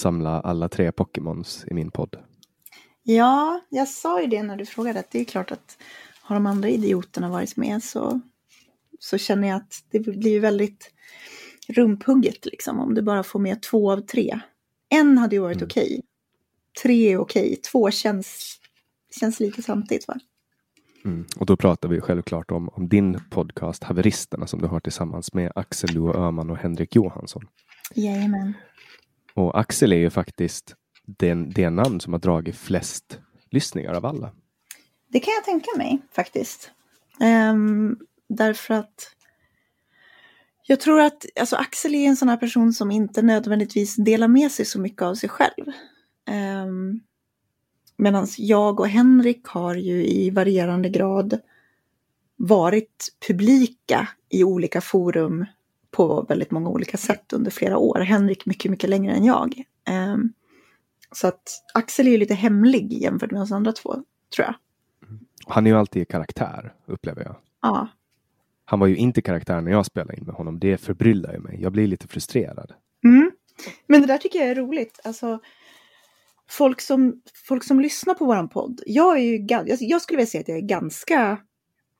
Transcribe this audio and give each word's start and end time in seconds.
Samlat 0.00 0.44
alla 0.44 0.68
tre 0.68 0.92
Pokémons 0.92 1.64
i 1.66 1.74
min 1.74 1.90
podd. 1.90 2.16
Ja, 3.02 3.60
jag 3.68 3.88
sa 3.88 4.20
ju 4.20 4.26
det 4.26 4.42
när 4.42 4.56
du 4.56 4.66
frågade 4.66 5.00
att 5.00 5.10
det 5.10 5.20
är 5.20 5.24
klart 5.24 5.50
att 5.50 5.76
har 6.22 6.36
de 6.36 6.46
andra 6.46 6.68
idioterna 6.68 7.28
varit 7.28 7.56
med 7.56 7.82
så, 7.82 8.20
så 8.98 9.18
känner 9.18 9.48
jag 9.48 9.56
att 9.56 9.84
det 9.90 10.00
blir 10.00 10.40
väldigt 10.40 10.92
rumphugget 11.68 12.46
liksom 12.46 12.80
om 12.80 12.94
du 12.94 13.02
bara 13.02 13.22
får 13.22 13.38
med 13.38 13.62
två 13.62 13.92
av 13.92 14.00
tre. 14.00 14.40
En 14.88 15.18
hade 15.18 15.36
ju 15.36 15.42
varit 15.42 15.56
Mm. 15.56 15.66
okej. 15.66 16.02
Tre 16.82 17.12
är 17.12 17.18
okej. 17.18 17.56
Två 17.56 17.90
känns, 17.90 18.56
känns 19.20 19.40
lite 19.40 19.62
samtidigt 19.62 20.08
va? 20.08 20.14
Mm. 21.04 21.26
Och 21.36 21.46
då 21.46 21.56
pratar 21.56 21.88
vi 21.88 22.00
självklart 22.00 22.50
om, 22.50 22.68
om 22.68 22.88
din 22.88 23.20
podcast 23.30 23.84
Haveristerna 23.84 24.46
som 24.46 24.60
du 24.60 24.66
har 24.66 24.80
tillsammans 24.80 25.34
med 25.34 25.52
Axel 25.54 25.94
Loa 25.94 26.14
Öhman 26.26 26.50
och 26.50 26.56
Henrik 26.56 26.96
Johansson. 26.96 27.42
Jajamän. 27.94 28.54
Och 29.34 29.60
Axel 29.60 29.92
är 29.92 29.96
ju 29.96 30.10
faktiskt 30.10 30.74
den, 31.06 31.50
det 31.50 31.70
namn 31.70 32.00
som 32.00 32.12
har 32.12 32.20
dragit 32.20 32.56
flest 32.56 33.18
lyssningar 33.50 33.94
av 33.94 34.06
alla. 34.06 34.30
Det 35.08 35.20
kan 35.20 35.34
jag 35.34 35.44
tänka 35.44 35.70
mig 35.76 35.98
faktiskt. 36.12 36.70
Ehm, 37.20 37.98
därför 38.28 38.74
att 38.74 39.14
jag 40.62 40.80
tror 40.80 41.00
att 41.00 41.26
alltså 41.40 41.56
Axel 41.56 41.94
är 41.94 42.08
en 42.08 42.16
sån 42.16 42.28
här 42.28 42.36
person 42.36 42.72
som 42.72 42.90
inte 42.90 43.22
nödvändigtvis 43.22 43.96
delar 43.96 44.28
med 44.28 44.52
sig 44.52 44.64
så 44.64 44.80
mycket 44.80 45.02
av 45.02 45.14
sig 45.14 45.28
själv. 45.28 45.64
Ehm, 46.28 46.68
um, 46.68 47.00
Medan 48.00 48.26
jag 48.38 48.80
och 48.80 48.88
Henrik 48.88 49.46
har 49.46 49.74
ju 49.74 50.06
i 50.06 50.30
varierande 50.30 50.88
grad 50.88 51.40
varit 52.36 53.08
publika 53.28 54.08
i 54.28 54.44
olika 54.44 54.80
forum 54.80 55.46
på 55.90 56.22
väldigt 56.28 56.50
många 56.50 56.68
olika 56.68 56.96
sätt 56.96 57.32
under 57.32 57.50
flera 57.50 57.78
år. 57.78 58.00
Henrik 58.00 58.46
mycket, 58.46 58.70
mycket 58.70 58.90
längre 58.90 59.12
än 59.12 59.24
jag. 59.24 59.62
Ehm, 59.84 60.32
så 61.12 61.26
att 61.26 61.42
Axel 61.74 62.06
är 62.06 62.10
ju 62.10 62.18
lite 62.18 62.34
hemlig 62.34 62.92
jämfört 62.92 63.30
med 63.30 63.42
oss 63.42 63.52
andra 63.52 63.72
två, 63.72 63.94
tror 64.36 64.46
jag. 64.46 64.54
Han 65.46 65.66
är 65.66 65.70
ju 65.70 65.76
alltid 65.76 66.02
i 66.02 66.04
karaktär, 66.04 66.74
upplever 66.86 67.22
jag. 67.22 67.36
Ja, 67.62 67.88
Han 68.64 68.80
var 68.80 68.86
ju 68.86 68.96
inte 68.96 69.22
karaktär 69.22 69.60
när 69.60 69.70
jag 69.70 69.86
spelade 69.86 70.16
in 70.16 70.24
med 70.24 70.34
honom. 70.34 70.58
Det 70.58 70.78
förbryllar 70.78 71.32
ju 71.32 71.38
mig. 71.38 71.62
Jag 71.62 71.72
blir 71.72 71.86
lite 71.86 72.08
frustrerad. 72.08 72.72
Mm. 73.04 73.30
Men 73.86 74.00
det 74.00 74.06
där 74.06 74.18
tycker 74.18 74.38
jag 74.38 74.48
är 74.48 74.54
roligt. 74.54 75.00
Alltså, 75.04 75.40
folk, 76.48 76.80
som, 76.80 77.22
folk 77.46 77.64
som 77.64 77.80
lyssnar 77.80 78.14
på 78.14 78.24
våran 78.24 78.48
podd. 78.48 78.80
Jag, 78.86 79.16
är 79.18 79.22
ju, 79.22 79.46
jag, 79.48 79.68
jag 79.80 80.02
skulle 80.02 80.16
vilja 80.16 80.30
säga 80.30 80.40
att 80.40 80.48
jag 80.48 80.58
är 80.58 80.62
ganska 80.62 81.38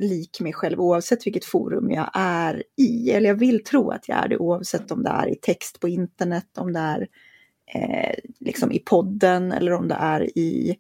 lik 0.01 0.41
mig 0.41 0.53
själv 0.53 0.81
oavsett 0.81 1.27
vilket 1.27 1.45
forum 1.45 1.91
jag 1.91 2.11
är 2.15 2.63
i. 2.77 3.11
Eller 3.11 3.29
jag 3.29 3.35
vill 3.35 3.65
tro 3.65 3.91
att 3.91 4.09
jag 4.09 4.25
är 4.25 4.29
det 4.29 4.39
oavsett 4.39 4.91
om 4.91 5.03
det 5.03 5.11
är 5.11 5.29
i 5.29 5.35
text 5.35 5.81
på 5.81 5.89
internet, 5.89 6.59
om 6.59 6.73
det 6.73 6.81
är 6.81 7.09
eh, 7.75 8.15
liksom 8.41 8.73
i 8.73 8.79
podden 8.79 9.53
eller 9.53 9.73
om 9.73 9.89
det 9.89 9.95
är 9.95 10.39
i 10.39 10.77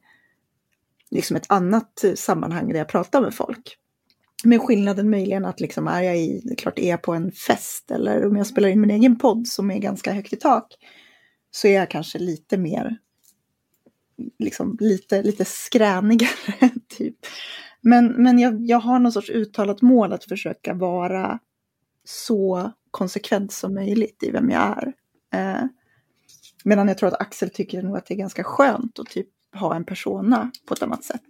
liksom 1.11 1.37
ett 1.37 1.51
annat 1.51 2.05
sammanhang 2.15 2.69
där 2.69 2.79
jag 2.79 2.89
pratar 2.89 3.21
med 3.21 3.35
folk. 3.35 3.77
Men 4.45 4.59
skillnaden 4.59 5.11
möjligen 5.11 5.45
att 5.45 5.61
liksom 5.61 5.89
är 5.89 6.03
jag 6.03 6.19
i, 6.19 6.41
det 6.45 6.53
är 6.53 6.57
klart 6.57 6.79
är 6.79 6.91
jag 6.91 7.03
på 7.03 7.13
en 7.13 7.33
fest 7.33 7.91
eller 7.91 8.27
om 8.27 8.37
jag 8.37 8.47
spelar 8.47 8.69
in 8.69 8.81
min 8.81 8.91
egen 8.91 9.19
podd 9.19 9.47
som 9.47 9.71
är 9.71 9.79
ganska 9.79 10.13
högt 10.13 10.33
i 10.33 10.37
tak 10.37 10.75
så 11.51 11.69
är 11.69 11.75
jag 11.75 11.91
kanske 11.91 12.19
lite 12.19 12.59
mer, 12.59 12.97
liksom 14.39 14.77
lite, 14.81 15.23
lite 15.23 15.45
skränigare 15.45 16.71
typ. 16.89 17.17
Men, 17.81 18.23
men 18.23 18.39
jag, 18.39 18.61
jag 18.61 18.79
har 18.79 18.99
någon 18.99 19.13
sorts 19.13 19.31
uttalat 19.31 19.83
mål 19.83 20.13
att 20.13 20.25
försöka 20.25 20.75
vara 20.75 21.39
så 22.05 22.73
konsekvent 22.91 23.53
som 23.53 23.75
möjligt 23.75 24.23
i 24.23 24.31
vem 24.31 24.51
jag 24.51 24.63
är. 24.63 24.93
Eh, 25.35 25.65
medan 26.65 26.89
jag 26.89 26.99
tror 26.99 27.09
att 27.09 27.21
Axel 27.21 27.51
tycker 27.51 27.83
nog 27.83 27.97
att 27.97 28.07
det 28.07 28.15
är 28.15 28.19
ganska 28.19 28.45
skönt 28.45 28.99
att 28.99 29.07
typ 29.07 29.29
ha 29.55 29.75
en 29.75 29.85
persona 29.85 30.51
på 30.67 30.75
ett 30.75 30.83
annat 30.83 31.05
sätt. 31.05 31.23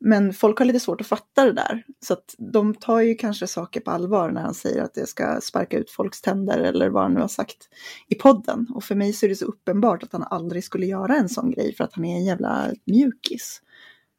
Men 0.00 0.32
folk 0.32 0.58
har 0.58 0.66
lite 0.66 0.80
svårt 0.80 1.00
att 1.00 1.06
fatta 1.06 1.44
det 1.44 1.52
där. 1.52 1.84
Så 2.00 2.12
att 2.12 2.34
de 2.38 2.74
tar 2.74 3.00
ju 3.00 3.14
kanske 3.14 3.46
saker 3.46 3.80
på 3.80 3.90
allvar 3.90 4.30
när 4.30 4.40
han 4.40 4.54
säger 4.54 4.82
att 4.82 4.94
det 4.94 5.06
ska 5.06 5.40
sparka 5.40 5.78
ut 5.78 5.90
folks 5.90 6.20
tänder 6.20 6.58
eller 6.58 6.88
vad 6.88 7.02
han 7.02 7.14
nu 7.14 7.20
har 7.20 7.28
sagt 7.28 7.68
i 8.08 8.14
podden. 8.14 8.66
Och 8.74 8.84
för 8.84 8.94
mig 8.94 9.12
så 9.12 9.26
är 9.26 9.30
det 9.30 9.36
så 9.36 9.44
uppenbart 9.44 10.02
att 10.02 10.12
han 10.12 10.22
aldrig 10.22 10.64
skulle 10.64 10.86
göra 10.86 11.16
en 11.16 11.28
sån 11.28 11.50
grej 11.50 11.74
för 11.74 11.84
att 11.84 11.92
han 11.92 12.04
är 12.04 12.16
en 12.16 12.24
jävla 12.24 12.70
mjukis. 12.84 13.62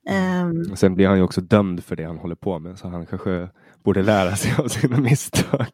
Um, 0.10 0.76
Sen 0.76 0.96
blir 0.96 1.08
han 1.08 1.18
ju 1.18 1.24
också 1.24 1.42
dömd 1.42 1.84
för 1.84 1.96
det 1.96 2.04
han 2.04 2.18
håller 2.18 2.36
på 2.36 2.60
med, 2.60 2.80
så 2.80 2.88
han 2.88 3.06
kanske 3.06 3.50
borde 3.84 4.04
lära 4.04 4.36
sig 4.36 4.56
av 4.58 4.68
sina 4.68 4.98
misstag. 4.98 5.68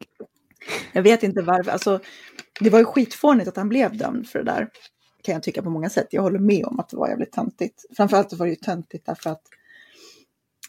Jag 0.93 1.03
vet 1.03 1.23
inte 1.23 1.41
varför, 1.41 1.71
alltså 1.71 1.99
det 2.59 2.69
var 2.69 2.79
ju 2.79 2.85
skitfånigt 2.85 3.47
att 3.47 3.57
han 3.57 3.69
blev 3.69 3.97
dömd 3.97 4.27
för 4.27 4.39
det 4.39 4.45
där. 4.45 4.67
Kan 5.23 5.33
jag 5.33 5.43
tycka 5.43 5.61
på 5.61 5.69
många 5.69 5.89
sätt. 5.89 6.07
Jag 6.11 6.21
håller 6.21 6.39
med 6.39 6.65
om 6.65 6.79
att 6.79 6.89
det 6.89 6.97
var 6.97 7.09
jävligt 7.09 7.31
töntigt. 7.31 7.85
Framförallt 7.97 8.33
var 8.33 8.45
det 8.45 8.49
ju 8.49 8.55
töntigt 8.55 9.05
därför 9.05 9.29
att 9.29 9.41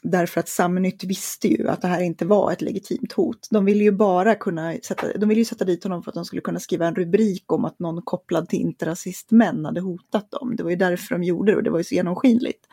Därför 0.03 0.41
att 0.41 0.49
Samnytt 0.49 1.05
visste 1.05 1.49
ju 1.49 1.69
att 1.69 1.83
det 1.83 1.89
här 1.89 2.01
inte 2.01 2.27
var 2.27 2.53
ett 2.53 2.61
legitimt 2.61 3.12
hot. 3.12 3.49
De 3.51 3.65
ville 3.65 3.85
ju 3.85 3.93
bara 3.93 4.35
kunna 4.35 4.75
sätta, 4.83 5.19
de 5.19 5.29
ville 5.29 5.41
ju 5.41 5.45
sätta 5.45 5.65
dit 5.65 5.85
honom 5.85 6.03
för 6.03 6.11
att 6.11 6.15
de 6.15 6.25
skulle 6.25 6.43
kunna 6.43 6.61
skriva 6.61 6.87
en 6.87 6.95
rubrik 6.95 7.53
om 7.53 7.65
att 7.65 7.79
någon 7.79 8.03
kopplad 8.03 8.49
till 8.49 8.61
inte-rasistmän 8.61 9.65
hade 9.65 9.81
hotat 9.81 10.31
dem. 10.31 10.57
Det 10.57 10.62
var 10.62 10.71
ju 10.71 10.77
därför 10.77 11.15
de 11.15 11.25
gjorde 11.25 11.53
det 11.53 11.57
och 11.57 11.62
det 11.62 11.71
var 11.71 11.79
ju 11.79 11.85
så 11.85 11.95
genomskinligt. 11.95 12.67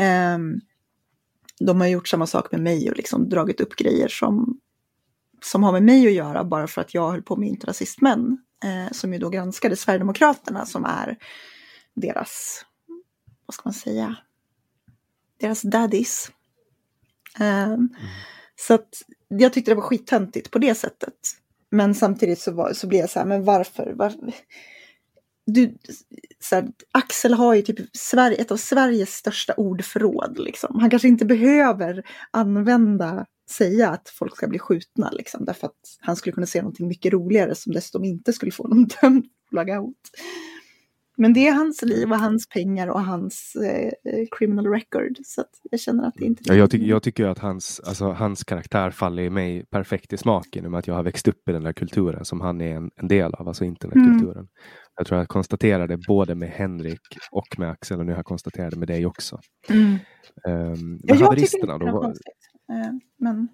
Um, 0.00 0.60
de 1.60 1.80
har 1.80 1.88
gjort 1.88 2.08
samma 2.08 2.26
sak 2.26 2.52
med 2.52 2.60
mig 2.60 2.90
och 2.90 2.96
liksom 2.96 3.28
dragit 3.28 3.60
upp 3.60 3.76
grejer 3.76 4.08
som, 4.08 4.60
som 5.42 5.62
har 5.62 5.72
med 5.72 5.82
mig 5.82 6.06
att 6.06 6.12
göra 6.12 6.44
bara 6.44 6.66
för 6.66 6.80
att 6.80 6.94
jag 6.94 7.10
höll 7.10 7.22
på 7.22 7.36
med 7.36 7.48
inte-rasistmän. 7.48 8.38
Eh, 8.64 8.92
som 8.92 9.12
ju 9.12 9.18
då 9.18 9.28
granskade 9.28 9.76
Sverigedemokraterna 9.76 10.66
som 10.66 10.84
är 10.84 11.18
deras, 11.94 12.64
vad 13.46 13.54
ska 13.54 13.62
man 13.64 13.74
säga, 13.74 14.16
deras 15.40 15.62
daddies. 15.62 16.32
Mm. 17.38 17.88
Så 18.56 18.74
att 18.74 19.02
jag 19.28 19.52
tyckte 19.52 19.70
det 19.70 19.74
var 19.74 19.82
skittöntigt 19.82 20.50
på 20.50 20.58
det 20.58 20.74
sättet. 20.74 21.14
Men 21.70 21.94
samtidigt 21.94 22.40
så, 22.40 22.52
var, 22.52 22.72
så 22.72 22.86
blev 22.86 23.00
jag 23.00 23.10
så 23.10 23.18
här, 23.18 23.26
men 23.26 23.44
varför? 23.44 23.92
varför? 23.96 24.34
Du, 25.52 25.76
så 26.40 26.54
här, 26.54 26.68
Axel 26.92 27.34
har 27.34 27.54
ju 27.54 27.62
typ 27.62 27.78
Sverige, 27.92 28.36
ett 28.36 28.50
av 28.50 28.56
Sveriges 28.56 29.14
största 29.14 29.54
ordförråd. 29.56 30.38
Liksom. 30.38 30.80
Han 30.80 30.90
kanske 30.90 31.08
inte 31.08 31.24
behöver 31.24 32.02
använda, 32.30 33.26
säga 33.50 33.90
att 33.90 34.08
folk 34.08 34.36
ska 34.36 34.48
bli 34.48 34.58
skjutna. 34.58 35.10
Liksom, 35.10 35.44
därför 35.44 35.66
att 35.66 35.98
han 36.00 36.16
skulle 36.16 36.32
kunna 36.32 36.46
säga 36.46 36.62
någonting 36.62 36.88
mycket 36.88 37.12
roligare 37.12 37.54
som 37.54 37.72
dessutom 37.72 38.04
inte 38.04 38.32
skulle 38.32 38.52
få 38.52 38.68
någon 38.68 38.88
dömd 39.02 39.24
hot. 39.80 40.10
Men 41.16 41.32
det 41.32 41.48
är 41.48 41.52
hans 41.52 41.82
liv 41.82 42.12
och 42.12 42.18
hans 42.18 42.48
pengar 42.48 42.88
och 42.88 43.04
hans 43.04 43.56
eh, 43.56 43.92
criminal 44.38 44.66
record. 44.66 45.16
Så 45.24 45.44
jag 45.70 45.80
känner 45.80 46.08
att 46.08 46.14
det 46.14 46.24
inte 46.24 46.42
ja, 46.46 46.54
jag, 46.54 46.70
ty 46.70 46.86
jag 46.86 47.02
tycker 47.02 47.26
att 47.26 47.38
hans, 47.38 47.80
alltså, 47.80 48.10
hans 48.12 48.44
karaktär 48.44 48.90
faller 48.90 49.22
i 49.22 49.30
mig 49.30 49.64
perfekt 49.64 50.12
i 50.12 50.16
smaken 50.16 50.64
i 50.64 50.66
och 50.66 50.70
med 50.70 50.78
att 50.78 50.86
jag 50.86 50.94
har 50.94 51.02
växt 51.02 51.28
upp 51.28 51.48
i 51.48 51.52
den 51.52 51.62
där 51.62 51.72
kulturen 51.72 52.24
som 52.24 52.40
han 52.40 52.60
är 52.60 52.76
en, 52.76 52.90
en 52.96 53.08
del 53.08 53.34
av, 53.34 53.48
alltså 53.48 53.64
internetkulturen. 53.64 54.36
Mm. 54.36 54.48
Jag 54.96 55.06
tror 55.06 55.18
jag 55.18 55.28
konstaterade 55.28 55.98
både 56.08 56.34
med 56.34 56.48
Henrik 56.48 57.00
och 57.30 57.58
med 57.58 57.70
Axel 57.70 57.98
och 57.98 58.06
nu 58.06 58.12
har 58.12 58.18
jag 58.18 58.26
konstaterat 58.26 58.70
det 58.70 58.78
med 58.78 58.88
dig 58.88 59.06
också. 59.06 59.40
Mm. 59.68 59.98
Um, 60.48 61.00
ja, 61.02 61.14
jag 61.14 61.38
tycker 61.38 61.56
inte 61.56 61.78
det 61.78 61.92
var 61.92 62.02
konstigt. 62.02 62.34
Uh, 62.72 62.98
men, 63.16 63.48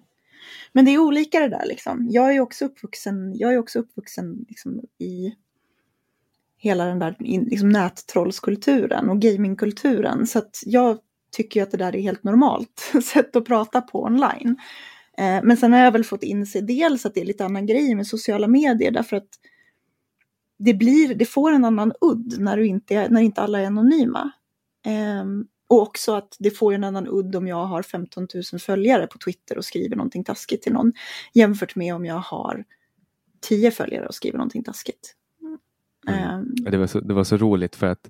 men 0.73 0.85
det 0.85 0.91
är 0.91 0.97
olika 0.97 1.39
det 1.39 1.49
där 1.49 1.65
liksom. 1.65 2.07
Jag 2.09 2.35
är 2.35 2.39
också 2.39 2.65
uppvuxen, 2.65 3.37
jag 3.37 3.53
är 3.53 3.57
också 3.57 3.79
uppvuxen 3.79 4.45
liksom, 4.49 4.81
i 4.97 5.33
hela 6.57 6.85
den 6.85 6.99
där 6.99 7.15
liksom, 7.19 7.69
nättrollskulturen 7.69 9.09
och 9.09 9.21
gamingkulturen. 9.21 10.27
Så 10.27 10.39
att 10.39 10.59
jag 10.65 10.99
tycker 11.31 11.63
att 11.63 11.71
det 11.71 11.77
där 11.77 11.95
är 11.95 12.01
helt 12.01 12.23
normalt 12.23 12.91
sätt 13.03 13.35
att 13.35 13.45
prata 13.45 13.81
på 13.81 14.03
online. 14.03 14.57
Eh, 15.17 15.39
men 15.43 15.57
sen 15.57 15.73
har 15.73 15.79
jag 15.79 15.91
väl 15.91 16.03
fått 16.03 16.23
inse 16.23 16.61
dels 16.61 17.05
att 17.05 17.13
det 17.13 17.21
är 17.21 17.25
lite 17.25 17.45
annan 17.45 17.65
grej 17.65 17.95
med 17.95 18.07
sociala 18.07 18.47
medier 18.47 18.91
därför 18.91 19.17
att 19.17 19.29
det, 20.59 20.73
blir, 20.73 21.15
det 21.15 21.25
får 21.25 21.51
en 21.51 21.65
annan 21.65 21.93
udd 22.01 22.35
när, 22.39 22.57
du 22.57 22.67
inte, 22.67 23.09
när 23.09 23.21
inte 23.21 23.41
alla 23.41 23.59
är 23.59 23.65
anonyma. 23.65 24.31
Eh, 24.85 25.25
och 25.69 25.81
också 25.81 26.15
att 26.15 26.35
det 26.39 26.51
får 26.51 26.73
en 26.73 26.83
annan 26.83 27.07
udd 27.07 27.35
om 27.35 27.47
jag 27.47 27.65
har 27.65 27.81
15 27.81 28.27
000 28.53 28.59
följare 28.59 29.07
på 29.07 29.17
Twitter 29.17 29.57
och 29.57 29.65
skriver 29.65 29.95
någonting 29.95 30.23
taskigt 30.23 30.61
till 30.61 30.73
någon 30.73 30.93
jämfört 31.33 31.75
med 31.75 31.95
om 31.95 32.05
jag 32.05 32.15
har 32.15 32.63
10 33.41 33.71
följare 33.71 34.07
och 34.07 34.15
skriver 34.15 34.37
någonting 34.37 34.63
taskigt. 34.63 35.15
Mm. 36.07 36.39
Um, 36.39 36.55
det, 36.55 36.77
var 36.77 36.87
så, 36.87 36.99
det 36.99 37.13
var 37.13 37.23
så 37.23 37.37
roligt 37.37 37.75
för 37.75 37.87
att 37.87 38.09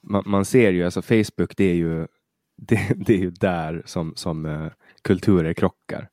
man, 0.00 0.22
man, 0.26 0.44
ser 0.44 0.72
ju, 0.72 0.84
alltså 0.84 1.02
Facebook 1.02 1.56
det 1.56 1.64
är 1.64 1.74
ju, 1.74 2.06
det, 2.56 2.92
det 2.96 3.14
är 3.14 3.18
ju 3.18 3.30
där 3.30 3.82
som, 3.86 4.12
som 4.16 4.46
uh, 4.46 4.70
kulturer 5.02 5.52
krockar. 5.52 6.08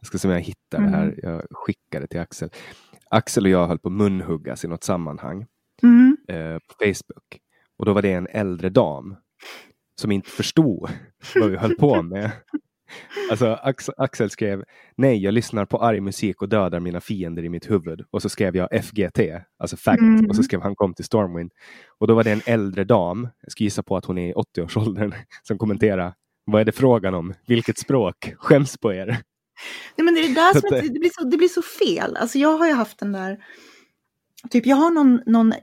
Jag 0.00 0.06
ska 0.06 0.18
se 0.18 0.28
om 0.28 0.34
jag 0.34 0.40
hittar 0.40 0.78
mm. 0.78 0.90
det 0.90 0.96
här, 0.96 1.04
mm. 1.04 1.18
jag 1.22 1.42
skickade 1.50 2.04
det 2.04 2.08
till 2.08 2.20
Axel. 2.20 2.50
Axel 3.10 3.44
och 3.44 3.50
jag 3.50 3.66
höll 3.66 3.78
på 3.78 3.88
att 3.88 3.94
munhuggas 3.94 4.64
i 4.64 4.68
något 4.68 4.84
sammanhang 4.84 5.46
mm. 5.82 6.16
uh, 6.32 6.58
på 6.58 6.74
Facebook. 6.78 7.40
Och 7.78 7.86
då 7.86 7.92
var 7.92 8.02
det 8.02 8.12
en 8.12 8.26
äldre 8.30 8.68
dam 8.68 9.16
som 10.00 10.12
inte 10.12 10.30
förstod 10.30 10.90
vad 11.34 11.50
vi 11.50 11.56
höll 11.56 11.74
på 11.74 12.02
med. 12.02 12.30
Alltså 13.30 13.58
Axel 13.96 14.30
skrev 14.30 14.64
Nej, 14.96 15.22
jag 15.22 15.34
lyssnar 15.34 15.64
på 15.64 15.78
arg 15.78 16.00
musik 16.00 16.42
och 16.42 16.48
dödar 16.48 16.80
mina 16.80 17.00
fiender 17.00 17.44
i 17.44 17.48
mitt 17.48 17.70
huvud. 17.70 18.04
Och 18.10 18.22
så 18.22 18.28
skrev 18.28 18.56
jag 18.56 18.84
FGT, 18.84 19.20
alltså 19.58 19.76
fact. 19.76 20.00
Mm. 20.00 20.26
Och 20.28 20.36
så 20.36 20.42
skrev 20.42 20.62
han 20.62 20.76
kom 20.76 20.94
till 20.94 21.04
Stormwind. 21.04 21.52
Och 21.98 22.06
då 22.06 22.14
var 22.14 22.24
det 22.24 22.32
en 22.32 22.40
äldre 22.46 22.84
dam, 22.84 23.28
jag 23.42 23.52
ska 23.52 23.64
gissa 23.64 23.82
på 23.82 23.96
att 23.96 24.04
hon 24.04 24.18
är 24.18 24.30
i 24.30 24.34
80-årsåldern, 24.34 25.14
som 25.42 25.58
kommenterade 25.58 26.14
Vad 26.44 26.60
är 26.60 26.64
det 26.64 26.72
frågan 26.72 27.14
om? 27.14 27.34
Vilket 27.46 27.78
språk? 27.78 28.34
Skäms 28.38 28.78
på 28.78 28.92
er. 28.92 29.18
Nej, 29.96 30.04
men 30.04 30.14
det, 30.14 30.20
är 30.20 30.28
det, 30.28 30.34
där 30.34 30.60
som 30.60 30.70
det, 30.92 31.00
blir 31.00 31.10
så, 31.14 31.24
det 31.24 31.36
blir 31.36 31.48
så 31.48 31.62
fel. 31.62 32.16
Alltså 32.16 32.38
jag 32.38 32.58
har 32.58 32.66
ju 32.66 32.72
haft 32.72 32.98
den 32.98 33.12
där, 33.12 33.38
typ 34.50 34.66
jag 34.66 34.76
har 34.76 34.90
någon, 34.90 35.20
någon 35.26 35.54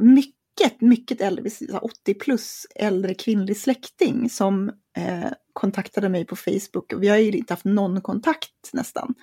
mycket 0.00 0.42
mycket, 0.60 0.80
mycket 0.80 1.20
äldre, 1.20 1.50
80 1.82 2.14
plus 2.14 2.66
äldre 2.74 3.14
kvinnlig 3.14 3.56
släkting 3.56 4.30
som 4.30 4.68
eh, 4.96 5.30
kontaktade 5.52 6.08
mig 6.08 6.24
på 6.24 6.36
Facebook. 6.36 6.92
Vi 6.98 7.08
har 7.08 7.16
ju 7.16 7.30
inte 7.30 7.52
haft 7.52 7.64
någon 7.64 8.00
kontakt 8.00 8.70
nästan. 8.72 9.14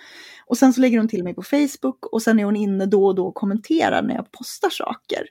Och 0.46 0.58
sen 0.58 0.74
så 0.74 0.82
lägger 0.82 0.98
hon 0.98 1.08
till 1.08 1.24
mig 1.24 1.34
på 1.34 1.44
Facebook 1.44 2.06
och 2.06 2.22
sen 2.22 2.40
är 2.40 2.44
hon 2.44 2.56
inne 2.56 2.86
då 2.86 3.06
och 3.06 3.16
då 3.16 3.28
och 3.28 3.36
kommenterar 3.36 4.02
när 4.02 4.16
jag 4.16 4.32
postar 4.32 4.70
saker. 4.70 5.28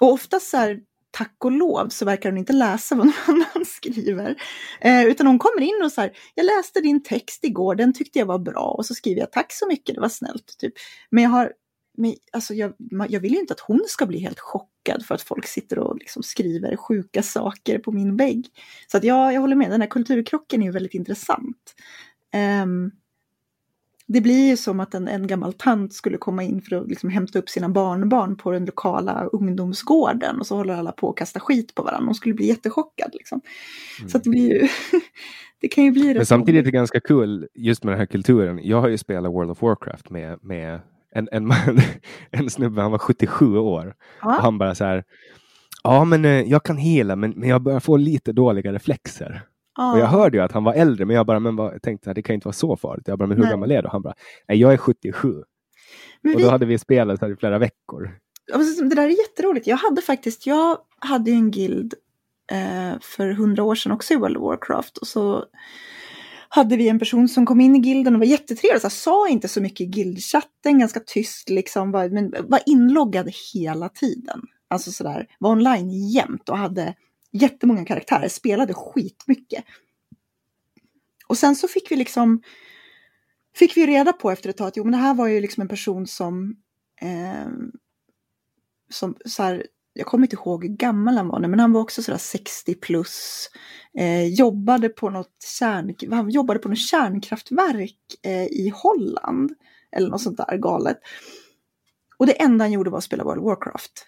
Och 0.00 0.12
oftast 0.12 0.50
så 0.50 0.56
här, 0.56 0.80
tack 1.16 1.44
och 1.44 1.52
lov 1.52 1.88
så 1.88 2.04
verkar 2.04 2.30
hon 2.30 2.38
inte 2.38 2.52
läsa 2.52 2.94
vad 2.94 3.06
någon 3.06 3.14
annan 3.26 3.64
skriver. 3.66 4.36
Eh, 4.80 5.04
utan 5.04 5.26
hon 5.26 5.38
kommer 5.38 5.60
in 5.60 5.82
och 5.84 5.92
så 5.92 6.00
här, 6.00 6.12
jag 6.34 6.46
läste 6.46 6.80
din 6.80 7.02
text 7.02 7.44
igår, 7.44 7.74
den 7.74 7.94
tyckte 7.94 8.18
jag 8.18 8.26
var 8.26 8.38
bra. 8.38 8.74
Och 8.78 8.86
så 8.86 8.94
skriver 8.94 9.20
jag 9.20 9.32
tack 9.32 9.52
så 9.52 9.66
mycket, 9.66 9.94
det 9.94 10.00
var 10.00 10.08
snällt. 10.08 10.58
Typ. 10.58 10.74
Men 11.10 11.22
jag 11.24 11.30
har 11.30 11.52
men 11.98 12.14
alltså 12.32 12.54
jag, 12.54 12.72
jag 13.08 13.20
vill 13.20 13.32
ju 13.32 13.38
inte 13.38 13.54
att 13.54 13.60
hon 13.60 13.84
ska 13.86 14.06
bli 14.06 14.18
helt 14.18 14.40
chockad 14.40 15.06
för 15.06 15.14
att 15.14 15.22
folk 15.22 15.46
sitter 15.46 15.78
och 15.78 15.98
liksom 15.98 16.22
skriver 16.22 16.76
sjuka 16.76 17.22
saker 17.22 17.78
på 17.78 17.92
min 17.92 18.16
vägg. 18.16 18.48
Så 18.86 18.96
att 18.96 19.04
jag, 19.04 19.32
jag 19.32 19.40
håller 19.40 19.56
med, 19.56 19.70
den 19.70 19.80
här 19.80 19.88
kulturkrocken 19.88 20.62
är 20.62 20.66
ju 20.66 20.72
väldigt 20.72 20.94
intressant. 20.94 21.74
Um, 22.62 22.92
det 24.08 24.20
blir 24.20 24.48
ju 24.48 24.56
som 24.56 24.80
att 24.80 24.94
en, 24.94 25.08
en 25.08 25.26
gammal 25.26 25.52
tant 25.52 25.92
skulle 25.92 26.18
komma 26.18 26.42
in 26.42 26.62
för 26.62 26.76
att 26.76 26.88
liksom 26.88 27.10
hämta 27.10 27.38
upp 27.38 27.48
sina 27.48 27.68
barnbarn 27.68 28.36
på 28.36 28.50
den 28.50 28.64
lokala 28.64 29.28
ungdomsgården 29.32 30.40
och 30.40 30.46
så 30.46 30.56
håller 30.56 30.74
alla 30.74 30.92
på 30.92 31.10
att 31.10 31.16
kasta 31.16 31.40
skit 31.40 31.74
på 31.74 31.82
varandra. 31.82 32.06
Hon 32.06 32.14
skulle 32.14 32.34
bli 32.34 32.46
jättechockad. 32.46 33.10
Liksom. 33.12 33.40
Mm. 33.98 34.08
Så 34.08 34.18
det 34.18 34.30
blir 34.30 34.52
ju, 34.52 34.68
det 35.60 35.68
kan 35.68 35.84
ju 35.84 35.90
bli 35.90 36.14
Men 36.14 36.26
samtidigt 36.26 36.60
är 36.60 36.64
det 36.64 36.70
ganska 36.70 37.00
kul 37.00 37.48
just 37.54 37.84
med 37.84 37.92
den 37.92 37.98
här 37.98 38.06
kulturen. 38.06 38.60
Jag 38.62 38.80
har 38.80 38.88
ju 38.88 38.98
spelat 38.98 39.32
World 39.32 39.50
of 39.50 39.62
Warcraft 39.62 40.10
med, 40.10 40.38
med 40.42 40.80
en, 41.14 41.28
en, 41.32 41.46
man, 41.46 41.58
en 42.30 42.50
snubbe, 42.50 42.82
han 42.82 42.90
var 42.90 42.98
77 42.98 43.58
år. 43.58 43.94
Ja. 44.20 44.36
Och 44.36 44.42
han 44.42 44.58
bara 44.58 44.74
så 44.74 44.84
här, 44.84 45.04
ja 45.82 46.04
men 46.04 46.24
eh, 46.24 46.30
jag 46.30 46.62
kan 46.62 46.76
hela 46.76 47.16
men, 47.16 47.30
men 47.30 47.48
jag 47.48 47.62
börjar 47.62 47.80
få 47.80 47.96
lite 47.96 48.32
dåliga 48.32 48.72
reflexer. 48.72 49.42
Ja. 49.76 49.92
Och 49.92 49.98
jag 49.98 50.06
hörde 50.06 50.36
ju 50.36 50.42
att 50.42 50.52
han 50.52 50.64
var 50.64 50.74
äldre 50.74 51.04
men 51.04 51.16
jag 51.16 51.26
bara, 51.26 51.40
men 51.40 51.56
vad, 51.56 51.74
jag 51.74 51.82
tänkte 51.82 52.10
att 52.10 52.14
det 52.14 52.22
kan 52.22 52.34
inte 52.34 52.48
vara 52.48 52.52
så 52.52 52.76
farligt. 52.76 53.08
Jag 53.08 53.18
bara, 53.18 53.26
men 53.26 53.36
hur 53.36 53.44
nej. 53.44 53.52
gammal 53.52 53.70
är 53.70 53.82
du? 53.82 53.88
Han 53.88 54.02
bara, 54.02 54.14
nej 54.48 54.58
jag 54.58 54.72
är 54.72 54.76
77. 54.76 55.42
Men 56.22 56.34
och 56.34 56.40
vi... 56.40 56.44
då 56.44 56.50
hade 56.50 56.66
vi 56.66 56.78
spelat 56.78 57.20
här 57.20 57.32
i 57.32 57.36
flera 57.36 57.58
veckor. 57.58 58.10
Det 58.78 58.94
där 58.94 59.02
är 59.02 59.08
jätteroligt. 59.08 59.66
Jag 59.66 59.76
hade 59.76 60.02
faktiskt, 60.02 60.46
jag 60.46 60.78
hade 60.98 61.30
en 61.30 61.50
guild 61.50 61.94
eh, 62.52 63.00
för 63.02 63.32
hundra 63.32 63.62
år 63.62 63.74
sedan 63.74 63.92
också 63.92 64.14
i 64.14 64.16
World 64.16 64.36
of 64.36 64.42
Warcraft. 64.42 64.98
Och 64.98 65.06
så 65.06 65.44
hade 66.48 66.76
vi 66.76 66.88
en 66.88 66.98
person 66.98 67.28
som 67.28 67.46
kom 67.46 67.60
in 67.60 67.76
i 67.76 67.78
gilden 67.78 68.14
och 68.14 68.20
var 68.20 68.26
jättetrevlig. 68.26 68.82
Så 68.82 68.90
sa 68.90 69.28
inte 69.28 69.48
så 69.48 69.60
mycket 69.60 69.80
i 69.80 69.86
guildchatten, 69.86 70.78
ganska 70.78 71.00
tyst 71.00 71.50
liksom, 71.50 71.90
var, 71.90 72.08
men 72.08 72.34
var 72.48 72.60
inloggad 72.66 73.30
hela 73.54 73.88
tiden. 73.88 74.40
Alltså 74.70 74.92
sådär, 74.92 75.26
var 75.38 75.50
online 75.50 75.90
jämt 75.90 76.48
och 76.48 76.58
hade 76.58 76.94
jättemånga 77.36 77.84
karaktärer, 77.84 78.28
spelade 78.28 78.74
skitmycket. 78.74 79.64
Och 81.26 81.38
sen 81.38 81.56
så 81.56 81.68
fick 81.68 81.90
vi 81.90 81.96
liksom, 81.96 82.42
fick 83.54 83.76
vi 83.76 83.86
reda 83.86 84.12
på 84.12 84.30
efter 84.30 84.50
ett 84.50 84.56
tag 84.56 84.68
att 84.68 84.76
jo 84.76 84.84
men 84.84 84.92
det 84.92 84.98
här 84.98 85.14
var 85.14 85.26
ju 85.26 85.40
liksom 85.40 85.60
en 85.60 85.68
person 85.68 86.06
som, 86.06 86.56
eh, 87.00 87.48
som 88.90 89.16
så 89.24 89.42
här, 89.42 89.66
jag 89.92 90.06
kommer 90.06 90.26
inte 90.26 90.36
ihåg 90.36 90.64
hur 90.64 90.76
gammal 90.76 91.16
han 91.16 91.28
var 91.28 91.38
nu, 91.38 91.48
men 91.48 91.60
han 91.60 91.72
var 91.72 91.80
också 91.80 92.02
sådär 92.02 92.18
60 92.18 92.74
plus. 92.74 93.48
Eh, 93.98 94.26
jobbade, 94.26 94.88
på 94.88 95.10
något 95.10 95.42
kärn, 95.58 95.94
han 96.10 96.30
jobbade 96.30 96.58
på 96.58 96.68
något 96.68 96.78
kärnkraftverk 96.78 97.98
eh, 98.22 98.44
i 98.44 98.72
Holland. 98.74 99.54
Eller 99.92 100.08
något 100.08 100.22
sånt 100.22 100.36
där 100.36 100.56
galet. 100.56 100.98
Och 102.16 102.26
det 102.26 102.42
enda 102.42 102.64
han 102.64 102.72
gjorde 102.72 102.90
var 102.90 102.98
att 102.98 103.04
spela 103.04 103.24
World 103.24 103.40
of 103.40 103.44
Warcraft. 103.44 104.06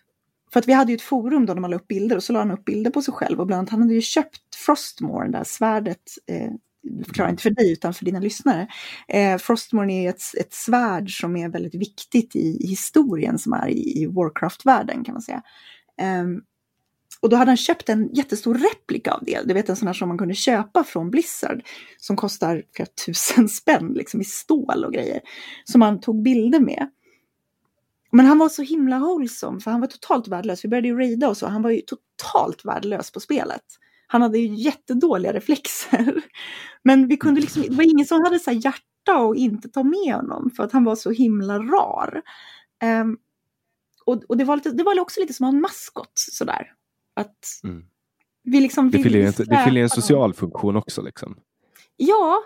För 0.52 0.60
att 0.60 0.68
vi 0.68 0.72
hade 0.72 0.92
ju 0.92 0.96
ett 0.96 1.02
forum 1.02 1.46
då 1.46 1.54
när 1.54 1.60
man 1.60 1.70
la 1.70 1.76
upp 1.76 1.88
bilder 1.88 2.16
och 2.16 2.22
så 2.22 2.32
la 2.32 2.38
han 2.38 2.50
upp 2.50 2.64
bilder 2.64 2.90
på 2.90 3.02
sig 3.02 3.14
själv 3.14 3.40
och 3.40 3.46
bland 3.46 3.58
annat 3.58 3.70
han 3.70 3.82
hade 3.82 3.94
ju 3.94 4.00
köpt 4.00 4.54
Frostmore, 4.54 5.26
det 5.26 5.38
där 5.38 5.44
svärdet, 5.44 6.02
eh, 6.26 6.50
förklarar 7.04 7.30
inte 7.30 7.42
för 7.42 7.50
dig 7.50 7.72
utan 7.72 7.94
för 7.94 8.04
dina 8.04 8.20
lyssnare. 8.20 8.68
Eh, 9.08 9.38
Frostmore 9.38 9.92
är 9.92 10.08
ett, 10.10 10.22
ett 10.40 10.52
svärd 10.52 11.20
som 11.20 11.36
är 11.36 11.48
väldigt 11.48 11.74
viktigt 11.74 12.36
i, 12.36 12.58
i 12.60 12.66
historien 12.66 13.38
som 13.38 13.52
är 13.52 13.68
i, 13.68 14.02
i 14.02 14.06
Warcraft-världen 14.06 15.04
kan 15.04 15.12
man 15.12 15.22
säga. 15.22 15.42
Eh, 16.00 16.24
och 17.20 17.28
då 17.28 17.36
hade 17.36 17.50
han 17.50 17.56
köpt 17.56 17.88
en 17.88 18.08
jättestor 18.14 18.54
replika 18.54 19.12
av 19.12 19.24
det, 19.24 19.40
du 19.44 19.54
vet 19.54 19.68
en 19.68 19.76
sån 19.76 19.86
här 19.86 19.94
som 19.94 20.08
man 20.08 20.18
kunde 20.18 20.34
köpa 20.34 20.84
från 20.84 21.10
Blizzard, 21.10 21.62
som 21.98 22.16
kostar 22.16 22.62
flera 22.74 22.88
tusen 23.06 23.48
spänn 23.48 23.92
liksom 23.92 24.20
i 24.20 24.24
stål 24.24 24.84
och 24.84 24.92
grejer, 24.92 25.20
som 25.64 25.82
han 25.82 26.00
tog 26.00 26.22
bilder 26.22 26.60
med. 26.60 26.88
Men 28.10 28.26
han 28.26 28.38
var 28.38 28.48
så 28.48 28.62
himla 28.62 28.98
wholesome, 28.98 29.60
för 29.60 29.70
han 29.70 29.80
var 29.80 29.88
totalt 29.88 30.28
värdelös. 30.28 30.64
Vi 30.64 30.68
började 30.68 30.88
ju 30.88 30.98
raida 30.98 31.28
och 31.28 31.36
så, 31.36 31.46
han 31.46 31.62
var 31.62 31.70
ju 31.70 31.80
totalt 31.80 32.64
värdelös 32.64 33.10
på 33.10 33.20
spelet. 33.20 33.64
Han 34.06 34.22
hade 34.22 34.38
ju 34.38 34.54
jättedåliga 34.54 35.32
reflexer. 35.32 36.22
Men 36.82 37.08
vi 37.08 37.16
kunde 37.16 37.40
liksom, 37.40 37.62
det 37.62 37.74
var 37.74 37.84
ingen 37.84 38.06
som 38.06 38.24
hade 38.24 38.38
så 38.38 38.50
hjärta 38.50 39.18
och 39.18 39.36
inte 39.36 39.68
ta 39.68 39.82
med 39.82 40.14
honom 40.14 40.50
för 40.56 40.62
att 40.62 40.72
han 40.72 40.84
var 40.84 40.96
så 40.96 41.10
himla 41.10 41.58
rar. 41.58 42.22
Um, 43.02 43.18
och, 44.04 44.24
och 44.28 44.36
det, 44.36 44.44
var 44.44 44.56
lite, 44.56 44.70
det 44.70 44.82
var 44.82 45.00
också 45.00 45.20
lite 45.20 45.32
som 45.32 45.46
en 45.46 45.60
maskot 45.60 46.12
sådär. 46.14 46.72
Att 47.16 47.60
mm. 47.64 47.84
vi 48.42 48.60
liksom 48.60 48.90
det 48.90 49.02
fyller, 49.02 49.20
en, 49.20 49.32
det 49.36 49.64
fyller 49.64 49.80
en 49.80 49.88
social 49.88 50.34
funktion 50.34 50.76
också 50.76 51.02
liksom. 51.02 51.36
Ja, 51.96 52.42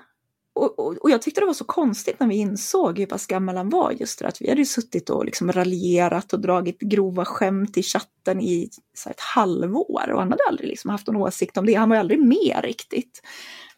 och, 0.54 0.78
och, 0.78 0.96
och, 0.96 1.10
jag 1.10 1.22
tyckte 1.22 1.40
det 1.40 1.46
var 1.46 1.54
så 1.54 1.64
konstigt 1.64 2.20
när 2.20 2.26
vi 2.26 2.34
insåg 2.34 2.98
hur 2.98 3.06
pass 3.06 3.26
gammal 3.26 3.56
han 3.56 3.68
var. 3.68 3.92
Just 3.92 4.18
det 4.18 4.26
att 4.26 4.42
vi 4.42 4.48
hade 4.48 4.60
ju 4.60 4.66
suttit 4.66 5.10
och 5.10 5.24
liksom 5.24 5.52
raljerat 5.52 6.32
och 6.32 6.40
dragit 6.40 6.80
grova 6.80 7.24
skämt 7.24 7.76
i 7.76 7.82
chatten 7.82 8.40
i 8.40 8.70
så 8.94 9.10
ett 9.10 9.20
halvår. 9.20 10.10
Och 10.12 10.18
han 10.18 10.30
hade 10.30 10.42
aldrig 10.48 10.68
liksom 10.68 10.90
haft 10.90 11.06
någon 11.06 11.16
åsikt 11.16 11.56
om 11.56 11.66
det. 11.66 11.74
Han 11.74 11.88
var 11.88 11.96
ju 11.96 12.00
aldrig 12.00 12.20
med 12.20 12.60
riktigt. 12.62 13.22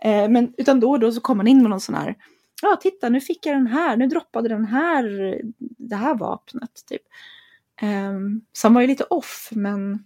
Eh, 0.01 0.29
men 0.29 0.55
utan 0.57 0.81
då 0.81 0.91
och 0.91 1.01
då 1.01 1.13
så 1.13 1.21
kom 1.21 1.39
han 1.39 1.47
in 1.47 1.63
med 1.63 1.71
någon 1.71 1.81
sån 1.81 1.95
här. 1.95 2.15
Ja, 2.63 2.79
titta 2.83 3.09
nu 3.09 3.21
fick 3.21 3.47
jag 3.47 3.57
den 3.57 3.67
här. 3.67 3.97
Nu 3.97 4.07
droppade 4.07 4.49
den 4.49 4.65
här. 4.65 5.41
Det 5.79 5.97
här 5.97 6.15
vapnet 6.15 6.83
typ. 6.89 7.03
Eh, 7.83 8.19
så 8.53 8.67
han 8.67 8.75
var 8.75 8.81
ju 8.81 8.87
lite 8.87 9.05
off 9.05 9.49
men 9.53 10.05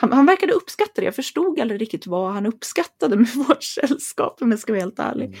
han, 0.00 0.12
han 0.12 0.26
verkade 0.26 0.52
uppskatta 0.52 1.00
det. 1.00 1.04
Jag 1.04 1.14
förstod 1.14 1.60
aldrig 1.60 1.80
riktigt 1.80 2.06
vad 2.06 2.32
han 2.32 2.46
uppskattade 2.46 3.16
med 3.16 3.28
vårt 3.48 3.62
sällskap 3.62 4.42
om 4.42 4.50
jag 4.50 4.60
ska 4.60 4.72
vara 4.72 4.80
helt 4.80 4.98
ärlig. 4.98 5.24
Mm. 5.24 5.38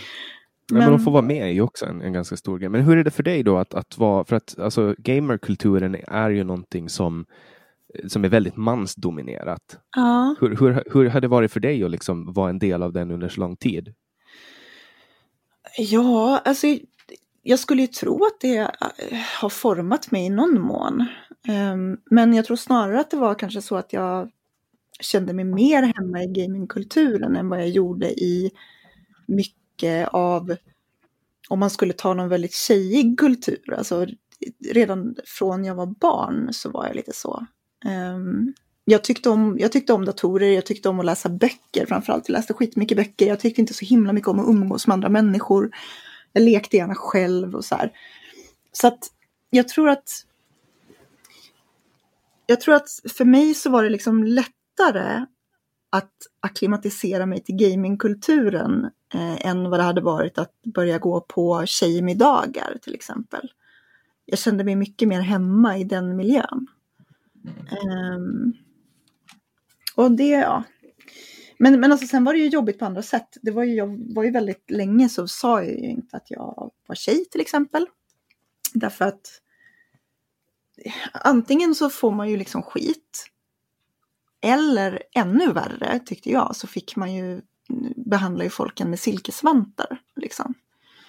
Men, 0.72 0.84
men 0.84 0.94
att 0.94 1.04
få 1.04 1.10
vara 1.10 1.22
med 1.22 1.42
är 1.42 1.52
ju 1.52 1.60
också 1.60 1.86
en, 1.86 2.02
en, 2.02 2.12
ganska 2.12 2.36
stor 2.36 2.58
grej. 2.58 2.68
Men 2.68 2.80
hur 2.80 2.96
är 2.96 3.04
det 3.04 3.10
för 3.10 3.22
dig 3.22 3.42
då 3.42 3.58
att, 3.58 3.74
att 3.74 3.98
vara, 3.98 4.24
för 4.24 4.36
att 4.36 4.58
alltså 4.58 4.94
gamerkulturen 4.98 5.96
är 6.08 6.30
ju 6.30 6.44
någonting 6.44 6.88
som, 6.88 7.26
som 8.06 8.24
är 8.24 8.28
väldigt 8.28 8.56
mansdominerat. 8.56 9.78
Ja. 9.96 10.36
Hur, 10.40 10.56
hur, 10.56 10.84
hur 10.92 11.08
har 11.08 11.20
det 11.20 11.28
varit 11.28 11.52
för 11.52 11.60
dig 11.60 11.84
att 11.84 11.90
liksom 11.90 12.32
vara 12.32 12.50
en 12.50 12.58
del 12.58 12.82
av 12.82 12.92
den 12.92 13.10
under 13.10 13.28
så 13.28 13.40
lång 13.40 13.56
tid? 13.56 13.94
Ja, 15.78 16.42
alltså 16.44 16.66
jag 17.42 17.58
skulle 17.58 17.82
ju 17.82 17.88
tro 17.88 18.24
att 18.24 18.40
det 18.40 18.58
äh, 18.58 18.68
har 19.40 19.48
format 19.48 20.10
mig 20.10 20.26
i 20.26 20.30
någon 20.30 20.60
mån. 20.60 21.06
Ehm, 21.48 21.96
men 22.10 22.34
jag 22.34 22.44
tror 22.44 22.56
snarare 22.56 23.00
att 23.00 23.10
det 23.10 23.16
var 23.16 23.34
kanske 23.34 23.62
så 23.62 23.76
att 23.76 23.92
jag 23.92 24.30
kände 25.00 25.32
mig 25.32 25.44
mer 25.44 25.82
hemma 25.82 26.22
i 26.22 26.26
gamingkulturen 26.26 27.36
än 27.36 27.48
vad 27.48 27.60
jag 27.60 27.68
gjorde 27.68 28.10
i 28.10 28.50
mycket 29.26 30.08
av, 30.08 30.56
om 31.48 31.58
man 31.58 31.70
skulle 31.70 31.92
ta 31.92 32.14
någon 32.14 32.28
väldigt 32.28 32.54
tjejig 32.54 33.18
kultur, 33.18 33.74
alltså 33.78 34.06
redan 34.70 35.16
från 35.24 35.64
jag 35.64 35.74
var 35.74 35.86
barn 35.86 36.48
så 36.52 36.70
var 36.70 36.86
jag 36.86 36.96
lite 36.96 37.12
så. 37.12 37.46
Um, 37.84 38.54
jag, 38.84 39.04
tyckte 39.04 39.30
om, 39.30 39.56
jag 39.60 39.72
tyckte 39.72 39.92
om 39.92 40.04
datorer, 40.04 40.52
jag 40.52 40.66
tyckte 40.66 40.88
om 40.88 41.00
att 41.00 41.06
läsa 41.06 41.28
böcker 41.28 41.86
framförallt. 41.86 42.28
Jag 42.28 42.32
läste 42.32 42.54
skitmycket 42.54 42.96
böcker, 42.96 43.26
jag 43.26 43.40
tyckte 43.40 43.60
inte 43.60 43.74
så 43.74 43.84
himla 43.84 44.12
mycket 44.12 44.28
om 44.28 44.40
att 44.40 44.48
umgås 44.48 44.86
med 44.86 44.94
andra 44.94 45.08
människor. 45.08 45.70
Jag 46.32 46.42
lekte 46.42 46.76
gärna 46.76 46.94
själv 46.94 47.54
och 47.54 47.64
så 47.64 47.74
här. 47.74 47.92
Så 48.72 48.86
att 48.86 48.98
jag 49.50 49.68
tror 49.68 49.88
att 49.88 50.24
jag 52.46 52.60
tror 52.60 52.74
att 52.74 52.88
för 53.16 53.24
mig 53.24 53.54
så 53.54 53.70
var 53.70 53.82
det 53.82 53.90
liksom 53.90 54.24
lätt 54.24 54.57
lättare 54.78 55.26
att 55.90 56.12
akklimatisera 56.40 57.26
mig 57.26 57.40
till 57.40 57.56
gamingkulturen 57.56 58.84
eh, 59.14 59.46
än 59.46 59.70
vad 59.70 59.80
det 59.80 59.84
hade 59.84 60.00
varit 60.00 60.38
att 60.38 60.62
börja 60.74 60.98
gå 60.98 61.20
på 61.20 61.66
tjejmiddagar 61.66 62.78
till 62.82 62.94
exempel. 62.94 63.52
Jag 64.24 64.38
kände 64.38 64.64
mig 64.64 64.76
mycket 64.76 65.08
mer 65.08 65.20
hemma 65.20 65.78
i 65.78 65.84
den 65.84 66.16
miljön. 66.16 66.66
Um, 68.16 68.52
och 69.96 70.10
det, 70.10 70.28
ja. 70.28 70.64
Men, 71.58 71.80
men 71.80 71.92
alltså 71.92 72.06
sen 72.06 72.24
var 72.24 72.32
det 72.32 72.38
ju 72.38 72.48
jobbigt 72.48 72.78
på 72.78 72.84
andra 72.84 73.02
sätt. 73.02 73.36
Det 73.42 73.50
var 73.50 73.64
ju, 73.64 73.74
jag 73.74 74.14
var 74.14 74.24
ju 74.24 74.30
väldigt 74.30 74.70
länge 74.70 75.08
så 75.08 75.28
sa 75.28 75.62
jag 75.62 75.80
ju 75.80 75.88
inte 75.90 76.16
att 76.16 76.30
jag 76.30 76.70
var 76.86 76.94
tjej 76.94 77.24
till 77.24 77.40
exempel. 77.40 77.86
Därför 78.74 79.04
att 79.04 79.42
antingen 81.12 81.74
så 81.74 81.90
får 81.90 82.10
man 82.10 82.30
ju 82.30 82.36
liksom 82.36 82.62
skit 82.62 83.30
eller 84.42 85.02
ännu 85.14 85.52
värre 85.52 86.00
tyckte 86.06 86.30
jag 86.30 86.56
så 86.56 86.66
fick 86.66 86.96
man 86.96 87.14
ju 87.14 87.40
behandla 87.96 88.44
ju 88.44 88.50
folken 88.50 88.90
med 88.90 89.00
silkesvantar. 89.00 90.00
Liksom. 90.16 90.54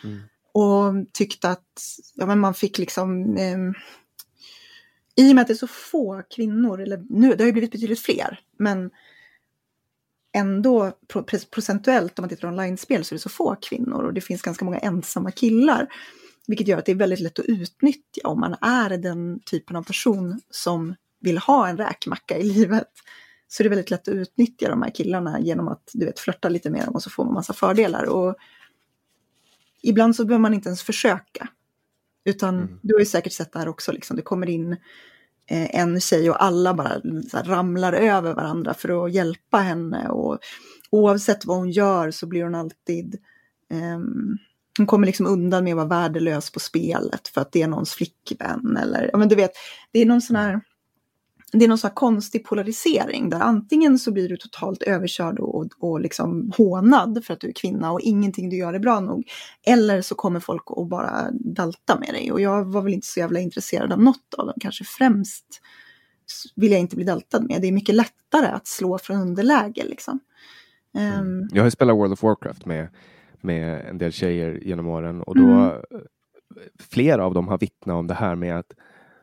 Mm. 0.03 0.19
Och 0.51 1.13
tyckte 1.13 1.50
att 1.50 1.81
ja, 2.15 2.25
men 2.25 2.39
man 2.39 2.53
fick 2.53 2.77
liksom 2.77 3.38
eh, 3.38 3.57
i 5.15 5.31
och 5.31 5.36
med 5.36 5.41
att 5.41 5.48
det 5.48 5.53
är 5.53 5.55
så 5.55 5.67
få 5.67 6.24
kvinnor, 6.36 6.81
eller 6.81 7.05
nu, 7.09 7.36
det 7.36 7.43
har 7.43 7.45
ju 7.45 7.51
blivit 7.51 7.71
betydligt 7.71 8.00
fler, 8.00 8.39
men 8.57 8.91
ändå 10.33 10.91
procentuellt 11.51 12.19
om 12.19 12.24
man 12.24 12.29
tittar 12.29 12.48
online-spel 12.48 13.05
så 13.05 13.13
är 13.13 13.17
det 13.17 13.21
så 13.21 13.29
få 13.29 13.55
kvinnor 13.55 14.03
och 14.03 14.13
det 14.13 14.21
finns 14.21 14.41
ganska 14.41 14.65
många 14.65 14.77
ensamma 14.77 15.31
killar. 15.31 15.88
Vilket 16.48 16.67
gör 16.67 16.77
att 16.77 16.86
det 16.86 16.91
är 16.91 16.95
väldigt 16.95 17.19
lätt 17.19 17.39
att 17.39 17.45
utnyttja 17.45 18.21
om 18.27 18.39
man 18.39 18.55
är 18.62 18.98
den 18.98 19.39
typen 19.39 19.75
av 19.75 19.83
person 19.83 20.41
som 20.50 20.95
vill 21.20 21.38
ha 21.38 21.68
en 21.68 21.78
räkmacka 21.78 22.38
i 22.38 22.44
livet 22.44 22.90
så 23.48 23.62
är 23.62 23.64
det 23.64 23.70
väldigt 23.70 23.92
lätt 23.92 24.08
att 24.08 24.14
utnyttja 24.14 24.70
de 24.70 24.82
här 24.82 24.90
killarna 24.90 25.40
genom 25.40 25.68
att 25.68 25.92
du 25.94 26.06
vet 26.06 26.20
flörta 26.20 26.50
lite 26.50 26.70
med 26.70 26.86
dem 26.86 26.96
och 26.96 27.04
så 27.04 27.10
får 27.10 27.26
man 27.26 27.34
massa 27.34 27.54
fördelar. 27.54 28.04
Och 28.04 28.36
ibland 29.82 30.16
så 30.16 30.26
behöver 30.26 30.42
man 30.42 30.54
inte 30.54 30.70
ens 30.70 30.84
försöka. 30.84 31.48
Utan 32.26 32.58
mm. 32.58 32.80
du 32.82 32.94
har 32.94 33.00
ju 33.00 33.06
säkert 33.06 33.34
sett 33.34 33.54
det 33.54 33.60
här 33.60 33.68
också, 33.68 33.92
liksom. 33.92 34.16
det 34.16 34.22
kommer 34.22 34.50
in 34.50 34.72
eh, 35.50 35.76
en 35.76 36.00
tjej 36.00 36.30
och 36.30 36.44
alla 36.44 36.74
bara 36.74 37.02
ramlar 37.34 37.94
över 37.94 38.34
varandra 38.34 38.74
för 38.74 39.06
att 39.06 39.14
hjälpa 39.14 39.58
henne. 39.58 40.10
Och 40.10 40.40
oavsett 40.90 41.46
vad 41.46 41.58
hon 41.58 41.72
gör 41.72 42.12
så 42.12 42.28
blir 42.28 42.44
hon 42.44 42.56
alltid 42.56 43.18
eh, 43.72 44.00
hon 44.78 44.88
kommer 44.88 45.08
liksom 45.08 45.28
undan 45.28 45.64
med 45.64 45.72
att 45.72 45.78
vara 45.78 45.88
värdelös 45.88 46.52
på 46.52 46.60
spelet 46.60 47.28
för 47.28 47.42
att 47.42 47.52
det 47.52 47.62
är 47.62 47.68
någons 47.68 47.94
flickvän 47.94 48.78
eller 48.78 49.10
ja 49.12 49.18
men 49.18 49.28
du 49.28 49.36
vet, 49.36 49.52
det 49.92 50.00
är 50.00 50.06
någon 50.06 50.22
sån 50.22 50.36
här 50.36 50.62
det 51.51 51.65
är 51.65 51.70
någon 51.70 51.77
sån 51.77 51.88
här 51.88 51.96
konstig 51.96 52.46
polarisering 52.46 53.29
där 53.29 53.39
antingen 53.39 54.00
så 54.00 54.12
blir 54.12 54.29
du 54.29 54.38
totalt 54.38 54.84
överkörd 54.84 55.39
och, 55.39 55.68
och 55.79 56.00
liksom 56.00 56.51
hånad 56.58 57.25
för 57.25 57.34
att 57.34 57.39
du 57.39 57.48
är 57.48 57.53
kvinna 57.53 57.91
och 57.91 58.01
ingenting 58.01 58.50
du 58.50 58.58
gör 58.58 58.74
är 58.74 58.79
bra 58.79 59.00
nog. 59.00 59.29
Eller 59.68 60.01
så 60.01 60.15
kommer 60.15 60.39
folk 60.39 60.63
att 60.68 60.89
bara 60.89 61.32
dalta 61.32 62.00
med 62.00 62.10
dig 62.10 62.32
och 62.32 62.41
jag 62.41 62.65
var 62.65 62.82
väl 62.82 62.94
inte 62.94 63.08
så 63.08 63.20
jävla 63.20 63.39
intresserad 63.39 63.94
av 63.94 64.01
något 64.01 64.34
av 64.38 64.46
dem, 64.46 64.56
kanske 64.60 64.84
främst 64.84 65.62
vill 66.56 66.72
jag 66.72 66.79
inte 66.79 66.96
bli 66.96 67.06
daltad 67.06 67.44
med. 67.48 67.62
Det 67.62 67.68
är 67.68 67.72
mycket 67.72 67.96
lättare 67.96 68.48
att 68.48 68.68
slå 68.68 68.98
från 68.98 69.18
underläge 69.18 69.84
liksom. 69.84 70.20
Mm. 70.98 71.20
Um, 71.20 71.50
jag 71.51 71.63
har 71.63 71.70
spelat 71.70 71.96
World 71.96 72.13
of 72.13 72.24
Warcraft 72.24 72.65
med, 72.65 72.88
med 73.41 73.86
en 73.89 73.98
del 73.98 74.12
tjejer 74.12 74.60
genom 74.62 74.88
åren 74.88 75.22
och 75.22 75.36
då 75.36 75.48
mm. 75.48 75.82
flera 76.79 77.25
av 77.25 77.34
dem 77.34 77.48
har 77.48 77.58
vittnat 77.58 77.96
om 77.96 78.08
det 78.08 78.13
här 78.13 78.36
med 78.36 78.60
att 78.60 78.74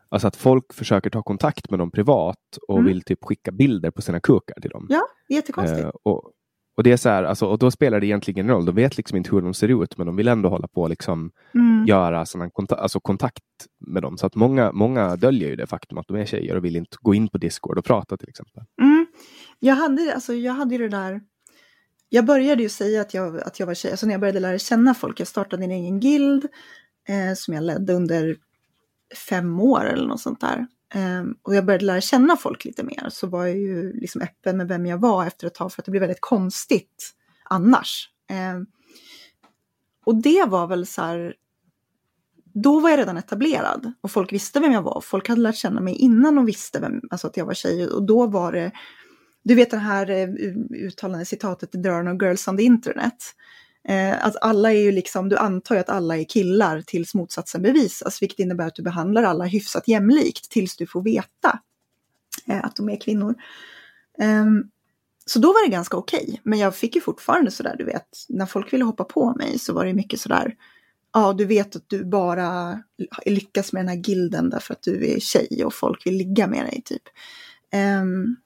Alltså 0.09 0.29
att 0.29 0.37
folk 0.37 0.75
försöker 0.75 1.11
ta 1.11 1.23
kontakt 1.23 1.71
med 1.71 1.79
dem 1.79 1.91
privat 1.91 2.59
och 2.69 2.79
mm. 2.79 2.87
vill 2.87 3.03
typ 3.03 3.25
skicka 3.25 3.53
bilder 3.53 3.91
på 3.91 4.03
sina 4.03 4.21
kukar 4.21 4.61
till 4.61 4.71
dem. 4.71 4.87
Ja, 4.91 5.03
jättekonstigt. 5.29 5.85
Eh, 5.85 5.91
och, 6.03 6.33
och 6.77 6.83
det 6.83 6.93
är 6.93 6.97
så 6.97 7.09
här, 7.09 7.25
alltså, 7.25 7.47
och 7.47 7.59
då 7.59 7.71
spelar 7.71 8.01
det 8.01 8.07
egentligen 8.07 8.49
roll. 8.49 8.65
De 8.65 8.75
vet 8.75 8.97
liksom 8.97 9.17
inte 9.17 9.31
hur 9.31 9.43
de 9.43 9.55
ser 9.55 9.83
ut, 9.83 9.99
men 9.99 10.07
de 10.07 10.17
vill 10.17 10.29
ändå 10.29 10.49
hålla 10.49 10.69
på 10.69 10.83
och 10.83 10.91
liksom 10.91 11.31
mm. 11.55 11.87
göra 11.87 12.27
såna 12.27 12.51
konta 12.51 12.75
alltså 12.75 13.01
kontakt 13.01 13.43
med 13.87 14.03
dem. 14.03 14.19
Så 14.19 14.27
att 14.27 14.35
många, 14.35 14.73
många 14.73 15.17
döljer 15.17 15.49
ju 15.49 15.57
det 15.57 15.67
faktum 15.67 15.99
att 15.99 16.09
de 16.09 16.17
är 16.17 16.25
tjejer 16.25 16.57
och 16.57 16.65
vill 16.65 16.77
inte 16.77 16.97
gå 17.01 17.15
in 17.15 17.29
på 17.29 17.39
Discord 17.39 17.79
och 17.79 17.85
prata 17.85 18.17
till 18.17 18.29
exempel. 18.29 18.63
Mm. 18.83 19.07
Jag 19.59 19.75
hade, 19.75 20.15
alltså, 20.15 20.35
jag 20.35 20.53
hade 20.53 20.75
ju 20.75 20.79
det 20.79 20.89
där 20.89 21.21
jag 22.09 22.25
började 22.25 22.63
ju 22.63 22.69
säga 22.69 23.01
att 23.01 23.15
jag, 23.15 23.41
att 23.41 23.61
jag 23.61 23.67
var 23.67 23.75
tjej, 23.75 23.91
alltså 23.91 24.07
när 24.07 24.15
jag 24.15 24.21
började 24.21 24.41
lära 24.41 24.59
känna 24.59 24.95
folk, 24.95 25.21
jag 25.21 25.29
startade 25.29 25.65
en 25.65 25.71
egen 25.71 26.01
guild 26.01 26.47
eh, 27.09 27.35
som 27.35 27.55
jag 27.55 27.65
ledde 27.65 27.93
under 27.93 28.37
fem 29.15 29.61
år 29.61 29.85
eller 29.85 30.07
något 30.07 30.21
sånt 30.21 30.41
där. 30.41 30.67
Um, 30.95 31.37
och 31.43 31.55
jag 31.55 31.67
började 31.67 31.85
lära 31.85 32.01
känna 32.01 32.37
folk 32.37 32.65
lite 32.65 32.83
mer 32.83 33.07
så 33.11 33.27
var 33.27 33.47
jag 33.47 33.57
ju 33.57 33.93
liksom 33.93 34.23
öppen 34.23 34.57
med 34.57 34.69
vem 34.69 34.87
jag 34.87 34.99
var 34.99 35.27
efter 35.27 35.47
ett 35.47 35.55
tag 35.55 35.73
för 35.73 35.83
att 35.83 35.85
det 35.85 35.91
blev 35.91 36.01
väldigt 36.01 36.21
konstigt 36.21 37.15
annars. 37.45 38.11
Um, 38.55 38.67
och 40.07 40.23
det 40.23 40.45
var 40.45 40.67
väl 40.67 40.87
så 40.87 41.03
här, 41.03 41.35
då 42.55 42.81
var 42.81 42.91
jag 42.91 42.99
redan 42.99 43.17
etablerad 43.17 43.93
och 44.01 44.11
folk 44.11 44.33
visste 44.33 44.61
vem 44.61 44.73
jag 44.73 44.83
var. 44.83 45.01
Folk 45.01 45.29
hade 45.29 45.41
lärt 45.41 45.57
känna 45.57 45.81
mig 45.81 45.95
innan 45.95 46.35
de 46.35 46.47
visste 46.47 46.81
vem, 46.81 47.01
alltså 47.11 47.27
att 47.27 47.37
jag 47.37 47.47
var 47.47 47.55
tjej 47.55 47.89
och 47.89 48.07
då 48.07 48.27
var 48.27 48.53
det, 48.53 48.73
du 49.45 49.55
vet 49.55 49.71
det 49.71 49.77
här 49.77 50.11
eh, 50.11 50.29
uttalande 50.87 51.25
citatet, 51.25 51.73
there 51.73 51.95
are 51.95 52.03
no 52.03 52.23
girls 52.23 52.49
on 52.49 52.57
the 52.57 52.63
internet. 52.63 53.17
Eh, 53.89 54.27
att 54.27 54.37
alla 54.41 54.73
är 54.73 54.81
ju 54.81 54.93
liksom, 54.93 55.29
du 55.29 55.37
antar 55.37 55.75
ju 55.75 55.81
att 55.81 55.89
alla 55.89 56.17
är 56.17 56.25
killar 56.25 56.83
tills 56.83 57.15
motsatsen 57.15 57.63
bevisas, 57.63 58.23
vilket 58.23 58.39
innebär 58.39 58.67
att 58.67 58.75
du 58.75 58.83
behandlar 58.83 59.23
alla 59.23 59.45
hyfsat 59.45 59.89
jämlikt 59.89 60.51
tills 60.51 60.77
du 60.77 60.87
får 60.87 61.03
veta 61.03 61.61
eh, 62.49 62.65
att 62.65 62.77
de 62.77 62.89
är 62.89 63.01
kvinnor. 63.01 63.35
Eh, 64.19 64.47
så 65.27 65.39
då 65.39 65.49
var 65.49 65.65
det 65.67 65.73
ganska 65.73 65.97
okej, 65.97 66.25
okay. 66.25 66.39
men 66.43 66.59
jag 66.59 66.77
fick 66.77 66.95
ju 66.95 67.01
fortfarande 67.01 67.51
sådär, 67.51 67.77
du 67.79 67.85
vet, 67.85 68.09
när 68.29 68.47
folk 68.47 68.73
ville 68.73 68.85
hoppa 68.85 69.05
på 69.05 69.35
mig 69.35 69.59
så 69.59 69.73
var 69.73 69.85
det 69.85 69.95
mycket 69.95 70.21
sådär, 70.21 70.55
ja 71.13 71.33
du 71.33 71.45
vet 71.45 71.77
att 71.77 71.85
du 71.87 72.05
bara 72.05 72.83
lyckas 73.27 73.73
med 73.73 73.81
den 73.81 73.89
här 73.89 74.09
gilden 74.09 74.51
därför 74.51 74.75
att 74.75 74.83
du 74.83 75.11
är 75.11 75.21
tjej 75.21 75.65
och 75.65 75.75
folk 75.75 76.07
vill 76.07 76.17
ligga 76.17 76.47
med 76.47 76.65
dig 76.65 76.83
typ. 76.85 77.03
Um, 78.03 78.37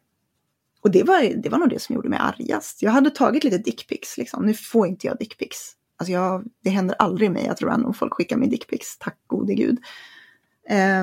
och 0.81 0.91
det 0.91 1.03
var, 1.03 1.43
det 1.43 1.49
var 1.49 1.59
nog 1.59 1.69
det 1.69 1.79
som 1.79 1.95
gjorde 1.95 2.09
mig 2.09 2.19
argast. 2.23 2.83
Jag 2.83 2.91
hade 2.91 3.11
tagit 3.11 3.45
lite 3.45 3.59
dickpics 3.59 4.19
liksom. 4.19 4.47
Nu 4.47 4.55
får 4.55 4.87
inte 4.87 5.07
jag 5.07 5.19
dickpics. 5.19 5.77
Alltså 5.97 6.13
jag, 6.13 6.45
det 6.65 6.71
händer 6.71 6.97
aldrig 6.99 7.31
mig 7.31 7.49
att 7.49 7.63
random 7.63 7.95
folk 7.95 8.15
skickar 8.15 8.37
mig 8.37 8.49
dickpics, 8.49 8.99
tack 8.99 9.19
gode 9.27 9.55
gud. 9.55 9.79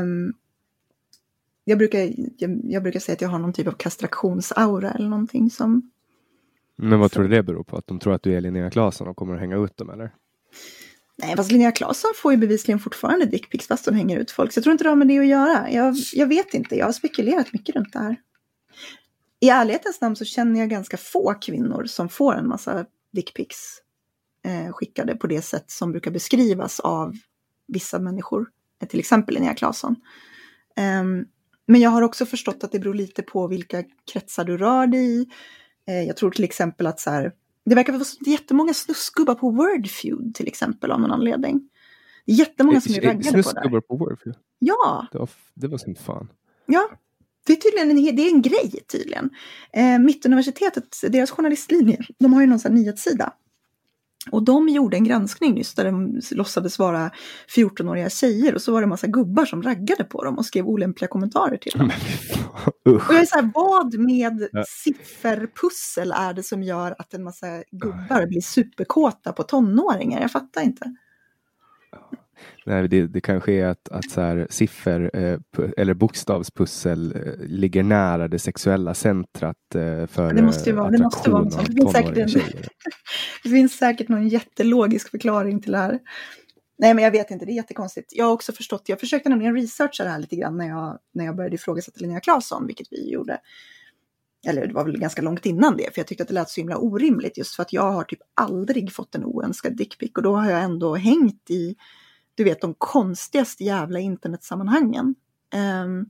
Um, 0.02 0.34
jag, 1.64 1.78
brukar, 1.78 2.00
jag, 2.38 2.62
jag, 2.64 2.84
brukar 2.84 3.00
säga 3.00 3.14
att 3.14 3.22
jag 3.22 3.30
har 3.30 3.40
någon 3.40 3.54
typ 3.54 3.68
av 3.68 3.72
kastrationsaura 3.72 4.92
eller 4.92 5.10
någonting 5.10 5.50
som... 5.50 5.92
Men 6.76 7.00
vad 7.00 7.12
tror 7.12 7.24
du 7.24 7.30
det 7.30 7.44
beror 7.44 7.64
på? 7.64 7.78
Att 7.78 7.88
de 7.88 8.00
tror 8.00 8.14
att 8.14 8.24
du 8.24 8.34
är 8.34 8.42
Linnea 8.42 8.70
Claesson 8.70 9.08
och 9.08 9.18
kommer 9.18 9.34
att 9.34 9.40
hänga 9.40 9.58
ut 9.58 9.78
dem 9.78 9.90
eller? 9.90 10.14
Nej, 11.18 11.36
fast 11.36 11.52
Linnea 11.52 11.72
Claesson 11.72 12.12
får 12.16 12.32
ju 12.32 12.38
bevisligen 12.38 12.80
fortfarande 12.80 13.26
dickpics 13.26 13.68
fast 13.68 13.86
hon 13.86 13.96
hänger 13.96 14.18
ut 14.18 14.32
folk. 14.32 14.52
Så 14.54 14.58
jag 14.58 14.64
tror 14.64 14.72
inte 14.72 14.84
det 14.84 14.90
har 14.90 14.96
med 14.96 15.08
det 15.08 15.20
att 15.20 15.28
göra. 15.28 15.72
Jag, 15.72 15.96
jag 16.14 16.28
vet 16.28 16.54
inte, 16.54 16.76
jag 16.76 16.86
har 16.86 16.94
spekulerat 16.94 17.54
mycket 17.54 17.76
runt 17.76 17.94
det 17.94 18.00
här 18.00 18.16
i 19.40 19.50
ärlighetens 19.50 20.02
namn 20.02 20.16
så 20.16 20.26
känner 20.26 20.60
jag 20.60 20.70
ganska 20.70 20.98
få 20.98 21.34
kvinnor 21.34 21.86
som 21.86 22.10
får 22.10 22.36
en 22.36 22.48
massa 22.48 22.86
dickpics 23.14 23.82
eh, 24.46 24.74
skickade 24.74 25.16
på 25.16 25.28
det 25.28 25.42
sätt 25.42 25.72
som 25.72 25.92
brukar 25.92 26.12
beskrivas 26.12 26.80
av 26.80 27.16
vissa 27.68 28.00
människor, 28.00 28.50
till 28.90 29.00
exempel 29.00 29.36
Linnea 29.36 29.54
Claesson. 29.54 29.96
Um, 31.02 31.26
men 31.66 31.82
jag 31.82 31.90
har 31.90 32.02
också 32.02 32.26
förstått 32.26 32.64
att 32.64 32.72
det 32.72 32.80
beror 32.80 32.94
lite 32.94 33.24
på 33.24 33.48
vilka 33.48 33.84
kretsar 34.14 34.46
du 34.46 34.58
rör 34.58 34.88
dig 34.88 35.22
i. 35.22 35.26
Eh, 35.88 36.02
jag 36.02 36.18
tror 36.18 36.32
till 36.32 36.44
exempel 36.44 36.88
att 36.88 37.00
så 37.00 37.10
här, 37.10 37.34
det 37.66 37.76
verkar 37.76 37.94
vara 37.94 38.04
jättemånga 38.26 38.74
snuskgubbar 38.74 39.36
på 39.36 39.50
Wordfeud 39.50 40.36
till 40.36 40.48
exempel 40.48 40.92
av 40.92 41.00
någon 41.00 41.12
anledning. 41.12 41.70
Jättemånga 42.26 42.82
som 42.82 42.94
är 42.94 43.02
raggade 43.02 43.32
på 43.32 43.38
det. 43.38 43.44
Snuskgubbar 43.44 43.82
på 43.82 43.96
Wordfeud? 43.96 44.36
Ja! 44.60 45.08
Det 45.12 45.18
var, 45.18 45.30
det 45.54 45.68
var 45.68 45.78
som 45.78 45.96
fan. 45.96 46.28
Ja, 46.66 46.90
det 47.48 47.54
är 47.54 47.56
tydligen 47.56 47.90
en, 47.90 48.16
det 48.16 48.22
är 48.22 48.34
en 48.34 48.42
grej 48.42 48.80
tydligen. 48.92 49.30
Eh, 49.74 50.00
Mittuniversitetet, 50.00 51.02
deras 51.10 51.32
journalistlinje, 51.32 51.98
de 52.20 52.34
har 52.34 52.42
ju 52.42 52.48
någon 52.48 52.60
sån 52.60 52.72
här 52.72 52.80
nyhetssida. 52.80 53.34
Och 54.32 54.44
de 54.44 54.70
gjorde 54.70 54.98
en 54.98 55.04
granskning 55.04 55.54
nyss 55.54 55.74
där 55.74 55.86
de 55.86 56.22
låtsades 56.32 56.80
vara 56.80 57.12
14-åriga 57.56 58.10
tjejer 58.10 58.56
och 58.56 58.62
så 58.62 58.72
var 58.72 58.82
det 58.82 58.86
en 58.86 58.90
massa 58.90 59.08
gubbar 59.08 59.46
som 59.46 59.64
raggade 59.64 60.04
på 60.04 60.24
dem 60.24 60.38
och 60.38 60.46
skrev 60.46 60.68
olämpliga 60.68 61.08
kommentarer 61.08 61.58
till 61.58 61.72
dem. 61.72 61.92
och 62.86 63.14
jag 63.14 63.22
är 63.22 63.26
så 63.26 63.36
här, 63.36 63.52
vad 63.54 64.00
med 64.00 64.50
ja. 64.52 64.64
sifferpussel 64.68 66.12
är 66.12 66.34
det 66.34 66.44
som 66.44 66.64
gör 66.64 66.96
att 67.00 67.14
en 67.14 67.24
massa 67.24 67.64
gubbar 67.72 68.28
blir 68.28 68.42
superkåta 68.42 69.34
på 69.34 69.44
tonåringar? 69.44 70.22
Jag 70.22 70.32
fattar 70.32 70.62
inte. 70.62 70.96
Nej, 72.66 72.88
det, 72.88 73.08
det 73.08 73.22
kanske 73.22 73.52
är 73.52 73.66
att, 73.66 73.90
att 73.90 74.12
så 74.12 74.22
här, 74.22 74.48
siffer 74.50 75.12
eh, 75.14 75.40
eller 75.78 75.94
bokstavspussel 75.94 77.16
eh, 77.16 77.46
ligger 77.48 77.84
nära 77.84 78.28
det 78.28 78.40
sexuella 78.40 78.94
centrat 78.94 79.76
eh, 79.76 80.08
för 80.08 80.34
det 80.34 80.42
måste 80.42 80.70
ju 80.70 80.76
vara, 80.76 80.90
det 80.90 81.04
måste 81.04 81.30
vara 81.30 81.44
Det 81.44 81.74
finns, 81.74 81.92
säkert 81.92 82.18
en, 82.18 82.28
det 83.44 83.50
finns 83.50 83.78
säkert 83.78 84.10
någon 84.10 84.28
jättelogisk 84.28 85.12
förklaring 85.12 85.62
till 85.62 85.72
det 85.72 85.78
här. 85.78 86.00
Nej, 86.80 86.94
men 86.94 87.04
jag 87.04 87.12
vet 87.12 87.32
inte, 87.32 87.46
det 87.46 87.52
är 87.52 87.56
jättekonstigt. 87.56 88.14
Jag 88.16 88.26
har 88.26 88.34
också 88.34 88.52
förstått, 88.52 88.90
jag 88.90 89.00
försökte 89.00 89.30
nämligen 89.30 89.56
researcha 89.56 90.04
det 90.04 90.10
här 90.10 90.20
lite 90.20 90.36
grann 90.36 90.58
när 90.58 90.68
jag, 90.68 91.00
när 91.14 91.26
jag 91.26 91.36
började 91.36 91.56
ifrågasätta 91.56 92.00
Linnea 92.00 92.20
Claesson, 92.20 92.68
vilket 92.68 92.88
vi 92.92 93.12
gjorde. 93.12 93.40
Eller 94.48 94.68
det 94.68 94.74
var 94.74 94.86
väl 94.86 95.00
ganska 95.00 95.22
långt 95.22 95.46
innan 95.46 95.78
det, 95.78 95.94
för 95.94 96.00
jag 96.00 96.08
tyckte 96.08 96.24
att 96.24 96.28
det 96.28 96.34
lät 96.34 96.50
så 96.50 96.62
himla 96.62 96.78
orimligt 96.78 97.38
just 97.38 97.56
för 97.56 97.64
att 97.64 97.74
jag 97.74 97.92
har 97.92 98.04
typ 98.04 98.20
aldrig 98.34 98.94
fått 98.94 99.16
en 99.16 99.26
oönskad 99.26 99.78
dickpic 99.78 100.12
och 100.16 100.24
då 100.24 100.36
har 100.36 100.52
jag 100.52 100.64
ändå 100.64 100.96
hängt 100.96 101.50
i 101.50 101.76
du 102.38 102.44
vet 102.44 102.62
de 102.62 102.74
konstigaste 102.78 103.64
jävla 103.64 104.00
internetsammanhangen. 104.00 105.16
Um, 105.84 106.10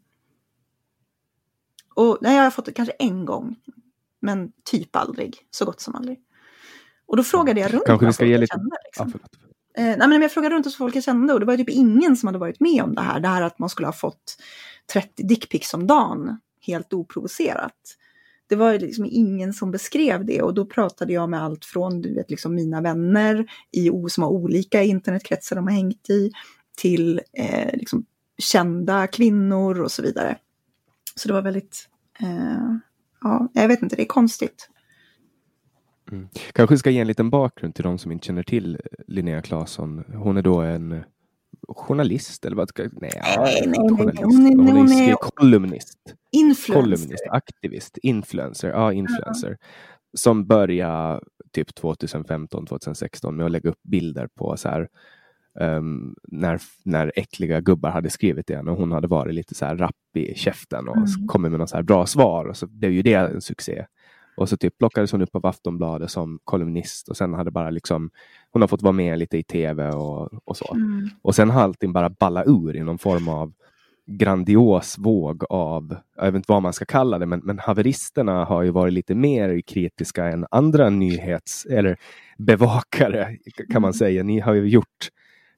och 1.96 2.18
nej, 2.22 2.36
jag 2.36 2.44
har 2.44 2.52
fått 2.52 2.66
det 2.66 2.72
kanske 2.72 2.94
en 3.00 3.26
gång, 3.26 3.56
men 4.20 4.52
typ 4.64 4.96
aldrig, 4.96 5.38
så 5.52 5.66
gott 5.66 5.82
som 5.82 5.96
aldrig. 5.96 6.20
Och 7.06 7.18
då 7.18 7.24
frågade 7.24 7.60
jag 7.60 7.74
runt 7.74 7.84
Kanske 7.86 8.06
vi 8.06 8.14
ska 8.14 8.26
ge 8.26 8.38
lite... 8.38 8.56
Kände, 8.56 8.78
liksom. 8.86 9.20
ja, 9.74 9.82
eh, 9.82 9.98
nej, 9.98 10.08
men 10.08 10.22
jag 10.22 10.32
frågade 10.32 10.56
runt 10.56 10.66
hos 10.66 10.78
folk 10.78 10.96
jag 10.96 11.04
kände 11.04 11.34
och 11.34 11.40
det 11.40 11.46
var 11.46 11.58
typ 11.58 11.70
ingen 11.70 12.18
som 12.18 12.28
hade 12.28 12.40
varit 12.40 12.60
med 12.60 12.84
om 12.84 12.96
det 12.96 13.02
här. 13.02 13.20
Det 13.20 13.28
här 13.28 13.42
att 13.42 13.60
man 13.60 13.70
skulle 13.70 13.88
ha 13.88 13.94
fått 13.94 14.38
30 14.94 15.24
dickpics 15.24 15.74
om 15.74 15.88
dagen 15.88 16.40
helt 16.62 16.94
oprovocerat 16.94 17.74
det 18.48 18.56
var 18.56 18.80
liksom 18.80 19.06
ingen 19.10 19.54
som 19.54 19.72
beskrev 19.72 20.26
det 20.26 20.42
och 20.42 20.54
då 20.54 20.66
pratade 20.66 21.14
jag 21.14 21.30
med 21.30 21.44
allt 21.44 21.66
från 21.66 22.02
du 22.02 22.14
vet, 22.14 22.32
liksom 22.32 22.56
mina 22.56 22.82
vänner 22.82 23.46
i, 23.72 23.92
som 24.10 24.24
har 24.24 24.30
olika 24.30 24.84
internetkretsar 24.84 25.56
de 25.56 25.68
har 25.68 25.74
hängt 25.74 26.10
i 26.10 26.32
till 26.78 27.22
eh, 27.34 27.74
liksom, 27.74 28.06
kända 28.38 29.08
kvinnor 29.08 29.82
och 29.82 29.92
så 29.92 30.02
vidare. 30.02 30.38
Så 31.16 31.28
det 31.28 31.34
var 31.34 31.42
väldigt, 31.42 31.90
eh, 32.20 32.76
ja, 33.22 33.48
jag 33.54 33.68
vet 33.68 33.82
inte, 33.82 33.96
det 33.96 34.02
är 34.02 34.08
konstigt. 34.08 34.70
Mm. 36.12 36.28
Kanske 36.54 36.78
ska 36.78 36.90
ge 36.90 37.00
en 37.00 37.08
liten 37.08 37.30
bakgrund 37.30 37.76
till 37.76 37.84
de 37.84 37.98
som 37.98 38.12
inte 38.12 38.26
känner 38.26 38.44
till 38.44 38.76
eh, 38.76 38.80
Linnea 39.08 39.42
Claesson. 39.42 40.04
Hon 40.14 40.38
är 40.38 40.42
då 40.42 40.62
en 40.62 40.92
eh, 40.92 41.02
journalist 41.68 42.46
eller 42.46 42.56
vad? 42.56 42.72
Nej, 42.78 42.90
nej, 43.02 43.12
nej, 43.38 43.64
nej, 43.66 43.98
journalist. 43.98 44.24
Hon 44.24 44.46
är, 44.92 45.08
hon 45.08 45.16
kolumnist. 45.18 45.98
Influencer. 46.32 46.74
Kolumnist, 46.74 47.26
aktivist, 47.30 47.98
influencer. 47.98 48.70
Ja, 48.70 48.94
influencer. 48.94 49.50
-huh. 49.50 49.58
Som 50.14 50.48
började 50.48 51.20
typ 51.52 51.76
2015, 51.76 52.66
2016 52.66 53.36
med 53.36 53.46
att 53.46 53.52
lägga 53.52 53.70
upp 53.70 53.84
bilder 53.84 54.28
på 54.36 54.58
så 54.58 54.70
här 54.70 54.88
um, 55.60 56.16
när, 56.28 56.60
när 56.84 57.12
äckliga 57.16 57.62
gubbar 57.62 57.90
hade 57.90 58.10
skrivit 58.10 58.48
det 58.48 58.60
och 58.60 58.78
hon 58.78 58.92
hade 58.92 59.08
varit 59.08 59.34
lite 59.34 59.56
så 59.56 59.66
här 59.66 59.78
rapp 59.78 59.96
i 60.18 60.36
käften 60.36 60.88
och 60.88 60.98
mm. 60.98 61.28
kommit 61.28 61.52
med 61.52 61.70
så 61.70 61.76
här 61.76 61.84
bra 61.84 62.06
svar 62.06 62.46
och 62.46 62.58
så 62.58 62.68
blev 62.68 62.92
ju 62.92 63.02
det 63.02 63.14
en 63.14 63.42
succé. 63.42 63.86
Och 64.38 64.50
så 64.50 64.58
typ 64.58 64.78
plockades 64.78 65.12
hon 65.12 65.22
upp 65.22 65.36
av 65.36 65.46
Aftonbladet 65.46 66.12
som 66.12 66.40
kolumnist 66.44 67.10
och 67.10 67.18
sen 67.18 67.34
hade 67.34 67.52
bara 67.52 67.70
liksom 67.70 68.10
hon 68.52 68.62
har 68.62 68.68
fått 68.68 68.82
vara 68.82 68.92
med 68.92 69.20
lite 69.20 69.38
i 69.38 69.44
tv 69.44 69.90
och, 69.90 70.30
och 70.46 70.58
så. 70.58 70.74
Mm. 70.74 71.10
Och 71.22 71.36
sen 71.36 71.50
har 71.50 71.62
allting 71.62 71.94
bara 71.94 72.10
balla 72.10 72.44
ur 72.46 72.76
i 72.76 72.80
någon 72.80 72.98
form 72.98 73.28
av 73.28 73.54
grandios 74.08 74.98
våg 74.98 75.44
av, 75.50 75.96
jag 76.16 76.26
vet 76.26 76.36
inte 76.36 76.52
vad 76.52 76.62
man 76.62 76.74
ska 76.74 76.86
kalla 76.86 77.20
det, 77.20 77.26
men, 77.26 77.40
men 77.44 77.60
haveristerna 77.60 78.46
har 78.46 78.64
ju 78.64 78.72
varit 78.72 78.94
lite 78.94 79.16
mer 79.16 79.62
kritiska 79.62 80.26
än 80.26 80.46
andra 80.52 80.90
nyhets 80.90 81.66
eller 81.66 81.98
bevakare 82.38 83.38
kan 83.72 83.82
man 83.82 83.90
mm. 83.90 83.94
säga. 83.94 84.24
Ni 84.24 84.40
har 84.40 84.54
ju 84.54 84.68
gjort 84.68 85.10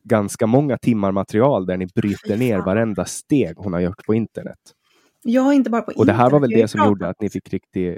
ganska 0.03 0.47
många 0.47 0.77
timmar 0.77 1.11
material 1.11 1.65
där 1.65 1.77
ni 1.77 1.87
bryter 1.87 2.37
ner 2.37 2.59
varenda 2.59 3.05
steg 3.05 3.53
hon 3.57 3.73
har 3.73 3.79
gjort 3.79 4.05
på 4.05 4.13
internet. 4.13 4.59
Ja, 5.23 5.53
inte 5.53 5.69
bara 5.69 5.81
på 5.81 5.91
internet. 5.91 5.99
Och 5.99 6.05
det 6.05 6.13
här 6.13 6.29
var 6.29 6.39
väl 6.39 6.49
det 6.49 6.67
som 6.67 6.85
gjorde 6.85 7.07
att 7.07 7.21
ni 7.21 7.29
fick 7.29 7.53
riktig 7.53 7.97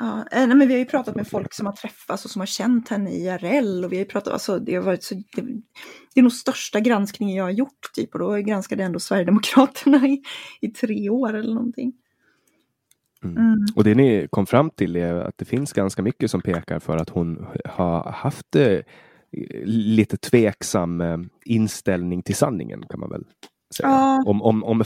Ja, 0.00 0.26
eh, 0.32 0.46
nej, 0.46 0.56
men 0.56 0.68
vi 0.68 0.74
har 0.74 0.78
ju 0.78 0.84
pratat 0.84 1.16
med 1.16 1.28
folk 1.28 1.54
som 1.54 1.66
har 1.66 1.72
träffats 1.72 2.24
och 2.24 2.30
som 2.30 2.40
har 2.40 2.46
känt 2.46 2.88
henne 2.88 3.10
IRL. 3.10 3.84
Och 3.84 3.92
vi 3.92 3.98
har 3.98 4.04
pratat, 4.04 4.32
alltså, 4.32 4.58
det, 4.58 4.74
har 4.74 4.82
varit 4.82 5.02
så, 5.02 5.14
det, 5.14 5.42
det 6.14 6.20
är 6.20 6.22
nog 6.22 6.32
största 6.32 6.80
granskningen 6.80 7.36
jag 7.36 7.44
har 7.44 7.50
gjort. 7.50 7.90
Typ, 7.94 8.14
och 8.14 8.18
då 8.18 8.36
granskade 8.36 8.82
jag 8.82 8.86
ändå 8.86 9.00
Sverigedemokraterna 9.00 10.06
i, 10.06 10.22
i 10.60 10.68
tre 10.68 11.10
år 11.10 11.34
eller 11.34 11.54
någonting. 11.54 11.92
Mm. 13.24 13.36
Mm. 13.36 13.66
Och 13.76 13.84
det 13.84 13.94
ni 13.94 14.28
kom 14.30 14.46
fram 14.46 14.70
till 14.70 14.96
är 14.96 15.14
att 15.14 15.38
det 15.38 15.44
finns 15.44 15.72
ganska 15.72 16.02
mycket 16.02 16.30
som 16.30 16.40
pekar 16.40 16.78
för 16.78 16.96
att 16.96 17.08
hon 17.08 17.46
har 17.64 18.12
haft 18.12 18.56
eh, 18.56 18.78
lite 19.64 20.16
tveksam 20.16 21.00
eh, 21.00 21.18
inställning 21.44 22.22
till 22.22 22.36
sanningen 22.36 22.82
kan 22.90 23.00
man 23.00 23.10
väl 23.10 23.24
säga. 23.76 23.88
Ja. 23.88 24.22
Om, 24.26 24.42
om, 24.42 24.64
om 24.64 24.84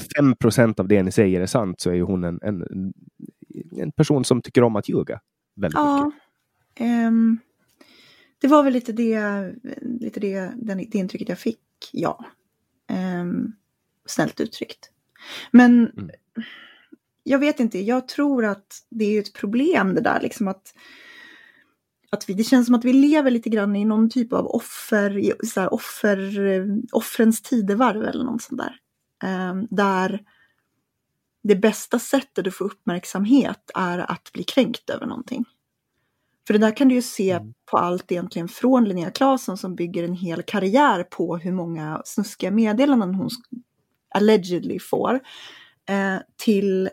5 0.57 0.75
av 0.77 0.89
det 0.89 1.03
ni 1.03 1.13
säger 1.13 1.41
är 1.41 1.47
sant 1.47 1.81
så 1.81 1.91
är 1.91 2.03
hun 2.03 2.25
en, 2.25 2.39
en, 2.43 2.93
en 3.77 3.93
person 3.93 4.25
som 4.25 4.43
tycker 4.43 4.63
om 4.63 4.77
att 4.77 4.89
ljuga 4.89 5.21
väldigt 5.57 5.79
ja. 5.79 6.05
mycket. 6.05 7.09
Um, 7.09 7.39
det 8.41 8.49
var 8.49 8.63
väl 8.63 8.73
lite 8.73 8.93
det, 8.93 9.53
lite 9.83 10.21
det, 10.21 10.53
den, 10.57 10.79
det 10.79 10.95
intrycket 10.95 11.29
jag 11.29 11.39
fick, 11.39 11.91
ja. 11.93 12.25
Um, 13.21 13.53
snällt 14.07 14.41
uttryckt. 14.41 14.91
Men 15.51 15.91
mm. 15.91 16.11
jag 17.23 17.39
vet 17.39 17.61
inte, 17.61 17.79
jag 17.79 18.09
tror 18.09 18.45
att 18.45 18.87
det 18.91 19.05
är 19.05 19.21
ett 19.21 19.35
problem 19.35 19.95
det 19.95 20.01
där 20.01 20.21
liksom 20.21 20.49
att 20.49 20.75
att 22.11 22.29
vi, 22.29 22.35
det 22.35 22.45
känns 22.45 22.67
som 22.67 22.75
att 22.75 22.85
vi 22.85 22.93
lever 22.93 23.31
lite 23.31 23.51
grann 23.51 23.77
i 23.77 23.85
någon 23.85 24.11
typ 24.11 24.33
av 24.33 24.47
offer, 24.47 25.35
så 25.47 25.61
här, 25.61 25.75
offer 25.75 26.19
offrens 26.93 27.43
tidevarv 27.43 28.05
eller 28.05 28.25
något 28.25 28.43
sånt 28.43 28.61
där. 28.61 28.77
Eh, 29.25 29.55
där 29.71 30.21
det 31.45 31.57
bästa 31.57 31.99
sättet 31.99 32.47
att 32.47 32.55
få 32.55 32.65
uppmärksamhet 32.65 33.71
är 33.75 33.99
att 33.99 34.33
bli 34.33 34.45
kränkt 34.45 34.91
över 34.91 35.07
någonting. 35.07 35.45
För 36.47 36.55
det 36.55 36.61
där 36.61 36.77
kan 36.77 36.89
du 36.89 36.95
ju 36.95 37.03
se 37.03 37.31
mm. 37.31 37.55
på 37.71 37.79
allt 37.79 38.13
egentligen 38.13 38.49
från 38.49 38.85
Linnea 38.85 39.11
Claesson 39.11 39.59
som 39.59 39.75
bygger 39.75 40.05
en 40.05 40.15
hel 40.15 40.43
karriär 40.43 41.03
på 41.03 41.37
hur 41.37 41.53
många 41.53 42.03
snuskiga 42.05 42.51
meddelanden 42.51 43.15
hon 43.15 43.29
allegedly 44.15 44.79
får. 44.79 45.21
Eh, 45.89 46.17
till 46.37 46.91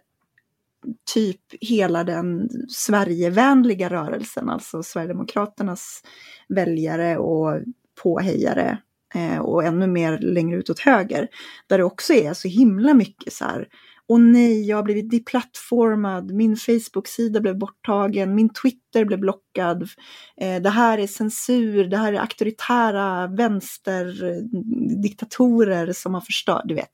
typ 1.13 1.41
hela 1.61 2.03
den 2.03 2.49
Sverigevänliga 2.69 3.89
rörelsen, 3.89 4.49
alltså 4.49 4.83
Sverigedemokraternas 4.83 6.03
väljare 6.49 7.17
och 7.17 7.61
påhejare 8.03 8.77
eh, 9.15 9.39
och 9.39 9.63
ännu 9.63 9.87
mer 9.87 10.17
längre 10.17 10.57
utåt 10.57 10.79
höger. 10.79 11.27
Där 11.67 11.77
det 11.77 11.83
också 11.83 12.13
är 12.13 12.33
så 12.33 12.47
himla 12.47 12.93
mycket 12.93 13.33
så 13.33 13.45
här 13.45 13.67
Åh 14.11 14.19
nej, 14.19 14.67
jag 14.67 14.77
har 14.77 14.83
blivit 14.83 15.11
deplattformad, 15.11 16.31
min 16.31 16.57
Facebook-sida 16.57 17.41
blev 17.41 17.57
borttagen, 17.57 18.35
min 18.35 18.49
Twitter 18.49 19.05
blev 19.05 19.19
blockad. 19.19 19.89
Eh, 20.37 20.61
det 20.61 20.69
här 20.69 20.97
är 20.97 21.07
censur, 21.07 21.87
det 21.87 21.97
här 21.97 22.13
är 22.13 22.19
auktoritära 22.19 23.27
vänsterdiktatorer 23.27 25.93
som 25.93 26.13
har 26.13 26.21
förstört, 26.21 26.61
du 26.65 26.75
vet. 26.75 26.91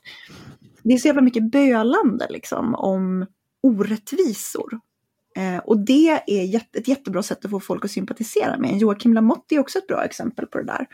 Det 0.84 0.94
är 0.94 0.98
så 0.98 1.08
jävla 1.08 1.22
mycket 1.22 1.52
bölande 1.52 2.28
liksom 2.30 2.76
om 2.76 3.26
orättvisor. 3.64 4.80
Eh, 5.38 5.58
och 5.58 5.80
det 5.80 6.22
är 6.28 6.62
ett 6.78 6.88
jättebra 6.88 7.24
sätt 7.24 7.46
att 7.46 7.52
få 7.52 7.60
folk 7.60 7.86
att 7.86 7.92
sympatisera 7.92 8.58
med. 8.58 8.78
Joakim 8.78 9.14
Lamotte 9.14 9.56
är 9.56 9.60
också 9.60 9.80
ett 9.80 9.88
bra 9.88 10.04
exempel 10.04 10.46
på 10.46 10.58
det 10.58 10.64
där 10.64 10.88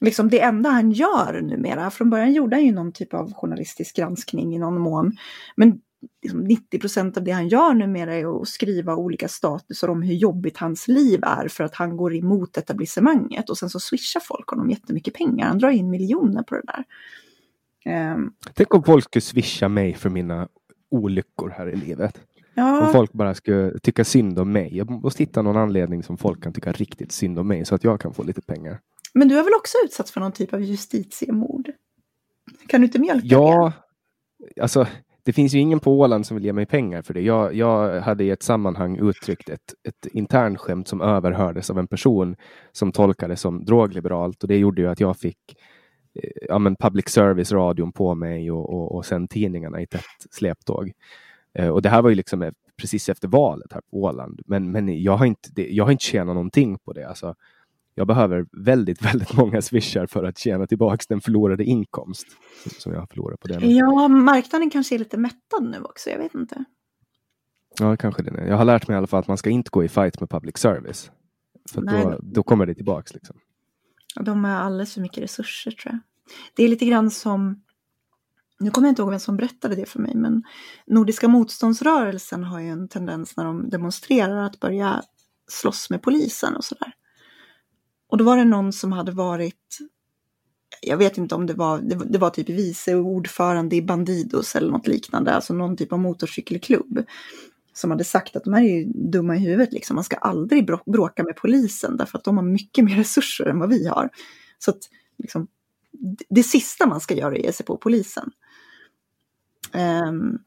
liksom 0.00 0.28
det 0.30 0.40
enda 0.40 0.70
han 0.70 0.90
gör 0.90 1.40
numera. 1.42 1.90
Från 1.90 2.10
början 2.10 2.32
gjorde 2.32 2.56
han 2.56 2.64
ju 2.64 2.72
någon 2.72 2.92
typ 2.92 3.14
av 3.14 3.32
journalistisk 3.32 3.96
granskning 3.96 4.54
i 4.54 4.58
någon 4.58 4.80
mån. 4.80 5.12
Men 5.56 5.80
liksom 6.22 6.40
90 6.40 6.78
procent 6.78 7.16
av 7.16 7.24
det 7.24 7.30
han 7.30 7.48
gör 7.48 7.74
numera 7.74 8.14
är 8.14 8.40
att 8.40 8.48
skriva 8.48 8.96
olika 8.96 9.28
statusar 9.28 9.88
om 9.88 10.02
hur 10.02 10.14
jobbigt 10.14 10.56
hans 10.56 10.88
liv 10.88 11.20
är 11.22 11.48
för 11.48 11.64
att 11.64 11.74
han 11.74 11.96
går 11.96 12.14
emot 12.14 12.56
etablissemanget. 12.56 13.50
Och 13.50 13.58
sen 13.58 13.70
så 13.70 13.80
swishar 13.80 14.20
folk 14.20 14.48
honom 14.48 14.70
jättemycket 14.70 15.14
pengar. 15.14 15.46
Han 15.46 15.58
drar 15.58 15.70
in 15.70 15.90
miljoner 15.90 16.42
på 16.42 16.54
det 16.54 16.62
där. 16.66 16.84
Um, 18.14 18.32
Tänk 18.54 18.74
om 18.74 18.84
folk 18.84 19.04
skulle 19.04 19.22
swisha 19.22 19.68
mig 19.68 19.94
för 19.94 20.10
mina 20.10 20.48
olyckor 20.90 21.50
här 21.50 21.68
i 21.68 21.76
livet. 21.76 22.20
Ja. 22.54 22.86
Om 22.86 22.92
folk 22.92 23.12
bara 23.12 23.34
skulle 23.34 23.78
tycka 23.78 24.04
synd 24.04 24.38
om 24.38 24.52
mig. 24.52 24.76
Jag 24.76 24.90
måste 24.90 25.22
hitta 25.22 25.42
någon 25.42 25.56
anledning 25.56 26.02
som 26.02 26.18
folk 26.18 26.42
kan 26.42 26.52
tycka 26.52 26.72
riktigt 26.72 27.12
synd 27.12 27.38
om 27.38 27.48
mig 27.48 27.64
så 27.64 27.74
att 27.74 27.84
jag 27.84 28.00
kan 28.00 28.14
få 28.14 28.22
lite 28.22 28.40
pengar. 28.40 28.80
Men 29.14 29.28
du 29.28 29.36
har 29.36 29.44
väl 29.44 29.54
också 29.54 29.78
utsatts 29.84 30.12
för 30.12 30.20
någon 30.20 30.32
typ 30.32 30.52
av 30.52 30.60
justitiemord? 30.60 31.70
Kan 32.66 32.80
du 32.80 32.86
inte 32.86 32.98
mjölka 32.98 33.26
Ja, 33.26 33.72
det? 34.54 34.62
alltså 34.62 34.86
det 35.22 35.32
finns 35.32 35.54
ju 35.54 35.58
ingen 35.58 35.80
på 35.80 36.00
Åland 36.00 36.26
som 36.26 36.36
vill 36.36 36.44
ge 36.44 36.52
mig 36.52 36.66
pengar 36.66 37.02
för 37.02 37.14
det. 37.14 37.20
Jag, 37.20 37.54
jag 37.54 38.00
hade 38.00 38.24
i 38.24 38.30
ett 38.30 38.42
sammanhang 38.42 38.98
uttryckt 38.98 39.48
ett, 39.48 39.74
ett 39.88 40.06
internskämt 40.12 40.88
som 40.88 41.00
överhördes 41.00 41.70
av 41.70 41.78
en 41.78 41.86
person 41.86 42.36
som 42.72 42.92
tolkade 42.92 43.36
som 43.36 43.64
drogliberalt 43.64 44.42
och 44.42 44.48
det 44.48 44.56
gjorde 44.58 44.82
ju 44.82 44.88
att 44.88 45.00
jag 45.00 45.16
fick 45.16 45.56
eh, 46.14 46.30
ja, 46.48 46.58
men 46.58 46.76
public 46.76 47.08
service-radion 47.08 47.92
på 47.92 48.14
mig 48.14 48.50
och, 48.50 48.70
och, 48.70 48.94
och 48.94 49.06
sen 49.06 49.28
tidningarna 49.28 49.80
i 49.80 49.86
tätt 49.86 50.02
släptåg. 50.30 50.92
Eh, 51.54 51.68
och 51.68 51.82
det 51.82 51.88
här 51.88 52.02
var 52.02 52.10
ju 52.10 52.16
liksom 52.16 52.52
precis 52.80 53.08
efter 53.08 53.28
valet 53.28 53.72
här 53.72 53.82
på 53.90 53.96
Åland. 53.96 54.40
Men, 54.46 54.70
men 54.70 55.02
jag, 55.02 55.16
har 55.16 55.26
inte, 55.26 55.48
det, 55.52 55.68
jag 55.70 55.84
har 55.84 55.92
inte 55.92 56.04
tjänat 56.04 56.34
någonting 56.34 56.78
på 56.78 56.92
det. 56.92 57.08
Alltså, 57.08 57.34
jag 57.98 58.06
behöver 58.06 58.46
väldigt, 58.64 59.02
väldigt 59.04 59.32
många 59.36 59.62
swishar 59.62 60.06
för 60.06 60.24
att 60.24 60.38
tjäna 60.38 60.66
tillbaks 60.66 61.06
den 61.06 61.20
förlorade 61.20 61.64
inkomst 61.64 62.26
som 62.78 62.92
jag 62.92 63.00
har 63.00 63.06
förlorat 63.06 63.40
på 63.40 63.48
den. 63.48 63.76
Ja, 63.76 64.08
marknaden 64.08 64.70
kanske 64.70 64.94
är 64.94 64.98
lite 64.98 65.18
mättad 65.18 65.62
nu 65.62 65.82
också, 65.82 66.10
jag 66.10 66.18
vet 66.18 66.34
inte. 66.34 66.64
Ja, 67.80 67.96
kanske 67.96 68.22
det. 68.22 68.46
Jag 68.46 68.56
har 68.56 68.64
lärt 68.64 68.88
mig 68.88 68.94
i 68.94 68.98
alla 68.98 69.06
fall 69.06 69.20
att 69.20 69.28
man 69.28 69.38
ska 69.38 69.50
inte 69.50 69.70
gå 69.70 69.84
i 69.84 69.88
fight 69.88 70.20
med 70.20 70.30
public 70.30 70.56
service. 70.58 71.10
För 71.70 71.82
Nej, 71.82 72.04
då, 72.04 72.18
då 72.22 72.42
kommer 72.42 72.66
det 72.66 72.74
tillbaks. 72.74 73.14
Liksom. 73.14 73.36
De 74.20 74.44
har 74.44 74.50
alldeles 74.50 74.94
för 74.94 75.00
mycket 75.00 75.22
resurser 75.22 75.70
tror 75.70 75.92
jag. 75.92 76.00
Det 76.54 76.64
är 76.64 76.68
lite 76.68 76.86
grann 76.86 77.10
som, 77.10 77.62
nu 78.60 78.70
kommer 78.70 78.88
jag 78.88 78.92
inte 78.92 79.02
ihåg 79.02 79.10
vem 79.10 79.20
som 79.20 79.36
berättade 79.36 79.76
det 79.76 79.86
för 79.86 79.98
mig, 79.98 80.14
men 80.14 80.42
Nordiska 80.86 81.28
motståndsrörelsen 81.28 82.44
har 82.44 82.60
ju 82.60 82.68
en 82.68 82.88
tendens 82.88 83.36
när 83.36 83.44
de 83.44 83.70
demonstrerar 83.70 84.44
att 84.44 84.60
börja 84.60 85.02
slåss 85.48 85.90
med 85.90 86.02
polisen 86.02 86.56
och 86.56 86.64
sådär. 86.64 86.92
Och 88.08 88.18
då 88.18 88.24
var 88.24 88.36
det 88.36 88.44
någon 88.44 88.72
som 88.72 88.92
hade 88.92 89.12
varit, 89.12 89.78
jag 90.80 90.96
vet 90.96 91.18
inte 91.18 91.34
om 91.34 91.46
det 91.46 91.54
var, 91.54 91.78
det, 92.06 92.18
var 92.18 92.30
typ 92.30 92.48
vice 92.48 92.94
ordförande 92.94 93.76
i 93.76 93.82
Bandidos 93.82 94.56
eller 94.56 94.70
något 94.70 94.86
liknande, 94.86 95.34
alltså 95.34 95.54
någon 95.54 95.76
typ 95.76 95.92
av 95.92 95.98
motorcykelklubb. 95.98 97.04
Som 97.72 97.90
hade 97.90 98.04
sagt 98.04 98.36
att 98.36 98.44
de 98.44 98.52
här 98.52 98.62
är 98.62 98.78
ju 98.78 98.84
dumma 98.84 99.36
i 99.36 99.38
huvudet, 99.38 99.72
liksom. 99.72 99.94
man 99.94 100.04
ska 100.04 100.16
aldrig 100.16 100.66
bråka 100.86 101.24
med 101.24 101.36
polisen 101.36 101.96
därför 101.96 102.18
att 102.18 102.24
de 102.24 102.36
har 102.36 102.44
mycket 102.44 102.84
mer 102.84 102.96
resurser 102.96 103.46
än 103.46 103.58
vad 103.58 103.68
vi 103.68 103.86
har. 103.86 104.10
Så 104.58 104.70
att 104.70 104.78
liksom, 105.18 105.46
det 106.28 106.42
sista 106.42 106.86
man 106.86 107.00
ska 107.00 107.14
göra 107.14 107.34
är 107.34 107.38
att 107.38 107.44
ge 107.44 107.52
sig 107.52 107.66
på 107.66 107.76
polisen. 107.76 108.30
Um, 109.74 110.38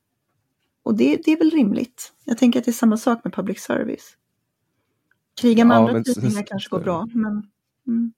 och 0.83 0.97
det, 0.97 1.21
det, 1.25 1.31
är 1.31 1.37
väl 1.37 1.51
rimligt. 1.51 2.13
Jag 2.25 2.37
tänker 2.37 2.59
att 2.59 2.65
det 2.65 2.71
är 2.71 2.73
samma 2.73 2.97
sak 2.97 3.23
med 3.23 3.33
public 3.33 3.59
service. 3.59 4.17
Kriga 5.41 5.65
med 5.65 5.75
ja, 5.75 5.89
andra 5.89 6.03
tidningar 6.03 6.43
kanske 6.43 6.69
går 6.69 6.79
bra. 6.79 7.07
Men, 7.13 7.43
mm. 7.87 8.13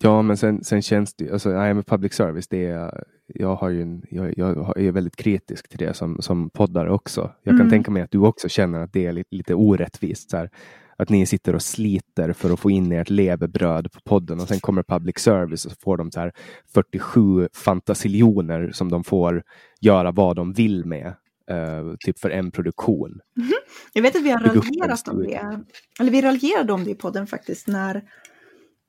Ja, 0.00 0.22
men 0.22 0.36
sen, 0.36 0.64
sen 0.64 0.82
känns 0.82 1.14
det 1.14 1.30
alltså, 1.30 1.48
nej, 1.48 1.74
med 1.74 1.86
public 1.86 2.14
service, 2.14 2.48
det 2.48 2.66
är, 2.66 3.04
jag, 3.26 3.56
har 3.56 3.68
ju 3.68 3.82
en, 3.82 4.02
jag, 4.10 4.38
jag 4.38 4.80
är 4.80 4.92
väldigt 4.92 5.16
kritisk 5.16 5.68
till 5.68 5.78
det 5.78 5.94
som, 5.94 6.16
som 6.20 6.50
poddare 6.50 6.90
också. 6.90 7.20
Jag 7.42 7.52
kan 7.52 7.60
mm. 7.60 7.70
tänka 7.70 7.90
mig 7.90 8.02
att 8.02 8.10
du 8.10 8.18
också 8.18 8.48
känner 8.48 8.80
att 8.80 8.92
det 8.92 9.06
är 9.06 9.12
lite, 9.12 9.36
lite 9.36 9.54
orättvist. 9.54 10.30
Så 10.30 10.36
här, 10.36 10.50
att 10.96 11.08
ni 11.08 11.26
sitter 11.26 11.54
och 11.54 11.62
sliter 11.62 12.32
för 12.32 12.52
att 12.52 12.60
få 12.60 12.70
in 12.70 12.92
ert 12.92 13.10
levebröd 13.10 13.92
på 13.92 14.00
podden 14.00 14.40
och 14.40 14.48
sen 14.48 14.60
kommer 14.60 14.82
public 14.82 15.18
service 15.18 15.64
och 15.64 15.72
så 15.72 15.76
får 15.80 15.96
de 15.96 16.10
så 16.10 16.20
här 16.20 16.32
47 16.74 17.48
fantasiljoner 17.54 18.70
som 18.72 18.90
de 18.90 19.04
får 19.04 19.42
göra 19.80 20.12
vad 20.12 20.36
de 20.36 20.52
vill 20.52 20.84
med 20.84 21.14
Uh, 21.50 21.94
typ 22.00 22.18
för 22.18 22.30
en 22.30 22.50
produktion. 22.50 23.20
Mm 23.36 23.48
-hmm. 23.48 23.52
Jag 23.92 24.02
vet 24.02 24.16
att 24.16 24.22
vi 24.22 24.30
har 24.30 24.40
raljerat 24.40 25.08
om 25.08 25.22
det. 25.22 25.60
Eller 26.00 26.10
vi 26.10 26.22
raljerade 26.22 26.72
om 26.72 26.84
det 26.84 26.90
i 26.90 26.94
podden 26.94 27.26
faktiskt 27.26 27.66
när, 27.66 28.02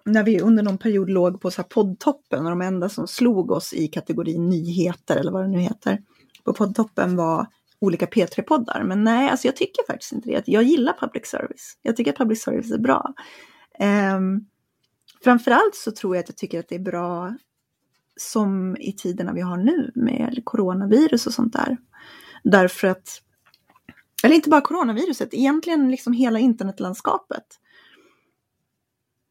när 0.05 0.23
vi 0.23 0.41
under 0.41 0.63
någon 0.63 0.77
period 0.77 1.09
låg 1.09 1.41
på 1.41 1.51
så 1.51 1.61
här 1.61 1.69
poddtoppen 1.69 2.45
och 2.45 2.49
de 2.49 2.61
enda 2.61 2.89
som 2.89 3.07
slog 3.07 3.51
oss 3.51 3.73
i 3.73 3.87
kategorin 3.87 4.49
nyheter 4.49 5.17
eller 5.17 5.31
vad 5.31 5.43
det 5.43 5.47
nu 5.47 5.59
heter 5.59 5.99
på 6.47 6.53
poddtoppen 6.53 7.15
var 7.15 7.47
olika 7.79 8.05
P3-poddar. 8.05 8.83
Men 8.83 9.03
nej, 9.03 9.29
alltså 9.29 9.47
jag 9.47 9.55
tycker 9.55 9.83
faktiskt 9.87 10.11
inte 10.11 10.29
det. 10.29 10.43
Jag 10.45 10.63
gillar 10.63 10.93
public 10.99 11.25
service. 11.25 11.77
Jag 11.81 11.95
tycker 11.95 12.11
att 12.11 12.17
public 12.17 12.43
service 12.43 12.71
är 12.71 12.77
bra. 12.77 13.13
Um, 14.15 14.47
framförallt 15.23 15.75
så 15.75 15.91
tror 15.91 16.15
jag 16.15 16.23
att 16.23 16.29
jag 16.29 16.37
tycker 16.37 16.59
att 16.59 16.69
det 16.69 16.75
är 16.75 16.79
bra 16.79 17.35
som 18.15 18.77
i 18.79 18.93
tiderna 18.93 19.33
vi 19.33 19.41
har 19.41 19.57
nu 19.57 19.91
med 19.95 20.41
coronavirus 20.43 21.27
och 21.27 21.33
sånt 21.33 21.53
där. 21.53 21.77
Därför 22.43 22.87
att, 22.87 23.21
eller 24.23 24.35
inte 24.35 24.49
bara 24.49 24.61
coronaviruset, 24.61 25.33
egentligen 25.33 25.91
liksom 25.91 26.13
hela 26.13 26.39
internetlandskapet. 26.39 27.45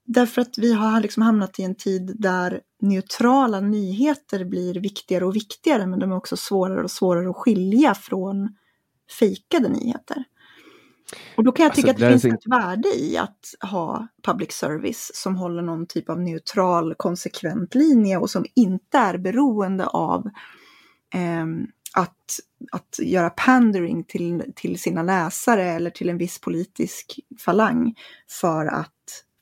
Därför 0.04 0.42
att 0.42 0.58
vi 0.58 0.72
har 0.72 1.00
liksom 1.00 1.22
hamnat 1.22 1.58
i 1.58 1.62
en 1.62 1.74
tid 1.74 2.16
där 2.18 2.60
neutrala 2.80 3.60
nyheter 3.60 4.44
blir 4.44 4.74
viktigare 4.74 5.24
och 5.24 5.36
viktigare, 5.36 5.86
men 5.86 5.98
de 5.98 6.12
är 6.12 6.16
också 6.16 6.36
svårare 6.36 6.82
och 6.82 6.90
svårare 6.90 7.30
att 7.30 7.36
skilja 7.36 7.94
från 7.94 8.56
fejkade 9.18 9.68
nyheter. 9.68 10.24
Och 11.36 11.44
då 11.44 11.52
kan 11.52 11.64
jag 11.64 11.74
tycka 11.74 11.90
alltså, 11.90 12.06
att 12.06 12.12
det 12.12 12.20
finns 12.20 12.34
ett 12.34 12.50
värde 12.50 12.88
i 12.98 13.16
att 13.16 13.70
ha 13.70 14.08
public 14.22 14.52
service 14.52 15.10
som 15.14 15.36
håller 15.36 15.62
någon 15.62 15.86
typ 15.86 16.10
av 16.10 16.20
neutral, 16.20 16.94
konsekvent 16.94 17.74
linje 17.74 18.16
och 18.16 18.30
som 18.30 18.44
inte 18.54 18.98
är 18.98 19.18
beroende 19.18 19.86
av 19.86 20.26
eh, 21.14 21.46
att, 21.96 22.40
att 22.72 22.98
göra 23.02 23.30
pandering 23.30 24.04
till, 24.04 24.52
till 24.56 24.80
sina 24.80 25.02
läsare 25.02 25.62
eller 25.62 25.90
till 25.90 26.08
en 26.08 26.18
viss 26.18 26.40
politisk 26.40 27.20
falang 27.38 27.94
för 28.40 28.66
att 28.66 28.92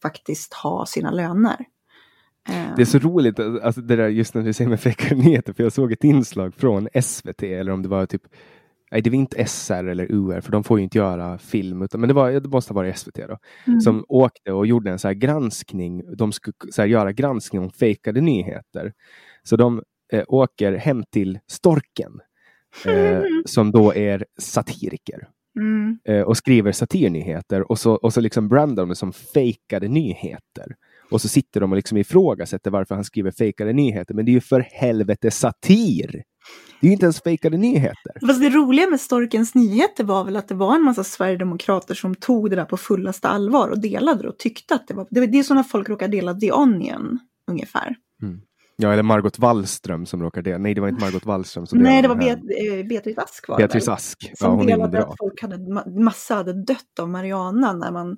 faktiskt 0.03 0.55
ha 0.55 0.87
sina 0.87 1.11
löner. 1.11 1.57
Det 2.77 2.83
är 2.83 2.87
så 2.87 2.99
roligt, 2.99 3.41
alltså 3.41 3.81
det 3.81 3.97
där 3.97 4.09
just 4.09 4.35
när 4.35 4.43
du 4.43 4.53
säger 4.53 4.71
med 4.71 4.81
fejkade 4.81 5.15
nyheter, 5.15 5.53
för 5.53 5.63
jag 5.63 5.73
såg 5.73 5.93
ett 5.93 6.05
inslag 6.05 6.55
från 6.55 6.89
SVT, 7.03 7.43
eller 7.43 7.73
om 7.73 7.83
det 7.83 7.89
var 7.89 8.07
typ 8.07 8.23
Nej, 8.91 9.03
det 9.03 9.11
var 9.11 9.17
inte 9.17 9.47
SR 9.47 9.89
eller 9.89 10.13
UR, 10.13 10.41
för 10.41 10.53
de 10.53 10.65
får 10.65 10.79
ju 10.79 10.85
inte 10.85 10.99
göra 10.99 11.39
film, 11.39 11.83
utan, 11.83 12.01
men 12.01 12.09
det, 12.09 12.15
var, 12.15 12.31
det 12.31 12.49
måste 12.49 12.73
ha 12.73 12.75
varit 12.75 12.99
SVT 12.99 13.15
då, 13.15 13.39
mm. 13.67 13.81
som 13.81 14.05
åkte 14.09 14.53
och 14.53 14.67
gjorde 14.67 14.91
en 14.91 14.99
så 14.99 15.11
granskning. 15.11 16.17
De 16.17 16.33
skulle 16.33 16.55
så 16.71 16.85
göra 16.85 17.13
granskning 17.13 17.63
om 17.63 17.71
fejkade 17.71 18.21
nyheter. 18.21 18.93
Så 19.43 19.57
de 19.57 19.83
eh, 20.13 20.25
åker 20.29 20.73
hem 20.73 21.05
till 21.13 21.39
Storken 21.47 22.13
eh, 22.87 23.23
som 23.45 23.71
då 23.71 23.95
är 23.95 24.25
satiriker. 24.39 25.29
Mm. 25.57 25.99
eh, 26.05 26.21
och 26.21 26.37
skriver 26.37 26.73
satirnyheter 26.73 27.71
och 27.71 27.79
så, 27.79 27.93
och 27.93 28.13
så 28.13 28.21
liksom 28.21 28.49
brandar 28.49 28.87
de 28.87 28.95
som 28.95 29.13
fejkade 29.13 29.89
nyheter. 29.89 30.75
Och 31.11 31.21
så 31.21 31.29
sitter 31.29 31.61
de 31.61 31.73
och 31.73 31.77
liksom 31.77 31.99
ifrågasätter 31.99 32.71
varför 32.71 32.95
han 32.95 33.05
skriver 33.05 33.31
fejkade 33.31 33.73
nyheter. 33.73 34.15
Men 34.15 34.25
det 34.25 34.31
är 34.31 34.33
ju 34.33 34.41
för 34.41 34.61
helvete 34.61 35.31
satir! 35.31 36.23
Det 36.81 36.87
är 36.87 36.89
ju 36.89 36.93
inte 36.93 37.05
ens 37.05 37.23
fejkade 37.23 37.57
nyheter. 37.57 38.27
Fast 38.27 38.41
det 38.41 38.51
roliga 38.51 38.91
med 38.91 39.01
Storkens 39.01 39.55
nyheter 39.55 40.05
var 40.05 40.25
väl 40.25 40.37
att 40.37 40.49
det 40.49 40.55
var 40.55 40.75
en 40.75 40.83
massa 40.83 41.05
sverigedemokrater 41.05 41.95
som 41.95 42.15
tog 42.15 42.51
det 42.51 42.57
där 42.57 42.65
på 42.65 42.77
fullaste 42.77 43.29
allvar 43.29 43.69
och 43.69 43.81
delade 43.81 44.23
det 44.23 44.29
och 44.29 44.39
tyckte 44.39 44.75
att 44.75 44.89
det 44.89 44.95
var... 44.95 45.07
Det 45.11 45.39
är 45.39 45.43
så 45.43 45.55
när 45.55 45.63
folk 45.63 45.89
råkar 45.89 46.09
dela 46.09 46.35
The 46.35 46.53
Onion, 46.53 47.19
ungefär. 47.51 47.97
Ja, 48.77 48.93
eller 48.93 49.03
Margot 49.03 49.39
Wallström 49.39 50.07
som 50.07 50.23
råkar 50.23 50.43
det. 50.43 50.59
Nej, 50.59 50.75
det 50.75 50.81
var 50.81 50.89
inte 50.89 51.05
Margot 51.05 51.27
Wallström. 51.27 51.67
som 51.67 51.79
Nej, 51.79 52.03
det 52.03 52.09
var 52.09 52.17
Bet 52.17 52.39
eh, 52.39 52.87
Beatrice 52.89 53.19
Ask 53.19 53.49
var 53.49 53.57
Beatrice? 53.59 53.89
Ask. 53.89 54.27
Ja, 54.31 54.37
Som 54.37 54.57
hon 54.57 54.67
delade 54.67 55.05
att 55.05 55.19
folk 55.19 55.43
hade, 55.43 55.57
ma- 55.57 56.01
massa 56.05 56.35
hade 56.35 56.53
dött 56.53 56.99
av 57.01 57.09
marijuana 57.09 57.73
när 57.73 57.91
man, 57.93 58.17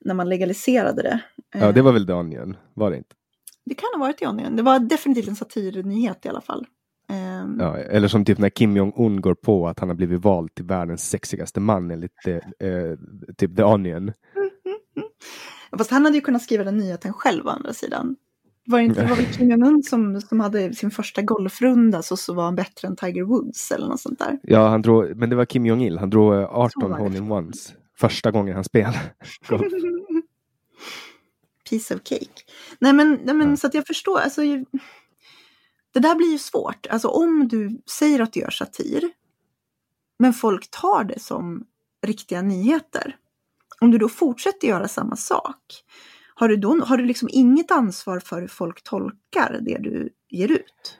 när 0.00 0.14
man 0.14 0.28
legaliserade 0.28 1.02
det. 1.02 1.20
Ja, 1.52 1.72
det 1.72 1.80
Eh, 1.80 1.84
var 1.84 1.92
väl 1.92 2.06
Daniel, 2.06 2.56
var 2.74 2.90
det 2.90 2.96
inte? 2.96 3.14
det 3.64 3.74
kan 3.74 3.88
ha 3.94 4.00
varit 4.06 4.18
The 4.18 4.26
Onion. 4.26 4.56
Det 4.56 4.62
var 4.62 4.78
definitivt 4.78 5.28
en 5.28 5.36
satirnyhet 5.36 6.26
i 6.26 6.28
alla 6.28 6.40
fall. 6.40 6.66
Ehm, 7.08 7.56
Ja, 7.60 7.76
eller 7.76 8.08
som 8.08 8.24
typ 8.24 8.38
när 8.38 8.48
Kim 8.48 8.76
Jong-Un 8.76 9.20
går 9.20 9.34
på 9.34 9.68
att 9.68 9.80
han 9.80 9.88
har 9.88 9.96
blivit 9.96 10.20
vald 10.24 10.54
till 10.54 10.64
världens 10.64 11.10
sexigaste 11.10 11.60
man 11.60 11.90
enligt 11.90 12.26
eh, 12.26 12.68
eh, 12.68 12.96
typ 13.36 13.56
The 13.56 13.62
Onion. 13.64 14.12
Fast 15.78 15.90
han 15.90 16.04
hade 16.04 16.16
ju 16.16 16.20
kunnat 16.20 16.42
skriva 16.42 16.64
den 16.64 16.76
nyheten 16.78 17.12
själv 17.12 17.46
å 17.46 17.50
andra 17.50 17.72
sidan. 17.72 18.16
Var 18.64 18.78
det, 18.78 18.84
inte, 18.84 19.02
det 19.02 19.08
var 19.08 19.16
väl 19.16 19.26
Jong-Un 19.50 19.82
som, 19.82 20.20
som 20.20 20.40
hade 20.40 20.74
sin 20.74 20.90
första 20.90 21.22
golfrunda 21.22 22.02
så, 22.02 22.16
så 22.16 22.34
var 22.34 22.44
han 22.44 22.54
bättre 22.54 22.88
än 22.88 22.96
Tiger 22.96 23.22
Woods 23.22 23.70
eller 23.72 23.86
något 23.86 24.00
sånt 24.00 24.18
där. 24.18 24.38
Ja, 24.42 24.68
han 24.68 24.82
drog, 24.82 25.16
men 25.16 25.30
det 25.30 25.36
var 25.36 25.44
Kim 25.44 25.66
Jong-Il. 25.66 25.98
Han 25.98 26.10
drog 26.10 26.34
eh, 26.34 26.40
Så 26.46 26.52
18 26.52 26.82
var 26.82 26.88
det. 26.98 27.04
hole-in-ones 27.04 27.74
första 27.98 28.30
gången 28.30 28.54
han 28.54 28.64
spelade. 28.64 28.98
Piece 31.70 31.94
of 31.94 32.00
cake. 32.04 32.42
Nej 32.78 32.92
men, 32.92 33.20
nej, 33.24 33.34
men 33.34 33.50
Ja. 33.50 33.56
så 33.56 33.66
att 33.66 33.74
jag 33.74 33.86
förstår, 33.86 34.18
alltså 34.18 34.42
det 35.92 36.00
där 36.00 36.14
blir 36.14 36.32
ju 36.32 36.38
svårt. 36.38 36.86
Alltså 36.90 37.08
om 37.08 37.48
du 37.48 37.80
säger 37.90 38.20
att 38.20 38.32
du 38.32 38.40
gör 38.40 38.50
satir, 38.50 39.10
men 40.18 40.32
folk 40.32 40.70
tar 40.70 41.04
det 41.04 41.20
som 41.20 41.64
riktiga 42.06 42.42
nyheter. 42.42 43.16
Om 43.80 43.90
du 43.90 43.98
då 43.98 44.08
fortsätter 44.08 44.68
göra 44.68 44.88
samma 44.88 45.16
sak, 45.16 45.58
har 46.34 46.48
du 46.48 46.56
då 46.56 46.80
har 46.84 46.96
du 46.96 47.04
liksom 47.04 47.28
inget 47.32 47.70
ansvar 47.70 48.20
för 48.20 48.40
hur 48.40 48.48
folk 48.48 48.82
tolkar 48.82 49.60
det 49.60 49.78
du 49.78 50.10
ger 50.30 50.48
ut? 50.52 50.98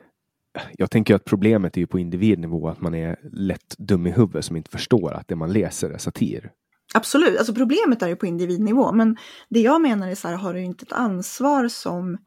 Jag 0.73 0.91
tänker 0.91 1.15
att 1.15 1.25
problemet 1.25 1.77
är 1.77 1.81
ju 1.81 1.87
på 1.87 1.99
individnivå 1.99 2.69
att 2.69 2.81
man 2.81 2.95
är 2.95 3.17
lätt 3.33 3.75
dum 3.79 4.07
i 4.07 4.11
huvudet 4.11 4.45
som 4.45 4.57
inte 4.57 4.71
förstår 4.71 5.13
att 5.13 5.29
det 5.29 5.37
man 5.37 5.53
läser 5.53 5.91
är 5.91 5.99
satir. 5.99 6.51
Absolut, 6.95 7.39
alltså 7.39 7.55
problemet 7.55 8.03
är 8.03 8.09
ju 8.09 8.17
på 8.17 8.27
individnivå, 8.27 8.93
men 8.93 9.17
det 9.49 9.61
jag 9.61 9.83
menar 9.83 10.09
är 10.09 10.15
så 10.15 10.29
här, 10.29 10.35
har 10.35 10.55
du 10.55 10.61
inte 10.61 10.83
ett 10.83 10.93
ansvar 10.93 11.69
som 11.69 12.19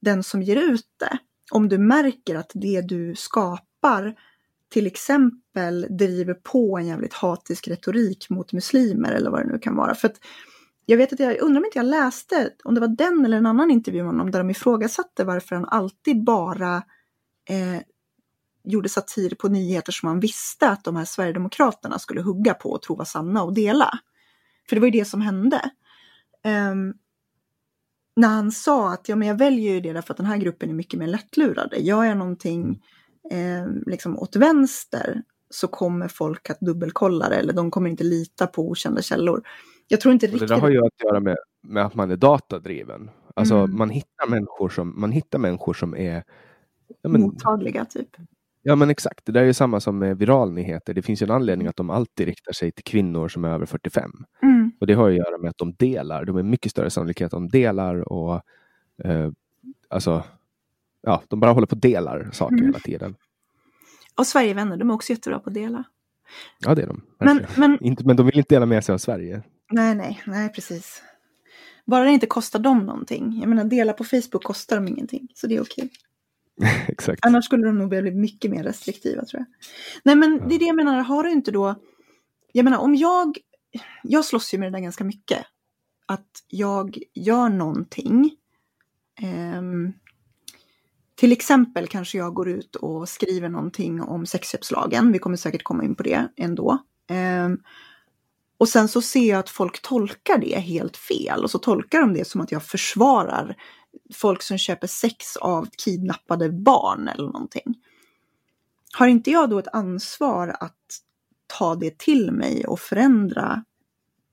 den 0.00 0.22
som 0.22 0.42
ger 0.42 0.56
ut 0.56 0.86
det? 0.98 1.18
Om 1.50 1.68
du 1.68 1.78
märker 1.78 2.36
att 2.36 2.50
det 2.54 2.80
du 2.80 3.14
skapar 3.14 4.14
till 4.68 4.86
exempel 4.86 5.86
driver 5.90 6.34
på 6.34 6.78
en 6.78 6.86
jävligt 6.86 7.14
hatisk 7.14 7.68
retorik 7.68 8.30
mot 8.30 8.52
muslimer 8.52 9.12
eller 9.12 9.30
vad 9.30 9.40
det 9.40 9.52
nu 9.52 9.58
kan 9.58 9.76
vara. 9.76 9.94
För 9.94 10.08
att 10.08 10.16
jag 10.90 10.96
vet 10.96 11.12
att 11.12 11.20
jag 11.20 11.40
undrar 11.40 11.60
om 11.60 11.64
inte 11.64 11.78
jag 11.78 11.86
läste, 11.86 12.52
om 12.64 12.74
det 12.74 12.80
var 12.80 12.88
den 12.88 13.24
eller 13.24 13.36
en 13.36 13.46
annan 13.46 13.70
intervju 13.70 14.02
med 14.02 14.12
honom 14.12 14.30
där 14.30 14.38
de 14.38 14.50
ifrågasatte 14.50 15.24
varför 15.24 15.56
han 15.56 15.64
alltid 15.64 16.24
bara 16.24 16.76
eh, 17.48 17.82
gjorde 18.64 18.88
satir 18.88 19.34
på 19.34 19.48
nyheter 19.48 19.92
som 19.92 20.08
man 20.08 20.20
visste 20.20 20.68
att 20.68 20.84
de 20.84 20.96
här 20.96 21.04
Sverigedemokraterna 21.04 21.98
skulle 21.98 22.22
hugga 22.22 22.54
på 22.54 22.70
och 22.70 22.82
tro 22.82 22.96
var 22.96 23.04
sanna 23.04 23.42
och 23.42 23.54
dela. 23.54 23.98
För 24.68 24.76
det 24.76 24.80
var 24.80 24.86
ju 24.86 24.92
det 24.92 25.04
som 25.04 25.20
hände. 25.20 25.70
Um, 26.44 26.94
när 28.16 28.28
han 28.28 28.52
sa 28.52 28.92
att 28.92 29.08
ja, 29.08 29.16
men 29.16 29.28
jag 29.28 29.38
väljer 29.38 29.72
ju 29.72 29.80
det 29.80 29.92
därför 29.92 30.12
att 30.12 30.16
den 30.16 30.26
här 30.26 30.36
gruppen 30.36 30.70
är 30.70 30.74
mycket 30.74 30.98
mer 30.98 31.06
lättlurade. 31.06 31.76
Gör 31.76 32.04
jag 32.04 32.16
någonting 32.16 32.82
eh, 33.30 33.66
liksom 33.86 34.18
åt 34.18 34.36
vänster 34.36 35.22
så 35.50 35.68
kommer 35.68 36.08
folk 36.08 36.50
att 36.50 36.60
dubbelkolla 36.60 37.28
det 37.28 37.36
eller 37.36 37.52
de 37.52 37.70
kommer 37.70 37.90
inte 37.90 38.04
lita 38.04 38.46
på 38.46 38.70
okända 38.70 39.02
källor. 39.02 39.42
Jag 39.92 40.00
tror 40.00 40.12
inte 40.12 40.26
riktigt... 40.26 40.48
det 40.48 40.54
har 40.54 40.70
ju 40.70 40.78
att 40.86 41.02
göra 41.04 41.20
med, 41.20 41.36
med 41.62 41.84
att 41.86 41.94
man 41.94 42.10
är 42.10 42.16
datadriven. 42.16 43.10
Alltså 43.34 43.54
Mm. 43.56 43.76
man 43.76 43.90
hittar 43.90 44.28
människor 44.28 44.68
som, 44.68 45.00
man 45.00 45.12
hittar 45.12 45.38
människor 45.38 45.72
som 45.74 45.96
är 45.96 46.24
ja, 47.02 47.08
men, 47.08 47.20
mottagliga 47.20 47.84
typ. 47.84 48.08
ja 48.62 48.76
men 48.76 48.90
exakt, 48.90 49.24
det 49.26 49.32
där 49.32 49.40
är 49.40 49.44
ju 49.44 49.54
samma 49.54 49.80
som 49.80 49.98
med 49.98 50.18
viralnyheter. 50.18 50.94
Det 50.94 51.02
finns 51.02 51.22
ju 51.22 51.24
en 51.24 51.30
anledning 51.30 51.66
att 51.68 51.76
de 51.76 51.90
alltid 51.90 52.26
riktar 52.26 52.52
sig 52.52 52.72
till 52.72 52.84
kvinnor 52.84 53.28
som 53.28 53.44
är 53.44 53.48
över 53.48 53.66
45. 53.66 54.10
Mm. 54.42 54.72
Och 54.80 54.86
det 54.86 54.94
har 54.94 55.08
ju 55.08 55.20
att 55.20 55.26
göra 55.28 55.38
med 55.38 55.48
att 55.50 55.58
de 55.58 55.72
delar. 55.72 56.24
De 56.24 56.36
är 56.36 56.42
mycket 56.42 56.70
större 56.72 56.90
sannolikhet 56.90 57.26
att 57.26 57.30
de 57.30 57.48
delar 57.48 58.12
och 58.12 58.34
eh, 59.04 59.30
alltså, 59.88 60.24
ja, 61.02 61.22
de 61.28 61.40
bara 61.40 61.52
håller 61.52 61.66
på 61.66 61.74
och 61.76 61.80
delar 61.80 62.30
saker 62.32 62.54
Mm. 62.54 62.66
hela 62.66 62.78
tiden. 62.78 63.14
Och 64.18 64.26
Sverigevänner, 64.26 64.76
de 64.76 64.90
är 64.90 64.94
också 64.94 65.12
jättebra 65.12 65.38
på 65.38 65.50
att 65.50 65.54
dela. 65.54 65.84
Ja, 66.60 66.74
det 66.74 66.82
är 66.82 66.86
de. 66.86 67.02
Men, 67.18 67.46
men 67.56 67.78
Inte, 67.84 68.04
men 68.04 68.16
de 68.16 68.26
vill 68.26 68.38
inte 68.38 68.54
dela 68.54 68.66
med 68.66 68.84
sig 68.84 68.92
av 68.92 68.98
Sverige. 68.98 69.42
Nej, 69.70 69.94
nej, 69.94 70.22
nej, 70.26 70.52
precis. 70.52 71.02
Bara 71.86 72.04
det 72.04 72.10
inte 72.10 72.26
kostar 72.26 72.58
dem 72.58 72.78
någonting. 72.78 73.38
Jag 73.40 73.48
menar, 73.48 73.64
dela 73.64 73.92
på 73.92 74.04
Facebook 74.04 74.44
kostar 74.44 74.76
dem 74.76 74.88
ingenting, 74.88 75.28
så 75.34 75.46
det 75.46 75.56
är 75.56 75.62
okej. 75.62 75.90
Exakt. 76.88 77.26
Annars 77.26 77.44
skulle 77.44 77.66
de 77.66 77.78
nog 77.78 77.88
bli 77.88 78.10
mycket 78.10 78.50
mer 78.50 78.62
restriktiva 78.62 79.24
tror 79.24 79.40
jag. 79.40 79.46
Nej 80.04 80.16
men 80.16 80.48
det 80.48 80.54
är 80.54 80.58
det 80.58 80.64
jag 80.64 80.76
menar, 80.76 81.00
har 81.00 81.24
du 81.24 81.30
inte 81.30 81.50
då... 81.50 81.74
Jag 82.52 82.64
menar 82.64 82.78
om 82.78 82.94
jag... 82.94 83.38
Jag 84.02 84.24
slåss 84.24 84.54
ju 84.54 84.58
med 84.58 84.72
det 84.72 84.78
där 84.78 84.82
ganska 84.82 85.04
mycket. 85.04 85.46
Att 86.06 86.30
jag 86.48 86.98
gör 87.14 87.48
någonting. 87.48 88.30
ehm, 89.20 89.92
till 91.14 91.32
exempel 91.32 91.86
kanske 91.88 92.18
jag 92.18 92.34
går 92.34 92.48
ut 92.48 92.76
och 92.76 93.08
skriver 93.08 93.48
någonting 93.48 94.02
om 94.02 94.26
sexköpslagen. 94.26 95.12
Vi 95.12 95.18
kommer 95.18 95.36
säkert 95.36 95.62
komma 95.62 95.84
in 95.84 95.94
på 95.94 96.02
det 96.02 96.28
ändå. 96.36 96.78
Ehm, 97.08 97.58
och 98.60 98.68
sen 98.68 98.88
så 98.88 99.02
ser 99.02 99.28
jag 99.28 99.38
att 99.38 99.50
folk 99.50 99.82
tolkar 99.82 100.38
det 100.38 100.58
helt 100.58 100.96
fel. 100.96 101.44
Och 101.44 101.50
så 101.50 101.58
tolkar 101.58 102.00
de 102.00 102.14
det 102.14 102.24
som 102.24 102.40
att 102.40 102.52
jag 102.52 102.62
försvarar 102.62 103.56
folk 104.14 104.42
som 104.42 104.58
köper 104.58 104.86
sex 104.86 105.36
av 105.36 105.68
kidnappade 105.84 106.50
barn 106.50 107.08
eller 107.08 107.26
någonting. 107.26 107.74
Har 108.92 109.06
inte 109.06 109.30
jag 109.30 109.50
då 109.50 109.58
ett 109.58 109.74
ansvar 109.74 110.56
att 110.60 110.76
ta 111.46 111.74
det 111.74 111.98
till 111.98 112.32
mig 112.32 112.66
och 112.66 112.80
förändra 112.80 113.64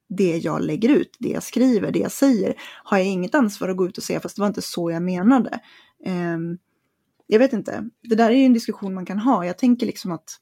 det 0.10 0.38
jag 0.38 0.62
lägger 0.62 0.90
ut, 0.90 1.16
det 1.20 1.30
jag 1.30 1.44
skriver, 1.44 1.92
det 1.92 2.00
jag 2.00 2.12
säger? 2.12 2.56
Har 2.84 2.98
jag 2.98 3.08
inget 3.08 3.36
ansvar 3.36 3.70
att 3.70 3.78
gå 3.78 3.88
ut 3.88 3.98
och 3.98 4.04
säga 4.04 4.20
fast 4.20 4.36
det 4.36 4.42
var 4.42 4.48
inte 4.48 4.62
så 4.62 4.92
jag 4.92 5.02
menade? 5.04 5.60
Um, 6.06 6.58
jag 7.28 7.40
vet 7.40 7.54
inte, 7.54 7.90
det 8.04 8.16
där 8.16 8.30
är 8.30 8.36
ju 8.36 8.46
en 8.46 8.54
diskussion 8.54 8.94
man 8.94 9.06
kan 9.06 9.20
ha. 9.20 9.46
Jag 9.46 9.58
tänker 9.58 9.86
liksom 9.86 10.12
att 10.12 10.40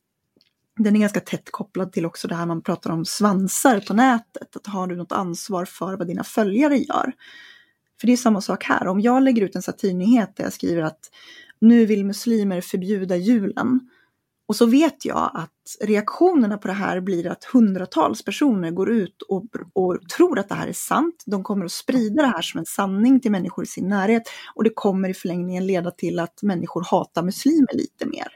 den 0.77 0.95
är 0.95 0.99
ganska 0.99 1.19
tätt 1.19 1.51
kopplad 1.51 1.91
till 1.91 2.05
också 2.05 2.27
det 2.27 2.35
här 2.35 2.45
man 2.45 2.61
pratar 2.61 2.89
om 2.89 3.05
svansar 3.05 3.79
på 3.79 3.93
nätet. 3.93 4.55
Att 4.55 4.67
har 4.67 4.88
du 4.88 4.95
något 4.95 5.11
ansvar 5.11 5.65
för 5.65 5.97
vad 5.97 6.07
dina 6.07 6.23
följare 6.23 6.77
gör? 6.77 7.13
För 7.99 8.07
det 8.07 8.13
är 8.13 8.17
samma 8.17 8.41
sak 8.41 8.63
här. 8.63 8.88
Om 8.88 8.99
jag 8.99 9.23
lägger 9.23 9.41
ut 9.41 9.55
en 9.55 9.61
satirnyhet 9.61 10.35
där 10.35 10.43
jag 10.43 10.53
skriver 10.53 10.81
att 10.81 10.99
nu 11.59 11.85
vill 11.85 12.05
muslimer 12.05 12.61
förbjuda 12.61 13.15
julen. 13.15 13.89
Och 14.47 14.55
så 14.55 14.65
vet 14.65 15.05
jag 15.05 15.31
att 15.33 15.51
reaktionerna 15.81 16.57
på 16.57 16.67
det 16.67 16.73
här 16.73 16.99
blir 16.99 17.27
att 17.27 17.43
hundratals 17.43 18.25
personer 18.25 18.71
går 18.71 18.89
ut 18.89 19.21
och, 19.21 19.45
och 19.73 20.09
tror 20.17 20.39
att 20.39 20.49
det 20.49 20.55
här 20.55 20.67
är 20.67 20.73
sant. 20.73 21.23
De 21.25 21.43
kommer 21.43 21.65
att 21.65 21.71
sprida 21.71 22.21
det 22.21 22.27
här 22.27 22.41
som 22.41 22.59
en 22.59 22.65
sanning 22.65 23.19
till 23.19 23.31
människor 23.31 23.63
i 23.63 23.67
sin 23.67 23.89
närhet. 23.89 24.23
Och 24.55 24.63
det 24.63 24.69
kommer 24.69 25.09
i 25.09 25.13
förlängningen 25.13 25.67
leda 25.67 25.91
till 25.91 26.19
att 26.19 26.43
människor 26.43 26.83
hatar 26.83 27.23
muslimer 27.23 27.73
lite 27.73 28.05
mer. 28.05 28.27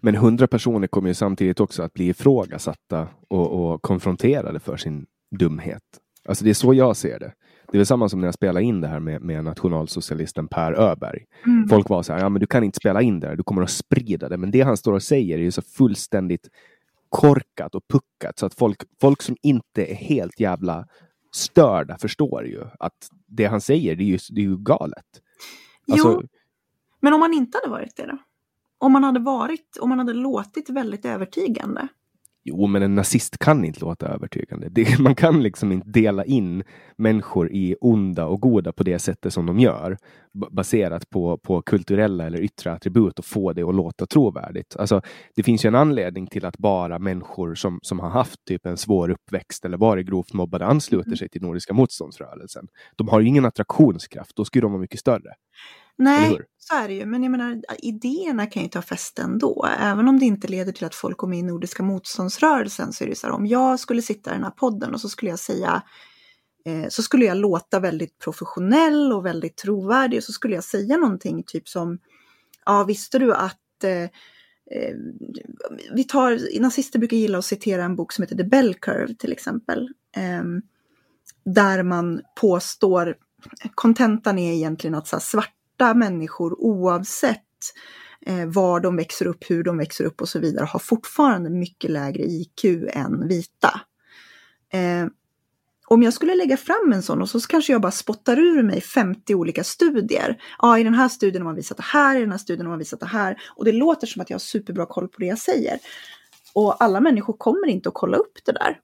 Men 0.00 0.14
hundra 0.14 0.46
personer 0.46 0.86
kommer 0.86 1.08
ju 1.08 1.14
samtidigt 1.14 1.60
också 1.60 1.82
att 1.82 1.92
bli 1.92 2.08
ifrågasatta 2.08 3.08
och, 3.28 3.72
och 3.72 3.82
konfronterade 3.82 4.60
för 4.60 4.76
sin 4.76 5.06
dumhet. 5.30 5.82
Alltså 6.24 6.44
det 6.44 6.50
är 6.50 6.54
så 6.54 6.74
jag 6.74 6.96
ser 6.96 7.18
det. 7.18 7.32
Det 7.72 7.78
är 7.78 7.84
samma 7.84 8.08
som 8.08 8.20
när 8.20 8.26
jag 8.26 8.34
spelade 8.34 8.64
in 8.64 8.80
det 8.80 8.88
här 8.88 9.00
med, 9.00 9.22
med 9.22 9.44
nationalsocialisten 9.44 10.48
Per 10.48 10.72
Öberg. 10.72 11.24
Mm. 11.46 11.68
Folk 11.68 11.88
var 11.88 12.02
så 12.02 12.12
här, 12.12 12.20
ja 12.20 12.28
men 12.28 12.40
du 12.40 12.46
kan 12.46 12.64
inte 12.64 12.76
spela 12.76 13.02
in 13.02 13.20
det 13.20 13.28
här, 13.28 13.36
du 13.36 13.42
kommer 13.42 13.62
att 13.62 13.70
sprida 13.70 14.28
det. 14.28 14.36
Men 14.36 14.50
det 14.50 14.60
han 14.60 14.76
står 14.76 14.92
och 14.92 15.02
säger 15.02 15.38
är 15.38 15.42
ju 15.42 15.50
så 15.50 15.62
fullständigt 15.62 16.48
korkat 17.08 17.74
och 17.74 17.82
puckat 17.88 18.38
så 18.38 18.46
att 18.46 18.54
folk, 18.54 18.82
folk 19.00 19.22
som 19.22 19.36
inte 19.42 19.92
är 19.92 19.94
helt 19.94 20.40
jävla 20.40 20.86
störda 21.32 21.98
förstår 21.98 22.46
ju 22.46 22.64
att 22.78 23.08
det 23.26 23.44
han 23.44 23.60
säger, 23.60 23.96
det 23.96 24.02
är 24.02 24.06
ju, 24.06 24.18
det 24.30 24.40
är 24.40 24.44
ju 24.44 24.56
galet. 24.56 25.04
Alltså, 25.92 26.20
jo, 26.22 26.28
men 27.00 27.12
om 27.12 27.20
man 27.20 27.34
inte 27.34 27.58
hade 27.58 27.70
varit 27.70 27.96
det 27.96 28.06
då? 28.06 28.18
Om 28.80 28.92
man 28.92 29.04
hade 29.04 29.20
varit, 29.20 29.78
om 29.80 29.88
man 29.88 29.98
hade 29.98 30.12
låtit 30.12 30.70
väldigt 30.70 31.04
övertygande. 31.04 31.88
Jo, 32.44 32.66
men 32.66 32.82
en 32.82 32.94
nazist 32.94 33.38
kan 33.38 33.64
inte 33.64 33.80
låta 33.80 34.08
övertygande. 34.08 34.68
Det, 34.68 34.98
man 35.00 35.14
kan 35.14 35.42
liksom 35.42 35.72
inte 35.72 35.90
dela 35.90 36.24
in 36.24 36.62
människor 36.96 37.52
i 37.52 37.76
onda 37.80 38.26
och 38.26 38.40
goda 38.40 38.72
på 38.72 38.82
det 38.82 38.98
sättet 38.98 39.32
som 39.32 39.46
de 39.46 39.58
gör, 39.58 39.96
baserat 40.50 41.10
på, 41.10 41.38
på 41.38 41.62
kulturella 41.62 42.26
eller 42.26 42.40
yttre 42.40 42.72
attribut 42.72 43.18
och 43.18 43.24
få 43.24 43.52
det 43.52 43.62
att 43.62 43.74
låta 43.74 44.06
trovärdigt. 44.06 44.76
Alltså, 44.76 45.02
det 45.36 45.42
finns 45.42 45.64
ju 45.64 45.68
en 45.68 45.74
anledning 45.74 46.26
till 46.26 46.44
att 46.44 46.58
bara 46.58 46.98
människor 46.98 47.54
som, 47.54 47.78
som 47.82 48.00
har 48.00 48.10
haft 48.10 48.44
typ 48.44 48.66
en 48.66 48.76
svår 48.76 49.10
uppväxt 49.10 49.64
eller 49.64 49.76
varit 49.76 50.06
grovt 50.06 50.32
mobbade 50.32 50.66
ansluter 50.66 51.06
mm. 51.06 51.16
sig 51.16 51.28
till 51.28 51.42
Nordiska 51.42 51.74
motståndsrörelsen. 51.74 52.66
De 52.96 53.08
har 53.08 53.20
ju 53.20 53.26
ingen 53.26 53.44
attraktionskraft, 53.44 54.36
då 54.36 54.44
skulle 54.44 54.62
de 54.62 54.72
vara 54.72 54.80
mycket 54.80 55.00
större. 55.00 55.32
Nej, 56.00 56.40
så 56.58 56.74
är 56.74 56.88
det 56.88 56.94
ju. 56.94 57.06
Men 57.06 57.22
jag 57.22 57.30
menar, 57.30 57.62
idéerna 57.78 58.46
kan 58.46 58.62
ju 58.62 58.68
ta 58.68 58.82
fäste 58.82 59.22
ändå. 59.22 59.68
Även 59.80 60.08
om 60.08 60.18
det 60.18 60.26
inte 60.26 60.48
leder 60.48 60.72
till 60.72 60.84
att 60.84 60.94
folk 60.94 61.16
kommer 61.16 61.36
in 61.36 61.44
i 61.44 61.48
Nordiska 61.48 61.82
motståndsrörelsen 61.82 62.92
så 62.92 63.04
är 63.04 63.08
det 63.08 63.14
så 63.14 63.26
här, 63.26 63.34
om 63.34 63.46
jag 63.46 63.80
skulle 63.80 64.02
sitta 64.02 64.30
i 64.30 64.34
den 64.34 64.44
här 64.44 64.50
podden 64.50 64.94
och 64.94 65.00
så 65.00 65.08
skulle 65.08 65.30
jag 65.30 65.38
säga 65.38 65.82
eh, 66.64 66.88
så 66.88 67.02
skulle 67.02 67.24
jag 67.24 67.36
låta 67.36 67.80
väldigt 67.80 68.18
professionell 68.18 69.12
och 69.12 69.26
väldigt 69.26 69.56
trovärdig 69.56 70.18
och 70.18 70.24
så 70.24 70.32
skulle 70.32 70.54
jag 70.54 70.64
säga 70.64 70.96
någonting 70.96 71.42
typ 71.46 71.68
som 71.68 71.98
Ja, 72.64 72.84
visste 72.84 73.18
du 73.18 73.34
att 73.34 73.84
eh, 73.84 74.02
eh 74.02 74.96
vi 75.94 76.04
tar, 76.04 76.60
nazister 76.60 76.98
brukar 76.98 77.16
gilla 77.16 77.38
att 77.38 77.44
citera 77.44 77.84
en 77.84 77.96
bok 77.96 78.12
som 78.12 78.22
heter 78.22 78.36
The 78.36 78.44
Bell 78.44 78.74
Curve 78.74 79.14
till 79.14 79.32
exempel. 79.32 79.88
Eh, 80.16 80.42
där 81.44 81.82
man 81.82 82.20
påstår, 82.40 83.16
kontentan 83.74 84.38
är 84.38 84.52
egentligen 84.52 84.94
att 84.94 85.06
så 85.06 85.16
här, 85.16 85.20
svart 85.20 85.59
svarta 85.80 85.94
människor 85.94 86.60
oavsett 86.60 87.38
eh, 88.26 88.46
var 88.46 88.80
de 88.80 88.96
växer 88.96 89.26
upp, 89.26 89.44
hur 89.50 89.64
de 89.64 89.78
växer 89.78 90.04
upp 90.04 90.20
och 90.20 90.28
så 90.28 90.38
vidare 90.38 90.64
har 90.64 90.80
fortfarande 90.80 91.50
mycket 91.50 91.90
lägre 91.90 92.22
IQ 92.22 92.64
än 92.92 93.28
vita. 93.28 93.80
Eh, 94.72 95.06
om 95.86 96.02
jag 96.02 96.12
skulle 96.12 96.34
lägga 96.34 96.56
fram 96.56 96.92
en 96.92 97.02
sån 97.02 97.22
och 97.22 97.28
så 97.28 97.40
kanske 97.40 97.72
jag 97.72 97.82
bara 97.82 97.92
spottar 97.92 98.38
ur 98.38 98.62
mig 98.62 98.80
50 98.80 99.34
olika 99.34 99.64
studier. 99.64 100.42
Ja, 100.58 100.78
i 100.78 100.84
den 100.84 100.94
här 100.94 101.08
studien 101.08 101.42
har 101.42 101.48
man 101.48 101.56
visat 101.56 101.76
det 101.76 101.82
här, 101.82 102.16
i 102.16 102.20
den 102.20 102.30
här 102.30 102.38
studien 102.38 102.66
har 102.66 102.70
man 102.70 102.78
visat 102.78 103.00
det 103.00 103.06
här. 103.06 103.36
Och 103.56 103.64
det 103.64 103.72
låter 103.72 104.06
som 104.06 104.22
att 104.22 104.30
jag 104.30 104.34
har 104.34 104.40
superbra 104.40 104.86
koll 104.86 105.08
på 105.08 105.20
det 105.20 105.26
jag 105.26 105.38
säger. 105.38 105.78
Och 106.54 106.82
alla 106.82 107.00
människor 107.00 107.32
kommer 107.32 107.68
inte 107.68 107.88
att 107.88 107.94
kolla 107.94 108.16
upp 108.16 108.38
det 108.44 108.52
där. 108.52 108.78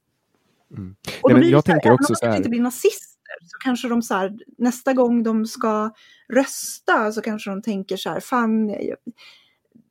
Mm. 0.77 0.97
Och 1.23 1.31
Nej, 1.31 1.41
men 1.41 1.51
jag 1.51 1.65
tänker 1.65 1.93
också 1.93 2.15
så 2.15 2.27
här... 2.27 2.37
inte 2.37 2.49
bli 2.49 2.61
nazist 2.61 3.15
så 3.42 3.59
kanske 3.64 3.88
de 3.88 4.03
så 4.03 4.14
här, 4.14 4.38
nästa 4.59 4.92
gång 4.92 5.22
de 5.22 5.46
ska 5.46 5.90
rösta 6.29 7.12
så 7.12 7.20
kanske 7.20 7.51
de 7.51 7.62
tänker 7.62 7.96
så 7.96 8.11
här, 8.11 8.20
fan, 8.20 8.70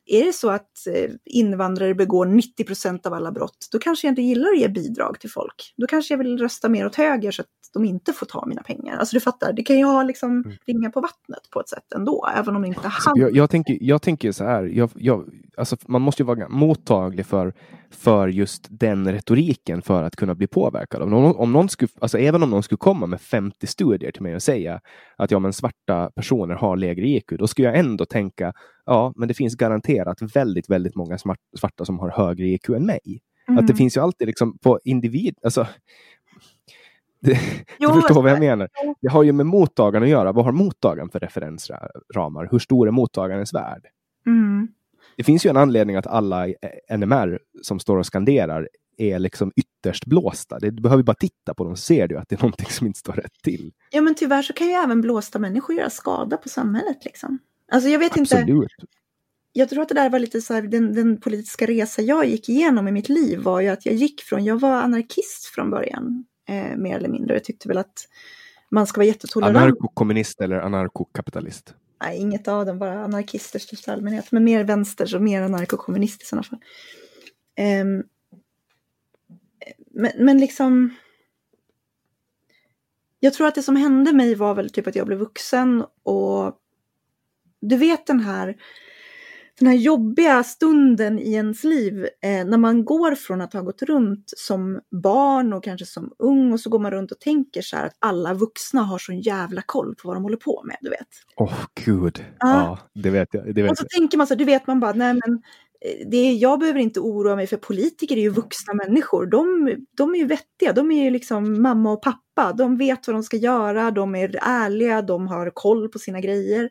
är 0.05 0.25
det 0.25 0.33
så 0.33 0.49
att 0.49 0.87
eh, 0.87 1.11
invandrare 1.25 1.95
begår 1.95 2.25
90% 2.25 3.07
av 3.07 3.13
alla 3.13 3.31
brott, 3.31 3.67
då 3.71 3.79
kanske 3.79 4.07
jag 4.07 4.11
inte 4.11 4.21
gillar 4.21 4.49
att 4.49 4.59
ge 4.59 4.67
bidrag 4.67 5.19
till 5.19 5.31
folk. 5.31 5.73
Då 5.77 5.87
kanske 5.87 6.13
jag 6.13 6.17
vill 6.17 6.37
rösta 6.37 6.69
mer 6.69 6.85
åt 6.85 6.95
höger 6.95 7.31
så 7.31 7.41
att 7.41 7.47
de 7.73 7.85
inte 7.85 8.13
får 8.13 8.25
ta 8.25 8.45
mina 8.45 8.61
pengar. 8.61 8.97
Alltså 8.97 9.15
du 9.15 9.19
fattar, 9.19 9.53
det 9.53 9.63
kan 9.63 9.77
ju 9.77 9.85
ha 9.85 10.03
liksom 10.03 10.31
mm. 10.31 10.57
ringa 10.65 10.89
på 10.89 11.01
vattnet 11.01 11.49
på 11.49 11.59
ett 11.59 11.69
sätt 11.69 11.93
ändå, 11.95 12.27
även 12.35 12.55
om 12.55 12.61
det 12.61 12.67
inte 12.67 12.79
alltså, 12.79 13.09
han... 13.09 13.19
Jag, 13.19 13.35
jag, 13.35 13.49
tänker, 13.49 13.77
jag 13.81 14.01
tänker 14.01 14.31
så 14.31 14.43
här, 14.43 14.63
jag, 14.63 14.89
jag, 14.95 15.29
alltså, 15.57 15.77
man 15.87 16.01
måste 16.01 16.21
ju 16.21 16.25
vara 16.25 16.49
mottaglig 16.49 17.25
för, 17.25 17.53
för 17.89 18.27
just 18.27 18.67
den 18.69 19.11
retoriken 19.11 19.81
för 19.81 20.03
att 20.03 20.15
kunna 20.15 20.35
bli 20.35 20.47
påverkad. 20.47 21.01
Om 21.01 21.09
någon, 21.09 21.35
om 21.35 21.51
någon 21.51 21.69
skulle, 21.69 21.89
alltså, 21.99 22.17
även 22.17 22.43
om 22.43 22.49
någon 22.49 22.63
skulle 22.63 22.77
komma 22.77 23.05
med 23.05 23.21
50 23.21 23.67
studier 23.67 24.11
till 24.11 24.21
mig 24.21 24.35
och 24.35 24.43
säga 24.43 24.81
att 25.15 25.31
ja, 25.31 25.39
men 25.39 25.53
svarta 25.53 26.11
personer 26.15 26.55
har 26.55 26.77
lägre 26.77 27.07
IQ, 27.07 27.29
då 27.29 27.47
skulle 27.47 27.67
jag 27.67 27.77
ändå 27.77 28.05
tänka 28.05 28.53
ja, 28.85 29.13
men 29.15 29.27
det 29.27 29.33
finns 29.33 29.55
garanterat 29.55 30.35
väldigt, 30.35 30.69
väldigt 30.69 30.95
många 30.95 31.17
svarta 31.57 31.85
som 31.85 31.99
har 31.99 32.09
högre 32.09 32.45
IQ 32.45 32.69
än 32.69 32.85
mig. 32.85 33.21
Mm. 33.47 33.57
Att 33.57 33.67
det 33.67 33.71
mm. 33.71 33.77
finns 33.77 33.97
ju 33.97 34.01
alltid 34.01 34.27
liksom 34.27 34.57
på 34.57 34.79
individ, 34.83 35.37
alltså 35.43 35.67
det, 37.19 37.39
jo, 37.79 37.89
du 37.89 38.01
förstår 38.01 38.21
vad 38.21 38.31
jag 38.31 38.39
menar. 38.39 38.69
Det 39.01 39.07
har 39.07 39.23
ju 39.23 39.31
med 39.31 39.45
mottagaren 39.45 40.03
att 40.03 40.09
göra. 40.09 40.31
Vad 40.31 40.45
har 40.45 40.51
mottagaren 40.51 41.09
för 41.09 41.19
referensramar? 41.19 42.47
Hur 42.51 42.59
stor 42.59 42.87
är 42.87 42.91
mottagarens 42.91 43.53
värld? 43.53 43.85
Mm. 44.27 44.67
Det 45.17 45.23
finns 45.23 45.45
ju 45.45 45.49
en 45.49 45.57
anledning 45.57 45.95
att 45.95 46.07
alla 46.07 46.47
NMR 46.97 47.39
som 47.61 47.79
står 47.79 47.97
och 47.97 48.05
skanderar 48.05 48.69
är 48.97 49.19
liksom 49.19 49.51
ytterst 49.55 50.05
blåsta. 50.05 50.59
Det, 50.59 50.71
du 50.71 50.81
behöver 50.81 51.03
bara 51.03 51.15
titta 51.15 51.53
på 51.53 51.63
dem 51.63 51.75
så 51.75 51.81
ser 51.81 52.07
du 52.07 52.17
att 52.17 52.29
det 52.29 52.35
är 52.35 52.41
någonting 52.41 52.69
som 52.69 52.87
inte 52.87 52.99
står 52.99 53.13
rätt 53.13 53.41
till. 53.43 53.73
Ja, 53.91 54.01
men 54.01 54.15
tyvärr 54.15 54.41
så 54.41 54.53
kan 54.53 54.67
ju 54.67 54.73
även 54.73 55.01
blåsta 55.01 55.39
människor 55.39 55.75
göra 55.75 55.89
skada 55.89 56.37
på 56.37 56.49
samhället. 56.49 57.05
Liksom. 57.05 57.39
Alltså 57.71 57.89
jag 57.89 57.99
vet 57.99 58.19
Absolut. 58.19 58.47
inte. 58.49 58.67
Jag 59.53 59.69
tror 59.69 59.81
att 59.81 59.89
det 59.89 59.95
där 59.95 60.09
var 60.09 60.19
lite 60.19 60.41
så 60.41 60.53
här, 60.53 60.61
den, 60.61 60.93
den, 60.93 61.21
politiska 61.21 61.65
resa 61.65 62.01
jag 62.01 62.25
gick 62.25 62.49
igenom 62.49 62.87
i 62.87 62.91
mitt 62.91 63.09
liv 63.09 63.39
var 63.39 63.61
ju 63.61 63.67
att 63.67 63.85
jag 63.85 63.95
gick 63.95 64.21
från, 64.21 64.43
jag 64.45 64.59
var 64.59 64.81
anarkist 64.81 65.45
från 65.45 65.69
början, 65.69 66.25
eh, 66.49 66.77
mer 66.77 66.97
eller 66.97 67.09
mindre. 67.09 67.35
Jag 67.35 67.43
tyckte 67.43 67.67
väl 67.67 67.77
att 67.77 68.07
man 68.71 68.87
ska 68.87 68.99
vara 68.99 69.07
jättetolerant. 69.07 69.57
Anarkokommunist 69.57 70.41
eller 70.41 70.59
anarkokapitalist? 70.59 71.73
Nej, 72.01 72.17
inget 72.17 72.47
av 72.47 72.65
dem, 72.65 72.79
bara 72.79 73.03
anarkister 73.03 73.59
i 73.59 73.61
största 73.61 73.93
allmänhet. 73.93 74.31
Men 74.31 74.43
mer 74.43 74.63
vänster 74.63 75.05
så 75.05 75.19
mer 75.19 75.41
anarkokommunist 75.41 76.21
i 76.21 76.25
sådana 76.25 76.43
fall. 76.43 76.59
Um, 77.81 78.03
men, 79.91 80.11
men 80.17 80.37
liksom... 80.37 80.95
Jag 83.19 83.33
tror 83.33 83.47
att 83.47 83.55
det 83.55 83.63
som 83.63 83.75
hände 83.75 84.13
mig 84.13 84.35
var 84.35 84.55
väl 84.55 84.69
typ 84.69 84.87
att 84.87 84.95
jag 84.95 85.07
blev 85.07 85.19
vuxen 85.19 85.85
och 86.03 86.59
du 87.59 87.77
vet 87.77 88.07
den 88.07 88.19
här, 88.19 88.57
den 89.59 89.67
här 89.67 89.75
jobbiga 89.75 90.43
stunden 90.43 91.19
i 91.19 91.33
ens 91.33 91.63
liv 91.63 92.07
eh, 92.21 92.45
när 92.45 92.57
man 92.57 92.85
går 92.85 93.15
från 93.15 93.41
att 93.41 93.53
ha 93.53 93.61
gått 93.61 93.81
runt 93.81 94.33
som 94.37 94.79
barn 95.01 95.53
och 95.53 95.63
kanske 95.63 95.85
som 95.85 96.11
ung 96.19 96.53
och 96.53 96.59
så 96.59 96.69
går 96.69 96.79
man 96.79 96.91
runt 96.91 97.11
och 97.11 97.19
tänker 97.19 97.61
så 97.61 97.75
här 97.75 97.85
att 97.85 97.97
alla 97.99 98.33
vuxna 98.33 98.81
har 98.81 98.97
sån 98.97 99.21
jävla 99.21 99.61
koll 99.65 99.95
på 99.95 100.07
vad 100.07 100.15
de 100.15 100.23
håller 100.23 100.37
på 100.37 100.63
med, 100.65 100.77
du 100.81 100.89
vet. 100.89 101.07
Åh 101.35 101.47
oh, 101.47 101.65
gud, 101.85 102.25
ja. 102.39 102.47
ja, 102.47 102.79
det 103.01 103.09
vet 103.09 103.33
jag. 103.33 103.55
Det 103.55 103.61
vet 103.61 103.71
och 103.71 103.77
så 103.77 103.83
jag. 103.83 103.99
tänker 103.99 104.17
man 104.17 104.27
så, 104.27 104.35
du 104.35 104.45
vet 104.45 104.67
man 104.67 104.79
bara, 104.79 104.93
nej 104.93 105.13
men 105.13 105.33
eh, 105.81 106.07
det 106.11 106.17
är, 106.17 106.33
jag 106.33 106.59
behöver 106.59 106.79
inte 106.79 106.99
oroa 106.99 107.35
mig 107.35 107.47
för 107.47 107.57
politiker 107.57 108.17
är 108.17 108.21
ju 108.21 108.29
vuxna 108.29 108.73
människor. 108.73 109.25
De, 109.25 109.75
de 109.97 110.15
är 110.15 110.19
ju 110.19 110.25
vettiga, 110.25 110.73
de 110.73 110.91
är 110.91 111.03
ju 111.03 111.09
liksom 111.09 111.61
mamma 111.61 111.91
och 111.91 112.01
pappa. 112.01 112.53
De 112.53 112.77
vet 112.77 113.07
vad 113.07 113.15
de 113.15 113.23
ska 113.23 113.37
göra, 113.37 113.91
de 113.91 114.15
är 114.15 114.39
ärliga, 114.41 115.01
de 115.01 115.27
har 115.27 115.51
koll 115.53 115.89
på 115.89 115.99
sina 115.99 116.21
grejer 116.21 116.69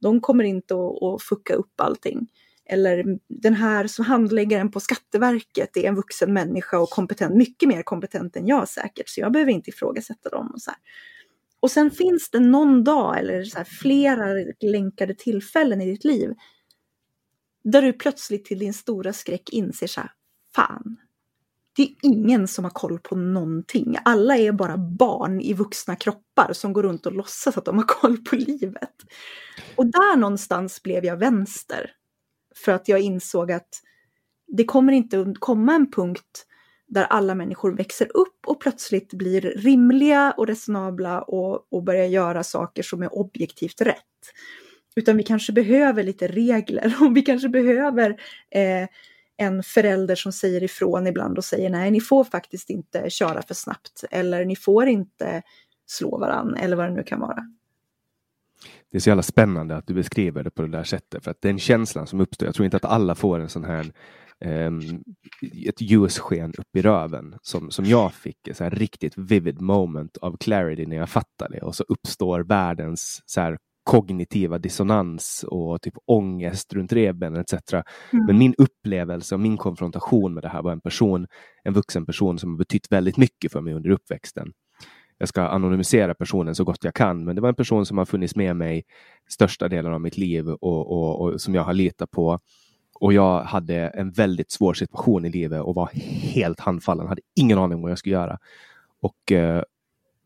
de 0.00 0.20
kommer 0.20 0.44
inte 0.44 0.74
att, 0.74 1.02
att 1.02 1.22
fucka 1.22 1.54
upp 1.54 1.80
allting. 1.80 2.28
Eller 2.70 3.18
den 3.28 3.54
här 3.54 3.86
som 3.86 4.04
handläggaren 4.04 4.70
på 4.70 4.80
Skatteverket 4.80 5.76
är 5.76 5.84
en 5.84 5.94
vuxen 5.94 6.32
människa 6.32 6.78
och 6.78 6.90
kompetent, 6.90 7.36
mycket 7.36 7.68
mer 7.68 7.82
kompetent 7.82 8.36
än 8.36 8.46
jag 8.46 8.68
säkert, 8.68 9.08
så 9.08 9.20
jag 9.20 9.32
behöver 9.32 9.52
inte 9.52 9.70
ifrågasätta 9.70 10.28
dem. 10.28 10.50
Och, 10.54 10.62
så 10.62 10.70
här. 10.70 10.78
och 11.60 11.70
sen 11.70 11.90
finns 11.90 12.30
det 12.30 12.40
någon 12.40 12.84
dag 12.84 13.18
eller 13.18 13.44
så 13.44 13.58
här, 13.58 13.64
flera 13.64 14.26
länkade 14.60 15.14
tillfällen 15.14 15.80
i 15.80 15.90
ditt 15.90 16.04
liv 16.04 16.34
där 17.64 17.82
du 17.82 17.92
plötsligt 17.92 18.44
till 18.44 18.58
din 18.58 18.74
stora 18.74 19.12
skräck 19.12 19.50
inser 19.50 19.86
så 19.86 20.00
här, 20.00 20.12
fan, 20.54 20.96
det 21.78 21.82
är 21.82 21.94
ingen 22.02 22.48
som 22.48 22.64
har 22.64 22.70
koll 22.70 22.98
på 22.98 23.16
någonting. 23.16 23.96
Alla 24.04 24.36
är 24.36 24.52
bara 24.52 24.78
barn 24.78 25.40
i 25.40 25.54
vuxna 25.54 25.96
kroppar 25.96 26.52
som 26.52 26.72
går 26.72 26.82
runt 26.82 27.06
och 27.06 27.12
låtsas 27.12 27.58
att 27.58 27.64
de 27.64 27.76
har 27.76 27.84
koll 27.84 28.16
på 28.16 28.36
livet. 28.36 28.94
Och 29.76 29.86
där 29.86 30.16
någonstans 30.16 30.82
blev 30.82 31.04
jag 31.04 31.16
vänster. 31.16 31.90
För 32.64 32.72
att 32.72 32.88
jag 32.88 33.00
insåg 33.00 33.52
att 33.52 33.68
det 34.46 34.64
kommer 34.64 34.92
inte 34.92 35.34
komma 35.38 35.74
en 35.74 35.90
punkt 35.90 36.46
där 36.88 37.04
alla 37.04 37.34
människor 37.34 37.76
växer 37.76 38.16
upp 38.16 38.46
och 38.46 38.60
plötsligt 38.60 39.12
blir 39.12 39.40
rimliga 39.40 40.34
och 40.36 40.46
resonabla 40.46 41.22
och, 41.22 41.72
och 41.72 41.84
börjar 41.84 42.06
göra 42.06 42.44
saker 42.44 42.82
som 42.82 43.02
är 43.02 43.18
objektivt 43.18 43.80
rätt. 43.80 44.04
Utan 44.96 45.16
vi 45.16 45.22
kanske 45.22 45.52
behöver 45.52 46.02
lite 46.02 46.28
regler 46.28 46.94
och 47.00 47.16
vi 47.16 47.22
kanske 47.22 47.48
behöver 47.48 48.10
eh, 48.50 48.88
en 49.38 49.62
förälder 49.62 50.14
som 50.14 50.32
säger 50.32 50.62
ifrån 50.62 51.06
ibland 51.06 51.38
och 51.38 51.44
säger 51.44 51.70
nej, 51.70 51.90
ni 51.90 52.00
får 52.00 52.24
faktiskt 52.24 52.70
inte 52.70 53.10
köra 53.10 53.42
för 53.42 53.54
snabbt 53.54 54.04
eller 54.10 54.44
ni 54.44 54.56
får 54.56 54.86
inte 54.86 55.42
slå 55.86 56.18
varann 56.18 56.54
eller 56.54 56.76
vad 56.76 56.86
det 56.86 56.94
nu 56.94 57.02
kan 57.02 57.20
vara. 57.20 57.54
Det 58.90 58.96
är 58.96 59.00
så 59.00 59.10
jävla 59.10 59.22
spännande 59.22 59.76
att 59.76 59.86
du 59.86 59.94
beskriver 59.94 60.44
det 60.44 60.50
på 60.50 60.62
det 60.62 60.68
där 60.68 60.84
sättet 60.84 61.24
för 61.24 61.30
att 61.30 61.42
den 61.42 61.58
känslan 61.58 62.06
som 62.06 62.20
uppstår, 62.20 62.46
jag 62.46 62.54
tror 62.54 62.64
inte 62.64 62.76
att 62.76 62.84
alla 62.84 63.14
får 63.14 63.40
en 63.40 63.48
sån 63.48 63.64
här 63.64 63.92
um, 64.44 65.04
ett 65.66 65.80
ljussken 65.80 66.54
upp 66.58 66.76
i 66.76 66.82
röven 66.82 67.34
som, 67.42 67.70
som 67.70 67.84
jag 67.84 68.14
fick, 68.14 68.48
ett 68.48 68.60
riktigt 68.60 69.18
vivid 69.18 69.60
moment 69.60 70.16
av 70.16 70.36
clarity 70.36 70.86
när 70.86 70.96
jag 70.96 71.10
fattade 71.10 71.54
det 71.54 71.62
och 71.62 71.74
så 71.74 71.84
uppstår 71.88 72.40
världens 72.40 73.22
så 73.26 73.40
här 73.40 73.58
kognitiva 73.88 74.58
dissonans 74.58 75.44
och 75.48 75.82
typ 75.82 75.94
ångest 76.06 76.72
runt 76.72 76.92
revbenen 76.92 77.40
etc. 77.40 77.72
Mm. 77.72 78.26
Men 78.26 78.38
min 78.38 78.54
upplevelse 78.58 79.34
och 79.34 79.40
min 79.40 79.56
konfrontation 79.56 80.34
med 80.34 80.42
det 80.42 80.48
här 80.48 80.62
var 80.62 80.72
en 80.72 80.80
person, 80.80 81.26
en 81.64 81.72
vuxen 81.74 82.06
person 82.06 82.38
som 82.38 82.50
har 82.50 82.58
betytt 82.58 82.92
väldigt 82.92 83.16
mycket 83.16 83.52
för 83.52 83.60
mig 83.60 83.74
under 83.74 83.90
uppväxten. 83.90 84.52
Jag 85.18 85.28
ska 85.28 85.42
anonymisera 85.42 86.14
personen 86.14 86.54
så 86.54 86.64
gott 86.64 86.84
jag 86.84 86.94
kan, 86.94 87.24
men 87.24 87.36
det 87.36 87.42
var 87.42 87.48
en 87.48 87.54
person 87.54 87.86
som 87.86 87.98
har 87.98 88.04
funnits 88.04 88.36
med 88.36 88.56
mig 88.56 88.84
största 89.28 89.68
delen 89.68 89.92
av 89.92 90.00
mitt 90.00 90.16
liv 90.16 90.48
och, 90.48 90.92
och, 90.92 91.20
och 91.20 91.40
som 91.40 91.54
jag 91.54 91.62
har 91.62 91.74
litat 91.74 92.10
på. 92.10 92.38
och 93.00 93.12
jag 93.12 93.42
hade 93.42 93.76
en 93.76 94.10
väldigt 94.10 94.50
svår 94.50 94.74
situation 94.74 95.24
i 95.24 95.30
livet 95.30 95.62
och 95.62 95.74
var 95.74 95.90
helt 96.34 96.60
handfallen, 96.60 97.06
hade 97.06 97.22
ingen 97.40 97.58
aning 97.58 97.76
om 97.76 97.82
vad 97.82 97.90
jag 97.90 97.98
skulle 97.98 98.14
göra. 98.14 98.38
Och 99.00 99.32
eh, 99.32 99.62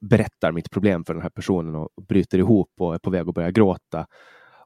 berättar 0.02 0.52
mitt 0.52 0.70
problem 0.70 1.04
för 1.04 1.14
den 1.14 1.22
här 1.22 1.30
personen 1.30 1.74
och 1.74 1.88
bryter 2.08 2.38
ihop 2.38 2.70
och 2.80 2.94
är 2.94 2.98
på 2.98 3.10
väg 3.10 3.28
att 3.28 3.34
börja 3.34 3.50
gråta. 3.50 4.06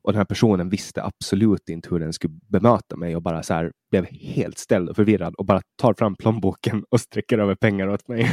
Och 0.03 0.13
den 0.13 0.19
här 0.19 0.25
personen 0.25 0.69
visste 0.69 1.03
absolut 1.03 1.69
inte 1.69 1.89
hur 1.91 2.01
den 2.01 2.13
skulle 2.13 2.39
bemöta 2.51 2.97
mig 2.97 3.17
och 3.17 3.23
bara 3.23 3.43
så 3.43 3.55
här 3.55 3.73
blev 3.91 4.05
helt 4.05 4.59
ställd 4.59 4.89
och 4.89 4.97
förvirrad 4.97 5.35
och 5.35 5.45
bara 5.45 5.61
tar 5.77 5.95
fram 5.95 6.17
plånboken 6.17 6.85
och 6.91 7.01
sträcker 7.01 7.39
över 7.39 7.55
pengar 7.55 7.89
åt 7.89 8.09
mig. 8.09 8.31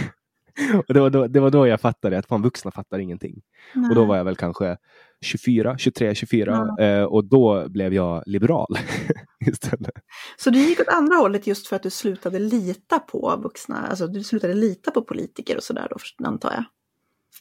och 0.87 0.93
det 0.93 0.99
var, 0.99 1.09
då, 1.09 1.27
det 1.27 1.39
var 1.39 1.49
då 1.49 1.67
jag 1.67 1.81
fattade 1.81 2.17
att 2.17 2.25
fan 2.25 2.41
vuxna 2.41 2.71
fattar 2.71 2.99
ingenting. 2.99 3.41
Nej. 3.75 3.89
Och 3.89 3.95
då 3.95 4.05
var 4.05 4.17
jag 4.17 4.23
väl 4.23 4.35
kanske 4.35 4.77
24, 5.25 5.77
23, 5.77 6.15
24 6.15 6.73
ja. 6.77 6.85
eh, 6.85 7.03
och 7.03 7.25
då 7.25 7.69
blev 7.69 7.93
jag 7.93 8.23
liberal 8.25 8.77
istället. 9.45 9.93
Så 10.37 10.49
du 10.49 10.59
gick 10.59 10.79
åt 10.79 10.87
andra 10.87 11.15
hållet 11.15 11.47
just 11.47 11.67
för 11.67 11.75
att 11.75 11.83
du 11.83 11.89
slutade 11.89 12.39
lita 12.39 12.99
på 12.99 13.39
vuxna, 13.43 13.87
alltså 13.87 14.07
du 14.07 14.23
slutade 14.23 14.53
lita 14.53 14.91
på 14.91 15.01
politiker 15.01 15.57
och 15.57 15.63
sådär 15.63 15.87
då 15.89 16.27
antar 16.27 16.51
jag? 16.51 16.63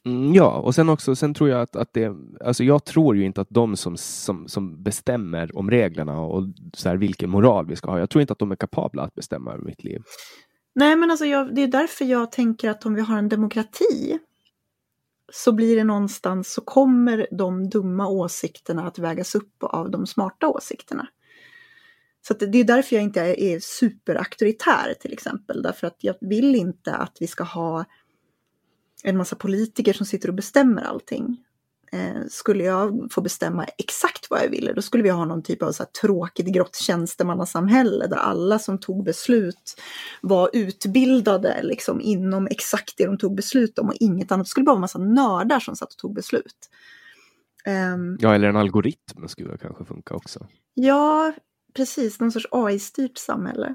Mm, 0.07 0.35
ja, 0.35 0.57
och 0.57 0.75
sen 0.75 0.89
också, 0.89 1.17
sen 1.17 1.35
tror 1.35 1.51
jag 1.51 1.61
att, 1.61 1.77
att 1.77 1.93
det, 1.93 2.13
alltså 2.45 2.65
jag 2.65 2.85
tror 2.85 3.17
ju 3.17 3.25
inte 3.25 3.41
att 3.41 3.51
de 3.51 3.77
som, 3.77 3.97
som, 3.97 4.49
som 4.49 4.83
bestämmer 4.83 5.57
om 5.59 5.71
reglerna 5.71 6.21
och 6.21 6.45
så 6.75 6.89
här, 6.89 6.97
vilken 6.97 7.31
moral 7.31 7.67
vi 7.67 7.77
ska 7.77 7.91
ha, 7.91 7.99
jag 7.99 8.11
tror 8.11 8.21
inte 8.21 8.33
att 8.33 8.39
de 8.39 8.53
är 8.53 8.57
kapabla 8.57 9.03
att 9.03 9.15
bestämma 9.15 9.53
över 9.53 9.65
mitt 9.65 9.85
liv. 9.85 10.03
Nej, 10.75 10.97
men 10.97 11.11
alltså 11.11 11.27
jag, 11.27 11.55
det 11.55 11.63
är 11.63 11.69
därför 11.69 12.05
jag 12.05 12.33
tänker 12.33 12.71
att 12.71 12.87
om 12.87 12.95
vi 12.95 13.01
har 13.01 13.19
en 13.19 13.29
demokrati 13.29 14.19
så 15.33 15.53
blir 15.53 15.77
det 15.77 15.85
någonstans 15.85 16.53
så 16.53 16.61
kommer 16.61 17.27
de 17.31 17.69
dumma 17.69 18.09
åsikterna 18.09 18.87
att 18.87 18.99
vägas 18.99 19.35
upp 19.35 19.63
av 19.63 19.91
de 19.91 20.07
smarta 20.07 20.49
åsikterna. 20.49 21.09
Så 22.29 22.35
det 22.35 22.59
är 22.59 22.65
därför 22.65 22.97
jag 22.97 23.03
inte 23.03 23.21
är, 23.21 23.41
är 23.41 23.61
superauktoritär 23.61 24.95
till 25.01 25.13
exempel, 25.13 25.63
därför 25.63 25.87
att 25.87 25.97
jag 25.99 26.15
vill 26.21 26.55
inte 26.55 26.95
att 26.95 27.17
vi 27.21 27.27
ska 27.27 27.45
ha 27.45 27.85
en 29.03 29.17
massa 29.17 29.37
politiker 29.37 29.93
som 29.93 30.07
sitter 30.07 30.29
och 30.29 30.35
bestämmer 30.35 30.83
allting. 30.83 31.37
Eh, 31.93 32.23
skulle 32.29 32.65
jag 32.65 33.09
få 33.11 33.21
bestämma 33.21 33.65
exakt 33.79 34.31
vad 34.31 34.43
jag 34.43 34.49
ville, 34.49 34.73
då 34.73 34.83
skulle 34.83 35.03
vi 35.03 35.09
ha 35.09 35.25
någon 35.25 35.43
typ 35.43 35.63
av 35.63 35.73
så 35.73 35.83
här 35.83 35.91
tråkigt 35.91 36.47
grått 36.47 36.77
tjänstemannasamhälle 36.77 38.07
där 38.07 38.17
alla 38.17 38.59
som 38.59 38.79
tog 38.79 39.05
beslut 39.05 39.81
var 40.21 40.51
utbildade 40.53 41.63
liksom 41.63 42.01
inom 42.01 42.47
exakt 42.47 42.95
det 42.97 43.07
de 43.07 43.19
tog 43.19 43.35
beslut 43.35 43.79
om 43.79 43.89
och 43.89 43.95
inget 44.01 44.33
annat. 44.33 44.47
Det 44.47 44.51
skulle 44.51 44.65
bara 44.65 44.73
vara 44.73 44.79
en 44.79 44.81
massa 44.81 44.99
nördar 44.99 45.61
som 45.61 45.77
satt 45.77 45.93
och 45.93 45.99
tog 45.99 46.15
beslut. 46.15 46.71
Um, 47.67 48.19
ja, 48.21 48.35
eller 48.35 48.49
en 48.49 48.57
algoritm 48.57 49.29
skulle 49.29 49.59
kanske 49.59 49.85
funka 49.85 50.15
också. 50.15 50.47
Ja, 50.75 51.33
precis, 51.75 52.21
någon 52.21 52.33
sorts 52.33 52.47
AI-styrt 52.51 53.19
samhälle. 53.19 53.75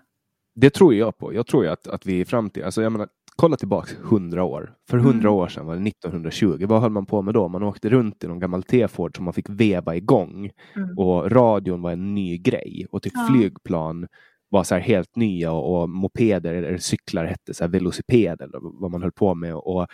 Det 0.56 0.70
tror 0.70 0.94
jag 0.94 1.18
på. 1.18 1.34
Jag 1.34 1.48
tror 1.48 1.64
ju 1.64 1.70
att, 1.70 1.88
att 1.88 2.06
vi 2.06 2.20
i 2.20 2.26
framtiden, 2.26 2.66
alltså 2.66 2.82
jag 2.82 2.92
menar, 2.92 3.08
kolla 3.38 3.58
tillbaks 3.58 3.96
hundra 4.02 4.44
år. 4.44 4.74
För 4.90 4.98
hundra 4.98 5.30
mm. 5.30 5.34
år 5.34 5.48
sedan 5.48 5.66
var 5.66 5.76
det 5.76 5.90
1920. 5.90 6.66
Vad 6.68 6.82
höll 6.82 6.92
man 6.92 7.06
på 7.06 7.22
med 7.22 7.34
då? 7.34 7.48
Man 7.48 7.64
åkte 7.64 7.90
runt 7.90 8.24
i 8.24 8.28
någon 8.28 8.40
gammal 8.40 8.64
T-Ford 8.64 9.16
som 9.16 9.26
man 9.26 9.34
fick 9.34 9.50
veva 9.50 9.96
igång. 9.96 10.50
Mm. 10.76 10.98
Och 10.98 11.32
radion 11.32 11.82
var 11.82 11.92
en 11.92 12.16
ny 12.16 12.38
grej. 12.38 12.86
Och 12.92 13.02
typ 13.04 13.14
ja. 13.16 13.28
flygplan 13.32 14.08
var 14.50 14.64
så 14.64 14.76
helt 14.76 15.16
nya 15.16 15.52
och, 15.52 15.82
och, 15.82 15.90
mopeder 15.90 16.54
eller 16.54 16.78
cyklar 16.78 17.26
hette 17.26 17.54
så 17.54 17.64
här 17.64 17.72
velociped 17.72 18.42
eller 18.42 18.60
vad 18.82 18.92
man 18.92 19.02
höll 19.02 19.12
på 19.12 19.36
med. 19.36 19.56
Och 19.56 19.88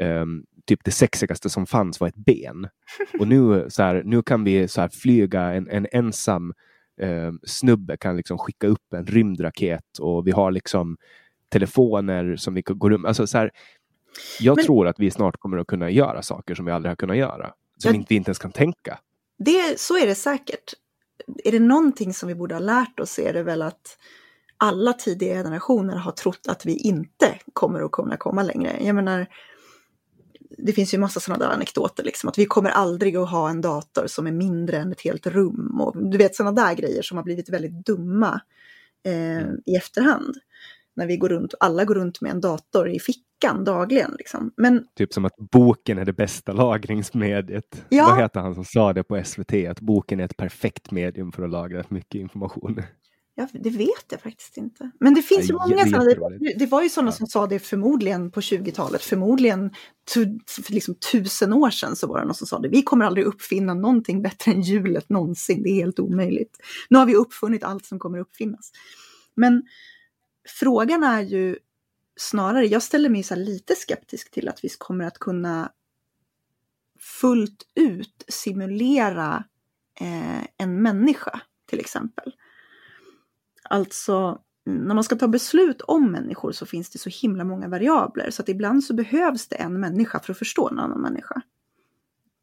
um, 0.00 0.44
typ 0.66 0.84
det 0.84 0.90
sexigaste 0.90 1.50
som 1.50 1.66
fanns 1.66 2.00
var 2.00 2.08
ett 2.08 2.26
ben. 2.26 2.68
Och 3.20 3.28
nu, 3.28 3.66
så 3.68 3.82
här, 3.82 4.02
nu 4.04 4.22
kan 4.22 4.44
vi 4.44 4.68
så 4.68 4.80
här 4.80 4.88
flyga 4.88 5.42
en, 5.42 5.68
en 5.68 5.86
ensam 5.92 6.52
eh, 7.00 7.32
snubbe 7.42 7.96
kan 7.96 8.16
liksom 8.16 8.38
skicka 8.38 8.66
upp 8.66 8.92
en 8.94 9.06
rymdraket 9.06 9.98
och 10.00 10.26
vi 10.26 10.30
har 10.30 10.50
liksom 10.50 10.96
telefoner 11.54 12.36
som 12.36 12.54
vi 12.54 12.62
går 12.62 12.90
runt 12.90 13.06
alltså 13.06 13.26
så 13.26 13.38
här, 13.38 13.50
Jag 14.40 14.56
Men, 14.56 14.64
tror 14.64 14.88
att 14.88 14.98
vi 14.98 15.10
snart 15.10 15.36
kommer 15.36 15.58
att 15.58 15.66
kunna 15.66 15.90
göra 15.90 16.22
saker 16.22 16.54
som 16.54 16.64
vi 16.64 16.72
aldrig 16.72 16.90
har 16.90 16.96
kunnat 16.96 17.16
göra. 17.16 17.52
Som 17.78 17.94
inte, 17.94 18.06
vi 18.08 18.14
inte 18.14 18.28
ens 18.28 18.38
kan 18.38 18.52
tänka. 18.52 18.98
Det, 19.38 19.80
så 19.80 19.98
är 19.98 20.06
det 20.06 20.14
säkert. 20.14 20.72
Är 21.44 21.52
det 21.52 21.60
någonting 21.60 22.14
som 22.14 22.28
vi 22.28 22.34
borde 22.34 22.54
ha 22.54 22.60
lärt 22.60 23.00
oss 23.00 23.18
är 23.18 23.32
det 23.32 23.42
väl 23.42 23.62
att 23.62 23.98
alla 24.56 24.92
tidigare 24.92 25.42
generationer 25.42 25.96
har 25.96 26.12
trott 26.12 26.46
att 26.48 26.66
vi 26.66 26.76
inte 26.76 27.38
kommer 27.52 27.80
att 27.80 27.92
kunna 27.92 28.16
komma 28.16 28.42
längre. 28.42 28.76
Jag 28.80 28.94
menar, 28.94 29.26
det 30.58 30.72
finns 30.72 30.94
ju 30.94 30.98
massa 30.98 31.20
sådana 31.20 31.44
där 31.44 31.54
anekdoter, 31.54 32.04
liksom, 32.04 32.28
att 32.28 32.38
vi 32.38 32.46
kommer 32.46 32.70
aldrig 32.70 33.16
att 33.16 33.30
ha 33.30 33.50
en 33.50 33.60
dator 33.60 34.06
som 34.06 34.26
är 34.26 34.32
mindre 34.32 34.76
än 34.76 34.92
ett 34.92 35.00
helt 35.00 35.26
rum. 35.26 35.80
Och 35.80 36.10
du 36.10 36.18
vet 36.18 36.34
sådana 36.34 36.62
där 36.62 36.74
grejer 36.74 37.02
som 37.02 37.16
har 37.16 37.24
blivit 37.24 37.48
väldigt 37.48 37.86
dumma 37.86 38.40
eh, 39.04 39.38
mm. 39.38 39.60
i 39.66 39.76
efterhand 39.76 40.34
när 40.96 41.06
vi 41.06 41.16
går 41.16 41.28
runt, 41.28 41.54
alla 41.60 41.84
går 41.84 41.94
runt 41.94 42.20
med 42.20 42.30
en 42.30 42.40
dator 42.40 42.88
i 42.88 43.00
fickan 43.00 43.64
dagligen. 43.64 44.14
Liksom. 44.18 44.52
Men, 44.56 44.84
typ 44.96 45.12
som 45.12 45.24
att 45.24 45.36
boken 45.36 45.98
är 45.98 46.04
det 46.04 46.12
bästa 46.12 46.52
lagringsmediet. 46.52 47.84
Ja. 47.88 48.06
Vad 48.08 48.18
heter 48.18 48.40
han 48.40 48.54
som 48.54 48.64
sa 48.64 48.92
det 48.92 49.04
på 49.04 49.22
SVT? 49.24 49.52
Att 49.70 49.80
boken 49.80 50.20
är 50.20 50.24
ett 50.24 50.36
perfekt 50.36 50.90
medium 50.90 51.32
för 51.32 51.42
att 51.42 51.50
lagra 51.50 51.84
mycket 51.88 52.18
information. 52.18 52.82
Ja, 53.36 53.48
det 53.52 53.70
vet 53.70 54.06
jag 54.10 54.20
faktiskt 54.20 54.56
inte. 54.56 54.90
Men 55.00 55.14
det 55.14 55.22
finns 55.22 55.50
ju 55.50 55.54
många 55.54 55.84
sådana. 55.84 56.04
Det, 56.38 56.54
det 56.58 56.66
var 56.66 56.82
ju 56.82 56.88
sådana 56.88 57.08
ja. 57.10 57.12
som 57.12 57.26
sa 57.26 57.46
det 57.46 57.58
förmodligen 57.58 58.30
på 58.30 58.40
20-talet. 58.40 59.02
Förmodligen 59.02 59.70
tu, 60.14 60.38
liksom 60.68 60.94
tusen 61.12 61.52
år 61.52 61.70
sedan 61.70 61.96
så 61.96 62.06
var 62.06 62.18
det 62.18 62.24
någon 62.24 62.34
som 62.34 62.46
sa 62.46 62.58
det. 62.58 62.68
Vi 62.68 62.82
kommer 62.82 63.04
aldrig 63.04 63.26
uppfinna 63.26 63.74
någonting 63.74 64.22
bättre 64.22 64.52
än 64.52 64.60
hjulet 64.60 65.08
någonsin. 65.08 65.62
Det 65.62 65.68
är 65.68 65.74
helt 65.74 65.98
omöjligt. 65.98 66.58
Nu 66.88 66.98
har 66.98 67.06
vi 67.06 67.14
uppfunnit 67.14 67.64
allt 67.64 67.86
som 67.86 67.98
kommer 67.98 68.18
uppfinnas. 68.18 68.72
Men 69.36 69.62
frågan 70.48 71.02
är 71.02 71.20
ju 71.20 71.58
snarare, 72.16 72.66
jag 72.66 72.82
ställer 72.82 73.08
mig 73.08 73.22
så 73.22 73.34
lite 73.34 73.74
skeptisk 73.74 74.30
till 74.30 74.48
att 74.48 74.64
vi 74.64 74.68
kommer 74.68 75.04
att 75.04 75.18
kunna 75.18 75.72
fullt 77.20 77.68
ut 77.74 78.24
simulera 78.28 79.44
eh, 80.00 80.44
en 80.56 80.82
människa 80.82 81.40
till 81.66 81.80
exempel. 81.80 82.34
Alltså, 83.62 84.40
när 84.64 84.94
man 84.94 85.04
ska 85.04 85.16
ta 85.16 85.28
beslut 85.28 85.80
om 85.80 86.12
människor 86.12 86.52
så 86.52 86.66
finns 86.66 86.90
det 86.90 86.98
så 86.98 87.10
himla 87.10 87.44
många 87.44 87.68
variabler 87.68 88.30
så 88.30 88.42
att 88.42 88.48
ibland 88.48 88.84
så 88.84 88.94
behövs 88.94 89.48
det 89.48 89.56
en 89.56 89.80
människa 89.80 90.20
för 90.20 90.32
att 90.32 90.38
förstå 90.38 90.68
en 90.68 90.78
annan 90.78 91.00
människa. 91.00 91.42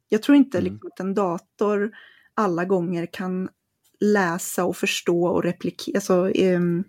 Jag 0.10 0.24
tror 0.24 0.36
inte 0.36 0.58
mm. 0.58 0.74
liksom, 0.74 0.90
att 0.94 1.00
en 1.00 1.14
dator 1.14 1.92
alla 2.34 2.66
gånger 2.66 3.06
kan 3.06 3.50
läsa 4.02 4.66
och 4.66 4.78
förstå 4.78 5.26
och 5.26 5.44
replikera, 5.44 5.98
alltså, 5.98 6.14
um, 6.30 6.84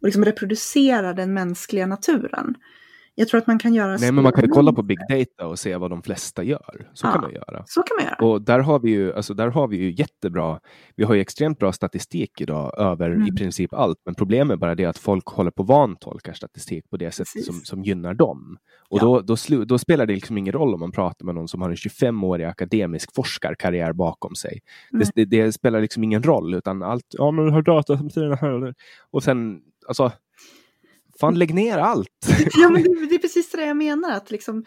och 0.00 0.06
liksom 0.06 0.24
reproducera 0.24 1.12
den 1.12 1.34
mänskliga 1.34 1.86
naturen. 1.86 2.54
Jag 3.18 3.28
tror 3.28 3.38
att 3.38 3.46
man 3.46 3.58
kan 3.58 3.74
göra... 3.74 3.96
Nej, 3.96 4.12
men 4.12 4.22
man 4.22 4.32
kan 4.32 4.44
ju 4.44 4.48
kolla 4.48 4.72
på 4.72 4.82
big 4.82 4.98
data 5.08 5.46
och 5.46 5.58
se 5.58 5.76
vad 5.76 5.90
de 5.90 6.02
flesta 6.02 6.42
gör. 6.42 6.90
Så 6.94 7.06
ja, 7.06 7.12
kan 7.12 7.20
man 7.20 7.32
göra. 7.32 7.64
Så 7.66 7.82
kan 7.82 7.96
man 7.96 8.04
göra. 8.04 8.32
Och 8.32 8.42
där 8.42 8.58
har 8.58 8.78
vi 8.78 8.90
ju, 8.90 9.14
alltså 9.14 9.34
där 9.34 9.48
har 9.48 9.68
vi 9.68 9.76
ju 9.76 9.92
jättebra, 9.92 10.60
vi 10.96 11.04
har 11.04 11.14
ju 11.14 11.20
extremt 11.20 11.58
bra 11.58 11.72
statistik 11.72 12.40
idag 12.40 12.78
över 12.78 13.10
mm. 13.10 13.26
i 13.26 13.32
princip 13.32 13.74
allt. 13.74 13.98
Men 14.04 14.14
problemet 14.14 14.54
är 14.54 14.58
bara 14.58 14.74
det 14.74 14.84
att 14.84 14.98
folk 14.98 15.26
håller 15.26 15.50
på 15.50 15.62
vantolkar 15.62 16.32
statistik 16.32 16.90
på 16.90 16.96
det 16.96 17.10
sättet 17.10 17.44
som, 17.44 17.54
som 17.54 17.82
gynnar 17.82 18.14
dem. 18.14 18.56
Och 18.88 18.98
ja. 18.98 19.04
då, 19.04 19.20
då, 19.20 19.36
slu, 19.36 19.64
då, 19.64 19.78
spelar 19.78 20.06
det 20.06 20.14
liksom 20.14 20.38
ingen 20.38 20.52
roll 20.52 20.74
om 20.74 20.80
man 20.80 20.92
pratar 20.92 21.26
med 21.26 21.34
någon 21.34 21.48
som 21.48 21.62
har 21.62 21.70
en 21.70 21.76
25-årig 21.76 22.44
akademisk 22.44 23.14
forskarkarriär 23.14 23.92
bakom 23.92 24.34
sig. 24.34 24.60
Det, 24.90 25.10
det, 25.14 25.24
det, 25.24 25.52
spelar 25.52 25.80
liksom 25.80 26.04
ingen 26.04 26.22
roll, 26.22 26.54
utan 26.54 26.82
allt, 26.82 27.06
ja 27.08 27.30
men 27.30 27.44
du 27.44 27.50
har 27.50 27.62
data 27.62 27.98
som 27.98 28.10
säger 28.10 28.28
det 28.28 28.36
här. 28.36 28.74
Och 29.10 29.22
sen, 29.22 29.60
alltså 29.88 30.12
Fan, 31.20 31.38
lägg 31.38 31.54
ner 31.54 31.78
allt! 31.78 32.08
ja, 32.56 32.68
men 32.68 32.82
det, 32.82 33.06
det, 33.06 33.14
är 33.14 33.18
precis 33.18 33.50
det 33.50 33.66
jag 33.66 33.76
menar, 33.76 34.10
att 34.10 34.30
liksom, 34.30 34.64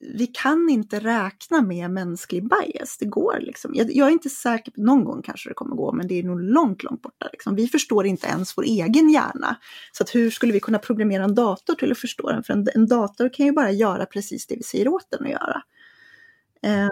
vi 0.00 0.26
kan 0.26 0.68
inte 0.70 1.00
räkna 1.00 1.62
med 1.62 1.90
mänsklig 1.90 2.48
bias. 2.48 2.96
Det 2.98 3.04
går 3.04 3.38
liksom. 3.40 3.74
Jag, 3.74 3.96
jag, 3.96 4.08
är 4.08 4.12
inte 4.12 4.30
säker 4.30 4.72
på, 4.72 4.80
någon 4.80 5.04
gång 5.04 5.22
kanske 5.22 5.50
det 5.50 5.54
kommer 5.54 5.76
gå, 5.76 5.92
men 5.92 6.08
det 6.08 6.18
är 6.18 6.22
nog 6.22 6.40
långt, 6.40 6.82
långt 6.82 7.02
borta. 7.02 7.28
Liksom. 7.32 7.54
Vi 7.54 7.68
förstår 7.68 8.06
inte 8.06 8.26
ens 8.26 8.58
vår 8.58 8.64
egen 8.64 9.10
hjärna. 9.10 9.56
Så 9.92 10.02
att 10.02 10.14
hur 10.14 10.30
skulle 10.30 10.52
vi 10.52 10.60
kunna 10.60 10.78
programmera 10.78 11.24
en 11.24 11.34
dator 11.34 11.74
till 11.74 11.92
att 11.92 11.98
förstå 11.98 12.30
den? 12.30 12.42
För 12.42 12.52
en, 12.52 12.66
en 12.74 12.86
dator 12.86 13.28
kan 13.32 13.46
ju 13.46 13.52
bara 13.52 13.70
göra 13.70 14.06
precis 14.06 14.46
det 14.46 14.56
vi 14.56 14.62
säger 14.62 14.88
åt 14.88 15.06
den 15.10 15.24
att 15.24 15.30
göra. 15.30 15.62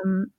Um, 0.04 0.30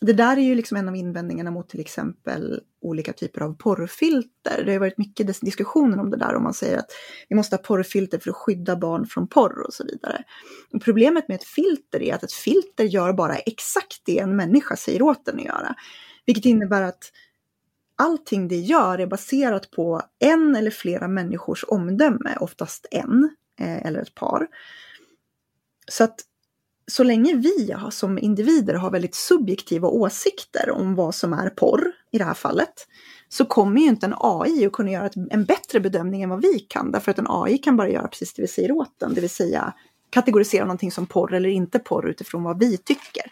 det 0.00 0.12
där 0.12 0.36
är 0.36 0.40
ju 0.40 0.54
liksom 0.54 0.76
en 0.76 0.88
av 0.88 0.96
invändningarna 0.96 1.50
mot 1.50 1.68
till 1.68 1.80
exempel 1.80 2.60
olika 2.80 3.12
typer 3.12 3.40
av 3.40 3.54
porrfilter. 3.54 4.64
Det 4.64 4.72
har 4.72 4.78
varit 4.78 4.98
mycket 4.98 5.40
diskussioner 5.40 6.00
om 6.00 6.10
det 6.10 6.16
där 6.16 6.34
om 6.34 6.42
man 6.42 6.54
säger 6.54 6.78
att 6.78 6.90
vi 7.28 7.36
måste 7.36 7.56
ha 7.56 7.62
porrfilter 7.62 8.18
för 8.18 8.30
att 8.30 8.36
skydda 8.36 8.76
barn 8.76 9.06
från 9.06 9.28
porr 9.28 9.66
och 9.66 9.74
så 9.74 9.84
vidare. 9.84 10.24
Och 10.72 10.82
problemet 10.82 11.28
med 11.28 11.34
ett 11.34 11.44
filter 11.44 12.02
är 12.02 12.14
att 12.14 12.22
ett 12.22 12.32
filter 12.32 12.84
gör 12.84 13.12
bara 13.12 13.36
exakt 13.36 14.02
det 14.04 14.18
en 14.18 14.36
människa 14.36 14.76
säger 14.76 15.02
åt 15.02 15.24
den 15.24 15.38
att 15.38 15.44
göra. 15.44 15.74
Vilket 16.26 16.44
innebär 16.44 16.82
att 16.82 17.12
allting 17.96 18.48
det 18.48 18.56
gör 18.56 18.98
är 18.98 19.06
baserat 19.06 19.70
på 19.70 20.02
en 20.18 20.56
eller 20.56 20.70
flera 20.70 21.08
människors 21.08 21.64
omdöme, 21.68 22.36
oftast 22.40 22.86
en 22.90 23.30
eh, 23.60 23.86
eller 23.86 24.00
ett 24.00 24.14
par. 24.14 24.46
Så 25.90 26.04
att 26.04 26.20
så 26.88 27.02
länge 27.02 27.34
vi 27.34 27.74
som 27.90 28.18
individer 28.18 28.74
har 28.74 28.90
väldigt 28.90 29.14
subjektiva 29.14 29.88
åsikter 29.88 30.70
om 30.70 30.94
vad 30.94 31.14
som 31.14 31.32
är 31.32 31.50
porr 31.50 31.92
i 32.10 32.18
det 32.18 32.24
här 32.24 32.34
fallet, 32.34 32.86
så 33.28 33.44
kommer 33.44 33.80
ju 33.80 33.86
inte 33.86 34.06
en 34.06 34.14
AI 34.18 34.66
att 34.66 34.72
kunna 34.72 34.90
göra 34.90 35.10
en 35.30 35.44
bättre 35.44 35.80
bedömning 35.80 36.22
än 36.22 36.28
vad 36.28 36.42
vi 36.42 36.58
kan. 36.58 36.92
Därför 36.92 37.10
att 37.10 37.18
en 37.18 37.26
AI 37.28 37.58
kan 37.58 37.76
bara 37.76 37.88
göra 37.88 38.08
precis 38.08 38.34
det 38.34 38.42
vi 38.42 38.48
säger 38.48 38.72
åt 38.72 38.94
den, 39.00 39.14
det 39.14 39.20
vill 39.20 39.30
säga 39.30 39.74
kategorisera 40.10 40.64
någonting 40.64 40.90
som 40.90 41.06
porr 41.06 41.34
eller 41.34 41.48
inte 41.48 41.78
porr 41.78 42.10
utifrån 42.10 42.42
vad 42.42 42.58
vi 42.58 42.76
tycker. 42.76 43.22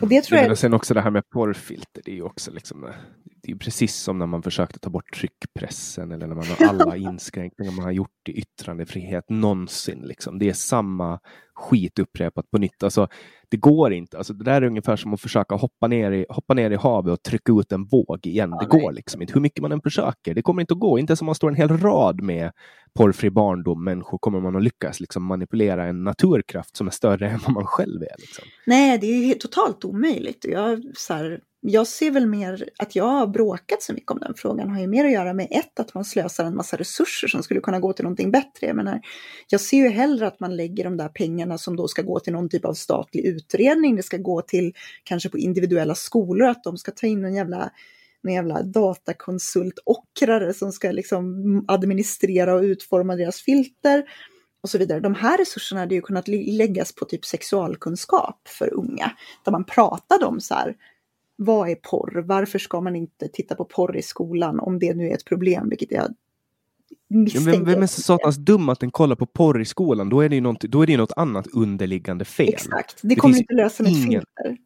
Och 0.00 0.08
det 0.08 0.20
tror 0.24 0.40
jag... 0.40 0.46
Men 0.46 0.56
sen 0.56 0.74
också 0.74 0.94
det 0.94 1.00
här 1.00 1.10
med 1.10 1.30
porrfilter, 1.30 2.02
det 2.04 2.10
är 2.10 2.16
ju 2.16 2.22
också 2.22 2.50
liksom 2.50 2.86
det 3.44 3.52
är 3.52 3.56
precis 3.56 3.94
som 3.94 4.18
när 4.18 4.26
man 4.26 4.42
försökte 4.42 4.78
ta 4.78 4.90
bort 4.90 5.14
tryckpressen 5.14 6.12
eller 6.12 6.26
när 6.26 6.34
man 6.34 6.44
har 6.46 6.66
alla 6.68 6.96
inskränkningar 6.96 7.72
man 7.72 7.84
har 7.84 7.92
gjort 7.92 8.28
i 8.28 8.32
yttrandefrihet 8.32 9.24
någonsin. 9.28 10.02
Liksom. 10.02 10.38
Det 10.38 10.48
är 10.48 10.52
samma 10.52 11.20
skit 11.54 11.98
upprepat 11.98 12.50
på 12.50 12.58
nytt. 12.58 12.82
Alltså, 12.82 13.08
det 13.48 13.56
går 13.56 13.92
inte. 13.92 14.18
Alltså, 14.18 14.32
det 14.32 14.44
där 14.44 14.62
är 14.62 14.66
ungefär 14.66 14.96
som 14.96 15.14
att 15.14 15.20
försöka 15.20 15.54
hoppa 15.54 15.86
ner 15.86 16.12
i, 16.12 16.26
hoppa 16.28 16.54
ner 16.54 16.70
i 16.70 16.76
havet 16.76 17.12
och 17.12 17.22
trycka 17.22 17.52
ut 17.52 17.72
en 17.72 17.84
våg 17.84 18.26
igen. 18.26 18.50
Ja, 18.50 18.58
det 18.66 18.68
nej. 18.72 18.80
går 18.80 18.92
liksom 18.92 19.22
inte. 19.22 19.34
Hur 19.34 19.40
mycket 19.40 19.62
man 19.62 19.72
än 19.72 19.80
försöker. 19.80 20.34
Det 20.34 20.42
kommer 20.42 20.60
inte 20.60 20.74
att 20.74 20.80
gå. 20.80 20.98
Inte 20.98 21.16
som 21.16 21.26
man 21.26 21.34
står 21.34 21.48
en 21.48 21.54
hel 21.54 21.78
rad 21.78 22.22
med 22.22 22.52
porrfri 22.94 23.30
barndom 23.30 23.84
människor 23.84 24.18
kommer 24.18 24.40
man 24.40 24.56
att 24.56 24.62
lyckas 24.62 25.00
liksom, 25.00 25.24
manipulera 25.24 25.84
en 25.84 26.04
naturkraft 26.04 26.76
som 26.76 26.86
är 26.86 26.90
större 26.90 27.28
än 27.30 27.40
vad 27.46 27.54
man 27.54 27.66
själv 27.66 28.02
är. 28.02 28.16
Liksom. 28.18 28.44
Nej, 28.66 28.98
det 28.98 29.06
är 29.06 29.34
totalt 29.34 29.84
omöjligt. 29.84 30.44
Jag, 30.48 30.84
så 30.96 31.14
här, 31.14 31.40
jag 31.66 31.86
ser 31.86 32.10
väl 32.10 32.26
mer 32.26 32.68
att 32.78 32.96
jag 32.96 33.04
har 33.04 33.26
bråkat 33.26 33.82
så 33.82 33.92
mycket 33.92 34.10
om 34.10 34.18
den 34.18 34.34
frågan 34.36 34.70
har 34.70 34.80
ju 34.80 34.86
mer 34.86 35.04
att 35.04 35.12
göra 35.12 35.34
med 35.34 35.48
ett, 35.50 35.80
att 35.80 35.94
man 35.94 36.04
slösar 36.04 36.44
en 36.44 36.56
massa 36.56 36.76
resurser 36.76 37.28
som 37.28 37.42
skulle 37.42 37.60
kunna 37.60 37.80
gå 37.80 37.92
till 37.92 38.02
någonting 38.02 38.30
bättre. 38.30 38.66
Jag, 38.66 38.76
menar, 38.76 39.00
jag 39.48 39.60
ser 39.60 39.76
ju 39.76 39.88
hellre 39.88 40.26
att 40.26 40.40
man 40.40 40.56
lägger 40.56 40.84
de 40.84 40.96
där 40.96 41.08
pengarna 41.08 41.58
som 41.58 41.76
då 41.76 41.88
ska 41.88 42.02
gå 42.02 42.20
till 42.20 42.32
någon 42.32 42.48
typ 42.48 42.64
av 42.64 42.74
statlig 42.74 43.24
utredning, 43.24 43.96
det 43.96 44.02
ska 44.02 44.16
gå 44.16 44.42
till 44.42 44.72
kanske 45.04 45.28
på 45.28 45.38
individuella 45.38 45.94
skolor, 45.94 46.48
att 46.48 46.64
de 46.64 46.78
ska 46.78 46.92
ta 46.92 47.06
in 47.06 47.24
en 47.24 47.34
jävla 47.34 47.70
en 48.28 48.34
jävla 48.34 48.62
datakonsultockrare 48.62 50.54
som 50.54 50.72
ska 50.72 50.90
liksom 50.90 51.64
administrera 51.68 52.54
och 52.54 52.62
utforma 52.62 53.16
deras 53.16 53.42
filter 53.42 54.04
och 54.62 54.70
så 54.70 54.78
vidare. 54.78 55.00
De 55.00 55.14
här 55.14 55.38
resurserna 55.38 55.80
hade 55.80 55.94
ju 55.94 56.00
kunnat 56.00 56.28
läggas 56.28 56.94
på 56.94 57.04
typ 57.04 57.24
sexualkunskap 57.24 58.48
för 58.48 58.74
unga, 58.74 59.12
där 59.44 59.52
man 59.52 59.64
pratade 59.64 60.26
om 60.26 60.40
så 60.40 60.54
här, 60.54 60.74
vad 61.36 61.68
är 61.68 61.74
porr? 61.74 62.24
Varför 62.26 62.58
ska 62.58 62.80
man 62.80 62.96
inte 62.96 63.28
titta 63.28 63.54
på 63.54 63.64
porr 63.64 63.96
i 63.96 64.02
skolan 64.02 64.60
om 64.60 64.78
det 64.78 64.94
nu 64.94 65.08
är 65.08 65.14
ett 65.14 65.24
problem, 65.24 65.68
vilket 65.68 65.90
jag 65.90 66.14
misstänker. 67.08 67.50
Vem, 67.52 67.64
vem 67.64 67.82
är 67.82 67.86
så 67.86 68.00
satans 68.00 68.36
dum 68.36 68.68
att 68.68 68.80
den 68.80 68.90
kollar 68.90 69.16
på 69.16 69.26
porr 69.26 69.60
i 69.60 69.64
skolan? 69.64 70.08
Då 70.08 70.20
är 70.20 70.28
det 70.28 70.34
ju 70.34 70.40
något, 70.40 70.60
då 70.60 70.82
är 70.82 70.86
det 70.86 70.96
något 70.96 71.12
annat 71.16 71.46
underliggande 71.46 72.24
fel. 72.24 72.48
Exakt, 72.48 73.02
det, 73.02 73.08
det 73.08 73.14
kommer 73.14 73.38
inte 73.38 73.54
lösa 73.54 73.84
ingen... 73.84 74.02
filter. 74.02 74.56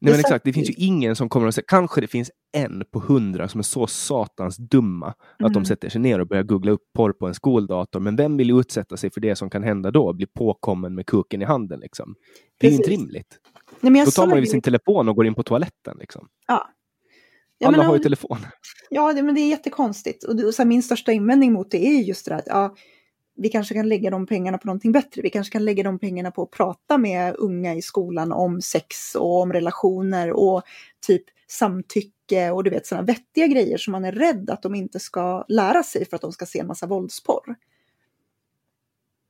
Nej 0.00 0.12
men 0.12 0.20
exakt, 0.20 0.44
det 0.44 0.52
finns 0.52 0.70
ju 0.70 0.74
ingen 0.76 1.16
som 1.16 1.28
kommer 1.28 1.48
att 1.48 1.54
säga, 1.54 1.64
kanske 1.68 2.00
det 2.00 2.06
finns 2.06 2.30
en 2.52 2.84
på 2.90 2.98
hundra 3.00 3.48
som 3.48 3.58
är 3.58 3.62
så 3.62 3.86
satans 3.86 4.56
dumma 4.56 5.06
mm. 5.06 5.16
att 5.46 5.52
de 5.52 5.58
mm. 5.58 5.64
sätter 5.64 5.88
sig 5.88 6.00
ner 6.00 6.20
och 6.20 6.28
börjar 6.28 6.42
googla 6.42 6.72
upp 6.72 6.82
porr 6.94 7.12
på 7.12 7.26
en 7.26 7.34
skoldator. 7.34 8.00
Men 8.00 8.16
vem 8.16 8.36
vill 8.36 8.50
utsätta 8.50 8.96
sig 8.96 9.10
för 9.10 9.20
det 9.20 9.36
som 9.36 9.50
kan 9.50 9.62
hända 9.62 9.90
då? 9.90 10.12
Bli 10.12 10.26
påkommen 10.26 10.94
med 10.94 11.06
kuken 11.06 11.42
i 11.42 11.44
handen 11.44 11.80
liksom. 11.80 12.14
Det 12.58 12.66
är 12.66 12.70
Precis. 12.70 12.86
inte 12.86 13.02
rimligt. 13.02 13.38
Nej, 13.90 14.04
Då 14.04 14.10
tar 14.10 14.26
man 14.26 14.40
ju 14.40 14.46
sin 14.46 14.62
telefon 14.62 15.08
och 15.08 15.16
går 15.16 15.26
in 15.26 15.34
på 15.34 15.42
toaletten. 15.42 15.96
Liksom. 16.00 16.28
Ja. 16.46 16.68
ja 17.58 17.68
Alla 17.68 17.76
men, 17.76 17.86
har 17.86 17.96
ju 17.96 18.02
telefon. 18.02 18.38
Ja, 18.90 19.12
det, 19.12 19.22
men 19.22 19.34
det 19.34 19.40
är 19.40 19.48
jättekonstigt. 19.48 20.24
Och, 20.24 20.40
och 20.40 20.54
så 20.54 20.62
här, 20.62 20.68
min 20.68 20.82
största 20.82 21.12
invändning 21.12 21.52
mot 21.52 21.70
det 21.70 21.86
är 21.86 22.02
just 22.02 22.24
det 22.24 22.30
där 22.30 22.38
att 22.38 22.46
ja, 22.46 22.74
vi 23.36 23.48
kanske 23.48 23.74
kan 23.74 23.88
lägga 23.88 24.10
de 24.10 24.26
pengarna 24.26 24.58
på 24.58 24.66
någonting 24.66 24.92
bättre. 24.92 25.22
Vi 25.22 25.30
kanske 25.30 25.52
kan 25.52 25.64
lägga 25.64 25.82
de 25.82 25.98
pengarna 25.98 26.30
på 26.30 26.42
att 26.42 26.50
prata 26.50 26.98
med 26.98 27.34
unga 27.38 27.74
i 27.74 27.82
skolan 27.82 28.32
om 28.32 28.60
sex 28.60 29.14
och 29.14 29.40
om 29.40 29.52
relationer 29.52 30.32
och 30.32 30.62
typ 31.06 31.24
samtycke 31.48 32.50
och 32.50 32.64
du 32.64 32.70
vet 32.70 32.86
sådana 32.86 33.06
vettiga 33.06 33.46
grejer 33.46 33.78
som 33.78 33.92
man 33.92 34.04
är 34.04 34.12
rädd 34.12 34.50
att 34.50 34.62
de 34.62 34.74
inte 34.74 35.00
ska 35.00 35.44
lära 35.48 35.82
sig 35.82 36.04
för 36.04 36.16
att 36.16 36.22
de 36.22 36.32
ska 36.32 36.46
se 36.46 36.58
en 36.58 36.66
massa 36.66 36.86
våldsporr. 36.86 37.56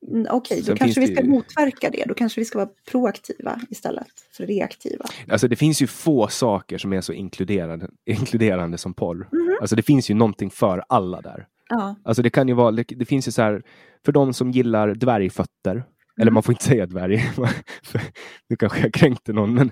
Mm, 0.09 0.27
okej, 0.31 0.61
okay, 0.61 0.75
då 0.75 0.77
kanske 0.77 1.01
vi 1.01 1.07
ska 1.07 1.23
ju... 1.23 1.29
motverka 1.29 1.91
det. 1.91 2.05
Då 2.09 2.15
kanske 2.15 2.41
vi 2.41 2.45
ska 2.45 2.59
vara 2.59 2.69
proaktiva 2.91 3.61
istället 3.71 4.07
för 4.37 4.47
reaktiva. 4.47 5.05
Alltså 5.29 5.49
det 5.49 5.57
finns 5.57 5.83
ju 5.83 5.87
få 5.87 6.29
saker 6.29 6.79
som 6.79 6.93
är 6.93 7.01
så 7.01 7.13
inkluderande, 7.13 7.89
inkluderande 8.07 8.79
som 8.79 8.95
porr. 8.95 9.15
Mm 9.15 9.29
-hmm. 9.31 9.61
Alltså 9.61 9.77
det 9.77 9.83
finns 9.83 10.11
ju 10.11 10.15
någonting 10.15 10.51
för 10.51 10.85
alla 10.89 11.21
där. 11.21 11.47
Ja. 11.69 11.97
Alltså 12.05 12.23
det 12.23 12.31
kan 12.31 12.49
ju 12.49 12.55
vara, 12.55 12.71
det, 12.71 12.85
det 12.89 13.05
finns 13.05 13.29
ju 13.29 13.33
så 13.33 13.43
här, 13.43 13.63
för 14.05 14.13
de 14.13 14.35
som 14.35 14.51
gillar 14.51 14.95
dvärgfötter, 14.95 15.73
mm. 15.73 15.85
eller 16.21 16.31
man 16.31 16.43
får 16.43 16.53
inte 16.53 16.65
säga 16.65 16.87
dvärg, 16.87 17.17
nu 18.49 18.57
kanske 18.57 18.81
jag 18.81 18.93
kränkte 18.95 19.33
någon, 19.33 19.55
men 19.55 19.71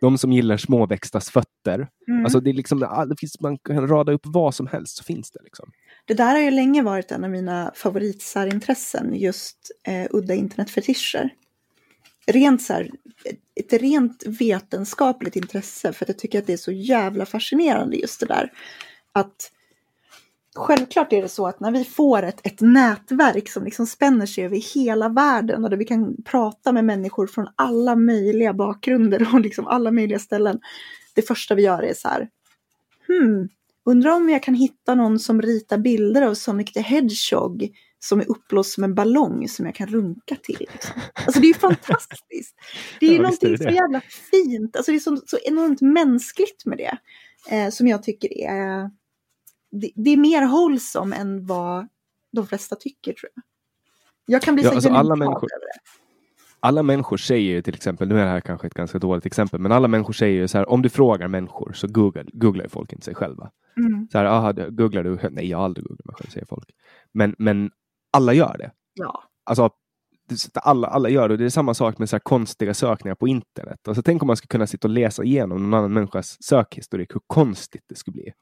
de 0.00 0.18
som 0.18 0.32
gillar 0.32 0.56
småväxtas 0.56 1.30
fötter. 1.30 1.88
Mm. 2.08 2.24
Alltså 2.24 2.40
det, 2.40 2.50
är 2.50 2.54
liksom, 2.54 2.80
det 2.80 3.16
finns, 3.20 3.40
man 3.40 3.58
kan 3.58 3.88
rada 3.88 4.12
upp 4.12 4.22
vad 4.24 4.54
som 4.54 4.66
helst 4.66 4.96
så 4.96 5.04
finns 5.04 5.30
det. 5.30 5.40
Liksom. 5.44 5.70
Det 6.04 6.14
där 6.14 6.34
har 6.34 6.40
ju 6.40 6.50
länge 6.50 6.82
varit 6.82 7.12
en 7.12 7.24
av 7.24 7.30
mina 7.30 7.72
favoritsärintressen, 7.74 9.14
just 9.14 9.70
eh, 9.86 10.06
udda 10.10 10.34
internetfetischer. 10.34 11.34
Rent 12.26 12.62
så 12.62 12.72
här, 12.72 12.90
ett 13.54 13.72
rent 13.72 14.22
vetenskapligt 14.26 15.36
intresse, 15.36 15.92
för 15.92 16.04
att 16.04 16.08
jag 16.08 16.18
tycker 16.18 16.38
att 16.38 16.46
det 16.46 16.52
är 16.52 16.56
så 16.56 16.72
jävla 16.72 17.26
fascinerande 17.26 17.96
just 17.96 18.20
det 18.20 18.26
där. 18.26 18.52
Att 19.12 19.50
Självklart 20.54 21.12
är 21.12 21.22
det 21.22 21.28
så 21.28 21.46
att 21.46 21.60
när 21.60 21.70
vi 21.70 21.84
får 21.84 22.22
ett, 22.22 22.46
ett 22.46 22.60
nätverk 22.60 23.48
som 23.48 23.64
liksom 23.64 23.86
spänner 23.86 24.26
sig 24.26 24.44
över 24.44 24.74
hela 24.74 25.08
världen 25.08 25.64
och 25.64 25.70
där 25.70 25.76
vi 25.76 25.84
kan 25.84 26.22
prata 26.22 26.72
med 26.72 26.84
människor 26.84 27.26
från 27.26 27.48
alla 27.56 27.96
möjliga 27.96 28.54
bakgrunder 28.54 29.28
och 29.34 29.40
liksom 29.40 29.66
alla 29.66 29.90
möjliga 29.90 30.18
ställen. 30.18 30.60
Det 31.14 31.22
första 31.22 31.54
vi 31.54 31.62
gör 31.62 31.82
är 31.82 31.94
så 31.94 32.08
här, 32.08 32.28
hmm, 33.06 33.48
undrar 33.84 34.10
om 34.10 34.28
jag 34.28 34.42
kan 34.42 34.54
hitta 34.54 34.94
någon 34.94 35.18
som 35.18 35.42
ritar 35.42 35.78
bilder 35.78 36.22
av 36.22 36.34
Sonic 36.34 36.72
the 36.72 36.80
Hedgehog 36.80 37.68
som 37.98 38.20
är 38.20 38.30
uppblåst 38.30 38.72
som 38.72 38.84
en 38.84 38.94
ballong 38.94 39.48
som 39.48 39.66
jag 39.66 39.74
kan 39.74 39.86
runka 39.86 40.36
till. 40.42 40.66
Liksom. 40.72 41.00
Alltså 41.14 41.40
det 41.40 41.46
är 41.46 41.48
ju 41.48 41.54
fantastiskt. 41.54 42.56
Det 43.00 43.06
är 43.06 43.10
ju 43.10 43.16
ja, 43.16 43.22
någonting 43.22 43.52
är 43.52 43.56
så 43.56 43.68
jävla 43.68 44.00
fint, 44.00 44.76
alltså 44.76 44.92
det 44.92 44.98
är 44.98 45.00
så, 45.00 45.16
så 45.26 45.38
enormt 45.44 45.80
mänskligt 45.80 46.66
med 46.66 46.78
det. 46.78 46.98
Eh, 47.50 47.70
som 47.70 47.88
jag 47.88 48.02
tycker 48.02 48.38
är 48.38 48.90
det, 49.72 49.90
det 49.94 50.10
är 50.10 50.16
mer 50.16 50.42
hållsom 50.42 51.12
än 51.12 51.46
vad 51.46 51.88
de 52.32 52.46
flesta 52.46 52.76
tycker 52.76 53.12
tror 53.12 53.30
jag. 53.34 53.44
Jag 54.26 54.42
kan 54.42 54.54
bli 54.54 54.64
ja, 54.64 54.70
så 54.70 54.74
alltså 54.74 54.90
alla 54.90 55.16
människor, 55.16 55.48
över 55.52 55.66
det. 55.66 56.01
Alla 56.64 56.82
människor 56.82 57.16
säger 57.16 57.50
ju 57.50 57.62
till 57.62 57.74
exempel, 57.74 58.08
nu 58.08 58.18
är 58.18 58.24
det 58.24 58.30
här 58.30 58.40
kanske 58.40 58.66
ett 58.66 58.74
ganska 58.74 58.98
dåligt 58.98 59.26
exempel, 59.26 59.60
men 59.60 59.72
alla 59.72 59.88
människor 59.88 60.12
säger 60.12 60.40
ju 60.40 60.48
så 60.48 60.58
här, 60.58 60.70
om 60.70 60.82
du 60.82 60.88
frågar 60.88 61.28
människor 61.28 61.72
så 61.72 61.86
googlar, 61.86 62.26
googlar 62.32 62.68
folk 62.68 62.92
inte 62.92 63.04
sig 63.04 63.14
själva. 63.14 63.50
Mm. 63.76 64.08
Så 64.12 64.18
här, 64.18 64.24
aha, 64.24 64.52
googlar 64.52 65.04
du? 65.04 65.18
Nej, 65.30 65.48
jag 65.48 65.58
har 65.58 65.64
aldrig 65.64 65.86
googlat 65.86 66.06
mig 66.06 66.14
själv, 66.14 66.30
säger 66.30 66.46
folk. 66.46 66.70
Men, 67.12 67.34
men 67.38 67.70
alla 68.12 68.32
gör 68.32 68.56
det. 68.58 68.70
Ja. 68.94 69.22
Alltså, 69.44 69.70
alla, 70.54 70.88
alla 70.88 71.08
gör 71.08 71.28
det. 71.28 71.36
Det 71.36 71.44
är 71.44 71.48
samma 71.48 71.74
sak 71.74 71.98
med 71.98 72.08
så 72.08 72.20
konstiga 72.20 72.74
sökningar 72.74 73.14
på 73.14 73.28
internet. 73.28 73.88
Alltså, 73.88 74.02
tänk 74.02 74.22
om 74.22 74.26
man 74.26 74.36
skulle 74.36 74.48
kunna 74.48 74.66
sitta 74.66 74.88
och 74.88 74.94
läsa 74.94 75.24
igenom 75.24 75.62
någon 75.62 75.74
annan 75.74 75.92
människas 75.92 76.36
sökhistorik, 76.42 77.14
hur 77.14 77.20
konstigt 77.26 77.84
det 77.88 77.94
skulle 77.94 78.12
bli. 78.12 78.32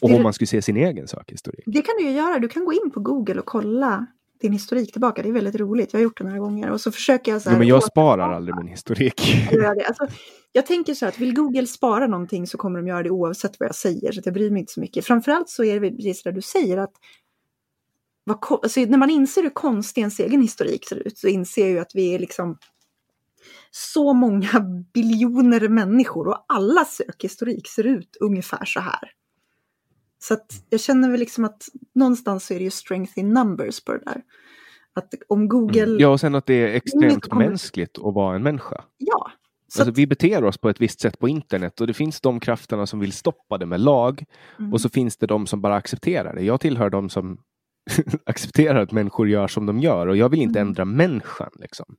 Och 0.00 0.10
om 0.10 0.22
man 0.22 0.32
skulle 0.32 0.46
se 0.48 0.62
sin 0.62 0.76
egen 0.76 1.08
sökhistorik. 1.08 1.64
Det 1.66 1.82
kan 1.82 1.94
du 1.98 2.04
ju 2.04 2.10
göra. 2.10 2.38
Du 2.38 2.48
kan 2.48 2.64
gå 2.64 2.72
in 2.72 2.90
på 2.94 3.00
Google 3.00 3.40
och 3.40 3.46
kolla 3.46 4.06
din 4.42 4.52
historik 4.52 4.92
tillbaka. 4.92 5.22
Det 5.22 5.28
är 5.28 5.32
väldigt 5.32 5.54
roligt. 5.54 5.92
Jag 5.92 6.00
har 6.00 6.04
gjort 6.04 6.18
det 6.18 6.24
några 6.24 6.38
gånger. 6.38 6.70
Och 6.70 6.80
så 6.80 6.92
försöker 6.92 7.32
jag 7.32 7.42
så 7.42 7.48
här, 7.48 7.56
jo, 7.56 7.58
men 7.58 7.68
jag 7.68 7.84
sparar 7.84 8.32
aldrig 8.32 8.56
min 8.56 8.66
historik. 8.66 9.48
Jag. 9.52 9.82
Alltså, 9.82 10.06
jag 10.52 10.66
tänker 10.66 10.94
så 10.94 11.04
här 11.04 11.12
att 11.12 11.18
vill 11.18 11.34
Google 11.34 11.66
spara 11.66 12.06
någonting 12.06 12.46
så 12.46 12.58
kommer 12.58 12.78
de 12.78 12.88
göra 12.88 13.02
det 13.02 13.10
oavsett 13.10 13.60
vad 13.60 13.68
jag 13.68 13.74
säger. 13.74 14.12
Så 14.12 14.20
jag 14.24 14.34
bryr 14.34 14.50
mig 14.50 14.60
inte 14.60 14.72
så 14.72 14.80
mycket. 14.80 15.06
Framförallt 15.06 15.48
så 15.48 15.64
är 15.64 15.80
det 15.80 15.90
precis 15.90 16.22
det 16.22 16.32
du 16.32 16.42
säger 16.42 16.78
att 16.78 16.92
vad, 18.24 18.38
alltså, 18.62 18.80
när 18.80 18.98
man 18.98 19.10
inser 19.10 19.42
hur 19.42 19.50
konstig 19.50 20.00
ens 20.00 20.20
egen 20.20 20.42
historik 20.42 20.88
ser 20.88 20.96
ut 20.96 21.18
så 21.18 21.28
inser 21.28 21.62
jag 21.62 21.70
ju 21.70 21.78
att 21.78 21.94
vi 21.94 22.14
är 22.14 22.18
liksom 22.18 22.58
så 23.70 24.12
många 24.12 24.50
biljoner 24.94 25.68
människor 25.68 26.28
och 26.28 26.44
alla 26.48 26.84
sökhistorik 26.84 27.68
ser 27.68 27.86
ut 27.86 28.16
ungefär 28.20 28.64
så 28.64 28.80
här. 28.80 29.10
Så 30.22 30.34
att 30.34 30.64
jag 30.68 30.80
känner 30.80 31.10
väl 31.10 31.20
liksom 31.20 31.44
att 31.44 31.68
någonstans 31.94 32.46
så 32.46 32.54
är 32.54 32.58
det 32.58 32.64
ju 32.64 32.70
strength 32.70 33.18
in 33.18 33.32
numbers 33.32 33.84
på 33.84 33.92
det 33.92 33.98
där. 34.04 34.22
Att 34.94 35.14
om 35.28 35.48
Google... 35.48 35.82
Mm. 35.82 35.98
Ja, 35.98 36.08
och 36.08 36.20
sen 36.20 36.34
att 36.34 36.46
det 36.46 36.54
är 36.54 36.74
extremt 36.74 37.24
kommer... 37.24 37.48
mänskligt 37.48 37.98
att 37.98 38.14
vara 38.14 38.36
en 38.36 38.42
människa. 38.42 38.84
Ja. 38.98 39.30
Alltså, 39.64 39.90
att... 39.90 39.98
Vi 39.98 40.06
beter 40.06 40.44
oss 40.44 40.58
på 40.58 40.68
ett 40.68 40.80
visst 40.80 41.00
sätt 41.00 41.18
på 41.18 41.28
internet 41.28 41.80
och 41.80 41.86
det 41.86 41.94
finns 41.94 42.20
de 42.20 42.40
krafterna 42.40 42.86
som 42.86 43.00
vill 43.00 43.12
stoppa 43.12 43.58
det 43.58 43.66
med 43.66 43.80
lag 43.80 44.24
mm. 44.58 44.72
och 44.72 44.80
så 44.80 44.88
finns 44.88 45.16
det 45.16 45.26
de 45.26 45.46
som 45.46 45.60
bara 45.60 45.76
accepterar 45.76 46.34
det. 46.34 46.42
Jag 46.42 46.60
tillhör 46.60 46.90
de 46.90 47.08
som 47.08 47.38
accepterar 48.26 48.82
att 48.82 48.92
människor 48.92 49.28
gör 49.28 49.48
som 49.48 49.66
de 49.66 49.80
gör 49.80 50.06
och 50.06 50.16
jag 50.16 50.28
vill 50.28 50.42
inte 50.42 50.58
mm. 50.58 50.68
ändra 50.68 50.84
människan. 50.84 51.50
Liksom. 51.54 51.96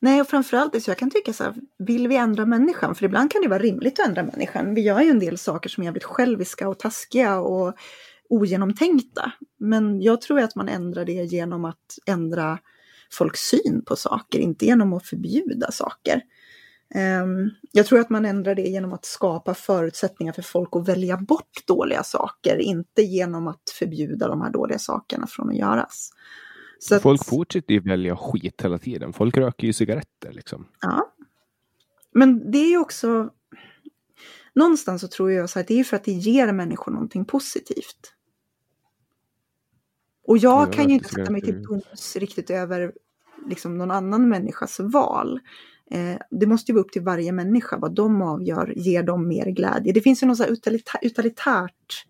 Nej, 0.00 0.20
och 0.20 0.28
framförallt 0.28 0.82
så 0.82 0.90
jag 0.90 0.98
kan 0.98 1.10
tycka 1.10 1.32
så 1.32 1.44
här, 1.44 1.54
vill 1.78 2.08
vi 2.08 2.16
ändra 2.16 2.46
människan? 2.46 2.94
För 2.94 3.04
ibland 3.04 3.32
kan 3.32 3.42
det 3.42 3.48
vara 3.48 3.62
rimligt 3.62 4.00
att 4.00 4.08
ändra 4.08 4.22
människan. 4.22 4.74
Vi 4.74 4.80
gör 4.80 5.00
ju 5.00 5.10
en 5.10 5.18
del 5.18 5.38
saker 5.38 5.68
som 5.68 5.82
är 5.82 5.84
jävligt 5.84 6.04
själviska 6.04 6.68
och 6.68 6.78
taskiga 6.78 7.40
och 7.40 7.74
ogenomtänkta. 8.28 9.32
Men 9.58 10.02
jag 10.02 10.20
tror 10.20 10.40
att 10.40 10.54
man 10.54 10.68
ändrar 10.68 11.04
det 11.04 11.12
genom 11.12 11.64
att 11.64 11.98
ändra 12.06 12.58
folks 13.12 13.40
syn 13.40 13.82
på 13.86 13.96
saker, 13.96 14.38
inte 14.38 14.66
genom 14.66 14.92
att 14.92 15.06
förbjuda 15.06 15.70
saker. 15.70 16.22
Ehm, 16.94 17.50
jag 17.72 17.86
tror 17.86 18.00
att 18.00 18.10
man 18.10 18.24
ändrar 18.24 18.54
det 18.54 18.62
genom 18.62 18.92
att 18.92 19.04
skapa 19.04 19.54
förutsättningar 19.54 20.32
för 20.32 20.42
folk 20.42 20.68
att 20.72 20.88
välja 20.88 21.16
bort 21.16 21.66
dåliga 21.66 22.02
saker, 22.02 22.58
inte 22.58 23.02
genom 23.02 23.48
att 23.48 23.70
förbjuda 23.78 24.28
de 24.28 24.40
här 24.42 24.50
dåliga 24.50 24.78
sakerna 24.78 25.26
från 25.26 25.48
att 25.48 25.56
göras. 25.56 26.10
Så 26.82 27.00
folk 27.00 27.20
att, 27.20 27.26
fortsätter 27.26 27.74
ju 27.74 27.80
välja 27.80 28.16
skit 28.16 28.62
hela 28.62 28.78
tiden. 28.78 29.12
Folk 29.12 29.36
röker 29.36 29.66
ju 29.66 29.72
cigaretter 29.72 30.32
liksom. 30.32 30.66
Ja. 30.80 31.12
Men 32.14 32.50
det 32.50 32.58
är 32.58 32.68
ju 32.68 32.78
också... 32.78 33.30
Någonstans 34.54 35.00
så 35.00 35.08
tror 35.08 35.32
jag 35.32 35.50
så 35.50 35.60
att 35.60 35.66
det 35.66 35.80
är 35.80 35.84
för 35.84 35.96
att 35.96 36.04
det 36.04 36.12
ger 36.12 36.52
människor 36.52 36.92
någonting 36.92 37.24
positivt. 37.24 38.14
Och 40.26 40.38
jag, 40.38 40.62
jag 40.62 40.72
kan 40.72 40.88
ju 40.88 40.94
inte 40.94 41.08
sätta 41.08 41.32
mig 41.32 41.40
till 41.40 41.62
doms 41.62 42.16
riktigt 42.16 42.50
över 42.50 42.92
liksom 43.48 43.78
någon 43.78 43.90
annan 43.90 44.28
människas 44.28 44.80
val. 44.80 45.40
Eh, 45.90 46.16
det 46.30 46.46
måste 46.46 46.72
ju 46.72 46.74
vara 46.74 46.84
upp 46.84 46.92
till 46.92 47.02
varje 47.02 47.32
människa 47.32 47.76
vad 47.76 47.94
de 47.94 48.22
avgör 48.22 48.72
ger 48.76 49.02
dem 49.02 49.28
mer 49.28 49.46
glädje. 49.46 49.92
Det 49.92 50.00
finns 50.00 50.22
ju 50.22 50.26
något 50.26 50.38
så 50.38 50.44
utilita 50.44 50.98
utilitärt, 51.02 52.06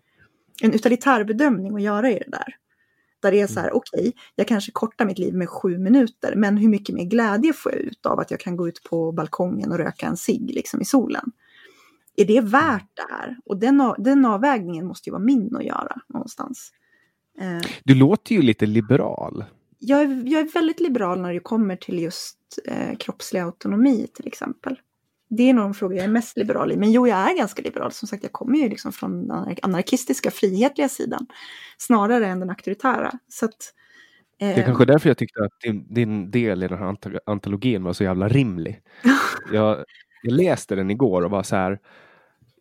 en 0.61 0.73
utilitär 0.73 1.23
bedömning 1.23 1.75
att 1.75 1.81
göra 1.81 2.11
i 2.11 2.13
det 2.13 2.31
där. 2.31 2.57
Där 3.23 3.31
det 3.31 3.41
är 3.41 3.47
så 3.47 3.59
här, 3.59 3.67
mm. 3.67 3.77
okej, 3.77 3.99
okay, 3.99 4.11
jag 4.35 4.47
kanske 4.47 4.71
kortar 4.71 5.05
mitt 5.05 5.19
liv 5.19 5.33
med 5.33 5.49
sju 5.49 5.77
minuter, 5.77 6.35
men 6.35 6.57
hur 6.57 6.69
mycket 6.69 6.95
mer 6.95 7.03
glädje 7.03 7.53
får 7.53 7.71
jag 7.71 7.81
ut 7.81 8.05
av 8.05 8.19
att 8.19 8.31
jag 8.31 8.39
kan 8.39 8.57
gå 8.57 8.67
ut 8.67 8.83
på 8.83 9.11
balkongen 9.11 9.71
och 9.71 9.77
röka 9.77 10.05
en 10.05 10.17
cigg 10.17 10.51
liksom 10.53 10.81
i 10.81 10.85
solen? 10.85 11.31
Är 12.15 12.25
det 12.25 12.41
värt 12.41 12.89
det 12.93 13.13
här? 13.13 13.37
Och 13.45 13.57
den, 13.57 13.93
den 13.97 14.25
avvägningen 14.25 14.85
måste 14.85 15.09
ju 15.09 15.11
vara 15.11 15.23
min 15.23 15.55
att 15.55 15.65
göra 15.65 16.01
någonstans. 16.07 16.71
Eh, 17.39 17.69
du 17.83 17.95
låter 17.95 18.35
ju 18.35 18.41
lite 18.41 18.65
liberal. 18.65 19.45
Jag 19.79 20.01
är, 20.01 20.23
jag 20.25 20.41
är 20.41 20.53
väldigt 20.53 20.79
liberal 20.79 21.21
när 21.21 21.33
det 21.33 21.39
kommer 21.39 21.75
till 21.75 21.99
just 21.99 22.37
eh, 22.65 22.97
kroppslig 22.97 23.39
autonomi 23.39 24.07
till 24.13 24.27
exempel. 24.27 24.79
Det 25.37 25.49
är 25.49 25.53
nog 25.53 25.65
de 25.65 25.73
frågor 25.73 25.97
jag 25.97 26.05
är 26.05 26.09
mest 26.09 26.37
liberal 26.37 26.71
i. 26.71 26.77
Men 26.77 26.91
jo, 26.91 27.07
jag 27.07 27.31
är 27.31 27.37
ganska 27.37 27.61
liberal. 27.61 27.91
Som 27.91 28.07
sagt, 28.07 28.23
jag 28.23 28.31
kommer 28.31 28.57
ju 28.57 28.69
liksom 28.69 28.91
från 28.91 29.27
den 29.27 29.55
anarkistiska, 29.61 30.31
frihetliga 30.31 30.89
sidan. 30.89 31.27
Snarare 31.77 32.27
än 32.27 32.39
den 32.39 32.49
auktoritära. 32.49 33.11
Så 33.27 33.45
att, 33.45 33.73
eh... 34.41 34.47
Det 34.47 34.61
är 34.61 34.65
kanske 34.65 34.85
därför 34.85 35.09
jag 35.09 35.17
tyckte 35.17 35.43
att 35.43 35.59
din, 35.63 35.93
din 35.93 36.31
del 36.31 36.63
i 36.63 36.67
den 36.67 36.77
här 36.77 37.19
antologin 37.25 37.83
var 37.83 37.93
så 37.93 38.03
jävla 38.03 38.27
rimlig. 38.27 38.81
jag, 39.53 39.83
jag 40.23 40.33
läste 40.33 40.75
den 40.75 40.91
igår 40.91 41.21
och 41.21 41.31
var 41.31 41.43
så 41.43 41.55
här 41.55 41.79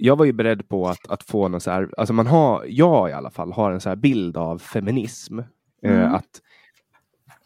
jag 0.04 0.16
var 0.16 0.24
ju 0.24 0.32
beredd 0.32 0.68
på 0.68 0.88
att, 0.88 1.08
att 1.08 1.22
få 1.22 1.48
någon 1.48 1.60
så 1.60 1.70
här, 1.70 1.88
alltså 1.96 2.14
man 2.14 2.26
har, 2.26 2.64
jag 2.68 3.10
i 3.10 3.12
alla 3.12 3.30
fall, 3.30 3.52
har 3.52 3.72
en 3.72 3.80
så 3.80 3.88
här 3.88 3.96
bild 3.96 4.36
av 4.36 4.58
feminism. 4.58 5.38
Eh, 5.38 5.44
mm. 5.82 6.00
Eh, 6.00 6.14
att 6.14 6.40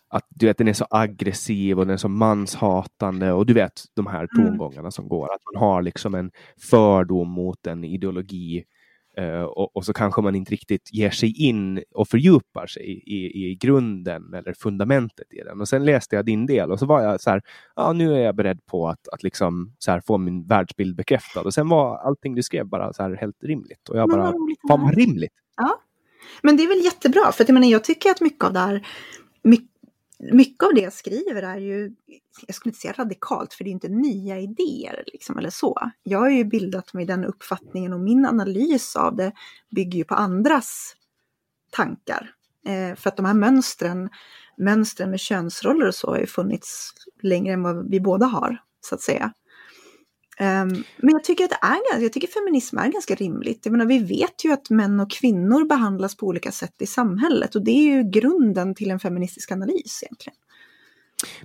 att 0.08 0.26
du 0.28 0.46
vet, 0.46 0.58
den 0.58 0.68
är 0.68 0.72
så 0.72 0.86
aggressiv 0.90 1.78
och 1.78 1.86
den 1.86 1.94
är 1.94 1.98
så 1.98 2.08
manshatande 2.08 3.32
och 3.32 3.46
du 3.46 3.54
vet 3.54 3.82
de 3.94 4.06
här 4.06 4.28
mm. 4.36 4.46
tongångarna 4.48 4.80
mm. 4.80 4.92
som 4.92 5.08
går. 5.08 5.34
Att 5.34 5.40
man 5.54 5.62
har 5.62 5.82
liksom 5.82 6.14
en 6.14 6.30
fördom 6.70 7.28
mot 7.28 7.66
en 7.66 7.84
ideologi 7.84 8.64
uh, 9.20 9.42
och, 9.42 9.76
och, 9.76 9.84
så 9.84 9.92
kanske 9.92 10.22
man 10.22 10.34
inte 10.34 10.52
riktigt 10.52 10.90
ger 10.92 11.10
sig 11.10 11.42
in 11.42 11.82
och 11.94 12.08
fördjupar 12.08 12.66
sig 12.66 13.02
i, 13.06 13.50
i 13.50 13.54
grunden 13.54 14.34
eller 14.34 14.52
fundamentet 14.52 15.32
i 15.32 15.42
den. 15.42 15.60
Och 15.60 15.68
sen 15.68 15.84
läste 15.84 16.16
jag 16.16 16.24
din 16.24 16.46
del 16.46 16.72
och 16.72 16.78
så 16.78 16.86
var 16.86 17.02
jag 17.02 17.20
så 17.20 17.30
här, 17.30 17.42
ja 17.76 17.92
nu 17.92 18.14
är 18.14 18.18
jag 18.18 18.36
beredd 18.36 18.66
på 18.66 18.88
att, 18.88 19.08
att 19.08 19.22
liksom 19.22 19.74
så 19.78 19.90
här, 19.90 20.00
få 20.00 20.18
min 20.18 20.46
världsbild 20.46 20.96
bekräftad. 20.96 21.40
Och 21.40 21.54
sen 21.54 21.68
var 21.68 21.96
allting 21.96 22.34
du 22.34 22.42
skrev 22.42 22.66
bara 22.66 22.92
så 22.92 23.02
här 23.02 23.16
helt 23.20 23.42
rimligt. 23.42 23.88
Och 23.88 23.98
jag 23.98 24.08
bara, 24.08 24.32
fan 24.68 24.80
vad 24.82 24.94
rimligt! 24.94 25.32
Ja. 25.56 25.80
Men 26.42 26.56
det 26.56 26.62
är 26.62 26.68
väl 26.68 26.84
jättebra, 26.84 27.32
för 27.32 27.44
att 27.44 27.48
jag, 27.48 27.54
menar, 27.54 27.68
jag 27.68 27.84
tycker 27.84 28.10
att 28.10 28.20
mycket 28.20 28.44
av 28.44 28.52
det 28.52 28.58
här, 28.58 28.86
mycket 29.42 29.75
mycket 30.18 30.66
av 30.66 30.74
det 30.74 30.80
jag 30.80 30.92
skriver 30.92 31.42
är 31.42 31.56
ju, 31.56 31.94
jag 32.46 32.54
skulle 32.54 32.70
inte 32.70 32.80
säga 32.80 32.94
radikalt, 32.96 33.54
för 33.54 33.64
det 33.64 33.70
är 33.70 33.72
inte 33.72 33.88
nya 33.88 34.38
idéer 34.38 35.04
liksom, 35.06 35.38
eller 35.38 35.50
så. 35.50 35.90
Jag 36.02 36.18
har 36.18 36.30
ju 36.30 36.44
bildat 36.44 36.94
mig 36.94 37.06
den 37.06 37.24
uppfattningen 37.24 37.92
och 37.92 38.00
min 38.00 38.26
analys 38.26 38.96
av 38.96 39.16
det 39.16 39.32
bygger 39.70 39.98
ju 39.98 40.04
på 40.04 40.14
andras 40.14 40.96
tankar. 41.70 42.30
Eh, 42.66 42.96
för 42.96 43.08
att 43.08 43.16
de 43.16 43.26
här 43.26 43.34
mönstren, 43.34 44.08
mönstren 44.58 45.10
med 45.10 45.20
könsroller 45.20 45.88
och 45.88 45.94
så 45.94 46.10
har 46.10 46.18
ju 46.18 46.26
funnits 46.26 46.92
längre 47.22 47.54
än 47.54 47.62
vad 47.62 47.90
vi 47.90 48.00
båda 48.00 48.26
har, 48.26 48.62
så 48.80 48.94
att 48.94 49.00
säga. 49.00 49.32
Um, 50.40 50.84
men 50.96 51.10
jag 51.12 51.24
tycker 51.24 51.44
att 51.44 51.50
det 51.50 51.58
är, 51.62 52.02
jag 52.02 52.12
tycker 52.12 52.28
feminism 52.28 52.78
är 52.78 52.88
ganska 52.88 53.14
rimligt. 53.14 53.60
Jag 53.62 53.72
menar, 53.72 53.86
vi 53.86 53.98
vet 53.98 54.44
ju 54.44 54.52
att 54.52 54.70
män 54.70 55.00
och 55.00 55.10
kvinnor 55.10 55.64
behandlas 55.64 56.16
på 56.16 56.26
olika 56.26 56.52
sätt 56.52 56.74
i 56.78 56.86
samhället 56.86 57.54
och 57.54 57.64
det 57.64 57.70
är 57.70 57.96
ju 57.96 58.10
grunden 58.10 58.74
till 58.74 58.90
en 58.90 59.00
feministisk 59.00 59.52
analys 59.52 60.02
egentligen. 60.02 60.36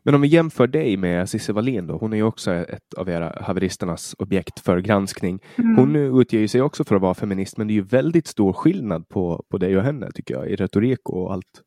Men 0.03 0.15
om 0.15 0.21
vi 0.21 0.27
jämför 0.27 0.67
dig 0.67 0.97
med 0.97 1.29
Cissi 1.29 1.51
Wallin 1.51 1.87
då, 1.87 1.97
hon 1.97 2.13
är 2.13 2.17
ju 2.17 2.23
också 2.23 2.51
ett 2.51 2.93
av 2.97 3.09
era 3.09 3.41
haveristernas 3.41 4.15
objekt 4.17 4.59
för 4.59 4.79
granskning. 4.79 5.39
Mm. 5.55 5.75
Hon 5.75 5.95
utger 6.21 6.47
sig 6.47 6.61
också 6.61 6.83
för 6.83 6.95
att 6.95 7.01
vara 7.01 7.13
feminist, 7.13 7.57
men 7.57 7.67
det 7.67 7.73
är 7.73 7.75
ju 7.75 7.83
väldigt 7.83 8.27
stor 8.27 8.53
skillnad 8.53 9.09
på, 9.09 9.45
på 9.49 9.57
dig 9.57 9.77
och 9.77 9.83
henne 9.83 10.11
tycker 10.11 10.33
jag, 10.33 10.49
i 10.49 10.55
retorik 10.55 11.09
och 11.09 11.33
allt. 11.33 11.61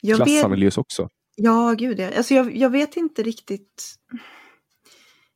Jag 0.00 0.16
Klassanalys 0.16 0.74
vet... 0.74 0.78
också. 0.78 1.08
Ja, 1.36 1.74
gud 1.78 1.98
ja. 2.00 2.10
Alltså 2.16 2.34
jag, 2.34 2.56
jag 2.56 2.70
vet 2.70 2.96
inte 2.96 3.22
riktigt 3.22 3.94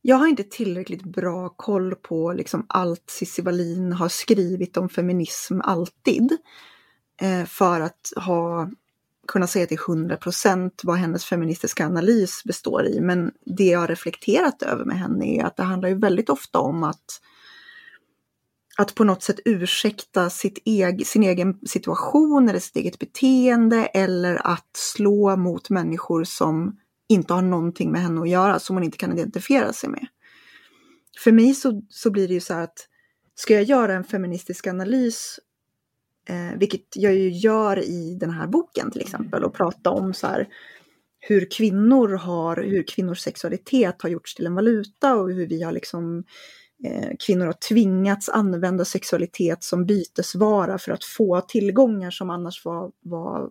jag 0.08 0.16
har 0.16 0.26
inte 0.26 0.42
tillräckligt 0.42 1.04
bra 1.04 1.48
koll 1.48 1.94
på 1.94 2.32
liksom 2.32 2.66
allt 2.68 3.10
Cissi 3.10 3.42
Wallin 3.42 3.92
har 3.92 4.08
skrivit 4.08 4.76
om 4.76 4.88
feminism 4.88 5.60
alltid. 5.60 6.36
Eh, 7.20 7.44
för 7.44 7.80
att 7.80 8.12
ha, 8.16 8.70
kunna 9.28 9.46
säga 9.46 9.66
till 9.66 9.78
100 9.88 10.16
procent 10.16 10.80
vad 10.84 10.96
hennes 10.96 11.24
feministiska 11.24 11.86
analys 11.86 12.44
består 12.44 12.86
i. 12.86 13.00
Men 13.00 13.32
det 13.44 13.64
jag 13.64 13.80
har 13.80 13.86
reflekterat 13.86 14.62
över 14.62 14.84
med 14.84 14.98
henne 14.98 15.26
är 15.26 15.44
att 15.44 15.56
det 15.56 15.62
handlar 15.62 15.88
ju 15.88 15.98
väldigt 15.98 16.30
ofta 16.30 16.58
om 16.58 16.82
att 16.82 17.20
att 18.78 18.94
på 18.94 19.04
något 19.04 19.22
sätt 19.22 19.40
ursäkta 19.44 20.30
sitt 20.30 20.58
eg, 20.64 21.06
sin 21.06 21.22
egen 21.22 21.58
situation 21.66 22.48
eller 22.48 22.58
sitt 22.58 22.76
eget 22.76 22.98
beteende 22.98 23.86
eller 23.86 24.46
att 24.46 24.76
slå 24.76 25.36
mot 25.36 25.70
människor 25.70 26.24
som 26.24 26.76
inte 27.08 27.34
har 27.34 27.42
någonting 27.42 27.92
med 27.92 28.00
henne 28.00 28.20
att 28.20 28.28
göra, 28.28 28.58
som 28.58 28.76
hon 28.76 28.82
inte 28.82 28.98
kan 28.98 29.12
identifiera 29.12 29.72
sig 29.72 29.90
med. 29.90 30.06
För 31.18 31.32
mig 31.32 31.54
så, 31.54 31.82
så 31.88 32.10
blir 32.10 32.28
det 32.28 32.34
ju 32.34 32.40
så 32.40 32.54
här 32.54 32.62
att 32.62 32.88
ska 33.34 33.54
jag 33.54 33.62
göra 33.62 33.94
en 33.94 34.04
feministisk 34.04 34.66
analys, 34.66 35.40
eh, 36.28 36.58
vilket 36.58 36.96
jag 36.96 37.14
ju 37.14 37.30
gör 37.30 37.78
i 37.78 38.16
den 38.20 38.30
här 38.30 38.46
boken 38.46 38.90
till 38.90 39.00
exempel, 39.00 39.44
och 39.44 39.54
prata 39.54 39.90
om 39.90 40.14
så 40.14 40.26
här 40.26 40.48
hur 41.18 41.50
kvinnor 41.50 42.08
har, 42.08 42.56
hur 42.56 42.82
kvinnors 42.82 43.20
sexualitet 43.20 44.02
har 44.02 44.08
gjorts 44.08 44.34
till 44.34 44.46
en 44.46 44.54
valuta 44.54 45.16
och 45.16 45.30
hur 45.30 45.46
vi 45.46 45.62
har 45.62 45.72
liksom 45.72 46.24
eh, 46.84 47.10
kvinnor 47.26 47.46
har 47.46 47.68
tvingats 47.68 48.28
använda 48.28 48.84
sexualitet 48.84 49.62
som 49.64 49.86
bytesvara 49.86 50.78
för 50.78 50.92
att 50.92 51.04
få 51.04 51.40
tillgångar 51.40 52.10
som 52.10 52.30
annars 52.30 52.64
var, 52.64 52.90
var 53.00 53.50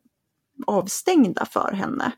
avstängda 0.68 1.46
för 1.46 1.72
henne 1.72 2.12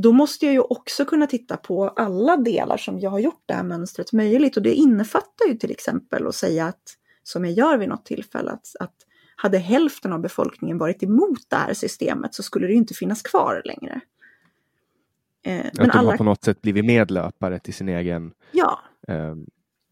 då 0.00 0.12
måste 0.12 0.46
jag 0.46 0.52
ju 0.52 0.60
också 0.60 1.04
kunna 1.04 1.26
titta 1.26 1.56
på 1.56 1.88
alla 1.88 2.36
delar 2.36 2.76
som 2.76 3.00
jag 3.00 3.10
har 3.10 3.18
gjort 3.18 3.42
det 3.46 3.54
här 3.54 3.62
mönstret 3.62 4.12
möjligt. 4.12 4.56
Och 4.56 4.62
det 4.62 4.74
innefattar 4.74 5.46
ju 5.48 5.54
till 5.54 5.70
exempel 5.70 6.26
att 6.26 6.34
säga 6.34 6.66
att, 6.66 6.96
som 7.22 7.44
jag 7.44 7.54
gör 7.54 7.78
vid 7.78 7.88
något 7.88 8.04
tillfälle, 8.04 8.50
att, 8.50 8.66
att 8.80 8.94
hade 9.36 9.58
hälften 9.58 10.12
av 10.12 10.20
befolkningen 10.20 10.78
varit 10.78 11.02
emot 11.02 11.38
det 11.48 11.56
här 11.56 11.74
systemet 11.74 12.34
så 12.34 12.42
skulle 12.42 12.66
det 12.66 12.72
inte 12.72 12.94
finnas 12.94 13.22
kvar 13.22 13.62
längre. 13.64 14.00
Eh, 15.42 15.66
att 15.66 15.72
de 15.72 15.90
alla... 15.90 16.10
har 16.10 16.16
på 16.16 16.24
något 16.24 16.44
sätt 16.44 16.62
blivit 16.62 16.84
medlöpare 16.84 17.58
till 17.58 17.74
sin 17.74 17.88
egen... 17.88 18.32
Ja. 18.52 18.80
Eh... 19.08 19.34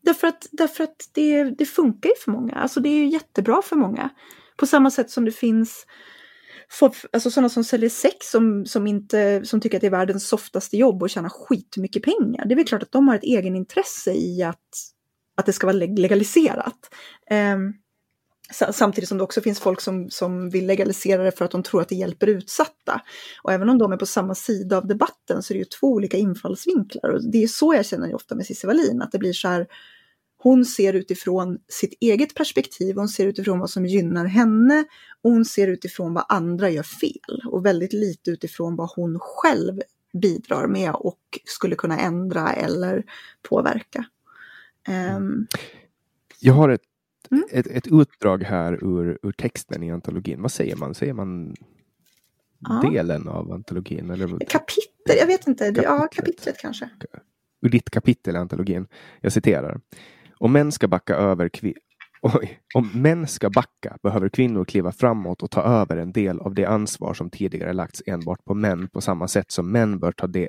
Därför 0.02 0.26
att, 0.26 0.46
därför 0.52 0.84
att 0.84 1.09
det, 1.12 1.44
det 1.44 1.66
funkar 1.66 2.09
ju 2.09 2.14
för 2.24 2.30
många. 2.30 2.55
Alltså 2.55 2.80
det 2.80 2.88
är 2.88 2.98
ju 2.98 3.09
jättebra 3.09 3.62
för 3.62 3.76
många. 3.76 4.11
På 4.57 4.66
samma 4.66 4.90
sätt 4.90 5.11
som 5.11 5.24
det 5.24 5.32
finns 5.32 5.86
folk, 6.71 6.95
alltså 7.12 7.31
sådana 7.31 7.49
som 7.49 7.65
säljer 7.65 7.91
sex 7.91 8.31
som, 8.31 8.67
som, 8.67 8.87
inte, 8.87 9.41
som 9.45 9.61
tycker 9.61 9.77
att 9.77 9.81
det 9.81 9.87
är 9.87 9.91
världens 9.91 10.29
softaste 10.29 10.77
jobb 10.77 11.03
och 11.03 11.11
tjänar 11.11 11.29
skitmycket 11.29 12.03
pengar. 12.03 12.45
Det 12.47 12.55
är 12.55 12.57
väl 12.57 12.67
klart 12.67 12.83
att 12.83 12.93
de 12.93 13.09
har 13.09 13.15
ett 13.15 13.25
egenintresse 13.25 14.12
i 14.12 14.43
att, 14.43 14.69
att 15.37 15.47
det 15.47 15.53
ska 15.53 15.67
vara 15.67 15.77
legaliserat. 15.77 16.91
Um, 17.31 17.75
Samtidigt 18.73 19.09
som 19.09 19.19
det 19.19 19.25
också 19.25 19.41
finns 19.41 19.61
folk 19.61 19.81
som, 19.81 20.11
som 20.11 20.51
vill 20.51 20.67
legalisera 20.67 21.23
det 21.23 21.33
för 21.33 21.45
att 21.45 21.51
de 21.51 21.62
tror 21.62 21.81
att 21.81 21.89
det 21.89 21.95
hjälper 21.95 22.27
utsatta. 22.27 23.01
Och 23.43 23.53
även 23.53 23.69
om 23.69 23.79
de 23.79 23.93
är 23.93 23.97
på 23.97 24.07
samma 24.07 24.35
sida 24.35 24.77
av 24.77 24.87
debatten 24.87 25.43
så 25.43 25.53
är 25.53 25.55
det 25.55 25.59
ju 25.59 25.65
två 25.65 25.87
olika 25.87 26.17
infallsvinklar. 26.17 27.11
Och 27.11 27.31
det 27.33 27.43
är 27.43 27.47
så 27.47 27.75
jag 27.75 27.87
känner 27.87 28.15
ofta 28.15 28.35
med 28.35 28.47
Cissi 28.47 28.67
Wallin, 28.67 29.03
att 29.03 29.12
det 29.12 29.19
blir 29.19 29.33
så 29.33 29.49
här, 29.49 29.67
hon 30.45 30.64
ser 30.64 30.92
utifrån 30.92 31.59
sitt 31.68 31.95
eget 32.01 32.34
perspektiv, 32.34 32.97
hon 32.97 33.09
ser 33.09 33.26
utifrån 33.26 33.59
vad 33.59 33.70
som 33.70 33.86
gynnar 33.86 34.24
henne 34.24 34.84
hon 35.24 35.45
ser 35.45 35.68
utifrån 35.68 36.14
vad 36.14 36.24
andra 36.28 36.70
gör 36.70 36.82
fel 36.82 37.42
och 37.47 37.66
väldigt 37.66 37.92
lite 37.92 38.30
utifrån 38.30 38.76
vad 38.76 38.90
hon 38.97 39.18
själv 39.20 39.80
bidrar 40.12 40.66
med 40.66 40.95
och 40.95 41.20
skulle 41.45 41.76
kunna 41.76 41.99
ändra 41.99 42.53
eller 42.53 43.05
påverka. 43.42 44.05
Um, 45.16 45.47
Jag 46.40 46.55
har 46.55 46.68
ett, 46.68 46.82
mm. 47.30 47.45
ett, 47.51 47.66
ett, 47.66 47.86
utdrag 47.86 48.42
här 48.42 48.72
ur, 48.72 49.18
ur 49.22 49.32
texten 49.32 49.82
i 49.82 49.90
antologin. 49.90 50.42
Vad 50.42 50.53
säger 50.53 50.76
man? 50.76 50.95
Säger 50.95 51.12
man 51.12 51.55
ja. 52.59 52.90
delen 52.90 53.28
av 53.28 53.53
antologin? 53.53 54.11
Eller? 54.11 54.26
Kapitel, 54.28 55.16
jag 55.18 55.26
vet 55.26 55.47
inte. 55.47 55.64
Kapitlet. 55.64 55.84
Ja, 55.84 56.09
kapitlet 56.12 56.59
kanske. 56.59 56.88
ur 57.62 57.68
ditt 57.68 57.90
kapitel 57.90 58.34
i 58.34 58.38
antologin. 58.38 58.86
Jag 59.20 59.32
citerar. 59.32 59.80
Om 60.39 60.53
män 60.53 60.72
ska 60.72 60.89
backa 60.89 61.14
över 61.14 61.49
Oj. 62.22 62.61
Om 62.74 62.91
män 62.95 63.26
ska 63.26 63.51
backa 63.51 63.97
behöver 64.03 64.28
kvinnor 64.28 64.64
kliva 64.64 64.93
framåt 64.93 65.43
och 65.43 65.51
ta 65.51 65.62
över 65.62 65.97
en 65.97 66.12
del 66.12 66.41
av 66.41 66.55
det 66.55 66.64
ansvar 66.64 67.14
som 67.14 67.30
tidigare 67.30 67.72
lagts 67.72 68.03
enbart 68.07 68.45
på 68.45 68.55
män 68.55 68.89
på 68.89 69.01
samma 69.01 69.28
sätt 69.28 69.51
som 69.51 69.72
män 69.72 69.99
bör 69.99 70.12
ta, 70.12 70.26
det, 70.26 70.49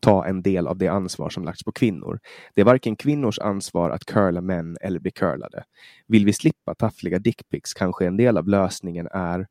ta 0.00 0.26
en 0.26 0.42
del 0.42 0.66
av 0.66 0.78
det 0.78 0.88
ansvar 0.88 1.30
som 1.30 1.44
lagts 1.44 1.64
på 1.64 1.72
kvinnor. 1.72 2.20
Det 2.54 2.60
är 2.60 2.64
varken 2.64 2.96
kvinnors 2.96 3.38
ansvar 3.38 3.90
att 3.90 4.04
curla 4.04 4.40
män 4.40 4.76
eller 4.80 5.00
bli 5.00 5.10
curlade. 5.10 5.64
Vill 6.06 6.24
vi 6.26 6.32
slippa 6.32 6.74
taffliga 6.74 7.18
dickpics 7.18 7.74
kanske 7.74 8.06
en 8.06 8.16
del 8.16 8.38
av 8.38 8.48
lösningen 8.48 9.08
är 9.12 9.46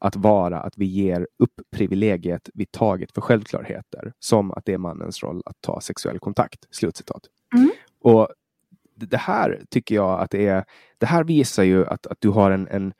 att 0.00 0.16
vara 0.16 0.60
att 0.60 0.74
vi 0.76 0.84
ger 0.84 1.26
upp 1.38 1.60
privilegiet 1.76 2.50
vi 2.54 2.66
tagit 2.66 3.12
för 3.12 3.20
självklarheter, 3.20 4.12
som 4.18 4.50
att 4.50 4.64
det 4.64 4.72
är 4.72 4.78
mannens 4.78 5.22
roll 5.22 5.42
att 5.46 5.56
ta 5.60 5.80
sexuell 5.80 6.18
kontakt. 6.18 6.66
Slutcitat. 6.70 7.22
Mm. 7.56 7.70
Och 8.00 8.28
det 8.94 9.16
här 9.16 9.62
tycker 9.70 9.94
jag 9.94 10.20
att 10.20 10.30
det 10.30 10.46
är, 10.46 10.64
det 10.98 11.06
här 11.06 11.24
visar 11.24 11.62
ju 11.62 11.86
att, 11.86 12.06
att 12.06 12.20
du 12.20 12.28
har 12.28 12.50
en, 12.50 12.68
en, 12.68 12.92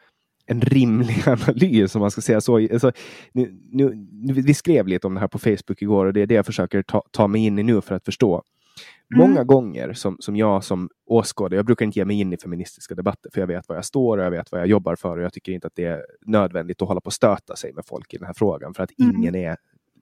en 0.47 0.61
rimlig 0.61 1.23
analys, 1.29 1.95
om 1.95 2.01
man 2.01 2.11
ska 2.11 2.21
säga 2.21 2.41
så. 2.41 2.57
Alltså, 2.57 2.93
nu, 3.33 3.59
nu, 3.73 4.07
vi 4.33 4.55
skrev 4.55 4.87
lite 4.87 5.07
om 5.07 5.15
det 5.15 5.21
här 5.21 5.29
på 5.29 5.39
Facebook 5.39 5.83
igår 5.83 6.07
och 6.07 6.13
det 6.13 6.21
är 6.21 6.27
det 6.27 6.35
jag 6.35 6.47
försöker 6.47 6.83
ta, 6.83 7.03
ta 7.11 7.27
mig 7.27 7.45
in 7.45 7.59
i 7.59 7.63
nu 7.63 7.81
för 7.81 7.95
att 7.95 8.05
förstå. 8.05 8.43
Mm. 9.15 9.29
Många 9.29 9.45
gånger 9.45 9.93
som, 9.93 10.17
som 10.21 10.37
jag 10.37 10.65
som 10.65 10.91
åskådare, 11.07 11.57
jag 11.57 11.67
brukar 11.67 11.85
inte 11.85 11.99
ge 11.99 12.05
mig 12.05 12.21
in 12.21 12.33
i 12.33 12.37
feministiska 12.37 12.95
debatter 12.95 13.31
för 13.35 13.41
jag 13.41 13.47
vet 13.47 13.69
var 13.69 13.77
jag 13.77 13.85
står 13.85 14.19
och 14.19 14.25
jag 14.25 14.31
vet 14.31 14.53
vad 14.53 14.61
jag 14.61 14.69
jobbar 14.69 14.97
för 14.97 15.17
och 15.17 15.25
jag 15.25 15.33
tycker 15.33 15.53
inte 15.53 15.67
att 15.67 15.77
det 15.77 15.85
är 15.85 16.05
nödvändigt 16.27 16.83
att 16.83 16.89
hålla 16.89 17.01
på 17.01 17.07
och 17.07 17.13
stöta 17.13 17.57
sig 17.57 17.73
med 17.73 17.85
folk 17.87 18.15
i 18.15 18.19
den 18.19 18.27
här 18.27 18.35
frågan 18.35 18.75
för 18.75 18.83
att 18.83 18.91
mm. 18.99 19.17
ingen 19.17 19.35
är 19.35 19.57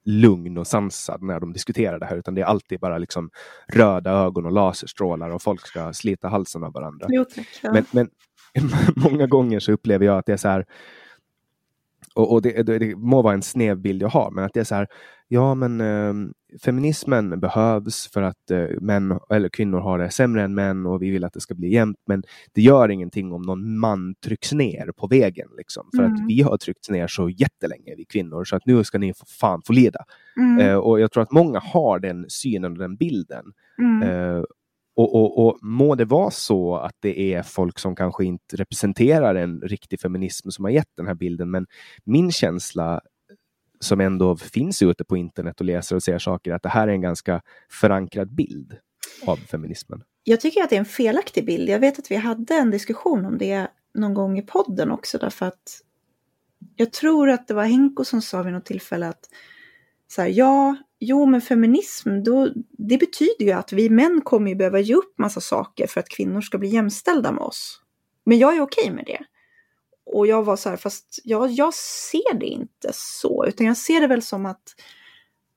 lugn 0.04 0.58
och 0.58 0.66
sansad 0.66 1.22
när 1.22 1.40
de 1.40 1.52
diskuterar 1.52 1.98
det 1.98 2.06
här, 2.06 2.16
utan 2.16 2.34
det 2.34 2.40
är 2.40 2.44
alltid 2.44 2.80
bara 2.80 2.98
liksom 2.98 3.30
röda 3.68 4.10
ögon 4.10 4.46
och 4.46 4.52
laserstrålar 4.52 5.30
och 5.30 5.42
folk 5.42 5.66
ska 5.66 5.92
slita 5.92 6.28
halsen 6.28 6.64
av 6.64 6.72
varandra. 6.72 7.06
Jo, 7.10 7.24
tack, 7.34 7.48
ja. 7.62 7.72
men, 7.72 7.84
men 7.90 8.10
många 8.96 9.26
gånger 9.26 9.60
så 9.60 9.72
upplever 9.72 10.06
jag 10.06 10.18
att 10.18 10.26
det 10.26 10.32
är 10.32 10.36
så 10.36 10.48
här, 10.48 10.66
och, 12.14 12.32
och 12.32 12.42
det, 12.42 12.62
det, 12.62 12.78
det, 12.78 12.96
må 12.96 13.22
vara 13.22 13.34
en 13.34 13.42
snäv 13.42 13.78
bild 13.78 14.02
jag 14.02 14.08
har, 14.08 14.30
men 14.30 14.44
att 14.44 14.54
det 14.54 14.60
är 14.60 14.64
så 14.64 14.74
här, 14.74 14.86
ja 15.28 15.54
men 15.54 15.80
eh, 15.80 16.14
feminismen 16.64 17.40
behövs 17.40 18.10
för 18.12 18.22
att 18.22 18.50
eh, 18.50 18.66
män 18.80 19.18
eller 19.30 19.48
kvinnor 19.48 19.80
har 19.80 19.98
det 19.98 20.10
sämre 20.10 20.42
än 20.42 20.54
män 20.54 20.86
och 20.86 21.02
vi 21.02 21.10
vill 21.10 21.24
att 21.24 21.32
det 21.32 21.40
ska 21.40 21.54
bli 21.54 21.72
jämnt. 21.72 21.96
Men 22.06 22.22
det 22.54 22.62
gör 22.62 22.88
ingenting 22.88 23.32
om 23.32 23.42
någon 23.42 23.78
man 23.78 24.14
trycks 24.24 24.52
ner 24.52 24.92
på 24.96 25.06
vägen. 25.06 25.48
Liksom, 25.56 25.88
för 25.96 26.02
mm. 26.02 26.14
att 26.14 26.20
vi 26.28 26.42
har 26.42 26.56
tryckts 26.56 26.90
ner 26.90 27.06
så 27.06 27.28
jättelänge, 27.28 27.94
vi 27.96 28.04
kvinnor, 28.04 28.44
så 28.44 28.56
att 28.56 28.66
nu 28.66 28.84
ska 28.84 28.98
ni 28.98 29.14
få 29.14 29.24
fan 29.40 29.62
få 29.66 29.72
lida. 29.72 30.04
Mm. 30.36 30.58
Eh, 30.58 30.76
och 30.76 31.00
jag 31.00 31.12
tror 31.12 31.22
att 31.22 31.32
många 31.32 31.58
har 31.58 31.98
den 31.98 32.24
synen 32.28 32.72
och 32.72 32.78
den 32.78 32.96
bilden. 32.96 33.44
Mm. 33.78 34.44
Och, 34.94 35.14
och, 35.14 35.46
och 35.46 35.58
må 35.62 35.94
det 35.94 36.04
vara 36.04 36.30
så 36.30 36.76
att 36.76 36.96
det 37.00 37.34
är 37.34 37.42
folk 37.42 37.78
som 37.78 37.96
kanske 37.96 38.24
inte 38.24 38.56
representerar 38.56 39.34
en 39.34 39.60
riktig 39.60 40.00
feminism 40.00 40.50
som 40.50 40.64
har 40.64 40.72
gett 40.72 40.96
den 40.96 41.06
här 41.06 41.14
bilden, 41.14 41.50
men 41.50 41.66
min 42.04 42.32
känsla 42.32 42.94
eh, 42.94 43.00
som 43.80 44.00
ändå 44.00 44.36
finns 44.36 44.82
ute 44.82 45.04
på 45.04 45.16
internet 45.16 45.60
och 45.60 45.66
läser 45.66 45.96
och 45.96 46.02
ser 46.02 46.18
saker, 46.18 46.52
att 46.52 46.62
det 46.62 46.68
här 46.68 46.88
är 46.88 46.92
en 46.92 47.00
ganska 47.00 47.42
förankrad 47.70 48.34
bild 48.34 48.76
av 49.26 49.36
feminismen. 49.36 50.02
Jag 50.24 50.40
tycker 50.40 50.62
att 50.62 50.70
det 50.70 50.76
är 50.76 50.80
en 50.80 50.84
felaktig 50.84 51.46
bild. 51.46 51.68
Jag 51.68 51.78
vet 51.78 51.98
att 51.98 52.10
vi 52.10 52.16
hade 52.16 52.54
en 52.54 52.70
diskussion 52.70 53.24
om 53.24 53.38
det 53.38 53.68
någon 53.94 54.14
gång 54.14 54.38
i 54.38 54.42
podden 54.42 54.90
också, 54.90 55.18
därför 55.18 55.46
att 55.46 55.80
jag 56.76 56.92
tror 56.92 57.30
att 57.30 57.48
det 57.48 57.54
var 57.54 57.64
Henko 57.64 58.04
som 58.04 58.22
sa 58.22 58.42
vid 58.42 58.52
något 58.52 58.64
tillfälle 58.64 59.08
att 59.08 59.28
så 60.08 60.22
här, 60.22 60.28
ja, 60.28 60.76
jo 61.04 61.26
men 61.26 61.40
feminism, 61.40 62.22
då, 62.22 62.48
det 62.78 62.98
betyder 62.98 63.44
ju 63.44 63.52
att 63.52 63.72
vi 63.72 63.90
män 63.90 64.20
kommer 64.24 64.50
ju 64.50 64.54
behöva 64.56 64.80
ge 64.80 64.94
upp 64.94 65.18
massa 65.18 65.40
saker 65.40 65.86
för 65.86 66.00
att 66.00 66.08
kvinnor 66.08 66.40
ska 66.40 66.58
bli 66.58 66.68
jämställda 66.68 67.32
med 67.32 67.42
oss. 67.42 67.80
Men 68.24 68.38
jag 68.38 68.56
är 68.56 68.60
okej 68.60 68.90
med 68.90 69.04
det. 69.06 69.24
Och 70.04 70.26
jag 70.26 70.42
var 70.42 70.56
så 70.56 70.68
här, 70.68 70.76
fast 70.76 71.20
jag, 71.24 71.50
jag 71.50 71.74
ser 71.74 72.34
det 72.34 72.46
inte 72.46 72.90
så, 72.92 73.44
utan 73.46 73.66
jag 73.66 73.76
ser 73.76 74.00
det 74.00 74.06
väl 74.06 74.22
som 74.22 74.46
att 74.46 74.62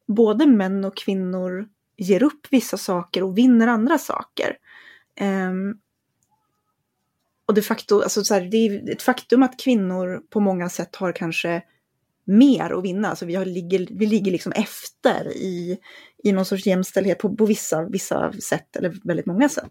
både 0.07 0.45
män 0.45 0.85
och 0.85 0.97
kvinnor 0.97 1.67
ger 1.97 2.23
upp 2.23 2.47
vissa 2.51 2.77
saker 2.77 3.23
och 3.23 3.37
vinner 3.37 3.67
andra 3.67 3.97
saker. 3.97 4.57
Um, 5.21 5.79
och 7.45 7.53
de 7.53 7.61
facto, 7.61 8.01
alltså 8.01 8.23
så 8.23 8.33
här, 8.33 8.41
det 8.41 8.57
är 8.57 8.91
ett 8.91 9.01
faktum 9.01 9.43
att 9.43 9.59
kvinnor 9.59 10.21
på 10.29 10.39
många 10.39 10.69
sätt 10.69 10.95
har 10.95 11.11
kanske 11.11 11.63
mer 12.25 12.71
att 12.71 12.83
vinna. 12.83 13.09
Alltså 13.09 13.25
vi, 13.25 13.35
har, 13.35 13.45
ligger, 13.45 13.87
vi 13.91 14.05
ligger 14.05 14.31
liksom 14.31 14.51
efter 14.51 15.27
i, 15.27 15.77
i 16.23 16.31
någon 16.31 16.45
sorts 16.45 16.65
jämställdhet 16.65 17.19
på, 17.19 17.35
på 17.35 17.45
vissa, 17.45 17.85
vissa 17.89 18.33
sätt, 18.33 18.75
eller 18.75 18.97
väldigt 19.03 19.25
många 19.25 19.49
sätt. 19.49 19.69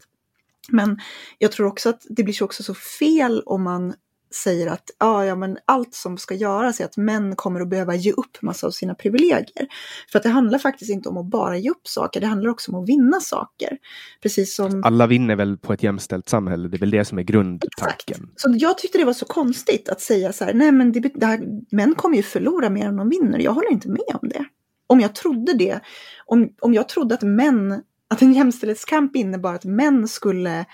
Men 0.68 0.98
jag 1.38 1.52
tror 1.52 1.66
också 1.66 1.88
att 1.88 2.06
det 2.10 2.22
blir 2.22 2.42
också 2.42 2.62
så 2.62 2.74
fel 2.74 3.42
om 3.46 3.62
man 3.62 3.94
säger 4.34 4.66
att 4.66 4.90
ah, 4.98 5.24
ja, 5.24 5.34
men 5.34 5.58
allt 5.64 5.94
som 5.94 6.18
ska 6.18 6.34
göras 6.34 6.80
är 6.80 6.84
att 6.84 6.96
män 6.96 7.36
kommer 7.36 7.60
att 7.60 7.68
behöva 7.68 7.94
ge 7.94 8.12
upp 8.12 8.42
massa 8.42 8.66
av 8.66 8.70
sina 8.70 8.94
privilegier. 8.94 9.66
För 10.12 10.18
att 10.18 10.22
det 10.22 10.28
handlar 10.28 10.58
faktiskt 10.58 10.90
inte 10.90 11.08
om 11.08 11.16
att 11.16 11.26
bara 11.26 11.56
ge 11.56 11.70
upp 11.70 11.88
saker, 11.88 12.20
det 12.20 12.26
handlar 12.26 12.50
också 12.50 12.72
om 12.72 12.82
att 12.82 12.88
vinna 12.88 13.20
saker. 13.20 13.78
Precis 14.22 14.54
som... 14.54 14.84
Alla 14.84 15.06
vinner 15.06 15.36
väl 15.36 15.58
på 15.58 15.72
ett 15.72 15.82
jämställt 15.82 16.28
samhälle, 16.28 16.68
det 16.68 16.76
är 16.76 16.78
väl 16.78 16.90
det 16.90 17.04
som 17.04 17.18
är 17.18 17.22
grundtanken. 17.22 17.68
Exakt. 17.76 18.10
Så 18.36 18.54
jag 18.58 18.78
tyckte 18.78 18.98
det 18.98 19.04
var 19.04 19.12
så 19.12 19.26
konstigt 19.26 19.88
att 19.88 20.00
säga 20.00 20.32
så 20.32 20.44
här, 20.44 20.54
nej 20.54 20.72
men 20.72 20.92
det, 20.92 21.00
det 21.14 21.26
här, 21.26 21.40
män 21.70 21.94
kommer 21.94 22.16
ju 22.16 22.22
förlora 22.22 22.70
mer 22.70 22.86
än 22.86 22.96
de 22.96 23.08
vinner, 23.08 23.38
jag 23.38 23.52
håller 23.52 23.72
inte 23.72 23.88
med 23.88 24.18
om 24.22 24.28
det. 24.28 24.44
Om 24.86 25.00
jag 25.00 25.14
trodde 25.14 25.52
det, 25.52 25.80
om, 26.26 26.48
om 26.60 26.74
jag 26.74 26.88
trodde 26.88 27.14
att 27.14 27.22
män, 27.22 27.82
att 28.10 28.22
en 28.22 28.32
jämställdhetskamp 28.32 29.16
innebar 29.16 29.54
att 29.54 29.64
män 29.64 30.08
skulle 30.08 30.64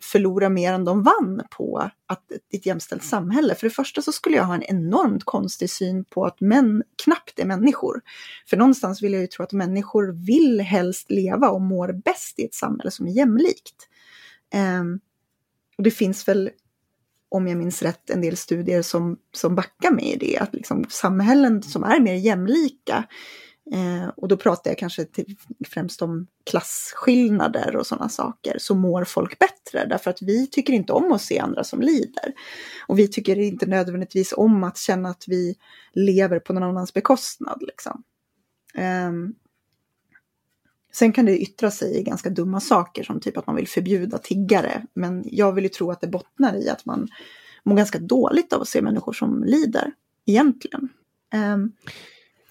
förlora 0.00 0.48
mer 0.48 0.72
än 0.72 0.84
de 0.84 1.02
vann 1.02 1.42
på 1.50 1.90
att 2.06 2.32
ett 2.52 2.66
jämställt 2.66 3.04
samhälle. 3.04 3.54
För 3.54 3.66
det 3.66 3.74
första 3.74 4.02
så 4.02 4.12
skulle 4.12 4.36
jag 4.36 4.44
ha 4.44 4.54
en 4.54 4.62
enormt 4.62 5.24
konstig 5.24 5.70
syn 5.70 6.04
på 6.04 6.24
att 6.24 6.40
män 6.40 6.82
knappt 7.04 7.38
är 7.38 7.44
människor. 7.44 8.00
För 8.46 8.56
någonstans 8.56 9.02
vill 9.02 9.12
jag 9.12 9.20
ju 9.20 9.26
tro 9.26 9.42
att 9.42 9.52
människor 9.52 10.12
vill 10.26 10.60
helst 10.60 11.10
leva 11.10 11.48
och 11.48 11.60
mår 11.60 11.92
bäst 11.92 12.38
i 12.38 12.44
ett 12.44 12.54
samhälle 12.54 12.90
som 12.90 13.06
är 13.06 13.12
jämlikt. 13.12 13.88
Um, 14.80 15.00
och 15.78 15.84
det 15.84 15.90
finns 15.90 16.28
väl, 16.28 16.50
om 17.28 17.48
jag 17.48 17.58
minns 17.58 17.82
rätt, 17.82 18.10
en 18.10 18.20
del 18.20 18.36
studier 18.36 18.82
som, 18.82 19.18
som 19.32 19.54
backar 19.54 19.90
mig 19.90 20.12
i 20.12 20.16
det, 20.16 20.38
att 20.38 20.54
liksom 20.54 20.86
samhällen 20.88 21.62
som 21.62 21.84
är 21.84 22.00
mer 22.00 22.14
jämlika 22.14 23.04
Eh, 23.72 24.08
och 24.16 24.28
då 24.28 24.36
pratar 24.36 24.70
jag 24.70 24.78
kanske 24.78 25.04
till, 25.04 25.36
främst 25.66 26.02
om 26.02 26.26
klasskillnader 26.50 27.76
och 27.76 27.86
sådana 27.86 28.08
saker, 28.08 28.56
så 28.58 28.74
mår 28.74 29.04
folk 29.04 29.38
bättre 29.38 29.86
därför 29.86 30.10
att 30.10 30.22
vi 30.22 30.46
tycker 30.46 30.72
inte 30.72 30.92
om 30.92 31.12
att 31.12 31.22
se 31.22 31.38
andra 31.38 31.64
som 31.64 31.80
lider. 31.80 32.32
Och 32.86 32.98
vi 32.98 33.08
tycker 33.08 33.38
inte 33.38 33.66
nödvändigtvis 33.66 34.34
om 34.36 34.64
att 34.64 34.78
känna 34.78 35.08
att 35.08 35.24
vi 35.26 35.56
lever 35.92 36.38
på 36.38 36.52
någon 36.52 36.62
annans 36.62 36.94
bekostnad. 36.94 37.62
Liksom. 37.66 38.02
Eh, 38.74 39.12
sen 40.92 41.12
kan 41.12 41.24
det 41.24 41.38
yttra 41.38 41.70
sig 41.70 41.98
i 41.98 42.02
ganska 42.02 42.30
dumma 42.30 42.60
saker 42.60 43.02
som 43.02 43.20
typ 43.20 43.36
att 43.36 43.46
man 43.46 43.56
vill 43.56 43.68
förbjuda 43.68 44.18
tiggare, 44.18 44.86
men 44.94 45.24
jag 45.26 45.52
vill 45.52 45.64
ju 45.64 45.70
tro 45.70 45.90
att 45.90 46.00
det 46.00 46.08
bottnar 46.08 46.56
i 46.56 46.68
att 46.68 46.84
man 46.84 47.08
mår 47.64 47.76
ganska 47.76 47.98
dåligt 47.98 48.52
av 48.52 48.60
att 48.60 48.68
se 48.68 48.82
människor 48.82 49.12
som 49.12 49.44
lider, 49.44 49.92
egentligen. 50.26 50.88
Eh, 51.32 51.56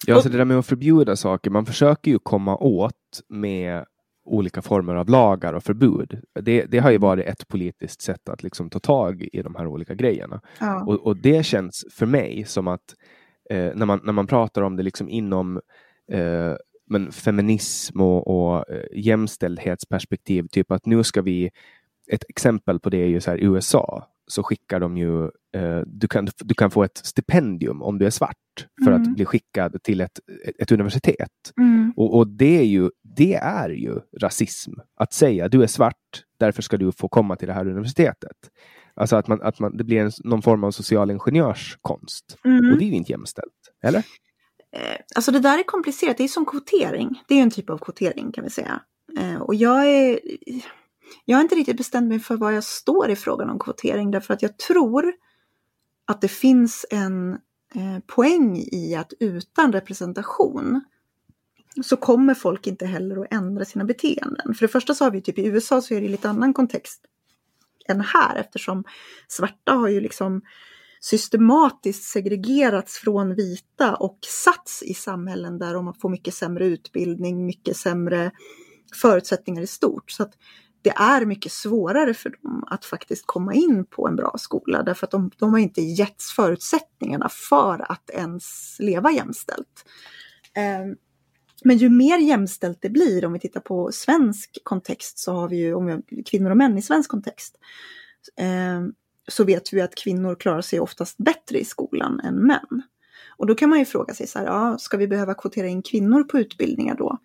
Ja, 0.06 0.14
alltså 0.14 0.30
det 0.30 0.38
där 0.38 0.44
med 0.44 0.58
att 0.58 0.66
förbjuda 0.66 1.16
saker, 1.16 1.50
man 1.50 1.66
försöker 1.66 2.10
ju 2.10 2.18
komma 2.18 2.56
åt 2.56 3.20
med 3.28 3.84
olika 4.24 4.62
former 4.62 4.94
av 4.94 5.08
lagar 5.08 5.52
och 5.52 5.62
förbud. 5.62 6.20
Det, 6.40 6.64
det 6.64 6.78
har 6.78 6.90
ju 6.90 6.98
varit 6.98 7.26
ett 7.26 7.48
politiskt 7.48 8.02
sätt 8.02 8.28
att 8.28 8.42
liksom 8.42 8.70
ta 8.70 8.78
tag 8.78 9.28
i 9.32 9.42
de 9.42 9.54
här 9.54 9.66
olika 9.66 9.94
grejerna. 9.94 10.40
Ja. 10.60 10.84
Och, 10.84 11.06
och, 11.06 11.16
det 11.16 11.46
känns 11.46 11.86
för 11.92 12.06
mig 12.06 12.44
som 12.44 12.68
att 12.68 12.94
eh, 13.50 13.70
när, 13.74 13.86
man, 13.86 14.00
när 14.04 14.12
man 14.12 14.26
pratar 14.26 14.62
om 14.62 14.76
det 14.76 14.82
liksom 14.82 15.08
inom 15.08 15.60
eh, 16.12 16.54
men 16.86 17.12
feminism 17.12 18.00
och, 18.00 18.26
och 18.26 18.70
eh, 18.70 18.84
jämställdhetsperspektiv, 18.92 20.46
typ 20.50 20.72
att 20.72 20.86
nu 20.86 21.04
ska 21.04 21.22
vi 21.22 21.50
ett 22.12 22.24
exempel 22.28 22.80
på 22.80 22.90
det 22.90 22.98
är 22.98 23.06
ju 23.06 23.20
så 23.20 23.30
här 23.30 23.38
USA 23.38 24.06
så 24.28 24.42
skickar 24.42 24.80
de 24.80 24.96
ju, 24.96 25.24
eh, 25.56 25.80
du, 25.86 26.08
kan, 26.08 26.28
du 26.38 26.54
kan 26.54 26.70
få 26.70 26.84
ett 26.84 27.00
stipendium 27.04 27.82
om 27.82 27.98
du 27.98 28.06
är 28.06 28.10
svart 28.10 28.66
för 28.84 28.90
mm. 28.90 29.02
att 29.02 29.14
bli 29.14 29.24
skickad 29.24 29.82
till 29.82 30.00
ett, 30.00 30.20
ett 30.58 30.72
universitet. 30.72 31.52
Mm. 31.60 31.92
Och, 31.96 32.16
och, 32.16 32.28
det, 32.28 32.58
är 32.58 32.64
ju, 32.64 32.90
det 33.16 33.34
är 33.34 33.68
ju 33.68 34.00
rasism. 34.20 34.72
Att 35.00 35.12
säga 35.12 35.48
du 35.48 35.62
är 35.62 35.66
svart, 35.66 36.22
därför 36.38 36.62
ska 36.62 36.76
du 36.76 36.92
få 36.92 37.08
komma 37.08 37.36
till 37.36 37.48
det 37.48 37.54
här 37.54 37.68
universitetet. 37.68 38.36
Alltså 38.94 39.16
att, 39.16 39.28
man, 39.28 39.42
att 39.42 39.60
man, 39.60 39.76
det 39.76 39.84
blir 39.84 40.00
en, 40.00 40.10
någon 40.24 40.42
form 40.42 40.64
av 40.64 40.70
social 40.70 41.10
ingenjörskonst. 41.10 42.38
Mm. 42.44 42.72
Och 42.72 42.78
det 42.78 42.84
är 42.84 42.88
ju 42.88 42.94
inte 42.94 43.12
jämställt, 43.12 43.52
eller? 43.84 43.98
Eh, 44.76 44.96
alltså 45.16 45.32
det 45.32 45.40
där 45.40 45.58
är 45.58 45.62
komplicerat, 45.62 46.18
det 46.18 46.24
är 46.24 46.28
som 46.28 46.46
kvotering. 46.46 47.22
Det 47.28 47.34
är 47.34 47.42
en 47.42 47.50
typ 47.50 47.70
av 47.70 47.78
kvotering 47.78 48.32
kan 48.32 48.44
vi 48.44 48.50
säga. 48.50 48.82
Eh, 49.18 49.40
och 49.40 49.54
jag 49.54 49.90
är 49.90 50.20
jag 51.24 51.36
har 51.36 51.42
inte 51.42 51.54
riktigt 51.54 51.76
bestämt 51.76 52.08
mig 52.08 52.20
för 52.20 52.36
var 52.36 52.50
jag 52.50 52.64
står 52.64 53.10
i 53.10 53.16
frågan 53.16 53.50
om 53.50 53.58
kvotering 53.58 54.10
därför 54.10 54.34
att 54.34 54.42
jag 54.42 54.58
tror 54.58 55.12
att 56.06 56.20
det 56.20 56.28
finns 56.28 56.86
en 56.90 57.32
eh, 57.74 57.98
poäng 58.06 58.56
i 58.56 58.94
att 58.94 59.12
utan 59.20 59.72
representation 59.72 60.80
så 61.82 61.96
kommer 61.96 62.34
folk 62.34 62.66
inte 62.66 62.86
heller 62.86 63.16
att 63.16 63.32
ändra 63.32 63.64
sina 63.64 63.84
beteenden. 63.84 64.54
För 64.54 64.66
det 64.66 64.72
första 64.72 64.94
så 64.94 65.04
har 65.04 65.10
vi 65.10 65.22
typ 65.22 65.38
i 65.38 65.46
USA 65.46 65.82
så 65.82 65.94
är 65.94 66.00
det 66.00 66.08
lite 66.08 66.28
annan 66.28 66.54
kontext 66.54 67.00
än 67.88 68.00
här 68.00 68.36
eftersom 68.36 68.84
svarta 69.28 69.72
har 69.72 69.88
ju 69.88 70.00
liksom 70.00 70.42
systematiskt 71.00 72.02
segregerats 72.02 72.98
från 72.98 73.34
vita 73.34 73.96
och 73.96 74.18
satts 74.22 74.82
i 74.82 74.94
samhällen 74.94 75.58
där 75.58 75.74
de 75.74 75.94
får 75.94 76.08
mycket 76.08 76.34
sämre 76.34 76.66
utbildning, 76.66 77.46
mycket 77.46 77.76
sämre 77.76 78.30
förutsättningar 78.94 79.62
i 79.62 79.66
stort. 79.66 80.10
Så 80.10 80.22
att 80.22 80.32
det 80.88 81.02
är 81.02 81.26
mycket 81.26 81.52
svårare 81.52 82.14
för 82.14 82.30
dem 82.42 82.64
att 82.66 82.84
faktiskt 82.84 83.26
komma 83.26 83.54
in 83.54 83.84
på 83.84 84.08
en 84.08 84.16
bra 84.16 84.34
skola 84.38 84.82
därför 84.82 85.06
att 85.06 85.10
de, 85.10 85.30
de 85.36 85.52
har 85.52 85.58
inte 85.58 85.80
getts 85.80 86.32
förutsättningarna 86.32 87.28
för 87.48 87.92
att 87.92 88.10
ens 88.10 88.76
leva 88.78 89.10
jämställt. 89.10 89.84
Eh, 90.56 90.94
men 91.64 91.76
ju 91.76 91.88
mer 91.88 92.18
jämställt 92.18 92.78
det 92.80 92.90
blir, 92.90 93.24
om 93.24 93.32
vi 93.32 93.38
tittar 93.38 93.60
på 93.60 93.92
svensk 93.92 94.58
kontext, 94.62 95.18
så 95.18 95.32
har 95.32 95.48
vi 95.48 95.56
ju 95.56 95.74
om 95.74 95.86
vi, 95.86 96.22
kvinnor 96.22 96.50
och 96.50 96.56
män 96.56 96.78
i 96.78 96.82
svensk 96.82 97.10
kontext, 97.10 97.58
eh, 98.36 98.86
så 99.28 99.44
vet 99.44 99.72
vi 99.72 99.80
att 99.80 99.94
kvinnor 99.94 100.34
klarar 100.34 100.60
sig 100.60 100.80
oftast 100.80 101.18
bättre 101.18 101.58
i 101.58 101.64
skolan 101.64 102.20
än 102.20 102.34
män. 102.34 102.82
Och 103.36 103.46
då 103.46 103.54
kan 103.54 103.70
man 103.70 103.78
ju 103.78 103.84
fråga 103.84 104.14
sig 104.14 104.26
så 104.26 104.38
här, 104.38 104.46
ja, 104.46 104.78
ska 104.78 104.96
vi 104.96 105.08
behöva 105.08 105.34
kvotera 105.34 105.66
in 105.66 105.82
kvinnor 105.82 106.24
på 106.24 106.38
utbildningar 106.38 106.96
då? 106.96 107.18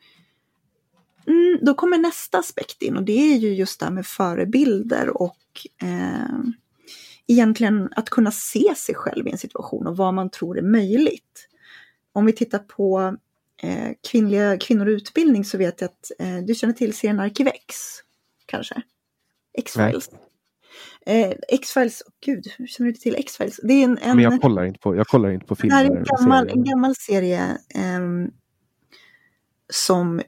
Mm, 1.27 1.59
då 1.61 1.73
kommer 1.73 1.97
nästa 1.97 2.37
aspekt 2.37 2.81
in 2.81 2.97
och 2.97 3.03
det 3.03 3.33
är 3.33 3.37
ju 3.37 3.53
just 3.53 3.79
det 3.79 3.85
här 3.85 3.93
med 3.93 4.05
förebilder 4.05 5.21
och 5.21 5.37
eh, 5.81 6.39
egentligen 7.27 7.89
att 7.95 8.09
kunna 8.09 8.31
se 8.31 8.75
sig 8.75 8.95
själv 8.95 9.27
i 9.27 9.31
en 9.31 9.37
situation 9.37 9.87
och 9.87 9.97
vad 9.97 10.13
man 10.13 10.29
tror 10.29 10.57
är 10.57 10.61
möjligt. 10.61 11.49
Om 12.13 12.25
vi 12.25 12.33
tittar 12.33 12.59
på 12.59 13.17
eh, 13.63 13.91
kvinnliga, 14.11 14.57
kvinnor 14.57 14.85
och 14.85 14.91
utbildning 14.91 15.45
så 15.45 15.57
vet 15.57 15.81
jag 15.81 15.87
att 15.87 16.11
eh, 16.19 16.37
du 16.37 16.55
känner 16.55 16.73
till 16.73 16.93
serien 16.93 17.19
Arkivex, 17.19 17.75
kanske? 18.45 18.81
X-Files. 19.57 20.09
Eh, 21.05 21.33
X-Files, 21.47 22.01
oh, 22.01 22.13
gud, 22.25 22.47
hur 22.57 22.67
känner 22.67 22.91
du 22.91 22.97
till 22.97 23.15
X-Files? 23.15 23.59
Det 23.63 23.73
är 23.73 23.83
en, 23.83 23.97
en, 23.97 24.15
Men 24.15 24.23
jag 24.23 24.41
kollar 24.41 24.65
inte 24.65 24.79
på, 24.79 24.95
jag 24.95 25.07
kollar 25.07 25.29
inte 25.29 25.45
på 25.45 25.55
filmer. 25.55 25.83
Det 25.83 25.93
är 25.93 25.97
en 25.97 26.03
gammal, 26.03 26.49
en 26.49 26.63
gammal 26.63 26.95
serie 26.95 27.57
eh, 27.75 28.29
som 29.69 30.21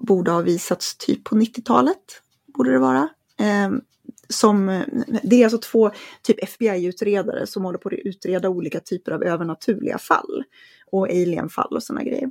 borde 0.00 0.30
ha 0.30 0.40
visats 0.40 0.96
typ 0.96 1.24
på 1.24 1.36
90-talet, 1.36 2.22
borde 2.46 2.72
det 2.72 2.78
vara. 2.78 3.08
Eh, 3.38 3.70
som, 4.28 4.84
det 5.22 5.36
är 5.36 5.44
alltså 5.44 5.58
två 5.58 5.90
typ 6.22 6.44
FBI-utredare 6.44 7.46
som 7.46 7.64
håller 7.64 7.78
på 7.78 7.88
att 7.88 7.94
utreda 7.94 8.48
olika 8.48 8.80
typer 8.80 9.12
av 9.12 9.22
övernaturliga 9.22 9.98
fall 9.98 10.44
och 10.92 11.08
alienfall 11.08 11.76
och 11.76 11.82
sådana 11.82 12.04
grejer. 12.04 12.30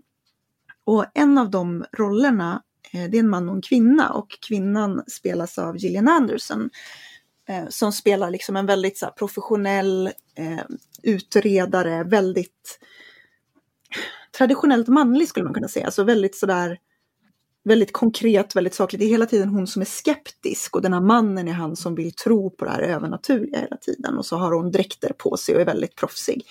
Och 0.84 1.06
en 1.14 1.38
av 1.38 1.50
de 1.50 1.86
rollerna, 1.98 2.64
eh, 2.94 3.10
det 3.10 3.18
är 3.18 3.20
en 3.20 3.30
man 3.30 3.50
och 3.50 3.56
en 3.56 3.62
kvinna 3.62 4.10
och 4.10 4.30
kvinnan 4.48 5.04
spelas 5.08 5.58
av 5.58 5.78
Gillian 5.78 6.08
Anderson 6.08 6.70
eh, 7.50 7.68
som 7.70 7.92
spelar 7.92 8.32
liksom 8.32 8.56
en 8.56 8.66
väldigt 8.66 8.98
så 8.98 9.06
här, 9.06 9.14
professionell 9.14 10.08
eh, 10.36 10.66
utredare, 11.04 12.04
väldigt 12.04 12.80
traditionellt 14.38 14.88
manlig 14.88 15.28
skulle 15.28 15.44
man 15.44 15.54
kunna 15.54 15.68
säga, 15.68 15.84
så 15.84 15.88
alltså 15.88 16.04
väldigt 16.04 16.36
sådär 16.36 16.80
väldigt 17.70 17.94
konkret, 17.94 18.56
väldigt 18.56 18.74
sakligt. 18.74 19.00
Det 19.00 19.06
är 19.06 19.10
hela 19.10 19.26
tiden 19.26 19.50
hon 19.50 19.68
som 19.68 19.82
är 19.82 19.86
skeptisk 19.86 20.76
och 20.76 20.82
den 20.82 20.94
här 20.94 21.02
mannen 21.02 21.48
är 21.48 21.54
han 21.54 21.76
som 21.76 21.96
vill 21.96 22.14
tro 22.14 22.50
på 22.50 22.66
det 22.66 22.72
här 22.72 22.82
övernaturliga 22.82 23.60
hela 23.60 23.78
tiden 23.78 24.18
och 24.18 24.26
så 24.26 24.38
har 24.38 24.52
hon 24.52 24.72
dräkter 24.72 25.14
på 25.18 25.38
sig 25.38 25.56
och 25.56 25.62
är 25.62 25.66
väldigt 25.66 25.96
proffsig. 25.96 26.46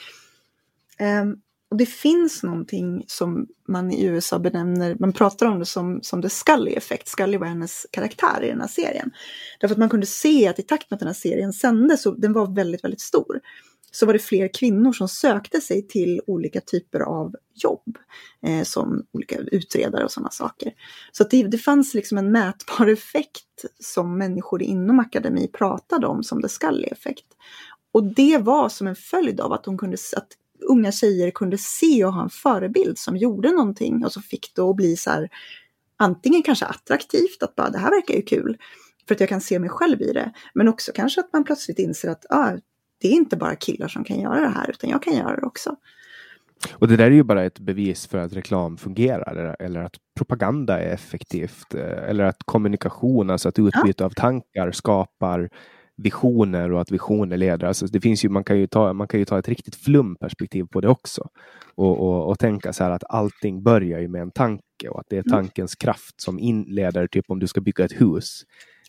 Um, 1.22 1.40
och 1.70 1.76
det 1.76 1.86
finns 1.86 2.42
någonting 2.42 3.04
som 3.06 3.46
man 3.68 3.90
i 3.90 4.04
USA 4.04 4.38
benämner, 4.38 4.96
man 5.00 5.12
pratar 5.12 5.46
om 5.46 5.58
det 5.58 5.66
som, 5.66 6.00
som 6.02 6.22
the 6.22 6.28
Scully 6.28 6.72
effekt. 6.72 7.08
Scully 7.08 7.36
var 7.36 7.46
hennes 7.46 7.86
karaktär 7.90 8.42
i 8.42 8.48
den 8.48 8.60
här 8.60 8.68
serien. 8.68 9.10
Därför 9.60 9.74
att 9.74 9.78
man 9.78 9.88
kunde 9.88 10.06
se 10.06 10.48
att 10.48 10.58
i 10.58 10.62
takt 10.62 10.90
med 10.90 10.96
att 10.96 11.00
den 11.00 11.08
här 11.08 11.14
serien 11.14 11.52
sändes, 11.52 12.02
så 12.02 12.10
den 12.10 12.32
var 12.32 12.54
väldigt, 12.54 12.84
väldigt 12.84 13.00
stor, 13.00 13.40
så 13.90 14.06
var 14.06 14.12
det 14.12 14.18
fler 14.18 14.48
kvinnor 14.54 14.92
som 14.92 15.08
sökte 15.08 15.60
sig 15.60 15.86
till 15.86 16.20
olika 16.26 16.60
typer 16.60 17.00
av 17.00 17.34
jobb. 17.54 17.98
Eh, 18.46 18.62
som 18.62 19.06
olika 19.12 19.36
utredare 19.38 20.04
och 20.04 20.10
sådana 20.10 20.30
saker. 20.30 20.72
Så 21.12 21.24
det, 21.24 21.42
det 21.42 21.58
fanns 21.58 21.94
liksom 21.94 22.18
en 22.18 22.32
mätbar 22.32 22.86
effekt 22.86 23.64
som 23.80 24.18
människor 24.18 24.62
inom 24.62 25.00
akademi 25.00 25.48
pratade 25.48 26.06
om 26.06 26.22
som 26.22 26.42
the 26.42 26.48
Scully 26.48 26.86
effekt. 26.86 27.26
Och 27.92 28.14
det 28.14 28.38
var 28.38 28.68
som 28.68 28.86
en 28.86 28.96
följd 28.96 29.40
av 29.40 29.52
att, 29.52 29.64
de 29.64 29.78
kunde, 29.78 29.96
att 30.16 30.28
unga 30.68 30.92
tjejer 30.92 31.30
kunde 31.30 31.58
se 31.58 32.04
och 32.04 32.12
ha 32.12 32.22
en 32.22 32.30
förebild 32.30 32.98
som 32.98 33.16
gjorde 33.16 33.50
någonting 33.50 34.04
och 34.04 34.12
så 34.12 34.20
fick 34.20 34.52
det 34.54 34.62
att 34.62 34.76
bli 34.76 34.96
så 34.96 35.10
här 35.10 35.28
antingen 35.96 36.42
kanske 36.42 36.64
attraktivt, 36.64 37.42
att 37.42 37.56
bara 37.56 37.70
det 37.70 37.78
här 37.78 37.90
verkar 37.90 38.14
ju 38.14 38.22
kul, 38.22 38.58
för 39.08 39.14
att 39.14 39.20
jag 39.20 39.28
kan 39.28 39.40
se 39.40 39.58
mig 39.58 39.70
själv 39.70 40.02
i 40.02 40.12
det. 40.12 40.32
Men 40.54 40.68
också 40.68 40.92
kanske 40.94 41.20
att 41.20 41.32
man 41.32 41.44
plötsligt 41.44 41.78
inser 41.78 42.08
att 42.08 42.26
ah, 42.30 42.52
det 43.00 43.08
är 43.08 43.12
inte 43.12 43.36
bara 43.36 43.56
killar 43.56 43.88
som 43.88 44.04
kan 44.04 44.20
göra 44.20 44.40
det 44.40 44.48
här, 44.48 44.70
utan 44.70 44.90
jag 44.90 45.02
kan 45.02 45.16
göra 45.16 45.36
det 45.36 45.46
också. 45.46 45.76
Och 46.72 46.88
det 46.88 46.96
där 46.96 47.06
är 47.06 47.10
ju 47.10 47.22
bara 47.22 47.44
ett 47.44 47.58
bevis 47.58 48.06
för 48.06 48.18
att 48.18 48.32
reklam 48.32 48.76
fungerar 48.76 49.56
eller, 49.58 49.80
att 49.80 49.96
propaganda 50.16 50.80
är 50.80 50.94
effektivt 50.94 51.74
eh, 51.74 52.08
eller 52.08 52.24
att 52.24 52.42
kommunikation, 52.44 53.30
alltså 53.30 53.48
att 53.48 53.58
utbyte 53.58 54.02
ja. 54.02 54.06
av 54.06 54.10
tankar 54.10 54.72
skapar 54.72 55.50
visioner 55.96 56.72
och 56.72 56.80
att 56.80 56.90
visioner 56.90 57.36
leder. 57.36 57.66
Alltså 57.66 57.86
det 57.86 58.00
finns 58.00 58.24
ju, 58.24 58.28
man, 58.28 58.44
kan 58.44 58.58
ju 58.58 58.66
ta, 58.66 58.92
man 58.92 59.08
kan 59.08 59.20
ju 59.20 59.24
ta 59.24 59.38
ett 59.38 59.48
riktigt 59.48 59.76
flumperspektiv 59.76 60.64
på 60.64 60.80
det 60.80 60.88
också. 60.88 61.28
Och, 61.74 62.00
och, 62.00 62.28
och 62.28 62.38
tänka 62.38 62.72
så 62.72 62.84
här 62.84 62.90
att 62.90 63.04
allting 63.08 63.62
börjar 63.62 64.00
ju 64.00 64.08
med 64.08 64.22
en 64.22 64.30
tanke 64.30 64.88
och 64.90 65.00
att 65.00 65.06
det 65.10 65.16
är 65.16 65.22
mm. 65.26 65.30
tankens 65.30 65.74
kraft 65.74 66.20
som 66.20 66.38
inleder, 66.38 67.06
typ 67.06 67.24
om 67.28 67.38
du 67.38 67.46
ska 67.46 67.60
bygga 67.60 67.84
ett 67.84 68.00
hus 68.00 68.42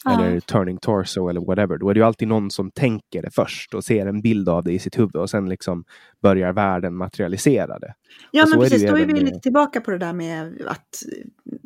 eller 0.06 0.40
turning 0.40 0.78
torso 0.78 1.30
eller 1.30 1.42
whatever. 1.42 1.78
Då 1.78 1.90
är 1.90 1.94
det 1.94 2.00
ju 2.00 2.06
alltid 2.06 2.28
någon 2.28 2.52
som 2.52 2.72
tänker 2.72 3.22
det 3.22 3.32
först 3.32 3.74
och 3.74 3.84
ser 3.84 4.06
en 4.06 4.22
bild 4.22 4.50
av 4.50 4.64
det 4.64 4.72
i 4.72 4.80
sitt 4.80 5.00
huvud 5.00 5.16
och 5.16 5.30
sen 5.30 5.50
liksom 5.50 5.84
börjar 6.22 6.54
världen 6.54 6.96
materialisera 6.96 7.80
det. 7.80 7.94
Ja, 8.32 8.46
men 8.50 8.60
precis. 8.60 8.82
Då 8.82 8.98
är 8.98 9.06
vi 9.06 9.14
lite 9.14 9.40
tillbaka 9.40 9.82
på 9.82 9.92
det 9.92 9.98
där 9.98 10.14
med 10.14 10.62
att 10.68 11.04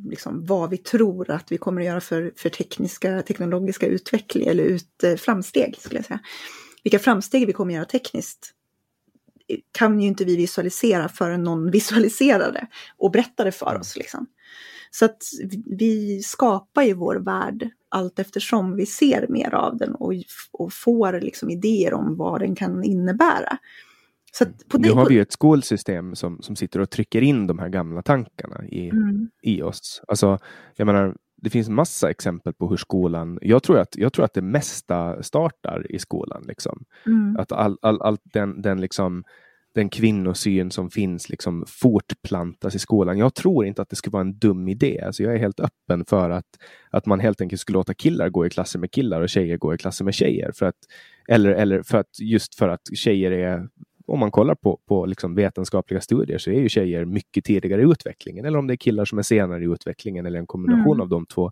liksom, 0.10 0.46
vad 0.46 0.70
vi 0.70 0.78
tror 0.78 1.30
att 1.30 1.52
vi 1.52 1.58
kommer 1.58 1.82
att 1.82 1.88
göra 1.88 2.02
för, 2.02 2.34
för 2.36 2.50
tekniska, 2.50 3.22
teknologiska 3.22 3.86
utveckling 3.86 4.48
eller 4.48 4.64
ut, 4.64 5.04
eh, 5.04 5.16
framsteg, 5.16 5.76
skulle 5.80 5.96
jag 5.96 6.06
säga. 6.06 6.20
Vilka 6.84 7.00
framsteg 7.00 7.48
vi 7.48 7.54
kommer 7.54 7.74
att 7.74 7.76
göra 7.76 7.86
tekniskt 7.86 8.54
kan 9.72 10.00
ju 10.02 10.08
inte 10.08 10.26
vi 10.26 10.36
visualisera 10.36 11.10
förrän 11.10 11.44
någon 11.44 11.72
visualiserar 11.72 12.52
det 12.52 12.68
och 12.98 13.12
berättar 13.12 13.46
det 13.46 13.52
för 13.52 13.70
mm. 13.70 13.82
oss. 13.82 13.96
Liksom. 13.96 14.28
Så 14.92 15.06
att 15.06 15.24
vi 15.66 16.22
skapar 16.24 16.84
ju 16.84 16.94
vår 16.94 17.16
värld 17.16 17.70
allt 17.94 18.20
eftersom 18.20 18.76
vi 18.76 18.86
ser 18.86 19.28
mer 19.30 19.54
av 19.54 19.78
den 19.78 19.96
och, 19.96 20.14
och 20.52 20.74
får 20.74 21.22
liksom 21.22 21.50
idéer 21.50 21.94
om 21.94 22.16
vad 22.18 22.42
den 22.42 22.56
kan 22.56 22.84
innebära. 22.84 23.58
Så 24.32 24.46
på 24.68 24.78
nu 24.78 24.92
har 24.92 25.10
vi 25.10 25.20
ett 25.20 25.32
skolsystem 25.32 26.16
som, 26.16 26.42
som 26.42 26.56
sitter 26.56 26.80
och 26.80 26.90
trycker 26.90 27.22
in 27.22 27.48
de 27.48 27.60
här 27.60 27.70
gamla 27.70 28.02
tankarna 28.02 28.66
i, 28.66 28.90
mm. 28.90 29.30
i 29.42 29.62
oss. 29.62 30.02
Alltså, 30.08 30.40
jag 30.76 30.86
menar, 30.86 31.16
det 31.44 31.50
finns 31.50 31.70
massa 31.70 32.10
exempel 32.10 32.54
på 32.54 32.70
hur 32.70 32.78
skolan, 32.78 33.40
jag 33.42 33.64
tror 33.64 33.80
att, 33.80 33.96
jag 33.96 34.14
tror 34.14 34.26
att 34.26 34.34
det 34.34 34.42
mesta 34.42 35.24
startar 35.24 35.92
i 35.92 36.00
skolan. 36.00 36.44
Liksom. 36.48 36.84
Mm. 37.06 37.38
Att 37.38 37.52
all, 37.52 37.78
all, 37.82 38.02
all 38.02 38.18
den, 38.24 38.62
den 38.62 38.82
liksom 38.82 39.24
den 39.74 39.90
kvinnosyn 39.90 40.72
som 40.72 40.90
finns 40.90 41.30
liksom 41.30 41.66
fortplantas 41.68 42.76
i 42.76 42.80
skolan. 42.80 43.18
Jag 43.18 43.34
tror 43.34 43.66
inte 43.66 43.82
att 43.82 43.90
det 43.90 43.96
skulle 43.96 44.12
vara 44.12 44.22
en 44.22 44.38
dum 44.38 44.68
idé. 44.68 45.02
Alltså 45.06 45.24
jag 45.24 45.34
är 45.34 45.38
helt 45.38 45.60
öppen 45.60 46.06
för 46.06 46.30
att, 46.30 46.46
att 46.90 47.06
man 47.06 47.20
helt 47.20 47.42
enkelt 47.42 47.62
skulle 47.62 47.78
låta 47.78 47.94
killar 47.94 48.30
gå 48.30 48.46
i 48.46 48.50
klasser 48.50 48.80
med 48.80 48.92
killar 48.92 49.22
och 49.22 49.30
tjejer 49.30 49.58
gå 49.58 49.74
i 49.74 49.78
klasser 49.78 50.06
med 50.06 50.14
tjejer. 50.14 50.52
För 50.52 50.66
att, 50.66 50.76
eller, 51.28 51.52
eller 51.52 51.82
för 51.84 51.98
att, 51.98 52.20
just 52.20 52.56
för 52.56 52.70
att 52.70 52.82
tjejer 52.96 53.32
är 53.32 53.68
om 54.06 54.20
man 54.20 54.32
kollar 54.32 54.56
på, 54.56 54.80
på 54.88 55.06
liksom 55.06 55.36
vetenskapliga 55.36 56.02
studier 56.02 56.38
så 56.38 56.52
är 56.52 56.60
ju 56.60 56.70
tjejer 56.70 57.06
mycket 57.06 57.46
tidigare 57.46 57.82
i 57.82 57.86
utvecklingen. 57.86 58.46
Eller 58.46 58.60
om 58.60 58.68
det 58.68 58.74
är 58.74 58.78
killar 58.78 59.06
som 59.06 59.18
är 59.18 59.24
senare 59.24 59.64
i 59.64 59.68
utvecklingen 59.68 60.26
eller 60.26 60.40
en 60.40 60.48
kombination 60.48 60.94
mm. 60.94 61.02
av 61.02 61.10
de 61.10 61.26
två. 61.26 61.52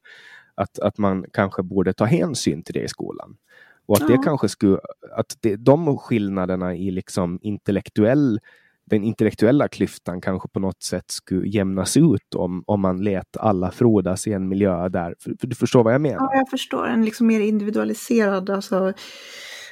Att, 0.56 0.80
att 0.80 0.98
man 0.98 1.26
kanske 1.34 1.64
borde 1.64 1.94
ta 1.94 2.06
hänsyn 2.06 2.64
till 2.64 2.74
det 2.74 2.84
i 2.84 2.88
skolan. 2.88 3.38
Och 3.86 3.96
att 3.96 4.10
ja. 4.10 4.18
det 4.18 4.24
kanske 4.24 4.50
skulle, 4.50 4.78
att 5.18 5.38
det, 5.40 5.56
de 5.56 5.98
skillnaderna 5.98 6.76
i 6.76 6.92
liksom 6.92 7.40
intellektuell, 7.42 8.40
den 8.86 9.04
intellektuella 9.04 9.68
klyftan 9.68 10.22
kanske 10.22 10.50
på 10.50 10.60
något 10.60 10.84
sätt 10.84 11.12
skulle 11.12 11.48
jämnas 11.48 11.98
ut 11.98 12.36
om, 12.36 12.64
om 12.68 12.82
man 12.82 13.04
lät 13.04 13.38
alla 13.38 13.72
frodas 13.72 14.28
i 14.28 14.34
en 14.34 14.48
miljö 14.48 14.90
där. 14.90 15.16
För, 15.20 15.36
för 15.40 15.48
du 15.48 15.56
förstår 15.56 15.84
vad 15.84 15.94
jag 15.94 16.02
menar? 16.02 16.20
Ja, 16.20 16.36
jag 16.36 16.50
förstår. 16.50 16.88
En 16.88 17.06
liksom 17.06 17.28
mer 17.28 17.40
individualiserad, 17.40 18.50
alltså, 18.50 18.80
vad 18.80 18.94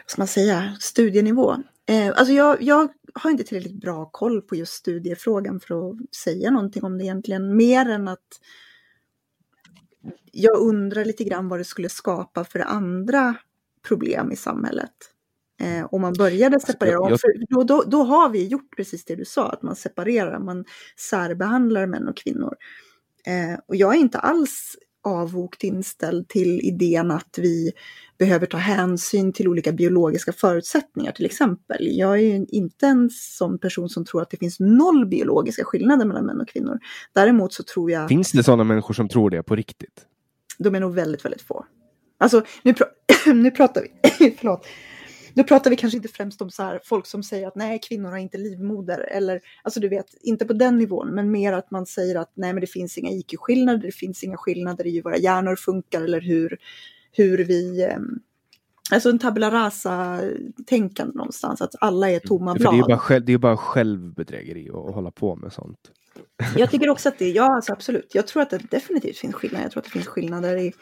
ska 0.06 0.22
man 0.22 0.28
säga, 0.28 0.76
studienivå. 0.80 1.56
Eh, 1.90 2.08
alltså 2.08 2.34
jag, 2.34 2.62
jag 2.62 2.90
har 3.14 3.32
inte 3.32 3.44
tillräckligt 3.44 3.82
bra 3.82 4.06
koll 4.06 4.42
på 4.42 4.56
just 4.56 4.74
studiefrågan 4.74 5.60
för 5.60 5.90
att 5.90 6.16
säga 6.16 6.52
någonting 6.52 6.84
om 6.84 6.98
det 6.98 7.04
egentligen, 7.04 7.58
mer 7.58 7.90
än 7.90 8.08
att 8.08 8.40
jag 10.32 10.58
undrar 10.58 11.06
lite 11.06 11.24
grann 11.24 11.48
vad 11.48 11.60
det 11.60 11.64
skulle 11.64 11.90
skapa 11.90 12.44
för 12.44 12.60
andra 12.60 13.36
problem 13.88 14.32
i 14.32 14.36
samhället. 14.36 14.92
Eh, 15.62 15.86
om 15.92 16.02
man 16.02 16.14
började 16.14 16.60
separera, 16.60 17.10
jag, 17.10 17.20
då, 17.50 17.64
då, 17.64 17.84
då, 17.88 18.04
har 18.04 18.30
vi 18.30 18.48
gjort 18.48 18.76
precis 18.78 19.06
det 19.06 19.16
du 19.16 19.26
sa, 19.26 19.50
att 19.50 19.62
man 19.62 19.76
separerar, 19.76 20.40
man 20.40 20.66
särbehandlar 21.10 21.86
män 21.86 22.08
och 22.08 22.18
kvinnor. 22.18 22.56
Eh, 23.26 23.60
och 23.68 23.76
jag 23.76 23.96
är 23.96 24.00
inte 24.00 24.20
alls 24.20 24.76
avvokt 25.04 25.64
inställd 25.64 26.28
till 26.28 26.60
idén 26.64 27.12
att 27.12 27.38
vi 27.38 27.72
behöver 28.18 28.46
ta 28.46 28.58
hänsyn 28.58 29.34
till 29.34 29.48
olika 29.48 29.72
biologiska 29.72 30.34
förutsättningar 30.34 31.12
till 31.12 31.26
exempel. 31.26 31.88
Jag 31.98 32.20
är 32.20 32.56
inte 32.56 32.88
en 32.88 33.10
sån 33.10 33.60
person 33.60 33.90
som 33.90 34.06
tror 34.06 34.22
att 34.22 34.30
det 34.30 34.38
finns 34.38 34.60
noll 34.60 35.06
biologiska 35.06 35.64
skillnader 35.64 36.06
mellan 36.06 36.26
män 36.26 36.42
och 36.42 36.48
kvinnor. 36.48 36.80
Däremot 37.14 37.54
så 37.54 37.64
tror 37.64 37.92
jag... 37.92 38.10
Finns 38.10 38.32
det 38.32 38.44
sådana 38.44 38.64
människor 38.64 38.94
som 38.94 39.10
tror 39.10 39.30
det 39.30 39.44
på 39.44 39.56
riktigt? 39.56 40.06
De 40.58 40.76
är 40.76 40.80
nog 40.80 40.94
väldigt, 40.94 41.26
väldigt 41.26 41.42
få. 41.42 41.66
Alltså, 42.20 42.44
nu, 42.64 42.74
pr 42.74 42.84
nu 43.34 43.52
pratar 43.52 43.82
vi... 43.82 44.32
förlåt. 44.38 44.66
Då 45.34 45.44
pratar 45.44 45.70
vi 45.70 45.76
kanske 45.76 45.98
inte 45.98 46.10
främst 46.10 46.42
om 46.42 46.52
så 46.52 46.64
här, 46.64 46.80
folk 46.84 47.06
som 47.06 47.24
säger 47.24 47.48
att 47.48 47.56
nej, 47.56 47.80
kvinnor 47.80 48.10
har 48.10 48.18
inte 48.18 48.38
livmoder. 48.38 49.00
Eller, 49.00 49.42
alltså 49.64 49.80
du 49.80 49.90
vet, 49.90 50.06
inte 50.22 50.46
på 50.46 50.54
den 50.54 50.78
nivån, 50.78 51.16
men 51.16 51.32
mer 51.32 51.54
att 51.54 51.72
man 51.72 51.86
säger 51.86 52.16
att 52.16 52.32
nej, 52.34 52.54
men 52.54 52.62
det 52.62 52.68
finns 52.68 52.98
inga 52.98 53.12
IQ-skillnader, 53.12 53.82
det 53.82 53.92
finns 53.92 54.24
inga 54.24 54.38
skillnader 54.38 54.88
i 54.88 54.96
hur 54.96 55.04
våra 55.04 55.18
hjärnor 55.18 55.56
funkar 55.56 56.02
eller 56.02 56.22
hur, 56.22 56.58
hur 57.12 57.38
vi... 57.38 57.84
Ehm, 57.84 58.20
alltså 58.92 59.10
en 59.10 59.20
tabula 59.20 59.52
rasa-tänkande 59.52 61.14
någonstans, 61.16 61.62
att 61.62 61.76
alla 61.80 62.10
är 62.10 62.20
tomma 62.20 62.54
blad. 62.54 62.74
Det 62.74 62.80
är 62.80 62.88
bara, 62.88 62.98
själv, 62.98 63.26
det 63.26 63.34
är 63.34 63.38
bara 63.38 63.58
självbedrägeri 63.58 64.70
att 64.70 64.96
hålla 64.96 65.12
på 65.12 65.36
med 65.36 65.54
sånt. 65.54 65.80
Jag 66.56 66.72
tycker 66.72 66.90
också 66.90 67.10
att 67.10 67.20
det, 67.20 67.30
ja 67.30 67.56
alltså 67.56 67.74
absolut, 67.74 68.16
jag 68.16 68.28
tror 68.28 68.42
att 68.42 68.50
det 68.50 68.72
definitivt 68.72 69.18
finns 69.18 69.36
skillnader. 69.36 69.66
Jag 69.66 69.72
tror 69.72 69.82
att 69.82 69.86
det 69.86 69.92
finns 69.92 70.08
skillnader 70.08 70.58
i 70.58 70.74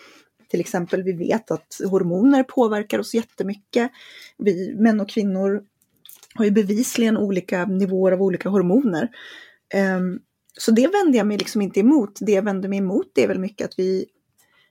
till 0.48 0.60
exempel, 0.60 1.04
vi 1.04 1.14
vet 1.14 1.52
att 1.52 1.82
hormoner 1.90 2.44
påverkar 2.44 3.00
oss 3.00 3.14
jättemycket. 3.14 3.92
Vi 4.38 4.76
män 4.76 5.00
och 5.00 5.10
kvinnor 5.10 5.64
har 6.36 6.46
ju 6.46 6.52
bevisligen 6.52 7.18
olika 7.18 7.66
nivåer 7.66 8.12
av 8.12 8.22
olika 8.22 8.50
hormoner. 8.50 9.10
Um, 9.98 10.20
så 10.60 10.72
det 10.72 10.88
vänder 10.88 11.18
jag 11.18 11.28
mig 11.28 11.38
liksom 11.38 11.62
inte 11.62 11.80
emot. 11.80 12.20
Det 12.22 12.32
jag 12.32 12.42
vänder 12.42 12.70
mig 12.70 12.80
emot 12.80 13.12
det 13.14 13.24
är 13.24 13.28
väl 13.28 13.40
mycket 13.40 13.66
att 13.66 13.80
vi, 13.80 14.06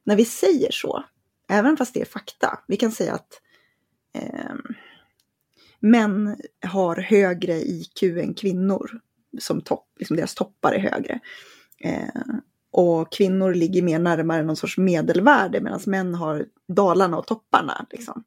när 0.04 0.16
vi 0.16 0.24
säger 0.24 0.70
så, 0.70 1.04
även 1.48 1.76
fast 1.76 1.94
det 1.94 2.00
är 2.00 2.04
fakta, 2.04 2.58
vi 2.68 2.76
kan 2.76 2.92
säga 2.92 3.14
att 3.14 3.40
um, 4.50 4.62
män 5.80 6.36
har 6.66 6.96
högre 6.96 7.54
IQ 7.54 8.02
än 8.02 8.34
kvinnor, 8.34 9.00
som 9.38 9.60
topp, 9.60 9.86
liksom 9.98 10.16
deras 10.16 10.34
toppar 10.34 10.72
är 10.72 10.78
högre. 10.78 11.20
Uh, 11.84 12.36
och 12.76 13.12
kvinnor 13.12 13.54
ligger 13.54 13.82
mer 13.82 13.98
närmare 13.98 14.42
någon 14.42 14.56
sorts 14.56 14.78
medelvärde 14.78 15.60
medan 15.60 15.80
män 15.86 16.14
har 16.14 16.44
dalarna 16.68 17.18
och 17.18 17.26
topparna. 17.26 17.86
Liksom. 17.90 18.24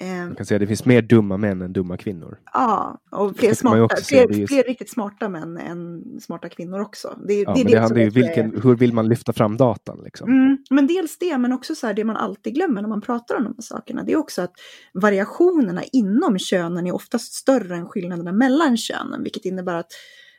Man 0.00 0.08
ehm, 0.08 0.34
kan 0.34 0.46
säga 0.46 0.56
att 0.56 0.60
det 0.60 0.66
finns 0.66 0.84
mer 0.84 1.02
dumma 1.02 1.36
män 1.36 1.62
än 1.62 1.72
dumma 1.72 1.96
kvinnor. 1.96 2.38
Ja, 2.52 3.00
och 3.10 3.36
fler, 3.36 3.54
smarta, 3.54 3.96
fler, 3.96 4.32
just... 4.32 4.52
fler, 4.52 4.62
riktigt 4.62 4.90
smarta 4.90 5.28
män 5.28 5.58
än 5.58 6.02
smarta 6.20 6.48
kvinnor 6.48 6.80
också. 6.80 7.18
Det, 7.28 7.34
ja, 7.34 7.54
det, 7.54 7.64
det, 7.64 7.70
det 7.70 7.78
handlar 7.78 8.02
ju 8.02 8.10
vilken, 8.10 8.60
hur 8.62 8.76
vill 8.76 8.92
man 8.92 9.08
lyfta 9.08 9.32
fram 9.32 9.56
datan? 9.56 10.00
Liksom? 10.04 10.30
Mm, 10.30 10.58
men 10.70 10.86
dels 10.86 11.18
det, 11.18 11.38
men 11.38 11.52
också 11.52 11.74
så 11.74 11.86
här, 11.86 11.94
det 11.94 12.04
man 12.04 12.16
alltid 12.16 12.54
glömmer 12.54 12.82
när 12.82 12.88
man 12.88 13.00
pratar 13.00 13.36
om 13.36 13.44
de 13.44 13.54
här 13.56 13.62
sakerna. 13.62 14.02
Det 14.02 14.12
är 14.12 14.16
också 14.16 14.42
att 14.42 14.52
variationerna 14.94 15.82
inom 15.92 16.38
könen 16.38 16.86
är 16.86 16.94
oftast 16.94 17.32
större 17.32 17.76
än 17.76 17.86
skillnaderna 17.86 18.32
mellan 18.32 18.76
könen, 18.76 19.22
vilket 19.22 19.44
innebär 19.44 19.74
att 19.74 19.92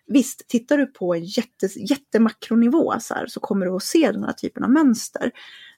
Visst, 0.07 0.47
tittar 0.47 0.77
du 0.77 0.85
på 0.85 1.15
en 1.15 1.23
jätte, 1.23 1.65
jättemakronivå 1.75 2.93
så, 2.99 3.13
här, 3.13 3.27
så 3.27 3.39
kommer 3.39 3.65
du 3.65 3.71
att 3.71 3.83
se 3.83 4.11
den 4.11 4.23
här 4.23 4.33
typen 4.33 4.63
av 4.63 4.69
mönster. 4.69 5.31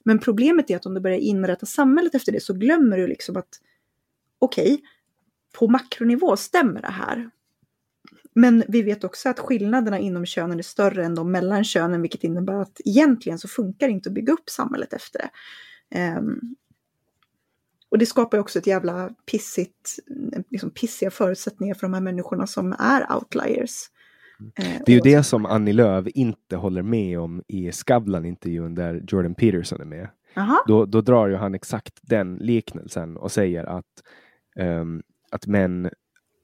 Men 0.04 0.18
problemet 0.18 0.70
är 0.70 0.76
att 0.76 0.86
om 0.86 0.94
du 0.94 1.00
börjar 1.00 1.18
inrätta 1.18 1.66
samhället 1.66 2.14
efter 2.14 2.32
det 2.32 2.40
så 2.40 2.54
glömmer 2.54 2.98
du 2.98 3.06
liksom 3.06 3.36
att 3.36 3.48
okej, 4.38 4.74
okay, 4.74 4.86
på 5.58 5.68
makronivå 5.68 6.36
stämmer 6.36 6.82
det 6.82 6.90
här. 6.90 7.30
Men 8.34 8.64
vi 8.68 8.82
vet 8.82 9.04
också 9.04 9.28
att 9.28 9.40
skillnaderna 9.40 9.98
inom 9.98 10.26
könen 10.26 10.58
är 10.58 10.62
större 10.62 11.04
än 11.04 11.14
de 11.14 11.32
mellan 11.32 11.64
könen, 11.64 12.02
vilket 12.02 12.24
innebär 12.24 12.54
att 12.54 12.80
egentligen 12.84 13.38
så 13.38 13.48
funkar 13.48 13.86
det 13.86 13.92
inte 13.92 14.08
att 14.08 14.14
bygga 14.14 14.32
upp 14.32 14.50
samhället 14.50 14.92
efter 14.92 15.18
det. 15.18 16.18
Um, 16.18 16.56
och 17.88 17.98
det 17.98 18.06
skapar 18.06 18.38
också 18.38 18.58
ett 18.58 18.66
jävla 18.66 19.10
pissigt, 19.30 19.98
liksom 20.50 20.70
pissiga 20.70 21.10
förutsättningar 21.10 21.74
för 21.74 21.82
de 21.82 21.94
här 21.94 22.00
människorna 22.00 22.46
som 22.46 22.72
är 22.78 23.16
outliers. 23.16 23.90
Eh, 24.56 24.64
det 24.86 24.92
är 24.92 24.96
ju 24.96 25.00
det 25.00 25.22
som 25.22 25.46
Annie 25.46 25.72
Lööf 25.72 26.06
inte 26.06 26.56
håller 26.56 26.82
med 26.82 27.20
om 27.20 27.42
i 27.48 27.72
Skavlan-intervjun 27.72 28.74
där 28.74 29.04
Jordan 29.08 29.34
Peterson 29.34 29.80
är 29.80 29.84
med. 29.84 30.08
Då, 30.66 30.84
då 30.84 31.00
drar 31.00 31.28
ju 31.28 31.36
han 31.36 31.54
exakt 31.54 31.98
den 32.02 32.36
liknelsen 32.36 33.16
och 33.16 33.32
säger 33.32 33.64
att, 33.64 33.84
um, 34.60 35.02
att 35.30 35.46
män 35.46 35.90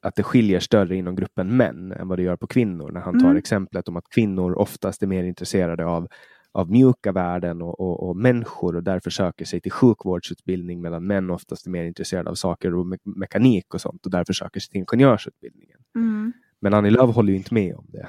att 0.03 0.15
det 0.15 0.23
skiljer 0.23 0.61
större 0.61 0.97
inom 0.97 1.15
gruppen 1.15 1.57
män 1.57 1.93
än 1.93 2.09
vad 2.09 2.19
det 2.19 2.23
gör 2.23 2.37
på 2.37 2.47
kvinnor. 2.47 2.91
När 2.91 3.01
han 3.01 3.21
tar 3.21 3.27
mm. 3.27 3.37
exemplet 3.37 3.89
om 3.89 3.97
att 3.97 4.09
kvinnor 4.09 4.59
oftast 4.59 5.03
är 5.03 5.07
mer 5.07 5.25
intresserade 5.25 5.87
av, 5.87 6.09
av 6.53 6.71
mjuka 6.71 7.13
värden 7.13 7.63
och, 7.63 7.81
och, 7.81 8.09
och, 8.09 8.17
människor 8.17 8.77
och 8.77 8.83
därför 8.83 9.11
söker 9.11 9.45
sig 9.45 9.61
till 9.61 9.73
sjukvårdsutbildning 9.73 10.81
medan 10.81 11.07
män 11.07 11.31
oftast 11.31 11.67
är 11.67 11.71
mer 11.71 11.85
intresserade 11.85 12.31
av 12.31 12.35
saker 12.35 12.75
och 12.75 12.87
me 12.87 12.97
mekanik 13.05 13.75
och 13.75 13.81
sånt 13.81 14.07
och 14.07 14.11
därför 14.11 14.33
söker 14.33 14.61
sig 14.61 14.71
till 14.71 14.79
ingenjörsutbildningen. 14.79 15.79
Mm. 15.95 16.33
Men 16.61 16.75
Annie 16.75 16.91
Lööf 16.91 17.15
håller 17.15 17.31
ju 17.31 17.37
inte 17.37 17.55
med 17.55 17.75
om 17.75 17.87
det. 17.89 18.09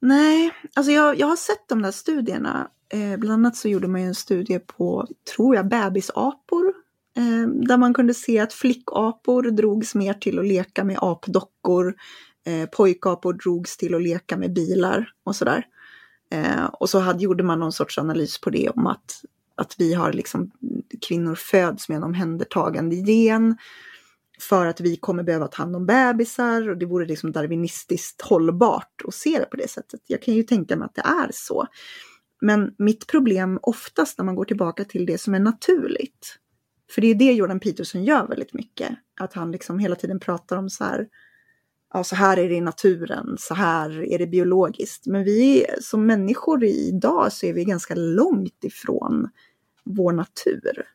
Nej, 0.00 0.50
alltså 0.74 0.92
jag, 0.92 1.18
jag 1.18 1.26
har 1.26 1.36
sett 1.36 1.68
de 1.68 1.82
där 1.82 1.90
studierna. 1.90 2.70
Eh, 2.88 3.16
bland 3.16 3.32
annat 3.32 3.56
så 3.56 3.68
gjorde 3.68 3.88
man 3.88 4.00
ju 4.00 4.06
en 4.06 4.14
studie 4.14 4.58
på, 4.58 5.06
tror 5.36 5.56
jag, 5.56 5.68
bebisapor. 5.68 6.74
Eh, 7.16 7.48
där 7.48 7.76
man 7.76 7.94
kunde 7.94 8.14
se 8.14 8.38
att 8.38 8.52
flickapor 8.52 9.42
drogs 9.42 9.94
mer 9.94 10.14
till 10.14 10.38
att 10.38 10.46
leka 10.46 10.84
med 10.84 10.98
apdockor. 11.00 11.94
Eh, 12.46 12.68
pojkapor 12.68 13.32
drogs 13.32 13.76
till 13.76 13.94
att 13.94 14.02
leka 14.02 14.36
med 14.36 14.52
bilar 14.52 15.12
och 15.24 15.36
sådär. 15.36 15.66
Eh, 16.30 16.64
och 16.64 16.90
så 16.90 16.98
hade, 16.98 17.22
gjorde 17.22 17.44
man 17.44 17.58
någon 17.58 17.72
sorts 17.72 17.98
analys 17.98 18.40
på 18.40 18.50
det 18.50 18.68
om 18.68 18.86
att, 18.86 19.24
att 19.54 19.74
vi 19.78 19.94
har 19.94 20.12
liksom, 20.12 20.50
kvinnor 21.08 21.34
föds 21.34 21.88
med 21.88 21.96
en 21.96 22.04
omhändertagande 22.04 22.96
gen 22.96 23.56
för 24.40 24.66
att 24.66 24.80
vi 24.80 24.96
kommer 24.96 25.22
behöva 25.22 25.48
ta 25.48 25.62
hand 25.62 25.76
om 25.76 25.86
bebisar 25.86 26.68
och 26.68 26.76
det 26.78 26.86
vore 26.86 27.06
liksom 27.06 27.32
darwinistiskt 27.32 28.22
hållbart 28.22 29.02
att 29.08 29.14
se 29.14 29.38
det 29.38 29.44
på 29.44 29.56
det 29.56 29.70
sättet. 29.70 30.00
Jag 30.06 30.22
kan 30.22 30.34
ju 30.34 30.42
tänka 30.42 30.76
mig 30.76 30.86
att 30.86 30.94
det 30.94 31.02
är 31.04 31.30
så. 31.32 31.66
Men 32.40 32.74
mitt 32.78 33.06
problem 33.06 33.58
oftast 33.62 34.18
när 34.18 34.24
man 34.24 34.34
går 34.34 34.44
tillbaka 34.44 34.84
till 34.84 35.06
det 35.06 35.18
som 35.18 35.34
är 35.34 35.40
naturligt, 35.40 36.38
för 36.90 37.00
det 37.00 37.08
är 37.08 37.14
det 37.14 37.32
Jordan 37.32 37.60
Peterson 37.60 38.04
gör 38.04 38.26
väldigt 38.26 38.54
mycket, 38.54 38.90
att 39.20 39.32
han 39.32 39.52
liksom 39.52 39.78
hela 39.78 39.96
tiden 39.96 40.20
pratar 40.20 40.56
om 40.56 40.70
så 40.70 40.84
här, 40.84 41.08
ja 41.92 42.04
så 42.04 42.16
här 42.16 42.36
är 42.38 42.48
det 42.48 42.54
i 42.54 42.60
naturen, 42.60 43.36
så 43.38 43.54
här 43.54 44.12
är 44.12 44.18
det 44.18 44.26
biologiskt. 44.26 45.06
Men 45.06 45.24
vi 45.24 45.66
som 45.80 46.06
människor 46.06 46.64
idag 46.64 47.32
så 47.32 47.46
är 47.46 47.52
vi 47.52 47.64
ganska 47.64 47.94
långt 47.94 48.64
ifrån 48.64 49.28
vår 49.84 50.12
natur 50.12 50.86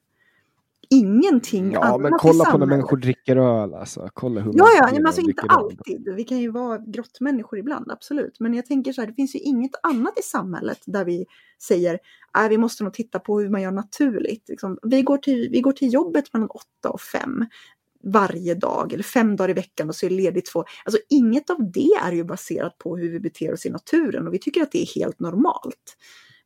ingenting 0.93 1.71
ja, 1.71 1.83
annat 1.83 2.01
men 2.01 2.11
kolla 2.19 2.45
på 2.45 2.57
när 2.57 2.65
människor 2.65 2.97
dricker 2.97 3.35
öl. 3.35 3.73
Alltså. 3.73 4.09
Kolla 4.13 4.41
hur 4.41 4.51
ja, 4.55 4.67
ja, 4.77 4.89
men 4.93 5.05
alltså 5.05 5.21
inte 5.21 5.41
alltid. 5.41 6.13
Vi 6.15 6.23
kan 6.23 6.37
ju 6.37 6.51
vara 6.51 6.77
grottmänniskor 6.77 7.59
ibland, 7.59 7.91
absolut. 7.91 8.39
Men 8.39 8.53
jag 8.53 8.65
tänker 8.65 8.93
så 8.93 9.01
här, 9.01 9.07
det 9.07 9.13
finns 9.13 9.35
ju 9.35 9.39
inget 9.39 9.71
annat 9.83 10.19
i 10.19 10.21
samhället 10.21 10.79
där 10.85 11.05
vi 11.05 11.25
säger 11.61 11.99
att 12.31 12.51
vi 12.51 12.57
måste 12.57 12.83
nog 12.83 12.93
titta 12.93 13.19
på 13.19 13.39
hur 13.39 13.49
man 13.49 13.61
gör 13.61 13.71
naturligt. 13.71 14.49
Liksom, 14.49 14.77
vi, 14.81 15.01
går 15.01 15.17
till, 15.17 15.49
vi 15.51 15.61
går 15.61 15.71
till 15.71 15.93
jobbet 15.93 16.33
mellan 16.33 16.49
åtta 16.49 16.89
och 16.89 17.01
fem 17.01 17.45
varje 18.03 18.55
dag 18.55 18.93
eller 18.93 19.03
fem 19.03 19.35
dagar 19.35 19.49
i 19.49 19.53
veckan 19.53 19.89
och 19.89 19.95
så 19.95 20.05
är 20.05 20.09
det 20.09 20.15
ledigt 20.15 20.45
två. 20.45 20.65
Alltså 20.85 21.01
inget 21.09 21.49
av 21.49 21.71
det 21.71 21.89
är 22.03 22.11
ju 22.11 22.23
baserat 22.23 22.77
på 22.77 22.97
hur 22.97 23.11
vi 23.11 23.19
beter 23.19 23.53
oss 23.53 23.65
i 23.65 23.69
naturen 23.69 24.27
och 24.27 24.33
vi 24.33 24.39
tycker 24.39 24.61
att 24.61 24.71
det 24.71 24.81
är 24.81 24.95
helt 24.95 25.19
normalt. 25.19 25.97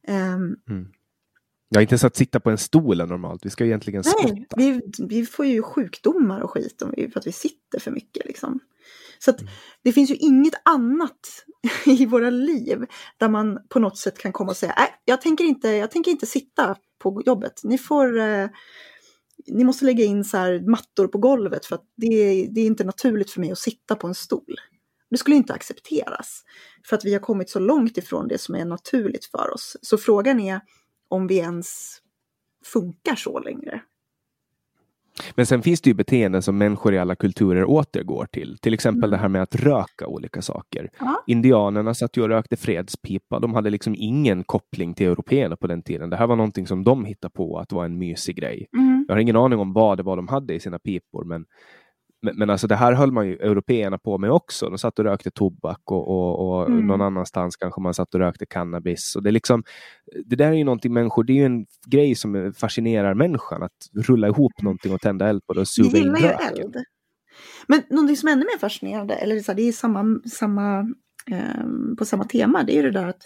Um, 0.08 0.56
mm. 0.70 0.88
Ja, 1.70 1.82
inte 1.82 1.97
så 1.97 2.07
att 2.07 2.15
sitta 2.15 2.39
på 2.39 2.49
en 2.49 2.57
stol 2.57 3.01
är 3.01 3.05
normalt. 3.05 3.45
Vi 3.45 3.49
ska 3.49 3.65
egentligen 3.65 4.03
spotta. 4.03 4.34
Nej, 4.55 4.82
vi, 4.97 5.05
vi 5.07 5.26
får 5.26 5.45
ju 5.45 5.61
sjukdomar 5.61 6.41
och 6.41 6.51
skit 6.51 6.82
om 6.82 6.93
vi, 6.97 7.09
för 7.09 7.20
att 7.20 7.28
vi 7.28 7.32
sitter 7.32 7.80
för 7.80 7.91
mycket. 7.91 8.26
Liksom. 8.26 8.59
Så 9.20 9.32
att, 9.32 9.41
mm. 9.41 9.53
det 9.84 9.91
finns 9.91 10.11
ju 10.11 10.15
inget 10.15 10.53
annat 10.65 11.45
i 11.86 12.05
våra 12.05 12.30
liv 12.30 12.86
där 13.18 13.30
man 13.30 13.59
på 13.70 13.80
något 13.80 13.97
sätt 13.97 14.18
kan 14.18 14.32
komma 14.32 14.51
och 14.51 14.57
säga, 14.57 14.74
nej, 14.78 14.89
jag 15.05 15.22
tänker 15.22 15.43
inte, 15.43 15.70
jag 15.70 15.91
tänker 15.91 16.11
inte 16.11 16.26
sitta 16.26 16.76
på 16.99 17.22
jobbet. 17.26 17.61
Ni 17.63 17.78
får 17.78 18.20
eh, 18.20 18.47
ni 19.47 19.63
måste 19.63 19.86
lägga 19.86 20.03
in 20.03 20.24
så 20.24 20.38
här 20.38 20.59
mattor 20.70 21.07
på 21.07 21.18
golvet 21.18 21.65
för 21.65 21.76
att 21.76 21.84
det, 21.95 22.47
det 22.51 22.61
är 22.61 22.65
inte 22.65 22.84
naturligt 22.84 23.32
för 23.32 23.39
mig 23.39 23.51
att 23.51 23.59
sitta 23.59 23.95
på 23.95 24.07
en 24.07 24.15
stol. 24.15 24.55
Det 25.09 25.18
skulle 25.18 25.36
inte 25.36 25.53
accepteras. 25.53 26.43
För 26.89 26.95
att 26.95 27.05
vi 27.05 27.13
har 27.13 27.20
kommit 27.20 27.49
så 27.49 27.59
långt 27.59 27.97
ifrån 27.97 28.28
det 28.28 28.38
som 28.38 28.55
är 28.55 28.65
naturligt 28.65 29.26
för 29.26 29.53
oss. 29.53 29.78
Så 29.82 29.97
frågan 29.97 30.39
är, 30.39 30.61
om 31.10 31.28
vi 31.28 31.38
ens 31.38 31.97
funkar 32.66 33.16
så 33.16 33.39
längre. 33.39 33.82
Men 35.36 35.45
sen 35.45 35.62
finns 35.62 35.82
det 35.82 35.89
ju 35.89 35.93
beteenden 35.93 36.41
som 36.41 36.58
människor 36.58 36.93
i 36.93 36.99
alla 36.99 37.16
kulturer 37.16 37.66
återgår 37.66 38.26
till. 38.32 38.58
Till 38.58 38.74
exempel 38.74 39.03
mm. 39.03 39.12
det 39.12 39.18
här 39.18 39.30
med 39.30 39.41
att 39.41 39.55
röka 39.55 40.08
olika 40.08 40.41
saker. 40.41 40.89
Ja. 40.99 41.24
Indianerna 41.28 41.93
satt 41.93 42.18
ju 42.18 42.22
och 42.22 42.30
rökte 42.30 42.58
fredspipa. 42.58 43.39
De 43.39 43.53
hade 43.53 43.70
liksom 43.70 43.95
ingen 43.97 44.43
koppling 44.43 44.93
till 44.93 45.08
européerna 45.08 45.55
på 45.55 45.68
den 45.68 45.82
tiden. 45.82 46.10
Det 46.10 46.18
här 46.18 46.28
var 46.28 46.36
någonting 46.36 46.68
som 46.68 46.84
de 46.84 47.05
hittade 47.05 47.32
på 47.34 47.60
att 47.60 47.72
vara 47.72 47.86
en 47.86 47.97
mysig 47.97 48.36
grej. 48.36 48.68
Mm. 48.74 49.05
Jag 49.08 49.16
har 49.16 49.20
ingen 49.20 49.36
aning 49.36 49.60
om 49.60 49.74
vad 49.74 49.97
det 49.97 50.03
var 50.03 50.16
de 50.16 50.28
hade 50.28 50.53
i 50.53 50.60
sina 50.60 50.80
pipor, 50.80 51.24
men 51.24 51.45
men, 52.22 52.38
men 52.38 52.49
alltså 52.49 52.68
det 52.68 52.76
här 52.76 52.93
höll 52.93 53.11
man 53.11 53.28
ju 53.28 53.34
européerna 53.36 53.97
på 53.97 54.18
med 54.18 54.32
också. 54.32 54.70
De 54.70 54.78
satt 54.78 54.99
och 54.99 55.05
rökte 55.05 55.32
tobak 55.32 55.82
och, 55.91 56.07
och, 56.07 56.59
och 56.59 56.68
Mm. 56.68 56.88
någon 56.88 57.01
annanstans 57.01 57.55
kanske 57.55 57.82
man 57.82 57.93
satt 57.93 58.13
och 58.13 58.20
rökte 58.20 58.45
cannabis. 58.45 59.15
Och 59.15 59.24
det, 59.24 59.30
är 59.30 59.32
liksom, 59.32 59.63
det 60.26 60.36
där 60.36 60.47
är 60.47 60.53
ju 60.53 60.63
någonting 60.63 60.93
människor, 60.93 61.24
det 61.24 61.34
är 61.34 61.36
ju 61.36 61.45
en 61.45 61.65
grej 61.88 62.15
som 62.15 62.53
fascinerar 62.57 63.13
människan. 63.13 63.63
Att 63.63 64.07
rulla 64.07 64.28
ihop 64.28 64.61
någonting 64.61 64.93
och 64.93 65.01
tända 65.01 65.28
eld 65.30 65.45
på 65.45 65.53
det 65.53 65.59
och 65.59 65.68
suga 65.68 65.97
in 65.99 66.15
röken. 66.15 66.39
eld. 66.57 66.76
Men 67.68 67.82
någonting 67.89 68.18
som 68.18 68.30
är 68.30 68.34
ännu 68.34 68.45
mer 68.45 68.59
fascinerande, 68.59 69.13
eller 69.15 69.39
så 69.39 69.51
här, 69.51 69.57
det 69.57 69.68
är 69.68 69.72
samma, 69.72 70.20
samma, 70.32 70.80
ehm, 71.32 71.95
på 71.97 72.05
samma 72.05 72.24
tema, 72.24 72.63
det 72.63 72.72
är 72.74 72.76
ju 72.76 72.82
det 72.82 72.99
där 72.99 73.07
att 73.07 73.22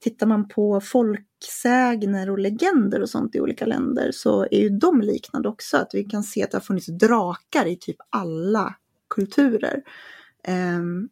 tittar 0.00 0.26
man 0.26 0.48
på 0.48 0.80
folksägner 0.80 2.30
och 2.30 2.38
legender 2.38 3.02
och 3.02 3.10
sånt 3.10 3.34
i 3.34 3.40
olika 3.40 3.66
länder 3.66 4.10
så 4.12 4.42
är 4.50 4.60
ju 4.60 4.68
de 4.68 5.00
liknande 5.00 5.48
också. 5.48 5.76
Att 5.76 5.90
vi 5.94 6.04
kan 6.04 6.22
se 6.22 6.42
att 6.42 6.50
det 6.50 6.56
har 6.56 6.62
funnits 6.62 6.86
drakar 6.86 7.66
i 7.66 7.76
typ 7.76 7.96
alla 8.10 8.74
kulturer. 9.14 9.82
Ehm, 10.44 11.08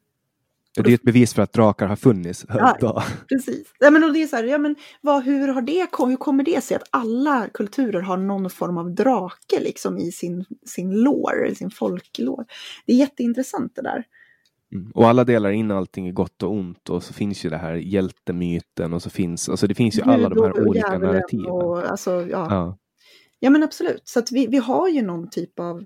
Det 0.77 0.91
är 0.91 0.95
ett 0.95 1.03
bevis 1.03 1.35
för 1.35 1.43
att 1.43 1.53
drakar 1.53 1.87
har 1.87 1.97
funnits. 1.97 2.45
Ja. 2.49 3.05
Precis. 3.29 3.73
Ja, 3.79 3.91
men 3.91 4.05
och 4.05 4.13
det 4.13 4.23
är 4.23 4.27
så 4.27 4.37
här, 4.37 4.45
ja, 4.45 4.59
men 4.59 4.77
vad, 5.01 5.25
hur, 5.25 5.49
har 5.49 5.63
det, 5.63 5.89
hur 5.99 6.17
kommer 6.17 6.45
det 6.45 6.65
sig 6.65 6.77
att 6.77 6.89
alla 6.91 7.49
kulturer 7.55 8.01
har 8.01 8.17
någon 8.17 8.51
form 8.51 8.79
av 8.79 8.95
drake 8.95 9.61
liksom 9.61 9.99
i 9.99 10.13
sin, 10.13 10.45
sin 10.67 10.91
lore, 10.91 11.55
sin 11.55 11.71
folklore? 11.71 12.45
Det 12.87 12.93
är 12.93 12.97
jätteintressant 12.97 13.73
det 13.75 13.83
där. 13.83 14.05
Mm. 14.73 14.91
Och 14.95 15.09
alla 15.09 15.25
delar 15.25 15.51
in 15.51 15.71
allting 15.71 16.09
i 16.09 16.13
gott 16.13 16.43
och 16.43 16.53
ont 16.53 16.91
och 16.91 17.03
så 17.03 17.13
finns 17.13 17.45
ju 17.45 17.51
det 17.51 17.57
här 17.57 17.75
hjältemyten 17.75 18.93
och 18.93 19.03
så 19.03 19.11
finns, 19.11 19.49
alltså 19.49 19.67
det 19.67 19.75
finns 19.75 19.99
ju 19.99 20.03
alla 20.03 20.29
de 20.29 20.43
här 20.43 20.69
olika 20.69 20.99
narrativen. 20.99 21.47
Och, 21.47 21.91
alltså, 21.91 22.11
ja. 22.11 22.47
Ja. 22.51 22.79
ja 23.41 23.51
men 23.51 23.63
absolut, 23.63 24.09
så 24.09 24.19
att 24.19 24.33
vi, 24.33 24.47
vi 24.47 24.57
har 24.57 24.89
ju 24.89 25.03
någon 25.03 25.31
typ 25.31 25.61
av 25.61 25.85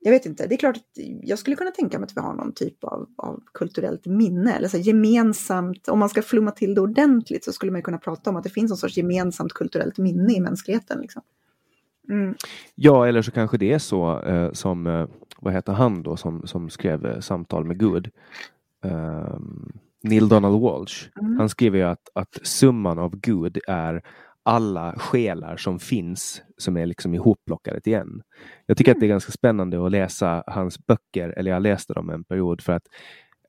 jag 0.00 0.12
vet 0.12 0.26
inte, 0.26 0.46
det 0.46 0.54
är 0.54 0.58
klart 0.58 0.76
att 0.76 1.04
jag 1.22 1.38
skulle 1.38 1.56
kunna 1.56 1.70
tänka 1.70 1.98
mig 1.98 2.06
att 2.06 2.16
vi 2.16 2.20
har 2.20 2.34
någon 2.34 2.52
typ 2.52 2.84
av, 2.84 3.08
av 3.16 3.42
kulturellt 3.54 4.06
minne, 4.06 4.56
eller 4.56 4.68
så 4.68 4.76
här 4.76 4.84
gemensamt, 4.84 5.88
om 5.88 5.98
man 5.98 6.08
ska 6.08 6.22
flumma 6.22 6.50
till 6.50 6.74
det 6.74 6.80
ordentligt 6.80 7.44
så 7.44 7.52
skulle 7.52 7.72
man 7.72 7.82
kunna 7.82 7.98
prata 7.98 8.30
om 8.30 8.36
att 8.36 8.44
det 8.44 8.50
finns 8.50 8.70
någon 8.70 8.78
sorts 8.78 8.96
gemensamt 8.96 9.52
kulturellt 9.52 9.98
minne 9.98 10.32
i 10.32 10.40
mänskligheten. 10.40 11.00
Liksom. 11.00 11.22
Mm. 12.10 12.34
Ja, 12.74 13.06
eller 13.06 13.22
så 13.22 13.30
kanske 13.30 13.58
det 13.58 13.72
är 13.72 13.78
så 13.78 14.22
eh, 14.22 14.52
som, 14.52 14.86
eh, 14.86 15.06
vad 15.40 15.54
heter 15.54 15.72
han 15.72 16.02
då 16.02 16.16
som, 16.16 16.46
som 16.46 16.70
skrev 16.70 17.06
eh, 17.06 17.20
Samtal 17.20 17.64
med 17.64 17.78
Gud? 17.78 18.10
Ehm, 18.84 19.72
Neil 20.02 20.28
Donald 20.28 20.60
Walsh. 20.60 21.08
Mm. 21.20 21.38
Han 21.38 21.48
skriver 21.48 21.78
ju 21.78 21.84
att, 21.84 22.08
att 22.14 22.38
summan 22.42 22.98
av 22.98 23.16
Gud 23.16 23.58
är 23.68 24.02
alla 24.42 24.94
själar 24.98 25.56
som 25.56 25.78
finns 25.78 26.42
som 26.58 26.76
är 26.76 26.86
liksom 26.86 27.14
ihopplockade 27.14 27.80
till 27.80 27.94
en. 27.94 28.22
Jag 28.66 28.76
tycker 28.76 28.92
att 28.92 29.00
det 29.00 29.06
är 29.06 29.08
ganska 29.08 29.32
spännande 29.32 29.86
att 29.86 29.90
läsa 29.90 30.44
hans 30.46 30.86
böcker, 30.86 31.28
eller 31.28 31.50
jag 31.50 31.62
läste 31.62 31.94
dem 31.94 32.10
en 32.10 32.24
period 32.24 32.60
för 32.60 32.72
att 32.72 32.86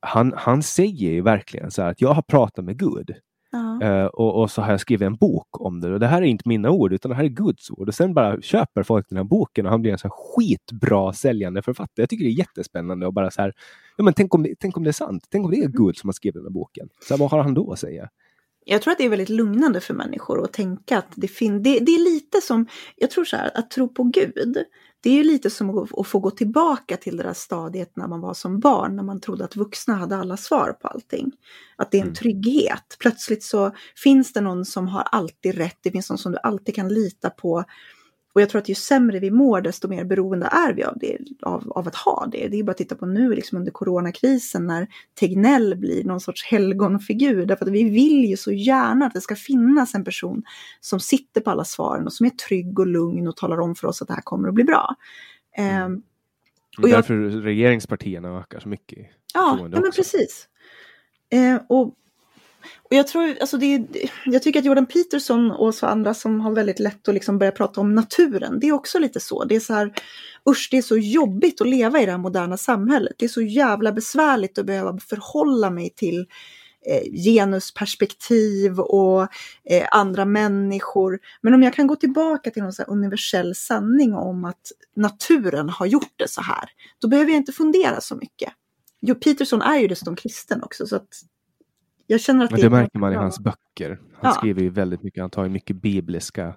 han, 0.01 0.33
han 0.37 0.63
säger 0.63 1.11
ju 1.11 1.21
verkligen 1.21 1.71
så 1.71 1.81
här 1.81 1.91
att 1.91 2.01
jag 2.01 2.13
har 2.13 2.21
pratat 2.21 2.65
med 2.65 2.79
Gud. 2.79 3.15
Eh, 3.81 4.05
och, 4.05 4.41
och 4.41 4.51
så 4.51 4.61
har 4.61 4.71
jag 4.71 4.79
skrivit 4.79 5.05
en 5.05 5.15
bok 5.15 5.61
om 5.61 5.81
det. 5.81 5.93
Och 5.93 5.99
det 5.99 6.07
här 6.07 6.21
är 6.21 6.25
inte 6.25 6.49
mina 6.49 6.69
ord, 6.69 6.93
utan 6.93 7.09
det 7.09 7.15
här 7.15 7.23
är 7.23 7.27
Guds 7.27 7.71
ord. 7.71 7.87
Och 7.87 7.95
sen 7.95 8.13
bara 8.13 8.41
köper 8.41 8.83
folk 8.83 9.09
den 9.09 9.17
här 9.17 9.23
boken 9.23 9.65
och 9.65 9.71
han 9.71 9.81
blir 9.81 9.91
en 9.91 9.97
så 9.97 10.07
här 10.07 10.13
skitbra 10.15 11.13
säljande 11.13 11.61
författare. 11.61 12.01
Jag 12.01 12.09
tycker 12.09 12.25
det 12.25 12.31
är 12.31 12.39
jättespännande 12.39 13.07
och 13.07 13.13
bara 13.13 13.31
så 13.31 13.41
här, 13.41 13.53
ja 13.97 14.03
men 14.03 14.13
tänk 14.13 14.35
om 14.35 14.43
det, 14.43 14.55
tänk 14.59 14.77
om 14.77 14.83
det 14.83 14.89
är 14.89 14.91
sant. 14.91 15.27
Tänk 15.29 15.45
om 15.45 15.51
det 15.51 15.57
är 15.57 15.67
Gud 15.67 15.97
som 15.97 16.07
har 16.07 16.13
skrivit 16.13 16.35
den 16.35 16.43
här 16.43 16.51
boken. 16.51 16.89
Så 17.07 17.13
här, 17.13 17.19
vad 17.19 17.31
har 17.31 17.43
han 17.43 17.53
då 17.53 17.71
att 17.71 17.79
säga? 17.79 18.09
Jag 18.65 18.81
tror 18.81 18.91
att 18.91 18.97
det 18.97 19.05
är 19.05 19.09
väldigt 19.09 19.29
lugnande 19.29 19.81
för 19.81 19.93
människor 19.93 20.43
att 20.43 20.53
tänka 20.53 20.97
att 20.97 21.13
det 21.15 21.27
finns, 21.27 21.63
det, 21.63 21.79
det 21.79 21.91
är 21.91 22.13
lite 22.13 22.41
som, 22.41 22.67
jag 22.95 23.11
tror 23.11 23.25
så 23.25 23.35
här, 23.35 23.51
att 23.55 23.71
tro 23.71 23.87
på 23.87 24.03
Gud, 24.03 24.57
det 25.01 25.09
är 25.09 25.13
ju 25.13 25.23
lite 25.23 25.49
som 25.49 25.77
att, 25.97 26.07
få 26.07 26.19
gå 26.19 26.31
tillbaka 26.31 26.97
till 26.97 27.17
det 27.17 27.23
där 27.23 27.33
stadiet 27.33 27.91
när 27.95 28.07
man 28.07 28.21
var 28.21 28.33
som 28.33 28.59
barn, 28.59 28.95
när 28.95 29.03
man 29.03 29.21
trodde 29.21 29.43
att 29.45 29.55
vuxna 29.55 29.95
hade 29.95 30.15
alla 30.15 30.37
svar 30.37 30.77
på 30.81 30.87
allting. 30.87 31.31
Att 31.75 31.91
det 31.91 31.97
är 31.97 32.01
en 32.01 32.07
Mm. 32.07 32.15
trygghet. 32.15 32.97
Plötsligt 32.99 33.43
så 33.43 33.71
finns 34.03 34.33
det 34.33 34.41
någon 34.41 34.65
som 34.65 34.87
har 34.87 35.01
alltid 35.01 35.55
rätt, 35.55 35.77
det 35.81 35.91
finns 35.91 36.09
någon 36.09 36.17
som 36.17 36.31
du 36.31 36.37
alltid 36.37 36.75
kan 36.75 36.89
lita 36.89 37.29
på. 37.29 37.63
Och 38.39 38.41
jag 38.41 38.49
tror 38.49 38.61
att 38.61 38.69
ju 38.69 38.75
sämre 38.75 39.19
vi 39.19 39.31
mår, 39.31 39.61
desto 39.61 39.87
mer 39.87 40.03
beroende 40.03 40.45
är 40.45 40.73
vi 40.73 40.83
av, 40.83 40.93
det, 40.99 41.17
av, 41.41 41.71
av 41.71 41.87
att 41.87 41.95
ha 41.95 42.27
det. 42.31 42.47
Det 42.47 42.59
är 42.59 42.63
bara 42.63 42.71
att 42.71 42.77
titta 42.77 42.95
på 42.95 43.05
nu 43.05 43.35
liksom 43.35 43.57
under 43.57 43.71
coronakrisen 43.71 44.67
när 44.67 44.87
Tegnell 45.19 45.75
blir 45.77 46.03
någon 46.03 46.19
sorts 46.19 46.45
helgonfigur. 46.45 47.45
Därför 47.45 47.65
att 47.65 47.71
vi 47.71 47.83
vill 47.89 48.25
ju 48.25 48.37
så 48.37 48.51
gärna 48.51 49.05
att 49.05 49.13
det 49.13 49.21
ska 49.21 49.35
finnas 49.35 49.95
en 49.95 50.03
person 50.03 50.43
som 50.79 50.99
sitter 50.99 51.41
på 51.41 51.49
alla 51.51 51.63
svaren 51.63 52.05
och 52.05 52.13
som 52.13 52.25
är 52.25 52.29
trygg 52.29 52.79
och 52.79 52.87
lugn 52.87 53.27
och 53.27 53.35
talar 53.37 53.59
om 53.59 53.75
för 53.75 53.87
oss 53.87 54.01
att 54.01 54.07
det 54.07 54.13
här 54.13 54.21
kommer 54.21 54.47
att 54.47 54.55
bli 54.55 54.63
bra. 54.63 54.95
Ehm, 55.57 56.01
Och 56.77 56.83
Och 56.83 56.89
jag- 56.89 56.97
därför 56.97 57.15
regeringspartierna 57.41 58.39
ökar 58.39 58.59
så 58.59 58.69
mycket. 58.69 58.99
Ja, 59.33 59.57
ja 59.61 59.67
men 59.67 59.79
också. 59.79 59.91
precis. 60.01 60.47
Eh, 61.29 61.59
och, 61.69 61.93
och 62.89 62.95
jag 62.95 63.07
tror, 63.07 63.37
alltså 63.41 63.57
det 63.57 63.65
är, 63.65 63.85
jag 64.25 64.43
tycker 64.43 64.59
att 64.59 64.65
Jordan 64.65 64.85
Peterson 64.85 65.51
och 65.51 65.75
så 65.75 65.85
andra 65.85 66.13
som 66.13 66.41
har 66.41 66.51
väldigt 66.51 66.79
lätt 66.79 67.07
att 67.07 67.13
liksom 67.13 67.37
börja 67.37 67.51
prata 67.51 67.81
om 67.81 67.95
naturen, 67.95 68.59
det 68.59 68.67
är 68.67 68.71
också 68.71 68.99
lite 68.99 69.19
så. 69.19 69.43
Det 69.43 69.55
är 69.55 69.59
så 69.59 69.73
här, 69.73 69.93
usch 70.49 70.67
det 70.71 70.77
är 70.77 70.81
så 70.81 70.97
jobbigt 70.97 71.61
att 71.61 71.69
leva 71.69 72.01
i 72.01 72.05
det 72.05 72.11
här 72.11 72.17
moderna 72.17 72.57
samhället. 72.57 73.13
Det 73.17 73.25
är 73.25 73.29
så 73.29 73.41
jävla 73.41 73.91
besvärligt 73.91 74.57
att 74.57 74.65
behöva 74.65 74.99
förhålla 74.99 75.69
mig 75.69 75.89
till 75.89 76.25
eh, 76.85 77.23
genusperspektiv 77.23 78.79
och 78.79 79.21
eh, 79.69 79.87
andra 79.91 80.25
människor. 80.25 81.19
Men 81.41 81.53
om 81.53 81.63
jag 81.63 81.73
kan 81.73 81.87
gå 81.87 81.95
tillbaka 81.95 82.51
till 82.51 82.63
någon 82.63 82.73
så 82.73 82.81
här 82.81 82.89
universell 82.89 83.55
sanning 83.55 84.13
om 84.13 84.45
att 84.45 84.71
naturen 84.95 85.69
har 85.69 85.85
gjort 85.85 86.13
det 86.15 86.27
så 86.27 86.41
här, 86.41 86.69
då 87.01 87.07
behöver 87.07 87.31
jag 87.31 87.37
inte 87.37 87.51
fundera 87.51 88.01
så 88.01 88.15
mycket. 88.15 88.53
Jo, 89.01 89.15
Peterson 89.15 89.61
är 89.61 89.79
ju 89.79 89.87
dessutom 89.87 90.15
kristen 90.15 90.63
också 90.63 90.87
så 90.87 90.95
att 90.95 91.07
jag 92.11 92.21
känner 92.21 92.45
att 92.45 92.51
Men 92.51 92.59
det, 92.59 92.69
det 92.69 92.75
är 92.75 92.81
märker 92.81 92.99
man 92.99 93.13
i 93.13 93.15
hans 93.15 93.39
böcker. 93.39 93.89
Han 93.89 94.19
Ja. 94.21 94.31
skriver 94.31 94.61
ju 94.61 94.69
väldigt 94.69 95.03
mycket, 95.03 95.21
han 95.21 95.29
tar 95.29 95.43
ju 95.43 95.49
mycket 95.49 95.81
bibliska 95.81 96.55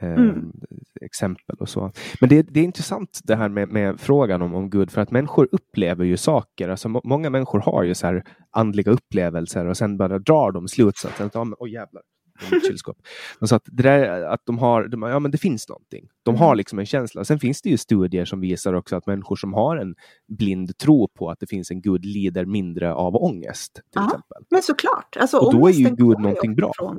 eh, 0.00 0.12
Mm. 0.14 0.52
exempel 1.00 1.56
och 1.60 1.68
så. 1.68 1.92
Men 2.20 2.28
det, 2.28 2.42
det 2.42 2.60
är 2.60 2.64
intressant 2.64 3.20
det 3.24 3.36
här 3.36 3.48
med, 3.48 3.68
med 3.68 4.00
frågan 4.00 4.42
om, 4.42 4.54
om 4.54 4.70
Gud, 4.70 4.90
för 4.90 5.00
att 5.00 5.10
människor 5.10 5.48
upplever 5.52 6.04
ju 6.04 6.16
saker. 6.16 6.68
Alltså, 6.68 6.88
må, 6.88 7.00
många 7.04 7.30
människor 7.30 7.60
har 7.60 7.82
ju 7.82 7.94
så 7.94 8.06
här 8.06 8.24
andliga 8.50 8.90
upplevelser 8.92 9.66
och 9.66 9.76
sen 9.76 9.96
bara 9.96 10.18
drar 10.18 10.52
de 10.52 10.68
slutsatsen 10.68 11.26
att, 11.26 11.34
ja, 11.34 11.44
men, 11.44 11.54
oj 11.58 11.72
jävlar, 11.72 12.02
mitt 12.50 12.66
kylskåp. 12.66 12.96
Och 13.40 13.48
så 13.48 13.54
att 13.54 13.62
det 13.66 13.82
där 13.82 14.22
att 14.22 14.40
de 14.46 14.58
har, 14.58 14.88
de, 14.88 15.02
ja 15.02 15.18
men 15.18 15.30
det 15.30 15.38
finns 15.38 15.68
någonting. 15.68 16.08
De 16.22 16.36
har 16.36 16.54
liksom 16.54 16.78
en 16.78 16.86
känsla. 16.86 17.24
Sen 17.24 17.40
finns 17.40 17.62
det 17.62 17.68
ju 17.68 17.76
studier 17.76 18.24
som 18.24 18.40
visar 18.40 18.74
också 18.74 18.96
att 18.96 19.06
människor 19.06 19.36
som 19.36 19.52
har 19.52 19.76
en 19.76 19.94
blind 20.28 20.78
tro 20.78 21.08
på 21.08 21.30
att 21.30 21.40
det 21.40 21.46
finns 21.46 21.70
en 21.70 21.80
Gud 21.80 22.04
lider 22.04 22.44
mindre 22.44 22.94
av 22.94 23.16
ångest. 23.16 23.74
Till 23.74 23.82
Ja. 23.94 24.06
exempel. 24.06 24.44
Men 24.50 24.62
såklart. 24.62 25.16
Alltså, 25.20 25.38
Och 25.38 25.52
då 25.52 25.68
är 25.68 25.72
ju 25.72 25.84
Gud 25.90 26.18
någonting 26.20 26.54
bra. 26.54 26.72
Från... 26.76 26.98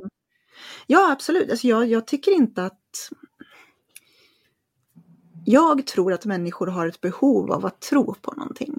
Ja, 0.86 1.12
absolut. 1.12 1.50
Alltså, 1.50 1.66
jag, 1.66 1.86
jag 1.86 2.06
tycker 2.06 2.32
inte 2.32 2.64
att... 2.64 2.80
Jag 5.48 5.86
tror 5.86 6.12
att 6.12 6.24
människor 6.26 6.66
har 6.66 6.86
ett 6.86 7.00
behov 7.00 7.52
av 7.52 7.66
att 7.66 7.80
tro 7.80 8.14
på 8.14 8.32
någonting. 8.36 8.74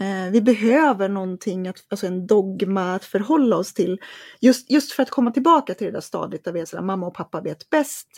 Eh, 0.00 0.30
vi 0.30 0.40
behöver 0.40 1.08
någonting, 1.08 1.68
att, 1.68 1.84
alltså 1.88 2.06
en 2.06 2.26
dogma 2.26 2.94
att 2.94 3.04
förhålla 3.04 3.56
oss 3.56 3.74
till. 3.74 4.00
Just, 4.40 4.70
just 4.70 4.92
för 4.92 5.02
att 5.02 5.10
komma 5.10 5.30
tillbaka 5.30 5.74
till 5.74 5.86
det 5.86 5.92
där 5.92 6.00
stadiet 6.00 6.44
där 6.44 6.52
vi 6.52 6.60
är 6.60 6.64
sådär, 6.64 6.82
mamma 6.82 7.06
och 7.06 7.14
pappa 7.14 7.40
vet 7.40 7.70
bäst. 7.70 8.08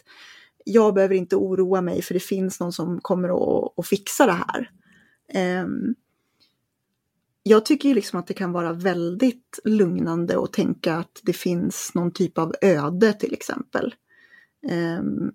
Jag 0.65 0.95
behöver 0.95 1.15
inte 1.15 1.37
oroa 1.37 1.81
mig 1.81 2.03
för 2.03 2.15
det 2.15 2.21
finns 2.21 2.61
någon 2.61 2.73
som 2.73 3.01
kommer 3.01 3.29
att, 3.29 3.79
att 3.79 3.87
fixa 3.87 4.27
det 4.27 4.33
här. 4.47 4.71
Um, 5.63 5.95
jag 7.43 7.65
tycker 7.65 7.89
ju 7.89 7.95
liksom 7.95 8.19
att 8.19 8.27
det 8.27 8.35
kan 8.35 8.53
vara 8.53 8.73
väldigt 8.73 9.59
lugnande 9.65 10.43
att 10.43 10.53
tänka 10.53 10.97
att 10.97 11.21
det 11.23 11.33
finns 11.33 11.93
någon 11.95 12.13
typ 12.13 12.39
av 12.39 12.55
öde 12.61 13.13
till 13.13 13.33
exempel. 13.33 13.95
Um, 14.71 15.33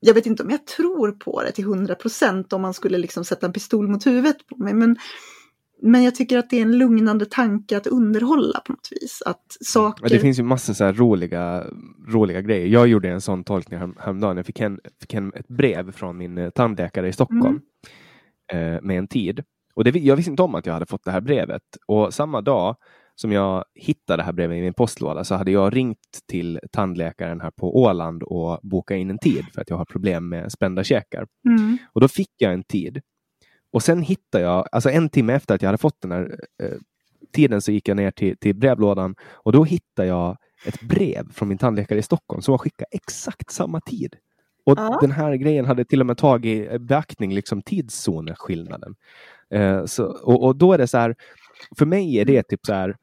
jag 0.00 0.14
vet 0.14 0.26
inte 0.26 0.42
om 0.42 0.50
jag 0.50 0.66
tror 0.66 1.12
på 1.12 1.42
det 1.42 1.52
till 1.52 1.64
100 1.64 1.94
procent 1.94 2.52
om 2.52 2.62
man 2.62 2.74
skulle 2.74 2.98
liksom 2.98 3.24
sätta 3.24 3.46
en 3.46 3.52
pistol 3.52 3.88
mot 3.88 4.06
huvudet 4.06 4.46
på 4.46 4.56
mig. 4.56 4.74
Men, 4.74 4.96
men 5.86 6.04
jag 6.04 6.14
tycker 6.14 6.38
att 6.38 6.50
det 6.50 6.58
är 6.58 6.62
en 6.62 6.78
lugnande 6.78 7.26
tanke 7.26 7.76
att 7.76 7.86
underhålla 7.86 8.60
på 8.60 8.72
något 8.72 8.88
vis. 8.90 9.22
Att 9.26 9.56
saker... 9.60 10.04
Ja, 10.04 10.08
det 10.08 10.18
finns 10.18 10.38
ju 10.38 10.42
massor 10.42 10.74
så 10.74 10.84
här 10.84 10.92
roliga, 10.92 11.64
roliga 12.08 12.40
grejer. 12.40 12.66
Jag 12.66 12.88
gjorde 12.88 13.10
en 13.10 13.20
sån 13.20 13.44
tolkning 13.44 13.80
härom- 13.80 13.96
häromdagen. 14.00 14.36
Jag 14.36 14.46
fick, 14.46 14.60
en, 14.60 14.80
fick 15.00 15.14
en, 15.14 15.32
ett 15.34 15.48
brev 15.48 15.92
från 15.92 16.16
min 16.16 16.38
eh, 16.38 16.50
tandläkare 16.50 17.08
i 17.08 17.12
Stockholm 17.12 17.60
eh, 18.52 18.82
med 18.82 18.98
en 18.98 19.08
tid. 19.08 19.44
Och 19.74 19.84
det, 19.84 19.90
jag 19.90 20.16
visste 20.16 20.30
inte 20.30 20.42
om 20.42 20.54
att 20.54 20.66
jag 20.66 20.72
hade 20.72 20.86
fått 20.86 21.04
det 21.04 21.10
här 21.10 21.20
brevet. 21.20 21.62
Och 21.86 22.14
samma 22.14 22.40
dag 22.40 22.76
som 23.14 23.32
jag 23.32 23.64
hittade 23.74 24.22
det 24.22 24.24
här 24.24 24.32
brevet 24.32 24.56
i 24.56 24.60
min 24.60 24.74
postlåda 24.74 25.24
så 25.24 25.34
hade 25.34 25.50
jag 25.50 25.76
ringt 25.76 26.20
till 26.28 26.60
tandläkaren 26.72 27.40
här 27.40 27.50
på 27.50 27.76
Åland 27.82 28.22
och 28.22 28.60
bokat 28.62 28.96
in 28.96 29.10
en 29.10 29.18
tid 29.18 29.44
för 29.54 29.60
att 29.60 29.70
jag 29.70 29.76
har 29.76 29.84
problem 29.84 30.28
med 30.28 30.52
spända 30.52 30.84
käkar. 30.84 31.26
Mm. 31.48 31.78
Och 31.92 32.00
då 32.00 32.08
fick 32.08 32.32
jag 32.36 32.52
en 32.52 32.64
tid. 32.64 33.00
Och 33.74 33.82
sen 33.82 34.02
hittade 34.02 34.44
jag, 34.44 34.68
alltså 34.72 34.90
en 34.90 35.08
timme 35.08 35.32
efter 35.34 35.54
att 35.54 35.62
jag 35.62 35.68
hade 35.68 35.78
fått 35.78 36.00
den 36.00 36.12
här 36.12 36.38
eh, 36.62 36.70
tiden 37.32 37.62
så 37.62 37.72
gick 37.72 37.88
jag 37.88 37.96
ner 37.96 38.10
till, 38.10 38.36
till 38.38 38.54
brevlådan 38.56 39.14
och 39.22 39.52
då 39.52 39.64
hittade 39.64 40.08
jag 40.08 40.36
ett 40.66 40.80
brev 40.82 41.32
från 41.32 41.48
min 41.48 41.58
tandläkare 41.58 41.98
i 41.98 42.02
Stockholm 42.02 42.42
som 42.42 42.52
har 42.52 42.58
skickat 42.58 42.88
exakt 42.90 43.50
samma 43.50 43.80
tid. 43.80 44.16
Och 44.66 44.78
Ja. 44.78 44.98
den 45.00 45.10
här 45.10 45.34
grejen 45.34 45.64
hade 45.64 45.84
till 45.84 46.00
och 46.00 46.06
med 46.06 46.16
tagit 46.18 46.72
i 46.72 46.78
beaktning 46.78 47.34
liksom 47.34 47.62
tidszoneskillnaden. 47.62 48.94
Eh, 49.50 49.84
så, 49.84 50.04
och, 50.04 50.44
och 50.44 50.56
då 50.56 50.72
är 50.72 50.78
det 50.78 50.86
så 50.86 50.98
här, 50.98 51.14
för 51.78 51.86
mig 51.86 52.16
är 52.20 52.24
det 52.24 52.42
typ 52.42 52.66
så 52.66 52.72
här, 52.72 52.96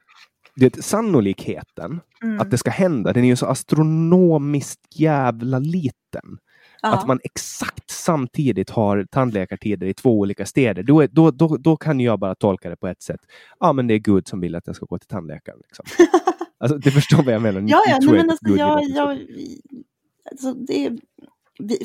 det, 0.56 0.84
sannolikheten 0.84 2.00
Mm. 2.24 2.40
att 2.40 2.52
det 2.52 2.58
ska 2.58 2.70
hända, 2.72 3.14
den 3.14 3.24
är 3.24 3.28
ju 3.28 3.36
så 3.36 3.46
astronomiskt 3.46 5.00
jävla 5.00 5.60
liten. 5.60 6.38
Ja. 6.82 6.94
Att 6.94 7.08
man 7.08 7.20
exakt 7.24 7.92
samtidigt 7.92 8.70
har 8.70 9.06
tandläkartider 9.12 9.88
i 9.88 9.94
två 9.94 10.20
olika 10.20 10.46
städer, 10.46 10.84
då, 10.84 11.02
är, 11.02 11.08
då, 11.08 11.32
då, 11.32 11.58
då 11.58 11.78
kan 11.78 12.00
jag 12.00 12.20
bara 12.20 12.36
tolka 12.36 12.70
det 12.70 12.76
på 12.76 12.88
ett 12.88 13.02
sätt. 13.02 13.20
Ja, 13.60 13.74
men 13.74 13.88
det 13.88 13.94
är 13.94 14.00
Gud 14.00 14.28
som 14.28 14.40
vill 14.40 14.56
att 14.56 14.68
jag 14.68 14.76
ska 14.76 14.86
gå 14.86 14.98
till 14.98 15.08
tandläkaren. 15.08 15.60
Liksom. 15.68 15.86
alltså, 16.60 16.78
du 16.78 16.92
förstår 16.92 17.24
vad 17.24 17.34
jag 17.34 17.42
menar? 17.42 17.62
Ja, 17.68 17.82
ja, 17.88 18.00
nej, 18.02 18.14
men 18.14 18.30
alltså, 18.30 18.50
jag, 18.50 18.84
jag 18.84 19.20
alltså, 20.32 20.54
det 20.54 20.86
är, 20.86 20.98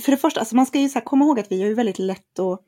för 0.01 0.11
det 0.11 0.17
första, 0.17 0.41
alltså, 0.41 0.57
man 0.57 0.67
ska 0.67 0.79
ju 0.79 0.89
så 0.89 0.99
här, 0.99 1.05
komma 1.05 1.25
ihåg 1.25 1.41
att 1.41 1.53
vi 1.53 1.61
har 1.61 1.69
ju 1.69 1.75
väldigt 1.75 1.99
lätt 1.99 2.39
att 2.39 2.61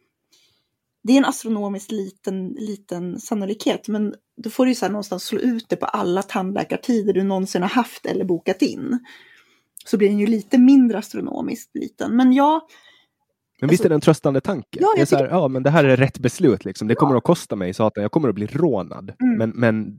det 1.02 1.12
är 1.12 1.16
en 1.16 1.24
astronomiskt 1.24 1.90
liten, 1.90 2.48
liten 2.48 3.20
sannolikhet, 3.20 3.88
men 3.88 4.14
då 4.42 4.50
får 4.50 4.64
du 4.64 4.70
ju 4.70 4.74
så 4.74 4.88
någonstans 4.88 5.24
slå 5.24 5.38
ut 5.38 5.68
det 5.68 5.76
på 5.76 5.86
alla 5.86 6.22
tandläkartider 6.22 7.12
du 7.12 7.22
någonsin 7.22 7.62
har 7.62 7.68
haft 7.68 8.06
eller 8.06 8.24
bokat 8.24 8.62
in. 8.62 8.98
Så 9.90 9.96
blir 9.98 10.08
den 10.08 10.18
ju 10.18 10.26
lite 10.26 10.58
mindre 10.58 10.98
astronomiskt 10.98 11.76
liten. 11.76 12.16
Men 12.16 12.32
ja, 12.32 12.66
Men 13.60 13.70
visst 13.70 13.80
Alltså- 13.80 13.86
är 13.86 13.88
det 13.88 13.94
en 13.94 14.00
tröstande 14.00 14.40
tanke? 14.40 14.78
Ja, 14.80 14.94
jag 14.98 15.08
så 15.08 15.16
här, 15.16 15.24
tycker- 15.24 15.36
ja, 15.36 15.48
men 15.48 15.62
det 15.62 15.70
här 15.70 15.84
är 15.84 15.96
rätt 15.96 16.18
beslut. 16.18 16.64
Liksom. 16.64 16.88
Det 16.88 16.94
kommer 16.94 17.16
att 17.16 17.24
kosta 17.24 17.56
mig 17.56 17.74
satan, 17.74 18.02
jag 18.02 18.10
kommer 18.12 18.28
att 18.28 18.34
bli 18.34 18.46
rånad. 18.46 19.12
Mm. 19.22 19.38
Men, 19.38 19.50
men 19.50 19.98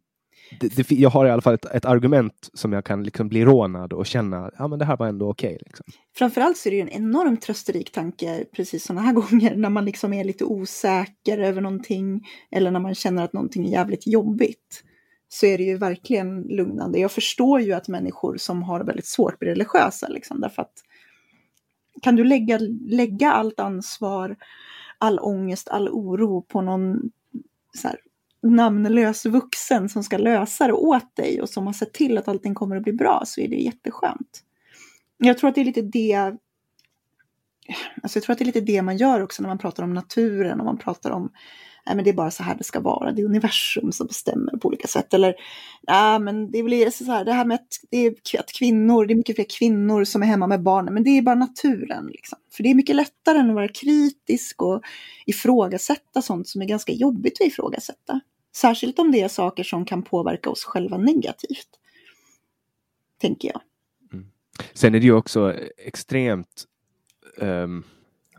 det, 0.60 0.76
det, 0.76 0.92
jag 0.92 1.10
har 1.10 1.26
i 1.26 1.30
alla 1.30 1.42
fall 1.42 1.54
ett, 1.54 1.66
ett 1.66 1.86
argument 1.86 2.50
som 2.54 2.74
jag 2.74 2.86
kan 2.86 3.04
liksom 3.04 3.30
bli 3.30 3.46
rånad 3.46 3.94
och 3.94 4.06
känna, 4.06 4.52
ja 4.58 4.68
men 4.68 4.80
det 4.80 4.86
här 4.86 4.98
var 4.98 5.08
ändå 5.08 5.30
okej. 5.30 5.58
liksom. 5.66 5.86
Framförallt 6.18 6.58
så 6.58 6.70
är 6.70 6.72
det 6.72 6.78
ju 6.78 6.82
en 6.82 6.90
enormt 6.90 7.42
trösterik 7.42 7.92
tanke 7.92 8.46
precis 8.56 8.84
sådana 8.84 9.02
här 9.02 9.14
gånger 9.32 9.56
när 9.56 9.70
man 9.70 9.86
liksom 9.86 10.14
är 10.14 10.24
lite 10.24 10.44
osäker 10.46 11.38
över 11.40 11.62
någonting 11.62 12.28
eller 12.52 12.72
när 12.72 12.80
man 12.80 12.96
känner 12.96 13.24
att 13.24 13.34
någonting 13.34 13.66
är 13.68 13.72
jävligt 13.72 14.08
jobbigt. 14.08 14.84
Så 15.30 15.46
är 15.46 15.58
det 15.58 15.64
ju 15.64 15.78
verkligen 15.78 16.42
lugnande. 16.42 17.00
Jag 17.00 17.12
förstår 17.12 17.62
ju 17.62 17.74
att 17.74 17.88
människor 17.88 18.38
som 18.38 18.64
har 18.64 18.84
väldigt 18.84 19.08
svårt 19.08 19.40
blir 19.40 19.50
religiösa 19.50 20.08
liksom 20.08 20.42
därför 20.42 20.62
att 20.62 20.74
kan 22.02 22.16
du 22.16 22.24
lägga, 22.24 22.60
lägga 22.88 23.32
allt 23.32 23.60
ansvar, 23.60 24.36
all 24.98 25.20
ångest, 25.20 25.70
all 25.70 25.90
oro 25.90 26.42
på 26.42 26.62
någon 26.62 27.12
så 27.78 27.88
här, 27.88 27.98
namnlös 28.42 29.26
vuxen 29.26 29.90
som 29.90 30.04
ska 30.04 30.18
lösa 30.18 30.68
det 30.68 30.74
åt 30.74 31.16
dig 31.16 31.42
och 31.42 31.50
som 31.50 31.66
har 31.66 31.74
sett 31.74 31.94
till 31.94 32.18
att 32.18 32.28
allting 32.28 32.56
kommer 32.56 32.76
att 32.76 32.84
bli 32.84 32.94
bra 32.94 33.24
så 33.26 33.42
är 33.42 33.48
det 33.48 33.56
jätteskönt. 33.56 34.44
Jag 35.18 35.38
tror 35.38 35.50
att 35.50 35.56
det 35.56 35.62
är 35.62 35.66
lite 35.66 35.82
det 35.82 36.38
Alltså 38.04 38.18
jag 38.18 38.24
tror 38.24 38.34
att 38.34 38.40
det 38.40 38.44
är 38.44 38.46
lite 38.46 38.62
det 38.62 38.82
man 38.82 38.98
gör 38.98 39.22
också 39.22 39.42
när 39.42 39.50
man 39.50 39.58
pratar 39.58 39.84
om 39.84 39.94
naturen 39.94 40.60
och 40.60 40.66
man 40.66 40.78
pratar 40.78 41.12
om 41.12 41.32
nej 41.86 41.96
men 41.96 42.04
det 42.04 42.10
är 42.10 42.14
bara 42.14 42.32
så 42.32 42.44
här 42.44 42.56
det 42.56 42.64
ska 42.64 42.80
vara, 42.80 43.12
det 43.12 43.22
är 43.22 43.26
universum 43.26 43.92
som 43.92 44.08
bestämmer 44.08 44.58
på 44.58 44.68
olika 44.68 44.88
sätt. 44.88 45.14
Eller 45.14 45.36
nej 45.88 46.20
men 46.20 46.52
det 46.52 46.64
blir 46.64 46.86
alltså 46.86 47.06
så 47.06 47.12
här, 47.12 47.26
det 47.26 47.34
här 47.34 47.46
med 47.46 47.56
att, 47.56 47.68
det 47.90 47.98
är 47.98 48.40
att 48.40 48.52
kvinnor, 48.52 49.06
det 49.06 49.14
är 49.14 49.16
mycket 49.16 49.36
fler 49.36 49.46
kvinnor 49.60 50.04
som 50.04 50.24
är 50.24 50.28
hemma 50.28 50.48
med 50.48 50.64
barnen, 50.64 50.94
men 50.94 51.04
det 51.04 51.10
är 51.10 51.22
bara 51.22 51.36
naturen. 51.36 52.08
Liksom. 52.08 52.40
För 52.52 52.64
det 52.64 52.70
är 52.70 52.76
mycket 52.76 52.96
lättare 52.96 53.38
än 53.38 53.50
att 53.50 53.56
vara 53.56 53.68
kritisk 53.68 54.62
och 54.62 54.82
ifrågasätta 55.26 56.22
sånt 56.22 56.48
som 56.48 56.62
är 56.62 56.66
ganska 56.66 56.92
jobbigt 56.92 57.42
att 57.42 57.48
ifrågasätta. 57.48 58.20
Särskilt 58.56 59.00
om 59.00 59.12
det 59.12 59.22
är 59.22 59.28
saker 59.28 59.64
som 59.64 59.86
kan 59.86 60.04
påverka 60.04 60.50
oss 60.50 60.64
själva 60.64 60.98
negativt. 60.98 61.70
Tänker 63.22 63.48
jag. 63.48 63.62
Mm. 64.14 64.26
Sen 64.74 64.96
är 64.96 65.00
det 65.00 65.06
ju 65.06 65.14
också 65.14 65.54
extremt, 65.78 66.66
ehm, 67.42 67.84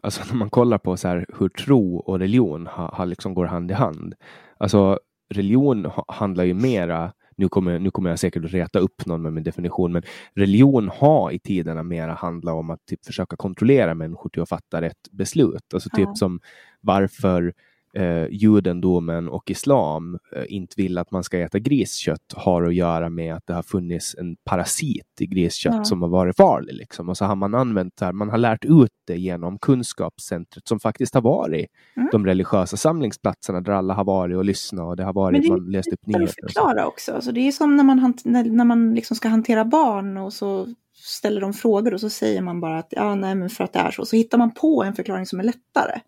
alltså 0.02 0.22
när 0.30 0.38
man 0.38 0.50
kollar 0.50 0.78
på 0.78 0.96
så 0.96 1.08
här, 1.08 1.26
hur 1.38 1.48
tro 1.48 1.96
och 1.96 2.18
religion 2.18 2.66
har, 2.66 2.88
har 2.88 3.06
liksom 3.06 3.34
går 3.34 3.46
hand 3.46 3.70
i 3.70 3.74
hand. 3.74 4.14
Alltså 4.58 4.98
religion 5.34 5.84
ha, 5.84 6.04
handlar 6.08 6.44
ju 6.44 6.54
mera, 6.54 7.12
nu 7.36 7.48
kommer, 7.48 7.78
nu 7.78 7.90
kommer 7.90 8.10
jag 8.10 8.18
säkert 8.18 8.44
att 8.44 8.50
reta 8.52 8.78
upp 8.78 9.06
någon 9.06 9.22
med 9.22 9.32
min 9.32 9.44
definition, 9.44 9.92
men 9.92 10.02
religion 10.34 10.90
har 10.94 11.30
i 11.30 11.38
tiderna 11.38 11.82
mera 11.82 12.14
handlat 12.14 12.54
om 12.54 12.70
att 12.70 12.86
typ 12.86 13.04
försöka 13.06 13.36
kontrollera 13.36 13.94
människor 13.94 14.30
till 14.30 14.42
att 14.42 14.48
fatta 14.48 14.80
rätt 14.80 15.10
beslut. 15.10 15.74
Alltså 15.74 15.90
typ 15.90 16.08
Ja. 16.08 16.14
som 16.14 16.40
varför 16.80 17.52
eh, 17.96 18.26
judendomen 18.30 19.28
och 19.28 19.50
islam 19.50 20.18
eh, 20.36 20.44
inte 20.48 20.74
vill 20.76 20.98
att 20.98 21.10
man 21.10 21.24
ska 21.24 21.38
äta 21.38 21.58
griskött 21.58 22.32
har 22.36 22.62
att 22.62 22.74
göra 22.74 23.08
med 23.08 23.34
att 23.34 23.46
det 23.46 23.52
har 23.54 23.62
funnits 23.62 24.14
en 24.18 24.36
parasit 24.44 25.06
i 25.20 25.26
griskött 25.26 25.74
Ja. 25.76 25.84
som 25.84 26.02
har 26.02 26.08
varit 26.08 26.36
farlig. 26.36 26.74
Liksom. 26.74 27.08
Och 27.08 27.16
så 27.16 27.24
har 27.24 27.36
man 27.36 27.54
använt 27.54 27.96
det 27.96 28.04
här, 28.04 28.12
man 28.12 28.28
har 28.30 28.38
lärt 28.38 28.64
ut 28.64 28.90
det 29.06 29.16
genom 29.16 29.58
kunskapscentret 29.58 30.68
som 30.68 30.80
faktiskt 30.80 31.14
har 31.14 31.22
varit 31.22 31.66
Mm. 31.96 32.08
de 32.12 32.26
religiösa 32.26 32.76
samlingsplatserna 32.76 33.60
där 33.60 33.72
alla 33.72 33.94
har 33.94 34.04
varit 34.04 34.36
och 34.36 34.44
lyssnat 34.44 34.84
och 34.86 34.96
det 34.96 35.04
har 35.04 35.12
varit, 35.12 35.42
det 35.42 35.48
man 35.48 35.64
läst 35.70 35.92
upp 35.92 36.06
nyheter. 36.06 36.34
förklara 36.46 36.86
också. 36.86 37.12
Alltså 37.12 37.32
det 37.32 37.40
är 37.48 37.52
som 37.52 37.76
när 37.76 37.84
man, 37.84 38.14
när, 38.24 38.44
när 38.44 38.64
man 38.64 38.94
liksom 38.94 39.16
ska 39.16 39.28
hantera 39.28 39.64
barn 39.64 40.16
och 40.16 40.32
så 40.32 40.66
ställer 40.94 41.40
de 41.40 41.52
frågor 41.52 41.94
och 41.94 42.00
så 42.00 42.10
säger 42.10 42.42
man 42.42 42.60
bara 42.60 42.78
att 42.78 42.88
ja, 42.90 43.14
nej, 43.14 43.34
men 43.34 43.50
för 43.50 43.64
att 43.64 43.72
det 43.72 43.78
är 43.78 43.90
så. 43.90 44.04
Så 44.04 44.16
hittar 44.16 44.38
man 44.38 44.50
på 44.54 44.82
en 44.84 44.94
förklaring 44.94 45.26
som 45.26 45.40
är 45.40 45.44
lättare. 45.44 46.00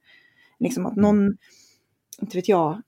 Liksom 0.58 0.86
att 0.86 0.96
någon, 0.96 1.36
inte 2.22 2.36
vet 2.36 2.48
jag, 2.48 2.82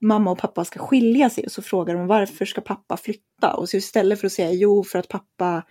mamma 0.00 0.30
och 0.30 0.38
pappa 0.38 0.64
ska 0.64 0.78
skilja 0.78 1.30
sig 1.30 1.44
och 1.44 1.52
så 1.52 1.62
frågar 1.62 1.94
de 1.94 2.06
varför 2.06 2.44
ska 2.44 2.60
pappa 2.60 2.96
flytta? 2.96 3.54
Och 3.54 3.68
så 3.68 3.76
istället 3.76 4.20
för 4.20 4.26
att 4.26 4.32
säga 4.32 4.52
jo 4.52 4.84
för 4.84 4.98
att 4.98 5.08
pappa 5.08 5.62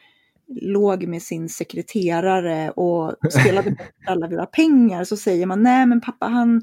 låg 0.62 1.08
med 1.08 1.22
sin 1.22 1.50
sekreterare 1.50 2.72
och 2.72 3.16
spelade 3.32 3.70
bort 3.72 3.88
alla 4.06 4.28
våra 4.28 4.46
pengar 4.46 5.04
så 5.04 5.18
säger 5.18 5.46
man 5.46 5.64
nej 5.64 5.86
men 5.86 6.02
pappa 6.02 6.28
han 6.28 6.62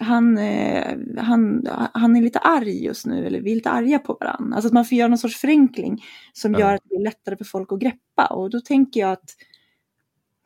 han, 0.00 0.38
eh, 0.38 0.98
han, 1.16 1.68
han 1.92 2.16
är 2.16 2.22
lite 2.22 2.38
arg 2.38 2.84
just 2.84 3.06
nu, 3.06 3.26
eller 3.26 3.40
vi 3.40 3.50
är 3.50 3.54
lite 3.54 3.70
arga 3.70 3.98
på 3.98 4.16
varandra. 4.20 4.56
Alltså 4.56 4.66
att 4.66 4.72
man 4.72 4.84
får 4.84 4.98
göra 4.98 5.08
någon 5.08 5.18
sorts 5.18 5.36
förenkling 5.36 6.04
som 6.32 6.54
gör 6.54 6.74
att 6.74 6.80
det 6.84 6.94
är 6.94 7.02
lättare 7.02 7.36
för 7.36 7.44
folk 7.44 7.72
att 7.72 7.80
greppa. 7.80 8.26
Och 8.26 8.50
då 8.50 8.60
tänker 8.60 9.00
jag 9.00 9.12
att 9.12 9.36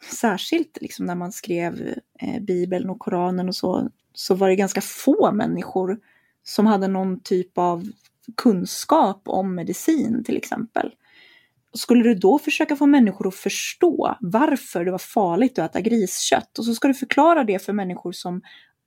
särskilt 0.04 0.78
liksom 0.80 1.06
när 1.06 1.14
man 1.14 1.32
skrev 1.32 1.94
eh, 2.20 2.40
Bibeln 2.40 2.90
och 2.90 2.98
Koranen 2.98 3.48
och 3.48 3.54
så, 3.54 3.88
så 4.14 4.34
var 4.34 4.48
det 4.48 4.56
ganska 4.56 4.80
få 4.80 5.32
människor 5.32 5.98
som 6.44 6.66
hade 6.66 6.88
någon 6.88 7.20
typ 7.20 7.58
av 7.58 7.84
kunskap 8.36 9.22
om 9.24 9.54
medicin 9.54 10.24
till 10.24 10.36
exempel. 10.36 10.90
Skulle 11.74 12.02
du 12.02 12.14
då 12.14 12.38
försöka 12.38 12.76
få 12.76 12.86
människor 12.86 13.28
att 13.28 13.34
förstå 13.34 14.16
varför 14.20 14.84
det 14.84 14.90
var 14.90 14.98
farligt 14.98 15.58
att 15.58 15.70
äta 15.70 15.80
griskött 15.80 16.58
och 16.58 16.64
så 16.64 16.74
ska 16.74 16.88
du 16.88 16.94
förklara 16.94 17.44
det 17.44 17.64
för 17.64 17.72
människor 17.72 18.12
som 18.12 18.42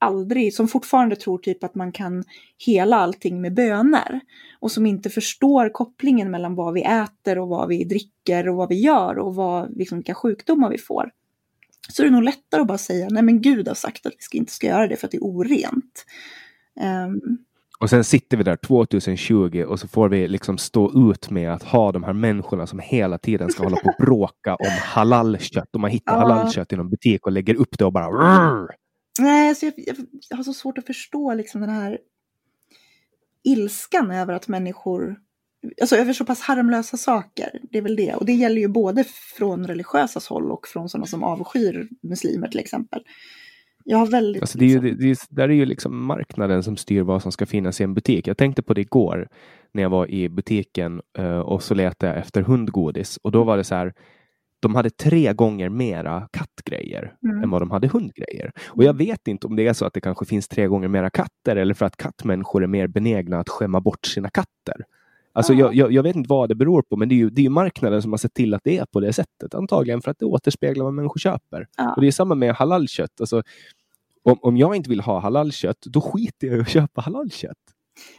aldrig, 0.06 0.54
som 0.54 0.68
fortfarande 0.68 1.16
tror 1.16 1.38
typ 1.38 1.64
att 1.64 1.76
man 1.76 1.92
kan 1.92 2.24
hela 2.66 2.96
allting 2.98 3.42
med 3.42 3.54
bönor 3.54 4.20
och 4.60 4.72
som 4.72 4.86
inte 4.86 5.10
förstår 5.10 5.70
kopplingen 5.70 6.32
mellan 6.32 6.56
vad 6.56 6.74
vi 6.74 6.82
äter 6.82 7.40
och 7.40 7.48
vad 7.48 7.68
vi 7.68 7.84
dricker 7.84 8.50
och 8.50 8.56
vad 8.56 8.70
vi 8.70 8.76
gör 8.82 9.20
och 9.20 9.36
vad, 9.36 9.78
liksom, 9.78 9.98
vilka 9.98 10.14
sjukdomar 10.14 10.70
vi 10.70 10.78
får. 10.78 11.12
Så 11.90 12.02
är 12.02 12.06
det 12.06 12.12
nog 12.12 12.24
lättare 12.24 12.62
att 12.62 12.68
bara 12.68 12.78
säga, 12.78 13.08
nej 13.12 13.24
men 13.24 13.42
Gud 13.42 13.68
har 13.68 13.76
sagt 13.76 14.06
att 14.06 14.14
vi 14.14 14.22
ska, 14.22 14.38
inte 14.38 14.52
ska 14.52 14.68
göra 14.68 14.88
det 14.88 14.96
för 14.96 15.08
att 15.08 15.12
det 15.12 15.18
är 15.18 15.24
orent. 15.24 16.06
Ehm, 16.82 17.20
Och 17.80 17.90
sen 17.90 18.04
sitter 18.04 18.38
vi 18.38 18.44
där 18.44 18.56
2020 18.56 19.66
och 19.68 19.80
så 19.80 19.88
får 19.88 20.10
vi 20.10 20.28
liksom 20.28 20.58
stå 20.58 21.12
ut 21.12 21.30
med 21.30 21.54
att 21.54 21.64
ha 21.64 21.92
de 21.92 22.04
här 22.04 22.14
människorna 22.14 22.68
som 22.68 22.80
hela 22.80 23.18
tiden 23.18 23.50
ska 23.50 23.64
hålla 23.64 23.78
på 23.78 23.88
och 23.90 24.06
bråka 24.06 24.56
om 24.56 24.72
halalkött. 24.82 25.70
Och 25.74 25.80
man 25.82 25.92
hittar 25.92 26.18
halalkött 26.18 26.74
i 26.74 26.76
någon 26.76 26.90
butik 26.90 27.26
och 27.26 27.32
lägger 27.32 27.56
upp 27.56 27.78
det 27.78 27.86
och 27.86 27.94
bara! 27.94 28.68
Nej, 29.20 29.56
så 29.56 29.66
jag, 29.66 29.74
jag, 29.78 29.96
jag 30.30 30.38
har 30.38 30.44
så 30.44 30.54
svårt 30.54 30.78
att 30.78 30.86
förstå 30.86 31.34
liksom 31.34 31.62
den 31.62 31.70
här 31.70 31.98
ilskan 33.44 34.12
över 34.12 34.34
att 34.34 34.48
människor, 34.48 35.16
alltså 35.82 35.96
över 35.96 36.14
så 36.14 36.26
pass 36.26 36.42
harmlösa 36.42 36.98
saker, 36.98 37.60
det 37.72 37.78
är 37.78 37.82
väl 37.82 37.96
det. 37.96 38.14
Och 38.14 38.26
det 38.26 38.34
gäller 38.34 38.62
ju 38.62 38.68
både 38.68 39.04
från 39.38 39.68
religiösa 39.68 40.20
håll 40.30 40.52
och 40.52 40.68
från 40.68 40.90
sådana 40.90 41.06
som 41.06 41.24
avskyr 41.24 41.88
muslimer 42.02 42.48
till 42.48 42.60
exempel. 42.60 43.02
Jag 43.84 43.98
har 43.98 44.08
väldigt... 44.08 44.42
Alltså 44.42 44.58
det 44.58 44.66
är 44.66 44.70
ju, 44.70 44.82
liksom- 44.82 45.00
det, 45.00 45.06
det 45.06 45.12
är, 45.12 45.18
där 45.36 45.50
är 45.50 45.54
ju 45.54 45.66
liksom 45.66 46.06
marknaden 46.06 46.64
som 46.64 46.78
styr 46.78 47.02
vad 47.02 47.22
som 47.22 47.32
ska 47.32 47.46
finnas 47.46 47.82
i 47.82 47.84
en 47.84 47.94
butik. 47.94 48.28
Jag 48.28 48.38
tänkte 48.38 48.62
på 48.62 48.74
det 48.74 48.82
igår 48.82 49.28
när 49.72 49.82
jag 49.84 49.90
var 49.90 50.12
i 50.12 50.30
butiken 50.30 51.02
eh, 51.18 51.40
och 51.40 51.64
så 51.64 51.74
letade 51.74 52.14
jag 52.14 52.22
efter 52.22 52.42
hundgodis 52.42 53.18
och 53.18 53.32
då 53.32 53.44
var 53.44 53.58
det 53.58 53.64
så 53.64 53.76
här. 53.76 53.94
De 54.66 54.76
hade 54.76 54.90
tre 54.90 55.34
gånger 55.34 55.70
mera 55.70 56.28
kattgrejer 56.32 57.14
Mm. 57.24 57.44
än 57.44 57.50
vad 57.50 57.62
de 57.62 57.72
hade 57.72 57.88
hundgrejer. 57.88 58.52
Och 58.68 58.84
jag 58.84 58.94
vet 58.98 59.28
inte 59.28 59.48
om 59.48 59.56
det 59.56 59.68
är 59.68 59.74
så 59.74 59.86
att 59.86 59.94
det 59.94 60.02
kanske 60.02 60.26
finns 60.26 60.48
tre 60.48 60.68
gånger 60.68 60.88
mera 60.88 61.10
katter 61.10 61.56
eller 61.56 61.74
för 61.74 61.86
att 61.86 61.98
kattmänniskor 61.98 62.64
är 62.64 62.68
mer 62.68 62.88
benägna 62.88 63.40
att 63.40 63.50
skämma 63.50 63.82
bort 63.82 64.06
sina 64.06 64.30
katter. 64.30 64.76
Alltså 65.34 65.54
Ja. 65.54 65.60
jag, 65.60 65.76
jag, 65.76 65.92
jag 65.92 66.04
vet 66.04 66.16
inte 66.16 66.28
vad 66.30 66.50
det 66.50 66.56
beror 66.56 66.82
på, 66.82 66.96
men 66.98 67.10
det 67.10 67.16
är, 67.16 67.18
ju, 67.18 67.30
det 67.30 67.46
är 67.46 67.50
marknaden 67.50 68.02
som 68.02 68.12
har 68.14 68.18
sett 68.18 68.34
till 68.34 68.54
att 68.54 68.62
det 68.64 68.78
är 68.78 68.86
på 68.86 69.00
det 69.00 69.14
sättet. 69.14 69.54
Antagligen 69.54 70.02
för 70.02 70.12
att 70.12 70.20
det 70.20 70.26
återspeglar 70.26 70.84
vad 70.86 70.94
människor 70.94 71.20
köper. 71.20 71.68
Ja. 71.78 71.94
Och 71.96 72.02
det 72.02 72.08
är 72.08 72.12
samma 72.12 72.36
med 72.36 72.56
halalkött. 72.56 73.20
Alltså, 73.20 73.44
om, 74.24 74.38
om 74.42 74.58
jag 74.58 74.76
inte 74.76 74.90
vill 74.90 75.00
ha 75.02 75.20
halalkött, 75.20 75.78
då 75.86 76.02
skiter 76.02 76.48
jag 76.48 76.58
i 76.58 76.62
att 76.62 76.70
köpa 76.70 77.02
halalkött. 77.02 77.58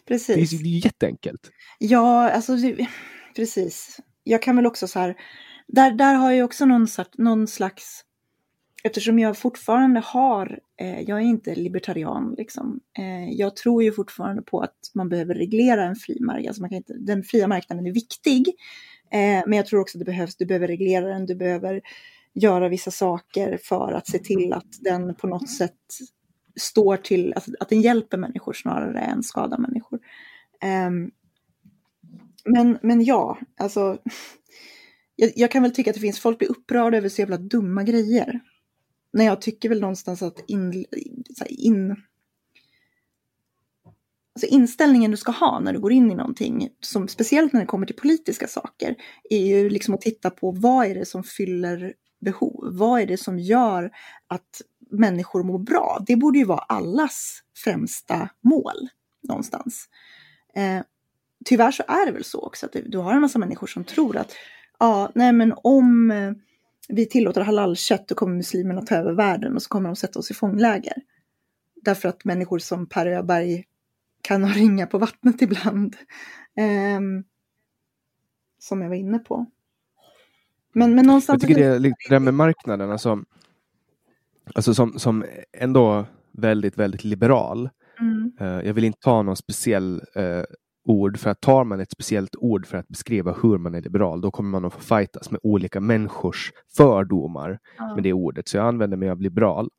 Det 0.05 0.15
är, 0.15 0.19
Precis. 0.19 0.51
det 0.51 0.57
är 0.57 0.69
ju 0.69 0.79
jätteenkelt. 0.79 1.51
Ja, 1.79 2.31
alltså 2.31 2.57
det, 2.57 2.87
precis. 3.37 4.01
Jag 4.25 4.43
kan 4.43 4.57
väl 4.57 4.67
också 4.67 4.87
så 4.89 4.99
här, 4.99 5.17
där, 5.69 5.91
där 5.91 6.15
har 6.15 6.33
jag 6.33 6.45
också 6.45 6.65
någon, 6.65 6.87
någon 7.19 7.47
slags 7.47 8.07
eftersom 8.87 9.19
jag 9.19 9.39
fortfarande 9.39 10.01
har, 10.01 10.61
eh, 10.81 11.01
jag 11.01 11.19
är 11.19 11.25
inte 11.25 11.55
libertarian 11.55 12.35
liksom, 12.39 12.81
eh, 12.99 13.31
jag 13.31 13.57
tror 13.57 13.83
ju 13.83 13.93
fortfarande 13.93 14.43
på 14.43 14.61
att 14.61 14.77
man 14.95 15.09
behöver 15.09 15.35
reglera 15.35 15.85
en 15.85 15.97
fri 15.97 16.21
marknad, 16.21 16.47
alltså 16.47 16.63
man 16.63 16.71
kan 16.71 16.77
inte, 16.77 16.95
den 16.99 17.23
fria 17.23 17.49
marknaden 17.49 17.87
är 17.87 17.93
viktig, 17.93 18.49
eh, 19.11 19.43
men 19.47 19.53
jag 19.53 19.67
tror 19.67 19.81
också 19.81 19.99
att 19.99 20.01
det 20.01 20.05
behövs, 20.05 20.37
du 20.37 20.47
behöver 20.47 20.67
reglera 20.67 21.07
den, 21.07 21.27
du 21.27 21.35
behöver 21.35 21.81
göra 22.35 22.69
vissa 22.69 22.91
saker 22.91 23.59
för 23.63 23.93
att 23.93 24.07
se 24.07 24.19
till 24.19 24.53
att 24.53 24.79
den 24.81 25.15
på 25.15 25.27
något 25.27 25.51
sätt 25.51 25.73
står 26.57 26.97
till, 26.97 27.33
alltså, 27.35 27.51
att 27.61 27.69
den 27.69 27.81
hjälper 27.81 28.19
människor 28.19 28.53
snarare 28.53 29.01
än 29.01 29.23
skadar 29.23 29.59
människor. 29.59 30.01
Um, 30.87 31.11
men, 32.45 32.79
men 32.83 33.05
ja, 33.05 33.39
alltså 33.57 33.99
jag, 35.17 35.33
jag, 35.37 35.51
kan 35.51 35.63
väl 35.63 35.75
tycka 35.75 35.91
att 35.91 35.95
det 35.95 36.01
finns, 36.01 36.21
folk 36.21 36.39
blir 36.39 36.51
upprörda 36.51 36.97
över 36.97 37.09
så 37.09 37.21
jävla 37.21 37.39
dumma 37.39 37.83
grejer. 37.83 38.41
När 39.13 39.25
jag 39.25 39.41
tycker 39.41 39.69
väl 39.69 39.81
någonstans 39.81 40.23
att 40.23 40.45
in, 40.47 40.85
in, 41.49 41.97
alltså 44.35 44.47
inställningen 44.47 45.11
du 45.11 45.17
ska 45.17 45.33
ha 45.33 45.61
när 45.61 45.73
du 45.73 45.81
går 45.81 45.93
in 45.93 46.11
i 46.11 46.15
någonting, 46.15 46.69
som, 46.81 47.09
speciellt 47.09 47.53
när 47.53 47.61
det 47.61 47.67
kommer 47.67 47.87
till 47.87 47.97
politiska 47.97 48.47
saker, 48.47 48.95
är 49.31 49.47
ju 49.47 49.71
liksom 49.71 49.95
att 49.95 50.01
titta 50.01 50.31
på 50.31 50.51
vad 50.51 50.87
är 50.87 50.95
det 50.95 51.07
som 51.07 51.25
fyller 51.25 51.95
behov? 52.21 52.69
Vad 52.73 53.01
är 53.01 53.07
det 53.07 53.17
som 53.17 53.39
gör 53.39 53.91
att 54.27 54.63
människor 54.91 55.43
mår 55.43 55.59
bra? 55.59 56.05
Det 56.07 56.17
borde 56.17 56.39
ju 56.39 56.45
vara 56.45 56.59
allas 56.59 57.43
främsta 57.65 58.29
mål 58.41 58.89
någonstans. 59.29 59.89
Eh, 60.55 60.83
tyvärr 61.45 61.71
så 61.71 61.83
är 61.89 62.07
det 62.07 62.13
väl 62.13 62.25
så 62.25 62.41
också 62.41 62.67
att 62.67 62.77
du 62.87 62.99
har 62.99 63.15
en 63.15 63.21
massa 63.21 63.39
människor 63.39 63.67
som 63.67 63.85
tror 63.85 64.17
att 64.17 64.33
ja, 64.79 65.13
nej 65.15 65.33
men 65.33 65.55
om 65.57 66.11
eh, 66.11 66.33
vi 66.89 67.07
tillåter 67.07 67.41
halalkött 67.41 68.09
då 68.09 68.15
kommer 68.15 68.37
muslimerna 68.37 68.83
ta 68.83 68.95
över 68.95 69.13
världen 69.13 69.55
och 69.55 69.63
så 69.63 69.69
kommer 69.69 69.89
de 69.89 69.97
sätta 69.97 70.19
oss 70.19 70.31
i 70.31 70.35
fångläger. 70.35 70.95
Därför 71.83 72.09
att 72.09 72.25
människor 72.25 72.59
som 72.59 72.87
Per 72.89 73.07
Öberg 73.07 73.65
kan 74.23 74.45
ha 74.45 74.51
ringa 74.55 74.87
på 74.87 74.99
vattnet 74.99 75.43
ibland. 75.43 75.97
Eh, 76.57 77.01
som 78.59 78.83
jag 78.83 78.89
var 78.89 78.97
inne 78.97 79.19
på. 79.19 79.47
Men, 80.73 80.95
men 80.95 81.07
någonstans... 81.07 81.43
Jag 81.43 81.49
tycker 81.49 81.63
det 81.63 81.75
är 81.75 81.79
lite 81.79 81.97
det 82.09 82.15
där 82.15 82.21
med 82.21 82.35
marknaden, 82.35 82.91
alltså, 82.91 83.23
alltså 84.55 84.75
som, 84.75 84.99
som 84.99 85.25
ändå 85.53 86.07
väldigt, 86.33 86.79
väldigt 86.79 87.05
liberal. 87.05 87.71
Mm. 88.01 88.33
Uh, 88.41 88.67
jag 88.67 88.75
vill 88.75 88.85
inte 88.85 89.01
ta 89.01 89.23
någon 89.23 89.37
speciell 89.37 90.03
uh, 90.17 90.45
ord, 90.87 91.19
för 91.19 91.31
att 91.31 91.41
tar 91.41 91.65
man 91.65 91.81
ett 91.81 91.91
speciellt 91.91 92.37
ord 92.37 92.67
för 92.67 92.79
att 92.79 92.89
beskriva 92.89 93.37
hur 93.43 93.59
man 93.59 93.75
är 93.75 93.83
liberal, 93.83 94.21
då 94.21 94.31
kommer 94.31 94.51
man 94.51 94.65
att 94.65 94.73
få 94.73 94.81
fightas 94.81 95.31
med 95.31 95.41
olika 95.43 95.81
människors 95.81 96.53
fördomar 96.77 97.59
med 97.95 98.03
det 98.03 98.13
ordet. 98.13 98.49
Så 98.49 98.57
jag 98.57 98.67
använder 98.67 98.97
mig 98.97 99.11
av 99.11 99.21
liberal. 99.21 99.71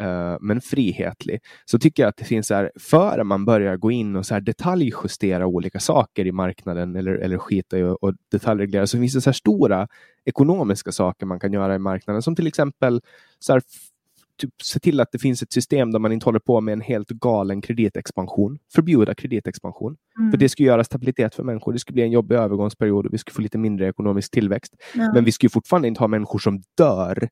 Uh, 0.00 0.36
men 0.40 0.60
frihetlig, 0.60 1.40
så 1.64 1.78
tycker 1.78 2.02
jag 2.02 2.08
att 2.08 2.16
det 2.16 2.24
finns 2.24 2.50
här, 2.50 2.70
före 2.80 3.24
man 3.24 3.44
börjar 3.44 3.76
gå 3.76 3.90
in 3.90 4.16
och 4.16 4.26
så 4.26 4.34
här 4.34 4.40
detaljjustera 4.40 5.46
olika 5.46 5.80
saker 5.80 6.26
i 6.26 6.32
marknaden 6.32 6.96
eller, 6.96 7.12
eller 7.12 7.38
skita 7.38 7.78
i 7.78 7.82
och, 7.82 8.14
detaljreglera, 8.30 8.86
så 8.86 8.98
finns 8.98 9.14
det 9.14 9.20
så 9.20 9.30
här 9.30 9.34
stora 9.34 9.88
ekonomiska 10.24 10.92
saker 10.92 11.26
man 11.26 11.40
kan 11.40 11.52
göra 11.52 11.74
i 11.74 11.78
marknaden, 11.78 12.22
som 12.22 12.36
till 12.36 12.46
exempel 12.46 13.00
så 13.38 13.52
här, 13.52 13.62
typ, 14.40 14.50
se 14.62 14.80
till 14.80 15.00
att 15.00 15.12
det 15.12 15.18
finns 15.18 15.42
ett 15.42 15.52
system 15.52 15.92
där 15.92 15.98
man 15.98 16.12
inte 16.12 16.24
håller 16.24 16.38
på 16.38 16.60
med 16.60 16.72
en 16.72 16.80
helt 16.80 17.08
galen 17.08 17.62
kreditexpansion. 17.62 18.58
Förbjuda 18.74 19.14
kreditexpansion. 19.14 19.96
Mm. 20.18 20.30
För 20.30 20.38
det 20.38 20.48
skulle 20.48 20.68
göra 20.68 20.84
stabilitet 20.84 21.34
för 21.34 21.42
människor. 21.42 21.72
Det 21.72 21.78
skulle 21.78 21.94
bli 21.94 22.02
en 22.02 22.12
jobbig 22.12 22.36
övergångsperiod 22.36 23.06
och 23.06 23.14
vi 23.14 23.18
skulle 23.18 23.34
få 23.34 23.42
lite 23.42 23.58
mindre 23.58 23.88
ekonomisk 23.88 24.30
tillväxt. 24.30 24.74
Ja. 24.94 25.12
Men 25.14 25.24
vi 25.24 25.32
skulle 25.32 25.50
fortfarande 25.50 25.88
inte 25.88 26.00
ha 26.00 26.08
människor 26.08 26.38
som 26.38 26.62
dör 26.76 27.28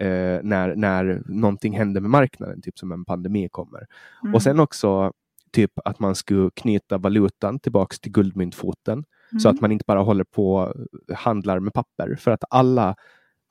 eh, 0.00 0.40
när, 0.42 0.76
när 0.76 1.22
någonting 1.26 1.76
händer 1.76 2.00
med 2.00 2.10
marknaden, 2.10 2.62
typ 2.62 2.78
som 2.78 2.92
en 2.92 3.04
pandemi 3.04 3.48
kommer. 3.50 3.86
Mm. 4.22 4.34
Och 4.34 4.42
sen 4.42 4.60
också 4.60 5.12
typ 5.52 5.72
att 5.84 5.98
man 5.98 6.14
skulle 6.14 6.50
knyta 6.54 6.98
valutan 6.98 7.58
tillbaks 7.58 8.00
till 8.00 8.12
guldmyntfoten. 8.12 9.04
Mm. 9.32 9.40
Så 9.40 9.48
att 9.48 9.60
man 9.60 9.72
inte 9.72 9.84
bara 9.86 10.00
håller 10.00 10.24
på 10.24 10.74
handlar 11.14 11.60
med 11.60 11.72
papper. 11.72 12.16
För 12.16 12.30
att 12.30 12.44
alla 12.50 12.94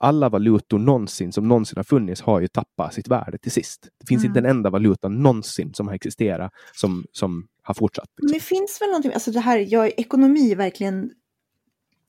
alla 0.00 0.28
valutor 0.28 0.78
någonsin 0.78 1.32
som 1.32 1.48
någonsin 1.48 1.76
har 1.76 1.84
funnits 1.84 2.20
har 2.20 2.40
ju 2.40 2.48
tappat 2.48 2.94
sitt 2.94 3.08
värde 3.08 3.38
till 3.38 3.52
sist. 3.52 3.88
Det 3.98 4.06
finns 4.06 4.24
mm. 4.24 4.30
inte 4.30 4.38
en 4.38 4.56
enda 4.56 4.70
valuta 4.70 5.08
någonsin 5.08 5.74
som 5.74 5.88
har 5.88 5.94
existerat 5.94 6.52
som, 6.72 7.04
som 7.12 7.48
har 7.62 7.74
fortsatt. 7.74 8.08
Liksom. 8.16 8.26
Men 8.26 8.32
det 8.32 8.44
finns 8.44 8.80
väl 8.80 8.88
någonting, 8.88 9.12
alltså 9.12 9.30
det 9.30 9.40
här, 9.40 9.58
jag, 9.58 9.86
ekonomi 9.96 10.54
verkligen, 10.54 11.10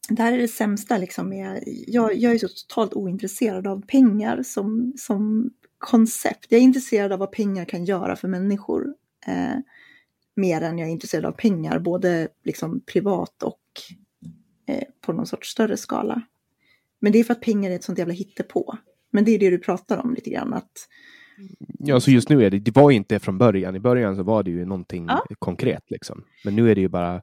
det 0.09 0.22
här 0.23 0.34
är 0.34 0.38
det 0.38 0.47
sämsta 0.47 0.97
liksom 0.97 1.30
med, 1.30 1.63
jag, 1.88 2.15
jag 2.15 2.34
är 2.34 2.38
så 2.38 2.47
totalt 2.47 2.93
ointresserad 2.93 3.68
av 3.68 3.85
pengar 3.85 4.43
som, 4.43 4.93
som 4.97 5.51
koncept. 5.77 6.45
Jag 6.49 6.59
är 6.59 6.63
intresserad 6.63 7.11
av 7.11 7.19
vad 7.19 7.31
pengar 7.31 7.65
kan 7.65 7.85
göra 7.85 8.15
för 8.15 8.27
människor. 8.27 8.93
Eh, 9.27 9.57
mer 10.35 10.61
än 10.61 10.77
jag 10.77 10.88
är 10.88 10.91
intresserad 10.91 11.26
av 11.26 11.31
pengar, 11.31 11.80
både 11.80 12.27
liksom 12.43 12.81
privat 12.85 13.43
och 13.43 13.61
eh, 14.68 14.84
på 15.01 15.13
någon 15.13 15.26
sorts 15.26 15.49
större 15.49 15.77
skala. 15.77 16.22
Men 17.01 17.11
det 17.11 17.19
är 17.19 17.23
för 17.23 17.33
att 17.33 17.41
pengar 17.41 17.71
är 17.71 17.75
ett 17.75 17.83
sånt 17.83 17.99
jävla 17.99 18.13
hittepå. 18.13 18.77
Men 19.11 19.25
det 19.25 19.31
är 19.31 19.39
det 19.39 19.49
du 19.49 19.57
pratar 19.57 19.97
om 19.97 20.13
lite 20.13 20.29
grann. 20.29 20.53
Att... 20.53 20.71
Ja, 21.79 21.99
så 21.99 22.11
just 22.11 22.29
nu 22.29 22.45
är 22.45 22.49
det, 22.49 22.59
det 22.59 22.75
var 22.75 22.91
inte 22.91 23.19
från 23.19 23.37
början. 23.37 23.75
I 23.75 23.79
början 23.79 24.15
så 24.15 24.23
var 24.23 24.43
det 24.43 24.51
ju 24.51 24.65
någonting 24.65 25.05
ja. 25.07 25.25
konkret 25.39 25.83
liksom. 25.87 26.23
Men 26.45 26.55
nu 26.55 26.71
är 26.71 26.75
det 26.75 26.81
ju 26.81 26.89
bara 26.89 27.21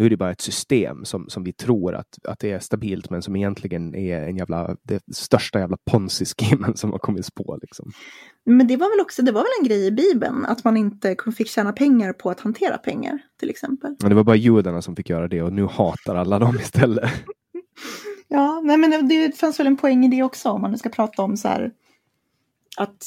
nu 0.00 0.06
är 0.06 0.10
det 0.10 0.16
bara 0.16 0.30
ett 0.30 0.40
system 0.40 1.04
som, 1.04 1.28
som 1.28 1.44
vi 1.44 1.52
tror 1.52 1.94
att, 1.94 2.18
att 2.24 2.38
det 2.38 2.50
är 2.50 2.58
stabilt, 2.58 3.10
men 3.10 3.22
som 3.22 3.36
egentligen 3.36 3.94
är 3.94 4.22
en 4.22 4.36
jävla, 4.36 4.76
det 4.82 5.02
största 5.12 5.58
jävla 5.58 5.76
ponzi-schemen 5.90 6.76
som 6.76 6.92
har 6.92 6.98
kommit 6.98 7.34
på. 7.34 7.58
Liksom. 7.62 7.92
Men 8.44 8.66
det 8.66 8.76
var 8.76 8.96
väl 8.96 9.00
också, 9.00 9.22
det 9.22 9.32
var 9.32 9.40
väl 9.40 9.50
en 9.60 9.68
grej 9.68 9.86
i 9.86 9.90
Bibeln, 9.90 10.44
att 10.44 10.64
man 10.64 10.76
inte 10.76 11.16
fick 11.36 11.48
tjäna 11.48 11.72
pengar 11.72 12.12
på 12.12 12.30
att 12.30 12.40
hantera 12.40 12.78
pengar, 12.78 13.18
till 13.40 13.50
exempel. 13.50 13.96
Men 14.00 14.08
det 14.08 14.14
var 14.14 14.24
bara 14.24 14.36
judarna 14.36 14.82
som 14.82 14.96
fick 14.96 15.10
göra 15.10 15.28
det 15.28 15.42
och 15.42 15.52
nu 15.52 15.64
hatar 15.64 16.16
alla 16.16 16.38
dem 16.38 16.56
istället. 16.60 17.10
Ja, 18.32 18.60
nej 18.64 18.76
men 18.76 19.08
det 19.08 19.38
fanns 19.38 19.60
väl 19.60 19.66
en 19.66 19.76
poäng 19.76 20.04
i 20.04 20.08
det 20.08 20.22
också 20.22 20.50
om 20.50 20.60
man 20.60 20.70
nu 20.70 20.78
ska 20.78 20.88
prata 20.88 21.22
om 21.22 21.36
så 21.36 21.48
här 21.48 21.72
att 22.76 23.04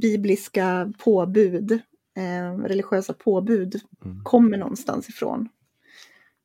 bibliska 0.00 0.92
påbud, 0.98 1.72
eh, 2.16 2.58
religiösa 2.58 3.12
påbud 3.12 3.80
mm. 4.04 4.24
kommer 4.24 4.58
någonstans 4.58 5.08
ifrån. 5.08 5.48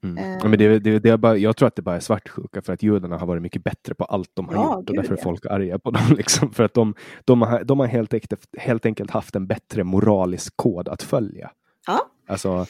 Mm. 0.04 0.18
Eh, 0.18 0.50
men 0.50 0.60
det, 0.60 0.80
det, 0.80 1.00
det 1.00 1.10
är 1.10 1.18
bara, 1.18 1.38
jag 1.38 1.58
tror 1.58 1.68
att 1.68 1.76
det 1.76 1.82
bara 1.82 1.96
är 1.96 2.00
svartsjuka 2.00 2.62
för 2.62 2.74
att 2.74 2.84
judarna 2.84 3.18
har 3.18 3.28
varit 3.28 3.42
mycket 3.42 3.64
bättre 3.64 3.96
på 3.96 4.04
allt 4.04 4.30
de 4.34 4.48
har 4.48 4.56
ja, 4.56 4.76
gjort 4.78 4.90
och 4.90 4.96
därför 4.96 5.14
är 5.14 5.22
folk 5.22 5.46
arga 5.46 5.80
på 5.80 5.92
dem. 5.92 6.04
Liksom, 6.18 6.52
för 6.52 6.64
att 6.64 6.74
de, 6.74 6.96
de 7.26 7.42
har, 7.42 7.64
de 7.64 7.80
har 7.80 7.88
helt, 7.88 8.14
enkelt, 8.14 8.48
helt 8.58 8.86
enkelt 8.86 9.12
haft 9.12 9.36
en 9.36 9.48
bättre 9.48 9.84
moralisk 9.84 10.58
kod 10.58 10.88
att 10.88 11.04
följa. 11.04 11.52
Ja. 11.88 12.00
Alltså, 12.28 12.66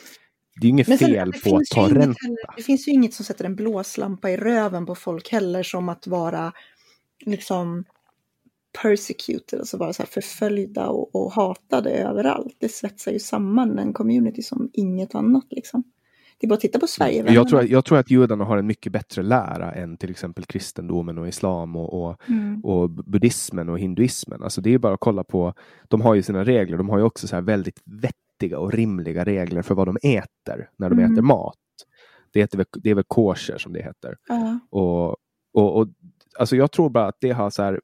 det 0.61 0.67
är 0.67 0.69
inget 0.69 0.87
Men 0.87 0.97
fel 0.97 1.31
på 1.43 1.57
att 1.57 1.65
ta 1.65 1.81
ränta. 1.81 1.97
Heller, 1.97 2.55
det 2.57 2.63
finns 2.63 2.87
ju 2.87 2.91
inget 2.91 3.13
som 3.13 3.25
sätter 3.25 3.45
en 3.45 3.55
blåslampa 3.55 4.29
i 4.29 4.37
röven 4.37 4.85
på 4.85 4.95
folk 4.95 5.31
heller 5.31 5.63
som 5.63 5.89
att 5.89 6.07
vara 6.07 6.53
liksom 7.25 7.83
persecuted, 8.81 9.59
alltså 9.59 9.77
vara 9.77 9.93
så 9.93 10.03
förföljda 10.05 10.87
och, 10.87 11.15
och, 11.15 11.33
hatade 11.33 11.89
överallt. 11.89 12.55
Det 12.59 12.69
svetsar 12.69 13.11
ju 13.11 13.19
samman 13.19 13.79
en 13.79 13.93
community 13.93 14.41
som 14.41 14.69
inget 14.73 15.15
annat 15.15 15.45
liksom. 15.49 15.83
Det 16.37 16.47
är 16.47 16.49
bara 16.49 16.55
att 16.55 16.61
titta 16.61 16.79
på 16.79 16.87
Sverige. 16.87 17.33
Jag 17.33 17.47
tror, 17.47 17.63
jag 17.63 17.85
tror 17.85 17.97
att 17.97 18.11
judarna 18.11 18.43
har 18.43 18.57
en 18.57 18.67
mycket 18.67 18.91
bättre 18.91 19.23
lära 19.23 19.71
än 19.71 19.97
till 19.97 20.09
exempel 20.09 20.45
kristendomen 20.45 21.17
och 21.17 21.27
islam 21.27 21.75
och, 21.75 22.03
och, 22.03 22.29
mm. 22.29 22.65
och 22.65 22.89
buddhismen 22.89 23.69
och 23.69 23.79
hinduismen. 23.79 24.43
Alltså 24.43 24.61
det 24.61 24.73
är 24.73 24.77
bara 24.77 24.93
att 24.93 24.99
kolla 24.99 25.23
på, 25.23 25.53
de 25.87 26.01
har 26.01 26.15
ju 26.15 26.23
sina 26.23 26.43
regler, 26.43 26.77
de 26.77 26.89
har 26.89 26.97
ju 26.97 27.03
också 27.03 27.27
så 27.27 27.35
här 27.35 27.43
väldigt 27.43 27.81
vett 27.85 28.15
vettiga 28.41 28.59
och 28.59 28.73
rimliga 28.73 29.23
regler 29.23 29.61
för 29.61 29.75
vad 29.75 29.87
de 29.87 29.97
äter 30.03 30.69
när 30.77 30.89
de 30.89 30.99
mm. 30.99 31.13
äter 31.13 31.21
mat. 31.21 31.57
Det, 32.31 32.39
heter, 32.39 32.65
det 32.73 32.89
är 32.89 32.95
väl 32.95 33.03
kosher 33.03 33.57
som 33.57 33.73
det 33.73 33.83
heter. 33.83 34.17
Uh. 34.31 34.57
Och, 34.69 35.09
och, 35.53 35.77
och, 35.77 35.87
alltså 36.39 36.55
jag 36.55 36.71
tror 36.71 36.89
bara 36.89 37.07
att 37.07 37.17
det 37.19 37.31
har 37.31 37.49
så 37.49 37.63
här, 37.63 37.81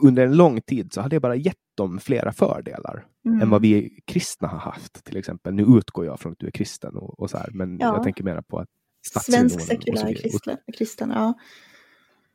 under 0.00 0.26
en 0.26 0.36
lång 0.36 0.60
tid 0.60 0.92
så 0.92 1.00
har 1.00 1.08
det 1.08 1.20
bara 1.20 1.36
gett 1.36 1.56
dem 1.74 1.98
flera 1.98 2.32
fördelar 2.32 3.06
mm. 3.24 3.42
än 3.42 3.50
vad 3.50 3.62
vi 3.62 4.00
kristna 4.04 4.48
har 4.48 4.58
haft. 4.58 5.04
Till 5.04 5.16
exempel, 5.16 5.54
nu 5.54 5.62
utgår 5.62 6.06
jag 6.06 6.20
från 6.20 6.32
att 6.32 6.38
du 6.38 6.46
är 6.46 6.50
kristen 6.50 6.96
och, 6.96 7.20
och 7.20 7.30
så 7.30 7.38
här, 7.38 7.50
men 7.52 7.78
ja. 7.78 7.94
jag 7.94 8.02
tänker 8.02 8.24
mera 8.24 8.42
på 8.42 8.58
att 8.58 8.68
Svensk 9.22 9.60
sekulär 9.60 10.14
kristen, 10.14 10.56
kristen, 10.78 11.10
ja. 11.14 11.34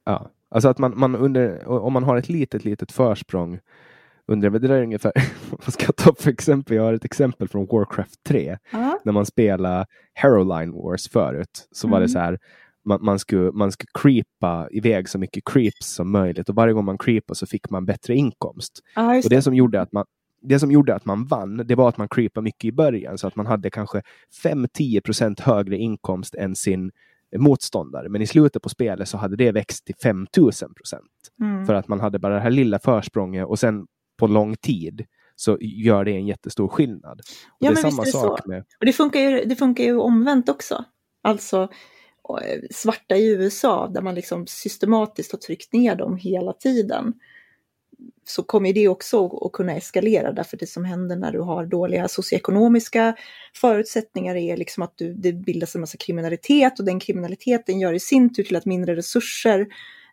Ja, 0.04 0.32
alltså 0.50 0.70
att 0.70 0.78
man, 0.78 1.00
man 1.00 1.16
under, 1.16 1.68
om 1.68 1.94
man 1.94 2.04
har 2.04 2.18
ett 2.18 2.30
litet, 2.30 2.66
litet 2.66 2.92
försprång 2.92 3.60
undrar 4.32 4.50
vad 4.50 4.62
det 4.62 4.68
där 4.68 4.76
är 4.76 4.84
ungefär, 4.84 5.12
vad 5.50 5.74
ska 5.74 5.86
jag 5.86 5.96
ta 5.96 6.14
för 6.20 6.32
exempel? 6.32 6.76
Jag 6.76 6.84
har 6.84 6.94
ett 6.94 7.06
exempel 7.06 7.48
från 7.48 7.66
Warcraft 7.66 8.24
3. 8.24 8.58
Uh 8.74 8.94
När 9.04 9.12
man 9.12 9.26
spelade 9.26 9.86
Heroline 10.14 10.72
Wars 10.72 11.10
förut 11.10 11.68
så 11.72 11.88
mm. 11.88 11.92
var 11.92 12.00
det 12.00 12.04
mm. 12.04 12.14
så 12.14 12.20
här 12.20 12.40
man, 12.86 13.00
man, 13.02 13.20
skulle, 13.20 13.52
man 13.52 13.72
skulle 13.72 13.90
creepa 13.94 14.68
iväg 14.72 15.10
så 15.10 15.20
mycket 15.20 15.44
creeps 15.46 15.94
som 15.94 16.12
möjligt 16.12 16.50
och 16.50 16.56
varje 16.56 16.74
gång 16.74 16.86
man 16.86 16.98
creepade 16.98 17.38
så 17.38 17.48
fick 17.48 17.70
man 17.70 17.86
bättre 17.86 18.16
inkomst. 18.16 18.80
Uh, 18.98 19.18
och 19.18 19.30
det 19.30 19.42
som 19.42 19.54
gjorde 19.54 19.82
att 19.82 19.92
man 19.92 20.06
det 20.42 20.60
som 20.60 20.72
gjorde 20.72 20.96
att 20.96 21.06
man 21.06 21.26
vann, 21.26 21.58
det 21.58 21.76
var 21.76 21.90
att 21.90 21.98
man 21.98 22.10
creepade 22.10 22.44
mycket 22.44 22.66
i 22.66 22.72
början 22.72 23.18
så 23.18 23.28
att 23.28 23.36
man 23.36 23.46
hade 23.46 23.70
kanske 23.70 24.02
5-10 24.44 25.42
högre 25.42 25.78
inkomst 25.78 26.36
än 26.36 26.56
sin 26.56 26.92
motståndare. 27.38 28.10
Men 28.10 28.22
i 28.22 28.28
slutet 28.28 28.62
på 28.62 28.70
spelet 28.70 29.10
så 29.10 29.18
hade 29.18 29.36
det 29.36 29.52
växt 29.52 29.86
till 29.86 29.96
5000 30.04 30.74
procent. 30.74 31.04
Mm. 31.42 31.66
För 31.66 31.74
att 31.74 31.88
man 31.88 32.00
hade 32.00 32.20
bara 32.20 32.34
det 32.34 32.40
här 32.40 32.50
lilla 32.50 32.80
försprånget 32.80 33.46
och 33.46 33.60
sen 33.60 33.88
på 34.20 34.28
lång 34.28 34.56
tid 34.56 35.06
så 35.36 35.58
gör 35.62 36.06
det 36.06 36.12
en 36.12 36.28
jättestor 36.28 36.68
skillnad. 36.68 37.20
Och 37.20 37.26
Ja, 37.60 37.70
det 37.72 37.80
är 37.80 37.84
men 37.84 37.92
samma 37.92 38.04
visst 38.04 38.16
är 38.16 38.20
det 38.22 38.28
sak 38.28 38.40
så. 38.44 38.50
med 38.50 38.64
Och 38.80 38.86
det 38.86 38.94
funkar, 38.94 39.20
ju, 39.20 39.46
det 39.46 39.56
funkar 39.56 39.84
ju 39.84 39.98
omvänt 39.98 40.50
också. 40.50 40.86
Alltså 41.24 41.62
eh, 42.44 42.60
svarta 42.72 43.16
i 43.16 43.28
USA 43.32 43.88
där 43.88 44.02
man 44.02 44.16
liksom 44.16 44.48
systematiskt 44.48 45.32
har 45.32 45.40
tryckt 45.40 45.74
ner 45.74 45.96
dem 45.96 46.18
hela 46.18 46.54
tiden. 46.54 47.14
Så 48.26 48.44
kommer 48.44 48.74
det 48.74 48.88
också 48.88 49.26
att- 49.26 49.44
att 49.46 49.52
kunna 49.52 49.76
eskalera 49.76 50.32
därför 50.32 50.58
det 50.58 50.68
som 50.68 50.86
händer 50.86 51.16
när 51.16 51.32
du 51.32 51.40
har 51.40 51.66
dåliga 51.66 52.08
socioekonomiska 52.08 53.16
förutsättningar 53.56 54.36
är 54.36 54.58
liksom 54.58 54.84
att 54.84 54.94
du, 54.98 55.14
det 55.14 55.34
bildas 55.34 55.76
en 55.76 55.82
massa 55.82 55.98
kriminalitet 55.98 56.80
och 56.80 56.86
den 56.86 57.00
kriminaliteten 57.00 57.80
gör 57.80 57.94
i 57.94 58.00
sin 58.00 58.34
tur 58.34 58.44
till 58.44 58.56
att 58.56 58.66
mindre 58.66 58.96
resurser 58.96 59.68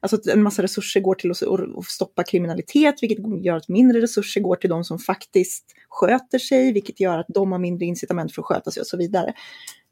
Alltså 0.07 0.17
att 0.17 0.37
en 0.37 0.43
massa 0.43 0.63
resurser 0.63 1.01
går 1.01 1.15
till 1.15 1.31
att 1.31 1.85
stoppa 1.85 2.25
kriminalitet, 2.25 2.95
vilket 3.03 3.45
gör 3.45 3.57
att 3.57 3.69
mindre 3.69 4.01
resurser 4.01 4.41
går 4.41 4.57
till 4.57 4.71
de 4.71 4.85
som 4.85 4.99
faktiskt 4.99 5.65
sköter 5.89 6.39
sig, 6.39 6.73
vilket 6.73 7.01
gör 7.01 7.19
att 7.19 7.27
de 7.29 7.53
har 7.53 7.59
mindre 7.59 7.87
incitament 7.87 8.35
för 8.35 8.43
att 8.43 8.47
sköta 8.47 8.71
sig 8.71 8.81
och 8.81 8.87
så 8.87 8.97
vidare. 8.97 9.35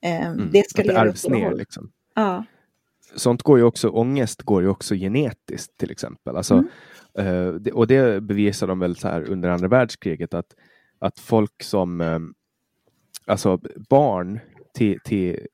Eh, 0.05 0.27
mm, 0.27 0.51
det 0.53 0.59
eskalerar 0.59 1.07
ärvs 1.07 1.25
åt 1.25 1.31
ner. 1.31 1.55
Liksom. 1.55 1.91
Ja. 2.15 2.45
Sånt 3.17 3.43
går 3.43 3.59
ju 3.59 3.65
också, 3.65 3.89
ångest 3.89 4.43
går 4.43 4.63
ju 4.63 4.69
också 4.69 4.95
genetiskt 4.95 5.79
till 5.79 5.91
exempel. 5.91 6.37
Alltså, 6.37 6.65
Mm. 7.15 7.67
eh, 7.67 7.73
och 7.73 7.87
det 7.87 8.23
bevisar 8.23 8.67
de 8.67 8.79
väl 8.79 8.97
så 8.97 9.09
här 9.09 9.31
under 9.31 9.49
andra 9.49 9.69
världskriget 9.69 10.35
att, 10.35 10.55
att 10.99 11.19
folk 11.19 11.63
som, 11.63 12.01
eh, 12.01 12.19
alltså 13.27 13.61
barn 13.89 14.41
till, 14.75 14.99
till 15.05 15.47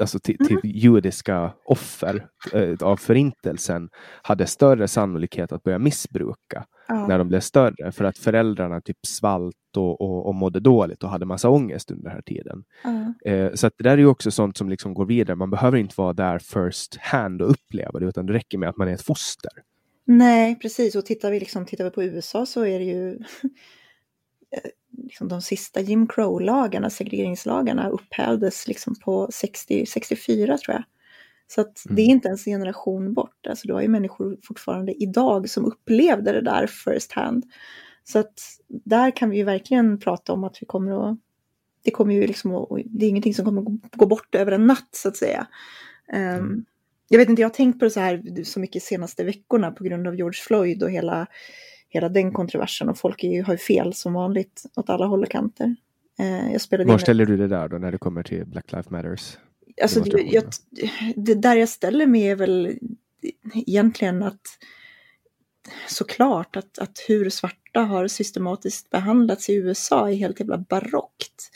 Alltså 0.00 0.18
till, 0.18 0.38
till 0.46 0.58
judiska 0.64 1.52
offer 1.64 2.26
eh, 2.52 2.74
av 2.80 2.96
förintelsen 2.96 3.88
hade 4.22 4.46
större 4.46 4.88
sannolikhet 4.88 5.52
att 5.52 5.62
börja 5.62 5.78
missbruka 5.78 6.66
Ja. 6.88 7.06
när 7.06 7.18
de 7.18 7.28
blev 7.28 7.40
större 7.40 7.92
för 7.92 8.04
att 8.04 8.18
föräldrarna 8.18 8.80
typ 8.80 9.06
svalt 9.06 9.76
och, 9.76 10.00
och, 10.00 10.26
och 10.26 10.34
mådde 10.34 10.60
dåligt 10.60 11.02
och 11.02 11.10
hade 11.10 11.26
massa 11.26 11.48
ångest 11.48 11.90
under 11.90 12.04
den 12.04 12.12
här 12.12 12.22
tiden. 12.22 12.64
Ja. 12.84 13.30
Eh, 13.30 13.52
så 13.54 13.70
det 13.76 13.84
där 13.84 13.90
är 13.90 13.98
ju 13.98 14.06
också 14.06 14.30
sånt 14.30 14.56
som 14.56 14.68
liksom 14.68 14.94
går 14.94 15.06
vidare. 15.06 15.36
Man 15.36 15.50
behöver 15.50 15.78
inte 15.78 15.94
vara 15.96 16.12
där 16.12 16.38
first 16.38 16.96
hand 16.96 17.42
och 17.42 17.50
uppleva 17.50 17.98
det 17.98 18.06
utan 18.06 18.26
det 18.26 18.32
räcker 18.32 18.58
med 18.58 18.68
att 18.68 18.76
man 18.76 18.88
är 18.88 18.92
ett 18.92 19.02
foster. 19.02 19.50
Nej, 20.04 20.58
precis. 20.58 20.96
Och 20.96 21.06
tittar 21.06 21.30
vi, 21.30 21.40
liksom, 21.40 21.66
tittar 21.66 21.84
vi 21.84 21.90
på 21.90 22.02
USA 22.02 22.46
så 22.46 22.64
är 22.64 22.78
det 22.78 22.84
ju 22.84 23.10
eh, 23.12 24.70
liksom 25.06 25.28
de 25.28 25.42
sista 25.42 25.80
Jim 25.80 26.08
Crow-lagarna, 26.08 26.90
segregeringslagarna, 26.90 27.88
upphävdes 27.88 28.68
liksom 28.68 28.94
på 29.04 29.28
60, 29.32 29.86
64 29.86 30.58
tror 30.58 30.74
jag. 30.74 30.84
Så 31.48 31.60
att 31.60 31.82
det 31.84 32.02
är 32.02 32.06
inte 32.06 32.28
ens 32.28 32.46
en 32.46 32.52
generation 32.52 33.14
bort. 33.14 33.46
Alltså, 33.48 33.68
du 33.68 33.74
har 33.74 33.80
ju 33.80 33.88
människor 33.88 34.38
fortfarande 34.42 35.02
idag 35.02 35.50
som 35.50 35.64
upplevde 35.64 36.32
det 36.32 36.40
där 36.40 36.66
first 36.66 37.12
hand. 37.12 37.44
Så 38.04 38.18
att 38.18 38.34
där 38.68 39.16
kan 39.16 39.30
vi 39.30 39.36
ju 39.36 39.44
verkligen 39.44 39.98
prata 39.98 40.32
om 40.32 40.44
att 40.44 40.62
vi 40.62 40.66
kommer 40.66 41.10
att... 41.10 41.18
Det 41.84 41.90
kommer 41.90 42.14
ju 42.14 42.26
liksom 42.26 42.54
att, 42.54 42.68
Det 42.84 43.06
är 43.06 43.10
ingenting 43.10 43.34
som 43.34 43.44
kommer 43.44 43.62
att 43.62 43.96
gå 43.96 44.06
bort 44.06 44.34
över 44.34 44.52
en 44.52 44.66
natt 44.66 44.88
så 44.90 45.08
att 45.08 45.16
säga. 45.16 45.46
Ehm, 46.12 46.64
jag 47.08 47.18
vet 47.18 47.28
inte, 47.28 47.42
jag 47.42 47.48
har 47.48 47.54
tänkt 47.54 47.78
på 47.78 47.84
det 47.84 47.90
så 47.90 48.00
här 48.00 48.44
så 48.44 48.60
mycket 48.60 48.82
senaste 48.82 49.24
veckorna 49.24 49.70
på 49.70 49.84
grund 49.84 50.06
av 50.06 50.16
George 50.16 50.40
Floyd 50.46 50.82
och 50.82 50.90
hela, 50.90 51.26
hela 51.96 52.08
den 52.08 52.32
kontroversen. 52.32 52.88
Och 52.88 52.98
folk 52.98 53.24
ju, 53.24 53.42
har 53.42 53.54
ju 53.54 53.58
fel 53.58 53.94
som 53.94 54.12
vanligt 54.12 54.62
åt 54.76 54.90
alla 54.90 55.06
håll 55.06 55.22
och 55.22 55.30
kanter. 55.30 55.76
Eh, 56.18 56.86
Var 56.86 56.98
ställer 56.98 57.26
du 57.26 57.36
det 57.36 57.48
där 57.48 57.68
då 57.68 57.78
när 57.78 57.92
det 57.92 57.98
kommer 57.98 58.22
till 58.22 58.44
Black 58.44 58.72
Lives 58.72 58.90
Matters? 58.90 59.38
Alltså, 59.82 60.00
det, 60.00 60.22
jag, 60.22 60.44
det 61.16 61.34
där 61.34 61.56
jag 61.56 61.68
ställer 61.68 62.06
mig 62.06 62.22
är 62.22 62.36
väl 62.36 62.78
egentligen 63.54 64.22
att 64.22 64.40
såklart 65.88 66.56
att, 66.56 66.78
att 66.78 66.98
hur 67.08 67.30
svarta 67.30 67.80
har 67.80 68.08
systematiskt 68.08 68.90
behandlats 68.90 69.48
i 69.48 69.54
USA 69.54 70.10
är 70.10 70.14
helt 70.14 70.40
jävla 70.40 70.58
barockt. 70.58 71.50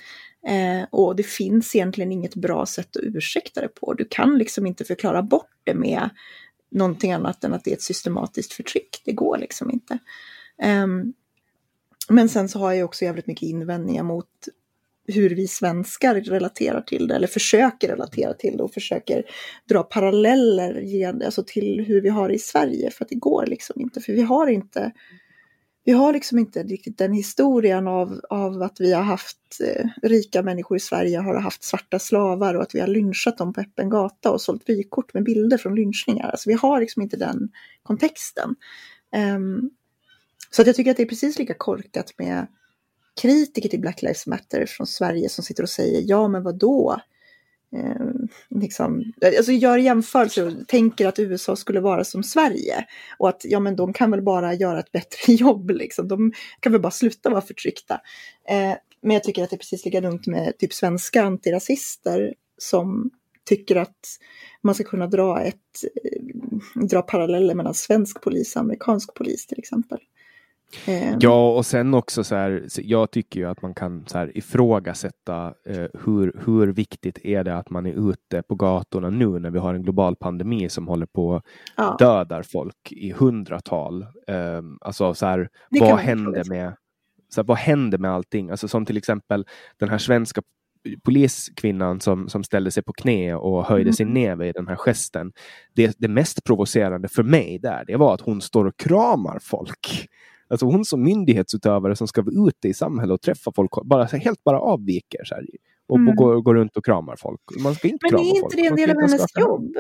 Eh, 0.46 0.86
och 0.90 1.16
det 1.16 1.22
finns 1.22 1.76
egentligen 1.76 2.12
inget 2.12 2.34
bra 2.34 2.66
sätt 2.66 2.96
att 2.96 3.02
ursäkta 3.02 3.60
det 3.60 3.68
på. 3.68 3.94
Du 3.94 4.04
kan 4.10 4.38
liksom 4.38 4.66
inte 4.66 4.84
förklara 4.84 5.22
bort 5.22 5.50
det 5.64 5.74
med 5.74 6.10
någonting 6.70 7.12
annat 7.12 7.44
än 7.44 7.54
att 7.54 7.64
det 7.64 7.70
är 7.70 7.74
ett 7.74 7.82
systematiskt 7.82 8.52
förtryck. 8.52 9.02
Det 9.04 9.12
går 9.12 9.38
liksom 9.38 9.70
inte. 9.70 9.98
Um, 10.84 11.12
men 12.08 12.28
sen 12.28 12.48
så 12.48 12.58
har 12.58 12.72
jag 12.72 12.84
också 12.84 13.04
jävligt 13.04 13.26
mycket 13.26 13.48
invändningar 13.48 14.02
mot 14.02 14.26
hur 15.06 15.30
vi 15.30 15.48
svenskar 15.48 16.14
relaterar 16.14 16.80
till 16.80 17.08
det, 17.08 17.14
eller 17.14 17.26
försöker 17.26 17.88
relatera 17.88 18.34
till 18.34 18.56
det 18.56 18.62
och 18.62 18.74
försöker 18.74 19.24
dra 19.68 19.82
paralleller 19.82 20.80
igen, 20.80 21.22
alltså 21.24 21.44
till 21.46 21.84
hur 21.86 22.00
vi 22.00 22.08
har 22.08 22.28
det 22.28 22.34
i 22.34 22.38
Sverige, 22.38 22.90
för 22.90 23.04
att 23.04 23.08
det 23.08 23.14
går 23.14 23.46
liksom 23.46 23.80
inte, 23.80 24.00
för 24.00 24.12
vi 24.12 24.22
har 24.22 24.46
inte 24.46 24.92
vi 25.84 25.92
har 25.92 26.12
liksom 26.12 26.38
inte 26.38 26.62
riktigt 26.62 26.98
den 26.98 27.12
historien 27.12 27.88
av, 27.88 28.20
av 28.30 28.62
att 28.62 28.80
vi 28.80 28.92
har 28.92 29.02
haft 29.02 29.60
eh, 29.64 29.88
rika 30.02 30.42
människor 30.42 30.76
i 30.76 30.80
Sverige, 30.80 31.18
har 31.18 31.40
haft 31.40 31.64
svarta 31.64 31.98
slavar 31.98 32.54
och 32.54 32.62
att 32.62 32.74
vi 32.74 32.80
har 32.80 32.86
lynchat 32.86 33.38
dem 33.38 33.52
på 33.52 33.60
öppen 33.60 33.90
gata 33.90 34.30
och 34.30 34.40
sålt 34.40 34.68
vykort 34.68 35.14
med 35.14 35.24
bilder 35.24 35.58
från 35.58 35.74
lynchningar. 35.74 36.28
Alltså 36.28 36.50
vi 36.50 36.54
har 36.54 36.80
liksom 36.80 37.02
inte 37.02 37.16
den 37.16 37.48
kontexten. 37.82 38.54
Um, 39.36 39.70
så 40.50 40.62
att 40.62 40.66
jag 40.66 40.76
tycker 40.76 40.90
att 40.90 40.96
det 40.96 41.02
är 41.02 41.06
precis 41.06 41.38
lika 41.38 41.54
korkat 41.54 42.12
med 42.18 42.46
kritiker 43.22 43.68
till 43.68 43.80
Black 43.80 44.02
Lives 44.02 44.26
Matter 44.26 44.66
från 44.66 44.86
Sverige 44.86 45.28
som 45.28 45.44
sitter 45.44 45.62
och 45.62 45.68
säger 45.68 46.02
ja 46.06 46.28
men 46.28 46.42
vadå? 46.42 47.00
Eh, 47.76 48.06
liksom, 48.60 49.12
alltså 49.38 49.52
gör 49.52 49.78
jämförelser 49.78 50.46
och 50.46 50.68
tänker 50.68 51.06
att 51.06 51.18
USA 51.18 51.56
skulle 51.56 51.80
vara 51.80 52.04
som 52.04 52.22
Sverige. 52.22 52.86
Och 53.18 53.28
att 53.28 53.40
ja 53.44 53.60
men 53.60 53.76
de 53.76 53.92
kan 53.92 54.10
väl 54.10 54.22
bara 54.22 54.54
göra 54.54 54.80
ett 54.80 54.92
bättre 54.92 55.32
jobb 55.32 55.70
liksom. 55.70 56.08
De 56.08 56.32
kan 56.60 56.72
väl 56.72 56.80
bara 56.80 56.90
sluta 56.90 57.30
vara 57.30 57.40
förtryckta. 57.40 57.94
Eh, 58.48 58.74
men 59.02 59.14
jag 59.14 59.24
tycker 59.24 59.44
att 59.44 59.50
det 59.50 59.56
är 59.56 59.58
precis 59.58 59.84
lika 59.84 60.00
dumt 60.00 60.22
med 60.26 60.58
typ 60.58 60.72
svenska 60.72 61.22
antirasister 61.22 62.34
som 62.58 63.10
tycker 63.44 63.76
att 63.76 64.18
man 64.62 64.74
ska 64.74 64.84
kunna 64.84 65.06
dra, 65.06 65.42
ett, 65.42 65.84
eh, 66.04 66.84
dra 66.86 67.02
paralleller 67.02 67.54
mellan 67.54 67.74
svensk 67.74 68.20
polis 68.20 68.56
och 68.56 68.62
amerikansk 68.62 69.14
polis 69.14 69.46
till 69.46 69.58
exempel. 69.58 69.98
Eh, 70.86 71.16
Ja, 71.20 71.56
och 71.56 71.66
sen 71.66 71.94
också 71.94 72.24
så 72.24 72.34
här, 72.34 72.66
jag 72.76 73.10
tycker 73.10 73.40
ju 73.40 73.46
att 73.46 73.62
man 73.62 73.74
kan 73.74 74.04
så 74.06 74.18
här 74.18 74.36
ifrågasätta 74.38 75.54
eh, 75.66 75.86
hur, 76.04 76.42
hur 76.46 76.66
viktigt 76.66 77.18
är 77.24 77.44
det 77.44 77.56
att 77.56 77.70
man 77.70 77.86
är 77.86 78.10
ute 78.10 78.42
på 78.42 78.54
gatorna 78.54 79.10
nu 79.10 79.38
när 79.38 79.50
vi 79.50 79.58
har 79.58 79.74
en 79.74 79.82
global 79.82 80.16
pandemi 80.16 80.68
som 80.68 80.88
håller 80.88 81.06
på 81.06 81.42
ja. 81.76 81.96
dödar 81.98 82.42
folk 82.42 82.92
i 82.92 83.12
hundratal. 83.12 84.02
Eh, 84.02 84.62
alltså 84.80 85.14
så 85.14 85.26
här, 85.26 85.48
Det 85.70 85.80
vad 85.80 85.98
händer 85.98 86.44
med 86.48 86.76
så 87.28 87.40
här, 87.40 87.46
vad 87.46 87.58
händer 87.58 87.98
med 87.98 88.10
allting? 88.10 88.50
Alltså 88.50 88.68
som 88.68 88.86
till 88.86 88.96
exempel 88.96 89.46
den 89.78 89.88
här 89.88 89.98
svenska 89.98 90.42
poliskvinnan 91.04 92.00
som, 92.00 92.28
som 92.28 92.44
ställde 92.44 92.70
sig 92.70 92.82
på 92.82 92.92
knä 92.92 93.34
och 93.34 93.64
höjde 93.64 93.88
Mm. 93.88 93.92
sin 93.92 94.08
näve 94.08 94.48
i 94.48 94.52
den 94.52 94.68
här 94.68 94.76
gesten. 94.76 95.32
Det, 95.74 95.94
det 95.98 96.08
mest 96.08 96.44
provocerande 96.44 97.08
för 97.08 97.22
mig 97.22 97.58
där, 97.58 97.84
det 97.86 97.96
var 97.96 98.14
att 98.14 98.20
hon 98.20 98.40
står 98.40 98.64
och 98.64 98.76
kramar 98.76 99.38
folk. 99.42 100.08
Alltså 100.50 100.66
hon 100.66 100.84
som 100.84 101.02
myndighetsutövare 101.02 101.96
som 101.96 102.08
ska 102.08 102.22
vara 102.22 102.48
ute 102.48 102.68
i 102.68 102.74
samhället 102.74 103.14
och 103.14 103.20
träffa 103.20 103.52
folk, 103.56 103.70
bara, 103.84 104.04
helt 104.04 104.44
bara 104.44 104.60
avviker 104.60 105.24
så 105.24 105.34
här, 105.34 105.46
och, 105.88 105.96
Mm. 105.96 106.08
och 106.08 106.14
går, 106.16 106.40
går 106.42 106.54
runt 106.54 106.76
och 106.76 106.84
kramar 106.84 107.16
folk. 107.16 107.40
Man 107.62 107.74
ska 107.74 107.88
inte 107.88 107.98
Men 108.02 108.10
krama 108.10 108.24
är 108.24 108.28
inte 108.28 108.40
folk. 108.40 108.54
det 108.56 108.66
en 108.66 108.76
del 108.76 108.90
av 108.90 108.96
hennes 108.96 109.22
jobb? 109.40 109.76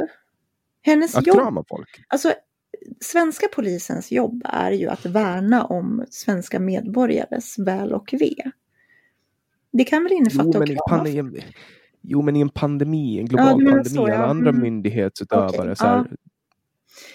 Hennes 0.82 1.14
Att 1.16 1.26
jobb, 1.26 1.36
krama 1.36 1.64
folk. 1.68 1.88
alltså 2.08 2.32
svenska 3.00 3.46
polisens 3.54 4.12
jobb 4.12 4.42
är 4.44 4.70
ju 4.72 4.88
att 4.88 5.06
värna 5.06 5.64
om 5.64 6.04
svenska 6.10 6.60
medborgares 6.60 7.58
väl 7.58 7.92
och 7.92 8.14
ve. 8.20 8.34
Det 9.72 9.84
kan 9.84 10.02
väl 10.02 10.12
innefatta 10.12 10.50
Jo 10.54 10.62
att 10.62 10.68
krama? 10.68 10.80
pandemi, 10.88 11.40
jo 12.00 12.22
men 12.22 12.36
i 12.36 12.40
en 12.40 12.48
pandemi, 12.48 13.18
en 13.18 13.26
global 13.26 13.46
Ja, 13.62 13.70
pandemi, 13.70 13.84
så, 13.96 14.08
ja. 14.08 14.14
alla 14.14 14.26
andra 14.26 14.48
Mm. 14.50 14.62
myndighetsutövare. 14.62 15.48
Okej, 15.62 15.76
Så 15.76 15.84
här, 15.86 15.96
ja. 15.96 16.16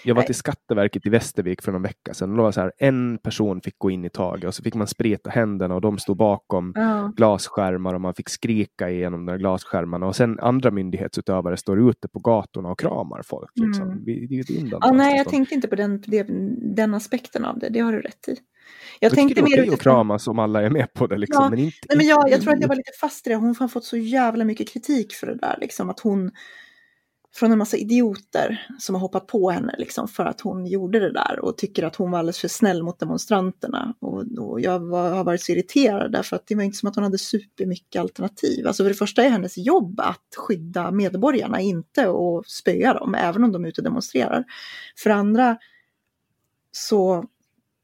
Jag 0.04 0.14
var 0.14 0.22
till 0.22 0.34
Skatteverket 0.34 1.06
i 1.06 1.08
Västervik 1.08 1.62
för 1.62 1.72
någon 1.72 1.82
vecka 1.82 2.14
sedan. 2.14 2.30
Och 2.30 2.36
det 2.36 2.42
var 2.42 2.52
så 2.52 2.60
här, 2.60 2.72
en 2.78 3.18
person 3.18 3.60
fick 3.60 3.78
gå 3.78 3.90
in 3.90 4.04
i 4.04 4.10
taget 4.10 4.44
och 4.44 4.54
så 4.54 4.62
fick 4.62 4.74
man 4.74 4.86
spreta 4.86 5.30
händerna 5.30 5.74
och 5.74 5.80
de 5.80 5.98
stod 5.98 6.16
bakom 6.16 6.72
Ja. 6.76 7.12
glasskärmar 7.16 7.94
och 7.94 8.00
man 8.00 8.14
fick 8.14 8.28
skrika 8.28 8.90
igenom 8.90 9.26
de 9.26 9.32
där 9.32 9.38
glasskärmarna. 9.38 10.06
Och 10.06 10.16
sen 10.16 10.38
andra 10.40 10.70
myndighetsutövare 10.70 11.56
står 11.56 11.90
ute 11.90 12.08
på 12.08 12.18
gatorna 12.18 12.68
och 12.68 12.78
kramar 12.78 13.22
folk. 13.22 13.50
Liksom. 13.54 13.84
Mm. 13.90 14.04
Det 14.04 14.10
är 14.12 14.40
ett 14.40 14.72
Ja, 14.80 14.92
nej, 14.92 15.16
jag 15.16 15.28
tänkte 15.28 15.54
inte 15.54 15.68
på 15.68 15.76
den, 15.76 16.02
den, 16.74 16.94
aspekten 16.94 17.44
av 17.44 17.58
det. 17.58 17.68
Det 17.68 17.80
har 17.80 17.92
du 17.92 18.00
rätt 18.00 18.28
i. 18.28 18.36
Jag, 19.00 19.10
Jag 19.10 19.16
tänkte 19.16 19.34
det 19.34 19.40
är 19.40 19.42
mer 19.42 19.48
okej 19.50 19.60
att 19.60 19.66
utifrån... 19.66 19.78
kramas 19.78 20.28
om 20.28 20.38
alla 20.38 20.62
är 20.62 20.70
med 20.70 20.92
på 20.92 21.06
det. 21.06 21.18
Liksom, 21.18 21.42
Ja, 21.44 21.50
men 21.50 21.58
inte, 21.58 21.76
Nej, 21.88 21.96
men 21.96 22.06
jag, 22.06 22.30
jag 22.30 22.40
tror 22.40 22.54
att 22.54 22.60
jag 22.60 22.68
var 22.68 22.76
lite 22.76 22.92
fast 23.00 23.26
i 23.26 23.30
det. 23.30 23.36
Hon 23.36 23.54
har 23.58 23.68
fått 23.68 23.84
så 23.84 23.96
jävla 23.96 24.44
mycket 24.44 24.68
kritik 24.68 25.12
för 25.12 25.26
det 25.26 25.34
där. 25.34 25.58
Liksom, 25.60 25.90
att 25.90 26.00
hon 26.00 26.30
från 27.36 27.52
en 27.52 27.58
massa 27.58 27.76
idioter 27.76 28.66
som 28.78 28.94
har 28.94 29.00
hoppat 29.00 29.26
på 29.26 29.50
henne 29.50 29.74
liksom 29.78 30.08
för 30.08 30.24
att 30.24 30.40
hon 30.40 30.66
gjorde 30.66 31.00
det 31.00 31.12
där 31.12 31.38
och 31.40 31.56
tycker 31.56 31.82
att 31.82 31.96
hon 31.96 32.10
var 32.10 32.18
alldeles 32.18 32.38
för 32.38 32.48
snäll 32.48 32.82
mot 32.82 32.98
demonstranterna. 32.98 33.94
Och, 34.00 34.24
och 34.38 34.60
jag 34.60 34.78
var, 34.80 35.10
har 35.10 35.24
varit 35.24 35.42
så 35.42 35.52
irriterad 35.52 36.12
därför 36.12 36.36
att 36.36 36.46
det 36.46 36.54
var 36.54 36.62
inte 36.62 36.76
som 36.76 36.88
att 36.88 36.94
hon 36.94 37.04
hade 37.04 37.18
supermycket 37.18 38.00
alternativ. 38.00 38.66
Alltså 38.66 38.84
för 38.84 38.88
det 38.88 38.96
första 38.96 39.24
är 39.24 39.30
hennes 39.30 39.58
jobb 39.58 40.00
att 40.00 40.34
skydda 40.36 40.90
medborgarna, 40.90 41.60
inte 41.60 42.08
att 42.08 42.46
spöa 42.46 42.94
dem, 42.94 43.14
även 43.14 43.44
om 43.44 43.52
de 43.52 43.64
är 43.64 43.68
ute 43.68 43.80
och 43.80 43.84
demonstrerar. 43.84 44.44
För 44.98 45.10
det 45.10 45.16
andra 45.16 45.58
så 46.72 47.24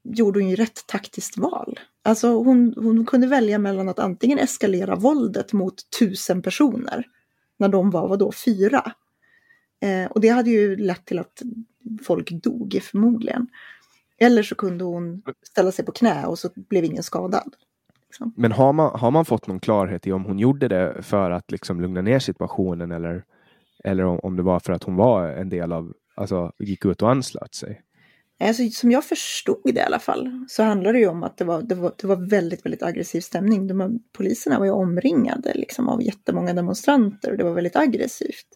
gjorde 0.03 0.39
hon 0.39 0.49
ju 0.49 0.55
rätt 0.55 0.87
taktiskt 0.87 1.37
val. 1.37 1.79
Alltså 2.03 2.27
hon, 2.27 2.73
hon 2.77 3.05
kunde 3.05 3.27
välja 3.27 3.59
mellan 3.59 3.89
att 3.89 3.99
antingen 3.99 4.39
eskalera 4.39 4.95
våldet 4.95 5.53
mot 5.53 5.75
tusen 5.99 6.41
personer, 6.41 7.05
när 7.57 7.67
de 7.67 7.91
var, 7.91 8.07
vadå, 8.07 8.31
fyra? 8.45 8.93
Eh, 9.83 10.05
och 10.11 10.21
det 10.21 10.29
hade 10.29 10.49
ju 10.49 10.75
lett 10.75 11.05
till 11.05 11.19
att 11.19 11.41
folk 12.03 12.31
dog 12.31 12.79
förmodligen. 12.83 13.47
Eller 14.17 14.43
så 14.43 14.55
kunde 14.55 14.83
hon 14.83 15.21
ställa 15.43 15.71
sig 15.71 15.85
på 15.85 15.91
knä 15.91 16.25
och 16.25 16.39
så 16.39 16.49
blev 16.55 16.83
ingen 16.83 17.03
skadad. 17.03 17.55
Liksom. 18.07 18.33
Men 18.37 18.51
har 18.51 18.73
man, 18.73 18.99
har 18.99 19.11
man 19.11 19.25
fått 19.25 19.47
någon 19.47 19.59
klarhet 19.59 20.07
i 20.07 20.11
om 20.11 20.25
hon 20.25 20.39
gjorde 20.39 20.67
det 20.67 21.03
för 21.03 21.31
att 21.31 21.51
liksom 21.51 21.81
lugna 21.81 22.01
ner 22.01 22.19
situationen 22.19 22.91
eller, 22.91 23.23
eller 23.83 24.05
om, 24.05 24.19
om 24.19 24.35
det 24.35 24.43
var 24.43 24.59
för 24.59 24.73
att 24.73 24.83
hon 24.83 24.95
var 24.95 25.27
en 25.27 25.49
del 25.49 25.71
av, 25.71 25.93
alltså 26.15 26.51
gick 26.59 26.85
ut 26.85 27.01
och 27.01 27.11
anslöt 27.11 27.55
sig? 27.55 27.81
Alltså, 28.39 28.69
som 28.69 28.91
jag 28.91 29.03
förstod 29.05 29.61
det 29.63 29.79
i 29.79 29.81
alla 29.81 29.99
fall 29.99 30.45
så 30.49 30.63
handlar 30.63 30.93
det 30.93 30.99
ju 30.99 31.07
om 31.07 31.23
att 31.23 31.37
det 31.37 31.45
var, 31.45 31.61
det 31.61 31.75
var, 31.75 31.93
det 31.97 32.07
var 32.07 32.29
väldigt, 32.29 32.65
väldigt 32.65 32.83
aggressiv 32.83 33.21
stämning. 33.21 33.67
De, 33.67 33.99
poliserna 34.17 34.59
var 34.59 34.65
ju 34.65 34.71
omringade 34.71 35.53
liksom, 35.53 35.89
av 35.89 36.03
jättemånga 36.03 36.53
demonstranter 36.53 37.31
och 37.31 37.37
det 37.37 37.43
var 37.43 37.53
väldigt 37.53 37.75
aggressivt. 37.75 38.47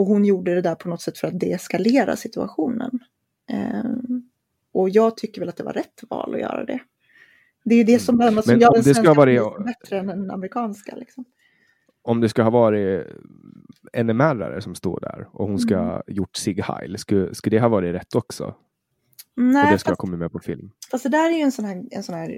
Och 0.00 0.06
hon 0.06 0.24
gjorde 0.24 0.54
det 0.54 0.60
där 0.60 0.74
på 0.74 0.88
något 0.88 1.02
sätt 1.02 1.18
för 1.18 1.28
att 1.28 1.40
deeskalera 1.40 2.16
situationen. 2.16 2.90
Eh, 3.50 3.84
och 4.72 4.90
jag 4.90 5.16
tycker 5.16 5.40
väl 5.40 5.48
att 5.48 5.56
det 5.56 5.62
var 5.62 5.72
rätt 5.72 6.04
val 6.10 6.34
att 6.34 6.40
göra 6.40 6.64
det. 6.64 6.80
Det 7.64 7.74
är 7.74 7.84
det 7.84 7.98
som, 7.98 8.20
mm. 8.20 8.42
som 8.42 8.58
gör 8.58 8.72
den 8.72 8.84
svenska 8.84 9.14
varit... 9.14 9.42
bättre 9.64 9.98
än 9.98 10.06
den 10.06 10.30
amerikanska. 10.30 10.96
Liksom. 10.96 11.24
Om 12.02 12.20
det 12.20 12.28
ska 12.28 12.42
ha 12.42 12.50
varit 12.50 13.06
NMR 14.02 14.60
som 14.60 14.74
står 14.74 15.00
där 15.00 15.28
och 15.32 15.48
hon 15.48 15.58
ska 15.58 15.76
mm. 15.76 16.02
gjort 16.06 16.36
sig 16.36 16.60
heil, 16.60 16.98
skulle, 16.98 17.34
skulle 17.34 17.56
det 17.56 17.60
ha 17.60 17.68
varit 17.68 17.94
rätt 17.94 18.14
också? 18.14 18.54
Nej, 19.36 19.64
och 19.64 19.72
det 19.72 19.78
ska 19.78 19.88
fast, 19.88 19.88
ha 19.88 19.96
kommit 19.96 20.18
med 20.18 20.32
på 20.32 20.38
film? 20.38 20.70
Fast 20.90 21.02
det 21.02 21.10
där 21.10 21.30
är 21.30 21.36
ju 21.36 21.42
en 21.42 21.52
sån 21.52 21.64
här, 21.64 21.84
en 21.90 22.02
sån 22.02 22.14
här 22.14 22.30
eh, 22.30 22.36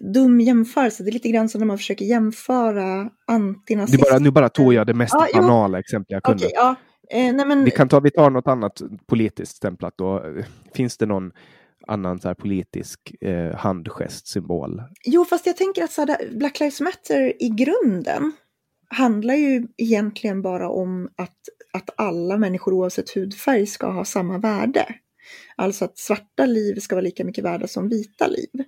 dum 0.00 0.40
jämförelse. 0.40 1.02
Det 1.02 1.10
är 1.10 1.12
lite 1.12 1.28
grann 1.28 1.48
som 1.48 1.58
när 1.58 1.66
man 1.66 1.78
försöker 1.78 2.04
jämföra 2.04 3.10
antinazism. 3.26 4.02
Bara, 4.10 4.18
nu 4.18 4.30
bara 4.30 4.48
tog 4.48 4.74
jag 4.74 4.86
det 4.86 4.94
mest 4.94 5.14
ja, 5.32 5.40
banala 5.40 5.78
exempel 5.78 6.14
jag 6.14 6.22
kunde. 6.22 6.46
Okay, 6.46 6.52
ja. 6.54 6.74
eh, 7.10 7.34
nej, 7.34 7.46
men... 7.46 7.64
vi, 7.64 7.70
kan 7.70 7.88
ta, 7.88 8.00
vi 8.00 8.10
tar 8.10 8.30
något 8.30 8.46
annat 8.46 8.82
politiskt 9.06 9.56
stämplat 9.56 9.94
då. 9.98 10.22
Finns 10.74 10.96
det 10.96 11.06
någon 11.06 11.30
annan 11.86 12.18
så 12.18 12.28
här 12.28 12.34
politisk 12.34 13.14
eh, 13.20 13.56
handgestsymbol? 13.56 14.82
Jo, 15.04 15.24
fast 15.24 15.46
jag 15.46 15.56
tänker 15.56 15.84
att 15.84 15.92
så 15.92 16.06
här, 16.06 16.36
Black 16.38 16.60
Lives 16.60 16.80
Matter 16.80 17.42
i 17.42 17.48
grunden 17.48 18.32
handlar 18.88 19.34
ju 19.34 19.66
egentligen 19.76 20.42
bara 20.42 20.68
om 20.68 21.08
att, 21.16 21.38
att 21.72 21.90
alla 21.96 22.36
människor 22.36 22.74
oavsett 22.74 23.10
hudfärg 23.10 23.66
ska 23.66 23.90
ha 23.90 24.04
samma 24.04 24.38
värde. 24.38 24.86
Alltså 25.56 25.84
att 25.84 25.98
svarta 25.98 26.46
liv 26.46 26.74
ska 26.74 26.94
vara 26.94 27.04
lika 27.04 27.24
mycket 27.24 27.44
värda 27.44 27.66
som 27.66 27.88
vita 27.88 28.26
liv. 28.26 28.64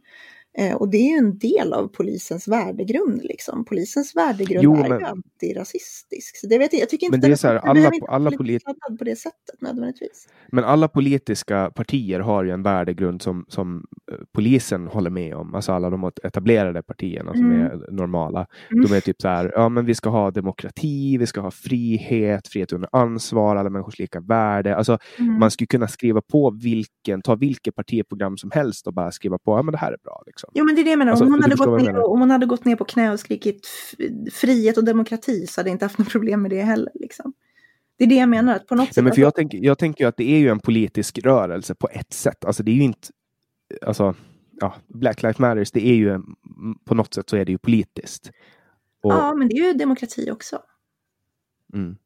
Eh, 0.58 0.74
och 0.74 0.88
det 0.88 0.96
är 0.96 1.10
ju 1.10 1.16
en 1.16 1.38
del 1.38 1.72
av 1.72 1.88
polisens 1.88 2.48
värdegrund. 2.48 3.22
Liksom. 3.24 3.64
Polisens 3.64 4.16
värdegrund 4.16 4.64
jo, 4.64 4.76
är 4.76 4.88
men... 4.88 5.00
ju 5.00 5.04
antirasistisk. 5.04 6.36
Så 6.36 6.46
det 6.46 6.58
vet 6.58 6.72
jag, 6.72 6.82
jag 6.82 6.88
tycker 6.88 7.06
inte 7.06 7.18
men 7.18 7.20
det 7.20 7.34
är 7.34 7.36
så 7.36 7.48
här, 7.48 7.56
alla, 7.56 7.90
alla 8.08 8.30
polit... 8.30 8.62
på 8.98 9.04
det 9.04 9.16
sättet 9.16 9.60
nödvändigtvis. 9.60 10.28
Men 10.52 10.64
alla 10.64 10.88
politiska 10.88 11.70
partier 11.74 12.20
har 12.20 12.44
ju 12.44 12.50
en 12.50 12.62
värdegrund 12.62 13.22
som, 13.22 13.44
som 13.48 13.86
eh, 14.12 14.18
polisen 14.32 14.86
håller 14.86 15.10
med 15.10 15.34
om. 15.34 15.54
Alltså 15.54 15.72
alla 15.72 15.90
de 15.90 16.10
etablerade 16.22 16.82
partierna 16.82 17.32
som 17.32 17.50
mm. 17.50 17.62
är 17.62 17.92
normala. 17.92 18.46
Mm. 18.70 18.84
De 18.84 18.96
är 18.96 19.00
typ 19.00 19.22
så 19.22 19.28
här, 19.28 19.52
ja 19.54 19.68
men 19.68 19.86
vi 19.86 19.94
ska 19.94 20.10
ha 20.10 20.30
demokrati, 20.30 21.18
vi 21.18 21.26
ska 21.26 21.40
ha 21.40 21.50
frihet, 21.50 22.48
frihet 22.48 22.72
under 22.72 22.88
ansvar, 22.92 23.56
alla 23.56 23.70
människors 23.70 23.98
lika 23.98 24.20
värde. 24.20 24.76
Alltså 24.76 24.98
mm. 25.18 25.38
man 25.38 25.50
skulle 25.50 25.66
kunna 25.66 25.88
skriva 25.88 26.20
på 26.20 26.50
vilken, 26.50 27.22
ta 27.22 27.34
vilket 27.34 27.74
partiprogram 27.74 28.36
som 28.36 28.50
helst 28.50 28.86
och 28.86 28.94
bara 28.94 29.10
skriva 29.10 29.38
på, 29.38 29.58
ja 29.58 29.62
men 29.62 29.72
det 29.72 29.78
här 29.78 29.92
är 29.92 29.98
bra. 30.04 30.22
Liksom. 30.26 30.47
Liksom. 30.48 30.60
Jo 30.60 30.64
men 30.64 30.74
det 30.74 30.80
är 30.80 30.84
det 30.84 30.90
jag 30.90 30.98
menar. 30.98 31.12
Alltså, 31.12 31.24
om, 31.24 31.30
hon 31.30 31.42
hade 31.42 31.56
gått 31.56 31.82
ner, 31.82 31.96
om 31.96 32.20
hon 32.20 32.30
hade 32.30 32.46
gått 32.46 32.64
ner 32.64 32.76
på 32.76 32.84
knä 32.84 33.12
och 33.12 33.20
skrikit 33.20 33.68
frihet 34.32 34.78
och 34.78 34.84
demokrati 34.84 35.46
så 35.46 35.60
hade 35.60 35.70
jag 35.70 35.74
inte 35.74 35.84
haft 35.84 35.98
något 35.98 36.10
problem 36.10 36.42
med 36.42 36.50
det 36.50 36.62
heller. 36.62 36.92
Liksom. 36.94 37.32
Det 37.98 38.04
är 38.04 38.08
det 38.08 38.14
jag 38.14 38.28
menar. 38.28 38.56
Att 38.56 38.66
på 38.66 38.74
något 38.74 38.84
Nej, 38.84 38.94
sätt, 38.94 39.04
men 39.04 39.12
för 39.12 39.20
jag, 39.20 39.34
tänker, 39.34 39.58
jag 39.58 39.78
tänker 39.78 40.06
att 40.06 40.16
det 40.16 40.30
är 40.30 40.38
ju 40.38 40.48
en 40.48 40.60
politisk 40.60 41.18
rörelse 41.18 41.74
på 41.74 41.88
ett 41.92 42.12
sätt. 42.12 42.44
Alltså 42.44 42.62
det 42.62 42.70
är 42.70 42.74
ju 42.74 42.82
inte... 42.82 43.08
Alltså, 43.86 44.14
ja, 44.60 44.74
Black 44.86 45.22
Lives 45.22 45.38
Matters, 45.38 45.70
det 45.70 45.86
är 45.86 45.94
ju 45.94 46.20
på 46.84 46.94
något 46.94 47.14
sätt 47.14 47.30
så 47.30 47.36
är 47.36 47.44
det 47.44 47.52
ju 47.52 47.58
politiskt. 47.58 48.30
Och, 49.02 49.12
ja, 49.12 49.34
men 49.34 49.48
det 49.48 49.54
är 49.54 49.66
ju 49.66 49.72
demokrati 49.72 50.30
också. 50.30 50.58
Mm. 51.74 51.96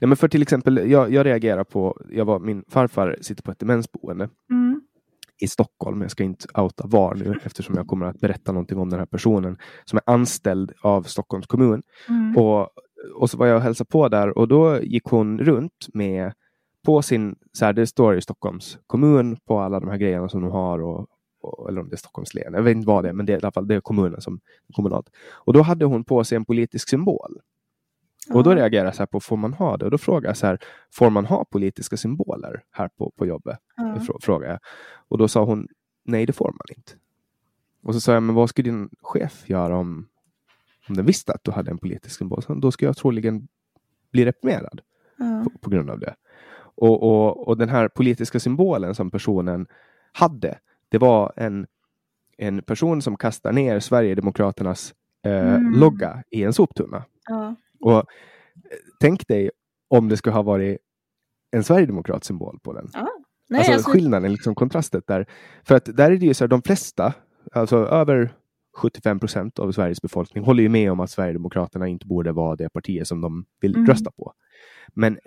Nej, 0.00 0.08
men 0.08 0.16
för 0.16 0.28
till 0.28 0.42
exempel, 0.42 0.90
jag, 0.90 1.12
jag 1.12 1.26
reagerar 1.26 1.64
på, 1.64 2.00
jag 2.10 2.24
var, 2.24 2.38
min 2.38 2.64
farfar 2.68 3.18
sitter 3.20 3.42
på 3.42 3.50
ett 3.50 3.58
demensboende. 3.58 4.28
Mm 4.50 4.71
i 5.40 5.48
Stockholm. 5.48 6.02
Jag 6.02 6.10
ska 6.10 6.24
inte 6.24 6.46
outa 6.54 6.86
var 6.86 7.14
nu 7.14 7.40
eftersom 7.44 7.74
jag 7.74 7.86
kommer 7.86 8.06
att 8.06 8.20
berätta 8.20 8.52
någonting 8.52 8.78
om 8.78 8.90
den 8.90 8.98
här 8.98 9.06
personen 9.06 9.56
som 9.84 9.96
är 9.96 10.12
anställd 10.12 10.72
av 10.82 11.02
Stockholms 11.02 11.46
kommun. 11.46 11.82
Mm. 12.08 12.36
Och, 12.36 12.68
och 13.14 13.30
så 13.30 13.36
var 13.36 13.46
jag 13.46 13.56
och 13.56 13.62
hälsade 13.62 13.88
på 13.88 14.08
där 14.08 14.38
och 14.38 14.48
då 14.48 14.80
gick 14.82 15.04
hon 15.04 15.38
runt 15.38 15.86
med 15.94 16.32
på 16.86 17.02
sin, 17.02 17.36
så 17.52 17.64
här, 17.64 17.72
det 17.72 17.86
står 17.86 18.16
i 18.16 18.20
Stockholms 18.20 18.78
kommun 18.86 19.36
på 19.46 19.60
alla 19.60 19.80
de 19.80 19.88
här 19.88 19.96
grejerna 19.96 20.28
som 20.28 20.42
de 20.42 20.50
har 20.50 20.82
och, 20.82 21.06
och, 21.42 21.68
eller 21.68 21.80
om 21.80 21.88
det 21.88 21.94
är 21.94 21.98
Stockholms 21.98 22.34
län, 22.34 22.52
jag 22.52 22.62
vet 22.62 22.76
inte 22.76 22.86
vad 22.86 23.04
det 23.04 23.08
är, 23.08 23.12
men 23.12 23.26
det 23.26 23.32
är 23.32 23.36
i 23.36 23.40
alla 23.42 23.52
fall 23.52 23.68
det 23.68 23.74
är 23.74 23.80
kommunen 23.80 24.20
som 24.20 24.40
kommunalt. 24.74 25.10
Och 25.32 25.52
då 25.52 25.62
hade 25.62 25.84
hon 25.84 26.04
på 26.04 26.24
sig 26.24 26.36
en 26.36 26.44
politisk 26.44 26.88
symbol. 26.88 27.38
Och 28.30 28.44
då 28.44 28.54
reagerar 28.54 28.84
jag 28.84 28.94
så 28.94 29.02
här 29.02 29.06
på, 29.06 29.20
får 29.20 29.36
man 29.36 29.52
ha 29.52 29.76
det? 29.76 29.84
Och 29.84 29.90
då 29.90 29.98
frågar 29.98 30.28
jag 30.28 30.36
så 30.36 30.46
här, 30.46 30.58
får 30.92 31.10
man 31.10 31.26
ha 31.26 31.44
politiska 31.44 31.96
symboler 31.96 32.62
här 32.70 32.88
på, 32.88 33.12
på 33.16 33.26
jobbet? 33.26 33.58
Mm. 33.78 34.00
Frågar 34.20 34.48
jag. 34.48 34.58
Och 35.08 35.18
då 35.18 35.28
sa 35.28 35.44
hon, 35.44 35.68
nej 36.04 36.26
det 36.26 36.32
får 36.32 36.52
man 36.52 36.76
inte. 36.76 36.92
Och 37.82 37.94
så 37.94 38.00
sa 38.00 38.12
jag, 38.12 38.22
men 38.22 38.34
vad 38.34 38.48
skulle 38.48 38.70
din 38.70 38.90
chef 39.02 39.50
göra 39.50 39.76
om, 39.76 40.08
om 40.88 40.96
den 40.96 41.06
visste 41.06 41.32
att 41.32 41.44
du 41.44 41.50
hade 41.50 41.70
en 41.70 41.78
politisk 41.78 42.18
symbol? 42.18 42.42
Så 42.42 42.54
då 42.54 42.70
skulle 42.70 42.88
jag 42.88 42.96
troligen 42.96 43.48
bli 44.12 44.24
reprimerad 44.24 44.80
på, 45.44 45.50
på, 45.60 45.70
grund 45.70 45.90
av 45.90 45.98
det. 45.98 46.14
Och, 46.74 47.02
och, 47.02 47.48
och 47.48 47.58
den 47.58 47.68
här 47.68 47.88
politiska 47.88 48.40
symbolen 48.40 48.94
som 48.94 49.10
personen 49.10 49.66
hade, 50.12 50.58
det 50.88 50.98
var 50.98 51.32
en, 51.36 51.66
en 52.36 52.62
person 52.62 53.02
som 53.02 53.16
kastar 53.16 53.52
ner 53.52 53.80
Sverigedemokraternas 53.80 54.94
eh, 55.24 55.54
mm. 55.54 55.72
logga 55.72 56.22
i 56.30 56.42
en 56.42 56.52
soptunna. 56.52 57.04
Ja. 57.28 57.54
Och 57.82 57.96
eh, 57.96 58.02
tänk 59.00 59.28
dig 59.28 59.50
om 59.88 60.08
det 60.08 60.16
skulle 60.16 60.34
ha 60.34 60.42
varit 60.42 60.78
en 61.56 61.64
sverigedemokrat 61.64 62.24
symbol 62.24 62.58
på 62.62 62.72
den. 62.72 62.90
Ja. 62.92 63.08
Nej, 63.48 63.58
alltså, 63.58 63.72
alltså 63.72 63.90
skillnaden, 63.90 64.32
liksom 64.32 64.54
kontrastet 64.54 65.06
där. 65.06 65.26
För 65.64 65.74
att 65.74 65.84
där 65.84 66.10
är 66.10 66.16
det 66.16 66.26
ju 66.26 66.34
så 66.34 66.44
här, 66.44 66.48
de 66.48 66.62
flesta, 66.62 67.14
alltså 67.52 67.76
över 67.76 68.32
75 68.76 69.20
procent 69.20 69.58
av 69.58 69.72
Sveriges 69.72 70.02
befolkning 70.02 70.44
håller 70.44 70.62
ju 70.62 70.68
med 70.68 70.92
om 70.92 71.00
att 71.00 71.10
Sverigedemokraterna 71.10 71.88
inte 71.88 72.06
borde 72.06 72.32
vara 72.32 72.56
det 72.56 72.70
partiet 72.70 73.08
som 73.08 73.20
de 73.20 73.44
vill 73.60 73.74
mm. 73.74 73.86
rösta 73.86 74.10
på. 74.10 74.32
Men, 74.94 75.18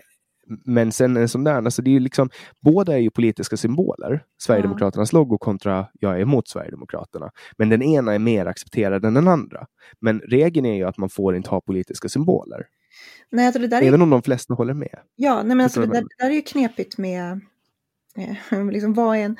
men 0.65 0.91
sen 0.91 1.17
en 1.17 1.29
sån 1.29 1.43
där, 1.43 1.55
alltså 1.55 1.81
det 1.81 1.95
är 1.95 1.99
liksom, 1.99 2.29
båda 2.61 2.93
är 2.93 2.97
ju 2.97 3.09
politiska 3.09 3.57
symboler. 3.57 4.23
Sverigedemokraternas 4.41 5.13
ja. 5.13 5.19
logo 5.19 5.37
kontra 5.37 5.87
jag 5.99 6.15
är 6.15 6.19
emot 6.19 6.47
Sverigedemokraterna. 6.47 7.31
Men 7.57 7.69
den 7.69 7.81
ena 7.81 8.13
är 8.15 8.19
mer 8.19 8.45
accepterad 8.45 9.05
än 9.05 9.13
den 9.13 9.27
andra. 9.27 9.67
Men 10.01 10.19
regeln 10.19 10.65
är 10.65 10.75
ju 10.75 10.83
att 10.83 10.97
man 10.97 11.09
får 11.09 11.35
inte 11.35 11.49
ha 11.49 11.61
politiska 11.61 12.09
symboler. 12.09 12.65
Nej, 13.31 13.45
alltså 13.45 13.61
det 13.61 13.67
där 13.67 13.81
Även 13.81 13.99
är... 13.99 14.03
om 14.03 14.09
de 14.09 14.21
flesta 14.21 14.53
håller 14.53 14.73
med. 14.73 14.99
Ja, 15.15 15.35
nej, 15.35 15.55
men 15.55 15.61
alltså 15.61 15.81
det, 15.81 15.87
där, 15.87 16.01
det 16.01 16.23
där 16.23 16.29
är 16.29 16.35
ju 16.35 16.41
knepigt 16.41 16.97
med 16.97 17.41
Eh, 18.17 18.65
liksom, 18.71 18.93
vad 18.93 19.17
en, 19.17 19.37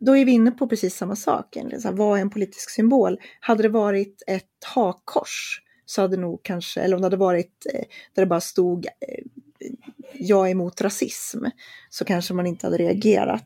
då 0.00 0.16
är 0.16 0.24
vi 0.24 0.32
inne 0.32 0.50
på 0.50 0.68
precis 0.68 0.96
samma 0.96 1.16
sak. 1.16 1.56
Liksom, 1.64 1.96
vad 1.96 2.18
är 2.18 2.22
en 2.22 2.30
politisk 2.30 2.70
symbol? 2.70 3.18
Hade 3.40 3.62
det 3.62 3.68
varit 3.68 4.22
ett 4.26 4.64
hakkors 4.74 5.62
så 5.84 6.02
hade 6.02 6.16
nog 6.16 6.40
kanske, 6.42 6.80
eller 6.80 6.96
om 6.96 7.02
det 7.02 7.06
hade 7.06 7.16
varit 7.16 7.66
eh, 7.74 7.84
där 8.14 8.22
det 8.22 8.26
bara 8.26 8.40
stod 8.40 8.86
eh, 8.86 9.24
jag 10.14 10.46
är 10.46 10.50
emot 10.50 10.80
rasism, 10.80 11.44
så 11.90 12.04
kanske 12.04 12.34
man 12.34 12.46
inte 12.46 12.66
hade 12.66 12.76
reagerat 12.76 13.44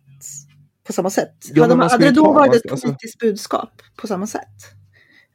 på 0.87 0.93
samma 0.93 1.11
sätt. 1.11 1.35
Ja, 1.55 1.63
hade, 1.63 1.77
man, 1.77 1.91
hade 1.91 2.05
det 2.05 2.11
då 2.11 2.33
varit 2.33 2.55
ett 2.55 2.71
alltså- 2.73 2.87
politiskt 2.87 3.19
budskap 3.19 3.83
på 3.97 4.07
samma 4.07 4.27
sätt? 4.27 4.75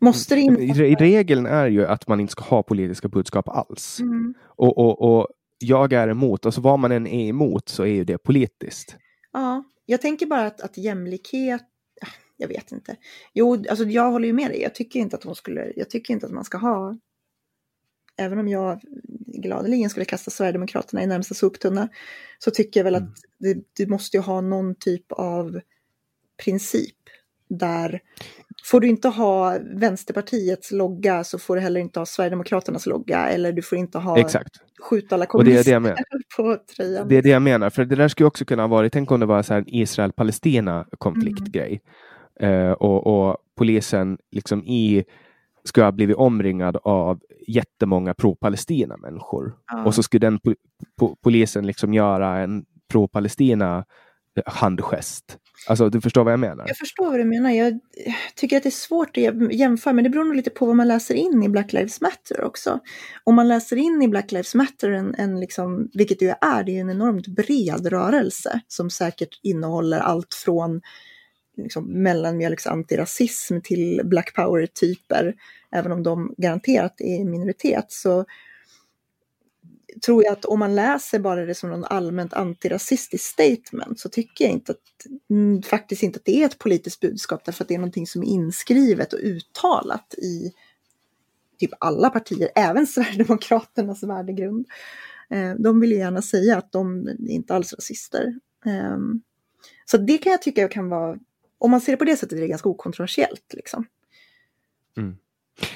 Måste 0.01 0.35
det 0.35 0.41
inte? 0.41 0.63
I, 0.63 0.95
regeln 0.95 1.45
är 1.45 1.67
ju 1.67 1.85
att 1.85 2.07
man 2.07 2.19
inte 2.19 2.31
ska 2.31 2.43
ha 2.43 2.63
politiska 2.63 3.07
budskap 3.07 3.49
alls. 3.49 3.99
Mm. 3.99 4.33
Och, 4.45 4.77
och, 4.77 5.01
och 5.01 5.27
jag 5.59 5.93
är 5.93 6.07
emot, 6.07 6.45
alltså 6.45 6.61
vad 6.61 6.79
man 6.79 6.91
än 6.91 7.07
är 7.07 7.29
emot 7.29 7.69
så 7.69 7.83
är 7.83 7.93
ju 7.93 8.03
det 8.03 8.17
politiskt. 8.17 8.95
Ja, 9.33 9.63
jag 9.85 10.01
tänker 10.01 10.25
bara 10.25 10.45
att, 10.45 10.61
att 10.61 10.77
jämlikhet, 10.77 11.61
ah, 12.01 12.07
jag 12.37 12.47
vet 12.47 12.71
inte. 12.71 12.95
Jo, 13.33 13.63
alltså 13.69 13.85
jag 13.85 14.11
håller 14.11 14.27
ju 14.27 14.33
med 14.33 14.51
dig. 14.51 14.61
Jag 14.61 14.75
tycker 14.75 14.99
inte 14.99 15.15
att 15.15 15.23
hon 15.23 15.35
skulle, 15.35 15.73
jag 15.75 15.89
tycker 15.89 16.13
inte 16.13 16.25
att 16.25 16.31
man 16.31 16.43
ska 16.43 16.57
ha, 16.57 16.97
även 18.19 18.39
om 18.39 18.47
jag 18.47 18.81
gladeligen 19.43 19.89
skulle 19.89 20.05
kasta 20.05 20.31
Sverigedemokraterna 20.31 21.03
i 21.03 21.07
närmsta 21.07 21.35
soptunna 21.35 21.89
så 22.39 22.51
tycker 22.51 22.79
jag 22.79 22.83
väl 22.83 22.95
Mm. 22.95 23.09
att 23.09 23.17
det, 23.39 23.57
du 23.77 23.87
måste 23.87 24.17
ju 24.17 24.23
ha 24.23 24.41
någon 24.41 24.75
typ 24.75 25.11
av 25.11 25.59
princip 26.43 26.95
där 27.49 28.01
får 28.63 28.79
du 28.79 28.87
inte 28.87 29.07
ha 29.07 29.57
Vänsterpartiets 29.75 30.71
logga 30.71 31.23
så 31.23 31.39
får 31.39 31.55
du 31.55 31.61
heller 31.61 31.81
inte 31.81 31.99
ha 31.99 32.05
Sverigedemokraternas 32.05 32.85
logga 32.85 33.29
eller 33.29 33.51
du 33.51 33.61
får 33.61 33.77
inte 33.77 33.97
ha 33.97 34.19
Exakt. 34.19 34.49
skjut 34.81 35.13
alla 35.13 35.25
Och 35.25 35.43
det 35.43 35.57
är 35.57 35.63
det 35.63 35.73
kommunister 35.73 36.05
på 36.37 36.57
tröjan. 36.75 37.07
Det 37.07 37.17
är 37.17 37.21
det 37.21 37.29
jag 37.29 37.41
menar, 37.41 37.69
för 37.69 37.85
det 37.85 37.95
där 37.95 38.07
skulle 38.07 38.27
också 38.27 38.45
kunna 38.45 38.67
varit, 38.67 38.93
tänk 38.93 39.11
om 39.11 39.19
det 39.19 39.25
var 39.25 39.43
så 39.43 39.53
här 39.53 39.59
en 39.59 39.67
Israel-Palestina 39.67 40.85
konfliktgrej. 40.97 41.81
Eh, 42.39 42.71
och, 42.71 43.07
och 43.07 43.37
polisen 43.55 44.17
liksom 44.31 44.63
i 44.63 45.03
skulle 45.63 45.85
ha 45.85 45.91
blivit 45.91 46.17
omringad 46.17 46.77
av 46.83 47.19
jättemånga 47.47 48.13
pro-Palestina 48.13 48.97
människor. 48.97 49.53
Ja. 49.71 49.85
Och 49.85 49.95
så 49.95 50.03
skulle 50.03 50.27
den 50.27 50.39
po- 50.39 50.55
po- 51.01 51.15
polisen 51.23 51.67
liksom 51.67 51.93
göra 51.93 52.37
en 52.39 52.65
pro-Palestina 52.91 53.85
handgest. 54.45 55.37
Alltså 55.67 55.89
du 55.89 56.01
förstår 56.01 56.23
vad 56.23 56.33
jag 56.33 56.39
menar? 56.39 56.65
Jag 56.67 56.77
förstår 56.77 57.05
vad 57.05 57.19
du 57.19 57.23
menar. 57.23 57.51
Jag 57.51 57.79
tycker 58.35 58.57
att 58.57 58.63
det 58.63 58.69
är 58.69 58.71
svårt 58.71 59.09
att 59.09 59.23
jäm- 59.23 59.51
jämföra, 59.51 59.93
men 59.93 60.03
det 60.03 60.09
beror 60.09 60.23
nog 60.23 60.35
lite 60.35 60.49
på 60.49 60.65
vad 60.65 60.75
man 60.75 60.87
läser 60.87 61.15
in 61.15 61.43
i 61.43 61.49
Black 61.49 61.73
Lives 61.73 62.01
Matter 62.01 62.43
också. 62.43 62.79
Om 63.23 63.35
man 63.35 63.47
läser 63.47 63.75
in 63.75 64.01
i 64.01 64.07
Black 64.07 64.31
Lives 64.31 64.55
Matter, 64.55 64.91
en, 64.91 65.15
en 65.15 65.39
liksom, 65.39 65.89
vilket 65.93 66.19
det 66.19 66.25
ju 66.25 66.33
är, 66.41 66.63
det 66.63 66.77
är 66.77 66.81
en 66.81 66.89
enormt 66.89 67.27
bred 67.27 67.85
rörelse 67.87 68.59
som 68.67 68.89
säkert 68.89 69.39
innehåller 69.43 69.99
allt 69.99 70.33
från 70.33 70.81
liksom, 71.63 72.03
mellanmjölks 72.03 72.67
antirasism 72.67 73.61
till 73.63 74.01
Black 74.03 74.35
Power-typer, 74.35 75.35
även 75.71 75.91
om 75.91 76.03
de 76.03 76.35
garanterat 76.37 77.01
är 77.01 77.19
i 77.21 77.25
minoritet. 77.25 77.85
Så 77.89 78.25
tror 80.05 80.23
jag 80.23 80.33
att 80.33 80.45
om 80.45 80.59
man 80.59 80.75
läser 80.75 81.19
bara 81.19 81.45
det 81.45 81.55
som 81.55 81.69
någon 81.69 81.85
allmänt 81.85 82.33
antirasistiskt 82.33 83.25
statement 83.27 83.99
så 83.99 84.09
tycker 84.09 84.45
jag 84.45 84.51
inte 84.53 84.71
att, 84.71 84.77
mm, 85.29 85.61
faktiskt 85.61 86.03
inte 86.03 86.17
att 86.17 86.25
det 86.25 86.41
är 86.41 86.45
ett 86.45 86.59
politiskt 86.59 86.99
budskap 86.99 87.45
därför 87.45 87.63
att 87.63 87.67
det 87.67 87.73
är 87.73 87.79
någonting 87.79 88.07
som 88.07 88.23
är 88.23 88.27
inskrivet 88.27 89.13
och 89.13 89.19
uttalat 89.23 90.13
i 90.13 90.53
typ 91.59 91.71
alla 91.79 92.09
partier, 92.09 92.49
även 92.55 92.87
Sverigedemokraternas 92.87 94.03
värdegrund. 94.03 94.65
Eh, 95.29 95.53
de 95.59 95.79
vill 95.79 95.91
ju 95.91 95.97
gärna 95.97 96.21
säga 96.21 96.57
att 96.57 96.71
de 96.71 97.07
är 97.07 97.29
inte 97.29 97.55
alls 97.55 97.73
rasister. 97.73 98.39
Ehm, 98.65 99.21
så 99.85 99.97
det 99.97 100.17
kan 100.17 100.31
jag 100.31 100.41
tycka 100.41 100.67
kan 100.67 100.89
vara, 100.89 101.17
om 101.59 101.71
man 101.71 101.81
ser 101.81 101.91
det 101.91 101.97
på 101.97 102.05
det 102.05 102.17
sättet 102.17 102.37
är 102.37 102.41
det 102.41 102.47
ganska 102.47 102.69
okontroversiellt. 102.69 103.53
Liksom. 103.53 103.85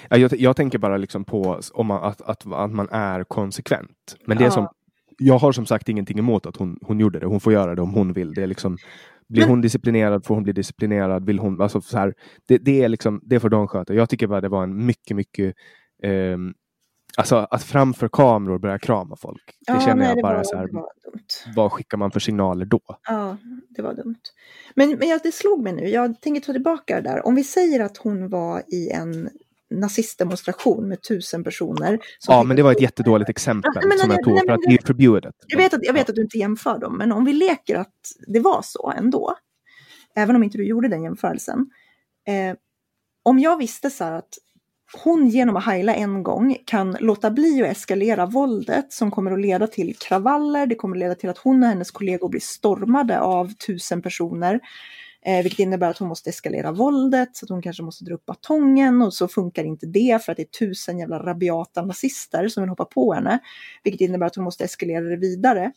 Ja, 0.09 0.17
jag, 0.17 0.33
jag 0.33 0.55
tänker 0.55 0.77
bara 0.77 0.97
liksom 0.97 1.25
på 1.25 1.59
om 1.73 1.87
man, 1.87 2.03
att, 2.03 2.21
att, 2.21 2.45
att 2.53 2.71
man 2.71 2.87
är 2.91 3.23
konsekvent. 3.23 4.15
Men 4.25 4.37
det 4.37 4.43
Ja. 4.43 4.51
som, 4.51 4.67
jag 5.17 5.37
har 5.37 5.51
som 5.51 5.65
sagt 5.65 5.89
ingenting 5.89 6.19
emot 6.19 6.45
att 6.45 6.55
hon, 6.57 6.79
hon 6.81 6.99
gjorde 6.99 7.19
det. 7.19 7.25
Hon 7.25 7.39
får 7.39 7.53
göra 7.53 7.75
det 7.75 7.81
om 7.81 7.93
hon 7.93 8.13
vill. 8.13 8.33
Det 8.33 8.43
är 8.43 8.47
liksom, 8.47 8.77
blir 9.27 9.41
Men- 9.41 9.49
hon 9.49 9.61
disciplinerad 9.61 10.25
får 10.25 10.35
hon 10.35 10.43
bli 10.43 10.53
disciplinerad. 10.53 11.25
Vill 11.25 11.39
hon, 11.39 11.61
alltså 11.61 11.81
så 11.81 11.97
här, 11.97 12.13
det, 12.47 12.57
det, 12.57 12.83
är 12.83 12.89
liksom, 12.89 13.21
det 13.23 13.39
får 13.39 13.49
de 13.49 13.67
sköta. 13.67 13.93
Jag 13.93 14.09
tycker 14.09 14.27
bara 14.27 14.41
det 14.41 14.49
var 14.49 14.63
en 14.63 14.85
mycket, 14.85 15.17
mycket 15.17 15.55
ehm, 16.03 16.53
Alltså 17.17 17.35
att 17.35 17.63
framför 17.63 18.07
kameror 18.07 18.59
börja 18.59 18.79
krama 18.79 19.15
folk. 19.15 19.43
Det 19.67 19.73
Ja, 19.73 19.79
känner 19.79 19.95
nej, 19.95 20.07
jag 20.07 20.17
det 20.17 20.21
bara 20.21 20.37
var, 20.37 20.43
så 20.43 20.57
här, 20.57 20.69
vad 21.55 21.71
skickar 21.71 21.97
man 21.97 22.11
för 22.11 22.19
signaler 22.19 22.65
då? 22.65 22.81
Ja, 23.07 23.37
det 23.69 23.81
var 23.81 23.93
dumt. 23.93 24.19
Men, 24.75 24.89
men 24.89 25.07
jag, 25.07 25.19
det 25.23 25.31
slog 25.31 25.63
mig 25.63 25.73
nu, 25.73 25.87
jag 25.89 26.21
tänker 26.21 26.41
ta 26.41 26.53
tillbaka 26.53 26.95
det 26.95 27.01
där. 27.09 27.25
Om 27.27 27.35
vi 27.35 27.43
säger 27.43 27.79
att 27.79 27.97
hon 27.97 28.29
var 28.29 28.63
i 28.73 28.89
en 28.89 29.29
nazistdemonstration 29.69 30.87
med 30.87 31.01
tusen 31.01 31.43
personer. 31.43 31.99
Ja, 32.27 32.43
men 32.43 32.55
det 32.57 32.63
var 32.63 32.71
ett 32.71 32.81
jättedåligt 32.81 33.29
exempel 33.29 33.71
Ja, 33.75 33.81
men- 33.87 33.97
som 33.97 34.09
nej, 34.09 34.17
jag 34.17 34.23
tog 34.25 34.33
nej, 34.33 34.43
för 34.47 34.53
att 34.53 34.61
det- 34.61 34.69
det 34.69 34.75
är 34.83 34.85
förbjudet. 34.87 35.35
Jag 35.47 35.57
vet, 35.57 35.73
att, 35.73 35.79
jag 35.83 35.93
vet 35.93 36.09
att 36.09 36.15
du 36.15 36.21
inte 36.21 36.37
jämför 36.37 36.79
dem, 36.79 36.97
men 36.97 37.11
om 37.11 37.25
vi 37.25 37.33
leker 37.33 37.75
att 37.75 37.93
det 38.27 38.39
var 38.39 38.59
så 38.63 38.93
ändå, 38.97 39.35
även 40.15 40.35
om 40.35 40.43
inte 40.43 40.57
du 40.57 40.65
gjorde 40.67 40.87
den 40.87 41.03
jämförelsen. 41.03 41.59
Eh, 42.27 42.55
om 43.23 43.39
jag 43.39 43.57
visste 43.57 43.89
så 43.89 44.03
här 44.03 44.11
att 44.11 44.33
hon 44.93 45.27
genom 45.29 45.55
att 45.55 45.65
heila 45.65 45.95
en 45.95 46.23
gång 46.23 46.57
kan 46.65 46.97
låta 46.99 47.31
bli 47.31 47.61
att 47.61 47.67
eskalera 47.67 48.25
våldet 48.25 48.93
som 48.93 49.11
kommer 49.11 49.31
att 49.31 49.39
leda 49.39 49.67
till 49.67 49.95
kravaller, 49.95 50.65
det 50.65 50.75
kommer 50.75 50.95
att 50.95 50.99
leda 50.99 51.15
till 51.15 51.29
att 51.29 51.37
hon 51.37 51.63
och 51.63 51.69
hennes 51.69 51.91
kollegor 51.91 52.29
blir 52.29 52.41
stormade 52.41 53.19
av 53.19 53.53
tusen 53.53 54.01
personer. 54.01 54.59
Eh, 55.25 55.43
vilket 55.43 55.59
innebär 55.59 55.89
att 55.89 55.97
hon 55.97 56.07
måste 56.07 56.29
eskalera 56.29 56.71
våldet, 56.71 57.35
så 57.35 57.45
att 57.45 57.49
hon 57.49 57.61
kanske 57.61 57.83
måste 57.83 58.05
dra 58.05 58.13
upp 58.13 58.25
batongen 58.25 59.01
och 59.01 59.13
så 59.13 59.27
funkar 59.27 59.63
inte 59.63 59.85
det 59.85 60.23
för 60.25 60.31
att 60.31 60.35
det 60.35 60.43
är 60.43 60.65
tusen 60.67 60.99
jävla 60.99 61.19
rabiata 61.19 61.85
nazister 61.85 62.47
som 62.47 62.63
vill 62.63 62.69
hoppa 62.69 62.85
på 62.85 63.13
henne. 63.13 63.39
Vilket 63.83 64.01
innebär 64.01 64.27
att 64.27 64.35
hon 64.35 64.43
måste 64.43 64.63
eskalera 64.63 65.05
det 65.05 65.17
vidare. 65.17 65.71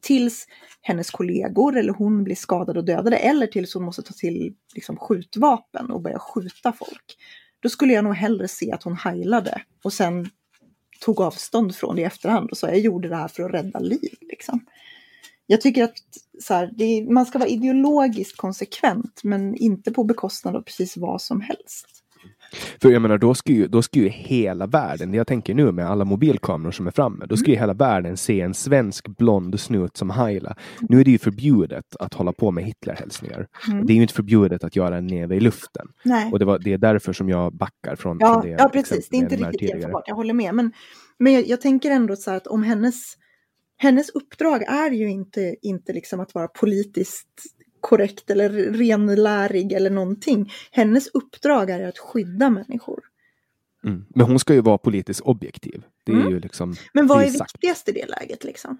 Tills 0.00 0.46
hennes 0.82 1.10
kollegor 1.10 1.76
eller 1.76 1.92
hon 1.92 2.24
blir 2.24 2.34
skadade 2.34 2.78
och 2.78 2.84
dödade 2.84 3.16
eller 3.16 3.46
tills 3.46 3.74
hon 3.74 3.84
måste 3.84 4.02
ta 4.02 4.12
till 4.12 4.54
liksom, 4.74 4.96
skjutvapen 4.96 5.90
och 5.90 6.00
börja 6.00 6.18
skjuta 6.18 6.72
folk. 6.72 7.16
Då 7.62 7.68
skulle 7.68 7.92
jag 7.92 8.04
nog 8.04 8.14
hellre 8.14 8.48
se 8.48 8.72
att 8.72 8.82
hon 8.82 8.96
heilade 8.96 9.62
och 9.84 9.92
sen 9.92 10.30
tog 11.00 11.20
avstånd 11.20 11.76
från 11.76 11.96
det 11.96 12.02
i 12.02 12.04
efterhand 12.04 12.50
och 12.50 12.56
sa 12.56 12.68
jag 12.68 12.78
gjorde 12.78 13.08
det 13.08 13.16
här 13.16 13.28
för 13.28 13.42
att 13.42 13.52
rädda 13.52 13.78
liv. 13.78 14.14
Liksom. 14.20 14.66
Jag 15.46 15.60
tycker 15.60 15.84
att 15.84 15.94
så 16.40 16.54
här, 16.54 16.70
det 16.76 16.84
är, 16.84 17.10
man 17.10 17.26
ska 17.26 17.38
vara 17.38 17.48
ideologiskt 17.48 18.36
konsekvent 18.36 19.20
men 19.24 19.56
inte 19.56 19.92
på 19.92 20.04
bekostnad 20.04 20.56
av 20.56 20.62
precis 20.62 20.96
vad 20.96 21.22
som 21.22 21.40
helst. 21.40 22.01
För 22.82 22.90
jag 22.90 23.02
menar, 23.02 23.18
då 23.18 23.34
ska, 23.34 23.52
ju, 23.52 23.68
då 23.68 23.82
ska 23.82 23.98
ju 23.98 24.08
hela 24.08 24.66
världen, 24.66 25.14
jag 25.14 25.26
tänker 25.26 25.54
nu 25.54 25.72
med 25.72 25.90
alla 25.90 26.04
mobilkameror 26.04 26.70
som 26.72 26.86
är 26.86 26.90
framme, 26.90 27.26
då 27.26 27.36
ska 27.36 27.50
ju 27.50 27.56
hela 27.56 27.74
världen 27.74 28.16
se 28.16 28.40
en 28.40 28.54
svensk 28.54 29.08
blond 29.08 29.60
snut 29.60 29.96
som 29.96 30.10
heila. 30.10 30.56
Nu 30.80 31.00
är 31.00 31.04
det 31.04 31.10
ju 31.10 31.18
förbjudet 31.18 31.96
att 31.96 32.14
hålla 32.14 32.32
på 32.32 32.50
med 32.50 32.64
Hitlerhälsningar. 32.64 33.46
Mm. 33.68 33.86
Det 33.86 33.92
är 33.92 33.94
ju 33.94 34.02
inte 34.02 34.14
förbjudet 34.14 34.64
att 34.64 34.76
göra 34.76 34.96
en 34.96 35.06
neve 35.06 35.36
i 35.36 35.40
luften. 35.40 35.88
Nej. 36.04 36.32
Och 36.32 36.38
det, 36.38 36.44
var, 36.44 36.58
det 36.58 36.72
är 36.72 36.78
därför 36.78 37.12
som 37.12 37.28
jag 37.28 37.54
backar 37.54 37.96
från, 37.96 38.16
Ja, 38.20 38.32
från 38.32 38.42
det 38.42 38.56
ja 38.58 38.68
precis. 38.68 39.08
Det 39.08 39.16
är 39.16 39.18
inte 39.18 39.36
riktigt 39.36 39.70
jämförbart, 39.70 40.04
jag 40.06 40.14
håller 40.14 40.34
med. 40.34 40.54
Men, 40.54 40.72
men 41.18 41.32
jag, 41.32 41.46
jag 41.46 41.60
tänker 41.60 41.90
ändå 41.90 42.16
så 42.16 42.30
här 42.30 42.36
att 42.36 42.46
om 42.46 42.62
hennes, 42.62 43.14
hennes 43.76 44.10
uppdrag 44.10 44.62
är 44.62 44.90
ju 44.90 45.10
inte, 45.10 45.56
inte 45.62 45.92
liksom 45.92 46.20
att 46.20 46.34
vara 46.34 46.48
politiskt 46.48 47.28
korrekt 47.82 48.30
eller 48.30 48.48
renlärig 48.72 49.72
eller 49.72 49.90
någonting. 49.90 50.50
Hennes 50.70 51.06
uppdrag 51.14 51.70
är 51.70 51.88
att 51.88 51.98
skydda 51.98 52.50
människor. 52.50 53.00
Mm. 53.84 54.04
Men 54.08 54.26
hon 54.26 54.38
ska 54.38 54.54
ju 54.54 54.60
vara 54.60 54.78
politiskt 54.78 55.20
objektiv. 55.20 55.82
Det 56.04 56.12
är 56.12 56.16
Mm. 56.16 56.30
ju 56.30 56.40
liksom 56.40 56.74
Men 56.92 57.06
vad 57.06 57.22
är 57.22 57.26
sagt. 57.28 57.54
viktigast 57.54 57.88
i 57.88 57.92
det 57.92 58.06
läget 58.20 58.44
liksom? 58.44 58.78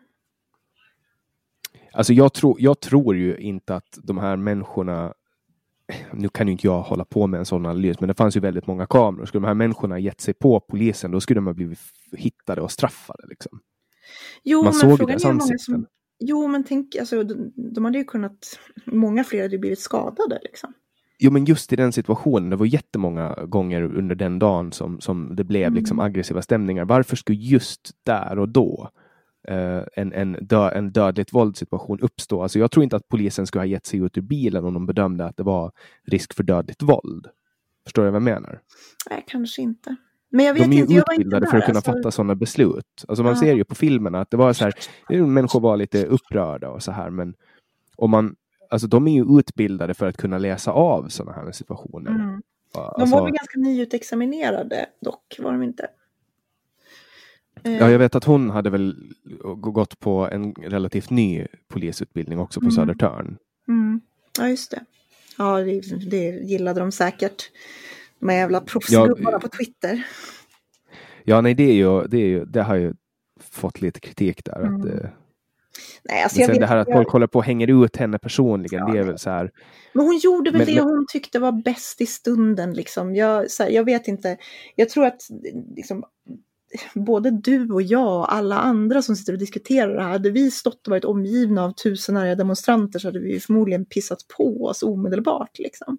Alltså 1.92 2.12
jag, 2.12 2.32
tror 2.34 2.56
jag 2.60 2.80
tror 2.80 3.16
ju 3.16 3.36
inte 3.36 3.74
att 3.76 3.98
de 4.02 4.18
här 4.18 4.36
människorna 4.36 5.14
nu 6.12 6.28
kan 6.28 6.46
ju 6.48 6.52
inte 6.52 6.66
jag 6.66 6.82
hålla 6.82 7.04
på 7.04 7.26
med 7.26 7.38
en 7.38 7.46
sån 7.46 7.66
analys, 7.66 8.00
men 8.00 8.08
det 8.08 8.14
fanns 8.14 8.36
ju 8.36 8.40
väldigt 8.40 8.66
många 8.66 8.86
kameror. 8.86 9.26
Skulle 9.26 9.40
de 9.42 9.46
här 9.46 9.54
människorna 9.54 9.98
gett 9.98 10.20
sig 10.20 10.34
på 10.34 10.60
polisen, 10.60 11.10
då 11.10 11.20
skulle 11.20 11.38
de 11.38 11.46
ha 11.46 11.54
blivit 11.54 11.78
hittade 12.16 12.60
och 12.60 12.70
straffade. 12.72 13.26
Liksom. 13.28 13.60
Jo, 14.42 14.58
Man 14.58 14.64
men 14.64 14.74
såg 14.74 14.98
frågan 14.98 15.16
är 15.16 15.24
hur 15.24 15.32
många 15.32 15.58
som... 15.58 15.86
Jo, 16.24 16.46
men 16.48 16.64
tänk, 16.64 16.96
alltså, 16.96 17.22
de, 17.22 17.52
de 17.56 17.84
hade 17.84 17.98
ju 17.98 18.04
kunnat... 18.04 18.58
Många 18.86 19.24
fler 19.24 19.42
hade 19.42 19.58
blivit 19.58 19.78
skadade 19.78 20.38
liksom. 20.42 20.72
Jo, 21.18 21.30
men 21.30 21.44
just 21.44 21.72
i 21.72 21.76
den 21.76 21.92
situationen, 21.92 22.50
det 22.50 22.56
var 22.56 22.66
jättemånga 22.66 23.34
gånger 23.46 23.82
under 23.82 24.14
den 24.14 24.38
dagen 24.38 24.72
som, 24.72 25.00
som 25.00 25.36
det 25.36 25.44
blev 25.44 25.74
liksom 25.74 25.98
Mm. 25.98 26.06
aggressiva 26.06 26.42
stämningar. 26.42 26.84
Varför 26.84 27.16
skulle 27.16 27.38
just 27.38 27.90
där 28.04 28.38
och 28.38 28.48
då 28.48 28.90
eh, 29.48 29.80
en, 29.96 30.12
en, 30.12 30.32
dö, 30.40 30.70
en 30.70 30.92
dödligt 30.92 31.32
våldssituation 31.32 32.00
uppstå? 32.00 32.42
Alltså 32.42 32.58
jag 32.58 32.70
tror 32.70 32.84
inte 32.84 32.96
att 32.96 33.08
polisen 33.08 33.46
skulle 33.46 33.60
ha 33.60 33.66
gett 33.66 33.86
sig 33.86 34.00
ut 34.00 34.18
ur 34.18 34.22
bilen 34.22 34.64
om 34.64 34.74
de 34.74 34.86
bedömde 34.86 35.24
att 35.24 35.36
det 35.36 35.42
var 35.42 35.72
risk 36.06 36.34
för 36.34 36.42
dödligt 36.42 36.82
våld. 36.82 37.26
Förstår 37.84 38.04
du 38.04 38.10
vad 38.10 38.16
jag 38.16 38.22
menar? 38.22 38.60
Nej, 39.10 39.24
kanske 39.26 39.62
inte. 39.62 39.96
Men 40.32 40.44
jag 40.44 40.54
vet 40.54 40.62
De 40.62 40.72
är 40.72 40.76
ju 40.76 40.80
inte, 40.82 40.92
inte 40.94 41.04
utbildade 41.12 41.46
för 41.46 41.56
att 41.58 41.64
kunna 41.66 41.78
alltså. 41.78 41.92
fatta 41.92 42.10
sådana 42.10 42.34
beslut. 42.34 43.04
Alltså 43.08 43.22
man 43.22 43.32
Ja. 43.32 43.40
ser 43.40 43.54
ju 43.54 43.64
på 43.64 43.74
filmerna 43.74 44.20
att 44.20 44.30
det 44.30 44.36
var 44.36 44.52
så 44.52 44.64
här, 44.64 44.74
människor 45.26 45.60
var 45.60 45.76
lite 45.76 46.06
upprörda 46.06 46.70
och 46.70 46.82
så 46.82 46.92
här, 46.92 47.10
men 47.10 47.34
om 47.96 48.10
man, 48.10 48.36
alltså 48.70 48.86
de 48.88 49.08
är 49.08 49.12
ju 49.14 49.38
utbildade 49.38 49.94
för 49.94 50.06
att 50.06 50.16
kunna 50.16 50.38
läsa 50.38 50.70
av 50.72 51.08
sådana 51.08 51.32
här 51.32 51.52
situationer. 51.52 52.10
Mm. 52.10 52.42
De 52.74 52.78
Alltså, 52.80 53.16
var 53.16 53.24
väl 53.24 53.32
ganska 53.32 53.58
nyutexaminerade 53.58 54.86
dock, 55.00 55.36
var 55.38 55.52
de 55.52 55.62
inte? 55.62 55.88
Eh, 57.64 57.72
Ja, 57.76 57.90
jag 57.90 57.98
vet 57.98 58.14
att 58.14 58.24
hon 58.24 58.50
hade 58.50 58.70
väl 58.70 58.96
gått 59.56 60.00
på 60.00 60.28
en 60.32 60.54
relativt 60.54 61.10
ny 61.10 61.46
polisutbildning 61.68 62.38
också 62.38 62.60
på 62.60 62.64
Mm. 62.64 62.72
Södertörn. 62.72 63.36
Mm. 63.68 64.00
Ja, 64.38 64.48
just 64.48 64.70
det. 64.70 64.84
Ja, 65.38 65.56
det, 65.60 65.80
det 66.10 66.28
gillade 66.50 66.80
de 66.80 66.92
säkert. 66.92 67.50
De 68.22 68.28
här 68.28 68.36
jävla 68.36 68.60
proffsgubbarna 68.60 69.38
på 69.38 69.48
Twitter. 69.48 70.06
Ja, 71.24 71.40
nej, 71.40 71.54
det 71.54 71.62
är 71.62 71.72
ju, 71.74 72.02
det 72.06 72.16
är 72.16 72.26
ju, 72.26 72.44
det 72.44 72.62
har 72.62 72.74
ju 72.76 72.94
fått 73.40 73.80
lite 73.80 74.00
kritik 74.00 74.44
där. 74.44 74.52
Att, 74.52 74.84
Mm. 74.84 74.88
eh, 74.88 75.08
Nej, 76.04 76.22
alltså 76.22 76.38
men 76.38 76.42
jag 76.42 76.54
sen 76.54 76.60
det 76.60 76.66
här 76.66 76.76
att 76.76 76.88
jag, 76.88 76.96
folk 76.96 77.08
håller 77.10 77.26
på 77.26 77.38
och 77.38 77.44
hänger 77.44 77.84
ut 77.84 77.96
henne 77.96 78.18
personligen, 78.18 78.78
Ja, 78.86 78.92
det 78.92 78.98
är 78.98 79.02
väl 79.04 79.18
så 79.18 79.30
här. 79.30 79.50
Men 79.92 80.04
hon 80.06 80.18
gjorde 80.18 80.50
väl 80.50 80.58
Men- 80.58 80.66
det 80.66 80.74
men- 80.74 80.84
hon 80.84 81.06
tyckte 81.12 81.38
var 81.38 81.52
bäst 81.64 82.00
i 82.00 82.06
stunden. 82.06 82.72
Liksom. 82.74 83.14
Jag, 83.14 83.50
här, 83.50 83.68
jag 83.68 83.84
vet 83.84 84.08
inte. 84.08 84.36
Jag 84.76 84.88
tror 84.88 85.04
att 85.06 85.20
liksom, 85.76 86.04
både 86.94 87.30
du 87.30 87.70
och 87.70 87.82
jag 87.82 88.18
och 88.18 88.34
alla 88.34 88.58
andra 88.58 89.02
som 89.02 89.16
sitter 89.16 89.32
och 89.32 89.38
diskuterar 89.38 89.94
det 89.94 90.02
här, 90.02 90.10
hade 90.10 90.30
vi 90.30 90.50
stått 90.50 90.86
och 90.86 90.90
varit 90.90 91.04
omgivna 91.04 91.64
av 91.64 91.72
tusen 91.72 92.16
arga 92.16 92.34
demonstranter 92.34 92.98
så 92.98 93.08
hade 93.08 93.20
vi 93.20 93.40
förmodligen 93.40 93.84
pissat 93.84 94.18
på 94.36 94.64
oss 94.64 94.82
omedelbart. 94.82 95.58
Liksom. 95.58 95.98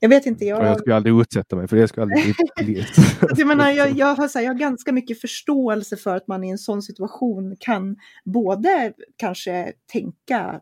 Jag 0.00 0.08
vet 0.08 0.26
inte, 0.26 0.44
jag... 0.44 0.64
jag 0.64 0.78
skulle 0.78 0.96
aldrig 0.96 1.20
utsätta 1.20 1.56
mig 1.56 1.68
för 1.68 1.76
det, 1.76 1.80
jag 1.82 1.88
skulle 1.88 2.02
aldrig 2.02 2.34
jag, 3.36 3.46
menar, 3.46 3.70
jag, 3.70 3.90
jag, 3.90 4.14
har, 4.14 4.34
här, 4.34 4.40
jag 4.40 4.52
har 4.52 4.58
ganska 4.58 4.92
mycket 4.92 5.20
förståelse 5.20 5.96
för 5.96 6.16
att 6.16 6.28
man 6.28 6.44
i 6.44 6.50
en 6.50 6.58
sån 6.58 6.82
situation 6.82 7.56
kan 7.60 7.96
både 8.24 8.92
kanske 9.16 9.72
tänka 9.92 10.60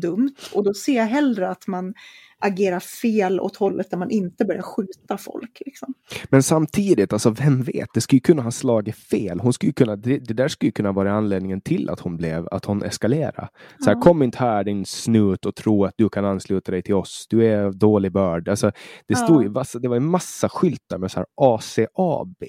dumt 0.00 0.34
och 0.54 0.64
då 0.64 0.74
ser 0.74 0.96
jag 0.96 1.06
hellre 1.06 1.48
att 1.48 1.66
man 1.66 1.94
agera 2.40 2.80
fel 2.80 3.40
åt 3.40 3.56
hållet 3.56 3.90
där 3.90 3.98
man 3.98 4.10
inte 4.10 4.44
börjar 4.44 4.62
skjuta 4.62 5.18
folk. 5.18 5.62
Liksom. 5.66 5.94
Men 6.28 6.42
samtidigt, 6.42 7.12
alltså 7.12 7.30
vem 7.30 7.62
vet, 7.62 7.88
det 7.94 8.00
skulle 8.00 8.20
kunna 8.20 8.42
ha 8.42 8.50
slagit 8.50 8.96
fel. 8.96 9.40
Hon 9.40 9.52
skulle 9.52 9.72
kunna, 9.72 9.96
det, 9.96 10.18
det 10.18 10.34
där 10.34 10.48
skulle 10.48 10.72
kunna 10.72 10.92
vara 10.92 11.12
anledningen 11.12 11.60
till 11.60 11.90
att 11.90 12.00
hon 12.00 12.16
blev, 12.16 12.48
att 12.50 12.64
hon 12.64 12.82
eskalerade. 12.82 13.48
Så 13.78 13.90
här, 13.90 13.96
ja. 13.96 14.00
kom 14.00 14.22
inte 14.22 14.38
här 14.38 14.64
din 14.64 14.86
snut 14.86 15.46
och 15.46 15.54
tro 15.54 15.84
att 15.84 15.94
du 15.96 16.08
kan 16.08 16.24
ansluta 16.24 16.72
dig 16.72 16.82
till 16.82 16.94
oss. 16.94 17.26
Du 17.30 17.46
är 17.46 17.72
dålig 17.72 18.12
börd. 18.12 18.48
Alltså, 18.48 18.72
det, 19.06 19.14
stod 19.14 19.44
ja. 19.56 19.64
ju, 19.74 19.80
det 19.80 19.88
var 19.88 19.96
en 19.96 20.06
massa 20.06 20.48
skyltar 20.48 20.98
med 20.98 21.10
så 21.10 21.18
här 21.18 21.26
ACAB 21.34 22.44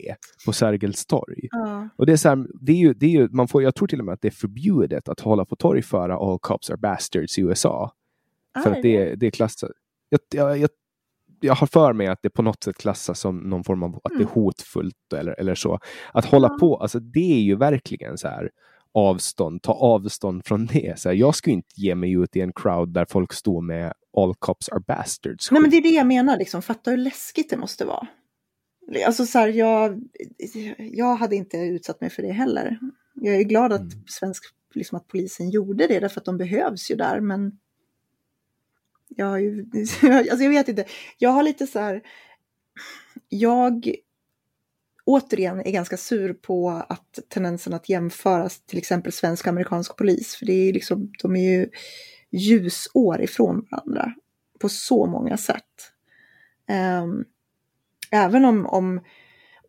på 0.45 0.53
Sergels 0.53 1.05
torg. 1.05 1.47
Ja. 1.51 1.89
Och 1.95 2.05
det 2.05 2.11
är 2.11 2.17
så 2.17 2.29
här, 2.29 2.47
det 2.61 2.71
är 2.71 2.77
ju, 2.77 2.93
det 2.93 3.05
är 3.05 3.09
ju, 3.09 3.29
man 3.31 3.47
får, 3.47 3.63
jag 3.63 3.75
tror 3.75 3.87
till 3.87 3.99
och 3.99 4.05
med 4.05 4.13
att 4.13 4.21
det 4.21 4.27
är 4.27 4.31
förbjudet 4.31 5.09
att 5.09 5.19
hålla 5.19 5.45
på 5.45 5.55
torgföra 5.55 6.15
All 6.15 6.39
cops 6.39 6.69
are 6.69 6.77
bastards 6.77 7.37
i 7.37 7.41
USA. 7.41 7.91
För 8.63 8.71
att 8.71 8.81
det, 8.81 9.15
det 9.15 9.27
är 9.27 9.31
klassat 9.31 9.71
jag, 10.29 10.57
jag, 10.57 10.69
jag, 11.39 11.55
har 11.55 11.67
för 11.67 11.93
mig 11.93 12.07
att 12.07 12.19
det 12.21 12.29
på 12.29 12.41
något 12.41 12.63
sätt 12.63 12.77
klassas 12.77 13.19
som 13.19 13.37
någon 13.37 13.63
form 13.63 13.83
av 13.83 13.95
att 13.95 14.11
det 14.11 14.15
är 14.15 14.15
mm. 14.15 14.33
hotfullt 14.33 15.13
eller, 15.15 15.39
eller 15.39 15.55
så. 15.55 15.79
Att 16.13 16.25
hålla 16.25 16.49
på, 16.49 16.77
alltså 16.77 16.99
det 16.99 17.33
är 17.33 17.41
ju 17.41 17.55
verkligen 17.55 18.17
så 18.17 18.27
här 18.27 18.49
avstånd, 18.93 19.61
ta 19.61 19.73
avstånd 19.73 20.45
från 20.45 20.65
det. 20.65 20.99
Så 20.99 21.09
här, 21.09 21.15
jag 21.15 21.35
skulle 21.35 21.53
inte 21.53 21.81
ge 21.81 21.95
mig 21.95 22.11
ut 22.11 22.35
i 22.35 22.41
en 22.41 22.53
crowd 22.53 22.93
där 22.93 23.05
folk 23.09 23.33
står 23.33 23.61
med 23.61 23.93
all 24.17 24.35
cops 24.35 24.69
are 24.69 24.83
bastards. 24.87 25.51
Nej 25.51 25.61
men 25.61 25.69
det 25.69 25.77
är 25.77 25.81
det 25.81 25.89
jag 25.89 26.07
menar, 26.07 26.37
liksom. 26.37 26.61
fatta 26.61 26.91
hur 26.91 26.97
läskigt 26.97 27.49
det 27.49 27.57
måste 27.57 27.85
vara. 27.85 28.07
Alltså 29.05 29.25
så 29.25 29.39
här, 29.39 29.47
jag, 29.47 30.01
jag 30.77 31.15
hade 31.15 31.35
inte 31.35 31.57
utsatt 31.57 32.01
mig 32.01 32.09
för 32.09 32.21
det 32.21 32.31
heller. 32.31 32.79
Jag 33.13 33.35
är 33.35 33.43
glad 33.43 33.73
att, 33.73 33.81
mm. 33.81 34.03
svensk, 34.07 34.43
liksom 34.73 34.97
att 34.97 35.07
polisen 35.07 35.49
gjorde 35.49 35.87
det, 35.87 35.99
därför 35.99 36.19
att 36.19 36.25
de 36.25 36.37
behövs 36.37 36.91
ju 36.91 36.95
där, 36.95 37.19
men 37.19 37.51
jag 39.15 39.25
har 39.25 39.37
ju, 39.37 39.65
alltså 40.03 40.43
jag 40.43 40.49
vet 40.49 40.67
inte, 40.67 40.85
jag 41.17 41.29
har 41.29 41.43
lite 41.43 41.67
så 41.67 41.79
här, 41.79 42.01
jag 43.29 43.95
återigen 45.05 45.59
är 45.59 45.71
ganska 45.71 45.97
sur 45.97 46.33
på 46.33 46.69
att 46.69 47.19
tendensen 47.29 47.73
att 47.73 47.89
jämföra 47.89 48.49
till 48.49 48.77
exempel 48.77 49.11
svensk 49.11 49.45
och 49.45 49.49
amerikansk 49.49 49.97
polis, 49.97 50.35
för 50.35 50.45
det 50.45 50.53
är 50.53 50.73
liksom, 50.73 51.11
de 51.21 51.35
är 51.35 51.51
ju 51.51 51.69
ljusår 52.31 53.21
ifrån 53.21 53.67
varandra 53.71 54.13
på 54.59 54.69
så 54.69 55.05
många 55.05 55.37
sätt. 55.37 55.91
Um, 57.03 57.25
även 58.11 58.45
om, 58.45 58.65
om 58.65 59.01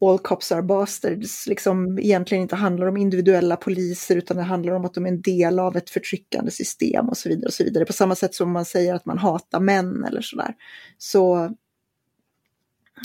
all 0.03 0.19
cops 0.19 0.53
are 0.53 0.63
bastards 0.63 1.47
liksom 1.47 1.99
egentligen 1.99 2.43
inte 2.43 2.57
handlar 2.57 2.87
om 2.87 2.97
individuella 2.97 3.57
poliser 3.57 4.17
utan 4.17 4.37
det 4.37 4.43
handlar 4.43 4.73
om 4.73 4.85
att 4.85 4.95
de 4.95 5.05
är 5.05 5.09
en 5.09 5.23
del 5.23 5.59
av 5.59 5.77
ett 5.77 5.91
förtryckande 5.91 6.51
system 6.51 7.09
och 7.09 7.17
så 7.17 7.29
vidare. 7.29 7.47
och 7.47 7.53
så 7.53 7.65
vidare. 7.65 7.85
På 7.85 7.93
samma 7.93 8.15
sätt 8.15 8.35
som 8.35 8.53
man 8.53 8.65
säger 8.65 8.95
att 8.95 9.07
man 9.07 9.19
hatar 9.19 9.61
män 9.61 10.05
eller 10.05 10.21
sådär. 10.21 10.55
Så 10.99 11.51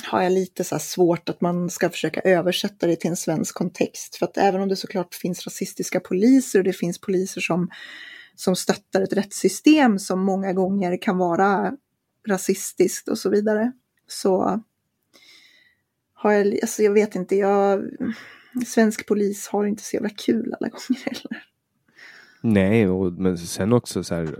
har 0.03 0.21
jag 0.21 0.31
lite 0.31 0.63
så 0.63 0.79
svårt 0.79 1.29
att 1.29 1.41
man 1.41 1.69
ska 1.69 1.89
försöka 1.89 2.21
översätta 2.21 2.87
det 2.87 2.95
till 2.95 3.09
en 3.09 3.17
svensk 3.17 3.55
kontext. 3.55 4.15
För 4.15 4.25
att 4.25 4.37
även 4.37 4.61
om 4.61 4.69
det 4.69 4.75
såklart 4.75 5.15
finns 5.15 5.45
rasistiska 5.45 5.99
poliser 5.99 6.59
och 6.59 6.65
det 6.65 6.73
finns 6.73 7.01
poliser 7.01 7.41
som, 7.41 7.69
som 8.35 8.55
stöttar 8.55 9.01
ett 9.01 9.13
rättssystem 9.13 9.99
som 9.99 10.19
många 10.19 10.53
gånger 10.53 11.01
kan 11.01 11.17
vara 11.17 11.73
rasistiskt 12.27 13.07
och 13.07 13.17
så 13.17 13.29
vidare. 13.29 13.71
Så 14.07 14.61
har 16.17 16.31
jag, 16.31 16.59
alltså 16.61 16.83
jag 16.83 16.91
vet 16.91 17.15
inte, 17.15 17.35
jag, 17.35 17.89
svensk 18.65 19.07
polis 19.07 19.47
har 19.47 19.65
inte 19.65 19.83
så 19.83 19.95
jävla 19.95 20.09
kul 20.09 20.53
alla 20.59 20.69
gånger 20.69 21.05
heller. 21.05 21.43
Nej, 22.41 22.89
och, 22.89 23.13
men 23.13 23.37
sen 23.37 23.73
också 23.73 24.03
så 24.03 24.15
här, 24.15 24.39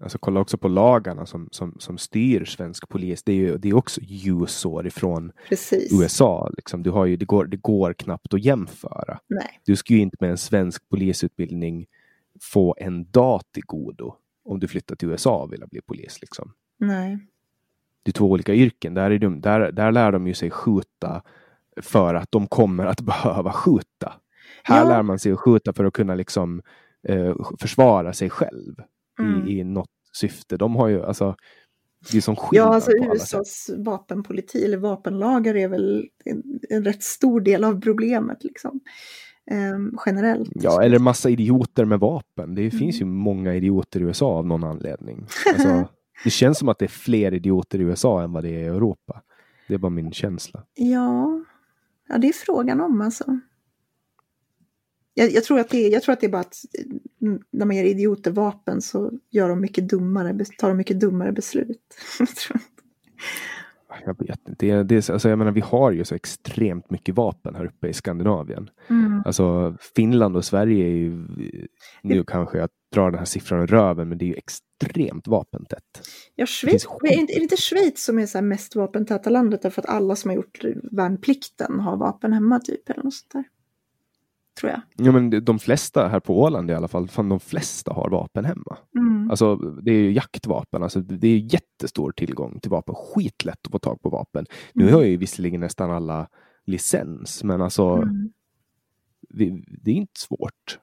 alltså 0.00 0.18
kolla 0.18 0.40
också 0.40 0.58
på 0.58 0.68
lagarna 0.68 1.26
som, 1.26 1.48
som, 1.50 1.76
som 1.78 1.98
styr 1.98 2.44
svensk 2.44 2.88
polis. 2.88 3.22
Det 3.22 3.32
är 3.32 3.36
ju 3.36 3.58
det 3.58 3.68
är 3.68 3.74
också 3.74 4.00
ljusår 4.00 4.86
ifrån 4.86 5.32
Precis. 5.48 5.92
USA. 6.02 6.50
Liksom. 6.56 6.82
Du 6.82 6.90
har 6.90 7.06
ju, 7.06 7.16
det, 7.16 7.24
går, 7.24 7.44
det 7.44 7.56
går 7.56 7.92
knappt 7.92 8.34
att 8.34 8.44
jämföra. 8.44 9.20
Nej. 9.28 9.60
Du 9.64 9.76
skulle 9.76 9.96
ju 9.96 10.02
inte 10.02 10.16
med 10.20 10.30
en 10.30 10.38
svensk 10.38 10.88
polisutbildning 10.88 11.86
få 12.40 12.76
en 12.78 13.10
dag 13.10 13.42
till 13.52 13.64
godo 13.66 14.14
om 14.44 14.60
du 14.60 14.68
flyttar 14.68 14.96
till 14.96 15.08
USA 15.08 15.42
och 15.42 15.52
vill 15.52 15.64
bli 15.70 15.80
polis. 15.80 16.20
Liksom. 16.20 16.52
Nej 16.78 17.18
det 18.08 18.10
är 18.10 18.18
två 18.18 18.30
olika 18.30 18.54
yrken. 18.54 18.94
Där, 18.94 19.10
är 19.10 19.18
de, 19.18 19.40
där, 19.40 19.72
där 19.72 19.92
lär 19.92 20.12
de 20.12 20.26
ju 20.26 20.34
sig 20.34 20.50
skjuta 20.50 21.22
för 21.82 22.14
att 22.14 22.32
de 22.32 22.46
kommer 22.46 22.86
att 22.86 23.00
behöva 23.12 23.52
skjuta. 23.52 24.12
Här 24.62 24.82
ja. 24.82 24.88
lär 24.88 25.02
man 25.02 25.18
sig 25.18 25.32
att 25.32 25.38
skjuta 25.38 25.72
för 25.72 25.84
att 25.84 25.92
kunna 25.92 26.14
liksom 26.14 26.62
eh, 27.08 27.36
försvara 27.60 28.12
sig 28.12 28.30
själv 28.30 28.74
mm. 29.20 29.48
i, 29.48 29.58
i 29.58 29.64
något 29.64 29.90
syfte. 30.12 30.56
De 30.56 30.76
har 30.76 30.88
ju 30.88 31.04
alltså 31.04 31.36
det 32.10 32.16
är 32.16 32.20
som 32.20 32.36
Ja, 32.52 32.74
alltså 32.74 32.90
USAs 32.92 33.70
vapenpolitik 33.78 34.64
eller 34.64 34.76
vapenlagar 34.76 35.54
är 35.56 35.68
väl 35.68 36.08
en, 36.24 36.42
en 36.70 36.84
rätt 36.84 37.02
stor 37.02 37.40
del 37.40 37.64
av 37.64 37.80
problemet 37.80 38.44
liksom. 38.44 38.80
Eh, 39.50 40.00
generellt. 40.06 40.50
Ja, 40.54 40.82
eller 40.82 40.98
massa 40.98 41.30
idioter 41.30 41.84
med 41.84 42.00
vapen. 42.00 42.54
Det 42.54 42.62
mm. 42.62 42.78
finns 42.78 43.00
ju 43.00 43.04
många 43.04 43.54
idioter 43.54 44.00
i 44.00 44.02
USA 44.02 44.26
av 44.26 44.46
någon 44.46 44.64
anledning. 44.64 45.26
Alltså, 45.54 45.88
Det 46.24 46.30
känns 46.30 46.58
som 46.58 46.68
att 46.68 46.78
det 46.78 46.84
är 46.84 46.88
fler 46.88 47.34
idioter 47.34 47.78
i 47.78 47.82
USA 47.82 48.22
än 48.22 48.32
vad 48.32 48.44
det 48.44 48.48
är 48.48 48.60
i 48.60 48.66
Europa. 48.66 49.22
Det 49.68 49.74
är 49.74 49.78
bara 49.78 49.90
min 49.90 50.12
känsla. 50.12 50.64
Ja, 50.74 51.44
ja 52.08 52.18
det 52.18 52.28
är 52.28 52.32
frågan 52.32 52.80
om 52.80 53.00
alltså. 53.00 53.40
Jag, 55.14 55.32
jag, 55.32 55.44
tror 55.44 55.58
att 55.58 55.68
det 55.68 55.86
är, 55.86 55.92
jag 55.92 56.02
tror 56.02 56.12
att 56.12 56.20
det 56.20 56.26
är 56.26 56.30
bara 56.30 56.40
att 56.40 56.56
mm, 57.22 57.42
när 57.50 57.66
man 57.66 57.76
ger 57.76 57.84
idioter 57.84 58.30
vapen 58.30 58.82
så 58.82 59.12
gör 59.30 59.48
de 59.48 59.60
mycket 59.60 59.88
dummare, 59.88 60.44
tar 60.58 60.68
de 60.68 60.76
mycket 60.76 61.00
dummare 61.00 61.32
beslut. 61.32 61.96
jag 64.04 64.18
vet 64.18 64.48
inte. 64.48 64.66
Det, 64.66 64.82
det, 64.82 65.10
alltså 65.10 65.28
jag 65.28 65.38
menar, 65.38 65.52
vi 65.52 65.60
har 65.60 65.90
ju 65.90 66.04
så 66.04 66.14
extremt 66.14 66.90
mycket 66.90 67.14
vapen 67.14 67.54
här 67.54 67.64
uppe 67.64 67.88
i 67.88 67.92
Skandinavien. 67.92 68.70
Mm. 68.88 69.22
Alltså 69.24 69.76
Finland 69.96 70.36
och 70.36 70.44
Sverige 70.44 70.84
är 70.84 70.96
ju, 70.96 71.10
nu 72.02 72.18
det... 72.18 72.24
kanske 72.26 72.58
jag 72.58 72.64
drar 72.92 73.10
den 73.10 73.18
här 73.18 73.24
siffran 73.24 73.62
i 73.62 73.66
röven, 73.66 74.08
men 74.08 74.18
det 74.18 74.24
är 74.24 74.26
ju 74.26 74.34
extremt 74.34 75.26
vapentätt. 75.26 76.08
Ja, 76.34 76.46
Schweiz, 76.46 76.86
är, 77.02 77.12
inte, 77.12 77.32
är 77.32 77.36
det 77.36 77.42
inte 77.42 77.56
Schweiz 77.56 78.04
som 78.04 78.18
är 78.18 78.26
så 78.26 78.42
mest 78.42 78.76
vapentäta 78.76 79.30
landet 79.30 79.62
därför 79.62 79.82
att 79.82 79.88
alla 79.88 80.16
som 80.16 80.28
har 80.28 80.36
gjort 80.36 80.64
värnplikten 80.92 81.80
har 81.80 81.96
vapen 81.96 82.32
hemma 82.32 82.58
typ 82.58 82.90
eller 82.90 83.02
något 83.02 83.14
sånt 83.14 83.32
där? 83.32 83.44
tror 84.60 84.72
jag. 84.72 85.06
Ja, 85.06 85.12
men 85.12 85.44
de 85.44 85.58
flesta 85.58 86.08
här 86.08 86.20
på 86.20 86.42
Åland 86.42 86.70
i 86.70 86.74
alla 86.74 86.88
fall, 86.88 87.08
fan 87.08 87.28
de 87.28 87.40
flesta 87.40 87.92
har 87.92 88.10
vapen 88.10 88.44
hemma. 88.44 88.78
Mm. 88.96 89.30
Alltså, 89.30 89.56
det 89.56 89.90
är 89.90 89.94
ju 89.98 90.12
jaktvapen, 90.12 90.82
alltså, 90.82 91.00
det 91.00 91.28
är 91.28 91.38
jättestor 91.38 92.12
tillgång 92.12 92.60
till 92.60 92.70
vapen. 92.70 92.94
Skitlätt 92.94 93.66
att 93.66 93.72
få 93.72 93.78
tag 93.78 94.02
på 94.02 94.10
vapen. 94.10 94.46
Mm. 94.74 94.86
Nu 94.86 94.92
har 94.92 95.02
ju 95.02 95.16
visserligen 95.16 95.60
nästan 95.60 95.90
alla 95.90 96.28
licens, 96.66 97.44
men 97.44 97.62
alltså 97.62 97.84
mm. 97.84 98.32
det, 99.28 99.62
det, 99.84 99.90
är 99.90 99.94
inte 99.94 100.20
svårt 100.20 100.78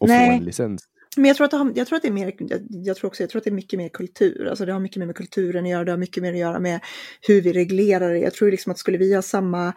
att 0.00 0.08
Nej. 0.08 0.28
få 0.28 0.36
en 0.36 0.44
licens. 0.44 0.88
Men 1.16 1.24
jag 1.24 1.36
tror, 1.36 1.44
att 1.44 1.50
det 1.50 1.56
har, 1.56 1.72
jag 1.74 1.86
tror 1.86 1.96
att 1.96 2.02
det 2.02 2.08
är 2.08 2.12
mer, 2.12 2.34
jag, 2.38 2.60
jag, 2.68 2.96
tror 2.96 3.08
också, 3.08 3.22
jag 3.22 3.30
tror 3.30 3.40
att 3.40 3.44
det 3.44 3.50
är 3.50 3.54
mycket 3.54 3.76
mer 3.76 3.88
kultur. 3.88 4.46
Alltså 4.46 4.66
det 4.66 4.72
har 4.72 4.80
mycket 4.80 4.96
mer 4.96 5.06
med 5.06 5.16
kulturen 5.16 5.64
att 5.64 5.70
göra, 5.70 5.84
det 5.84 5.92
har 5.92 5.98
mycket 5.98 6.22
mer 6.22 6.32
att 6.32 6.38
göra 6.38 6.60
med 6.60 6.80
hur 7.20 7.40
vi 7.42 7.52
reglerar 7.52 8.12
det. 8.12 8.18
Jag 8.18 8.34
tror 8.34 8.50
liksom 8.50 8.72
att 8.72 8.78
skulle 8.78 8.98
vi 8.98 9.14
ha 9.14 9.22
samma 9.22 9.72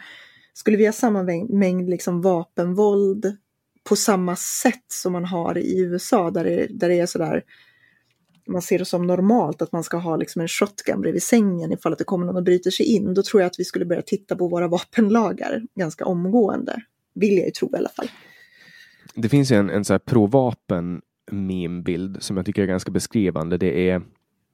skulle 0.54 0.78
vi 0.78 0.86
ha 0.86 0.94
samma 0.94 1.24
mängd 1.50 1.90
liksom 1.90 2.22
vapenvåld 2.22 3.38
på 3.90 3.96
samma 3.96 4.36
sätt 4.36 4.86
som 4.88 5.14
man 5.14 5.26
har 5.26 5.58
i 5.58 5.80
USA 5.80 6.32
där 6.32 6.44
det, 6.44 6.68
där 6.70 6.90
det 6.90 7.00
är 7.00 7.06
sådär 7.06 7.44
man 8.48 8.62
ser 8.62 8.80
det 8.80 8.86
som 8.86 9.08
normalt 9.08 9.62
att 9.62 9.72
man 9.72 9.84
ska 9.84 9.98
ha 9.98 10.16
liksom 10.16 10.42
en 10.42 10.48
shotgun 10.48 11.02
bredvid 11.02 11.24
sängen 11.24 11.72
ifall 11.72 11.92
att 11.92 11.98
det 11.98 12.04
kommer 12.04 12.26
någon 12.26 12.36
och 12.36 12.44
bryter 12.44 12.72
sig 12.72 12.86
in. 12.86 13.14
Då 13.14 13.24
tror 13.24 13.42
jag 13.42 13.48
att 13.48 13.60
vi 13.60 13.64
skulle 13.64 13.86
börja 13.86 14.02
titta 14.02 14.36
på 14.36 14.48
våra 14.48 14.68
vapenlagar 14.68 15.62
ganska 15.80 16.06
omgående. 16.06 16.82
Vill 17.16 17.38
jag 17.38 17.46
ju 17.46 17.52
tro 17.52 17.70
i 17.74 17.78
alla 17.78 17.90
fall. 17.90 18.10
Det 19.16 19.30
finns 19.30 19.52
en, 19.52 19.70
en 19.70 19.86
så 19.86 19.94
här 19.94 20.00
provapen 20.00 21.02
meme-bild 21.32 22.24
som 22.24 22.38
jag 22.38 22.46
tycker 22.46 22.62
är 22.64 22.68
ganska 22.68 22.92
beskrivande. 22.92 23.58
Det 23.58 23.90
är 23.90 24.02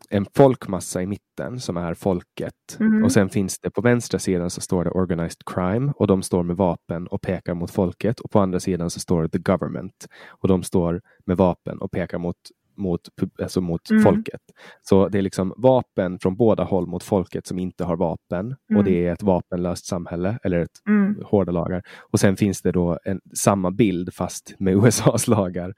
en 0.10 0.26
folkmassa 0.36 1.02
i 1.02 1.06
mitten 1.06 1.60
som 1.60 1.78
är 1.78 1.94
folket. 1.94 2.78
Mm. 2.80 3.04
Och 3.04 3.12
sen 3.12 3.30
finns 3.30 3.60
det 3.60 3.70
på 3.70 3.82
vänstra 3.82 4.20
sidan 4.20 4.50
så 4.50 4.62
står 4.62 4.84
det 4.84 4.92
organized 4.92 5.46
crime 5.46 5.94
och 5.96 6.08
de 6.08 6.24
står 6.24 6.44
med 6.44 6.56
vapen 6.58 7.08
och 7.08 7.22
pekar 7.22 7.54
mot 7.54 7.72
folket. 7.72 8.20
Och 8.20 8.32
på 8.32 8.40
andra 8.40 8.60
sidan 8.60 8.90
så 8.90 9.00
står 9.00 9.22
det 9.24 9.30
the 9.30 9.38
government 9.40 10.08
och 10.30 10.48
de 10.48 10.64
står 10.64 11.02
med 11.26 11.38
vapen 11.38 11.78
och 11.78 11.92
pekar 11.92 12.18
mot 12.18 12.36
mot, 12.78 13.02
alltså 13.42 13.62
mot 13.62 13.90
Mm. 13.92 14.04
folket. 14.04 14.42
Så 14.82 15.08
det 15.10 15.18
är 15.18 15.22
liksom 15.22 15.54
vapen 15.58 16.20
från 16.20 16.36
båda 16.36 16.64
håll 16.64 16.88
mot 16.88 17.04
folket 17.04 17.48
som 17.48 17.60
inte 17.60 17.84
har 17.84 17.98
vapen. 17.98 18.52
Och 18.52 18.72
Mm. 18.72 18.86
det 18.86 19.06
är 19.08 19.14
ett 19.14 19.24
vapenlöst 19.24 19.86
samhälle, 19.86 20.40
eller 20.44 20.60
ett 20.60 20.70
Mm. 20.88 21.16
hårda 21.26 21.52
lagar. 21.52 21.84
Och 22.12 22.20
sen 22.20 22.38
finns 22.38 22.62
det 22.62 22.72
då 22.72 23.00
en, 23.04 23.22
samma 23.34 23.72
bild 23.72 24.14
fast 24.14 24.56
med 24.60 24.74
USAs 24.86 25.28
lagar. 25.28 25.74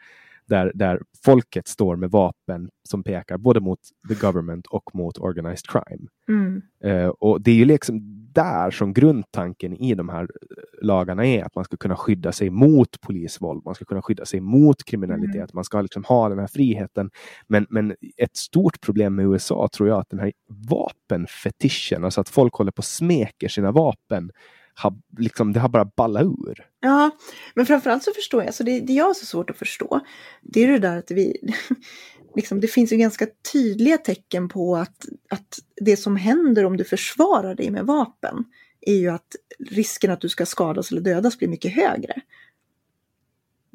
Där, 0.45 0.71
där 0.75 1.01
folket 1.25 1.67
står 1.67 1.95
med 1.95 2.11
vapen 2.11 2.69
som 2.89 3.03
pekar 3.03 3.37
både 3.37 3.59
mot 3.59 3.79
the 4.09 4.15
government 4.15 4.67
och 4.67 4.95
mot 4.95 5.17
organized 5.17 5.67
crime. 5.67 6.07
Mm. 6.29 6.61
Eh, 6.83 7.07
och 7.07 7.41
det 7.41 7.51
är 7.51 7.55
ju 7.55 7.65
liksom 7.65 8.23
där 8.33 8.71
som 8.71 8.93
grundtanken 8.93 9.73
i 9.73 9.95
de 9.95 10.09
här 10.09 10.27
lagarna 10.81 11.25
är 11.25 11.43
att 11.43 11.55
man 11.55 11.65
ska 11.65 11.77
kunna 11.77 11.95
skydda 11.95 12.31
sig 12.31 12.49
mot 12.49 13.01
polisvåld, 13.01 13.65
man 13.65 13.75
ska 13.75 13.85
kunna 13.85 14.01
skydda 14.01 14.25
sig 14.25 14.39
mot 14.41 14.83
kriminalitet, 14.83 15.35
Mm. 15.35 15.47
man 15.53 15.63
ska 15.63 15.81
liksom 15.81 16.03
ha 16.03 16.29
den 16.29 16.39
här 16.39 16.47
friheten. 16.47 17.09
Men, 17.47 17.65
men 17.69 17.95
ett 18.17 18.37
stort 18.37 18.81
problem 18.81 19.15
med 19.15 19.25
USA 19.25 19.69
tror 19.73 19.89
jag 19.89 19.99
att 19.99 20.09
den 20.09 20.19
här 20.19 20.31
vapenfetischen, 20.69 22.03
alltså 22.05 22.21
att 22.21 22.29
folk 22.29 22.53
håller 22.53 22.71
på 22.71 22.79
och 22.79 22.85
smeker 22.85 23.47
sina 23.47 23.71
vapen, 23.71 24.31
har, 24.75 24.93
liksom, 25.17 25.53
det 25.53 25.59
har 25.59 25.69
bara 25.69 25.85
ballat 25.85 26.23
ur. 26.23 26.67
Ja, 26.79 27.11
men 27.55 27.65
framförallt 27.65 28.03
så 28.03 28.11
förstår 28.11 28.43
jag, 28.43 28.53
så 28.53 28.63
det, 28.63 28.79
det 28.79 28.93
jag 28.93 29.05
har 29.05 29.13
så 29.13 29.25
svårt 29.25 29.49
att 29.49 29.57
förstå, 29.57 29.99
det 30.41 30.63
är 30.63 30.67
det 30.67 30.79
där 30.79 30.97
att 30.97 31.11
vi, 31.11 31.37
liksom, 32.35 32.59
det 32.59 32.67
finns 32.67 32.93
ju 32.93 32.97
ganska 32.97 33.27
tydliga 33.53 33.97
tecken 33.97 34.49
på 34.49 34.75
att, 34.75 35.05
att 35.29 35.59
det 35.81 35.97
som 35.97 36.15
händer 36.15 36.65
om 36.65 36.77
du 36.77 36.83
försvarar 36.83 37.55
dig 37.55 37.69
med 37.71 37.85
vapen 37.85 38.45
är 38.81 38.95
ju 38.95 39.09
att 39.09 39.35
risken 39.69 40.11
att 40.11 40.21
du 40.21 40.29
ska 40.29 40.45
skadas 40.45 40.91
eller 40.91 41.01
dödas 41.01 41.37
blir 41.37 41.47
mycket 41.47 41.73
högre. 41.73 42.13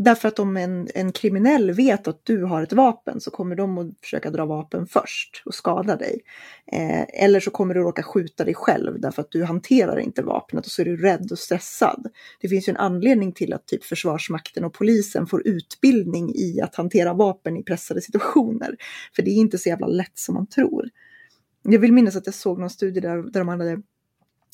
Därför 0.00 0.28
att 0.28 0.38
om 0.38 0.56
en, 0.56 0.88
en 0.94 1.12
kriminell 1.12 1.72
vet 1.72 2.08
att 2.08 2.20
du 2.24 2.44
har 2.44 2.62
ett 2.62 2.72
vapen 2.72 3.20
så 3.20 3.30
kommer 3.30 3.56
de 3.56 3.78
att 3.78 3.86
försöka 4.00 4.30
dra 4.30 4.46
vapen 4.46 4.86
först 4.86 5.42
och 5.44 5.54
skada 5.54 5.96
dig. 5.96 6.20
Eh, 6.72 7.24
eller 7.24 7.40
så 7.40 7.50
kommer 7.50 7.74
du 7.74 7.80
råka 7.80 8.02
skjuta 8.02 8.44
dig 8.44 8.54
själv 8.54 9.00
därför 9.00 9.22
att 9.22 9.30
du 9.30 9.44
hanterar 9.44 9.98
inte 9.98 10.22
vapnet 10.22 10.66
och 10.66 10.70
så 10.70 10.82
är 10.82 10.86
du 10.86 10.96
rädd 10.96 11.28
och 11.32 11.38
stressad. 11.38 12.06
Det 12.40 12.48
finns 12.48 12.68
ju 12.68 12.70
en 12.70 12.76
anledning 12.76 13.32
till 13.32 13.52
att 13.52 13.66
typ 13.66 13.84
Försvarsmakten 13.84 14.64
och 14.64 14.74
polisen 14.74 15.26
får 15.26 15.48
utbildning 15.48 16.34
i 16.34 16.60
att 16.60 16.74
hantera 16.74 17.14
vapen 17.14 17.56
i 17.56 17.62
pressade 17.62 18.00
situationer. 18.00 18.76
För 19.16 19.22
det 19.22 19.30
är 19.30 19.36
inte 19.36 19.58
så 19.58 19.68
jävla 19.68 19.86
lätt 19.86 20.18
som 20.18 20.34
man 20.34 20.46
tror. 20.46 20.88
Jag 21.62 21.78
vill 21.78 21.92
minnas 21.92 22.16
att 22.16 22.26
jag 22.26 22.34
såg 22.34 22.58
någon 22.58 22.70
studie 22.70 23.00
där, 23.00 23.16
där 23.16 23.40
de, 23.40 23.48
hade, 23.48 23.82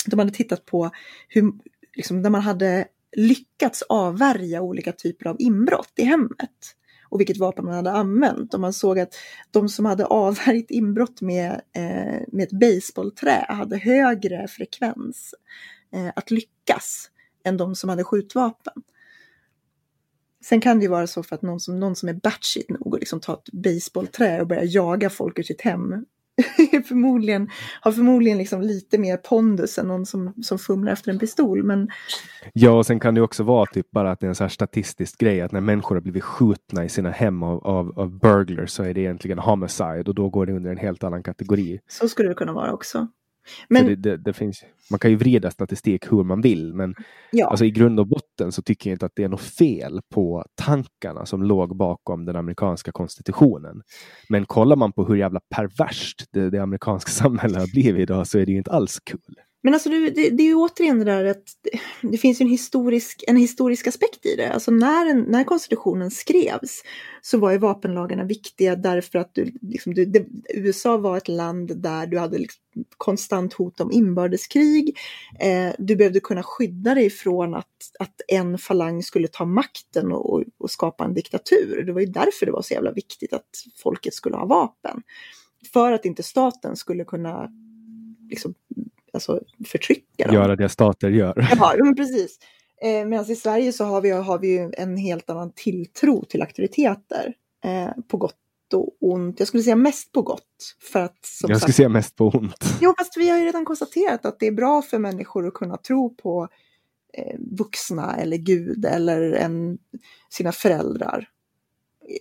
de 0.06 0.18
hade 0.18 0.32
tittat 0.32 0.66
på 0.66 0.90
hur, 1.28 1.52
liksom, 1.96 2.22
där 2.22 2.30
man 2.30 2.40
hade 2.40 2.88
lyckats 3.16 3.82
avvärja 3.82 4.62
olika 4.62 4.92
typer 4.92 5.26
av 5.26 5.36
inbrott 5.38 5.92
i 5.96 6.04
hemmet 6.04 6.76
och 7.08 7.20
vilket 7.20 7.36
vapen 7.36 7.64
man 7.64 7.74
hade 7.74 7.92
använt. 7.92 8.54
Och 8.54 8.60
man 8.60 8.72
såg 8.72 8.98
att 8.98 9.14
de 9.50 9.68
som 9.68 9.84
hade 9.84 10.06
avvärjt 10.06 10.70
inbrott 10.70 11.20
med, 11.20 11.60
eh, 11.76 12.22
med 12.32 12.42
ett 12.42 12.52
baseballträ 12.52 13.46
hade 13.48 13.76
högre 13.76 14.48
frekvens 14.48 15.34
eh, 15.92 16.12
att 16.16 16.30
lyckas 16.30 17.10
än 17.44 17.56
de 17.56 17.74
som 17.74 17.90
hade 17.90 18.04
skjutvapen. 18.04 18.82
Sen 20.44 20.60
kan 20.60 20.78
det 20.78 20.82
ju 20.82 20.90
vara 20.90 21.06
så 21.06 21.22
för 21.22 21.34
att 21.34 21.42
någon 21.42 21.60
som, 21.60 21.80
någon 21.80 21.96
som 21.96 22.08
är 22.08 22.14
batshit 22.14 22.70
nog 22.70 22.94
och 22.94 22.98
liksom 22.98 23.20
tar 23.20 23.34
ett 23.34 23.52
baseballträ 23.52 24.40
och 24.40 24.46
börjar 24.46 24.66
jaga 24.66 25.10
folk 25.10 25.38
ur 25.38 25.42
sitt 25.42 25.60
hem 25.60 26.04
förmodligen, 26.88 27.50
har 27.80 27.92
förmodligen 27.92 28.38
liksom 28.38 28.62
lite 28.62 28.98
mer 28.98 29.16
pondus 29.16 29.78
än 29.78 29.88
någon 29.88 30.06
som, 30.06 30.34
som 30.42 30.58
fumlar 30.58 30.92
efter 30.92 31.10
en 31.10 31.18
pistol. 31.18 31.62
Men 31.62 31.88
Ja, 32.52 32.70
och 32.70 32.86
sen 32.86 33.00
kan 33.00 33.14
det 33.14 33.20
också 33.20 33.42
vara 33.42 33.66
typ 33.66 33.90
bara 33.90 34.10
att 34.10 34.20
det 34.20 34.26
är 34.26 34.28
en 34.28 34.34
så 34.34 34.44
här 34.44 34.48
statistisk 34.48 35.18
grej 35.18 35.40
att 35.40 35.52
när 35.52 35.60
människor 35.60 35.94
har 35.94 36.02
blivit 36.02 36.24
skjutna 36.24 36.84
i 36.84 36.88
sina 36.88 37.10
hem 37.10 37.42
av, 37.42 37.66
av, 37.66 37.98
av 37.98 38.18
burglars 38.18 38.70
så 38.70 38.82
är 38.82 38.94
det 38.94 39.00
egentligen 39.00 39.38
homicide 39.38 40.04
och 40.06 40.14
då 40.14 40.28
går 40.28 40.46
det 40.46 40.52
under 40.52 40.70
en 40.70 40.78
helt 40.78 41.04
annan 41.04 41.22
kategori. 41.22 41.80
så 41.88 42.08
skulle 42.08 42.28
det 42.28 42.34
kunna 42.34 42.52
vara 42.52 42.72
också. 42.72 43.08
Men, 43.68 43.86
det, 43.86 43.96
det, 43.96 44.16
det 44.16 44.32
finns, 44.32 44.64
man 44.90 44.98
kan 44.98 45.10
ju 45.10 45.16
vrida 45.16 45.50
statistik 45.50 46.12
hur 46.12 46.24
man 46.24 46.40
vill, 46.40 46.74
men 46.74 46.94
ja, 47.32 47.48
alltså, 47.48 47.64
i 47.64 47.70
grund 47.70 48.00
och 48.00 48.06
botten 48.06 48.52
så 48.52 48.62
tycker 48.62 48.90
jag 48.90 48.94
inte 48.94 49.06
att 49.06 49.12
det 49.14 49.24
är 49.24 49.28
något 49.28 49.40
fel 49.40 50.00
på 50.14 50.44
tankarna 50.54 51.26
som 51.26 51.42
låg 51.42 51.76
bakom 51.76 52.24
den 52.24 52.36
amerikanska 52.36 52.92
konstitutionen. 52.92 53.82
Men 54.28 54.46
kollar 54.46 54.76
man 54.76 54.92
på 54.92 55.04
hur 55.04 55.16
jävla 55.16 55.40
perverst 55.56 56.24
det, 56.32 56.50
det 56.50 56.58
amerikanska 56.58 57.10
samhället 57.22 57.58
har 57.58 57.72
blivit 57.72 58.02
idag 58.02 58.26
så 58.26 58.38
är 58.38 58.46
det 58.46 58.52
ju 58.52 58.58
inte 58.58 58.70
alls 58.70 59.00
kul. 59.00 59.34
Men 59.64 59.74
alltså 59.74 59.88
det, 59.88 60.10
det, 60.10 60.30
det 60.30 60.42
är 60.42 60.46
ju 60.46 60.54
återigen 60.54 60.98
det 60.98 61.04
där 61.04 61.24
att 61.24 61.42
det, 62.02 62.18
finns 62.18 62.40
ju 62.40 62.42
en 62.42 62.50
historisk, 62.50 63.24
en 63.26 63.36
historisk 63.36 63.86
aspekt 63.86 64.26
i 64.26 64.36
det. 64.36 64.52
Alltså 64.52 64.70
när, 64.70 65.14
när 65.14 65.44
konstitutionen 65.44 66.10
skrevs 66.10 66.82
så 67.22 67.38
var 67.38 67.50
ju 67.50 67.58
vapenlagarna 67.58 68.24
viktiga 68.24 68.76
därför 68.76 69.18
att 69.18 69.34
du, 69.34 69.52
liksom, 69.62 69.94
du, 69.94 70.04
det, 70.04 70.26
USA 70.54 70.96
var 70.96 71.16
ett 71.16 71.28
land 71.28 71.76
där 71.76 72.06
du 72.06 72.18
hade 72.18 72.38
liksom 72.38 72.60
konstant 72.96 73.52
hot 73.52 73.80
om 73.80 73.92
inbördeskrig. 73.92 74.98
Eh, 75.40 75.72
du 75.78 75.96
behövde 75.96 76.20
kunna 76.20 76.42
skydda 76.42 76.94
dig 76.94 77.10
från 77.10 77.54
att, 77.54 77.66
att 77.98 78.20
en 78.28 78.58
falang 78.58 79.02
skulle 79.02 79.28
ta 79.28 79.44
makten 79.44 80.12
och, 80.12 80.32
och, 80.32 80.44
och 80.58 80.70
skapa 80.70 81.04
en 81.04 81.14
diktatur. 81.14 81.82
Det 81.86 81.92
var 81.92 82.00
ju 82.00 82.06
därför 82.06 82.46
det 82.46 82.52
var 82.52 82.62
så 82.62 82.74
jävla 82.74 82.92
viktigt 82.92 83.32
att 83.32 83.50
folket 83.82 84.14
skulle 84.14 84.36
ha 84.36 84.46
vapen. 84.46 85.02
För 85.72 85.92
att 85.92 86.04
inte 86.04 86.22
staten 86.22 86.76
skulle 86.76 87.04
kunna 87.04 87.50
liksom, 88.30 88.54
alltså, 89.14 89.40
förtrycka 89.66 90.26
dem. 90.26 90.34
Göra 90.34 90.56
det 90.56 90.68
stater 90.68 91.10
gör. 91.10 91.48
Ja, 91.58 91.74
men 91.84 91.96
precis. 91.96 92.38
Eh, 92.82 93.04
Medan 93.04 93.30
i 93.30 93.36
Sverige 93.36 93.72
så 93.72 93.84
har 93.84 94.00
vi, 94.00 94.10
har 94.10 94.38
vi 94.38 94.48
ju 94.48 94.72
en 94.78 94.96
helt 94.96 95.30
annan 95.30 95.52
tilltro 95.54 96.24
till 96.24 96.42
auktoriteter. 96.42 97.34
Eh, 97.64 98.02
på 98.08 98.16
gott 98.16 98.34
och 98.74 98.96
ont. 99.00 99.38
Jag 99.38 99.48
skulle 99.48 99.62
säga 99.62 99.76
mest 99.76 100.12
på 100.12 100.22
gott. 100.22 100.76
För 100.92 101.00
att 101.00 101.24
som 101.24 101.50
Jag 101.50 101.60
skulle 101.60 101.72
sagt, 101.72 101.76
säga 101.76 101.88
mest 101.88 102.16
på 102.16 102.28
ont. 102.28 102.64
Jo, 102.80 102.94
fast 102.98 103.16
vi 103.16 103.30
har 103.30 103.38
ju 103.38 103.44
redan 103.44 103.64
konstaterat 103.64 104.26
att 104.26 104.40
det 104.40 104.46
är 104.46 104.52
bra 104.52 104.82
för 104.82 104.98
människor 104.98 105.46
att 105.46 105.54
kunna 105.54 105.76
tro 105.76 106.14
på 106.14 106.48
eh, 107.12 107.38
vuxna 107.38 108.16
eller 108.16 108.36
Gud 108.36 108.84
eller 108.84 109.32
en, 109.32 109.78
sina 110.30 110.52
föräldrar. 110.52 111.28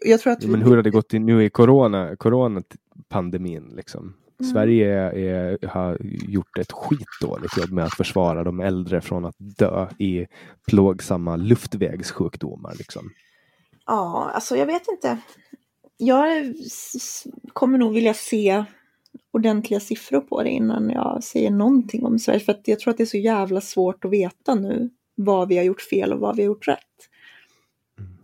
Jag 0.05 0.19
tror 0.19 0.33
att 0.33 0.45
Men 0.45 0.61
hur 0.61 0.75
har 0.75 0.83
det 0.83 0.91
gått 0.91 1.13
i, 1.13 1.19
nu 1.19 1.45
i 1.45 1.49
corona, 1.49 2.15
coronapandemin? 2.15 3.73
Liksom? 3.75 4.13
Mm. 4.39 4.51
Sverige 4.51 4.93
är, 4.99 5.67
har 5.67 5.97
gjort 6.27 6.57
ett 6.59 6.71
skitdåligt 6.71 7.57
jobb 7.57 7.71
med 7.71 7.85
att 7.85 7.97
försvara 7.97 8.43
de 8.43 8.59
äldre 8.59 9.01
från 9.01 9.25
att 9.25 9.35
dö 9.37 9.87
i 9.99 10.25
plågsamma 10.67 11.35
luftvägssjukdomar. 11.35 12.73
Liksom. 12.77 13.09
Ja, 13.85 14.31
alltså 14.33 14.57
jag 14.57 14.65
vet 14.65 14.87
inte. 14.87 15.17
Jag 15.97 16.53
kommer 17.53 17.77
nog 17.77 17.93
vilja 17.93 18.13
se 18.13 18.65
ordentliga 19.33 19.79
siffror 19.79 20.21
på 20.21 20.43
det 20.43 20.49
innan 20.49 20.89
jag 20.89 21.23
säger 21.23 21.51
någonting 21.51 22.05
om 22.05 22.19
Sverige. 22.19 22.39
För 22.39 22.51
att 22.51 22.67
jag 22.67 22.79
tror 22.79 22.91
att 22.91 22.97
det 22.97 23.03
är 23.03 23.05
så 23.05 23.17
jävla 23.17 23.61
svårt 23.61 24.05
att 24.05 24.11
veta 24.11 24.55
nu 24.55 24.89
vad 25.15 25.47
vi 25.47 25.57
har 25.57 25.63
gjort 25.63 25.81
fel 25.81 26.13
och 26.13 26.19
vad 26.19 26.35
vi 26.35 26.41
har 26.41 26.47
gjort 26.47 26.67
rätt. 26.67 26.79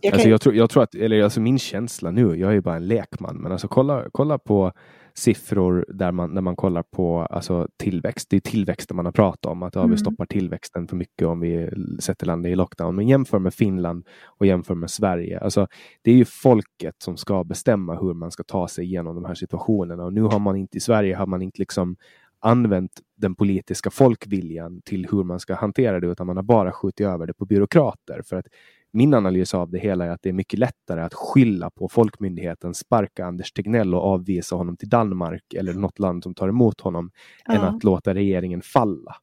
Jag 0.00 0.12
kan, 0.12 0.12
Alltså 0.12 0.28
jag, 0.28 0.40
tror, 0.40 0.54
jag 0.54 0.70
tror 0.70 0.82
att, 0.82 0.94
eller 0.94 1.22
alltså 1.22 1.40
min 1.40 1.58
känsla 1.58 2.10
nu, 2.10 2.36
jag 2.36 2.50
är 2.50 2.54
ju 2.54 2.60
bara 2.60 2.76
en 2.76 2.86
lekman, 2.86 3.36
men 3.36 3.52
alltså 3.52 3.68
kolla, 3.68 4.06
kolla 4.12 4.38
på 4.38 4.72
siffror 5.14 5.84
där 5.88 6.12
man, 6.12 6.34
när 6.34 6.40
man 6.40 6.56
kollar 6.56 6.82
på 6.82 7.18
alltså, 7.20 7.68
tillväxt. 7.76 8.30
Det 8.30 8.36
är 8.36 8.40
tillväxten 8.40 8.96
man 8.96 9.04
har 9.04 9.12
pratat 9.12 9.46
om, 9.52 9.62
att 9.62 9.74
ja, 9.74 9.80
vi 9.80 9.86
Mm. 9.86 9.98
stoppar 9.98 10.26
tillväxten 10.26 10.88
för 10.88 10.96
mycket 10.96 11.28
om 11.28 11.40
vi 11.40 11.70
sätter 12.00 12.26
landet 12.26 12.52
i 12.52 12.54
lockdown. 12.54 12.96
Men 12.96 13.08
jämför 13.08 13.38
med 13.38 13.54
Finland 13.54 14.06
och 14.26 14.46
jämför 14.46 14.74
med 14.74 14.90
Sverige. 14.90 15.40
Alltså, 15.40 15.66
det 16.02 16.10
är 16.10 16.14
ju 16.14 16.24
folket 16.24 16.94
som 16.98 17.16
ska 17.16 17.44
bestämma 17.44 17.94
hur 18.00 18.14
man 18.14 18.30
ska 18.30 18.42
ta 18.42 18.68
sig 18.68 18.84
igenom 18.84 19.14
de 19.14 19.24
här 19.24 19.34
situationerna. 19.34 20.04
Och 20.04 20.12
nu 20.12 20.22
har 20.22 20.38
man 20.38 20.56
inte 20.56 20.76
i 20.76 20.80
Sverige 20.80 21.16
har 21.16 21.26
man 21.26 21.42
inte 21.42 21.58
liksom 21.58 21.96
använt 22.42 22.92
den 23.16 23.34
politiska 23.34 23.90
folkviljan 23.90 24.80
till 24.84 25.08
hur 25.10 25.24
man 25.24 25.40
ska 25.40 25.54
hantera 25.54 26.00
det, 26.00 26.06
utan 26.06 26.26
man 26.26 26.36
har 26.36 26.42
bara 26.42 26.72
skjutit 26.72 27.06
över 27.06 27.26
det 27.26 27.34
på 27.34 27.44
byråkrater. 27.44 28.22
För 28.24 28.36
att 28.36 28.46
min 28.92 29.14
analys 29.14 29.54
av 29.54 29.70
det 29.70 29.78
hela 29.78 30.04
är 30.04 30.10
att 30.10 30.22
det 30.22 30.28
är 30.28 30.32
mycket 30.32 30.58
lättare 30.58 31.00
att 31.00 31.14
skylla 31.14 31.70
på 31.70 31.88
Folkmyndigheten, 31.88 32.74
sparka 32.74 33.24
Anders 33.26 33.52
Tegnell 33.52 33.94
och 33.94 34.02
avvisa 34.04 34.56
honom 34.56 34.76
till 34.76 34.88
Danmark 34.88 35.54
eller 35.54 35.74
något 35.74 35.98
land 35.98 36.22
som 36.22 36.34
tar 36.34 36.48
emot 36.48 36.80
honom, 36.80 37.10
än 37.48 37.54
Ja. 37.54 37.62
att 37.62 37.84
låta 37.84 38.14
regeringen 38.14 38.62
falla. 38.62 39.16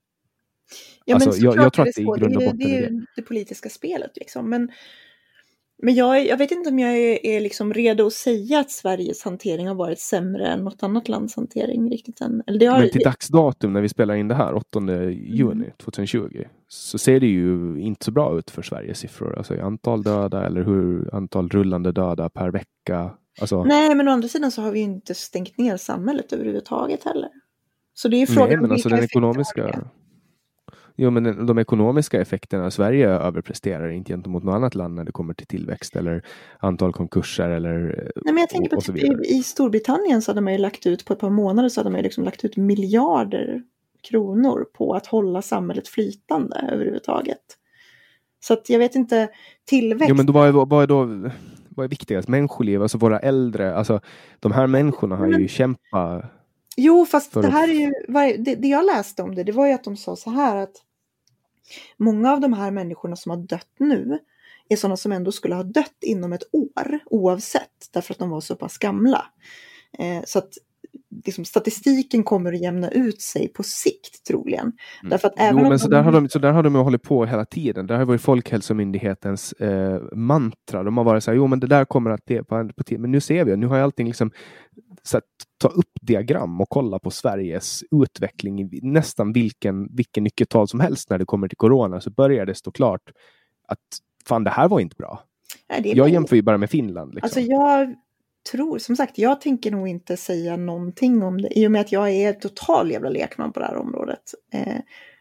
ja, 1.06 1.15
alltså, 1.15 1.30
men 1.30 1.39
jag- 1.39 1.45
jag 1.45 1.53
såklart 1.53 1.73
tror 1.73 1.88
att 1.88 1.95
det 1.95 2.06
och 2.38 2.44
är- 2.44 2.53
det 2.53 2.64
är 2.64 2.81
ju 2.91 3.06
det 3.15 3.22
politiska 3.22 3.69
spelet 3.69 4.11
liksom. 4.15 4.49
Men, 4.49 4.72
men 5.83 5.95
jag, 5.95 6.27
jag 6.27 6.37
vet 6.37 6.51
inte 6.51 6.69
om 6.69 6.79
jag 6.79 6.97
är, 6.97 7.25
är 7.25 7.39
liksom 7.39 7.73
redo 7.73 8.07
att 8.07 8.13
säga 8.13 8.59
att 8.59 8.71
Sveriges 8.71 9.23
hantering 9.23 9.67
har 9.67 9.75
varit 9.75 9.99
sämre 9.99 10.47
än 10.47 10.63
något 10.63 10.83
annat 10.83 11.09
lands 11.09 11.35
hantering 11.35 11.89
riktigt 11.89 12.21
än. 12.21 12.43
Har, 12.47 12.79
Men 12.79 12.89
till 12.89 13.01
dags 13.01 13.27
datum 13.27 13.73
när 13.73 13.81
vi 13.81 13.89
spelar 13.89 14.15
in 14.15 14.27
det 14.27 14.35
här, 14.35 14.53
8 14.53 14.79
juni 15.11 15.71
2020, 15.77 16.43
så 16.67 16.97
ser 16.97 17.19
det 17.19 17.27
ju 17.27 17.79
inte 17.79 18.05
så 18.05 18.11
bra 18.11 18.39
ut 18.39 18.51
för 18.51 18.61
Sveriges 18.61 18.97
siffror. 18.97 19.37
Alltså 19.37 19.61
antal 19.61 20.03
döda 20.03 20.45
eller 20.45 20.63
hur 20.63 21.15
antal 21.15 21.49
rullande 21.49 21.91
döda 21.91 22.29
per 22.29 22.51
vecka. 22.51 23.11
Alltså, 23.41 23.63
Nej, 23.63 23.95
men 23.95 24.07
å 24.07 24.11
andra 24.11 24.27
sidan 24.27 24.51
så 24.51 24.61
har 24.61 24.71
vi 24.71 24.79
ju 24.79 24.85
inte 24.85 25.15
stängt 25.15 25.57
ner 25.57 25.77
samhället 25.77 26.33
överhuvudtaget 26.33 27.03
heller. 27.03 27.29
Så 27.93 28.07
det 28.07 28.21
är 28.21 28.25
frågan 28.25 28.47
Nej, 28.47 28.57
men 28.57 28.65
om 28.65 28.71
alltså 28.71 28.89
den 28.89 29.03
ekonomiska... 29.03 29.89
Jo, 30.99 31.09
men 31.09 31.45
de 31.45 31.57
ekonomiska 31.57 32.21
effekterna, 32.21 32.71
Sverige 32.71 33.09
överpresterar 33.09 33.89
inte 33.89 34.13
gentemot 34.13 34.43
något 34.43 34.55
annat 34.55 34.75
land 34.75 34.95
när 34.95 35.03
det 35.03 35.11
kommer 35.11 35.33
till 35.33 35.47
tillväxt 35.47 35.95
eller 35.95 36.25
antal 36.59 36.93
konkurser 36.93 37.49
eller 37.49 37.79
Nej, 38.15 38.33
men 38.33 38.37
jag 38.37 38.49
tänker 38.49 38.75
på 38.75 38.81
typ, 38.81 38.97
i, 38.97 39.37
i 39.37 39.43
Storbritannien 39.43 40.21
så 40.21 40.31
hade 40.31 40.41
man 40.41 40.53
ju 40.53 40.59
lagt 40.59 40.85
ut 40.85 41.05
på 41.05 41.13
ett 41.13 41.19
par 41.19 41.29
månader 41.29 41.69
så 41.69 41.79
hade 41.79 41.89
man 41.89 41.99
ju 41.99 42.03
liksom 42.03 42.23
lagt 42.23 42.45
ut 42.45 42.57
miljarder 42.57 43.63
kronor 44.09 44.65
på 44.73 44.93
att 44.93 45.07
hålla 45.07 45.41
samhället 45.41 45.87
flytande 45.87 46.69
överhuvudtaget. 46.71 47.43
Så 48.39 48.53
att 48.53 48.69
jag 48.69 48.79
vet 48.79 48.95
inte, 48.95 49.29
tillväxt. 49.65 50.09
Jo, 50.09 50.15
men 50.15 50.25
då, 50.25 50.33
vad, 50.33 50.47
är, 50.47 50.51
vad 50.51 50.83
är 50.83 50.87
då 50.87 51.29
vad 51.69 51.83
är 51.83 51.89
viktigast? 51.89 52.27
Människoliv, 52.27 52.81
alltså 52.81 52.97
våra 52.97 53.19
äldre, 53.19 53.75
alltså 53.75 54.01
de 54.39 54.51
här 54.51 54.67
människorna 54.67 55.15
har 55.15 55.27
men, 55.27 55.41
ju 55.41 55.47
kämpat. 55.47 56.25
Jo, 56.77 57.05
fast 57.05 57.33
det 57.33 57.47
här 57.47 57.69
är 57.69 57.73
ju, 57.73 57.91
det, 58.43 58.55
det 58.55 58.67
jag 58.67 58.85
läste 58.85 59.23
om 59.23 59.35
det, 59.35 59.43
det 59.43 59.51
var 59.51 59.67
ju 59.67 59.73
att 59.73 59.83
de 59.83 59.97
sa 59.97 60.15
så 60.15 60.29
här 60.29 60.55
att 60.55 60.75
många 61.98 62.34
av 62.34 62.39
de 62.39 62.53
här 62.53 62.72
människorna 62.72 63.15
som 63.15 63.30
har 63.30 63.38
dött 63.38 63.73
nu 63.77 64.19
är 64.69 64.76
sådana 64.76 64.98
som 64.98 65.11
ändå 65.11 65.31
skulle 65.31 65.56
ha 65.56 65.64
dött 65.64 65.98
inom 66.02 66.34
ett 66.34 66.44
år 66.52 66.99
oavsett 67.06 67.89
därför 67.94 68.14
att 68.14 68.19
de 68.19 68.30
var 68.30 68.41
så 68.41 68.56
pass 68.56 68.77
gamla. 68.77 69.26
Eh, 69.99 70.23
så 70.26 70.39
att 70.39 70.53
liksom, 71.25 71.45
statistiken 71.45 72.23
kommer 72.23 72.53
att 72.53 72.61
jämna 72.61 72.89
ut 72.89 73.21
sig 73.21 73.47
på 73.47 73.63
sikt 73.63 74.25
troligen. 74.27 74.61
Mm. 75.01 75.09
Därför 75.09 75.27
att 75.27 75.33
även 75.37 75.63
jo, 75.63 75.69
men 75.69 75.79
så, 75.79 75.87
de... 75.87 75.95
där 75.95 76.03
har 76.03 76.11
de, 76.11 76.29
så 76.29 76.39
där 76.39 76.51
har 76.51 76.63
de 76.63 76.75
hållit 76.75 77.03
på 77.03 77.25
hela 77.25 77.45
tiden. 77.45 77.87
Det 77.87 77.95
har 77.95 78.05
varit 78.05 78.21
Folkhälsomyndighetens 78.21 79.53
eh, 79.53 80.01
mantra. 80.13 80.83
De 80.83 80.97
har 80.97 81.03
varit 81.03 81.23
så 81.23 81.31
här, 81.31 81.35
jo 81.35 81.47
men 81.47 81.59
det 81.59 81.67
där 81.67 81.85
kommer 81.85 82.11
att 82.11 82.25
bli 82.25 82.37
på, 82.37 82.69
på 82.77 82.83
tid. 82.83 82.99
Men 82.99 83.11
nu 83.11 83.19
ser 83.19 83.45
vi, 83.45 83.57
nu 83.57 83.67
har 83.67 83.79
allting 83.79 84.07
liksom 84.07 84.31
så 85.03 85.17
att 85.17 85.23
ta 85.57 85.67
upp 85.67 85.91
diagram 86.01 86.61
och 86.61 86.69
kolla 86.69 86.99
på 86.99 87.11
Sveriges 87.11 87.83
utveckling 87.91 88.59
i 88.59 88.79
nästan 88.83 89.33
vilken, 89.33 89.95
vilken 89.95 90.23
nyckeltal 90.23 90.67
som 90.67 90.79
helst 90.79 91.09
när 91.09 91.17
det 91.17 91.25
kommer 91.25 91.47
till 91.47 91.57
corona 91.57 92.01
så 92.01 92.09
börjar 92.09 92.45
det 92.45 92.55
stå 92.55 92.71
klart 92.71 93.11
att 93.67 93.79
fan 94.27 94.43
det 94.43 94.49
här 94.49 94.67
var 94.67 94.79
inte 94.79 94.95
bra. 94.95 95.23
Nej, 95.69 95.91
jag 95.95 96.09
jämför 96.09 96.35
ju 96.35 96.41
bara 96.41 96.57
med 96.57 96.69
Finland. 96.69 97.13
Liksom. 97.13 97.25
Alltså 97.25 97.39
jag 97.39 97.95
tror, 98.51 98.77
som 98.77 98.95
sagt, 98.95 99.17
jag 99.17 99.41
tänker 99.41 99.71
nog 99.71 99.87
inte 99.87 100.17
säga 100.17 100.57
någonting 100.57 101.23
om 101.23 101.41
det. 101.41 101.59
I 101.59 101.67
och 101.67 101.71
med 101.71 101.81
att 101.81 101.91
jag 101.91 102.09
är 102.09 102.33
total 102.33 102.91
jävla 102.91 103.09
lekman 103.09 103.53
på 103.53 103.59
det 103.59 103.65
här 103.65 103.77
området. 103.77 104.23
Eh, 104.53 104.77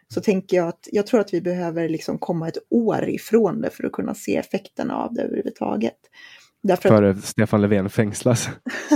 så 0.08 0.20
tänker 0.20 0.56
jag 0.56 0.68
att 0.68 0.88
jag 0.92 1.06
tror 1.06 1.20
att 1.20 1.34
vi 1.34 1.40
behöver 1.40 1.88
liksom 1.88 2.18
komma 2.18 2.48
ett 2.48 2.58
år 2.70 3.08
ifrån 3.08 3.60
det 3.60 3.70
för 3.70 3.84
att 3.84 3.92
kunna 3.92 4.14
se 4.14 4.36
effekterna 4.36 4.96
av 4.96 5.14
det 5.14 5.22
överhuvudtaget. 5.22 5.96
Därför 6.62 6.88
Före 6.88 7.10
att... 7.10 7.24
Stefan 7.24 7.62
Löfven 7.62 7.90
fängslas. 7.90 8.48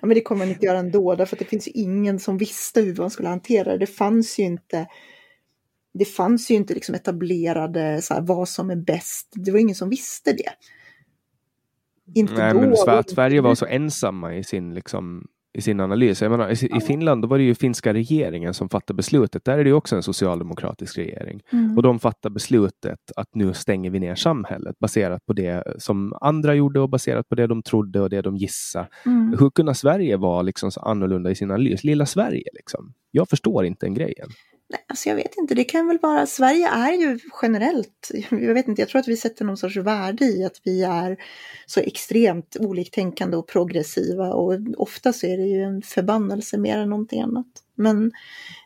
ja, 0.00 0.06
men 0.06 0.14
det 0.14 0.20
kommer 0.20 0.38
man 0.38 0.48
inte 0.48 0.66
göra 0.66 0.78
ändå, 0.78 1.14
därför 1.14 1.36
att 1.36 1.38
det 1.38 1.44
finns 1.44 1.68
ingen 1.68 2.18
som 2.18 2.38
visste 2.38 2.80
hur 2.80 2.96
man 2.96 3.10
skulle 3.10 3.28
hantera 3.28 3.72
det. 3.72 3.78
Det 3.78 3.86
fanns 3.86 4.38
ju 4.38 4.42
inte 4.42 4.86
det 5.98 6.04
fanns 6.04 6.50
ju 6.50 6.54
inte 6.54 6.74
liksom 6.74 6.94
etablerade 6.94 8.02
så 8.02 8.14
här, 8.14 8.20
vad 8.20 8.48
som 8.48 8.70
är 8.70 8.76
bäst. 8.76 9.28
Det 9.34 9.50
var 9.50 9.58
ingen 9.58 9.74
som 9.74 9.90
visste 9.90 10.32
det. 10.32 10.50
Inte 12.14 12.34
Nej, 12.34 12.52
då. 12.52 12.60
Men 12.60 12.98
att 12.98 13.10
Sverige 13.10 13.40
var 13.40 13.54
så 13.54 13.66
ensamma 13.66 14.34
i 14.34 14.44
sin, 14.44 14.74
liksom, 14.74 15.26
i 15.58 15.60
sin 15.60 15.80
analys. 15.80 16.22
Jag 16.22 16.30
menar, 16.30 16.64
i, 16.64 16.76
I 16.76 16.80
Finland 16.80 17.22
då 17.22 17.28
var 17.28 17.38
det 17.38 17.44
ju 17.44 17.54
finska 17.54 17.94
regeringen 17.94 18.54
som 18.54 18.68
fattade 18.68 18.96
beslutet. 18.96 19.44
Där 19.44 19.58
är 19.58 19.64
det 19.64 19.72
också 19.72 19.96
en 19.96 20.02
socialdemokratisk 20.02 20.98
regering. 20.98 21.40
Mm. 21.52 21.76
Och 21.76 21.82
de 21.82 21.98
fattade 21.98 22.32
beslutet 22.32 22.98
att 23.16 23.34
nu 23.34 23.54
stänger 23.54 23.90
vi 23.90 24.00
ner 24.00 24.14
samhället 24.14 24.78
baserat 24.78 25.26
på 25.26 25.32
det 25.32 25.64
som 25.78 26.14
andra 26.20 26.54
gjorde 26.54 26.80
och 26.80 26.90
baserat 26.90 27.28
på 27.28 27.34
det 27.34 27.46
de 27.46 27.62
trodde 27.62 28.00
och 28.00 28.10
det 28.10 28.22
de 28.22 28.36
gissade. 28.36 28.88
Mm. 29.06 29.36
Hur 29.38 29.50
kunde 29.50 29.74
Sverige 29.74 30.16
vara 30.16 30.42
liksom 30.42 30.72
så 30.72 30.80
annorlunda 30.80 31.30
i 31.30 31.34
sin 31.34 31.50
analys? 31.50 31.84
Lilla 31.84 32.06
Sverige 32.06 32.50
liksom. 32.52 32.92
Jag 33.10 33.28
förstår 33.28 33.64
inte 33.64 33.86
den 33.86 33.94
grejen. 33.94 34.28
Nej, 34.68 34.84
alltså 34.88 35.08
jag 35.08 35.16
vet 35.16 35.36
inte, 35.36 35.54
det 35.54 35.64
kan 35.64 35.88
väl 35.88 35.98
vara, 35.98 36.26
Sverige 36.26 36.68
är 36.68 36.92
ju 36.92 37.18
generellt, 37.42 38.10
jag 38.30 38.54
vet 38.54 38.68
inte, 38.68 38.82
jag 38.82 38.88
tror 38.88 39.00
att 39.00 39.08
vi 39.08 39.16
sätter 39.16 39.44
någon 39.44 39.56
sorts 39.56 39.76
värde 39.76 40.24
i 40.24 40.44
att 40.44 40.60
vi 40.64 40.82
är 40.82 41.16
så 41.66 41.80
extremt 41.80 42.56
oliktänkande 42.60 43.36
och 43.36 43.48
progressiva 43.48 44.34
och 44.34 44.58
ofta 44.76 45.12
så 45.12 45.26
är 45.26 45.36
det 45.36 45.46
ju 45.46 45.62
en 45.62 45.82
förbannelse 45.82 46.58
mer 46.58 46.78
än 46.78 46.90
någonting 46.90 47.20
annat. 47.20 47.46
Men 47.74 48.12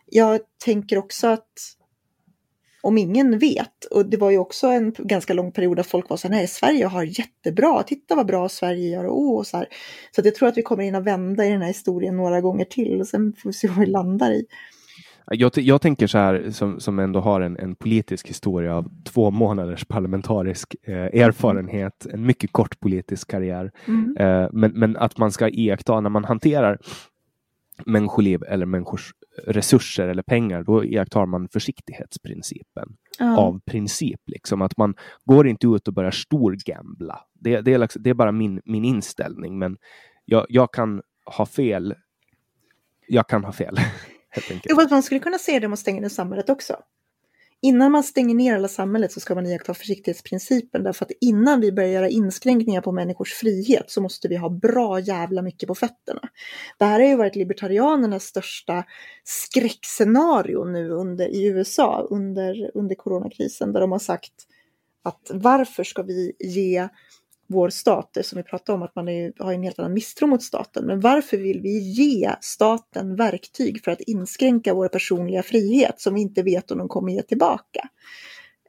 jag 0.07 0.41
tänker 0.65 0.99
också 0.99 1.27
att 1.27 1.77
om 2.83 2.99
ingen 2.99 3.39
vet, 3.39 3.85
och 3.85 4.07
det 4.07 4.17
var 4.17 4.31
ju 4.31 4.39
också 4.39 4.67
en 4.67 4.93
ganska 4.99 5.35
lång 5.35 5.53
period 5.53 5.77
där 5.77 5.83
folk 5.83 6.09
var 6.09 6.17
så 6.17 6.29
här, 6.29 6.35
nej 6.35 6.47
Sverige 6.47 6.87
har 6.87 7.03
jättebra, 7.03 7.83
titta 7.83 8.15
vad 8.15 8.27
bra 8.27 8.49
Sverige 8.49 8.89
gör 8.89 9.05
och, 9.05 9.37
och 9.37 9.47
så 9.47 9.57
här. 9.57 9.69
Så 10.17 10.21
jag 10.25 10.35
tror 10.35 10.49
att 10.49 10.57
vi 10.57 10.63
kommer 10.63 10.85
in 10.85 10.95
och 10.95 11.07
vända 11.07 11.47
i 11.47 11.51
den 11.51 11.61
här 11.61 11.69
historien 11.69 12.17
några 12.17 12.41
gånger 12.41 12.65
till 12.65 13.01
och 13.01 13.07
sen 13.07 13.33
får 13.33 13.49
vi 13.49 13.53
se 13.53 13.69
vad 13.69 13.79
vi 13.79 13.87
landar 13.87 14.31
i. 14.31 14.47
Jag, 15.35 15.59
jag 15.59 15.81
tänker 15.81 16.07
så 16.07 16.19
här, 16.19 16.51
som, 16.51 16.81
som 16.81 16.99
ändå 16.99 17.21
har 17.21 17.41
en, 17.41 17.57
en 17.57 17.75
politisk 17.75 18.29
historia 18.29 18.77
av 18.77 18.91
två 19.05 19.31
månaders 19.31 19.85
parlamentarisk 19.85 20.77
eh, 20.83 20.95
erfarenhet, 20.95 22.07
en 22.13 22.27
mycket 22.27 22.53
kort 22.53 22.81
politisk 22.81 23.31
karriär. 23.31 23.71
Mm. 23.87 24.17
Eh, 24.17 24.49
men, 24.53 24.73
men 24.73 24.97
att 24.97 25.19
man 25.19 25.33
ska 25.33 25.49
iaktta 25.49 26.01
när 26.01 26.11
man 26.11 26.25
hanterar 26.25 26.79
människoliv 27.87 28.43
eller 28.43 28.67
människors 28.67 29.13
resurser 29.47 30.09
eller 30.09 30.23
pengar, 30.23 30.63
då 30.63 30.85
iakttar 30.85 31.27
man 31.27 31.49
försiktighetsprincipen. 31.49 32.89
Mm. 33.21 33.39
Av 33.39 33.61
princip, 33.61 34.21
liksom 34.27 34.63
att 34.63 34.77
man 34.77 34.95
går 35.25 35.49
inte 35.49 35.67
ut 35.67 35.89
och 35.89 35.95
börjar 35.95 36.11
storgambla. 36.11 37.21
Det, 37.35 37.61
det, 37.61 37.75
är, 37.75 37.79
liksom, 37.79 38.03
det 38.03 38.11
är 38.11 38.15
bara 38.15 38.33
min, 38.33 38.61
min 38.65 38.85
inställning, 38.85 39.59
men 39.59 39.77
jag, 40.25 40.47
jag 40.49 40.73
kan 40.73 41.03
ha 41.37 41.47
fel. 41.47 41.95
Jag 43.09 43.29
kan 43.29 43.45
ha 43.45 43.53
fel. 43.53 43.77
Jo, 44.65 44.87
man 44.91 45.03
skulle 45.03 45.21
kunna 45.21 45.39
se 45.39 45.59
det 45.59 45.67
om 45.67 45.71
man 45.71 45.77
stänger 45.77 46.01
ner 46.01 46.09
samhället 46.09 46.51
också. 46.51 46.77
Innan 47.63 47.93
man 47.93 48.05
stänger 48.05 48.35
ner 48.35 48.53
hela 48.53 48.69
samhället 48.69 49.13
så 49.13 49.21
ska 49.21 49.35
man 49.35 49.47
iaktta 49.47 49.75
försiktighetsprincipen 49.75 50.83
därför 50.83 51.05
att 51.05 51.11
innan 51.21 51.61
vi 51.61 51.73
börjar 51.73 51.91
göra 51.91 52.09
inskränkningar 52.09 52.81
på 52.81 52.93
människors 52.93 53.35
frihet 53.35 53.91
så 53.91 54.01
måste 54.01 54.29
vi 54.29 54.37
ha 54.37 54.49
bra 54.49 55.01
jävla 55.01 55.43
mycket 55.43 55.67
på 55.67 55.75
fötterna. 55.75 56.21
Det 56.79 56.85
här 56.85 57.01
har 57.01 57.07
ju 57.07 57.17
varit 57.17 57.37
libertarianernas 57.37 58.25
största 58.25 58.85
skräckscenario 59.25 60.65
nu 60.65 60.91
under, 60.91 61.29
i 61.29 61.47
USA 61.47 62.07
under, 62.11 62.71
under 62.75 62.95
coronakrisen 62.95 63.73
där 63.73 63.81
de 63.81 63.93
har 63.93 63.99
sagt 63.99 64.35
att 65.03 65.31
varför 65.31 65.85
ska 65.85 66.03
vi 66.03 66.33
ge 66.39 66.89
vår 67.51 67.71
stat, 67.71 68.17
som 68.23 68.37
vi 68.37 68.43
pratade 68.43 68.77
om, 68.77 68.83
att 68.83 68.97
man 68.97 69.09
är, 69.09 69.33
har 69.39 69.53
en 69.53 69.63
helt 69.63 69.79
annan 69.79 69.93
misstro 69.93 70.27
mot 70.27 70.43
staten. 70.43 70.87
Men 70.87 71.01
varför 71.01 71.37
vill 71.37 71.61
vi 71.61 71.79
ge 71.79 72.35
staten 72.41 73.17
verktyg 73.17 73.85
för 73.85 73.91
att 73.91 74.01
inskränka 74.01 74.75
vår 74.75 74.89
personliga 74.89 75.43
frihet 75.43 76.01
som 76.01 76.15
vi 76.15 76.21
inte 76.21 76.43
vet 76.43 76.71
om 76.71 76.79
de 76.79 76.89
kommer 76.89 77.13
ge 77.13 77.23
tillbaka? 77.23 77.89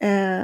Eh, 0.01 0.43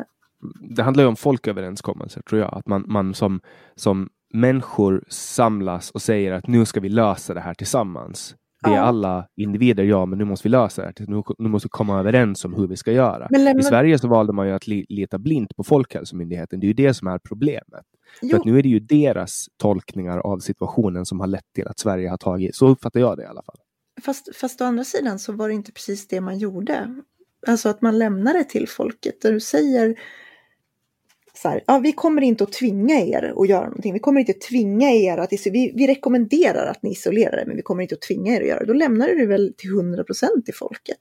det 0.76 0.84
handlar 0.84 1.04
ju 1.04 1.08
om 1.08 1.16
folköverenskommelser 1.16 2.22
tror 2.22 2.42
jag, 2.42 2.54
att 2.54 2.68
man, 2.68 2.84
man 2.88 3.14
som, 3.14 3.42
som 3.76 4.10
människor 4.34 5.04
samlas 5.08 5.92
och 5.92 6.02
säger 6.02 6.32
att 6.32 6.48
nu 6.48 6.66
ska 6.66 6.80
vi 6.80 6.90
lösa 6.90 7.34
det 7.34 7.42
här 7.42 7.54
tillsammans. 7.54 8.36
Vi 8.64 8.72
är 8.72 8.80
alla 8.80 9.28
individer, 9.36 9.84
ja, 9.84 10.06
men 10.06 10.20
nu 10.20 10.26
måste 10.26 10.48
vi 10.48 10.50
lösa 10.50 10.82
det. 10.82 11.08
Nu, 11.08 11.24
nu 11.38 11.50
måste 11.50 11.66
vi 11.66 11.70
komma 11.70 12.00
överens 12.00 12.46
om 12.46 12.54
hur 12.54 12.68
vi 12.68 12.78
ska 12.78 12.92
göra. 12.92 13.30
I 13.60 13.64
Sverige 13.64 14.00
så 14.00 14.08
valde 14.08 14.34
man 14.34 14.48
ju 14.48 14.54
att 14.54 14.68
li, 14.68 14.86
lita 14.90 15.18
blint 15.18 15.56
på 15.56 15.64
Folkhälsomyndigheten. 15.64 16.60
Det 16.60 16.66
är 16.66 16.68
ju 16.68 16.74
det 16.74 16.94
som 16.94 17.08
är 17.08 17.20
problemet. 17.20 17.86
För 18.20 18.46
nu 18.46 18.60
är 18.60 18.64
det 18.64 18.70
ju 18.70 18.80
deras 18.80 19.46
tolkningar 19.58 20.18
av 20.18 20.40
situationen 20.40 21.06
som 21.06 21.20
har 21.20 21.28
lett 21.28 21.54
till 21.56 21.68
att 21.68 21.80
Sverige 21.80 22.10
har 22.10 22.18
tagit, 22.18 22.56
så 22.56 22.68
uppfattar 22.68 23.00
jag 23.00 23.18
det 23.18 23.24
i 23.24 23.26
alla 23.26 23.44
fall. 23.44 23.56
Fast, 24.02 24.36
fast 24.36 24.62
å 24.62 24.66
andra 24.66 24.84
sidan 24.84 25.20
så 25.20 25.34
var 25.34 25.48
det 25.48 25.54
inte 25.54 25.72
precis 25.72 26.08
det 26.08 26.22
man 26.22 26.38
gjorde. 26.38 26.96
Alltså 27.48 27.70
att 27.70 27.82
man 27.82 28.00
lämnar 28.00 28.34
det 28.34 28.44
till 28.44 28.68
folket. 28.68 29.22
Där 29.22 29.32
du 29.32 29.40
säger 29.40 29.96
så 31.42 31.50
här, 31.50 31.64
ja, 31.68 31.80
vi 31.80 31.92
kommer 31.92 32.22
inte 32.22 32.44
att 32.44 32.52
tvinga 32.52 32.96
er 33.00 33.34
att 33.38 33.50
göra 33.50 33.66
någonting. 33.66 33.94
Vi 33.94 34.00
kommer 34.00 34.20
inte 34.20 34.32
att 34.32 34.42
tvinga 34.42 34.92
er 34.92 35.18
att, 35.18 35.34
vi, 35.46 35.72
vi 35.76 35.88
rekommenderar 35.88 36.66
att 36.68 36.84
ni 36.84 36.92
isolerar 36.92 37.38
er, 37.38 37.46
men 37.46 37.56
vi 37.56 37.62
kommer 37.62 37.82
inte 37.82 37.96
att 37.96 38.02
tvinga 38.02 38.36
er 38.36 38.42
att 38.42 38.48
göra 38.48 38.60
det. 38.60 38.66
Då 38.66 38.74
lämnar 38.74 39.08
du 39.08 39.16
det 39.16 39.26
väl 39.26 39.54
till 39.58 39.70
100 39.70 40.04
procent 40.04 40.46
till 40.46 40.54
folket. 40.54 40.98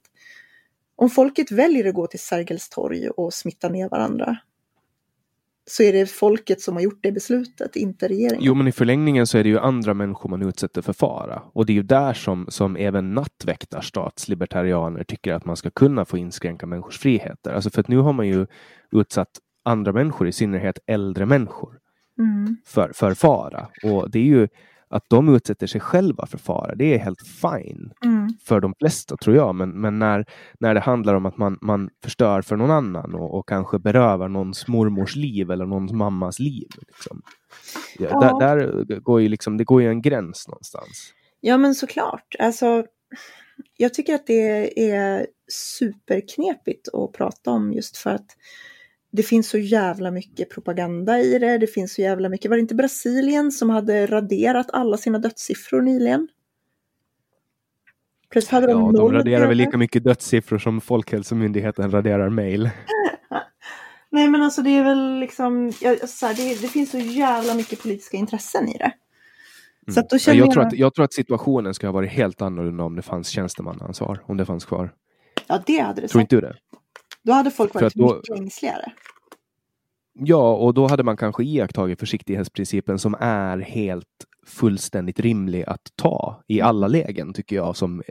Om 0.96 1.10
folket 1.10 1.50
väljer 1.50 1.88
att 1.88 1.94
gå 1.94 2.06
till 2.06 2.20
Sergels 2.20 2.68
torg 2.68 3.08
och 3.08 3.34
smitta 3.34 3.68
ner 3.68 3.88
varandra, 3.88 4.36
så 5.70 5.82
är 5.82 5.92
det 5.92 6.06
folket 6.06 6.60
som 6.60 6.74
har 6.74 6.82
gjort 6.82 6.98
det 7.02 7.12
beslutet, 7.12 7.76
inte 7.76 8.08
regeringen. 8.08 8.44
Jo, 8.44 8.54
men 8.54 8.68
i 8.68 8.72
förlängningen 8.72 9.26
så 9.26 9.38
är 9.38 9.42
det 9.42 9.48
ju 9.48 9.58
andra 9.58 9.94
människor 9.94 10.30
man 10.30 10.42
utsätter 10.42 10.82
för 10.82 10.92
fara. 10.92 11.42
Och 11.52 11.66
det 11.66 11.72
är 11.72 11.74
ju 11.74 11.82
där 11.82 12.12
som, 12.12 12.46
som 12.48 12.76
även 12.76 13.14
nattväktarstatslibertarianer 13.14 15.04
tycker 15.04 15.32
att 15.32 15.44
man 15.44 15.56
ska 15.56 15.70
kunna 15.70 16.04
få 16.04 16.18
inskränka 16.18 16.66
människors 16.66 16.98
friheter. 16.98 17.52
Alltså 17.52 17.70
för 17.70 17.80
att 17.80 17.88
nu 17.88 17.98
har 17.98 18.12
man 18.12 18.28
ju 18.28 18.46
utsatt 18.92 19.40
andra 19.66 19.93
människor, 19.93 20.28
i 20.28 20.32
synnerhet 20.32 20.78
äldre 20.86 21.26
människor, 21.26 21.78
mm. 22.18 22.56
för, 22.66 22.93
för 22.94 23.14
fara. 23.14 23.68
Och 23.82 24.10
det 24.10 24.18
är 24.18 24.24
ju 24.24 24.48
att 24.88 25.05
de 25.09 25.34
utsätter 25.34 25.66
sig 25.66 25.80
själva 25.80 26.26
för 26.26 26.38
fara, 26.38 26.74
det 26.74 26.94
är 26.94 26.98
helt 26.98 27.22
fine 27.22 27.93
mm. 28.05 28.28
för 28.44 28.60
de 28.60 28.74
flesta 28.78 29.16
tror 29.16 29.36
jag. 29.36 29.55
Men, 29.55 29.80
men 29.80 29.98
när, 29.98 30.26
när 30.60 30.74
det 30.74 30.80
handlar 30.80 31.14
om 31.14 31.26
att 31.26 31.36
man, 31.36 31.59
man 31.60 31.90
förstör 32.02 32.43
för 32.43 32.56
någon 32.56 32.70
annan 32.70 33.14
och, 33.14 33.38
och 33.38 33.48
kanske 33.48 33.78
berövar 33.78 34.28
någons 34.28 34.68
mormors 34.68 35.16
liv 35.16 35.51
eller 35.51 35.66
någons 35.66 35.93
mammas 35.93 36.38
liv. 36.38 36.68
Liksom. 36.78 37.22
Ja, 37.98 38.09
ja. 38.10 38.38
Där, 38.38 38.84
där, 38.84 39.01
går 39.01 39.20
ju 39.20 39.28
liksom, 39.28 39.56
det 39.56 39.64
går 39.64 39.82
ju 39.82 39.88
en 39.88 40.02
gräns 40.02 40.48
någonstans. 40.48 41.12
Ja 41.40 41.59
men 41.59 41.74
såklart. 41.74 42.34
Alltså, 42.38 42.84
jag 43.76 43.94
tycker 43.94 44.14
att 44.14 44.26
det 44.26 44.90
är 44.90 45.26
superknepigt 45.52 46.88
att 46.94 47.12
prata 47.12 47.51
om 47.51 47.72
just 47.72 47.97
för 47.97 48.10
att 48.10 48.26
det 49.16 49.22
finns 49.22 49.48
så 49.48 49.59
jävla 49.59 50.10
mycket 50.10 50.51
propaganda 50.51 51.18
i 51.18 51.38
det. 51.38 51.59
Det 51.59 51.66
finns 51.66 51.94
så 51.94 52.02
jävla 52.02 52.28
mycket. 52.28 52.51
Var 52.51 52.56
det 52.56 52.60
inte 52.60 52.74
Brasilien 52.74 53.52
som 53.52 53.70
hade 53.70 54.06
raderat 54.06 54.66
alla 54.72 54.97
sina 54.97 55.18
dödssiffror 55.18 55.82
nyligen? 55.82 56.28
Plötsligt 58.30 58.52
hade 58.52 58.66
de 58.66 58.82
ja, 58.82 58.93
de 58.93 59.12
raderar 59.12 59.47
väl 59.48 59.56
lika 59.56 59.78
mycket 59.78 60.05
dödssiffror 60.05 60.59
som 60.59 60.80
Folkhälsomyndigheten 60.80 61.90
raderar 61.90 62.28
mail. 62.28 62.70
Nej 64.10 64.28
men 64.28 64.43
alltså 64.43 64.62
det 64.62 64.70
är 64.70 64.84
väl 64.84 65.20
liksom, 65.20 65.72
ja, 65.80 65.97
så 66.06 66.26
här, 66.26 66.34
det, 66.34 66.60
det, 66.62 66.68
finns 66.68 66.90
så 66.90 66.98
jävla 66.98 67.55
mycket 67.55 67.82
politiska 67.82 68.16
intressen 68.16 68.68
i 68.68 68.78
det. 68.78 68.93
Så 69.93 70.01
mm. 70.01 70.06
då 70.10 70.18
känner 70.18 70.38
jag, 70.38 70.47
jag, 70.47 70.52
tror 70.52 70.66
att, 70.66 70.72
jag 70.72 70.94
tror 70.94 71.05
att 71.05 71.12
situationen 71.12 71.74
skulle 71.74 71.88
ha 71.88 71.94
varit 71.94 72.10
helt 72.10 72.43
annorlunda 72.43 72.84
om 72.84 72.97
det 72.97 73.02
fanns 73.02 73.28
tjänstemannaansvar, 73.28 74.22
om 74.26 74.36
det 74.36 74.44
fanns 74.44 74.64
kvar. 74.64 74.93
Ja 75.47 75.62
det 75.66 75.78
hade 75.78 76.01
det 76.01 76.09
Tror 76.09 76.20
inte 76.20 76.36
du 76.36 76.40
det? 76.40 76.56
Då 77.27 77.32
hade 77.32 77.51
folk 77.51 77.74
varit 77.74 77.94
då, 77.94 78.15
mycket 78.15 78.36
ängsligare. 78.36 78.93
Ja, 80.12 80.57
och 80.57 80.74
då 80.74 80.86
hade 80.86 81.03
man 81.03 81.16
kanske 81.16 81.44
iakttagit 81.44 82.01
försiktighetsprincipen 82.01 82.98
som 82.98 83.16
är 83.20 83.59
helt 83.59 84.07
fullständigt 84.47 85.20
rimlig 85.20 85.65
att 85.66 85.93
ta 85.97 86.43
i 86.47 86.59
mm. 86.59 86.69
alla 86.69 86.89
lägen 86.89 87.32
tycker 87.32 87.57
jag 87.57 87.77
som 87.77 88.03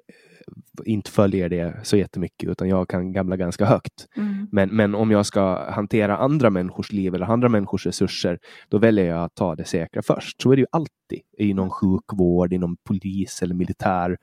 inte 0.86 1.12
följer 1.12 1.50
det 1.50 1.80
så 1.84 1.98
jättemycket 1.98 2.50
utan 2.50 2.70
jag 2.70 2.90
kan 2.90 3.12
gamla 3.12 3.38
ganska 3.38 3.66
högt. 3.66 4.08
Mm. 4.18 4.48
Men, 4.52 4.70
men 4.70 4.96
om 4.96 5.12
jag 5.12 5.26
ska 5.26 5.72
hantera 5.72 6.18
andra 6.18 6.50
människors 6.50 6.92
liv 6.92 7.16
eller 7.16 7.26
andra 7.26 7.50
människors 7.50 7.86
resurser 7.86 8.40
då 8.70 8.78
väljer 8.78 9.06
jag 9.06 9.24
att 9.24 9.36
ta 9.36 9.56
det 9.56 9.66
säkra 9.66 10.02
först. 10.02 10.42
Så 10.42 10.52
är 10.52 10.56
det 10.56 10.60
ju 10.60 10.68
alltid 10.72 11.22
inom 11.38 11.70
sjukvård, 11.70 12.54
inom 12.54 12.78
polis 12.84 13.42
eller 13.42 13.56
militär. 13.56 14.18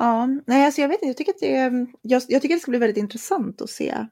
Ja, 0.00 0.26
nej 0.46 0.64
alltså 0.64 0.80
jag 0.80 0.88
vet 0.88 0.96
inte, 0.96 1.06
jag 1.06 1.16
tycker 1.16 1.32
att 1.32 1.40
det, 1.40 1.86
jag, 2.02 2.22
jag 2.28 2.42
tycker 2.42 2.54
det 2.54 2.60
ska 2.60 2.70
bli 2.70 2.78
väldigt 2.78 2.96
intressant 2.96 3.62
att 3.62 3.70
se 3.70 4.06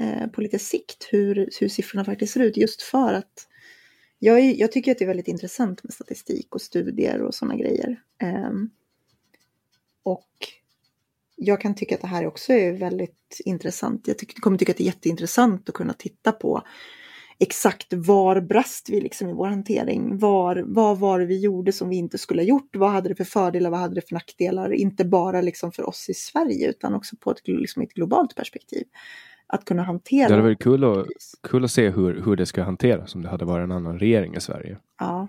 eh, 0.00 0.26
på 0.26 0.40
lite 0.40 0.58
sikt 0.58 1.08
hur, 1.10 1.50
hur 1.60 1.68
siffrorna 1.68 2.04
faktiskt 2.04 2.32
ser 2.32 2.40
ut 2.40 2.56
just 2.56 2.82
för 2.82 3.12
att 3.12 3.48
jag, 4.18 4.40
jag 4.40 4.72
tycker 4.72 4.92
att 4.92 4.98
det 4.98 5.04
är 5.04 5.08
väldigt 5.08 5.28
intressant 5.28 5.84
med 5.84 5.92
statistik 5.92 6.54
och 6.54 6.62
studier 6.62 7.22
och 7.22 7.34
sådana 7.34 7.56
grejer. 7.56 8.02
Eh, 8.22 8.50
och 10.02 10.30
jag 11.36 11.60
kan 11.60 11.74
tycka 11.74 11.94
att 11.94 12.00
det 12.00 12.06
här 12.06 12.26
också 12.26 12.52
är 12.52 12.72
väldigt 12.72 13.40
intressant. 13.44 14.08
Jag 14.08 14.18
tycker, 14.18 14.40
kommer 14.40 14.58
tycka 14.58 14.72
att 14.72 14.78
det 14.78 14.84
är 14.84 14.86
jätteintressant 14.86 15.68
att 15.68 15.74
kunna 15.74 15.92
titta 15.92 16.32
på 16.32 16.62
exakt 17.40 17.92
var 17.92 18.40
brast 18.40 18.88
vi 18.90 19.00
liksom 19.00 19.28
i 19.28 19.32
vår 19.32 19.46
hantering? 19.46 20.18
Var, 20.18 20.64
vad 20.66 20.98
var 20.98 21.20
det 21.20 21.26
vi 21.26 21.40
gjorde 21.40 21.72
som 21.72 21.88
vi 21.88 21.96
inte 21.96 22.18
skulle 22.18 22.42
ha 22.42 22.46
gjort? 22.46 22.76
Vad 22.76 22.90
hade 22.90 23.08
det 23.08 23.14
för 23.14 23.24
fördelar? 23.24 23.70
Vad 23.70 23.80
hade 23.80 23.94
det 23.94 24.08
för 24.08 24.14
nackdelar? 24.14 24.72
Inte 24.72 25.04
bara 25.04 25.40
liksom 25.40 25.72
för 25.72 25.88
oss 25.88 26.08
i 26.08 26.14
Sverige 26.14 26.68
utan 26.68 26.94
också 26.94 27.16
på 27.16 27.30
ett, 27.30 27.48
liksom 27.48 27.82
ett 27.82 27.92
globalt 27.92 28.34
perspektiv. 28.34 28.84
Att 29.46 29.64
kunna 29.64 29.82
hantera. 29.82 30.28
Det 30.28 30.34
hade 30.34 30.42
varit 30.42 30.62
kul 30.62 30.84
att, 30.84 31.06
kul 31.42 31.64
att 31.64 31.70
se 31.70 31.90
hur, 31.90 32.22
hur 32.24 32.36
det 32.36 32.46
ska 32.46 32.62
hanteras 32.62 33.14
om 33.14 33.22
det 33.22 33.28
hade 33.28 33.44
varit 33.44 33.64
en 33.64 33.72
annan 33.72 33.98
regering 33.98 34.34
i 34.34 34.40
Sverige. 34.40 34.78
Ja, 34.98 35.28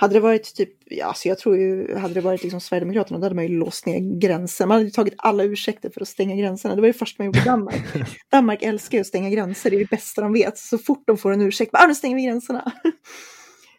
hade 0.00 0.14
det 0.14 0.20
varit 0.20 0.54
typ, 0.54 0.70
ja, 0.84 1.06
alltså 1.06 1.28
jag 1.28 1.38
tror 1.38 1.56
ju, 1.56 1.96
hade 1.96 2.14
det 2.14 2.20
varit 2.20 2.42
liksom 2.42 2.60
Sverigedemokraterna 2.60 3.18
då 3.18 3.24
hade 3.24 3.34
man 3.34 3.46
ju 3.46 3.58
låst 3.58 3.86
ner 3.86 4.18
gränser. 4.18 4.66
Man 4.66 4.74
hade 4.74 4.84
ju 4.84 4.90
tagit 4.90 5.14
alla 5.16 5.44
ursäkter 5.44 5.90
för 5.90 6.00
att 6.00 6.08
stänga 6.08 6.36
gränserna. 6.36 6.74
Det 6.74 6.80
var 6.80 6.86
ju 6.86 6.92
först 6.92 7.18
man 7.18 7.26
gjorde 7.26 7.38
i 7.38 7.44
Danmark. 7.44 7.82
Danmark 8.30 8.62
älskar 8.62 8.98
ju 8.98 9.00
att 9.00 9.06
stänga 9.06 9.30
gränser, 9.30 9.70
det 9.70 9.76
är 9.76 9.78
det 9.78 9.90
bästa 9.90 10.22
de 10.22 10.32
vet. 10.32 10.58
Så 10.58 10.78
fort 10.78 11.02
de 11.06 11.16
får 11.16 11.32
en 11.32 11.40
ursäkt, 11.40 11.72
bara, 11.72 11.82
ah, 11.82 11.86
nu 11.86 11.94
stänger 11.94 12.16
vi 12.16 12.22
gränserna. 12.22 12.72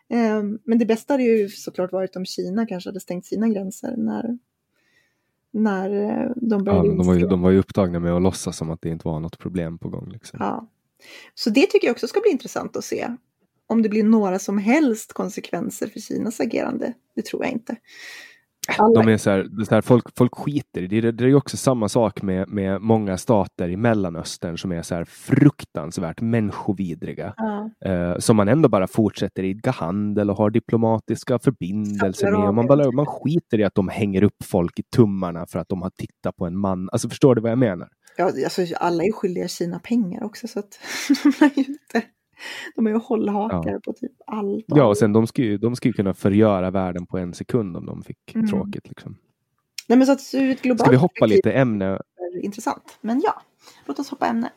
um, 0.09 0.59
men 0.65 0.79
det 0.79 0.85
bästa 0.85 1.13
hade 1.13 1.23
ju 1.23 1.49
såklart 1.49 1.91
varit 1.91 2.15
om 2.15 2.25
Kina 2.25 2.65
kanske 2.65 2.89
hade 2.89 2.99
stängt 2.99 3.25
sina 3.25 3.47
gränser 3.47 3.93
när, 3.97 4.37
när 5.51 5.89
eh, 5.89 6.31
de 6.35 6.63
började 6.63 6.87
ja, 6.87 6.93
de, 6.93 7.07
var 7.07 7.13
ju, 7.13 7.27
de 7.27 7.41
var 7.41 7.51
ju 7.51 7.59
upptagna 7.59 7.99
med 7.99 8.13
att 8.13 8.21
låtsas 8.21 8.57
som 8.57 8.69
att 8.69 8.81
det 8.81 8.89
inte 8.89 9.07
var 9.07 9.19
något 9.19 9.39
problem 9.39 9.77
på 9.77 9.89
gång. 9.89 10.09
Liksom. 10.09 10.37
Ja. 10.41 10.69
Så 11.33 11.49
det 11.49 11.65
tycker 11.65 11.87
jag 11.87 11.93
också 11.93 12.07
ska 12.07 12.19
bli 12.19 12.31
intressant 12.31 12.77
att 12.77 12.83
se 12.83 13.07
om 13.69 13.81
det 13.81 13.89
blir 13.89 14.03
några 14.03 14.39
som 14.39 14.57
helst 14.57 15.13
konsekvenser 15.13 15.87
för 15.87 15.99
Kinas 15.99 16.39
agerande. 16.39 16.93
Det 17.15 17.25
tror 17.25 17.43
jag 17.43 17.51
inte. 17.51 17.75
Alla... 18.77 19.01
De 19.01 19.11
är 19.11 19.17
så 19.17 19.29
här, 19.29 19.65
så 19.65 19.75
här, 19.75 19.81
folk, 19.81 20.05
folk 20.17 20.35
skiter 20.35 20.81
i 20.81 21.01
det. 21.01 21.11
Det 21.11 21.23
är 21.23 21.35
också 21.35 21.57
samma 21.57 21.89
sak 21.89 22.21
med, 22.21 22.49
med 22.49 22.81
många 22.81 23.17
stater 23.17 23.69
i 23.69 23.77
Mellanöstern 23.77 24.57
som 24.57 24.71
är 24.71 24.81
så 24.81 24.95
här 24.95 25.05
fruktansvärt 25.05 26.21
människovidriga. 26.21 27.33
Ja. 27.37 27.71
Eh, 27.85 28.17
som 28.17 28.35
man 28.35 28.47
ändå 28.47 28.69
bara 28.69 28.87
fortsätter 28.87 29.43
idka 29.43 29.71
handel 29.71 30.29
och 30.29 30.37
har 30.37 30.49
diplomatiska 30.49 31.39
förbindelser 31.39 32.31
med. 32.31 32.47
Och 32.47 32.55
man, 32.55 32.67
bara, 32.67 32.91
man 32.91 33.05
skiter 33.05 33.59
i 33.59 33.63
att 33.63 33.75
de 33.75 33.89
hänger 33.89 34.23
upp 34.23 34.43
folk 34.43 34.79
i 34.79 34.83
tummarna 34.95 35.45
för 35.45 35.59
att 35.59 35.69
de 35.69 35.81
har 35.81 35.89
tittat 35.89 36.35
på 36.35 36.45
en 36.45 36.57
man. 36.57 36.89
Alltså 36.91 37.09
förstår 37.09 37.35
du 37.35 37.41
vad 37.41 37.51
jag 37.51 37.59
menar? 37.59 37.87
Ja, 38.17 38.25
alltså, 38.25 38.61
alla 38.75 39.03
är 39.03 39.11
skyldiga 39.11 39.47
Kina 39.47 39.79
pengar 39.79 40.23
också 40.23 40.47
så 40.47 40.59
att 40.59 40.79
de 41.23 41.45
är 41.45 41.51
ju 41.55 41.63
inte 41.63 42.01
de 42.75 42.87
är 42.87 42.91
ju 42.91 42.97
hållhakar 42.97 43.71
ja. 43.71 43.79
på 43.85 43.93
typ 43.93 44.11
allt. 44.27 44.65
Ja, 44.67 44.85
och 44.85 44.97
sen 44.97 45.13
de 45.13 45.27
skulle 45.27 45.57
de 45.57 45.75
skulle 45.75 45.93
kunna 45.93 46.13
förgöra 46.13 46.71
världen 46.71 47.05
på 47.05 47.17
en 47.17 47.33
sekund 47.33 47.77
om 47.77 47.85
de 47.85 48.03
fick 48.03 48.35
mm. 48.35 48.47
tråkigt. 48.47 48.89
Liksom. 48.89 49.17
Nej, 49.87 49.97
men 49.97 50.05
så 50.05 50.11
att 50.11 50.33
ur 50.33 50.49
ett 50.49 50.61
globalt 50.61 50.81
Ska 50.81 50.91
vi 50.91 50.97
hoppa 50.97 51.25
lite 51.25 51.51
ämne? 51.51 51.99
Intressant, 52.41 52.97
men 53.01 53.21
ja, 53.25 53.41
låt 53.85 53.99
oss 53.99 54.09
hoppa 54.09 54.27
ämne. 54.27 54.49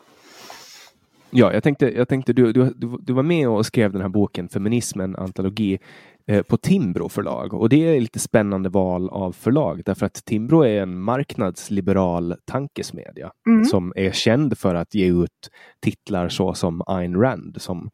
Ja, 1.35 1.53
jag 1.53 1.63
tänkte, 1.63 1.97
jag 1.97 2.09
tänkte 2.09 2.33
du, 2.33 2.53
du, 2.53 2.75
du 3.01 3.13
var 3.13 3.23
med 3.23 3.49
och 3.49 3.67
skrev 3.67 3.93
den 3.93 4.01
här 4.01 4.09
boken 4.09 4.49
Feminismen, 4.49 5.17
antologi. 5.17 5.79
Eh, 6.27 6.43
på 6.43 6.57
Timbro 6.57 7.09
förlag 7.09 7.55
och 7.55 7.69
det 7.69 7.97
är 7.97 8.01
lite 8.01 8.19
spännande 8.19 8.69
val 8.69 9.09
av 9.09 9.33
förlag 9.33 9.83
därför 9.85 10.07
att 10.07 10.25
Timbro 10.25 10.63
är 10.63 10.83
en 10.83 11.01
marknadsliberal 11.01 12.35
tankesmedja 12.45 13.33
mm. 13.47 13.65
som 13.65 13.93
är 13.97 14.13
känd 14.13 14.59
för 14.59 14.75
att 14.75 14.95
ge 14.95 15.07
ut 15.07 15.51
titlar 15.81 16.29
så 16.29 16.55
som 16.55 16.83
Ayn 16.87 17.17
Rand 17.17 17.63
som 17.63 17.91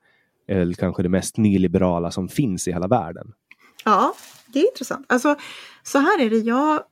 är 0.47 0.73
kanske 0.73 1.03
det 1.03 1.09
mest 1.09 1.37
nyliberala 1.37 2.11
som 2.11 2.29
finns 2.29 2.69
i 2.69 2.73
hela 2.73 2.89
världen. 2.89 3.33
Ja, 3.85 4.15
det 4.47 4.59
är 4.59 4.71
intressant. 4.71 5.07
Alltså, 5.09 5.37
så 5.83 5.99
här 5.99 6.21
är 6.21 6.31
det, 6.31 6.37
jag 6.39 6.83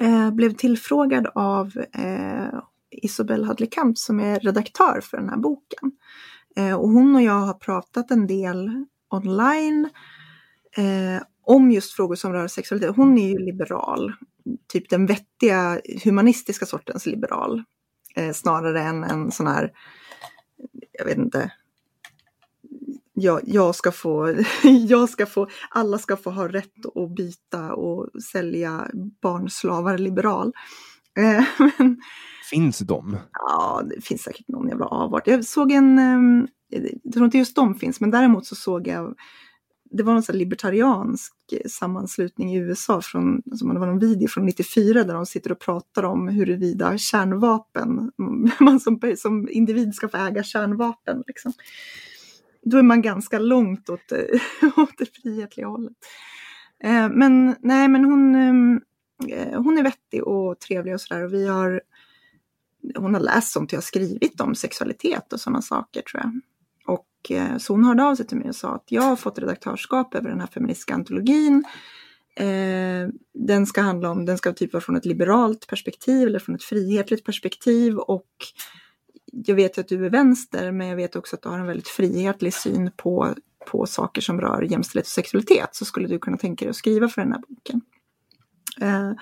eh, 0.00 0.30
blev 0.30 0.50
tillfrågad 0.50 1.26
av 1.34 1.72
eh, 1.92 2.60
Isobel 2.90 3.44
Hadley-Kamp 3.44 3.98
som 3.98 4.20
är 4.20 4.40
redaktör 4.40 5.00
för 5.02 5.16
den 5.16 5.28
här 5.28 5.36
boken. 5.36 5.92
Eh, 6.56 6.74
och 6.74 6.88
hon 6.88 7.14
och 7.14 7.22
jag 7.22 7.40
har 7.40 7.54
pratat 7.54 8.10
en 8.10 8.26
del 8.26 8.84
online 9.10 9.88
eh, 10.76 11.22
om 11.46 11.70
just 11.70 11.92
frågor 11.92 12.14
som 12.14 12.32
rör 12.32 12.48
sexualitet. 12.48 12.96
Hon 12.96 13.18
är 13.18 13.28
ju 13.28 13.38
liberal, 13.38 14.12
typ 14.68 14.90
den 14.90 15.06
vettiga 15.06 15.80
humanistiska 16.04 16.66
sortens 16.66 17.06
liberal. 17.06 17.64
Eh, 18.16 18.32
snarare 18.32 18.82
än 18.82 19.04
en 19.04 19.30
sån 19.30 19.46
här, 19.46 19.72
jag 20.92 21.04
vet 21.04 21.18
inte, 21.18 21.52
jag, 23.12 23.40
jag, 23.44 23.74
ska 23.74 23.92
få, 23.92 24.34
jag 24.88 25.08
ska 25.08 25.26
få, 25.26 25.48
alla 25.70 25.98
ska 25.98 26.16
få 26.16 26.30
ha 26.30 26.48
rätt 26.48 26.86
att 26.94 27.14
byta 27.14 27.74
och 27.74 28.22
sälja 28.22 28.86
barnslavar 29.22 29.98
liberal. 29.98 30.52
Eh, 31.18 31.44
men, 31.78 32.00
finns 32.50 32.78
de? 32.78 33.16
Ja, 33.32 33.82
det 33.90 34.04
finns 34.04 34.22
säkert 34.22 34.48
någon 34.48 34.68
jävla 34.68 34.86
avart. 34.86 35.26
Jag 35.26 35.44
såg 35.44 35.72
en, 35.72 35.98
ehm, 35.98 36.48
jag 37.02 37.12
tror 37.12 37.24
inte 37.24 37.38
just 37.38 37.56
de 37.56 37.74
finns, 37.74 38.00
men 38.00 38.10
däremot 38.10 38.46
så 38.46 38.54
såg 38.54 38.86
jag 38.86 39.14
det 39.90 40.02
var 40.02 40.14
en 40.14 40.22
sån 40.22 40.38
libertariansk 40.38 41.34
sammanslutning 41.66 42.54
i 42.54 42.58
USA, 42.58 43.00
från, 43.02 43.42
alltså 43.50 43.66
det 43.66 43.78
var 43.78 43.86
någon 43.86 43.98
video 43.98 44.28
från 44.28 44.46
94 44.46 45.04
där 45.04 45.14
de 45.14 45.26
sitter 45.26 45.52
och 45.52 45.58
pratar 45.58 46.02
om 46.02 46.28
huruvida 46.28 46.98
kärnvapen, 46.98 48.12
man 48.60 48.80
som, 48.80 49.00
som 49.16 49.48
individ 49.50 49.94
ska 49.94 50.08
få 50.08 50.16
äga 50.16 50.42
kärnvapen. 50.42 51.22
Liksom. 51.26 51.52
Då 52.62 52.78
är 52.78 52.82
man 52.82 53.02
ganska 53.02 53.38
långt 53.38 53.88
åt, 53.90 54.12
åt 54.76 54.98
det 54.98 55.14
frihetliga 55.22 55.66
hållet. 55.66 55.96
Eh, 56.84 57.08
men 57.08 57.56
nej, 57.60 57.88
men 57.88 58.04
hon, 58.04 58.34
ehm, 58.34 58.80
eh, 59.28 59.62
hon 59.62 59.78
är 59.78 59.82
vettig 59.82 60.24
och 60.24 60.58
trevlig 60.58 60.94
och 60.94 61.00
sådär. 61.00 61.26
Vi 61.26 61.46
har, 61.46 61.82
hon 62.96 63.14
har 63.14 63.20
läst 63.20 63.52
sånt 63.52 63.72
jag 63.72 63.76
har 63.76 63.82
skrivit 63.82 64.40
om 64.40 64.54
sexualitet 64.54 65.32
och 65.32 65.40
sådana 65.40 65.62
saker 65.62 66.02
tror 66.02 66.22
jag. 66.22 66.40
Och 67.20 67.30
eh, 67.30 67.58
så 67.58 67.72
hon 67.72 67.84
hörde 67.84 68.04
av 68.04 68.14
sig 68.14 68.26
till 68.26 68.36
mig 68.36 68.48
och 68.48 68.56
sa 68.56 68.74
att 68.74 68.84
jag 68.88 69.02
har 69.02 69.16
fått 69.16 69.38
redaktörskap 69.38 70.14
över 70.14 70.28
den 70.28 70.40
här 70.40 70.46
feministiska 70.46 70.94
antologin. 70.94 71.64
Eh, 72.36 73.08
den 73.34 73.66
ska 73.66 73.80
handla 73.80 74.10
om, 74.10 74.26
den 74.26 74.38
ska 74.38 74.52
typ 74.52 74.72
vara 74.72 74.80
från 74.80 74.96
ett 74.96 75.04
liberalt 75.04 75.66
perspektiv 75.66 76.28
eller 76.28 76.38
från 76.38 76.54
ett 76.54 76.62
frihetligt 76.62 77.24
perspektiv 77.24 77.98
och 77.98 78.30
jag 79.32 79.54
vet 79.54 79.78
ju 79.78 79.80
att 79.80 79.88
du 79.88 80.06
är 80.06 80.10
vänster 80.10 80.72
men 80.72 80.86
jag 80.86 80.96
vet 80.96 81.16
också 81.16 81.36
att 81.36 81.42
du 81.42 81.48
har 81.48 81.58
en 81.58 81.66
väldigt 81.66 81.88
frihetlig 81.88 82.54
syn 82.54 82.90
på, 82.96 83.34
på 83.66 83.86
saker 83.86 84.20
som 84.20 84.40
rör 84.40 84.62
jämställdhet 84.62 85.06
och 85.06 85.10
sexualitet 85.10 85.68
så 85.72 85.84
skulle 85.84 86.08
du 86.08 86.18
kunna 86.18 86.36
tänka 86.36 86.64
dig 86.64 86.70
att 86.70 86.76
skriva 86.76 87.08
för 87.08 87.22
den 87.22 87.32
här 87.32 87.42
boken. 87.48 87.80
Eh, 88.80 89.12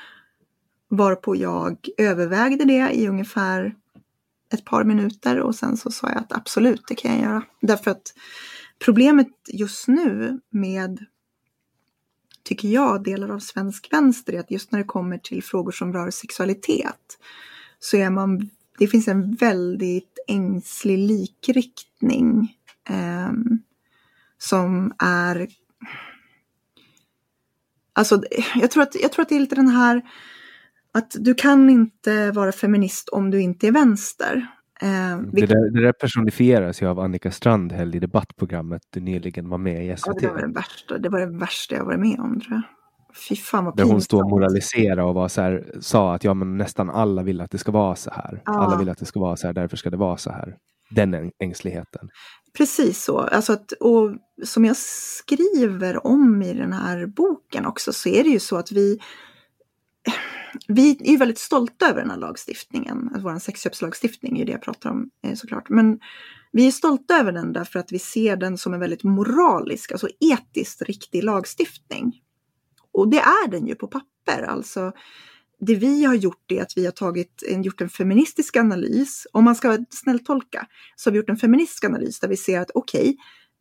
varpå 0.89 1.37
jag 1.37 1.89
övervägde 1.99 2.65
det 2.65 2.91
i 2.93 3.09
ungefär 3.09 3.75
ett 4.53 4.65
par 4.65 4.85
minuter 4.85 5.41
och 5.41 5.55
sen 5.55 5.77
så 5.77 5.91
sa 5.91 6.09
jag 6.09 6.19
att 6.19 6.33
absolut, 6.33 6.83
det 6.89 6.95
kan 6.95 7.13
jag 7.13 7.23
göra. 7.23 7.43
Därför 7.61 7.91
att 7.91 8.15
problemet 8.79 9.29
just 9.53 9.89
nu 9.89 10.41
med 10.51 11.05
tycker 12.43 12.69
jag, 12.69 13.05
delar 13.05 13.29
av 13.29 13.39
svensk 13.39 13.93
vänster 13.93 14.33
är 14.33 14.41
att 14.41 14.51
just 14.51 14.73
när 14.73 14.79
det 14.79 14.85
kommer 14.85 15.19
till 15.19 15.43
frågor 15.43 15.73
som 15.73 15.93
rör 15.93 16.11
sexualitet 16.11 17.19
så 17.79 17.97
är 17.97 18.11
man, 18.11 18.51
det 18.79 18.87
finns 18.87 19.09
en 19.09 19.35
väldigt 19.35 20.19
ängslig 20.29 20.99
likriktning 20.99 22.57
eh, 22.89 23.33
som 24.39 24.95
är 24.99 25.49
Alltså, 27.93 28.23
jag 28.55 28.71
tror, 28.71 28.83
att, 28.83 28.95
jag 28.95 29.13
tror 29.13 29.23
att 29.23 29.29
det 29.29 29.37
är 29.37 29.41
lite 29.41 29.55
den 29.55 29.69
här 29.69 30.03
att 30.95 31.17
du 31.19 31.35
kan 31.35 31.71
inte 31.71 32.31
vara 32.31 32.53
feminist 32.53 33.09
om 33.09 33.31
du 33.31 33.41
inte 33.41 33.67
är 33.67 33.73
vänster. 33.73 34.47
Eh, 34.81 35.19
det, 35.33 35.47
där, 35.47 35.71
det 35.71 35.83
där 35.83 35.93
personifieras 35.93 36.83
ju 36.83 36.87
av 36.87 37.01
Annika 37.01 37.31
Strandhäll 37.31 37.95
i 37.95 37.99
debattprogrammet 37.99 38.83
du 38.91 39.01
nyligen 39.01 39.49
var 39.49 39.59
med 39.59 39.87
i 39.87 39.97
SVT. 39.97 40.07
Ja, 40.07 40.15
det 40.21 40.29
var 40.29 40.41
det 40.41 40.55
värsta, 40.55 40.99
det 40.99 41.09
var 41.09 41.21
det 41.21 41.39
värsta 41.39 41.75
jag 41.75 41.85
varit 41.85 42.01
med 42.01 42.21
om 42.21 42.41
tror 42.41 42.53
jag. 42.53 42.63
Fy 43.29 43.37
fan 43.37 43.65
vad 43.65 43.77
Där 43.77 43.85
hon 43.85 44.01
står 44.01 44.23
och 44.23 44.31
moraliserar 44.31 45.03
och 45.03 45.15
var 45.15 45.29
så 45.29 45.41
här, 45.41 45.65
sa 45.81 46.15
att 46.15 46.25
ja, 46.25 46.35
men 46.35 46.57
nästan 46.57 46.91
alla 46.91 47.23
vill 47.23 47.41
att 47.41 47.51
det 47.51 47.59
ska 47.59 47.73
vara 47.73 47.97
så 47.97 48.11
här. 48.11 48.43
Ja. 48.45 48.53
Alla 48.53 48.79
vill 48.79 48.89
att 48.89 48.99
det 48.99 49.05
ska 49.05 49.21
vara 49.21 49.37
så 49.37 49.47
här, 49.47 49.55
därför 49.55 49.77
ska 49.77 49.91
det 49.91 49.97
vara 49.97 50.17
så 50.17 50.31
här. 50.31 50.57
Den 50.91 51.31
ängsligheten. 51.39 52.09
Precis 52.59 53.05
så. 53.05 53.19
Alltså 53.19 53.53
att, 53.53 53.73
och 53.73 54.17
som 54.45 54.65
jag 54.65 54.77
skriver 54.77 56.07
om 56.07 56.43
i 56.43 56.55
den 56.55 56.73
här 56.73 57.07
boken 57.07 57.67
också 57.67 57.93
så 57.93 58.09
är 58.09 58.23
det 58.23 58.31
ju 58.31 58.41
så 58.41 58.57
att 58.57 58.73
vi 58.73 58.99
vi 60.69 61.13
är 61.15 61.19
väldigt 61.19 61.39
stolta 61.39 61.89
över 61.89 62.01
den 62.01 62.11
här 62.11 62.19
lagstiftningen. 62.19 63.11
Alltså 63.15 63.29
vår 63.29 63.39
sexköpslagstiftning 63.39 64.35
är 64.35 64.39
ju 64.39 64.45
det 64.45 64.53
jag 64.53 64.63
pratar 64.63 64.91
om 64.91 65.11
eh, 65.25 65.35
såklart. 65.35 65.69
Men 65.69 65.99
vi 66.53 66.67
är 66.67 66.71
stolta 66.71 67.19
över 67.19 67.33
den 67.33 67.53
därför 67.53 67.79
att 67.79 67.93
vi 67.93 67.99
ser 67.99 68.37
den 68.37 68.59
som 68.59 68.75
en 68.75 68.81
väldigt 68.81 69.05
moralisk, 69.05 69.93
alltså 69.93 70.09
etiskt 70.21 70.83
riktig 70.83 71.25
lagstiftning. 71.25 72.21
Och 72.93 73.09
det 73.09 73.19
är 73.19 73.49
den 73.49 73.67
ju 73.67 73.75
på 73.75 73.87
papper. 73.87 74.43
Alltså, 74.43 74.93
det 75.61 75.75
vi 75.75 76.05
har 76.05 76.15
gjort 76.15 76.53
är 76.53 76.63
att 76.63 76.73
vi 76.77 76.85
har 76.85 76.93
tagit 76.93 77.43
en, 77.49 77.63
gjort 77.63 77.81
en 77.81 77.89
feministisk 77.89 78.57
analys. 78.57 79.27
Om 79.33 79.45
man 79.45 79.55
ska 79.55 79.79
snällt 79.91 80.27
tolka 80.27 80.67
så 80.97 81.11
har 81.11 81.13
vi 81.13 81.19
gjort 81.19 81.31
en 81.31 81.37
feministisk 81.37 81.85
analys 81.85 82.21
där 82.21 82.29
vi 82.29 82.37
ser 82.37 82.61
att 82.61 82.71
okej, 82.75 83.17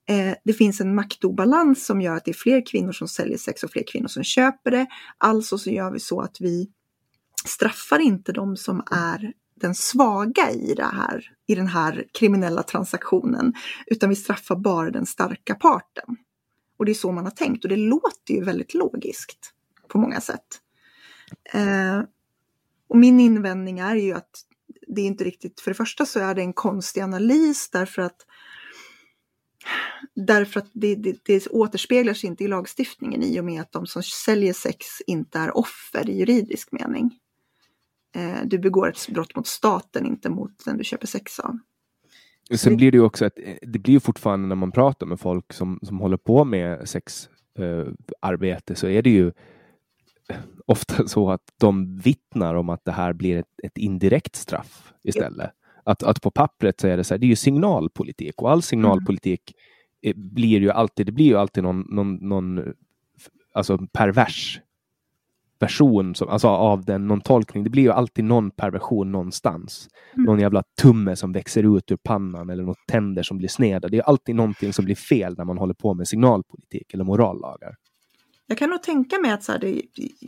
okay, 0.05 0.19
eh, 0.19 0.35
det 0.45 0.53
finns 0.53 0.81
en 0.81 0.95
maktobalans 0.95 1.85
som 1.85 2.01
gör 2.01 2.15
att 2.15 2.25
det 2.25 2.31
är 2.31 2.33
fler 2.33 2.65
kvinnor 2.65 2.91
som 2.91 3.07
säljer 3.07 3.37
sex 3.37 3.63
och 3.63 3.71
fler 3.71 3.83
kvinnor 3.87 4.07
som 4.07 4.23
köper 4.23 4.71
det. 4.71 4.85
Alltså 5.17 5.57
så 5.57 5.69
gör 5.69 5.91
vi 5.91 5.99
så 5.99 6.21
att 6.21 6.37
vi 6.39 6.69
straffar 7.45 7.99
inte 7.99 8.31
de 8.31 8.57
som 8.57 8.83
är 8.91 9.33
den 9.61 9.75
svaga 9.75 10.51
i, 10.51 10.73
det 10.73 10.85
här, 10.85 11.31
i 11.47 11.55
den 11.55 11.67
här 11.67 12.07
kriminella 12.13 12.63
transaktionen, 12.63 13.53
utan 13.87 14.09
vi 14.09 14.15
straffar 14.15 14.55
bara 14.55 14.91
den 14.91 15.05
starka 15.05 15.55
parten. 15.55 16.17
Och 16.77 16.85
det 16.85 16.91
är 16.91 16.93
så 16.93 17.11
man 17.11 17.23
har 17.23 17.31
tänkt 17.31 17.63
och 17.63 17.69
det 17.69 17.75
låter 17.75 18.33
ju 18.33 18.43
väldigt 18.43 18.73
logiskt 18.73 19.53
på 19.87 19.97
många 19.97 20.21
sätt. 20.21 20.61
Eh, 21.53 22.01
och 22.89 22.97
min 22.97 23.19
invändning 23.19 23.79
är 23.79 23.95
ju 23.95 24.13
att 24.13 24.29
det 24.87 25.01
är 25.01 25.05
inte 25.05 25.23
riktigt, 25.23 25.59
för 25.59 25.71
det 25.71 25.75
första 25.75 26.05
så 26.05 26.19
är 26.19 26.35
det 26.35 26.41
en 26.41 26.53
konstig 26.53 27.01
analys 27.01 27.69
därför 27.69 28.01
att 28.01 28.25
Därför 30.15 30.59
att 30.59 30.69
det, 30.73 30.95
det, 30.95 31.25
det 31.25 31.47
återspeglar 31.47 32.13
sig 32.13 32.27
inte 32.27 32.43
i 32.43 32.47
lagstiftningen 32.47 33.23
i 33.23 33.39
och 33.39 33.45
med 33.45 33.61
att 33.61 33.71
de 33.71 33.87
som 33.87 34.03
säljer 34.03 34.53
sex 34.53 34.85
inte 35.07 35.39
är 35.39 35.57
offer 35.57 36.09
i 36.09 36.19
juridisk 36.19 36.71
mening. 36.71 37.19
Eh, 38.17 38.45
du 38.45 38.57
begår 38.57 38.89
ett 38.89 39.07
brott 39.09 39.35
mot 39.35 39.47
staten, 39.47 40.05
inte 40.05 40.29
mot 40.29 40.65
den 40.65 40.77
du 40.77 40.83
köper 40.83 41.07
sex 41.07 41.39
av. 41.39 41.57
Sen 42.55 42.77
blir 42.77 42.91
det 42.91 42.97
ju 42.97 43.03
också 43.03 43.25
att 43.25 43.39
eh, 43.39 43.55
det 43.61 43.79
blir 43.79 43.93
ju 43.93 43.99
fortfarande 43.99 44.47
när 44.47 44.55
man 44.55 44.71
pratar 44.71 45.05
med 45.05 45.19
folk 45.19 45.53
som, 45.53 45.79
som 45.83 45.99
håller 45.99 46.17
på 46.17 46.45
med 46.45 46.89
sexarbete 46.89 48.73
eh, 48.73 48.75
så 48.75 48.87
är 48.87 49.01
det 49.01 49.09
ju 49.09 49.31
ofta 50.65 51.07
så 51.07 51.31
att 51.31 51.53
de 51.59 51.97
vittnar 51.97 52.55
om 52.55 52.69
att 52.69 52.85
det 52.85 52.91
här 52.91 53.13
blir 53.13 53.37
ett, 53.37 53.59
ett 53.63 53.77
indirekt 53.77 54.35
straff 54.35 54.93
istället. 55.03 55.51
Ja. 55.53 55.91
Att, 55.91 56.03
att 56.03 56.21
på 56.21 56.31
pappret 56.31 56.79
så 56.79 56.87
är 56.87 56.97
det 56.97 57.03
så 57.03 57.13
här, 57.13 57.19
det 57.19 57.25
är 57.25 57.29
ju 57.29 57.35
signalpolitik 57.35 58.41
och 58.41 58.51
all 58.51 58.61
signalpolitik 58.61 59.53
mm. 60.05 60.33
blir 60.33 60.59
ju 60.59 60.71
alltid, 60.71 61.05
det 61.05 61.11
blir 61.11 61.25
ju 61.25 61.37
alltid 61.37 61.63
någon, 61.63 61.85
någon, 61.89 62.15
någon 62.15 62.73
alltså 63.53 63.77
pervers 63.77 64.61
version 65.59 66.15
som, 66.15 66.29
alltså 66.29 66.47
av 66.47 66.85
den, 66.85 67.07
någon 67.07 67.21
tolkning. 67.21 67.63
Det 67.63 67.69
blir 67.69 67.83
ju 67.83 67.91
alltid 67.91 68.25
någon 68.25 68.51
perversion 68.51 69.11
någonstans. 69.11 69.87
Mm. 70.13 70.25
Någon 70.25 70.39
jävla 70.39 70.63
tumme 70.81 71.15
som 71.15 71.31
växer 71.31 71.77
ut 71.77 71.91
ur 71.91 71.97
pannan 72.03 72.49
eller 72.49 72.63
något 72.63 72.87
tänder 72.87 73.23
som 73.23 73.37
blir 73.37 73.47
sneda. 73.47 73.87
Det 73.87 73.97
är 73.97 74.01
alltid 74.01 74.35
någonting 74.35 74.73
som 74.73 74.85
blir 74.85 74.95
fel 74.95 75.35
när 75.37 75.45
man 75.45 75.57
håller 75.57 75.73
på 75.73 75.93
med 75.93 76.07
signalpolitik 76.07 76.93
eller 76.93 77.03
morallagar. 77.03 77.75
Jag 78.49 78.57
kan 78.57 78.69
nog 78.69 78.83
tänka 78.83 79.19
mig 79.19 79.31
att 79.31 79.43
så 79.43 79.51
här, 79.51 79.59
det, 79.59 79.81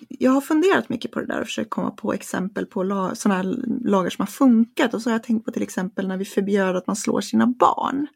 jag 0.10 0.32
har 0.32 0.42
funderat 0.42 0.90
mycket 0.90 1.12
på 1.12 1.20
det 1.20 1.26
där 1.26 1.40
och 1.40 1.46
försökt 1.46 1.70
komma 1.70 1.92
på 1.92 2.14
exempel 2.14 2.66
på 2.66 2.84
lag, 2.84 3.18
sådana 3.18 3.42
här 3.42 3.56
lagar 3.90 4.10
som 4.10 4.22
har 4.22 4.28
funkat. 4.28 4.94
Och 4.94 5.02
så 5.02 5.10
har 5.10 5.16
jag 5.16 5.24
tänkt 5.24 5.46
på 5.46 5.52
till 5.52 5.64
exempel 5.64 6.08
när 6.08 6.18
vi 6.18 6.26
förbjöd 6.26 6.76
att 6.76 6.88
man 6.88 6.96
slår 6.96 7.22
sina 7.22 7.48
barn. 7.48 8.08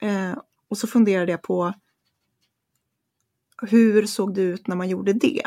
Eh, 0.00 0.38
och 0.68 0.78
så 0.78 0.86
funderade 0.86 1.30
jag 1.30 1.42
på 1.42 1.72
hur 3.62 4.06
såg 4.06 4.34
det 4.34 4.42
ut 4.42 4.66
när 4.66 4.76
man 4.76 4.88
gjorde 4.88 5.12
det? 5.12 5.42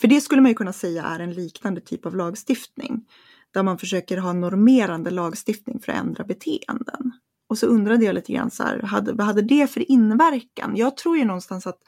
För 0.00 0.08
det 0.08 0.20
skulle 0.20 0.42
man 0.42 0.50
ju 0.50 0.54
kunna 0.54 0.72
säga 0.72 1.02
är 1.02 1.20
en 1.20 1.32
liknande 1.32 1.80
typ 1.80 2.06
av 2.06 2.16
lagstiftning. 2.16 3.06
Där 3.50 3.62
man 3.62 3.78
försöker 3.78 4.16
ha 4.16 4.32
normerande 4.32 5.10
lagstiftning 5.10 5.80
för 5.80 5.92
att 5.92 5.98
ändra 5.98 6.24
beteenden. 6.24 7.12
Och 7.48 7.58
så 7.58 7.66
undrade 7.66 8.04
jag 8.04 8.14
lite 8.14 8.32
grann 8.32 8.50
så 8.50 8.62
här, 8.62 8.82
hade, 8.82 9.12
vad 9.12 9.26
hade 9.26 9.42
det 9.42 9.70
för 9.70 9.90
inverkan? 9.90 10.76
Jag 10.76 10.96
tror 10.96 11.18
ju 11.18 11.24
någonstans 11.24 11.66
att 11.66 11.78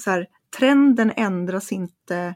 så 0.00 0.10
här, 0.10 0.26
trenden 0.58 1.12
ändras 1.16 1.72
inte. 1.72 2.34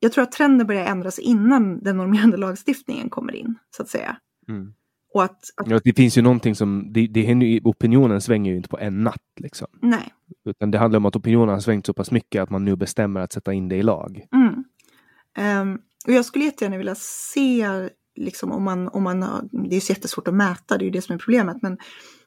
Jag 0.00 0.12
tror 0.12 0.24
att 0.24 0.32
trenden 0.32 0.66
börjar 0.66 0.84
ändras 0.84 1.18
innan 1.18 1.82
den 1.82 1.96
normerande 1.96 2.36
lagstiftningen 2.36 3.10
kommer 3.10 3.34
in, 3.34 3.58
så 3.76 3.82
att 3.82 3.88
säga. 3.88 4.16
Mm. 4.48 4.74
Och 5.14 5.24
att, 5.24 5.44
att... 5.56 5.68
Ja, 5.70 5.80
det 5.84 5.92
finns 5.92 6.18
ju 6.18 6.22
någonting 6.22 6.54
som, 6.54 6.92
det, 6.92 7.06
det, 7.06 7.60
opinionen 7.64 8.20
svänger 8.20 8.50
ju 8.50 8.56
inte 8.56 8.68
på 8.68 8.78
en 8.78 9.04
natt. 9.04 9.22
Liksom. 9.36 9.68
Nej. 9.82 10.12
Utan 10.44 10.70
det 10.70 10.78
handlar 10.78 10.96
om 10.96 11.06
att 11.06 11.16
opinionen 11.16 11.48
har 11.48 11.60
svängt 11.60 11.86
så 11.86 11.94
pass 11.94 12.10
mycket 12.10 12.42
att 12.42 12.50
man 12.50 12.64
nu 12.64 12.76
bestämmer 12.76 13.20
att 13.20 13.32
sätta 13.32 13.52
in 13.52 13.68
det 13.68 13.76
i 13.76 13.82
lag. 13.82 14.26
Mm. 14.34 14.64
Um, 15.62 15.78
och 16.06 16.12
jag 16.12 16.24
skulle 16.24 16.44
jättegärna 16.44 16.76
vilja 16.76 16.94
se, 16.94 17.66
liksom, 18.16 18.52
om 18.52 18.62
man, 18.62 18.88
om 18.88 19.02
man, 19.02 19.20
det 19.52 19.76
är 19.76 19.80
ju 19.80 19.94
jättesvårt 19.94 20.28
att 20.28 20.34
mäta, 20.34 20.78
det 20.78 20.82
är 20.82 20.86
ju 20.86 20.90
det 20.90 21.02
som 21.02 21.14
är 21.14 21.18
problemet, 21.18 21.62
men 21.62 21.78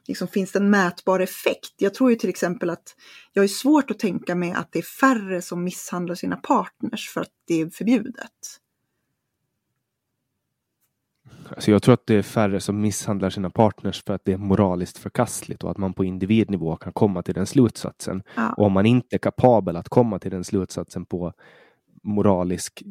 liksom, 0.08 0.28
finns 0.28 0.52
det 0.52 0.58
en 0.58 0.70
mätbar 0.70 1.20
effekt? 1.20 1.74
Jag 1.76 1.94
tror 1.94 2.10
ju 2.10 2.16
till 2.16 2.28
exempel 2.28 2.70
att 2.70 2.94
jag 3.32 3.42
har 3.42 3.48
svårt 3.48 3.90
att 3.90 3.98
tänka 3.98 4.34
mig 4.34 4.52
att 4.52 4.72
det 4.72 4.78
är 4.78 4.82
färre 4.82 5.42
som 5.42 5.64
misshandlar 5.64 6.14
sina 6.14 6.36
partners 6.36 7.08
för 7.08 7.20
att 7.20 7.32
det 7.46 7.60
är 7.60 7.70
förbjudet. 7.70 8.30
Alltså 11.50 11.70
jag 11.70 11.82
tror 11.82 11.94
att 11.94 12.06
det 12.06 12.14
är 12.14 12.22
färre 12.22 12.60
som 12.60 12.80
misshandlar 12.80 13.30
sina 13.30 13.50
partners 13.50 14.02
för 14.06 14.14
att 14.14 14.24
det 14.24 14.32
är 14.32 14.36
moraliskt 14.36 14.98
förkastligt 14.98 15.64
och 15.64 15.70
att 15.70 15.78
man 15.78 15.92
på 15.92 16.04
individnivå 16.04 16.76
kan 16.76 16.92
komma 16.92 17.22
till 17.22 17.34
den 17.34 17.46
slutsatsen. 17.46 18.22
Ja. 18.36 18.52
Och 18.52 18.66
om 18.66 18.72
man 18.72 18.86
inte 18.86 19.16
är 19.16 19.18
kapabel 19.18 19.76
att 19.76 19.88
komma 19.88 20.18
till 20.18 20.30
den 20.30 20.44
slutsatsen 20.44 21.04
på 21.04 21.32
moralisk 22.04 22.82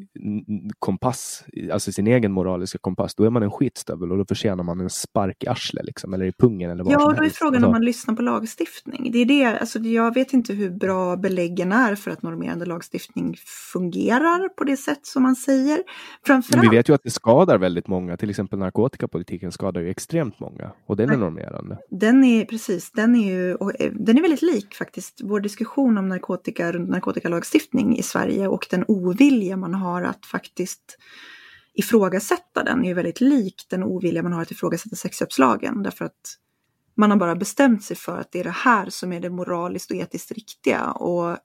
kompass, 0.79 1.43
alltså 1.71 1.91
sin 1.91 2.07
egen 2.07 2.31
moraliska 2.31 2.77
kompass, 2.77 3.15
då 3.15 3.23
är 3.23 3.29
man 3.29 3.43
en 3.43 3.51
skitstövel 3.51 4.11
och 4.11 4.17
då 4.17 4.25
förtjänar 4.25 4.63
man 4.63 4.81
en 4.81 4.89
spark 4.89 5.43
i 5.43 5.47
arslet 5.47 5.85
liksom, 5.85 6.13
eller 6.13 6.25
i 6.25 6.31
pungen 6.31 6.71
eller 6.71 6.83
vad 6.83 6.93
Ja, 6.93 7.05
och 7.05 7.15
då 7.15 7.23
är 7.23 7.29
frågan 7.29 7.55
alltså... 7.55 7.67
om 7.67 7.71
man 7.71 7.85
lyssnar 7.85 8.15
på 8.15 8.21
lagstiftning. 8.21 9.11
Det 9.11 9.19
är 9.19 9.25
det, 9.25 9.59
alltså 9.59 9.79
jag 9.79 10.13
vet 10.13 10.33
inte 10.33 10.53
hur 10.53 10.69
bra 10.69 11.15
beläggen 11.15 11.71
är 11.71 11.95
för 11.95 12.11
att 12.11 12.21
normerande 12.21 12.65
lagstiftning 12.65 13.35
fungerar 13.73 14.49
på 14.49 14.63
det 14.63 14.77
sätt 14.77 15.05
som 15.05 15.23
man 15.23 15.35
säger. 15.35 15.79
Framförallt... 16.25 16.63
Men 16.63 16.71
vi 16.71 16.77
vet 16.77 16.89
ju 16.89 16.93
att 16.93 17.03
det 17.03 17.11
skadar 17.11 17.57
väldigt 17.57 17.87
många, 17.87 18.17
till 18.17 18.29
exempel 18.29 18.59
narkotikapolitiken 18.59 19.51
skadar 19.51 19.81
ju 19.81 19.89
extremt 19.89 20.39
många 20.39 20.71
och 20.85 20.95
den 20.95 21.09
är 21.09 21.17
normerande. 21.17 21.77
Den 21.89 22.23
är 22.23 22.45
precis, 22.45 22.91
den 22.91 23.15
är 23.15 23.29
ju, 23.29 23.51
eh, 23.51 23.91
den 23.91 24.17
är 24.17 24.21
väldigt 24.21 24.41
lik 24.41 24.75
faktiskt 24.75 25.21
vår 25.23 25.39
diskussion 25.39 25.97
om 25.97 26.09
narkotika, 26.09 26.71
narkotikalagstiftning 26.71 27.97
i 27.97 28.03
Sverige 28.03 28.47
och 28.47 28.67
den 28.69 28.85
ovilja 29.07 29.57
man 29.57 29.73
har 29.73 30.01
att 30.01 30.25
faktiskt 30.25 30.97
ifrågasätta 31.73 32.63
den 32.63 32.83
är 32.83 32.87
ju 32.87 32.93
väldigt 32.93 33.21
lik 33.21 33.65
den 33.69 33.83
ovilja 33.83 34.23
man 34.23 34.33
har 34.33 34.41
att 34.41 34.51
ifrågasätta 34.51 34.95
sexköpslagen. 34.95 35.83
Därför 35.83 36.05
att 36.05 36.37
man 36.95 37.11
har 37.11 37.17
bara 37.17 37.35
bestämt 37.35 37.83
sig 37.83 37.97
för 37.97 38.17
att 38.17 38.31
det 38.31 38.39
är 38.39 38.43
det 38.43 38.49
här 38.49 38.89
som 38.89 39.13
är 39.13 39.19
det 39.19 39.29
moraliskt 39.29 39.91
och 39.91 39.97
etiskt 39.97 40.31
riktiga. 40.31 40.91
Och 40.91 41.37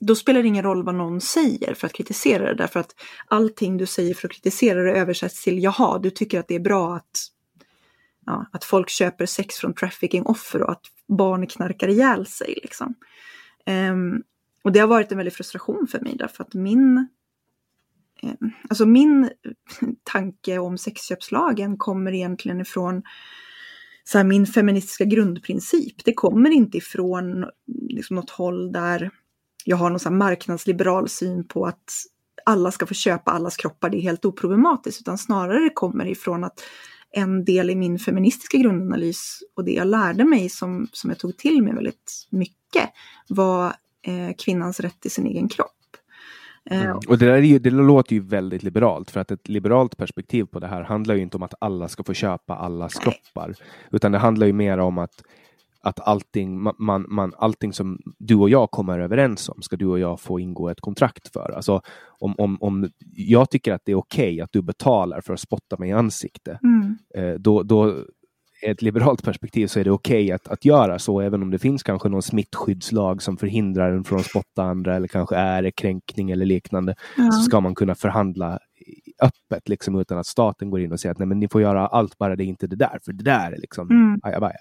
då 0.00 0.14
spelar 0.14 0.42
det 0.42 0.48
ingen 0.48 0.64
roll 0.64 0.84
vad 0.84 0.94
någon 0.94 1.20
säger 1.20 1.74
för 1.74 1.86
att 1.86 1.92
kritisera 1.92 2.46
det. 2.46 2.54
Därför 2.54 2.80
att 2.80 2.94
allting 3.28 3.76
du 3.76 3.86
säger 3.86 4.14
för 4.14 4.28
att 4.28 4.34
kritisera 4.34 4.82
det 4.82 4.92
översätts 4.92 5.44
till 5.44 5.62
jaha, 5.62 5.98
du 5.98 6.10
tycker 6.10 6.40
att 6.40 6.48
det 6.48 6.54
är 6.54 6.60
bra 6.60 6.96
att, 6.96 7.26
ja, 8.26 8.46
att 8.52 8.64
folk 8.64 8.88
köper 8.88 9.26
sex 9.26 9.56
från 9.56 9.74
trafficking-offer 9.74 10.62
och 10.62 10.72
att 10.72 10.84
barn 11.08 11.46
knarkar 11.46 11.88
ihjäl 11.88 12.26
sig. 12.26 12.58
Liksom. 12.62 12.94
Um, 13.66 14.22
och 14.64 14.72
det 14.72 14.80
har 14.80 14.86
varit 14.86 15.12
en 15.12 15.18
väldig 15.18 15.32
frustration 15.32 15.86
för 15.86 16.00
mig 16.00 16.16
därför 16.18 16.44
att 16.44 16.54
min 16.54 17.08
eh, 18.22 18.34
Alltså 18.68 18.86
min 18.86 19.30
tanke 20.04 20.58
om 20.58 20.78
sexköpslagen 20.78 21.76
kommer 21.76 22.12
egentligen 22.12 22.60
ifrån 22.60 23.02
så 24.04 24.18
här, 24.18 24.24
min 24.24 24.46
feministiska 24.46 25.04
grundprincip, 25.04 26.04
det 26.04 26.12
kommer 26.12 26.50
inte 26.50 26.78
ifrån 26.78 27.44
liksom, 27.88 28.16
något 28.16 28.30
håll 28.30 28.72
där 28.72 29.10
jag 29.64 29.76
har 29.76 29.90
någon 29.90 30.00
så 30.00 30.10
marknadsliberal 30.10 31.08
syn 31.08 31.48
på 31.48 31.66
att 31.66 31.92
alla 32.46 32.70
ska 32.70 32.86
få 32.86 32.94
köpa 32.94 33.30
allas 33.30 33.56
kroppar, 33.56 33.90
det 33.90 33.96
är 33.96 34.02
helt 34.02 34.24
oproblematiskt, 34.24 35.00
utan 35.00 35.18
snarare 35.18 35.64
det 35.64 35.70
kommer 35.70 36.06
ifrån 36.06 36.44
att 36.44 36.60
en 37.10 37.44
del 37.44 37.70
i 37.70 37.74
min 37.74 37.98
feministiska 37.98 38.58
grundanalys 38.58 39.38
och 39.56 39.64
det 39.64 39.72
jag 39.72 39.86
lärde 39.86 40.24
mig 40.24 40.48
som, 40.48 40.88
som 40.92 41.10
jag 41.10 41.18
tog 41.18 41.36
till 41.36 41.62
mig 41.62 41.74
väldigt 41.74 42.28
mycket 42.30 42.90
var 43.28 43.74
eh, 44.04 44.34
kvinnans 44.38 44.80
rätt 44.80 45.00
till 45.00 45.10
sin 45.10 45.26
egen 45.26 45.48
kropp. 45.48 45.70
Eh, 46.70 46.82
mm. 46.82 46.98
Och 47.08 47.18
det, 47.18 47.26
där 47.26 47.32
är 47.32 47.40
ju, 47.42 47.58
det 47.58 47.70
låter 47.70 48.14
ju 48.14 48.20
väldigt 48.20 48.62
liberalt 48.62 49.10
för 49.10 49.20
att 49.20 49.30
ett 49.30 49.48
liberalt 49.48 49.96
perspektiv 49.96 50.44
på 50.44 50.58
det 50.58 50.66
här 50.66 50.82
handlar 50.82 51.14
ju 51.14 51.22
inte 51.22 51.36
om 51.36 51.42
att 51.42 51.54
alla 51.58 51.88
ska 51.88 52.04
få 52.04 52.14
köpa 52.14 52.56
allas 52.56 52.94
Nej. 52.96 53.04
kroppar. 53.04 53.54
Utan 53.90 54.12
det 54.12 54.18
handlar 54.18 54.46
ju 54.46 54.52
mer 54.52 54.78
om 54.78 54.98
att 54.98 55.22
att 55.84 56.00
allting, 56.00 56.60
man, 56.78 57.06
man, 57.08 57.32
allting 57.36 57.72
som 57.72 57.98
du 58.18 58.34
och 58.34 58.50
jag 58.50 58.70
kommer 58.70 58.98
överens 58.98 59.48
om 59.48 59.62
ska 59.62 59.76
du 59.76 59.86
och 59.86 59.98
jag 59.98 60.20
få 60.20 60.40
ingå 60.40 60.68
ett 60.68 60.80
kontrakt 60.80 61.32
för. 61.32 61.52
Alltså, 61.56 61.80
om, 62.06 62.34
om, 62.38 62.58
om 62.60 62.90
jag 63.16 63.50
tycker 63.50 63.72
att 63.72 63.82
det 63.84 63.92
är 63.92 63.96
okej 63.96 64.32
okay 64.32 64.40
att 64.40 64.52
du 64.52 64.62
betalar 64.62 65.20
för 65.20 65.32
att 65.32 65.40
spotta 65.40 65.76
mig 65.78 65.88
i 65.88 65.92
ansiktet, 65.92 66.62
mm. 66.62 66.98
eh, 67.14 67.34
då, 67.34 67.62
då 67.62 68.04
ett 68.70 68.82
liberalt 68.82 69.22
perspektiv 69.22 69.66
så 69.66 69.80
är 69.80 69.84
det 69.84 69.90
okej 69.90 70.24
okay 70.24 70.32
att, 70.32 70.48
att 70.48 70.64
göra 70.64 70.98
så, 70.98 71.20
även 71.20 71.42
om 71.42 71.50
det 71.50 71.58
finns 71.58 71.82
kanske 71.82 72.08
någon 72.08 72.22
smittskyddslag 72.22 73.22
som 73.22 73.36
förhindrar 73.36 73.92
en 73.92 74.04
från 74.04 74.18
att 74.18 74.26
spotta 74.26 74.62
andra 74.62 74.96
eller 74.96 75.08
kanske 75.08 75.36
är 75.36 75.70
kränkning 75.70 76.30
eller 76.30 76.46
liknande, 76.46 76.94
ja. 77.16 77.30
så 77.30 77.42
ska 77.42 77.60
man 77.60 77.74
kunna 77.74 77.94
förhandla 77.94 78.58
öppet 79.22 79.68
liksom 79.68 80.00
utan 80.00 80.18
att 80.18 80.26
staten 80.26 80.70
går 80.70 80.80
in 80.80 80.92
och 80.92 81.00
säger 81.00 81.12
att 81.12 81.18
nej, 81.18 81.28
men 81.28 81.40
ni 81.40 81.48
får 81.48 81.62
göra 81.62 81.86
allt 81.86 82.18
bara 82.18 82.36
det 82.36 82.44
är 82.44 82.46
inte 82.46 82.66
det 82.66 82.76
där, 82.76 82.98
för 83.04 83.12
det 83.12 83.24
där 83.24 83.52
är 83.52 83.56
liksom 83.56 83.90
mm. 83.90 84.20
ajabaja. 84.22 84.58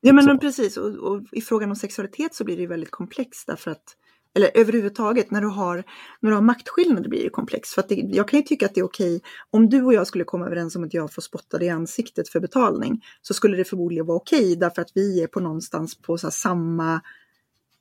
Ja 0.00 0.12
men, 0.12 0.24
men 0.24 0.38
precis, 0.38 0.76
och, 0.76 0.94
och, 0.94 1.22
i 1.32 1.40
frågan 1.40 1.70
om 1.70 1.76
sexualitet 1.76 2.34
så 2.34 2.44
blir 2.44 2.56
det 2.56 2.66
väldigt 2.66 2.90
komplext 2.90 3.46
därför 3.46 3.70
att 3.70 3.96
eller 4.36 4.50
överhuvudtaget 4.54 5.30
när 5.30 5.40
du 5.40 5.48
har, 5.48 5.84
när 6.20 6.30
du 6.30 6.36
har 6.36 6.42
maktskillnader 6.42 7.08
blir 7.08 7.24
det 7.24 7.30
komplext. 7.30 7.74
För 7.74 7.82
att 7.82 7.88
det, 7.88 7.94
jag 7.94 8.28
kan 8.28 8.38
ju 8.38 8.42
tycka 8.42 8.66
att 8.66 8.74
det 8.74 8.80
är 8.80 8.84
okej, 8.84 9.20
om 9.50 9.68
du 9.68 9.82
och 9.82 9.94
jag 9.94 10.06
skulle 10.06 10.24
komma 10.24 10.46
överens 10.46 10.76
om 10.76 10.84
att 10.84 10.94
jag 10.94 11.12
får 11.12 11.22
spotta 11.22 11.58
dig 11.58 11.66
i 11.66 11.70
ansiktet 11.70 12.28
för 12.28 12.40
betalning, 12.40 13.04
så 13.22 13.34
skulle 13.34 13.56
det 13.56 13.64
förmodligen 13.64 14.06
vara 14.06 14.16
okej 14.16 14.56
därför 14.56 14.82
att 14.82 14.90
vi 14.94 15.22
är 15.22 15.26
på 15.26 15.40
någonstans 15.40 15.98
på 16.02 16.18
så 16.18 16.30
samma 16.30 17.00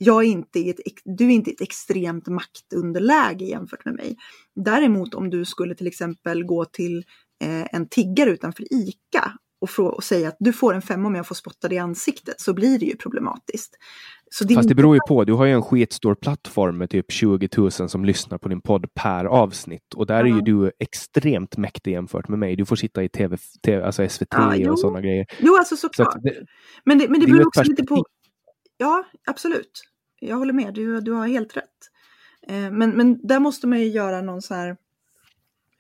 jag 0.01 0.23
är 0.23 0.27
inte 0.27 0.59
ett, 0.59 0.77
du 1.05 1.25
är 1.25 1.31
inte 1.31 1.49
i 1.49 1.53
ett 1.53 1.61
extremt 1.61 2.27
maktunderläge 2.27 3.45
jämfört 3.45 3.85
med 3.85 3.93
mig. 3.93 4.17
Däremot 4.55 5.13
om 5.13 5.29
du 5.29 5.45
skulle 5.45 5.75
till 5.75 5.87
exempel 5.87 6.43
gå 6.43 6.65
till 6.65 6.97
eh, 7.43 7.75
en 7.75 7.87
tiggare 7.89 8.29
utanför 8.29 8.73
ICA 8.73 9.33
och, 9.61 9.79
och 9.79 10.03
säga 10.03 10.27
att 10.27 10.37
du 10.39 10.53
får 10.53 10.73
en 10.73 10.81
femma 10.81 11.07
om 11.07 11.15
jag 11.15 11.27
får 11.27 11.35
spotta 11.35 11.67
dig 11.67 11.75
i 11.75 11.79
ansiktet 11.79 12.41
så 12.41 12.53
blir 12.53 12.79
det 12.79 12.85
ju 12.85 12.95
problematiskt. 12.95 13.77
Det 14.47 14.55
Fast 14.55 14.69
det 14.69 14.75
beror 14.75 14.95
ju 14.95 14.99
på, 15.07 15.23
du 15.23 15.33
har 15.33 15.45
ju 15.45 15.51
en 15.51 15.61
skitstor 15.61 16.15
plattform 16.15 16.77
med 16.77 16.89
typ 16.89 17.11
20 17.11 17.49
000 17.57 17.71
som 17.71 18.05
lyssnar 18.05 18.37
på 18.37 18.49
din 18.49 18.61
podd 18.61 18.93
per 18.93 19.25
avsnitt 19.25 19.93
och 19.95 20.05
där 20.05 20.23
uh 20.23 20.29
-huh. 20.29 20.31
är 20.31 20.35
ju 20.35 20.41
du 20.41 20.71
extremt 20.79 21.57
mäktig 21.57 21.91
jämfört 21.91 22.27
med 22.27 22.39
mig. 22.39 22.55
Du 22.55 22.65
får 22.65 22.75
sitta 22.75 23.03
i 23.03 23.09
TV, 23.09 23.37
TV 23.65 23.83
alltså 23.83 24.09
SVT 24.09 24.27
ja, 24.31 24.71
och 24.71 24.79
sådana 24.79 25.01
grejer. 25.01 25.25
Jo, 25.39 25.55
alltså 25.55 25.75
såklart. 25.75 26.13
Så 26.13 26.19
det, 26.19 26.45
men 26.85 26.97
det, 26.97 27.09
men 27.09 27.19
det, 27.19 27.25
det 27.25 27.31
beror 27.31 27.47
också 27.47 27.63
lite 27.63 27.83
på... 27.83 28.05
Ja, 28.77 29.03
absolut. 29.27 29.81
Jag 30.19 30.35
håller 30.35 30.53
med, 30.53 30.73
du, 30.73 31.01
du 31.01 31.11
har 31.11 31.27
helt 31.27 31.57
rätt. 31.57 31.65
Eh, 32.47 32.71
men, 32.71 32.89
men 32.89 33.27
där 33.27 33.39
måste 33.39 33.67
man 33.67 33.79
ju 33.79 33.87
göra 33.87 34.21
någon 34.21 34.41
så 34.41 34.53
här 34.53 34.77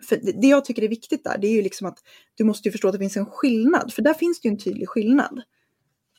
för 0.09 0.19
det 0.41 0.47
jag 0.47 0.65
tycker 0.65 0.83
är 0.83 0.87
viktigt 0.87 1.23
där, 1.23 1.37
det 1.37 1.47
är 1.47 1.51
ju 1.51 1.61
liksom 1.61 1.87
att 1.87 1.97
du 2.35 2.43
måste 2.43 2.67
ju 2.67 2.71
förstå 2.71 2.87
att 2.87 2.93
det 2.93 2.99
finns 2.99 3.17
en 3.17 3.25
skillnad, 3.25 3.93
för 3.93 4.01
där 4.01 4.13
finns 4.13 4.41
det 4.41 4.47
ju 4.47 4.51
en 4.51 4.57
tydlig 4.57 4.89
skillnad. 4.89 5.41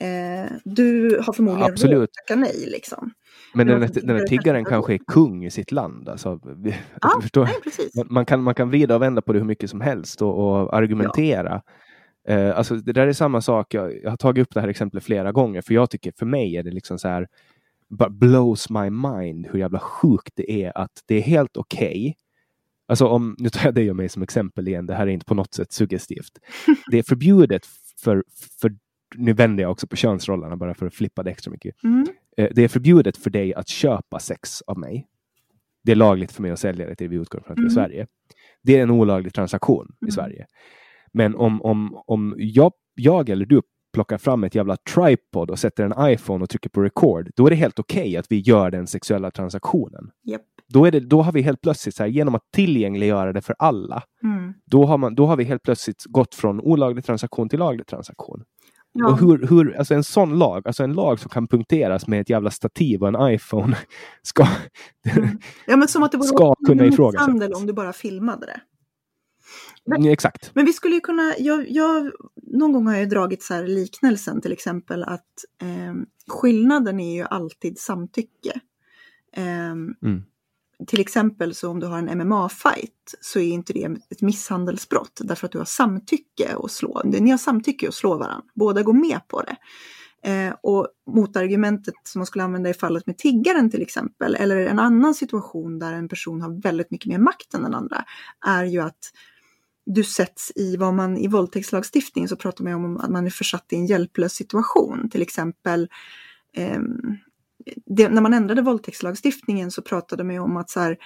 Eh, 0.01 0.51
du 0.65 1.19
har 1.27 1.33
förmodligen 1.33 1.73
Absolut. 1.73 1.95
råd 1.95 2.03
att 2.03 2.13
tacka 2.13 2.41
nej 2.41 2.67
liksom. 2.67 3.11
Men 3.55 3.67
den, 3.67 3.81
den 3.81 4.17
här 4.17 4.27
tiggaren 4.27 4.65
kanske 4.65 4.95
är 4.95 4.99
kung 5.07 5.45
i 5.45 5.51
sitt 5.51 5.73
land. 5.73 6.09
Alltså, 6.09 6.41
ja, 7.01 7.21
förstår, 7.23 7.45
nej, 7.45 8.05
man, 8.11 8.27
kan, 8.27 8.43
man 8.43 8.55
kan 8.55 8.71
vrida 8.71 8.95
och 8.95 9.03
vända 9.03 9.23
på 9.23 9.33
det 9.33 9.39
hur 9.39 9.47
mycket 9.47 9.71
som 9.71 9.81
helst 9.81 10.23
och, 10.23 10.39
och 10.39 10.75
argumentera. 10.75 11.63
Ja. 12.25 12.35
Eh, 12.35 12.59
alltså, 12.59 12.75
det 12.75 12.93
där 12.93 13.07
är 13.07 13.13
samma 13.13 13.41
sak, 13.41 13.75
jag, 13.75 14.03
jag, 14.03 14.11
har 14.11 14.17
tagit 14.17 14.43
upp 14.43 14.55
det 14.55 14.61
här 14.61 14.69
exemplet 14.69 15.05
flera 15.05 15.33
gånger, 15.33 15.63
för 15.63 15.75
jag 15.75 15.91
tycker 15.91 16.13
för 16.19 16.27
mig 16.27 16.57
är 16.57 16.63
det 16.63 16.71
liksom 16.71 16.99
så 16.99 17.09
här, 17.09 17.29
blows 18.11 18.71
my 18.71 18.91
mind 18.91 19.47
hur 19.53 19.59
jävla 19.59 19.79
sjukt 19.79 20.33
det 20.35 20.65
är 20.65 20.79
att 20.79 21.03
det 21.07 21.15
är 21.15 21.21
helt 21.23 21.57
okej 21.57 21.89
okay 21.89 22.15
Alltså 22.91 23.07
om, 23.07 23.37
nu 23.39 23.49
tar 23.49 23.65
jag 23.65 23.75
dig 23.75 23.91
och 23.91 23.97
mig 23.97 24.09
som 24.09 24.23
exempel 24.23 24.69
igen, 24.69 24.87
det 24.87 24.95
här 24.95 25.07
är 25.07 25.11
inte 25.11 25.27
på 25.27 25.35
något 25.35 25.55
sätt 25.55 25.73
suggestivt. 25.73 26.39
Det 26.91 26.99
är 26.99 27.03
förbjudet 27.03 27.67
för, 28.03 28.25
för 28.61 28.73
nu 29.17 29.33
vänder 29.33 29.63
jag 29.63 29.71
också 29.71 29.87
på 29.87 29.97
könsrollerna 29.97 30.57
bara 30.57 30.75
för 30.75 30.87
att 30.87 30.95
flippa 30.95 31.23
det 31.23 31.31
extra 31.31 31.51
mycket. 31.51 31.85
Mm. 31.85 32.07
Eh, 32.37 32.49
det 32.55 32.65
är 32.65 32.69
förbjudet 32.69 33.17
för 33.17 33.31
dig 33.31 33.55
att 33.55 33.69
köpa 33.69 34.19
sex 34.19 34.63
av 34.63 34.79
mig. 34.79 35.07
Det 35.85 35.93
är 35.93 35.97
lagligt 35.97 36.33
för 36.33 36.43
mig 36.43 36.51
att 36.51 36.59
sälja 36.59 36.87
det 36.87 36.95
till 36.95 37.09
vi 37.09 37.17
utgår 37.17 37.41
från 37.41 37.53
att 37.53 37.57
det 37.57 37.61
är 37.61 37.63
mm. 37.63 37.75
Sverige. 37.75 38.07
Det 38.63 38.79
är 38.79 38.83
en 38.83 38.91
olaglig 38.91 39.35
transaktion 39.35 39.87
mm. 40.03 40.09
i 40.09 40.13
Sverige. 40.13 40.47
Men 41.13 41.35
om, 41.35 41.63
om, 41.63 42.03
om 42.07 42.35
jag, 42.39 42.73
jag 42.95 43.29
eller 43.29 43.47
du 43.47 43.63
plockar 43.93 44.19
fram 44.19 44.45
ett 44.45 44.55
jävla 44.55 44.77
tripod 44.77 45.51
och 45.51 45.59
sätter 45.59 45.85
en 45.85 46.13
iPhone 46.13 46.43
och 46.43 46.51
trycker 46.51 46.71
på 46.71 46.83
record, 46.83 47.31
då 47.37 47.47
är 47.47 47.51
det 47.51 47.57
helt 47.57 47.79
okej 47.79 48.01
okay 48.01 48.17
att 48.17 48.27
vi 48.29 48.39
gör 48.39 48.71
den 48.71 48.87
sexuella 48.87 49.31
transaktionen. 49.31 50.11
Yep. 50.31 50.43
Då, 50.69 50.85
är 50.85 50.91
det, 50.91 51.01
då 51.01 51.23
har 51.23 51.33
vi 51.33 51.43
helt 51.43 51.61
plötsligt, 51.61 51.95
så 51.95 52.03
här, 52.03 52.11
genom 52.11 52.35
att 52.35 52.43
tillgängliggöra 52.53 53.33
det 53.33 53.41
för 53.41 53.57
alla, 53.59 54.03
mm. 54.23 54.55
då, 54.67 54.85
har 54.85 54.99
man, 54.99 55.15
då 55.15 55.27
har 55.27 55.37
vi 55.37 55.45
helt 55.45 55.63
plötsligt 55.63 56.05
gått 56.05 56.35
från 56.35 56.61
olaglig 56.61 57.05
transaktion 57.05 57.49
till 57.49 57.59
laglig 57.59 57.87
transaktion. 57.87 58.45
Ja. 58.93 59.13
Och 59.13 59.19
hur, 59.19 59.47
hur, 59.47 59.77
alltså 59.77 59.95
en 59.95 60.05
sån 60.05 60.39
lag, 60.39 60.67
alltså 60.67 60.85
en 60.85 60.93
lag 60.93 61.21
som 61.21 61.29
kan 61.29 61.49
punkteras 61.49 62.07
med 62.07 62.21
ett 62.21 62.31
jävla 62.31 62.51
stativ 62.51 63.03
och 63.03 63.09
en 63.09 63.35
iPhone 63.35 63.77
ska, 64.23 64.47
mm. 65.17 65.39
ja, 65.67 65.77
men 65.77 65.89
som 65.89 66.03
att 66.03 66.13
det 66.13 66.19
vore 66.19 66.29
ska 66.29 66.55
kunna 66.67 66.87
ifrågasättas. 66.87 67.61
om 67.61 67.67
du 67.67 67.73
bara 67.73 67.93
filmade 67.93 68.47
det. 68.47 68.61
Men, 69.85 70.01
mm, 70.01 70.13
Exakt. 70.13 70.51
Men 70.55 70.65
vi 70.65 70.73
skulle 70.73 70.95
ju 70.95 71.01
kunna, 71.01 71.35
jag, 71.39 71.71
jag, 71.71 72.11
någon 72.43 72.73
gång 72.73 72.87
har 72.87 72.97
jag 72.97 73.09
dragit 73.09 73.43
så 73.43 73.55
här 73.55 73.67
liknelsen 73.67 74.41
till 74.41 74.53
exempel 74.53 75.03
att 75.05 75.45
eh, 75.63 75.95
skillnaden 76.29 77.01
är 77.01 77.17
ju 77.17 77.25
alltid 77.25 77.79
samtycke. 77.79 78.61
Eh, 79.37 79.71
mm 79.71 80.23
till 80.87 81.01
exempel 81.01 81.55
så 81.55 81.71
om 81.71 81.81
du 81.81 81.87
har 81.87 81.99
en 81.99 82.09
MMA-fight 82.09 83.15
så 83.21 83.39
är 83.39 83.53
inte 83.53 83.73
det 83.73 83.85
ett 84.11 84.21
misshandelsbrott 84.21 85.21
därför 85.25 85.47
att 85.47 85.53
du 85.53 85.59
har 85.59 85.65
samtycke 85.65 86.57
att 86.65 86.71
slå. 86.71 87.03
Ni 87.05 87.31
har 87.31 87.39
samtycke 87.39 87.89
att 87.89 87.95
slå 87.95 88.17
varandra, 88.17 88.45
båda 88.55 88.83
går 88.83 88.93
med 88.93 89.21
på 89.29 89.43
det. 89.43 89.57
Eh, 90.23 90.55
och 90.63 90.89
motargumentet 91.11 91.95
som 92.05 92.19
man 92.19 92.27
skulle 92.27 92.45
använda 92.45 92.71
i 92.71 92.75
fallet 92.75 93.07
med 93.07 93.19
tiggaren 93.19 93.71
till 93.71 93.83
exempel, 93.83 94.35
eller 94.35 94.57
en 94.57 94.79
annan 94.79 95.15
situation 95.15 95.79
där 95.79 95.93
en 95.93 96.09
person 96.09 96.41
har 96.43 96.63
väldigt 96.63 96.91
mycket 96.91 97.07
mer 97.07 97.19
makt 97.19 97.55
än 97.55 97.63
den 97.63 97.75
andra, 97.75 98.05
är 98.47 98.65
ju 98.65 98.81
att 98.81 99.13
du 99.87 100.05
sätts 100.05 100.53
i 100.55 100.77
vad 100.77 100.95
man 100.95 101.17
i 101.17 101.29
våldtäktslagstiftningen 101.29 102.29
så 102.29 102.37
pratar 102.37 102.65
man 102.65 102.75
om 102.75 102.97
att 102.97 103.11
man 103.11 103.27
är 103.27 103.31
försatt 103.31 103.67
i 103.71 103.77
en 103.77 103.87
hjälplös 103.87 104.33
situation. 104.33 105.11
Till 105.11 105.23
exempel 105.23 105.89
eh, 106.57 106.81
det, 107.87 108.09
när 108.09 108.21
man 108.21 108.35
ändrade 108.35 108.63
våldtäktslagstiftningen 108.63 109.71
så 109.71 109.83
pratade 109.83 110.25
man 110.25 110.35
ju 110.35 110.41
om 110.41 110.57
att 110.57 110.71
så 110.71 110.81
här, 110.81 110.99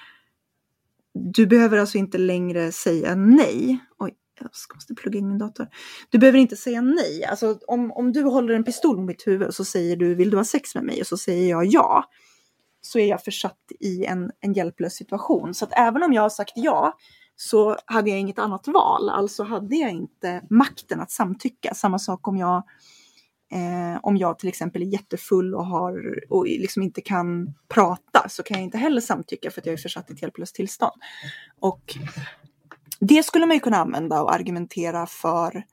du 1.15 1.47
behöver 1.47 1.78
alltså 1.78 1.99
inte 1.99 2.19
längre 2.19 2.73
säga 2.73 3.15
nej. 3.15 3.78
Oj, 3.99 4.15
jag 4.41 4.51
måste 4.74 4.95
plugga 4.95 5.19
in 5.19 5.28
min 5.28 5.39
dator. 5.39 5.66
Du 6.11 6.19
behöver 6.19 6.39
inte 6.39 6.57
säga 6.57 6.81
nej. 6.81 7.24
Alltså 7.24 7.59
om, 7.66 7.93
om 7.93 8.12
du 8.12 8.23
håller 8.23 8.55
en 8.55 8.65
pistol 8.65 8.97
mot 8.97 9.07
mitt 9.07 9.27
huvud 9.27 9.49
och 9.49 9.55
så 9.55 9.65
säger 9.65 9.97
du 9.97 10.15
vill 10.15 10.31
du 10.31 10.36
ha 10.36 10.45
sex 10.45 10.74
med 10.74 10.85
mig 10.85 11.01
och 11.01 11.07
så 11.07 11.16
säger 11.16 11.51
jag 11.51 11.66
ja. 11.66 12.05
Så 12.81 12.99
är 12.99 13.07
jag 13.07 13.24
försatt 13.24 13.73
i 13.81 14.05
en, 14.05 14.31
en 14.41 14.53
hjälplös 14.53 14.95
situation. 14.95 15.55
Så 15.55 15.65
att 15.65 15.73
även 15.73 16.03
om 16.03 16.12
jag 16.12 16.23
har 16.23 16.31
sagt 16.31 16.53
ja 16.55 16.99
så 17.36 17.77
hade 17.86 18.11
jag 18.11 18.19
inget 18.20 18.39
annat 18.39 18.69
val. 18.69 19.11
Alltså 19.11 19.43
hade 19.43 19.77
jag 19.77 19.91
inte 19.91 20.43
makten 20.51 21.01
att 21.01 21.11
samtycka. 21.11 21.74
Samma 21.74 21.99
sak 21.99 22.28
om 22.28 22.36
jag 22.36 22.62
Eh, 23.55 23.98
om 24.02 24.16
jag 24.16 24.39
till 24.39 24.48
exempel 24.48 24.82
är 24.82 24.86
jättefull 24.86 25.55
och, 25.55 25.66
har, 25.66 26.24
och 26.31 26.47
liksom 26.47 26.82
inte 26.82 27.01
kan 27.01 27.55
prata 27.68 28.28
så 28.28 28.43
kan 28.43 28.56
jag 28.56 28.64
inte 28.64 28.78
heller 28.78 29.01
samtycka 29.01 29.51
för 29.51 29.60
att 29.60 29.66
jag 29.66 29.72
är 29.72 29.76
försatt 29.76 30.10
i 30.10 30.12
ett 30.12 30.22
hjälplöst 30.22 30.55
tillstånd. 30.55 31.02
Och 31.60 31.97
det 33.01 33.22
skulle 33.22 33.47
man 33.47 33.56
ju 33.56 33.60
kunna 33.60 33.76
använda 33.76 34.22
och 34.22 34.35
argumentera 34.35 35.06
för 35.06 35.64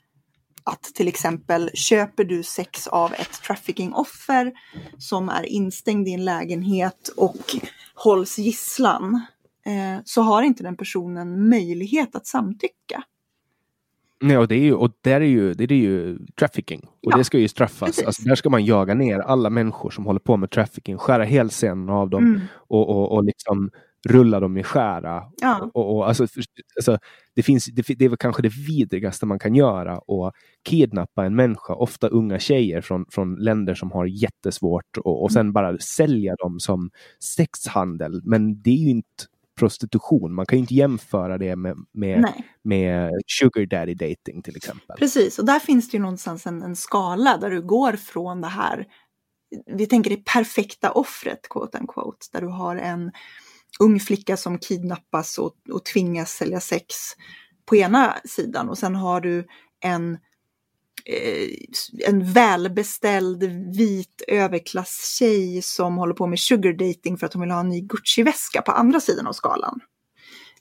att 0.64 0.84
till 0.84 1.08
exempel 1.08 1.70
köper 1.74 2.24
du 2.24 2.44
sex 2.44 2.88
av 2.88 3.14
ett 3.14 3.42
trafficking-offer 3.44 4.52
som 4.98 5.30
är 5.30 5.46
instängd 5.46 6.08
i 6.08 6.14
en 6.14 6.26
lägenhet 6.26 7.08
och 7.18 7.56
hålls 7.96 8.38
gisslan 8.38 9.22
eh, 9.66 10.02
så 10.06 10.22
har 10.22 10.42
inte 10.42 10.64
den 10.64 10.78
personen 10.78 11.50
möjlighet 11.50 12.16
att 12.16 12.28
samtycka. 12.28 13.04
Nej, 14.22 14.38
och 14.38 14.48
det 14.48 14.56
är 14.56 14.64
ju, 14.64 14.74
och 14.74 14.92
där 15.02 15.22
är 15.22 15.26
ju, 15.26 15.54
det 15.54 15.64
är 15.64 15.78
ju 15.78 16.20
trafficking. 16.40 16.80
Och 16.80 17.12
ja, 17.12 17.18
det 17.18 17.24
ska 17.24 17.40
ju 17.40 17.48
straffas. 17.48 18.04
Alltså, 18.04 18.24
där 18.24 18.36
ska 18.36 18.50
man 18.50 18.66
jaga 18.66 18.94
ner 18.94 19.20
alla 19.20 19.50
människor 19.50 19.90
som 19.90 20.06
håller 20.06 20.20
på 20.20 20.38
med 20.38 20.52
trafficking, 20.52 20.98
skära 20.98 21.24
hälsenan 21.24 21.90
av 21.90 22.10
dem 22.10 22.26
mm. 22.26 22.42
och, 22.54 22.90
och, 22.90 23.12
och 23.12 23.24
liksom 23.24 23.70
rulla 24.10 24.40
dem 24.40 24.58
i 24.58 24.64
skära. 24.64 25.24
Ja. 25.42 25.70
Och, 25.74 25.96
och, 25.96 26.08
alltså, 26.08 26.28
alltså, 26.76 26.98
det, 27.36 27.44
finns, 27.44 27.66
det, 27.66 27.96
det 27.98 28.06
är 28.06 28.10
väl 28.10 28.18
kanske 28.18 28.42
det 28.42 28.52
vidrigaste 28.68 29.26
man 29.26 29.40
kan 29.40 29.56
göra 29.56 29.94
att 29.94 30.34
kidnappa 30.70 31.26
en 31.26 31.36
människa, 31.36 31.74
ofta 31.74 32.08
unga 32.08 32.40
tjejer 32.40 32.82
från, 32.82 33.06
från 33.10 33.36
länder 33.36 33.76
som 33.76 33.92
har 33.92 34.06
jättesvårt 34.06 34.98
och, 34.98 35.24
och 35.24 35.32
sen 35.32 35.42
Mm. 35.42 35.54
bara 35.54 35.78
sälja 35.78 36.36
dem 36.36 36.60
som 36.60 36.90
sexhandel. 37.20 38.22
Men 38.24 38.62
det 38.62 38.70
är 38.70 38.84
ju 38.84 38.90
inte 38.90 39.24
prostitution. 39.60 40.34
Man 40.34 40.46
kan 40.46 40.58
ju 40.58 40.62
inte 40.62 40.74
jämföra 40.74 41.38
det 41.38 41.56
med, 41.56 41.78
med, 41.94 42.22
Nej. 42.22 42.46
med 42.64 43.12
sugar 43.28 43.66
daddy 43.66 43.94
dating 43.94 44.42
till 44.44 44.56
exempel. 44.56 44.98
Precis, 44.98 45.40
och 45.40 45.46
där 45.46 45.60
finns 45.60 45.90
det 45.90 45.98
ju 45.98 46.02
någonstans 46.02 46.48
en, 46.48 46.62
en 46.62 46.76
skala 46.76 47.38
där 47.38 47.50
du 47.50 47.62
går 47.62 47.94
från 47.94 48.42
det 48.42 48.48
här, 48.48 48.88
vi 49.66 49.86
tänker 49.86 50.10
det 50.10 50.26
perfekta 50.26 50.92
offret, 50.92 51.50
quote 51.50 51.78
unquote, 51.78 52.26
där 52.32 52.42
du 52.42 52.48
har 52.48 52.76
en 52.76 53.12
ung 53.80 54.00
flicka 54.00 54.38
som 54.38 54.60
kidnappas 54.60 55.38
och, 55.38 55.54
och 55.72 55.86
tvingas 55.86 56.32
sälja 56.32 56.60
sex 56.60 56.86
på 57.66 57.76
ena 57.76 58.16
sidan 58.26 58.70
och 58.70 58.78
sen 58.78 58.96
har 58.96 59.22
du 59.22 59.48
en, 59.84 60.18
Eh, 61.06 61.48
en 62.08 62.34
välbeställd 62.34 63.44
vit 63.76 64.22
överklasstjej 64.28 65.62
som 65.62 65.98
håller 65.98 66.14
på 66.14 66.28
med 66.28 66.40
sugar 66.40 66.74
dating 66.74 67.18
för 67.18 67.26
att 67.26 67.34
hon 67.34 67.42
vill 67.42 67.52
ha 67.52 67.60
en 67.60 67.70
ny 67.70 67.82
Gucci-väska 67.82 68.62
på 68.62 68.72
andra 68.72 69.00
sidan 69.00 69.28
av 69.28 69.34
skalan 69.34 69.80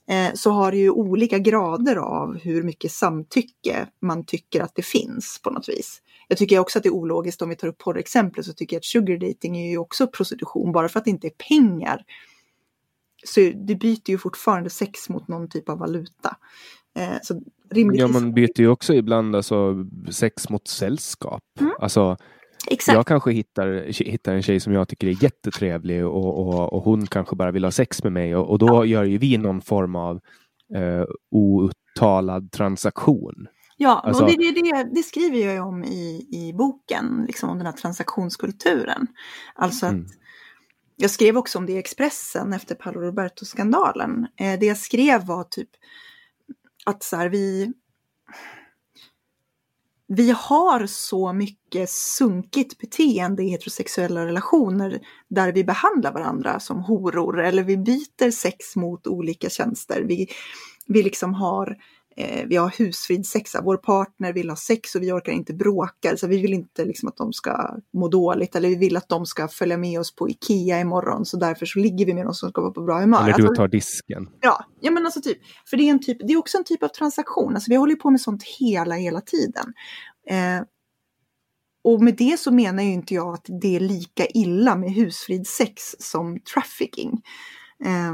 eh, 0.09 0.33
så 0.33 0.51
har 0.51 0.71
det 0.71 0.77
ju 0.77 0.89
olika 0.89 1.39
grader 1.39 1.95
av 1.95 2.37
hur 2.37 2.63
mycket 2.63 2.91
samtycke 2.91 3.87
man 4.01 4.25
tycker 4.25 4.61
att 4.61 4.75
det 4.75 4.85
finns 4.85 5.39
på 5.43 5.49
något 5.49 5.69
vis. 5.69 6.01
Jag 6.27 6.37
tycker 6.37 6.59
också 6.59 6.79
att 6.79 6.83
det 6.83 6.89
är 6.89 6.93
ologiskt 6.93 7.41
om 7.41 7.49
vi 7.49 7.55
tar 7.55 7.67
upp 7.67 7.77
porrexemplet 7.77 8.45
så 8.45 8.53
tycker 8.53 8.75
jag 8.75 8.79
att 8.79 8.85
sugar 8.85 9.17
dating 9.17 9.57
är 9.57 9.71
ju 9.71 9.77
också 9.77 10.07
prostitution 10.07 10.71
bara 10.71 10.89
för 10.89 10.99
att 10.99 11.05
det 11.05 11.11
inte 11.11 11.27
är 11.27 11.47
pengar. 11.49 12.03
Så 13.23 13.39
det 13.39 13.75
byter 13.75 14.09
ju 14.09 14.17
fortfarande 14.17 14.69
sex 14.69 15.09
mot 15.09 15.27
någon 15.27 15.49
typ 15.49 15.69
av 15.69 15.77
valuta. 15.77 16.37
Eh, 16.95 17.17
så 17.23 17.41
rimligtvis... 17.71 18.01
Ja, 18.15 18.21
man 18.21 18.33
byter 18.33 18.59
ju 18.61 18.67
också 18.67 18.93
ibland 18.93 19.35
alltså, 19.35 19.75
sex 20.11 20.49
mot 20.49 20.67
sällskap. 20.67 21.43
Mm. 21.59 21.73
Alltså, 21.79 22.17
Exakt. 22.67 22.95
jag 22.95 23.07
kanske 23.07 23.31
hittar, 23.31 24.03
hittar 24.03 24.33
en 24.33 24.41
tjej 24.43 24.59
som 24.59 24.73
jag 24.73 24.87
tycker 24.87 25.07
är 25.07 25.23
jättetrevlig 25.23 26.05
och, 26.05 26.39
och, 26.39 26.73
och 26.73 26.83
hon 26.83 27.07
kanske 27.07 27.35
bara 27.35 27.51
vill 27.51 27.63
ha 27.63 27.71
sex 27.71 28.03
med 28.03 28.13
mig 28.13 28.35
och, 28.35 28.49
och 28.49 28.59
då 28.59 28.85
gör 28.85 29.03
ju 29.03 29.17
vi 29.17 29.37
någon 29.37 29.61
form 29.61 29.95
av 29.95 30.19
eh, 30.75 31.05
outtalad 31.31 32.51
transaktion. 32.51 33.47
Ja, 33.77 34.01
Alltså- 34.03 34.23
och 34.23 34.29
det, 34.29 34.35
det, 34.37 34.61
det, 34.61 34.89
det 34.95 35.03
skriver 35.03 35.37
jag 35.37 35.53
ju 35.53 35.59
om 35.59 35.83
i, 35.83 36.27
i 36.31 36.53
boken, 36.57 37.23
liksom 37.27 37.49
om 37.49 37.57
den 37.57 37.65
här 37.65 37.73
transaktionskulturen. 37.73 39.07
Alltså 39.55 39.85
att 39.85 39.91
Mm. 39.91 40.05
jag 40.95 41.09
skrev 41.11 41.37
också 41.37 41.57
om 41.57 41.65
det 41.65 41.71
i 41.73 41.77
Expressen 41.77 42.53
efter 42.53 42.75
Paolo 42.75 42.99
Roberto-skandalen. 43.01 44.27
Eh, 44.39 44.59
det 44.59 44.65
jag 44.65 44.77
skrev 44.77 45.25
var 45.25 45.43
typ 45.43 45.69
att 46.85 47.03
så 47.03 47.15
här, 47.15 47.29
vi, 47.29 47.73
vi 50.07 50.31
har 50.31 50.85
så 50.85 51.33
mycket 51.33 51.89
sunkigt 51.89 52.77
beteende 52.77 53.43
i 53.43 53.49
heterosexuella 53.49 54.25
relationer 54.25 54.99
där 55.29 55.51
vi 55.51 55.63
behandlar 55.63 56.13
varandra 56.13 56.59
som 56.59 56.79
horor 56.79 57.39
eller 57.39 57.63
vi 57.63 57.77
byter 57.77 58.31
sex 58.31 58.75
mot 58.75 59.07
olika 59.07 59.49
tjänster. 59.49 60.01
Vi, 60.01 60.27
vi 60.87 61.03
liksom 61.03 61.33
har 61.33 61.77
eh, 62.17 62.47
vi 62.47 62.55
har 62.55 62.73
husfridsex, 62.77 63.55
vår 63.63 63.77
partner 63.77 64.33
vill 64.33 64.49
ha 64.49 64.55
sex 64.57 64.95
och 64.95 65.01
vi 65.01 65.11
orkar 65.11 65.31
inte 65.31 65.53
bråka. 65.53 66.17
Så 66.17 66.27
vi 66.27 66.41
vill 66.41 66.53
inte 66.53 66.85
liksom 66.85 67.09
att 67.09 67.17
de 67.17 67.33
ska 67.33 67.75
må 67.93 68.07
dåligt 68.07 68.55
eller 68.55 68.69
vi 68.69 68.75
vill 68.75 68.97
att 68.97 69.09
de 69.09 69.25
ska 69.25 69.47
följa 69.47 69.77
med 69.77 69.99
oss 69.99 70.15
på 70.15 70.29
Ikea 70.29 70.79
imorgon 70.79 71.25
så 71.25 71.37
därför 71.37 71.65
så 71.65 71.79
ligger 71.79 72.05
vi 72.05 72.13
med 72.13 72.25
någon 72.25 72.33
som 72.33 72.49
ska 72.49 72.61
vara 72.61 72.71
på 72.71 72.81
bra 72.81 72.99
humör. 72.99 73.23
Eller 73.23 73.37
du 73.37 73.43
Alltså- 73.43 73.55
tar 73.55 73.67
disken. 73.67 74.29
Ja, 74.41 74.65
ja 74.81 74.91
men 74.91 75.05
alltså 75.05 75.21
typ, 75.21 75.37
för 75.69 75.77
det 75.77 75.83
är, 75.83 75.91
en 75.91 75.99
typ, 75.99 76.17
det 76.27 76.33
är 76.33 76.37
också 76.37 76.57
en 76.57 76.63
typ 76.63 76.83
av 76.83 76.87
transaktion. 76.87 77.55
Alltså 77.55 77.69
vi 77.69 77.75
håller 77.75 77.95
på 77.95 78.09
med 78.09 78.21
sånt 78.21 78.43
hela, 78.59 78.95
hela 78.95 79.21
tiden. 79.21 79.73
Eh, 80.29 80.63
och 81.83 82.03
med 82.03 82.15
det 82.17 82.39
så 82.39 82.51
menar 82.51 82.83
ju 82.83 82.91
inte 82.91 83.13
jag 83.13 83.33
att 83.33 83.45
det 83.61 83.75
är 83.75 83.79
lika 83.79 84.25
illa 84.25 84.75
med 84.75 84.91
husfridsex 84.93 85.81
som 85.99 86.39
trafficking. 86.53 87.21
Eh, 87.85 88.13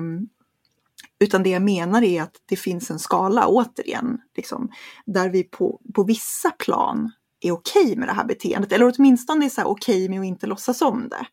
utan 1.19 1.43
det 1.43 1.49
jag 1.49 1.61
menar 1.61 2.03
är 2.03 2.21
att 2.21 2.35
det 2.45 2.55
finns 2.55 2.91
en 2.91 2.99
skala, 2.99 3.47
återigen, 3.47 4.17
liksom, 4.35 4.69
där 5.05 5.29
vi 5.29 5.43
på, 5.43 5.81
på 5.93 6.03
vissa 6.03 6.51
plan 6.51 7.11
är 7.41 7.51
okej 7.51 7.95
med 7.95 8.07
det 8.07 8.13
här 8.13 8.25
beteendet. 8.25 8.71
Eller 8.71 8.93
åtminstone 8.97 9.45
är 9.45 9.49
så 9.49 9.61
här 9.61 9.67
okej 9.67 10.09
med 10.09 10.19
att 10.19 10.25
inte 10.25 10.47
låtsas 10.47 10.81
om 10.81 11.09
det. 11.09 11.27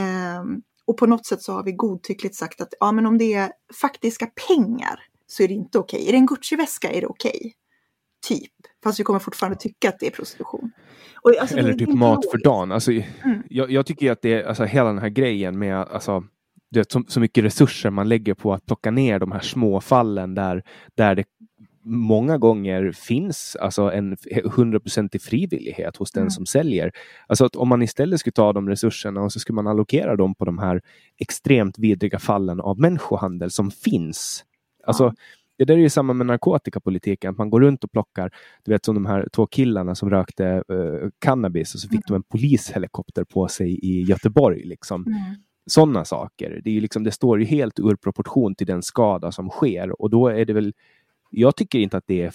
Ehm, 0.00 0.62
och 0.84 0.96
på 0.96 1.06
något 1.06 1.26
sätt 1.26 1.42
så 1.42 1.52
har 1.52 1.64
vi 1.64 1.72
godtyckligt 1.72 2.34
sagt 2.34 2.60
att 2.60 2.74
ja, 2.80 2.92
men 2.92 3.06
om 3.06 3.18
det 3.18 3.34
är 3.34 3.52
faktiska 3.80 4.26
pengar 4.48 5.00
så 5.26 5.42
är 5.42 5.48
det 5.48 5.54
inte 5.54 5.78
okej. 5.78 6.08
Är 6.08 6.12
det 6.12 6.18
en 6.18 6.26
Gucci-väska 6.26 6.90
är 6.90 7.00
det 7.00 7.06
okej. 7.06 7.54
Typ. 8.28 8.52
Fast 8.84 9.00
vi 9.00 9.04
kommer 9.04 9.18
fortfarande 9.18 9.58
tycka 9.58 9.88
att 9.88 9.98
det 10.00 10.06
är 10.06 10.10
prostitution. 10.10 10.72
Och, 11.22 11.36
alltså, 11.40 11.56
Eller 11.56 11.74
typ 11.74 11.88
mat 11.94 12.30
för 12.30 12.38
dagen. 12.38 12.72
Alltså, 12.72 12.90
Mm. 12.90 13.42
jag, 13.48 13.70
jag 13.70 13.86
tycker 13.86 14.12
att 14.12 14.22
det 14.22 14.32
är 14.32 14.44
alltså, 14.44 14.64
hela 14.64 14.88
den 14.88 14.98
här 14.98 15.08
grejen 15.08 15.58
med 15.58 15.76
alltså, 15.76 16.24
du 16.72 16.80
vet, 16.80 16.92
så, 16.92 17.02
så 17.08 17.20
mycket 17.20 17.44
resurser 17.44 17.90
man 17.90 18.08
lägger 18.08 18.34
på 18.34 18.52
att 18.52 18.66
plocka 18.66 18.90
ner 18.90 19.18
de 19.18 19.32
här 19.32 19.40
små 19.40 19.80
fallen 19.80 20.34
där, 20.34 20.62
där 20.94 21.14
det 21.14 21.24
många 21.84 22.38
gånger 22.38 22.92
finns 22.92 23.56
alltså 23.60 23.92
en 23.92 24.16
100% 24.16 25.18
frivillighet 25.18 25.96
hos 25.96 26.12
den 26.12 26.20
Mm. 26.22 26.30
som 26.30 26.46
säljer. 26.46 26.92
Alltså 27.26 27.44
att 27.44 27.56
om 27.56 27.68
man 27.68 27.82
istället 27.82 28.20
skulle 28.20 28.32
ta 28.32 28.52
de 28.52 28.68
resurserna 28.68 29.20
och 29.20 29.32
så 29.32 29.40
skulle 29.40 29.54
man 29.54 29.66
allokera 29.66 30.16
dem 30.16 30.34
på 30.34 30.44
de 30.44 30.58
här 30.58 30.80
extremt 31.18 31.78
vidriga 31.78 32.18
fallen 32.18 32.60
av 32.60 32.80
människohandel 32.80 33.50
som 33.50 33.70
finns. 33.70 34.44
Alltså, 34.86 35.04
Ja. 35.04 35.14
Det 35.58 35.64
där 35.64 35.74
är 35.74 35.78
ju 35.78 35.88
samma 35.90 36.12
med 36.12 36.26
narkotikapolitiken, 36.26 37.30
att 37.30 37.38
man 37.38 37.50
går 37.50 37.60
runt 37.60 37.84
och 37.84 37.92
plockar, 37.92 38.30
du 38.64 38.72
vet 38.72 38.84
som 38.84 38.94
de 38.94 39.06
här 39.06 39.28
två 39.32 39.46
killarna 39.46 39.94
som 39.94 40.10
rökte 40.10 40.46
eh, 40.46 41.08
cannabis 41.18 41.74
och 41.74 41.80
så 41.80 41.88
fick 41.88 42.06
de 42.06 42.14
en 42.16 42.22
polishelikopter 42.22 43.24
på 43.24 43.48
sig 43.48 43.78
i 43.82 44.02
Göteborg. 44.02 44.62
Liksom. 44.64 45.04
Sådana 45.66 46.04
saker. 46.04 46.60
Det, 46.64 46.76
är 46.76 46.80
liksom, 46.80 47.04
det 47.04 47.12
står 47.12 47.38
ju 47.40 47.44
helt 47.44 47.78
ur 47.80 47.96
proportion 47.96 48.54
till 48.54 48.66
den 48.66 48.82
skada 48.82 49.32
som 49.32 49.48
sker 49.50 50.02
och 50.02 50.10
då 50.10 50.28
är 50.28 50.44
det 50.44 50.52
väl 50.52 50.72
jag 51.34 51.56
tycker 51.56 51.78
inte 51.78 51.96
att 51.96 52.04
det 52.06 52.22
är 52.22 52.32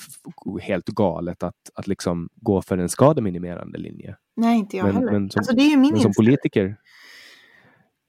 helt 0.61 0.85
galet 0.87 1.43
att, 1.43 1.55
att 1.75 1.87
liksom 1.87 2.29
gå 2.35 2.61
för 2.61 2.77
en 2.77 2.89
skademinimerande 2.89 3.77
linje. 3.77 4.15
Nej, 4.35 4.57
inte 4.59 4.77
jag 4.77 4.85
Men- 4.85 4.95
heller. 4.95 5.11
men 5.11 5.29
som- 5.29 5.39
alltså 5.39 5.55
det 5.55 5.61
är 5.61 5.77
min 5.77 5.91
Men 5.91 5.99
som 6.01 6.11
politiker, 6.17 6.75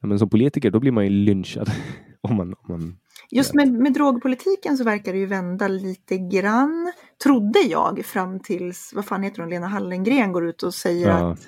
men 0.03 0.19
som 0.19 0.29
politiker 0.31 0.71
då 0.71 0.81
blir 0.81 0.93
man 0.93 1.05
ju 1.05 1.11
lynchad. 1.11 1.71
om 2.21 2.37
man, 2.37 2.55
om 2.55 2.65
man, 2.69 2.99
Just 3.31 3.55
med, 3.55 3.73
med 3.73 3.93
drogpolitiken 3.93 4.77
så 4.77 4.85
verkar 4.85 5.13
det 5.13 5.19
ju 5.19 5.27
vända 5.27 5.69
lite 5.69 6.19
grann, 6.19 6.93
trodde 7.23 7.59
jag, 7.59 8.05
fram 8.05 8.41
tills, 8.41 8.93
vad 8.95 9.05
fan 9.05 9.23
heter 9.23 9.41
hon, 9.41 9.51
Lena 9.51 9.67
Hallengren 9.67 10.33
går 10.33 10.47
ut 10.49 10.63
och 10.63 10.75
säger 10.75 11.09
Ja. 11.09 11.33
att 11.33 11.47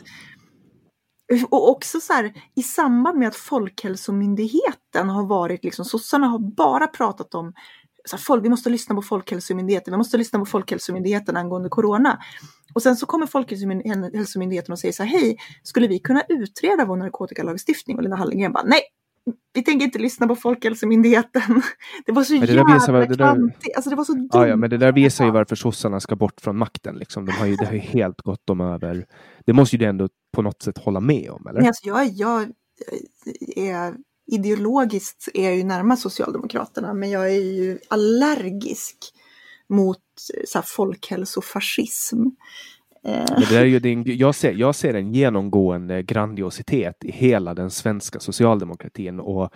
och 1.50 1.70
också 1.70 2.00
så 2.00 2.12
här, 2.12 2.32
i 2.56 2.62
samband 2.62 3.18
med 3.18 3.28
att 3.28 3.36
Folkhälsomyndigheten 3.36 5.08
har 5.08 5.26
varit, 5.26 5.64
liksom, 5.64 5.84
sossarna 5.84 6.26
har 6.26 6.38
bara 6.38 6.86
pratat 6.86 7.34
om 7.34 7.52
så 8.04 8.16
här, 8.16 8.22
folk, 8.22 8.44
vi 8.44 8.48
måste 8.48 8.70
lyssna 8.70 8.94
på 8.94 9.02
Folkhälsomyndigheten, 9.02 9.92
vi 9.92 9.98
måste 9.98 10.16
lyssna 10.16 10.38
på 10.38 10.46
Folkhälsomyndigheten 10.46 11.36
angående 11.36 11.68
corona. 11.68 12.18
Och 12.74 12.82
sen 12.82 12.96
så 12.96 13.06
kommer 13.06 13.26
Folkhälsomyndigheten 13.26 14.72
och 14.72 14.78
säger 14.78 14.92
så 14.92 15.02
här, 15.02 15.10
hej, 15.10 15.36
skulle 15.62 15.88
vi 15.88 15.98
kunna 15.98 16.22
utreda 16.28 16.84
vår 16.84 16.96
narkotikalagstiftning? 16.96 17.96
Och 17.96 18.02
Lena 18.02 18.16
Hallengren 18.16 18.52
bara, 18.52 18.64
nej, 18.64 18.80
vi 19.52 19.62
tänker 19.64 19.84
inte 19.86 19.98
lyssna 19.98 20.26
på 20.26 20.36
Folkhälsomyndigheten. 20.36 21.42
Det 22.06 22.12
var 22.12 22.24
så 22.24 22.32
Men 22.32 22.40
det 22.40 22.46
jävla 22.52 22.74
visar 22.74 22.92
det 22.92 23.06
där- 23.16 23.54
alltså 23.76 23.90
det 23.90 23.96
var 23.96 24.04
så 24.04 24.12
dumt. 24.12 24.28
ja, 24.32 24.46
ja, 24.48 24.56
men 24.56 24.70
det 24.70 24.76
där 24.78 24.92
visar 24.92 25.24
ju 25.24 25.30
varför 25.30 25.56
sossarna 25.56 26.00
ska 26.00 26.16
bort 26.16 26.40
från 26.40 26.58
makten. 26.58 26.96
Liksom. 26.96 27.26
De 27.26 27.32
har 27.32 27.46
ju, 27.46 27.56
det 27.56 27.64
har 27.66 27.72
ju 27.72 27.78
helt 27.78 28.20
gått 28.20 28.46
dem 28.46 28.60
över. 28.60 29.06
Det 29.46 29.52
måste 29.52 29.76
ju 29.76 29.80
du 29.80 29.86
ändå 29.86 30.08
på 30.32 30.42
något 30.42 30.62
sätt 30.62 30.78
hålla 30.78 31.00
med 31.00 31.30
om, 31.30 31.46
eller? 31.46 31.58
Men 31.60 31.66
alltså 31.66 31.88
jag, 31.88 32.06
jag 32.08 32.48
är 33.56 33.94
ideologiskt 34.32 35.28
är 35.34 35.44
jag 35.44 35.56
ju 35.56 35.64
närmast 35.64 36.02
Socialdemokraterna 36.02 36.94
men 36.94 37.10
jag 37.10 37.26
är 37.26 37.40
ju 37.54 37.78
allergisk 37.88 38.96
mot 39.68 39.98
så 40.46 40.58
här, 40.58 40.64
folkhälsofascism. 40.66 42.16
Eh, 43.04 43.24
Men 43.30 43.42
det 43.50 43.56
är 43.56 43.64
ju 43.64 43.78
din, 43.78 44.02
jag, 44.06 44.34
ser, 44.34 44.52
jag 44.52 44.74
ser 44.74 44.94
en 44.94 45.14
genomgående 45.14 46.02
grandiositet 46.02 47.04
i 47.04 47.10
hela 47.10 47.54
den 47.54 47.70
svenska 47.70 48.20
socialdemokratin 48.20 49.20
och 49.20 49.52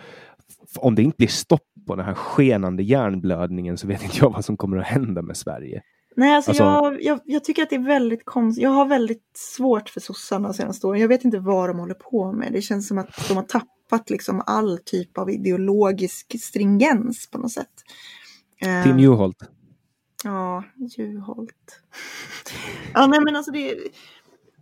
om 0.77 0.95
det 0.95 1.03
inte 1.03 1.17
blir 1.17 1.27
stopp 1.27 1.61
på 1.87 1.95
den 1.95 2.05
här 2.05 2.13
skenande 2.13 2.83
hjärnblödningen 2.83 3.77
så 3.77 3.87
vet 3.87 4.03
inte 4.03 4.17
jag 4.19 4.29
vad 4.33 4.45
som 4.45 4.57
kommer 4.57 4.77
att 4.77 4.85
hända 4.87 5.21
med 5.21 5.37
Sverige. 5.37 5.81
Nej, 6.17 6.35
alltså, 6.35 6.51
Alltså- 6.51 6.63
jag, 6.63 7.01
jag, 7.03 7.19
jag 7.25 7.43
tycker 7.43 7.63
att 7.63 7.69
det 7.69 7.75
är 7.75 7.85
väldigt 7.87 8.25
konstigt. 8.25 8.63
Jag 8.63 8.69
har 8.69 8.85
väldigt 8.85 9.23
svårt 9.33 9.89
för 9.89 9.99
sossarna 9.99 10.53
senaste 10.53 10.87
åren. 10.87 11.01
Jag 11.01 11.07
vet 11.07 11.25
inte 11.25 11.39
vad 11.39 11.69
de 11.69 11.79
håller 11.79 11.93
på 11.93 12.31
med. 12.31 12.53
Det 12.53 12.61
känns 12.61 12.87
som 12.87 12.97
att 12.97 13.27
de 13.27 13.33
har 13.37 13.43
tappat 13.43 14.09
liksom 14.09 14.41
all 14.45 14.77
typ 14.85 15.17
av 15.17 15.29
ideologisk 15.29 16.35
stringens 16.41 17.29
på 17.31 17.37
något 17.37 17.51
sätt. 17.51 17.67
Eh, 18.61 18.83
Tim 18.83 18.99
Juholt. 18.99 19.37
Ja, 20.23 20.63
Juholt. 20.97 21.79
ja, 22.93 23.07
nej 23.07 23.19
men 23.19 23.35
alltså 23.35 23.51
det... 23.51 23.77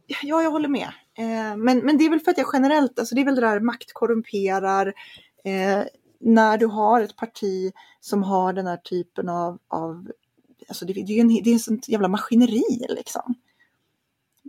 Ja, 0.08 0.44
jag 0.44 0.52
håller 0.52 0.70
med. 0.70 0.92
Eh, 1.18 1.58
men, 1.58 1.80
men 1.80 1.98
det 1.98 2.06
är 2.06 2.10
väl 2.10 2.20
för 2.20 2.32
att 2.32 2.38
jag 2.38 2.50
generellt, 2.54 3.00
alltså 3.00 3.16
det 3.16 3.22
är 3.22 3.26
väl 3.26 3.36
det 3.36 3.42
där 3.42 3.60
makt 3.60 3.94
korrumperar. 3.94 4.94
Eh, 5.44 5.84
när 6.20 6.58
du 6.58 6.66
har 6.66 7.02
ett 7.02 7.16
parti 7.16 7.72
som 8.00 8.24
har 8.24 8.54
den 8.54 8.68
här 8.68 8.78
typen 8.78 9.30
av, 9.30 9.60
av 9.68 10.12
alltså 10.68 10.86
det, 10.86 10.94
det 10.94 11.14
är 11.14 11.22
en, 11.22 11.28
det 11.28 11.50
är 11.50 11.54
en 11.54 11.60
sån 11.60 11.82
jävla 11.88 12.08
maskineri 12.08 12.86
liksom. 12.90 13.36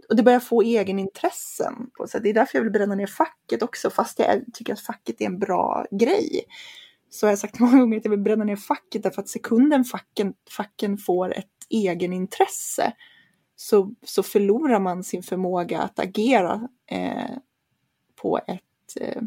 Och 0.09 0.17
det 0.17 0.23
börjar 0.23 0.41
få 0.41 0.63
egenintressen. 0.63 1.91
Så 2.09 2.19
det 2.19 2.31
är 2.31 2.35
därför 2.35 2.59
jag 2.59 2.63
vill 2.63 2.73
bränna 2.73 2.95
ner 2.95 3.07
facket 3.07 3.63
också, 3.63 3.91
fast 3.91 4.19
jag 4.19 4.43
tycker 4.53 4.73
att 4.73 4.81
facket 4.81 5.21
är 5.21 5.27
en 5.27 5.39
bra 5.39 5.87
grej. 5.91 6.45
Så 7.15 7.27
har 7.27 7.31
jag 7.31 7.39
sagt 7.39 7.59
många 7.61 7.79
gånger 7.79 7.97
att 7.99 8.05
jag 8.05 8.11
vill 8.11 8.21
bränna 8.21 8.45
ner 8.45 8.57
facket 8.57 9.03
därför 9.03 9.23
att 9.23 9.29
sekunden 9.29 9.85
facken, 9.85 10.35
facken 10.51 10.99
får 10.99 11.35
ett 11.35 11.47
egenintresse 11.71 12.93
så, 13.57 13.95
så 14.03 14.23
förlorar 14.23 14.81
man 14.81 15.05
sin 15.05 15.23
förmåga 15.23 15.81
att 15.81 15.99
agera 15.99 16.69
eh, 16.91 17.37
på 18.23 18.39
ett, 18.39 19.01
eh, 19.01 19.23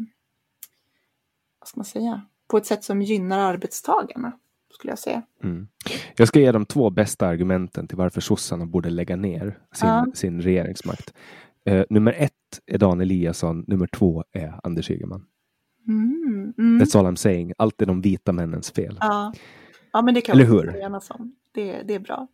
vad 1.58 1.68
ska 1.68 1.78
man 1.78 1.84
säga, 1.84 2.22
på 2.48 2.56
ett 2.56 2.66
sätt 2.66 2.84
som 2.84 3.02
gynnar 3.02 3.38
arbetstagarna, 3.38 4.32
skulle 4.74 4.90
jag 4.90 4.98
säga. 4.98 5.22
Mm. 5.42 5.68
Jag 6.16 6.28
ska 6.28 6.40
ge 6.40 6.52
de 6.52 6.66
två 6.66 6.90
bästa 6.90 7.26
argumenten 7.26 7.88
till 7.88 7.96
varför 7.96 8.20
sossarna 8.20 8.66
borde 8.66 8.90
lägga 8.90 9.16
ner 9.16 9.58
sin, 9.72 9.88
ja. 9.88 10.06
sin 10.14 10.42
regeringsmakt. 10.42 11.14
Uh, 11.70 11.84
nummer 11.90 12.12
ett 12.12 12.60
är 12.66 12.78
Dan 12.78 13.00
Eliasson, 13.00 13.64
nummer 13.66 13.86
två 13.86 14.24
är 14.32 14.60
Anders 14.62 14.90
Ygeman. 14.90 15.26
Mm, 15.88 16.54
mm. 16.58 16.82
That's 16.82 16.98
all 16.98 17.06
I'm 17.06 17.16
saying. 17.16 17.52
Allt 17.58 17.82
är 17.82 17.86
de 17.86 18.00
vita 18.00 18.32
männens 18.32 18.70
fel. 18.70 18.98
Ja, 19.00 19.32
ja 19.92 20.02
men 20.02 20.14
det 20.14 20.20
kan 20.20 20.36
Eller 20.36 20.44
hur? 20.44 20.76
enas 20.76 21.10
om. 21.10 21.34
Det, 21.54 21.82
det 21.82 21.94
är 21.94 22.00
bra. 22.00 22.28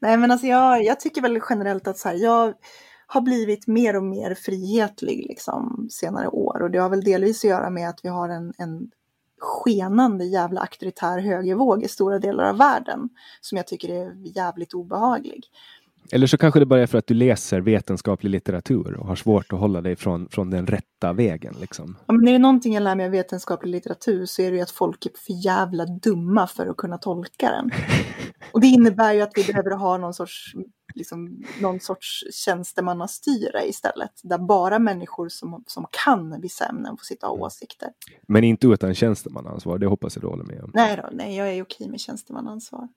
Nej 0.00 0.16
men 0.16 0.30
alltså 0.30 0.46
jag, 0.46 0.84
jag 0.84 1.00
tycker 1.00 1.22
väl 1.22 1.40
generellt 1.50 1.88
att 1.88 1.98
så 1.98 2.08
här, 2.08 2.16
jag 2.16 2.54
har 3.06 3.20
blivit 3.20 3.66
mer 3.66 3.96
och 3.96 4.02
mer 4.02 4.34
frihetlig 4.34 5.26
liksom 5.28 5.88
senare 5.90 6.28
år 6.28 6.62
och 6.62 6.70
det 6.70 6.78
har 6.78 6.88
väl 6.88 7.04
delvis 7.04 7.44
att 7.44 7.50
göra 7.50 7.70
med 7.70 7.88
att 7.88 8.00
vi 8.02 8.08
har 8.08 8.28
en, 8.28 8.52
en 8.58 8.90
skenande 9.40 10.24
jävla 10.24 10.60
auktoritär 10.60 11.18
högervåg 11.18 11.82
i 11.82 11.88
stora 11.88 12.18
delar 12.18 12.44
av 12.44 12.58
världen 12.58 13.08
som 13.40 13.56
jag 13.56 13.66
tycker 13.66 13.88
är 13.88 14.36
jävligt 14.36 14.74
obehaglig. 14.74 15.44
Eller 16.12 16.26
så 16.26 16.38
kanske 16.38 16.60
det 16.60 16.66
bara 16.66 16.82
är 16.82 16.86
för 16.86 16.98
att 16.98 17.06
du 17.06 17.14
läser 17.14 17.60
vetenskaplig 17.60 18.30
litteratur 18.30 18.96
och 18.96 19.06
har 19.06 19.16
svårt 19.16 19.52
att 19.52 19.58
hålla 19.58 19.80
dig 19.80 19.96
från, 19.96 20.28
från 20.28 20.50
den 20.50 20.66
rätta 20.66 21.12
vägen. 21.12 21.54
Liksom. 21.60 21.96
Ja, 22.06 22.14
men 22.14 22.28
är 22.28 22.32
det 22.32 22.38
någonting 22.38 22.74
jag 22.74 22.82
lär 22.82 22.94
mig 22.94 23.06
av 23.06 23.12
vetenskaplig 23.12 23.70
litteratur 23.70 24.26
så 24.26 24.42
är 24.42 24.50
det 24.50 24.56
ju 24.56 24.62
att 24.62 24.70
folk 24.70 25.06
är 25.06 25.10
för 25.26 25.44
jävla 25.44 25.84
dumma 25.86 26.46
för 26.46 26.66
att 26.66 26.76
kunna 26.76 26.98
tolka 26.98 27.50
den. 27.50 27.70
Och 28.52 28.60
det 28.60 28.66
innebär 28.66 29.12
ju 29.12 29.20
att 29.20 29.32
vi 29.36 29.44
behöver 29.44 29.70
ha 29.70 29.96
någon 29.96 30.14
sorts, 30.14 30.52
liksom, 30.94 31.44
någon 31.60 31.80
sorts 31.80 32.24
tjänstemannastyre 32.44 33.68
istället. 33.68 34.10
Där 34.22 34.38
bara 34.38 34.78
människor 34.78 35.28
som, 35.28 35.64
som 35.66 35.86
kan 36.04 36.40
vissa 36.40 36.66
ämnen 36.66 36.96
får 36.96 37.04
sitta 37.04 37.26
och 37.26 37.30
ha 37.30 37.36
mm. 37.36 37.46
åsikter. 37.46 37.88
Men 38.28 38.44
inte 38.44 38.66
utan 38.66 38.94
tjänstemannaansvar, 38.94 39.78
det 39.78 39.86
hoppas 39.86 40.16
jag 40.16 40.22
du 40.22 40.28
håller 40.28 40.44
med 40.44 40.62
om. 40.64 40.70
Nej, 40.74 40.96
då, 40.96 41.08
nej 41.12 41.36
jag 41.36 41.52
är 41.52 41.62
okej 41.62 41.88
med 41.88 42.00
tjänstemannaansvar. 42.00 42.88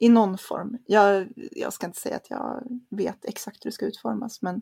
I 0.00 0.08
någon 0.08 0.38
form. 0.38 0.78
Jag, 0.86 1.28
jag 1.36 1.72
ska 1.72 1.86
inte 1.86 2.00
säga 2.00 2.16
att 2.16 2.30
jag 2.30 2.62
vet 2.90 3.24
exakt 3.24 3.64
hur 3.64 3.70
det 3.70 3.74
ska 3.74 3.86
utformas. 3.86 4.42
Men, 4.42 4.54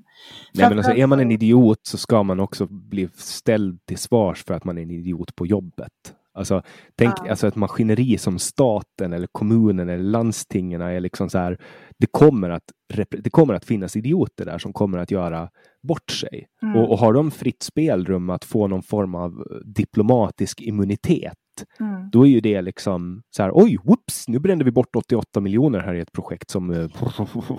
Nej, 0.52 0.68
men 0.68 0.78
alltså, 0.78 0.92
är 0.92 1.06
man 1.06 1.20
en 1.20 1.30
idiot 1.30 1.80
så 1.82 1.98
ska 1.98 2.22
man 2.22 2.40
också 2.40 2.66
bli 2.66 3.08
ställd 3.14 3.86
till 3.86 3.98
svars 3.98 4.44
för 4.44 4.54
att 4.54 4.64
man 4.64 4.78
är 4.78 4.82
en 4.82 4.90
idiot 4.90 5.36
på 5.36 5.46
jobbet. 5.46 5.92
Alltså, 6.34 6.62
tänk 6.94 7.14
ja. 7.24 7.30
alltså 7.30 7.46
ett 7.46 7.56
maskineri 7.56 8.18
som 8.18 8.38
staten 8.38 9.12
eller 9.12 9.28
kommunen 9.32 9.88
eller 9.88 10.04
landstingen 10.04 10.80
är 10.80 11.00
liksom 11.00 11.30
så 11.30 11.38
här. 11.38 11.58
Det 11.98 12.06
kommer 12.10 12.50
att, 12.50 12.64
det 13.10 13.30
kommer 13.30 13.54
att 13.54 13.64
finnas 13.64 13.96
idioter 13.96 14.44
där 14.44 14.58
som 14.58 14.72
kommer 14.72 14.98
att 14.98 15.10
göra 15.10 15.48
bort 15.82 16.10
sig. 16.10 16.46
Mm. 16.62 16.76
Och, 16.76 16.90
och, 16.90 16.98
har 16.98 17.12
de 17.12 17.30
fritt 17.30 17.62
spelrum 17.62 18.30
att 18.30 18.44
få 18.44 18.66
någon 18.66 18.82
form 18.82 19.14
av 19.14 19.46
diplomatisk 19.64 20.60
immunitet 20.60 21.36
Mm. 21.80 22.10
Då 22.10 22.26
är 22.26 22.30
ju 22.30 22.40
det 22.40 22.62
liksom 22.62 23.22
så 23.30 23.42
här, 23.42 23.50
oj, 23.54 23.78
whoops, 23.84 24.28
nu 24.28 24.38
brände 24.38 24.64
vi 24.64 24.70
bort 24.70 24.96
88 24.96 25.40
miljoner 25.40 25.78
här 25.78 25.94
i 25.94 26.00
ett 26.00 26.12
projekt 26.12 26.50
som... 26.50 26.70
Eh, 26.70 26.88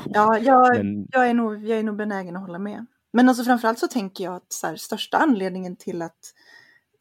ja, 0.05 0.37
jag, 0.39 0.77
Men... 0.77 1.07
jag, 1.11 1.29
är 1.29 1.33
nog, 1.33 1.65
jag 1.65 1.79
är 1.79 1.83
nog 1.83 1.95
benägen 1.95 2.35
att 2.35 2.41
hålla 2.41 2.59
med. 2.59 2.85
Men 3.13 3.29
alltså 3.29 3.43
framförallt 3.43 3.79
så 3.79 3.87
tänker 3.87 4.23
jag 4.23 4.35
att 4.35 4.53
så 4.53 4.67
här, 4.67 4.75
största 4.75 5.17
anledningen 5.17 5.75
till 5.75 6.01
att 6.01 6.33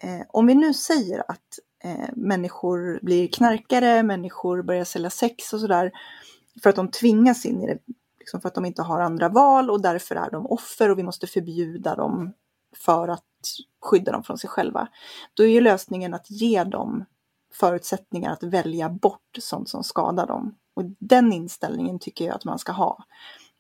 eh, 0.03 0.27
om 0.29 0.47
vi 0.47 0.55
nu 0.55 0.75
säger 0.75 1.31
att 1.31 1.59
eh, 1.85 2.09
människor 2.17 3.01
blir 3.03 3.29
knarkare, 3.29 4.03
människor 4.03 4.63
börjar 4.63 4.85
sälja 4.85 5.11
sex 5.11 5.53
och 5.53 5.61
sådär 5.61 5.93
för 6.63 6.71
att 6.71 6.77
de 6.77 6.91
tvingas 6.91 7.47
in 7.47 7.63
i 7.63 7.67
det, 7.67 7.79
liksom 8.19 8.41
för 8.41 8.49
att 8.49 8.55
de 8.55 8.65
inte 8.65 8.83
har 8.83 9.01
andra 9.01 9.29
val 9.29 9.71
och 9.71 9.83
därför 9.83 10.15
är 10.15 10.31
de 10.31 10.47
offer 10.47 10.91
och 10.91 10.99
vi 10.99 11.03
måste 11.03 11.27
förbjuda 11.27 11.95
dem 11.97 12.33
för 12.77 13.09
att 13.09 13.25
skydda 13.81 14.13
dem 14.13 14.23
från 14.23 14.39
sig 14.39 14.51
själva. 14.51 14.89
Då 15.35 15.43
är 15.43 15.49
ju 15.49 15.61
lösningen 15.61 16.15
att 16.15 16.31
ge 16.31 16.65
dem 16.65 17.05
förutsättningar 17.55 18.33
att 18.33 18.43
välja 18.43 18.89
bort 18.89 19.39
sånt 19.39 19.69
som 19.69 19.85
skadar 19.85 20.27
dem. 20.27 20.55
Och 20.75 20.85
den 20.99 21.33
inställningen 21.33 21.99
tycker 21.99 22.25
jag 22.25 22.35
att 22.35 22.45
man 22.45 22.59
ska 22.59 22.73
ha. 22.73 23.05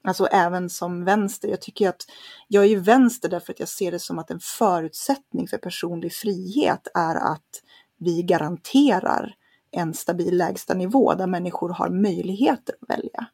Alltså 0.04 0.26
även 0.26 0.70
som 0.70 1.04
vänster. 1.04 1.48
Jag 1.48 1.60
tycker 1.60 1.88
att 1.88 2.06
jag 2.48 2.64
är 2.64 2.68
ju 2.68 2.78
vänster 2.78 3.28
därför 3.28 3.52
att 3.52 3.60
jag 3.60 3.68
ser 3.68 3.90
det 3.90 3.98
som 3.98 4.18
att 4.18 4.30
en 4.30 4.40
förutsättning 4.40 5.48
för 5.48 5.58
personlig 5.58 6.12
frihet 6.12 6.88
är 6.94 7.14
att 7.14 7.62
vi 7.98 8.22
garanterar 8.22 9.34
en 9.70 9.94
stabil 9.94 10.36
lägstanivå 10.36 11.14
där 11.14 11.26
människor 11.26 11.68
har 11.68 11.88
möjligheter 11.88 12.74
att 12.80 12.98
välja. 12.98 13.26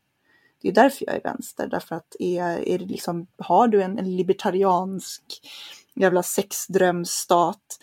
Det 0.62 0.68
är 0.68 0.72
därför 0.72 1.06
jag 1.06 1.16
är 1.16 1.22
vänster, 1.22 1.66
därför 1.66 1.96
att 1.96 2.16
är, 2.18 2.68
är 2.68 2.78
det 2.78 2.84
liksom, 2.84 3.26
har 3.38 3.68
du 3.68 3.82
en, 3.82 3.98
en 3.98 4.16
libertariansk 4.16 5.22
jävla 6.00 6.22
sexdrömsstat 6.22 7.78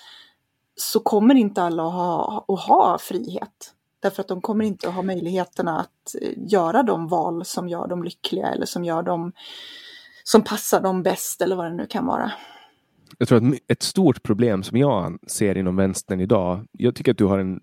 så 0.76 1.00
kommer 1.00 1.36
inte 1.36 1.62
alla 1.62 1.88
att 1.88 1.94
ha, 1.94 2.46
att 2.48 2.60
ha 2.60 2.98
frihet. 2.98 3.74
Därför 4.00 4.22
att 4.22 4.28
de 4.28 4.42
kommer 4.42 4.66
inte 4.66 4.88
att 4.88 4.94
ha 4.94 5.02
möjligheterna 5.02 5.80
att 5.80 6.16
eh, 6.22 6.32
göra 6.38 6.84
de 6.84 7.08
val 7.08 7.46
som 7.46 7.70
gör 7.70 7.88
dem 7.88 8.04
lyckliga 8.04 8.48
eller 8.48 8.66
som 8.66 8.84
gör 8.84 9.04
dem 9.04 9.32
som 10.24 10.42
passar 10.42 10.82
dem 10.82 11.04
bäst 11.04 11.42
eller 11.42 11.56
vad 11.56 11.66
det 11.66 11.76
nu 11.76 11.88
kan 11.88 12.06
vara. 12.06 12.32
Jag 13.18 13.28
tror 13.28 13.48
att 13.48 13.60
ett 13.68 13.84
stort 13.84 14.24
problem 14.24 14.64
som 14.64 14.78
jag 14.78 15.20
ser 15.28 15.58
inom 15.58 15.76
vänstern 15.76 16.22
idag, 16.22 16.68
jag 16.72 16.96
tycker 16.96 17.12
att 17.12 17.18
du 17.18 17.26
har 17.26 17.40
en 17.40 17.60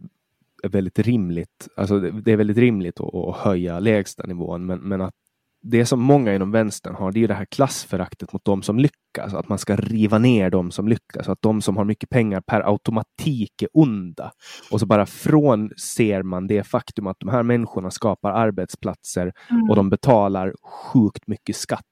väldigt 0.63 0.99
rimligt, 0.99 1.69
alltså 1.77 2.01
det 2.01 2.33
är 2.33 2.37
väldigt 2.37 2.57
rimligt 2.57 3.01
att, 3.01 3.15
att 3.15 3.37
höja 3.37 3.81
lägstanivån, 3.81 4.67
men, 4.67 4.79
men 4.79 5.01
att 5.01 5.15
det 5.63 5.87
som 5.87 6.01
många 6.01 6.35
inom 6.35 6.51
vänstern 6.51 6.95
har, 6.95 7.13
det 7.13 7.25
är 7.25 7.29
det 7.29 7.35
här 7.35 7.45
klassföraktet 7.45 8.33
mot 8.33 8.45
de 8.45 8.63
som 8.63 8.79
lyckas. 8.79 9.35
Att 9.35 9.49
man 9.49 9.59
ska 9.59 9.77
riva 9.77 10.19
ner 10.19 10.51
de 10.51 10.71
som 10.71 10.89
lyckas. 10.89 11.29
Att 11.29 11.43
de 11.43 11.63
som 11.63 11.77
har 11.77 11.85
mycket 11.85 12.11
pengar 12.11 12.41
per 12.41 12.61
automatik 12.61 13.63
är 13.63 13.69
onda. 13.73 14.33
Och 14.71 14.81
så 14.81 14.87
bara 14.87 15.07
frånser 15.07 16.23
man 16.23 16.47
det 16.47 16.63
faktum 16.63 17.07
att 17.07 17.17
de 17.21 17.29
här 17.29 17.43
människorna 17.43 17.91
skapar 17.91 18.31
arbetsplatser 18.31 19.33
mm. 19.51 19.71
och 19.71 19.77
de 19.77 19.91
betalar 19.91 20.55
sjukt 20.63 21.27
mycket 21.27 21.57
skatt. 21.57 21.83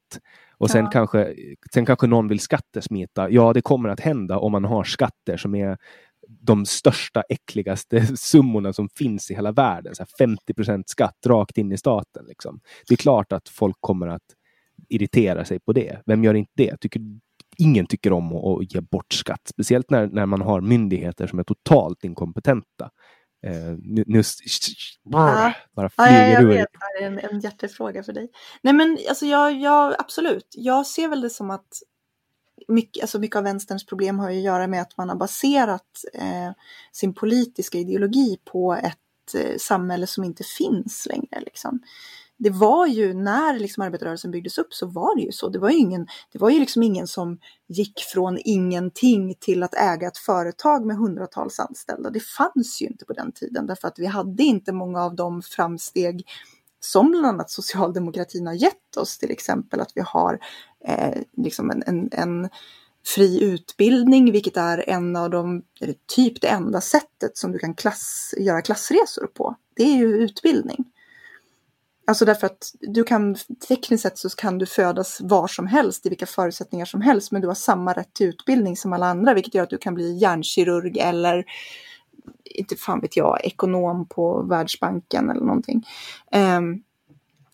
Och 0.58 0.70
sen, 0.70 0.84
ja. 0.84 0.90
kanske, 0.90 1.34
sen 1.74 1.86
kanske 1.86 2.06
någon 2.06 2.28
vill 2.28 2.40
skattesmita. 2.40 3.30
Ja, 3.30 3.52
det 3.52 3.62
kommer 3.62 3.88
att 3.88 4.00
hända 4.00 4.38
om 4.38 4.52
man 4.52 4.64
har 4.64 4.84
skatter 4.84 5.36
som 5.36 5.54
är 5.54 5.78
de 6.40 6.66
största, 6.66 7.22
äckligaste 7.28 8.06
summorna 8.16 8.72
som 8.72 8.88
finns 8.88 9.30
i 9.30 9.34
hela 9.34 9.52
världen. 9.52 9.94
Så 9.94 10.04
50% 10.04 10.82
skatt 10.86 11.26
rakt 11.26 11.58
in 11.58 11.72
i 11.72 11.78
staten. 11.78 12.24
Liksom. 12.28 12.60
Det 12.88 12.94
är 12.94 12.96
klart 12.96 13.32
att 13.32 13.48
folk 13.48 13.76
kommer 13.80 14.08
att 14.08 14.22
irritera 14.88 15.44
sig 15.44 15.60
på 15.60 15.72
det. 15.72 16.02
Vem 16.06 16.24
gör 16.24 16.34
inte 16.34 16.52
det? 16.56 16.76
Tycker, 16.80 17.02
ingen 17.58 17.86
tycker 17.86 18.12
om 18.12 18.32
att, 18.36 18.58
att 18.58 18.74
ge 18.74 18.80
bort 18.80 19.12
skatt, 19.12 19.42
speciellt 19.44 19.90
när, 19.90 20.06
när 20.06 20.26
man 20.26 20.40
har 20.40 20.60
myndigheter 20.60 21.26
som 21.26 21.38
är 21.38 21.44
totalt 21.44 22.04
inkompetenta. 22.04 22.90
Eh, 23.46 23.76
nu, 23.78 24.04
nu 24.06 24.22
bara 25.04 25.88
flyger 25.88 26.32
ja, 26.32 26.40
jag 26.40 26.46
vet, 26.46 26.68
det 26.98 27.04
är 27.04 27.06
en, 27.06 27.18
en 27.18 27.40
hjärtefråga 27.40 28.02
för 28.02 28.12
dig. 28.12 28.28
Nej 28.62 28.72
men 28.72 28.98
alltså 29.08 29.26
jag, 29.26 29.60
jag, 29.60 29.94
absolut, 29.98 30.46
jag 30.50 30.86
ser 30.86 31.08
väl 31.08 31.20
det 31.20 31.30
som 31.30 31.50
att 31.50 31.68
mycket, 32.68 33.02
alltså 33.02 33.18
mycket 33.18 33.36
av 33.36 33.44
vänsterns 33.44 33.86
problem 33.86 34.18
har 34.18 34.30
ju 34.30 34.38
att 34.38 34.44
göra 34.44 34.66
med 34.66 34.82
att 34.82 34.96
man 34.96 35.08
har 35.08 35.16
baserat 35.16 36.04
eh, 36.14 36.50
sin 36.92 37.14
politiska 37.14 37.78
ideologi 37.78 38.38
på 38.44 38.74
ett 38.74 39.34
eh, 39.34 39.56
samhälle 39.58 40.06
som 40.06 40.24
inte 40.24 40.44
finns 40.44 41.06
längre. 41.06 41.40
Liksom. 41.40 41.80
Det 42.42 42.50
var 42.50 42.86
ju 42.86 43.14
när 43.14 43.58
liksom 43.58 43.82
arbetarrörelsen 43.82 44.30
byggdes 44.30 44.58
upp 44.58 44.74
så 44.74 44.86
var 44.86 45.16
det 45.16 45.22
ju 45.22 45.32
så. 45.32 45.48
Det 45.48 45.58
var 45.58 45.70
ju, 45.70 45.76
ingen, 45.76 46.06
det 46.32 46.38
var 46.38 46.50
ju 46.50 46.60
liksom 46.60 46.82
ingen 46.82 47.06
som 47.06 47.38
gick 47.68 48.00
från 48.00 48.38
ingenting 48.44 49.34
till 49.40 49.62
att 49.62 49.74
äga 49.74 50.08
ett 50.08 50.18
företag 50.18 50.86
med 50.86 50.96
hundratals 50.96 51.60
anställda. 51.60 52.10
Det 52.10 52.20
fanns 52.20 52.82
ju 52.82 52.86
inte 52.86 53.04
på 53.04 53.12
den 53.12 53.32
tiden 53.32 53.66
därför 53.66 53.88
att 53.88 53.98
vi 53.98 54.06
hade 54.06 54.42
inte 54.42 54.72
många 54.72 55.04
av 55.04 55.16
de 55.16 55.42
framsteg 55.42 56.26
som 56.80 57.10
bland 57.10 57.26
annat 57.26 57.50
socialdemokratin 57.50 58.46
har 58.46 58.54
gett 58.54 58.96
oss, 58.96 59.18
till 59.18 59.30
exempel 59.30 59.80
att 59.80 59.92
vi 59.94 60.00
har 60.06 60.38
eh, 60.86 61.22
liksom 61.36 61.70
en, 61.70 61.82
en, 61.86 62.08
en, 62.12 62.48
fri 63.14 63.44
utbildning, 63.44 64.32
vilket 64.32 64.56
är 64.56 64.90
en 64.90 65.16
av 65.16 65.30
de, 65.30 65.62
eller 65.80 65.94
typ 66.06 66.40
det 66.40 66.48
enda 66.48 66.80
sättet 66.80 67.36
som 67.36 67.52
du 67.52 67.58
kan 67.58 67.74
klass, 67.74 68.34
göra 68.38 68.62
klassresor 68.62 69.26
på. 69.26 69.56
Det 69.76 69.82
är 69.82 69.96
ju 69.96 70.06
utbildning. 70.06 70.84
Alltså 72.06 72.24
därför 72.24 72.46
att 72.46 72.74
du 72.80 73.04
kan, 73.04 73.36
tekniskt 73.68 74.02
sett 74.02 74.18
så 74.18 74.28
kan 74.28 74.58
du 74.58 74.66
födas 74.66 75.20
var 75.20 75.46
som 75.46 75.66
helst, 75.66 76.06
i 76.06 76.08
vilka 76.08 76.26
förutsättningar 76.26 76.86
som 76.86 77.00
helst, 77.00 77.32
men 77.32 77.42
du 77.42 77.48
har 77.48 77.54
samma 77.54 77.92
rätt 77.92 78.14
till 78.14 78.26
utbildning 78.26 78.76
som 78.76 78.92
alla 78.92 79.06
andra, 79.06 79.34
vilket 79.34 79.54
gör 79.54 79.62
att 79.62 79.70
du 79.70 79.78
kan 79.78 79.94
bli 79.94 80.18
hjärnkirurg 80.18 80.98
eller 80.98 81.44
inte 82.44 82.76
fan 82.76 83.00
vet 83.00 83.16
jag, 83.16 83.44
ekonom 83.44 84.06
på 84.06 84.42
Världsbanken 84.42 85.30
eller 85.30 85.44
någonting. 85.44 85.86
Um, 86.32 86.82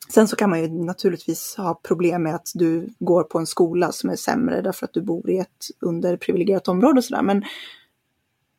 sen 0.09 0.29
så 0.29 0.37
kan 0.37 0.51
man 0.51 0.61
ju 0.61 0.69
naturligtvis 0.69 1.55
ha 1.57 1.75
problem 1.75 2.23
med 2.23 2.35
att 2.35 2.51
du 2.55 2.95
går 2.99 3.23
på 3.23 3.39
en 3.39 3.47
skola 3.47 3.93
som 3.93 4.11
är 4.11 4.17
sämre 4.17 4.63
därför 4.63 4.87
att 4.87 4.93
du 4.93 5.03
bor 5.03 5.31
i 5.31 5.39
ett 5.39 5.67
underprivilegierat 5.81 6.69
område 6.69 6.99
och 6.99 7.05
sådär. 7.05 7.23
Men 7.23 7.45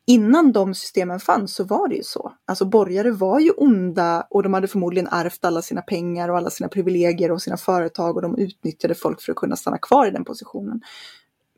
innan 0.06 0.52
de 0.52 0.74
systemen 0.74 1.20
fanns 1.20 1.54
så 1.54 1.64
var 1.64 1.88
det 1.88 1.94
ju 1.94 2.02
så. 2.02 2.32
Alltså 2.44 2.64
borgare 2.64 3.10
var 3.10 3.40
ju 3.40 3.50
onda 3.50 4.26
och 4.30 4.42
de 4.42 4.54
hade 4.54 4.68
förmodligen 4.68 5.08
ärvt 5.12 5.44
alla 5.44 5.62
sina 5.62 5.82
pengar 5.82 6.28
och 6.28 6.36
alla 6.36 6.50
sina 6.50 6.68
privilegier 6.68 7.30
och 7.30 7.42
sina 7.42 7.56
företag 7.56 8.16
och 8.16 8.22
de 8.22 8.38
utnyttjade 8.38 8.94
folk 8.94 9.22
för 9.22 9.32
att 9.32 9.38
kunna 9.38 9.56
stanna 9.56 9.78
kvar 9.78 10.06
i 10.06 10.10
den 10.10 10.24
positionen. 10.24 10.80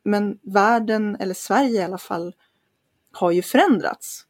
Men 0.05 0.39
världen, 0.43 1.17
eller 1.21 1.35
Sverige 1.35 1.81
i 1.81 1.85
alla 1.85 1.99
fall, 1.99 2.35
har 3.12 3.31
ju 3.31 3.43
förändrats. 3.43 4.25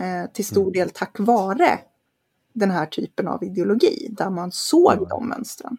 Eh, 0.00 0.32
till 0.32 0.46
stor 0.46 0.62
mm. 0.62 0.72
del 0.72 0.90
tack 0.90 1.16
vare 1.18 1.78
den 2.56 2.70
här 2.70 2.86
typen 2.86 3.28
av 3.28 3.44
ideologi 3.44 4.08
där 4.10 4.30
man 4.30 4.52
såg 4.52 4.92
mm. 4.92 5.08
de 5.08 5.28
mönstren. 5.28 5.76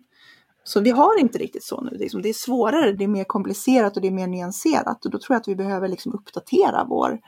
Så 0.63 0.79
vi 0.81 0.89
har 0.89 1.19
inte 1.19 1.37
riktigt 1.37 1.63
så 1.63 1.81
nu. 1.81 1.97
Liksom, 1.97 2.21
det 2.21 2.29
är 2.29 2.33
svårare, 2.33 2.91
det 2.91 3.03
är 3.03 3.07
mer 3.07 3.23
komplicerat 3.23 3.95
och 3.95 4.01
det 4.01 4.07
är 4.07 4.11
mer 4.11 4.27
nyanserat 4.27 5.05
och 5.05 5.11
då 5.11 5.19
tror 5.19 5.33
jag 5.35 5.41
att 5.41 5.47
vi 5.47 5.55
behöver 5.55 5.87
liksom 5.87 6.13
uppdatera 6.13 6.85
vår, 6.89 7.19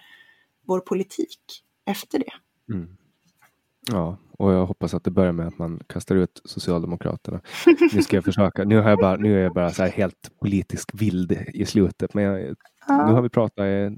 vår 0.66 0.80
politik 0.80 1.64
efter 1.86 2.20
det. 2.20 2.34
Mm. 2.74 2.88
Ja, 3.92 4.18
och 4.38 4.52
jag 4.52 4.66
hoppas 4.66 4.94
att 4.94 5.04
det 5.04 5.12
börjar 5.12 5.32
med 5.32 5.48
att 5.48 5.58
man 5.58 5.80
kastar 5.88 6.16
ut 6.16 6.42
Socialdemokraterna. 6.46 7.42
Nu 7.94 8.02
ska 8.02 8.18
jag 8.18 8.26
försöka. 8.26 8.64
Nu, 8.64 8.80
har 8.80 8.90
jag 8.90 9.00
bara, 9.00 9.16
nu 9.16 9.40
är 9.40 9.44
jag 9.44 9.54
bara 9.54 9.70
så 9.70 9.84
helt 9.84 10.32
politisk 10.40 10.90
vild 10.94 11.32
i 11.54 11.66
slutet, 11.66 12.14
men 12.14 12.24
jag, 12.24 12.56
ja. 12.88 13.08
nu 13.08 13.14
har 13.14 13.22
vi 13.22 13.30
pratat 13.30 13.66
i 13.66 13.98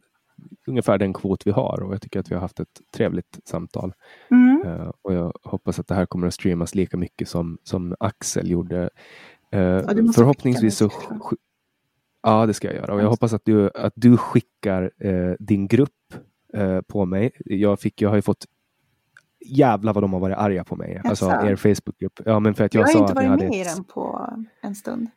ungefär 0.67 0.97
den 0.97 1.13
kvot 1.13 1.47
vi 1.47 1.51
har 1.51 1.83
och 1.83 1.93
jag 1.93 2.01
tycker 2.01 2.19
att 2.19 2.31
vi 2.31 2.35
har 2.35 2.41
haft 2.41 2.59
ett 2.59 2.81
trevligt 2.93 3.39
samtal. 3.43 3.93
Mm. 4.31 4.61
Uh, 4.65 4.91
och 5.01 5.13
jag 5.13 5.33
hoppas 5.43 5.79
att 5.79 5.87
det 5.87 5.95
här 5.95 6.05
kommer 6.05 6.27
att 6.27 6.33
streamas 6.33 6.75
lika 6.75 6.97
mycket 6.97 7.29
som, 7.29 7.57
som 7.63 7.95
Axel 7.99 8.49
gjorde. 8.49 8.89
Uh, 9.55 9.61
ja, 9.61 9.83
förhoppningsvis 10.15 10.77
så 10.77 10.89
Ja, 12.23 12.45
det 12.45 12.53
ska 12.53 12.67
jag 12.67 12.75
göra 12.75 12.93
och 12.93 13.01
jag 13.01 13.09
hoppas 13.09 13.33
att 13.33 13.45
du, 13.45 13.69
att 13.75 13.93
du 13.95 14.17
skickar 14.17 14.91
uh, 15.05 15.35
din 15.39 15.67
grupp 15.67 15.89
på 16.87 17.05
mig. 17.05 17.31
Jag, 17.45 17.79
fick, 17.79 18.01
jag 18.01 18.09
har 18.09 18.15
ju 18.15 18.21
fått 18.21 18.45
jävlar 19.45 19.93
vad 19.93 20.03
de 20.03 20.13
har 20.13 20.19
varit 20.19 20.37
arga 20.37 20.63
på 20.63 20.75
mig. 20.75 21.01
Alltså 21.03 21.25
er 21.25 21.55
Facebookgrupp. 21.55 22.21
Ja, 22.25 22.39
men 22.39 22.55
för 22.55 22.63
att 22.63 22.73
jag, 22.73 22.89
jag 22.89 22.93
har 22.93 23.01
inte 23.01 23.13
varit 23.13 23.39
med 23.39 23.53
i 23.53 23.63
den 23.63 23.83
på 23.83 24.29
en 24.61 24.75
stund. 24.75 25.07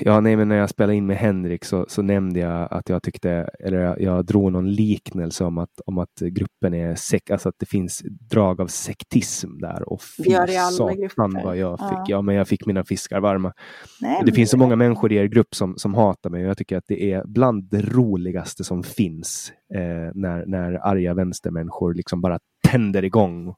Ja, 0.00 0.20
nej, 0.20 0.36
men 0.36 0.48
när 0.48 0.56
jag 0.56 0.70
spelade 0.70 0.94
in 0.94 1.06
med 1.06 1.16
Henrik 1.16 1.64
så, 1.64 1.84
så 1.88 2.02
nämnde 2.02 2.40
jag 2.40 2.68
att 2.70 2.88
jag 2.88 3.02
tyckte, 3.02 3.30
eller 3.60 3.78
jag, 3.78 4.00
jag 4.00 4.26
drog 4.26 4.52
någon 4.52 4.72
liknelse 4.72 5.44
om 5.44 5.58
att, 5.58 5.80
om 5.86 5.98
att 5.98 6.20
gruppen 6.20 6.74
är 6.74 6.94
sek, 6.94 7.30
alltså 7.30 7.48
att 7.48 7.54
det 7.58 7.66
finns 7.66 8.02
drag 8.30 8.60
av 8.60 8.66
sektism 8.66 9.58
där. 9.58 9.92
Och 9.92 10.02
fy 10.02 10.30
satan 10.72 11.40
vad 11.44 11.56
jag 11.56 11.78
fick. 11.78 11.88
Ja. 11.88 12.04
ja. 12.08 12.22
men 12.22 12.34
jag 12.34 12.48
fick 12.48 12.66
mina 12.66 12.84
fiskar 12.84 13.20
varma. 13.20 13.52
Nej, 14.00 14.22
det 14.24 14.32
finns 14.32 14.50
så 14.50 14.56
många 14.56 14.76
människor 14.76 15.12
i 15.12 15.16
er 15.16 15.24
grupp 15.24 15.54
som, 15.54 15.78
som 15.78 15.94
hatar 15.94 16.30
mig 16.30 16.44
och 16.44 16.50
jag 16.50 16.58
tycker 16.58 16.76
att 16.76 16.86
det 16.88 17.12
är 17.12 17.24
bland 17.26 17.70
det 17.70 17.82
roligaste 17.82 18.64
som 18.64 18.82
finns 18.82 19.52
eh, 19.74 20.10
när, 20.14 20.46
när 20.46 20.86
arga 20.86 21.14
vänstermänniskor 21.14 21.94
liksom 21.94 22.20
bara 22.20 22.38
tänder 22.68 23.04
igång 23.04 23.54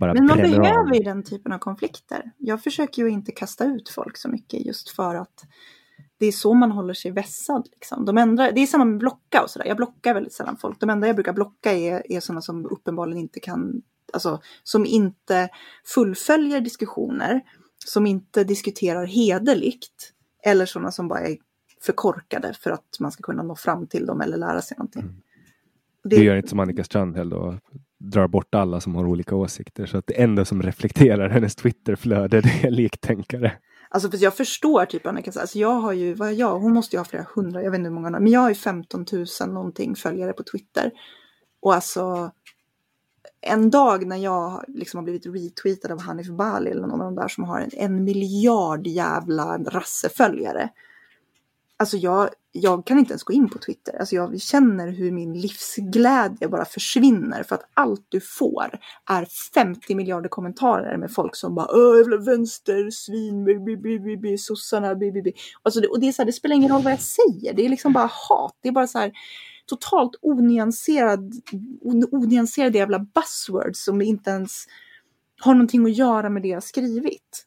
men 0.00 0.26
man 0.26 0.38
behöver 0.38 0.94
ju 0.94 1.02
den 1.02 1.22
typen 1.22 1.52
av 1.52 1.58
konflikter. 1.58 2.32
Jag 2.38 2.62
försöker 2.62 3.02
ju 3.02 3.08
inte 3.08 3.32
kasta 3.32 3.64
ut 3.64 3.88
folk 3.88 4.16
så 4.16 4.28
mycket 4.28 4.66
just 4.66 4.90
för 4.90 5.14
att 5.14 5.44
det 6.18 6.26
är 6.26 6.32
så 6.32 6.54
man 6.54 6.72
håller 6.72 6.94
sig 6.94 7.10
vässad. 7.10 7.68
Liksom. 7.72 8.04
De 8.04 8.18
ändrar, 8.18 8.52
det 8.52 8.60
är 8.60 8.66
samma 8.66 8.84
med 8.84 8.98
blocka 8.98 9.42
och 9.42 9.50
sådär. 9.50 9.66
Jag 9.66 9.76
blockar 9.76 10.14
väldigt 10.14 10.32
sällan 10.32 10.56
folk. 10.56 10.80
De 10.80 10.90
enda 10.90 11.06
jag 11.06 11.16
brukar 11.16 11.32
blocka 11.32 11.72
är, 11.72 12.12
är 12.12 12.20
sådana 12.20 12.40
som 12.40 12.66
uppenbarligen 12.66 13.18
inte 13.18 13.40
kan, 13.40 13.82
alltså 14.12 14.40
som 14.62 14.86
inte 14.86 15.48
fullföljer 15.84 16.60
diskussioner, 16.60 17.40
som 17.86 18.06
inte 18.06 18.44
diskuterar 18.44 19.06
hederligt 19.06 20.12
eller 20.44 20.66
sådana 20.66 20.90
som 20.90 21.08
bara 21.08 21.20
är 21.20 21.36
förkorkade 21.80 22.54
för 22.54 22.70
att 22.70 22.96
man 23.00 23.12
ska 23.12 23.22
kunna 23.22 23.42
nå 23.42 23.56
fram 23.56 23.86
till 23.86 24.06
dem 24.06 24.20
eller 24.20 24.36
lära 24.36 24.62
sig 24.62 24.76
någonting. 24.78 25.02
Mm. 25.02 25.16
Det... 26.04 26.16
Du 26.16 26.24
gör 26.24 26.36
inte 26.36 26.48
som 26.48 26.60
Annika 26.60 26.84
Strandhäll 26.84 27.28
då? 27.28 27.58
Drar 28.10 28.28
bort 28.28 28.54
alla 28.54 28.80
som 28.80 28.94
har 28.94 29.06
olika 29.06 29.36
åsikter. 29.36 29.86
Så 29.86 29.98
att 29.98 30.06
det 30.06 30.22
enda 30.22 30.44
som 30.44 30.62
reflekterar 30.62 31.28
hennes 31.28 31.54
Twitterflöde 31.54 32.40
det 32.40 32.64
är 32.64 32.70
liktänkare. 32.70 33.52
Alltså 33.88 34.10
för 34.10 34.22
jag 34.22 34.36
förstår 34.36 34.84
typ 34.84 35.06
Annika, 35.06 35.40
alltså 35.40 35.58
jag 35.58 35.74
har 35.74 35.92
ju, 35.92 36.14
vad 36.14 36.34
jag, 36.34 36.58
hon 36.58 36.72
måste 36.72 36.96
ju 36.96 37.00
ha 37.00 37.04
flera 37.04 37.26
hundra, 37.34 37.62
jag 37.62 37.70
vet 37.70 37.78
inte 37.78 37.88
hur 37.88 37.94
många, 37.94 38.10
men 38.10 38.26
jag 38.26 38.40
har 38.40 38.48
ju 38.48 38.54
15 38.54 39.06
000 39.12 39.26
någonting 39.48 39.96
följare 39.96 40.32
på 40.32 40.42
Twitter. 40.42 40.90
Och 41.60 41.74
alltså 41.74 42.30
en 43.40 43.70
dag 43.70 44.06
när 44.06 44.16
jag 44.16 44.64
liksom 44.68 44.98
har 44.98 45.04
blivit 45.04 45.26
retweetad 45.26 45.92
av 45.92 46.00
Hanif 46.00 46.28
Bali 46.28 46.70
eller 46.70 46.86
någon 46.86 47.00
av 47.00 47.14
de 47.14 47.14
där 47.14 47.28
som 47.28 47.44
har 47.44 47.60
en, 47.60 47.70
en 47.72 48.04
miljard 48.04 48.86
jävla 48.86 49.58
rasseföljare. 49.58 50.68
Alltså 51.76 51.96
jag, 51.96 52.28
jag 52.52 52.86
kan 52.86 52.98
inte 52.98 53.12
ens 53.12 53.22
gå 53.22 53.32
in 53.32 53.50
på 53.50 53.58
Twitter. 53.58 53.96
Alltså 54.00 54.14
jag 54.14 54.40
känner 54.40 54.88
hur 54.88 55.12
min 55.12 55.40
livsglädje 55.40 56.48
bara 56.48 56.64
försvinner 56.64 57.42
för 57.42 57.54
att 57.54 57.70
allt 57.74 58.06
du 58.08 58.20
får 58.20 58.78
är 59.10 59.26
50 59.54 59.94
miljarder 59.94 60.28
kommentarer 60.28 60.96
med 60.96 61.12
folk 61.12 61.36
som 61.36 61.54
bara 61.54 61.66
Åh, 61.70 61.98
jävla 61.98 62.16
vänstersvin, 62.16 64.38
sossarna, 64.38 64.94
bi, 64.94 65.34
Alltså 65.62 65.80
det, 65.80 65.88
och 65.88 66.00
det, 66.00 66.08
är 66.08 66.12
så 66.12 66.22
här, 66.22 66.26
det 66.26 66.32
spelar 66.32 66.56
ingen 66.56 66.72
roll 66.72 66.82
vad 66.82 66.92
jag 66.92 67.00
säger, 67.00 67.54
det 67.54 67.64
är 67.64 67.68
liksom 67.68 67.92
bara 67.92 68.10
hat. 68.12 68.56
Det 68.62 68.68
är 68.68 68.72
bara 68.72 68.86
så 68.86 68.98
här 68.98 69.12
totalt 69.66 70.12
onyanserad, 70.22 71.32
onyanserade 72.12 72.78
jävla 72.78 72.98
buzzwords 72.98 73.84
som 73.84 74.02
inte 74.02 74.30
ens 74.30 74.66
har 75.40 75.54
någonting 75.54 75.86
att 75.86 75.96
göra 75.96 76.30
med 76.30 76.42
det 76.42 76.48
jag 76.48 76.62
skrivit. 76.62 77.46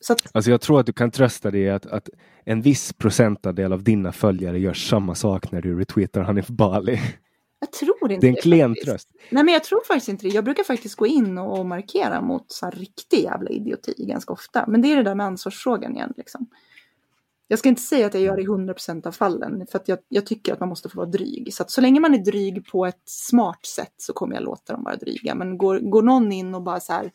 Så 0.00 0.12
att... 0.12 0.30
Alltså 0.32 0.50
jag 0.50 0.60
tror 0.60 0.80
att 0.80 0.86
du 0.86 0.92
kan 0.92 1.10
trösta 1.10 1.50
dig 1.50 1.70
att, 1.70 1.86
att 1.86 2.08
en 2.44 2.62
viss 2.62 2.92
procentandel 2.92 3.72
av 3.72 3.82
dina 3.82 4.12
följare 4.12 4.58
gör 4.58 4.74
samma 4.74 5.14
sak 5.14 5.52
när 5.52 5.62
du 5.62 5.78
retweetar 5.78 6.22
Hanif 6.22 6.48
Bali. 6.48 7.00
Jag 7.60 7.72
tror 7.72 8.12
inte 8.12 8.26
det. 8.26 8.30
är 8.30 8.36
en 8.36 8.42
klen 8.42 8.74
tröst. 8.84 9.08
Nej 9.30 9.44
men 9.44 9.54
jag 9.54 9.64
tror 9.64 9.84
faktiskt 9.86 10.08
inte 10.08 10.26
det. 10.26 10.34
Jag 10.34 10.44
brukar 10.44 10.64
faktiskt 10.64 10.94
gå 10.94 11.06
in 11.06 11.38
och 11.38 11.66
markera 11.66 12.20
mot 12.20 12.52
så 12.52 12.66
här 12.66 12.72
riktig 12.72 13.22
jävla 13.22 13.50
idioti 13.50 13.94
ganska 13.98 14.32
ofta. 14.32 14.64
Men 14.68 14.82
det 14.82 14.92
är 14.92 14.96
det 14.96 15.02
där 15.02 15.14
med 15.14 15.26
ansvarsfrågan 15.26 15.96
igen. 15.96 16.12
Liksom. 16.16 16.46
Jag 17.48 17.58
ska 17.58 17.68
inte 17.68 17.82
säga 17.82 18.06
att 18.06 18.14
jag 18.14 18.22
gör 18.22 18.36
det 18.36 18.42
i 18.42 18.46
100% 18.46 19.06
av 19.06 19.12
fallen, 19.12 19.66
för 19.70 19.78
att 19.78 19.88
jag, 19.88 19.98
jag, 20.08 20.26
tycker 20.26 20.52
att 20.52 20.60
man 20.60 20.68
måste 20.68 20.88
få 20.88 20.96
vara 20.96 21.06
dryg. 21.06 21.54
Så 21.54 21.62
att 21.62 21.70
så 21.70 21.80
länge 21.80 22.00
man 22.00 22.14
är 22.14 22.18
dryg 22.18 22.66
på 22.66 22.86
ett 22.86 23.02
smart 23.04 23.66
sätt 23.66 23.94
så 23.96 24.12
kommer 24.12 24.34
jag 24.34 24.44
låta 24.44 24.72
dem 24.72 24.84
vara 24.84 24.96
dryga. 24.96 25.34
Men 25.34 25.58
går, 25.58 25.78
går 25.78 26.02
någon 26.02 26.32
in 26.32 26.54
och 26.54 26.62
bara 26.62 26.80
så 26.80 26.92
här, 26.92 27.12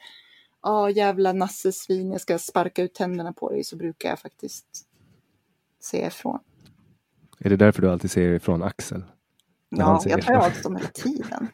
ja 0.63 0.89
jävla 0.89 1.33
nassesvin, 1.33 2.11
jag 2.11 2.21
ska 2.21 2.39
sparka 2.39 2.83
ut 2.83 2.93
tänderna 2.93 3.33
på 3.33 3.49
dig, 3.49 3.63
så 3.63 3.75
brukar 3.75 4.09
jag 4.09 4.19
faktiskt 4.19 4.65
säga 5.83 6.07
ifrån. 6.07 6.39
Är 7.39 7.49
det 7.49 7.55
därför 7.55 7.81
du 7.81 7.91
alltid 7.91 8.11
säger 8.11 8.33
ifrån 8.33 8.63
Axel? 8.63 9.03
Ja, 9.69 10.01
jag 10.05 10.21
tar 10.21 10.33
avstånd 10.33 10.77
hela 10.77 10.89
tiden. 10.89 11.47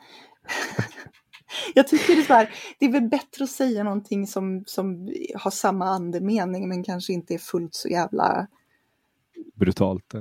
jag 1.73 1.87
tycker 1.87 2.15
det 2.15 2.21
är, 2.21 2.25
så 2.25 2.33
här, 2.33 2.49
det 2.79 2.85
är 2.85 2.91
väl 2.91 3.09
bättre 3.09 3.43
att 3.43 3.49
säga 3.49 3.83
någonting 3.83 4.27
som, 4.27 4.63
som 4.65 5.13
har 5.35 5.51
samma 5.51 5.85
andemening 5.85 6.69
men 6.69 6.83
kanske 6.83 7.13
inte 7.13 7.33
är 7.33 7.37
fullt 7.37 7.75
så 7.75 7.87
jävla 7.87 8.47
brutalt. 9.55 10.13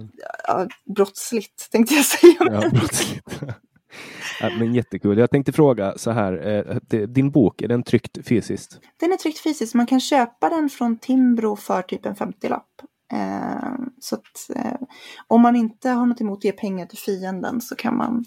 Ja, 0.44 0.68
brottsligt 0.84 1.70
tänkte 1.70 1.94
jag 1.94 2.04
säga. 2.04 2.36
Ja, 2.38 2.70
brottsligt. 2.70 3.40
Men 4.58 4.74
jättekul. 4.74 5.18
Jag 5.18 5.30
tänkte 5.30 5.52
fråga 5.52 5.98
så 5.98 6.10
här, 6.10 6.66
eh, 6.90 7.02
din 7.06 7.30
bok, 7.30 7.62
är 7.62 7.68
den 7.68 7.82
tryckt 7.82 8.28
fysiskt? 8.28 8.80
Den 9.00 9.12
är 9.12 9.16
tryckt 9.16 9.38
fysiskt. 9.38 9.74
Man 9.74 9.86
kan 9.86 10.00
köpa 10.00 10.48
den 10.48 10.68
från 10.68 10.98
Timbro 10.98 11.56
för 11.56 11.82
typ 11.82 12.06
en 12.06 12.14
50-lapp. 12.14 12.82
Eh, 13.12 13.72
så 14.00 14.14
att 14.14 14.56
eh, 14.56 14.86
om 15.26 15.42
man 15.42 15.56
inte 15.56 15.90
har 15.90 16.06
något 16.06 16.20
emot 16.20 16.38
att 16.38 16.44
ge 16.44 16.52
pengar 16.52 16.86
till 16.86 16.98
fienden 16.98 17.60
så 17.60 17.76
kan 17.76 17.96
man, 17.96 18.24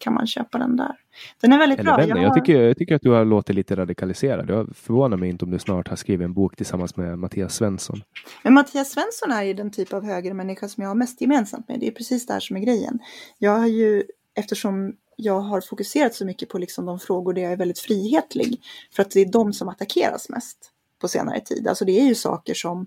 kan 0.00 0.14
man 0.14 0.26
köpa 0.26 0.58
den 0.58 0.76
där. 0.76 0.96
Den 1.40 1.52
är 1.52 1.58
väldigt 1.58 1.78
Eller 1.78 1.96
bra. 1.96 2.06
Jag, 2.06 2.16
har... 2.16 2.22
jag, 2.22 2.34
tycker, 2.34 2.62
jag 2.62 2.76
tycker 2.76 2.94
att 2.94 3.02
du 3.02 3.10
har 3.10 3.24
låtit 3.24 3.56
lite 3.56 3.76
radikaliserad. 3.76 4.50
Jag 4.50 4.76
förvånar 4.76 5.16
mig 5.16 5.28
inte 5.30 5.44
om 5.44 5.50
du 5.50 5.58
snart 5.58 5.88
har 5.88 5.96
skrivit 5.96 6.24
en 6.24 6.34
bok 6.34 6.56
tillsammans 6.56 6.96
med 6.96 7.18
Mattias 7.18 7.54
Svensson. 7.54 8.02
Men 8.42 8.54
Mattias 8.54 8.90
Svensson 8.90 9.32
är 9.32 9.42
ju 9.42 9.54
den 9.54 9.70
typ 9.70 9.92
av 9.92 10.04
högermänniska 10.04 10.68
som 10.68 10.82
jag 10.82 10.90
har 10.90 10.94
mest 10.94 11.20
gemensamt 11.20 11.68
med. 11.68 11.80
Det 11.80 11.86
är 11.86 11.92
precis 11.92 12.26
det 12.26 12.32
här 12.32 12.40
som 12.40 12.56
är 12.56 12.60
grejen. 12.60 12.98
Jag 13.38 13.58
har 13.58 13.66
ju, 13.66 14.04
eftersom 14.34 14.92
jag 15.16 15.40
har 15.40 15.60
fokuserat 15.60 16.14
så 16.14 16.24
mycket 16.24 16.48
på 16.48 16.58
liksom 16.58 16.86
de 16.86 16.98
frågor 16.98 17.32
där 17.32 17.42
jag 17.42 17.52
är 17.52 17.56
väldigt 17.56 17.78
frihetlig. 17.78 18.60
För 18.96 19.02
att 19.02 19.10
det 19.10 19.20
är 19.20 19.32
de 19.32 19.52
som 19.52 19.68
attackeras 19.68 20.28
mest 20.28 20.58
på 21.00 21.08
senare 21.08 21.40
tid. 21.40 21.68
Alltså 21.68 21.84
det 21.84 22.00
är 22.00 22.04
ju 22.04 22.14
saker 22.14 22.54
som 22.54 22.86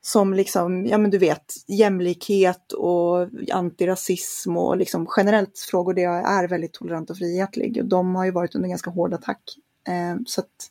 som 0.00 0.34
liksom, 0.34 0.86
ja 0.86 0.98
men 0.98 1.10
du 1.10 1.18
vet, 1.18 1.54
jämlikhet 1.66 2.72
och 2.72 3.28
antirasism 3.52 4.56
och 4.56 4.76
liksom 4.76 5.08
generellt 5.16 5.58
frågor 5.58 5.94
där 5.94 6.02
jag 6.02 6.32
är 6.32 6.48
väldigt 6.48 6.72
tolerant 6.72 7.10
och 7.10 7.16
frihetlig. 7.16 7.78
Och 7.82 7.88
de 7.88 8.14
har 8.14 8.24
ju 8.24 8.30
varit 8.30 8.54
under 8.54 8.68
ganska 8.68 8.90
hård 8.90 9.14
attack. 9.14 9.42
Eh, 9.88 10.16
så 10.26 10.40
att 10.40 10.70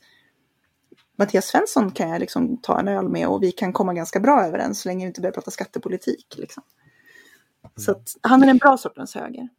Mattias 1.17 1.45
Svensson 1.45 1.91
kan 1.91 2.09
jag 2.09 2.19
liksom 2.19 2.57
ta 2.57 2.79
en 2.79 2.87
öl 2.87 3.09
med 3.09 3.27
och 3.27 3.43
vi 3.43 3.51
kan 3.51 3.73
komma 3.73 3.93
ganska 3.93 4.19
bra 4.19 4.45
överens 4.45 4.81
så 4.81 4.89
länge 4.89 5.05
vi 5.05 5.07
inte 5.07 5.21
börjar 5.21 5.33
prata 5.33 5.51
skattepolitik. 5.51 6.35
Liksom. 6.37 6.63
Så 7.75 7.91
att 7.91 8.17
han 8.21 8.43
är 8.43 8.47
en 8.47 8.57
bra 8.57 8.77
sortens 8.77 9.15
höger. 9.15 9.49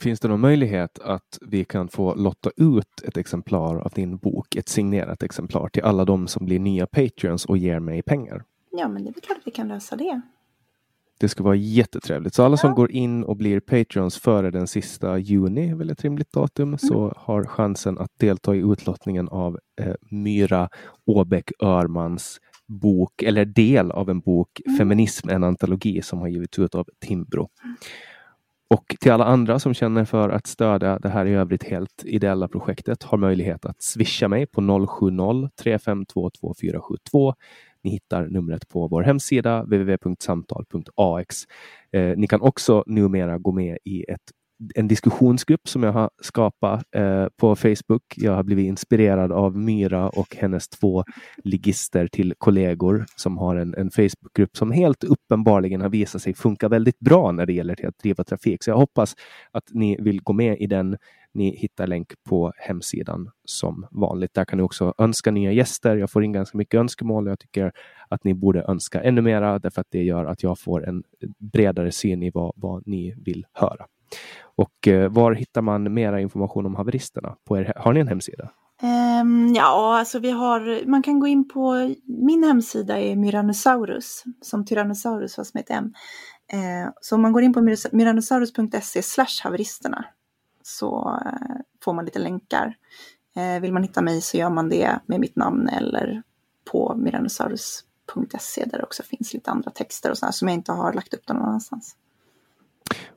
Finns 0.00 0.20
det 0.20 0.28
någon 0.28 0.40
möjlighet 0.40 0.98
att 0.98 1.38
vi 1.40 1.64
kan 1.64 1.88
få 1.88 2.14
lotta 2.14 2.50
ut 2.56 3.02
ett 3.04 3.16
exemplar 3.16 3.76
av 3.76 3.92
din 3.94 4.16
bok, 4.16 4.56
ett 4.56 4.68
signerat 4.68 5.22
exemplar 5.22 5.68
till 5.68 5.82
alla 5.82 6.04
de 6.04 6.28
som 6.28 6.46
blir 6.46 6.58
nya 6.58 6.86
Patreons 6.86 7.44
och 7.44 7.58
ger 7.58 7.80
mig 7.80 8.02
pengar? 8.02 8.44
Ja, 8.70 8.88
men 8.88 9.04
det 9.04 9.10
är 9.10 9.12
väl 9.12 9.22
klart 9.22 9.38
att 9.38 9.46
vi 9.46 9.50
kan 9.50 9.68
lösa 9.68 9.96
det. 9.96 10.20
Det 11.20 11.28
ska 11.28 11.42
vara 11.42 11.54
jättetrevligt. 11.54 12.34
Så 12.34 12.42
alla 12.42 12.56
som 12.56 12.74
går 12.74 12.90
in 12.90 13.24
och 13.24 13.36
blir 13.36 13.60
Patreons 13.60 14.18
före 14.18 14.50
den 14.50 14.66
sista 14.66 15.18
juni, 15.18 15.74
väl 15.74 15.90
ett 15.90 16.04
rimligt 16.04 16.32
datum, 16.32 16.68
mm. 16.68 16.78
så 16.78 17.14
har 17.16 17.44
chansen 17.44 17.98
att 17.98 18.10
delta 18.18 18.54
i 18.54 18.58
utlottningen 18.58 19.28
av 19.28 19.58
eh, 19.80 19.94
Myra 20.10 20.68
Åbäck 21.06 21.52
Örmans 21.62 22.40
bok, 22.66 23.22
eller 23.22 23.44
del 23.44 23.90
av 23.90 24.10
en 24.10 24.20
bok, 24.20 24.60
mm. 24.66 24.78
Feminism, 24.78 25.28
en 25.28 25.44
antologi 25.44 26.02
som 26.02 26.18
har 26.18 26.28
givits 26.28 26.58
ut 26.58 26.74
av 26.74 26.86
Timbro. 27.06 27.48
Mm. 27.64 27.76
Och 28.74 28.96
till 29.00 29.12
alla 29.12 29.24
andra 29.24 29.58
som 29.58 29.74
känner 29.74 30.04
för 30.04 30.28
att 30.28 30.46
stödja 30.46 30.98
det 30.98 31.08
här 31.08 31.26
i 31.26 31.34
övrigt 31.34 31.64
helt 31.64 32.04
ideella 32.04 32.48
projektet 32.48 33.02
har 33.02 33.18
möjlighet 33.18 33.64
att 33.64 33.82
swisha 33.82 34.28
mig 34.28 34.46
på 34.46 34.60
070-3522472. 34.60 37.34
ni 37.82 37.90
hittar 37.90 38.26
numret 38.26 38.68
på 38.68 38.88
vår 38.88 39.02
hemsida 39.02 39.62
www.samtal.ax. 39.62 41.36
Eh, 41.92 42.16
ni 42.16 42.26
kan 42.26 42.40
också 42.40 42.84
numera 42.86 43.38
gå 43.38 43.52
med 43.52 43.78
i 43.84 44.02
ett 44.02 44.30
en 44.74 44.88
diskussionsgrupp 44.88 45.68
som 45.68 45.82
jag 45.82 45.92
har 45.92 46.10
skapat 46.22 46.84
eh, 46.96 47.26
på 47.36 47.56
Facebook. 47.56 48.02
Jag 48.16 48.32
har 48.32 48.42
blivit 48.42 48.66
inspirerad 48.66 49.32
av 49.32 49.56
Myra 49.56 50.08
och 50.08 50.36
hennes 50.36 50.68
två 50.68 51.04
ligister 51.44 52.08
till 52.12 52.34
kollegor 52.38 53.04
som 53.16 53.38
har 53.38 53.56
en, 53.56 53.74
en 53.74 53.90
Facebookgrupp 53.90 54.56
som 54.56 54.72
helt 54.72 55.04
uppenbarligen 55.04 55.80
har 55.80 55.88
visat 55.88 56.22
sig 56.22 56.34
funka 56.34 56.68
väldigt 56.68 56.98
bra 56.98 57.32
när 57.32 57.46
det 57.46 57.52
gäller 57.52 57.74
till 57.74 57.88
att 57.88 57.98
driva 57.98 58.24
trafik. 58.24 58.64
Så 58.64 58.70
jag 58.70 58.76
hoppas 58.76 59.14
att 59.50 59.64
ni 59.70 59.96
vill 60.00 60.22
gå 60.22 60.32
med 60.32 60.56
i 60.60 60.66
den. 60.66 60.96
Ni 61.34 61.56
hittar 61.56 61.86
länk 61.86 62.12
på 62.28 62.52
hemsidan 62.56 63.30
som 63.44 63.86
vanligt. 63.90 64.34
Där 64.34 64.44
kan 64.44 64.56
ni 64.56 64.62
också 64.62 64.94
önska 64.98 65.30
nya 65.30 65.52
gäster. 65.52 65.96
Jag 65.96 66.10
får 66.10 66.24
in 66.24 66.32
ganska 66.32 66.58
mycket 66.58 66.80
önskemål 66.80 67.26
och 67.26 67.30
jag 67.30 67.38
tycker 67.38 67.72
att 68.08 68.24
ni 68.24 68.34
borde 68.34 68.64
önska 68.68 69.02
ännu 69.02 69.20
mera 69.20 69.58
därför 69.58 69.80
att 69.80 69.86
det 69.90 70.02
gör 70.02 70.24
att 70.24 70.42
jag 70.42 70.58
får 70.58 70.88
en 70.88 71.02
bredare 71.38 71.92
syn 71.92 72.22
i 72.22 72.30
vad, 72.30 72.52
vad 72.56 72.86
ni 72.86 73.14
vill 73.16 73.46
höra. 73.52 73.86
Och 74.60 74.88
eh, 74.88 75.10
var 75.10 75.32
hittar 75.32 75.62
man 75.62 75.94
mera 75.94 76.20
information 76.20 76.66
om 76.66 76.74
haveristerna? 76.74 77.36
På 77.48 77.58
er, 77.58 77.72
har 77.76 77.92
ni 77.92 78.00
en 78.00 78.08
hemsida? 78.08 78.50
Um, 78.82 79.54
ja, 79.54 79.98
alltså 79.98 80.18
vi 80.18 80.30
har, 80.30 80.86
man 80.86 81.02
kan 81.02 81.20
gå 81.20 81.26
in 81.26 81.48
på, 81.48 81.94
min 82.06 82.44
hemsida 82.44 82.98
är 82.98 83.16
Myranosaurus. 83.16 84.24
som 84.40 84.64
Tyrannosaurus 84.64 85.36
fast 85.36 85.54
med 85.54 85.60
ett 85.60 85.70
M. 85.70 85.92
Uh, 86.54 86.90
så 87.00 87.14
om 87.14 87.22
man 87.22 87.32
går 87.32 87.42
in 87.42 87.52
på 87.52 87.60
myranosaurus.se 87.92 89.02
slash 89.02 89.42
haveristerna 89.42 90.04
så 90.62 91.20
uh, 91.24 91.60
får 91.84 91.92
man 91.92 92.04
lite 92.04 92.18
länkar. 92.18 92.76
Uh, 93.36 93.60
vill 93.60 93.72
man 93.72 93.82
hitta 93.82 94.02
mig 94.02 94.20
så 94.20 94.36
gör 94.36 94.50
man 94.50 94.68
det 94.68 95.00
med 95.06 95.20
mitt 95.20 95.36
namn 95.36 95.68
eller 95.68 96.22
på 96.72 96.94
myranosaurus.se 96.96 98.64
där 98.64 98.78
det 98.78 98.84
också 98.84 99.02
finns 99.02 99.34
lite 99.34 99.50
andra 99.50 99.70
texter 99.70 100.10
och 100.10 100.18
sådär 100.18 100.32
som 100.32 100.48
jag 100.48 100.54
inte 100.54 100.72
har 100.72 100.92
lagt 100.92 101.14
upp 101.14 101.28
någon 101.28 101.42
annanstans. 101.42 101.96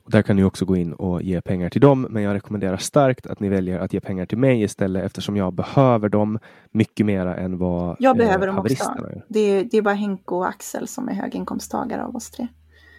Och 0.04 0.12
där 0.12 0.22
kan 0.22 0.36
ni 0.36 0.44
också 0.44 0.66
gå 0.66 0.76
in 0.76 0.94
och 0.94 1.22
ge 1.22 1.42
pengar 1.42 1.70
till 1.70 1.82
dem. 1.82 2.08
Men 2.10 2.24
jag 2.24 2.34
rekommenderar 2.34 2.78
starkt 2.78 3.28
att 3.28 3.40
ni 3.40 3.50
väljer 3.50 3.80
att 3.80 3.94
ge 3.94 4.00
pengar 4.00 4.26
till 4.26 4.38
mig 4.38 4.62
istället 4.62 5.04
eftersom 5.06 5.38
jag 5.38 5.54
behöver 5.54 6.10
dem 6.10 6.40
mycket 6.72 7.06
mera 7.06 7.36
än 7.36 7.58
vad 7.58 7.96
Jag 8.00 8.18
behöver 8.18 8.48
eh, 8.48 8.56
dem 8.56 8.66
också. 8.66 8.96
Det 9.28 9.40
är, 9.40 9.64
det 9.72 9.78
är 9.78 9.82
bara 9.82 9.94
Henko 9.94 10.36
och 10.36 10.48
Axel 10.48 10.88
som 10.88 11.10
är 11.10 11.14
höginkomsttagare 11.14 12.04
av 12.04 12.16
oss 12.16 12.32
tre. 12.32 12.48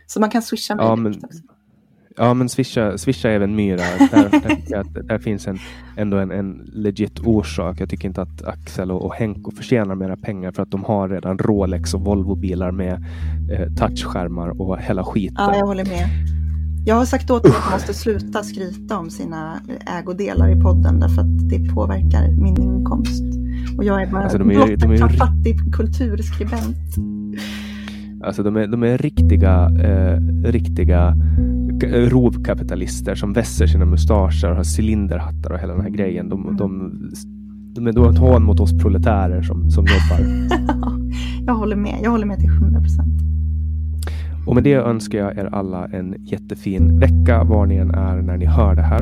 Så 0.07 0.20
man 0.20 0.31
kan 0.31 0.43
swisha 0.43 0.75
mig 0.75 0.86
ja, 0.86 0.97
men, 0.97 1.15
också. 1.15 1.39
Ja, 2.17 2.35
men 2.35 2.49
swisha, 2.49 2.99
swisha 2.99 3.31
även 3.31 3.57
Myra. 3.57 3.77
Där, 4.11 4.41
där, 4.69 5.03
där 5.09 5.19
finns 5.19 5.47
en, 5.47 5.59
ändå 5.97 6.17
en, 6.17 6.31
en 6.31 6.70
legit 6.73 7.20
orsak. 7.20 7.81
Jag 7.81 7.91
tycker 7.91 8.09
inte 8.09 8.23
att 8.23 8.44
Axel 8.44 8.91
och, 8.91 9.05
och 9.05 9.15
Henko 9.15 9.51
förtjänar 9.51 9.94
mera 9.94 10.17
pengar 10.17 10.53
för 10.53 10.62
att 10.62 10.70
de 10.70 10.85
har 10.85 11.09
redan 11.09 11.39
Rolex 11.39 11.94
och 11.94 12.01
Volvo-bilar 12.01 12.70
med 12.70 13.05
eh, 13.53 13.75
touchskärmar 13.75 14.61
och 14.61 14.78
hela 14.78 15.05
skiten. 15.05 15.35
Ja, 15.39 15.57
jag 15.57 15.67
håller 15.67 15.85
med. 15.85 16.09
Jag 16.87 16.95
har 16.95 17.05
sagt 17.05 17.31
åt 17.31 17.43
dem 17.43 17.53
att 17.53 17.65
de 17.65 17.73
måste 17.73 17.95
sluta 17.95 18.43
skryta 18.43 18.99
om 18.99 19.11
sina 19.11 19.61
ägodelar 19.87 20.59
i 20.59 20.61
podden 20.61 21.01
därför 21.01 21.21
att 21.21 21.49
det 21.49 21.75
påverkar 21.75 22.43
min 22.43 22.63
inkomst. 22.63 23.23
Och 23.79 23.85
jag 23.85 24.03
är 24.03 24.11
bara 24.11 24.23
alltså, 24.23 24.39
de 24.39 24.51
är, 24.51 24.77
de 24.77 24.91
är, 24.93 24.99
de 24.99 25.09
fattig 25.09 25.75
kulturskribent. 25.75 26.97
Alltså 28.25 28.43
de 28.43 28.57
är, 28.57 28.67
de 28.67 28.83
är 28.83 28.99
riktiga, 28.99 29.71
eh, 29.81 30.19
riktiga 30.51 31.17
rovkapitalister 31.93 33.15
som 33.15 33.33
vässer 33.33 33.67
sina 33.67 33.85
mustascher 33.85 34.51
och 34.51 34.57
har 34.57 34.81
cylinderhattar 34.81 35.53
och 35.53 35.59
hela 35.59 35.73
den 35.73 35.83
här 35.83 35.91
grejen. 35.91 36.29
De, 36.29 36.43
mm. 36.43 36.57
de, 36.57 37.01
de, 37.75 37.93
de 37.93 38.07
är 38.07 38.11
ett 38.11 38.19
hån 38.19 38.45
mot 38.45 38.61
oss 38.61 38.79
proletärer 38.79 39.43
som, 39.43 39.71
som 39.71 39.85
jobbar. 39.85 40.49
jag 41.47 41.55
håller 41.55 41.77
med. 41.77 41.99
Jag 42.03 42.11
håller 42.11 42.27
med 42.27 42.39
till 42.39 42.49
100 42.49 42.81
procent. 42.81 43.34
Och 44.47 44.55
med 44.55 44.64
det 44.64 44.74
önskar 44.74 45.18
jag 45.18 45.39
er 45.39 45.44
alla 45.44 45.86
en 45.86 46.16
jättefin 46.18 47.00
vecka 47.00 47.44
var 47.44 47.66
ni 47.66 47.76
än 47.76 47.90
är 47.90 48.23
när 48.23 48.36
ni 48.36 48.47
hör 48.47 48.74
det 48.74 48.82
här. 48.82 49.00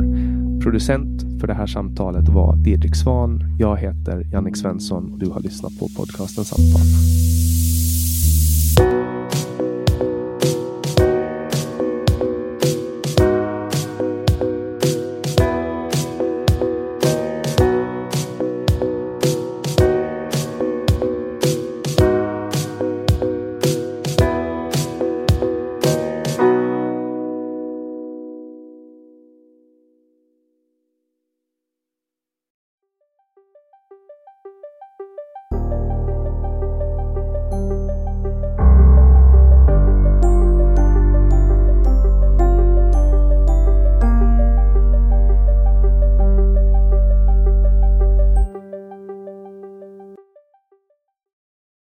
Producent 0.63 1.41
för 1.41 1.47
det 1.47 1.55
här 1.55 1.67
samtalet 1.67 2.29
var 2.29 2.57
Didrik 2.57 2.97
Svan. 2.97 3.41
Jag 3.59 3.77
heter 3.77 4.27
Jannik 4.33 4.57
Svensson 4.57 5.13
och 5.13 5.19
du 5.19 5.31
har 5.31 5.41
lyssnat 5.41 5.79
på 5.79 5.89
podcasten 5.97 6.45
Samtal. 6.45 7.42